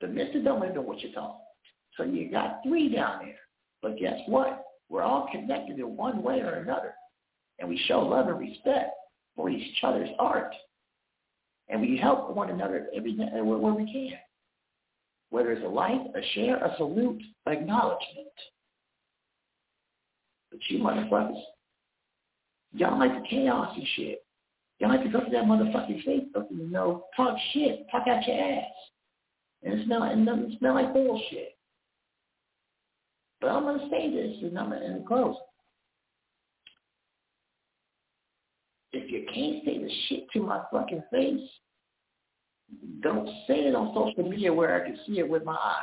The 0.00 0.08
Mister 0.08 0.42
don't 0.42 0.60
live 0.60 0.76
in 0.76 0.84
Wichita. 0.84 1.36
So 1.96 2.02
you 2.02 2.30
got 2.30 2.60
three 2.66 2.94
down 2.94 3.20
there. 3.24 3.36
But 3.82 3.98
guess 3.98 4.18
what? 4.26 4.64
We're 4.88 5.02
all 5.02 5.28
connected 5.30 5.78
in 5.78 5.96
one 5.96 6.22
way 6.22 6.40
or 6.40 6.54
another. 6.54 6.94
And 7.58 7.68
we 7.68 7.78
show 7.86 8.00
love 8.00 8.28
and 8.28 8.38
respect 8.38 8.90
for 9.36 9.48
each 9.48 9.78
other's 9.82 10.10
art. 10.18 10.54
And 11.68 11.80
we 11.80 11.96
help 11.96 12.34
one 12.34 12.50
another 12.50 12.88
every 12.94 13.14
where, 13.14 13.44
where 13.44 13.74
we 13.74 13.84
can. 13.90 14.18
Whether 15.34 15.50
it's 15.50 15.64
a 15.64 15.68
like, 15.68 16.00
a 16.14 16.22
share, 16.34 16.58
a 16.58 16.76
salute, 16.76 17.20
acknowledgement. 17.48 18.28
But 20.48 20.60
you 20.68 20.78
motherfuckers, 20.78 21.42
y'all 22.70 23.00
like 23.00 23.20
the 23.20 23.28
chaos 23.28 23.74
and 23.76 23.84
shit. 23.96 24.24
Y'all 24.78 24.90
like 24.90 25.02
to 25.02 25.08
go 25.08 25.24
to 25.24 25.30
that 25.32 25.42
motherfucking 25.42 26.06
Facebook 26.06 26.50
and 26.50 26.60
you 26.60 26.70
know, 26.70 27.06
talk 27.16 27.36
shit, 27.52 27.84
talk 27.90 28.06
out 28.06 28.24
your 28.28 28.40
ass. 28.40 28.70
And 29.64 29.80
it 29.80 29.86
smell 29.86 30.04
and 30.04 30.56
smell 30.60 30.74
like 30.74 30.92
bullshit. 30.92 31.56
But 33.40 33.48
I'm 33.48 33.64
gonna 33.64 33.88
say 33.90 34.12
this 34.12 34.36
and 34.40 34.56
I'm 34.56 34.70
gonna 34.70 34.84
end 34.84 35.04
close. 35.04 35.34
If 38.92 39.10
you 39.10 39.26
can't 39.34 39.64
say 39.64 39.78
the 39.78 39.90
shit 40.06 40.30
to 40.34 40.42
my 40.44 40.62
fucking 40.72 41.02
face, 41.10 41.50
don't 43.00 43.26
say 43.46 43.66
it 43.66 43.74
on 43.74 43.94
social 43.94 44.28
media 44.28 44.52
where 44.52 44.82
I 44.82 44.86
can 44.86 44.98
see 45.06 45.18
it 45.18 45.28
with 45.28 45.44
my 45.44 45.54
eye. 45.54 45.82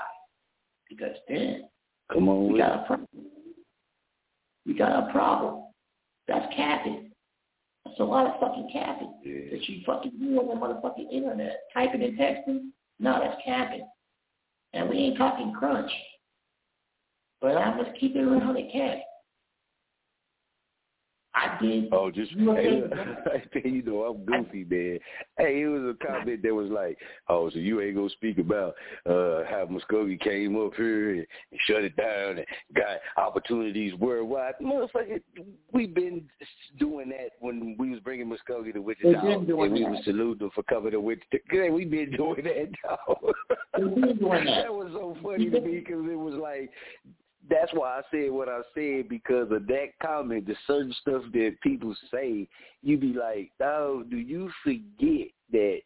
Because 0.90 1.16
then 1.28 1.64
Come 2.12 2.28
on 2.30 2.52
we 2.52 2.60
got 2.60 2.72
it. 2.72 2.84
a 2.84 2.88
problem. 2.88 3.08
We 4.66 4.74
got 4.78 5.10
a 5.10 5.12
problem. 5.12 5.64
That's 6.28 6.54
capping. 6.56 7.12
That's 7.86 8.00
a 8.00 8.04
lot 8.04 8.28
of 8.28 8.40
fucking 8.40 8.70
capping 8.72 9.14
Yeah. 9.24 9.52
that 9.52 9.68
you 9.70 9.82
fucking 9.86 10.14
do 10.20 10.40
on 10.40 10.48
the 10.48 10.54
motherfucking 10.56 11.12
internet. 11.12 11.62
Typing 11.74 12.04
and 12.04 12.18
texting, 12.18 12.70
no, 13.00 13.20
that's 13.22 13.42
capping. 13.44 13.88
And 14.74 14.90
we 14.90 14.98
ain't 14.98 15.18
talking 15.18 15.54
crunch. 15.54 15.92
But 17.42 17.58
I 17.58 17.76
must 17.76 17.98
keep 18.00 18.16
it 18.16 18.22
around 18.22 18.56
the. 18.56 19.02
I 21.34 21.58
did. 21.62 21.90
Oh, 21.94 22.12
just 22.12 22.32
You 22.34 22.52
okay? 22.52 22.84
hey, 23.54 23.70
you 23.70 23.82
know 23.84 24.04
I'm 24.04 24.26
goofy, 24.26 24.66
man. 24.66 25.00
Hey, 25.38 25.62
it 25.62 25.68
was 25.68 25.96
a 25.96 26.06
comment 26.06 26.44
that 26.44 26.54
was 26.54 26.70
like, 26.70 26.98
"Oh, 27.30 27.50
so 27.50 27.58
you 27.58 27.80
ain't 27.82 27.96
gonna 27.96 28.10
speak 28.10 28.38
about 28.38 28.76
uh 29.06 29.44
how 29.50 29.68
Muskogee 29.70 30.20
came 30.20 30.60
up 30.62 30.74
here 30.76 31.12
and, 31.12 31.28
and 31.52 31.60
shut 31.68 31.84
it 31.84 31.96
down 31.96 32.38
and 32.38 32.46
got 32.76 33.00
opportunities 33.18 33.94
worldwide." 33.96 34.56
Motherfucker, 34.62 35.22
we've 35.72 35.94
been 35.94 36.24
doing 36.78 37.10
that 37.10 37.32
when 37.40 37.76
we 37.80 37.92
was 37.92 38.00
bringing 38.02 38.28
Muskogee 38.28 38.74
to 38.74 38.82
Wichita, 38.82 39.20
and 39.26 39.48
we 39.48 39.84
that. 39.84 39.90
was 39.90 40.02
saluting 40.04 40.40
them 40.40 40.52
for 40.54 40.64
coming 40.64 40.92
to 40.92 41.00
Wichita. 41.00 41.38
Yeah, 41.54 41.70
we 41.70 41.86
been 41.86 42.12
doing 42.12 42.44
that, 42.44 42.72
dog. 42.84 43.34
We've 43.80 43.96
been 43.96 44.18
doing 44.18 44.46
that. 44.46 44.64
that 44.64 44.74
was 44.74 44.92
so 44.92 45.16
funny 45.24 45.50
to 45.50 45.62
me 45.62 45.80
because 45.86 46.04
it 46.10 46.20
was 46.20 46.34
like 46.34 46.72
that's 47.50 47.74
why 47.74 48.00
I 48.00 48.02
said 48.12 48.32
what 48.32 48.50
I 48.50 48.62
said 48.74 49.10
because 49.10 49.52
of 49.52 49.68
that 49.68 49.88
comment, 50.02 50.48
the 50.48 50.56
certain 50.68 50.94
stuff 51.02 51.24
that 51.34 51.58
people 51.62 51.96
say, 52.12 52.48
you 52.82 52.98
be 52.98 53.14
like, 53.14 53.52
oh, 53.62 54.04
do 54.10 54.18
you 54.18 54.52
forget 54.64 55.28
that 55.52 55.80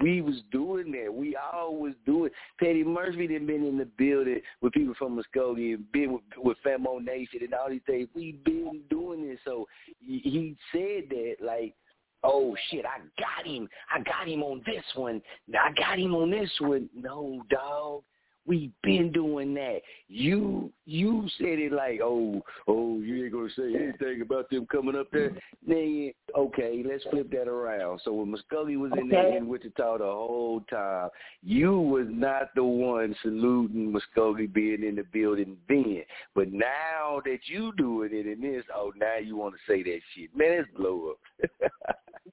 we 0.00 0.22
was 0.22 0.42
doing 0.52 0.92
that? 0.92 1.12
We 1.12 1.36
all 1.36 1.76
was 1.76 1.94
doing. 2.06 2.30
Petty 2.58 2.84
Murphy 2.84 3.26
done 3.26 3.46
been 3.46 3.66
in 3.66 3.78
the 3.78 3.88
building 3.98 4.40
with 4.60 4.72
people 4.72 4.94
from 4.98 5.20
Muskogee 5.20 5.74
and 5.74 5.90
been 5.92 6.12
with, 6.12 6.22
with 6.36 6.56
Famo 6.64 7.02
Nation 7.02 7.40
and 7.42 7.54
all 7.54 7.68
these 7.68 7.80
things. 7.86 8.08
We 8.14 8.32
been 8.44 8.82
doing 8.88 9.28
this. 9.28 9.40
So 9.44 9.66
he 10.00 10.56
said 10.72 11.04
that 11.10 11.36
like, 11.44 11.74
oh 12.22 12.56
shit, 12.70 12.84
I 12.84 13.00
got 13.20 13.46
him. 13.46 13.68
I 13.92 14.00
got 14.00 14.28
him 14.28 14.42
on 14.42 14.62
this 14.64 14.84
one. 14.94 15.20
I 15.52 15.72
got 15.72 15.98
him 15.98 16.14
on 16.14 16.30
this 16.30 16.50
one. 16.60 16.88
No, 16.94 17.42
dog. 17.50 18.02
We've 18.44 18.72
been 18.82 19.12
doing 19.12 19.54
that. 19.54 19.80
You 20.08 20.72
you 20.84 21.28
said 21.38 21.60
it 21.60 21.72
like, 21.72 22.00
oh, 22.02 22.42
oh, 22.66 22.98
you 22.98 23.24
ain't 23.24 23.32
gonna 23.32 23.48
say 23.56 23.74
anything 23.74 24.22
about 24.22 24.50
them 24.50 24.66
coming 24.66 24.96
up 24.96 25.06
there. 25.12 25.30
Then 25.66 26.12
okay, 26.36 26.82
let's 26.84 27.04
flip 27.04 27.30
that 27.30 27.46
around. 27.48 28.00
So 28.04 28.12
when 28.12 28.34
Muskogee 28.34 28.78
was 28.78 28.90
in 28.98 29.08
there 29.08 29.36
in 29.36 29.46
Wichita 29.46 29.98
the 29.98 30.04
whole 30.04 30.60
time, 30.68 31.10
you 31.42 31.78
was 31.78 32.06
not 32.08 32.54
the 32.56 32.64
one 32.64 33.14
saluting 33.22 33.94
Muskogee 33.94 34.52
being 34.52 34.82
in 34.82 34.96
the 34.96 35.04
building 35.12 35.56
then. 35.68 36.02
But 36.34 36.52
now 36.52 37.22
that 37.24 37.38
you 37.46 37.72
doing 37.76 38.10
it 38.12 38.26
in 38.26 38.40
this, 38.40 38.64
oh, 38.74 38.92
now 38.96 39.18
you 39.18 39.36
want 39.36 39.54
to 39.54 39.72
say 39.72 39.84
that 39.84 40.00
shit. 40.14 40.36
Man, 40.36 40.58
let's 40.58 40.68
blow 40.76 41.12
up. 41.12 41.70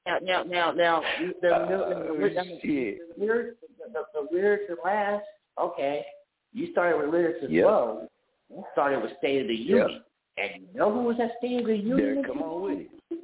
Now, 0.05 0.17
now, 0.21 0.43
now, 0.43 0.71
now, 0.71 1.01
the, 1.19 1.33
the, 1.41 1.49
the, 1.49 1.49
Oh, 1.49 2.17
the, 2.17 2.59
shit. 2.61 2.99
the, 3.17 3.23
lyrics, 3.23 3.57
the, 3.93 4.01
the 4.13 4.35
lyrics 4.35 4.63
and 4.69 4.77
last, 4.83 5.23
okay. 5.59 6.05
You 6.53 6.71
started 6.71 6.97
with 6.99 7.09
lyrics 7.09 7.39
as 7.43 7.49
Yep. 7.49 7.65
well. 7.65 8.07
You 8.49 8.63
started 8.71 9.01
with 9.01 9.15
State 9.17 9.41
of 9.41 9.47
the 9.47 9.55
Union. 9.55 10.03
And 10.37 10.61
you 10.61 10.79
know 10.79 10.91
who 10.91 11.03
was 11.03 11.19
at 11.19 11.37
State 11.37 11.59
of 11.61 11.67
the 11.67 11.75
Union? 11.77 12.15
There, 12.15 12.23
come 12.23 12.41
on 12.41 12.61
with 12.61 12.87
it. 13.11 13.19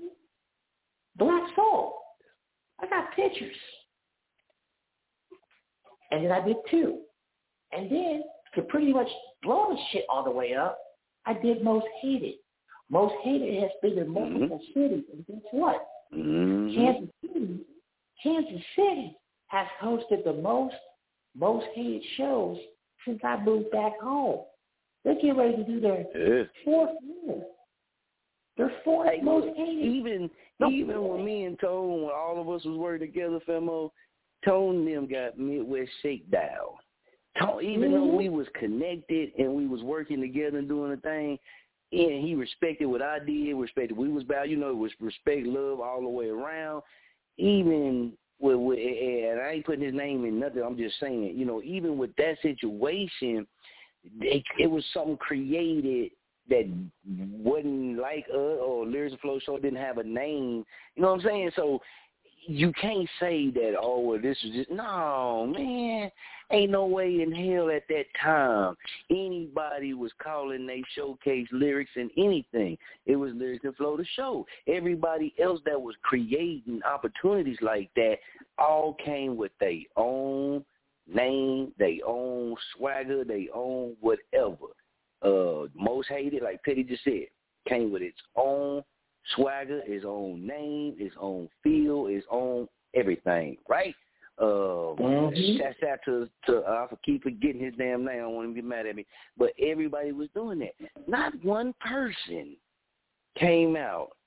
Black 1.15 1.55
Soul. 1.55 1.97
I 2.79 2.87
got 2.87 3.11
pictures. 3.15 3.55
And 6.11 6.25
then 6.25 6.31
I 6.31 6.45
did 6.45 6.57
two. 6.69 6.99
And 7.71 7.89
then, 7.91 8.23
to 8.55 8.61
pretty 8.63 8.93
much 8.93 9.07
blow 9.41 9.73
the 9.73 9.79
shit 9.91 10.05
all 10.09 10.23
the 10.23 10.31
way 10.31 10.53
up, 10.53 10.77
I 11.25 11.33
did 11.33 11.63
Most 11.63 11.87
Hated. 12.01 12.35
Most 12.89 13.15
Hated 13.23 13.61
has 13.61 13.71
been 13.81 13.97
in 13.97 14.09
multiple 14.09 14.59
cities. 14.73 15.03
And 15.11 15.25
guess 15.25 15.41
what? 15.51 15.87
Mhm. 16.13 16.75
Kansas 16.75 17.15
City, 17.21 17.65
Kansas 18.21 18.65
City 18.75 19.17
has 19.47 19.67
hosted 19.81 20.23
the 20.23 20.33
most 20.33 20.75
most 21.37 21.65
hated 21.73 22.03
shows 22.17 22.57
since 23.05 23.19
I 23.23 23.43
moved 23.43 23.71
back 23.71 23.99
home. 23.99 24.45
They 25.03 25.15
get 25.15 25.35
ready 25.35 25.57
to 25.57 25.63
do 25.63 25.79
their 25.79 26.05
Yeah. 26.15 26.43
fourth 26.63 26.97
year. 27.01 27.45
Their 28.57 28.69
fourth 28.83 29.09
Hey, 29.09 29.21
most 29.21 29.55
hated. 29.55 29.85
even 29.85 30.31
No. 30.59 30.69
even 30.69 31.07
when 31.07 31.25
me 31.25 31.43
and 31.43 31.59
Tone, 31.59 32.03
when 32.03 32.11
all 32.11 32.39
of 32.39 32.49
us 32.49 32.63
was 32.65 32.77
working 32.77 33.07
together, 33.07 33.39
Famo, 33.41 33.91
Tone 34.43 34.77
and 34.77 34.87
them 34.87 35.07
got 35.07 35.37
Midwest 35.37 35.91
Shakedown. 36.01 36.77
Tone, 37.37 37.63
even 37.63 37.91
though 37.91 38.07
Mhm. 38.07 38.17
we 38.17 38.29
was 38.29 38.47
connected 38.49 39.33
and 39.37 39.53
we 39.55 39.67
was 39.67 39.83
working 39.83 40.21
together 40.21 40.57
and 40.57 40.69
doing 40.69 40.93
a 40.93 40.97
thing, 40.97 41.37
and 41.91 42.25
he 42.25 42.33
respected 42.33 42.85
what 42.85 43.01
I 43.01 43.19
did, 43.19 43.55
respected 43.55 43.97
we 43.97 44.09
was 44.09 44.23
about, 44.23 44.49
you 44.49 44.57
know, 44.57 44.69
it 44.69 44.77
was 44.77 44.99
respect, 45.01 45.45
love 45.45 45.81
all 45.81 46.01
the 46.01 46.07
way 46.07 46.29
around. 46.29 46.81
Even 47.37 48.17
with, 48.39 48.57
with 48.57 48.79
and 48.79 49.39
I 49.39 49.51
ain't 49.51 49.65
putting 49.65 49.85
his 49.85 49.93
name 49.93 50.25
in 50.25 50.39
nothing. 50.39 50.63
I'm 50.63 50.77
just 50.77 50.99
saying, 50.99 51.33
you 51.35 51.45
know, 51.45 51.61
even 51.61 51.97
with 51.97 52.15
that 52.17 52.37
situation, 52.41 53.47
it, 54.21 54.43
it 54.59 54.67
was 54.67 54.83
something 54.93 55.17
created 55.17 56.11
that 56.49 56.65
wasn't 57.17 57.97
like 57.97 58.25
us 58.29 58.59
or 58.61 58.85
Lyrics 58.85 59.13
and 59.13 59.21
Flow 59.21 59.39
Show 59.39 59.57
didn't 59.57 59.79
have 59.79 59.97
a 59.97 60.03
name. 60.03 60.63
You 60.95 61.01
know 61.01 61.11
what 61.11 61.21
I'm 61.21 61.25
saying? 61.25 61.51
So 61.55 61.79
you 62.47 62.71
can't 62.73 63.09
say 63.19 63.49
that, 63.51 63.75
oh, 63.79 63.99
well, 63.99 64.21
this 64.21 64.37
is 64.43 64.51
just, 64.51 64.71
no, 64.71 65.51
man. 65.51 66.11
Ain't 66.51 66.71
no 66.71 66.85
way 66.85 67.21
in 67.21 67.31
hell 67.31 67.71
at 67.71 67.87
that 67.89 68.05
time 68.21 68.75
anybody 69.09 69.95
was 69.95 70.11
calling 70.21 70.67
they 70.67 70.83
showcase 70.93 71.47
lyrics 71.51 71.89
and 71.95 72.11
anything. 72.17 72.77
It 73.07 73.15
was 73.15 73.31
Lyrics 73.33 73.63
and 73.63 73.75
Flow 73.75 73.97
the 73.97 74.05
show. 74.15 74.45
Everybody 74.67 75.33
else 75.41 75.59
that 75.65 75.81
was 75.81 75.95
creating 76.03 76.81
opportunities 76.83 77.57
like 77.61 77.89
that 77.95 78.17
all 78.59 78.95
came 79.03 79.37
with 79.37 79.53
their 79.59 79.79
own 79.97 80.63
name, 81.11 81.71
their 81.79 81.97
own 82.05 82.55
swagger, 82.75 83.23
their 83.23 83.47
own 83.53 83.95
whatever 84.01 84.67
uh 85.21 85.67
most 85.73 86.09
hated, 86.09 86.43
like 86.43 86.63
Petty 86.63 86.83
just 86.83 87.03
said, 87.03 87.25
came 87.67 87.91
with 87.91 88.03
its 88.03 88.19
own 88.35 88.83
swagger, 89.35 89.81
his 89.85 90.03
own 90.05 90.45
name, 90.45 90.95
his 90.97 91.11
own 91.19 91.49
feel, 91.63 92.05
his 92.05 92.23
own 92.29 92.67
everything, 92.93 93.57
right? 93.67 93.95
Uh, 94.37 94.93
Mhm. 94.95 95.57
shouts 95.57 95.83
out 95.83 95.99
to 96.03 96.29
to 96.45 96.61
uh, 96.63 96.87
I 96.91 96.95
keep 97.05 97.23
forgetting 97.23 97.61
his 97.61 97.73
damn 97.75 98.03
name. 98.03 98.15
I 98.15 98.21
don't 98.23 98.35
want 98.35 98.47
him 98.49 98.55
to 98.55 98.61
get 98.61 98.67
mad 98.67 98.85
at 98.85 98.95
me, 98.95 99.05
but 99.37 99.53
everybody 99.57 100.11
was 100.11 100.29
doing 100.31 100.59
that. 100.59 100.75
Not 101.07 101.33
one 101.43 101.73
person 101.79 102.57
came 103.35 103.77
out 103.77 104.17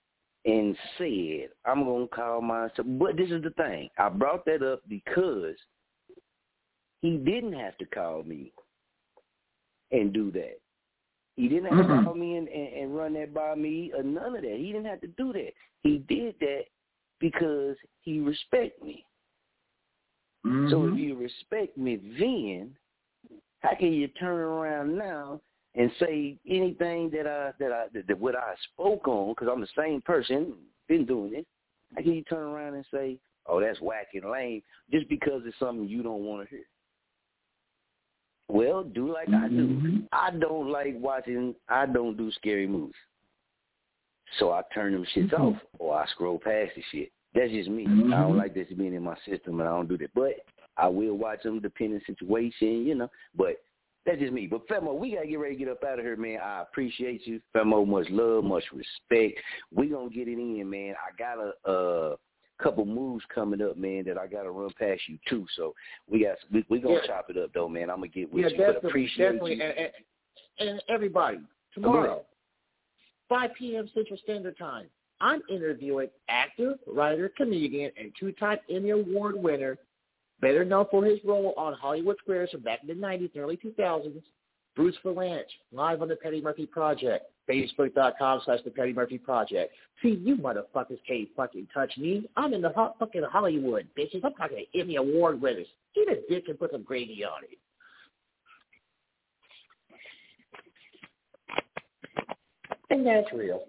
and 0.46 0.78
said, 0.96 1.50
"I'm 1.66 1.84
gonna 1.84 2.08
call 2.08 2.40
myself." 2.40 2.86
But 2.98 3.16
this 3.16 3.30
is 3.30 3.42
the 3.42 3.50
thing. 3.50 3.90
I 3.98 4.08
brought 4.08 4.46
that 4.46 4.62
up 4.62 4.80
because 4.88 5.56
he 7.02 7.18
didn't 7.18 7.52
have 7.52 7.76
to 7.78 7.86
call 7.86 8.22
me 8.22 8.52
and 9.90 10.12
do 10.12 10.30
that. 10.32 10.58
He 11.38 11.46
didn't 11.48 11.72
have 11.72 11.86
to 11.86 12.02
call 12.02 12.14
me 12.16 12.36
and, 12.36 12.48
and, 12.48 12.74
and 12.74 12.96
run 12.96 13.12
that 13.14 13.32
by 13.32 13.54
me 13.54 13.92
or 13.96 14.02
none 14.02 14.34
of 14.34 14.42
that. 14.42 14.56
He 14.58 14.72
didn't 14.72 14.86
have 14.86 15.00
to 15.02 15.06
do 15.06 15.32
that. 15.34 15.52
He 15.84 15.98
did 16.08 16.34
that 16.40 16.64
because 17.20 17.76
he 18.00 18.18
respect 18.18 18.82
me. 18.82 19.06
So 20.68 20.80
Mhm. 20.80 20.92
if 20.92 20.98
you 20.98 21.14
respect 21.14 21.78
me 21.78 21.94
then, 22.18 22.76
how 23.60 23.76
can 23.76 23.92
you 23.92 24.08
turn 24.08 24.40
around 24.40 24.96
now 24.96 25.40
and 25.76 25.92
say 26.00 26.36
anything 26.44 27.08
that 27.10 27.28
I 27.28 27.52
that 27.60 27.72
I 27.72 27.86
that, 27.92 28.08
that 28.08 28.18
what 28.18 28.34
I 28.34 28.56
spoke 28.72 29.06
on? 29.06 29.28
Because 29.28 29.46
I'm 29.46 29.60
the 29.60 29.68
same 29.76 30.02
person, 30.02 30.56
been 30.88 31.06
doing 31.06 31.34
it. 31.34 31.46
How 31.94 32.02
can 32.02 32.14
you 32.14 32.24
turn 32.24 32.48
around 32.48 32.74
and 32.74 32.86
say, 32.86 33.20
"Oh, 33.46 33.60
that's 33.60 33.80
whack 33.80 34.08
and 34.14 34.28
lame," 34.28 34.62
just 34.90 35.08
because 35.08 35.42
it's 35.46 35.58
something 35.58 35.88
you 35.88 36.02
don't 36.02 36.24
want 36.24 36.48
to 36.48 36.56
hear? 36.56 36.66
Well, 38.48 38.82
do 38.82 39.12
like 39.12 39.28
I 39.28 39.48
do. 39.48 39.68
Mhm. 39.68 40.08
I 40.12 40.30
don't 40.30 40.70
like 40.70 40.94
watching. 40.98 41.54
I 41.68 41.86
don't 41.86 42.16
do 42.16 42.30
scary 42.32 42.66
movies, 42.66 42.94
so 44.38 44.52
I 44.52 44.62
turn 44.72 44.92
them 44.92 45.04
shits 45.14 45.30
Mhm. 45.30 45.40
off 45.40 45.62
or 45.78 45.96
I 45.96 46.06
scroll 46.06 46.38
past 46.38 46.74
the 46.74 46.82
shit. 46.90 47.12
That's 47.34 47.52
just 47.52 47.68
me. 47.68 47.84
I 47.84 47.88
Mhm. 47.90 48.10
don't 48.10 48.36
like 48.36 48.54
this 48.54 48.68
being 48.72 48.94
in 48.94 49.02
my 49.02 49.16
system, 49.18 49.60
and 49.60 49.68
I 49.68 49.72
don't 49.72 49.88
do 49.88 49.98
that. 49.98 50.14
But 50.14 50.36
I 50.78 50.88
will 50.88 51.16
watch 51.16 51.42
them 51.42 51.60
depending 51.60 52.00
situation, 52.00 52.86
you 52.86 52.94
know. 52.94 53.10
But 53.34 53.62
that's 54.06 54.18
just 54.18 54.32
me. 54.32 54.46
But 54.46 54.66
Famo, 54.66 54.96
we 54.96 55.10
gotta 55.14 55.26
get 55.26 55.38
ready 55.38 55.54
to 55.54 55.58
get 55.58 55.68
up 55.68 55.84
out 55.84 55.98
of 55.98 56.04
here, 56.04 56.16
man. 56.16 56.40
I 56.40 56.62
appreciate 56.62 57.26
you, 57.26 57.42
Famo. 57.54 57.86
Much 57.86 58.08
love, 58.08 58.44
much 58.44 58.64
respect. 58.72 59.40
We 59.70 59.88
gonna 59.88 60.08
get 60.08 60.28
it 60.28 60.38
in, 60.38 60.70
man. 60.70 60.94
I 60.96 61.14
got 61.18 61.38
a 61.38 61.68
uh, 61.68 62.16
couple 62.58 62.84
moves 62.84 63.24
coming 63.34 63.62
up, 63.62 63.76
man, 63.76 64.04
that 64.04 64.18
I 64.18 64.26
gotta 64.26 64.50
run 64.50 64.70
past 64.78 65.00
you 65.08 65.18
too. 65.28 65.46
So 65.56 65.74
we 66.10 66.24
got 66.24 66.36
we, 66.52 66.64
we 66.68 66.80
gonna 66.80 66.94
Yeah. 66.94 67.06
chop 67.06 67.30
it 67.30 67.36
up 67.36 67.52
though, 67.52 67.68
man. 67.68 67.90
I'm 67.90 67.98
gonna 67.98 68.08
get 68.08 68.32
with 68.32 68.44
Yeah, 68.44 68.48
you, 68.50 68.56
but 68.80 68.84
appreciate 68.84 69.24
definitely. 69.26 69.56
you. 69.56 69.62
And, 69.62 69.78
and, 70.58 70.68
and 70.68 70.82
everybody, 70.88 71.38
tomorrow, 71.72 72.24
5 73.28 73.50
p.m. 73.54 73.88
Central 73.94 74.18
Standard 74.18 74.58
Time, 74.58 74.86
I'm 75.20 75.42
interviewing 75.48 76.08
actor, 76.28 76.74
writer, 76.86 77.28
comedian, 77.36 77.90
and 77.98 78.12
two-time 78.18 78.58
Emmy 78.70 78.90
Award 78.90 79.36
winner, 79.36 79.76
better 80.40 80.64
known 80.64 80.86
for 80.90 81.04
his 81.04 81.18
role 81.24 81.54
on 81.56 81.74
Hollywood 81.74 82.16
Squares 82.22 82.50
from 82.50 82.60
back 82.60 82.80
in 82.82 82.88
the 82.88 82.94
90s 82.94 83.34
and 83.34 83.42
early 83.42 83.56
2000s, 83.56 84.22
Bruce 84.78 84.94
Vilanch, 85.04 85.42
live 85.72 86.02
on 86.02 86.08
the 86.08 86.14
Petty 86.14 86.40
Murphy 86.40 86.64
Project, 86.64 87.32
facebook.com 87.50 88.42
slash 88.44 88.60
the 88.64 88.70
Petty 88.70 88.92
Murphy 88.92 89.18
Project. 89.18 89.74
See, 90.00 90.10
you 90.22 90.36
motherfuckers 90.36 91.00
can't 91.04 91.28
fucking 91.36 91.66
touch 91.74 91.98
me. 91.98 92.30
I'm 92.36 92.54
in 92.54 92.62
the 92.62 92.68
hot 92.68 92.94
fucking 93.00 93.24
Hollywood, 93.28 93.88
bitches. 93.98 94.24
I'm 94.24 94.34
talking 94.34 94.64
to 94.72 94.80
Emmy 94.80 94.94
Award 94.94 95.42
winners. 95.42 95.66
Eat 95.96 96.08
a 96.08 96.32
dick 96.32 96.44
and 96.46 96.56
put 96.56 96.70
some 96.70 96.84
gravy 96.84 97.24
on 97.24 97.42
it. 97.42 97.58
And 102.90 103.04
that's 103.04 103.26
real. 103.34 103.64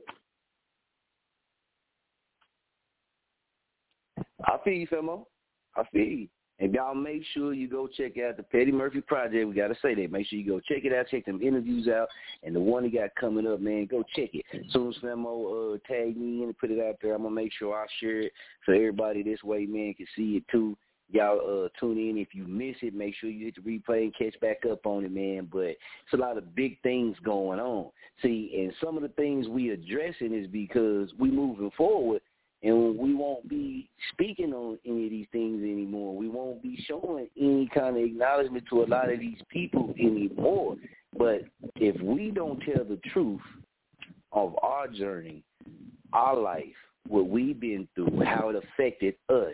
I 4.46 4.58
see 4.64 4.72
you, 4.76 4.88
Famo. 4.88 5.26
I 5.76 5.84
see. 5.92 6.30
you. 6.30 6.39
And 6.60 6.74
y'all 6.74 6.94
make 6.94 7.24
sure 7.34 7.54
you 7.54 7.70
go 7.70 7.88
check 7.88 8.18
out 8.18 8.38
the 8.38 8.44
Petty 8.44 8.72
Murphy 8.72 9.02
Project. 9.02 9.48
We 9.48 9.56
gotta 9.56 9.78
say 9.82 9.96
that. 9.96 10.12
Make 10.12 10.28
sure 10.28 10.40
you 10.40 10.48
go 10.48 10.60
check 10.60 10.84
it 10.84 10.94
out, 10.94 11.08
check 11.10 11.26
them 11.26 11.42
interviews 11.42 11.88
out, 11.88 12.10
and 12.44 12.56
the 12.56 12.60
one 12.60 12.84
he 12.84 12.90
got 12.90 13.16
coming 13.16 13.48
up, 13.48 13.62
man, 13.62 13.86
go 13.86 14.04
check 14.16 14.32
it. 14.34 14.46
As 14.54 14.72
soon 14.74 14.90
as 14.90 14.96
Famo 14.98 15.76
uh, 15.76 15.78
tag 15.88 16.18
me 16.18 16.44
in 16.44 16.50
and 16.50 16.58
put 16.58 16.72
it 16.72 16.80
out 16.80 16.96
there, 17.02 17.16
I'm 17.16 17.24
gonna 17.24 17.34
make 17.34 17.54
sure 17.54 17.76
I 17.76 17.86
share 18.00 18.22
it 18.22 18.34
so 18.66 18.74
everybody 18.74 19.24
this 19.24 19.42
way, 19.44 19.66
man, 19.66 19.94
can 19.94 20.06
see 20.16 20.38
it 20.38 20.44
too. 20.52 20.78
Y'all 21.12 21.66
uh, 21.66 21.70
tune 21.80 21.98
in. 21.98 22.20
If 22.20 22.36
you 22.36 22.46
miss 22.46 22.76
it, 22.84 22.94
make 22.94 23.16
sure 23.16 23.32
you 23.32 23.46
hit 23.46 23.56
the 23.56 23.62
replay 23.62 24.04
and 24.04 24.16
catch 24.16 24.40
back 24.42 24.58
up 24.70 24.86
on 24.86 25.06
it, 25.06 25.12
man. 25.12 25.48
But 25.52 25.70
it's 25.70 26.14
a 26.14 26.18
lot 26.18 26.38
of 26.38 26.54
big 26.56 26.80
things 26.82 27.18
going 27.24 27.60
on. 27.60 27.90
See, 28.22 28.52
and 28.60 28.72
some 28.84 28.96
of 28.96 29.02
the 29.02 29.10
things 29.10 29.48
we 29.48 29.72
addressing 29.72 30.36
is 30.36 30.46
because 30.46 31.10
we 31.18 31.32
moving 31.32 31.72
forward 31.76 32.22
and 32.62 32.98
we 32.98 33.14
won't 33.14 33.48
be 33.48 33.90
speaking 34.12 34.54
on 34.54 34.78
any 34.86 35.06
of 35.06 35.12
these 35.12 35.28
things 35.32 35.62
anymore. 35.64 36.16
We 36.16 36.28
won't 36.28 36.62
be 36.62 36.84
showing 36.88 37.30
any 37.40 37.70
kind 37.74 37.96
of 37.96 38.04
acknowledgement 38.04 38.66
to 38.70 38.84
a 38.84 38.86
lot 38.86 39.12
of 39.12 39.20
these 39.20 39.40
people 39.50 39.94
anymore. 39.98 40.76
But 41.18 41.44
if 41.76 42.00
we 42.02 42.32
don't 42.32 42.60
tell 42.60 42.84
the 42.84 43.00
truth 43.14 43.42
of 44.32 44.56
our 44.62 44.88
journey, 44.88 45.44
our 46.12 46.36
life, 46.36 46.66
what 47.08 47.30
we've 47.30 47.60
been 47.60 47.88
through, 47.96 48.22
how 48.26 48.50
it 48.50 48.56
affected 48.56 49.16
us, 49.30 49.54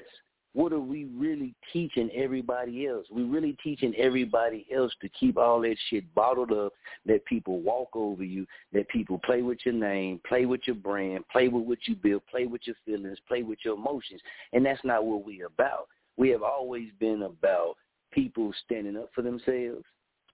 what 0.55 0.71
are 0.71 0.79
we 0.79 1.03
really 1.13 1.53
teaching 1.73 2.09
everybody 2.15 2.87
else? 2.87 3.05
We're 3.11 3.25
really 3.25 3.57
teaching 3.61 3.93
everybody 3.97 4.65
else 4.73 4.93
to 5.01 5.09
keep 5.09 5.37
all 5.37 5.59
that 5.61 5.75
shit 5.89 6.15
bottled 6.15 6.53
up, 6.53 6.71
that 7.05 7.25
people 7.25 7.59
walk 7.59 7.89
over 7.93 8.23
you, 8.23 8.47
that 8.71 8.87
people 8.87 9.19
play 9.25 9.41
with 9.41 9.57
your 9.65 9.73
name, 9.73 10.21
play 10.25 10.45
with 10.45 10.61
your 10.65 10.77
brand, 10.77 11.27
play 11.27 11.49
with 11.49 11.65
what 11.65 11.79
you 11.87 11.95
build, 11.97 12.25
play 12.31 12.45
with 12.45 12.61
your 12.63 12.77
feelings, 12.85 13.17
play 13.27 13.43
with 13.43 13.59
your 13.65 13.75
emotions. 13.75 14.21
And 14.53 14.65
that's 14.65 14.79
not 14.85 15.05
what 15.05 15.25
we're 15.25 15.47
about. 15.47 15.89
We 16.15 16.29
have 16.29 16.41
always 16.41 16.87
been 17.01 17.23
about 17.23 17.75
people 18.13 18.53
standing 18.63 18.95
up 18.95 19.09
for 19.13 19.23
themselves, 19.23 19.83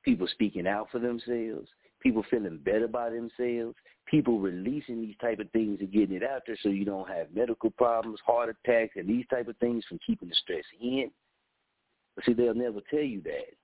people 0.06 0.28
speaking 0.28 0.68
out 0.68 0.90
for 0.92 1.00
themselves, 1.00 1.68
people 2.00 2.24
feeling 2.30 2.60
better 2.64 2.86
about 2.86 3.14
themselves, 3.14 3.76
people 4.06 4.40
releasing 4.40 5.02
these 5.02 5.16
type 5.22 5.40
of 5.40 5.50
things 5.52 5.80
and 5.80 5.92
getting 5.92 6.16
it 6.16 6.24
out 6.24 6.42
there 6.46 6.58
so 6.62 6.70
you 6.70 6.86
don't 6.86 7.10
have 7.10 7.34
medical 7.34 7.70
problems, 7.72 8.20
heart 8.26 8.50
attacks, 8.50 8.94
and 8.96 9.08
these 9.08 9.26
type 9.30 9.48
of 9.48 9.58
things 9.58 9.84
from 9.88 10.00
keeping 10.06 10.30
the 10.30 10.36
stress 10.36 10.64
in. 10.82 11.10
But 12.16 12.26
see, 12.26 12.34
they'll 12.34 12.54
never 12.54 12.82
tell 12.90 13.04
you 13.04 13.22
that 13.24 13.56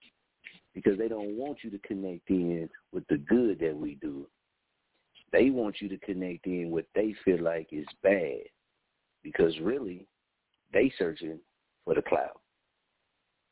because 0.74 0.98
they 0.98 1.08
don't 1.08 1.38
want 1.38 1.58
you 1.64 1.70
to 1.72 1.80
connect 1.80 2.30
in 2.30 2.70
with 2.94 3.04
the 3.08 3.18
good 3.18 3.60
that 3.60 3.76
we 3.76 3.96
do. 3.96 4.28
They 5.34 5.50
want 5.50 5.82
you 5.82 5.90
to 5.90 5.98
connect 5.98 6.46
in 6.46 6.72
what 6.72 6.86
they 6.96 7.14
feel 7.26 7.42
like 7.42 7.68
is 7.72 7.86
bad 8.02 8.42
because 9.24 9.58
really 9.60 10.08
they 10.72 10.92
searching 10.98 11.40
for 11.84 11.96
the 11.96 12.02
cloud. 12.02 12.38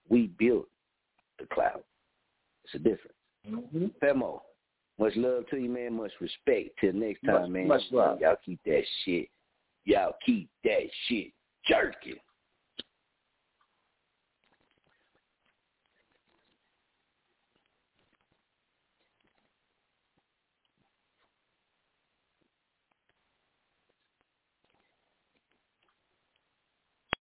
We 0.07 0.27
built 0.37 0.67
the 1.39 1.47
cloud. 1.47 1.81
It's 2.63 2.75
a 2.75 2.77
difference. 2.79 3.17
Mm-hmm. 3.49 3.85
Famo, 4.01 4.41
much 4.99 5.13
love 5.15 5.43
to 5.49 5.57
you, 5.57 5.69
man. 5.69 5.93
Much 5.93 6.11
respect. 6.21 6.69
Till 6.79 6.93
next 6.93 7.21
time, 7.25 7.41
much, 7.41 7.49
man. 7.49 7.67
Much 7.67 7.81
love. 7.91 8.19
Y'all 8.21 8.35
keep 8.45 8.59
that 8.65 8.83
shit. 9.03 9.27
Y'all 9.85 10.15
keep 10.25 10.49
that 10.63 10.83
shit 11.07 11.31
jerking. 11.67 12.15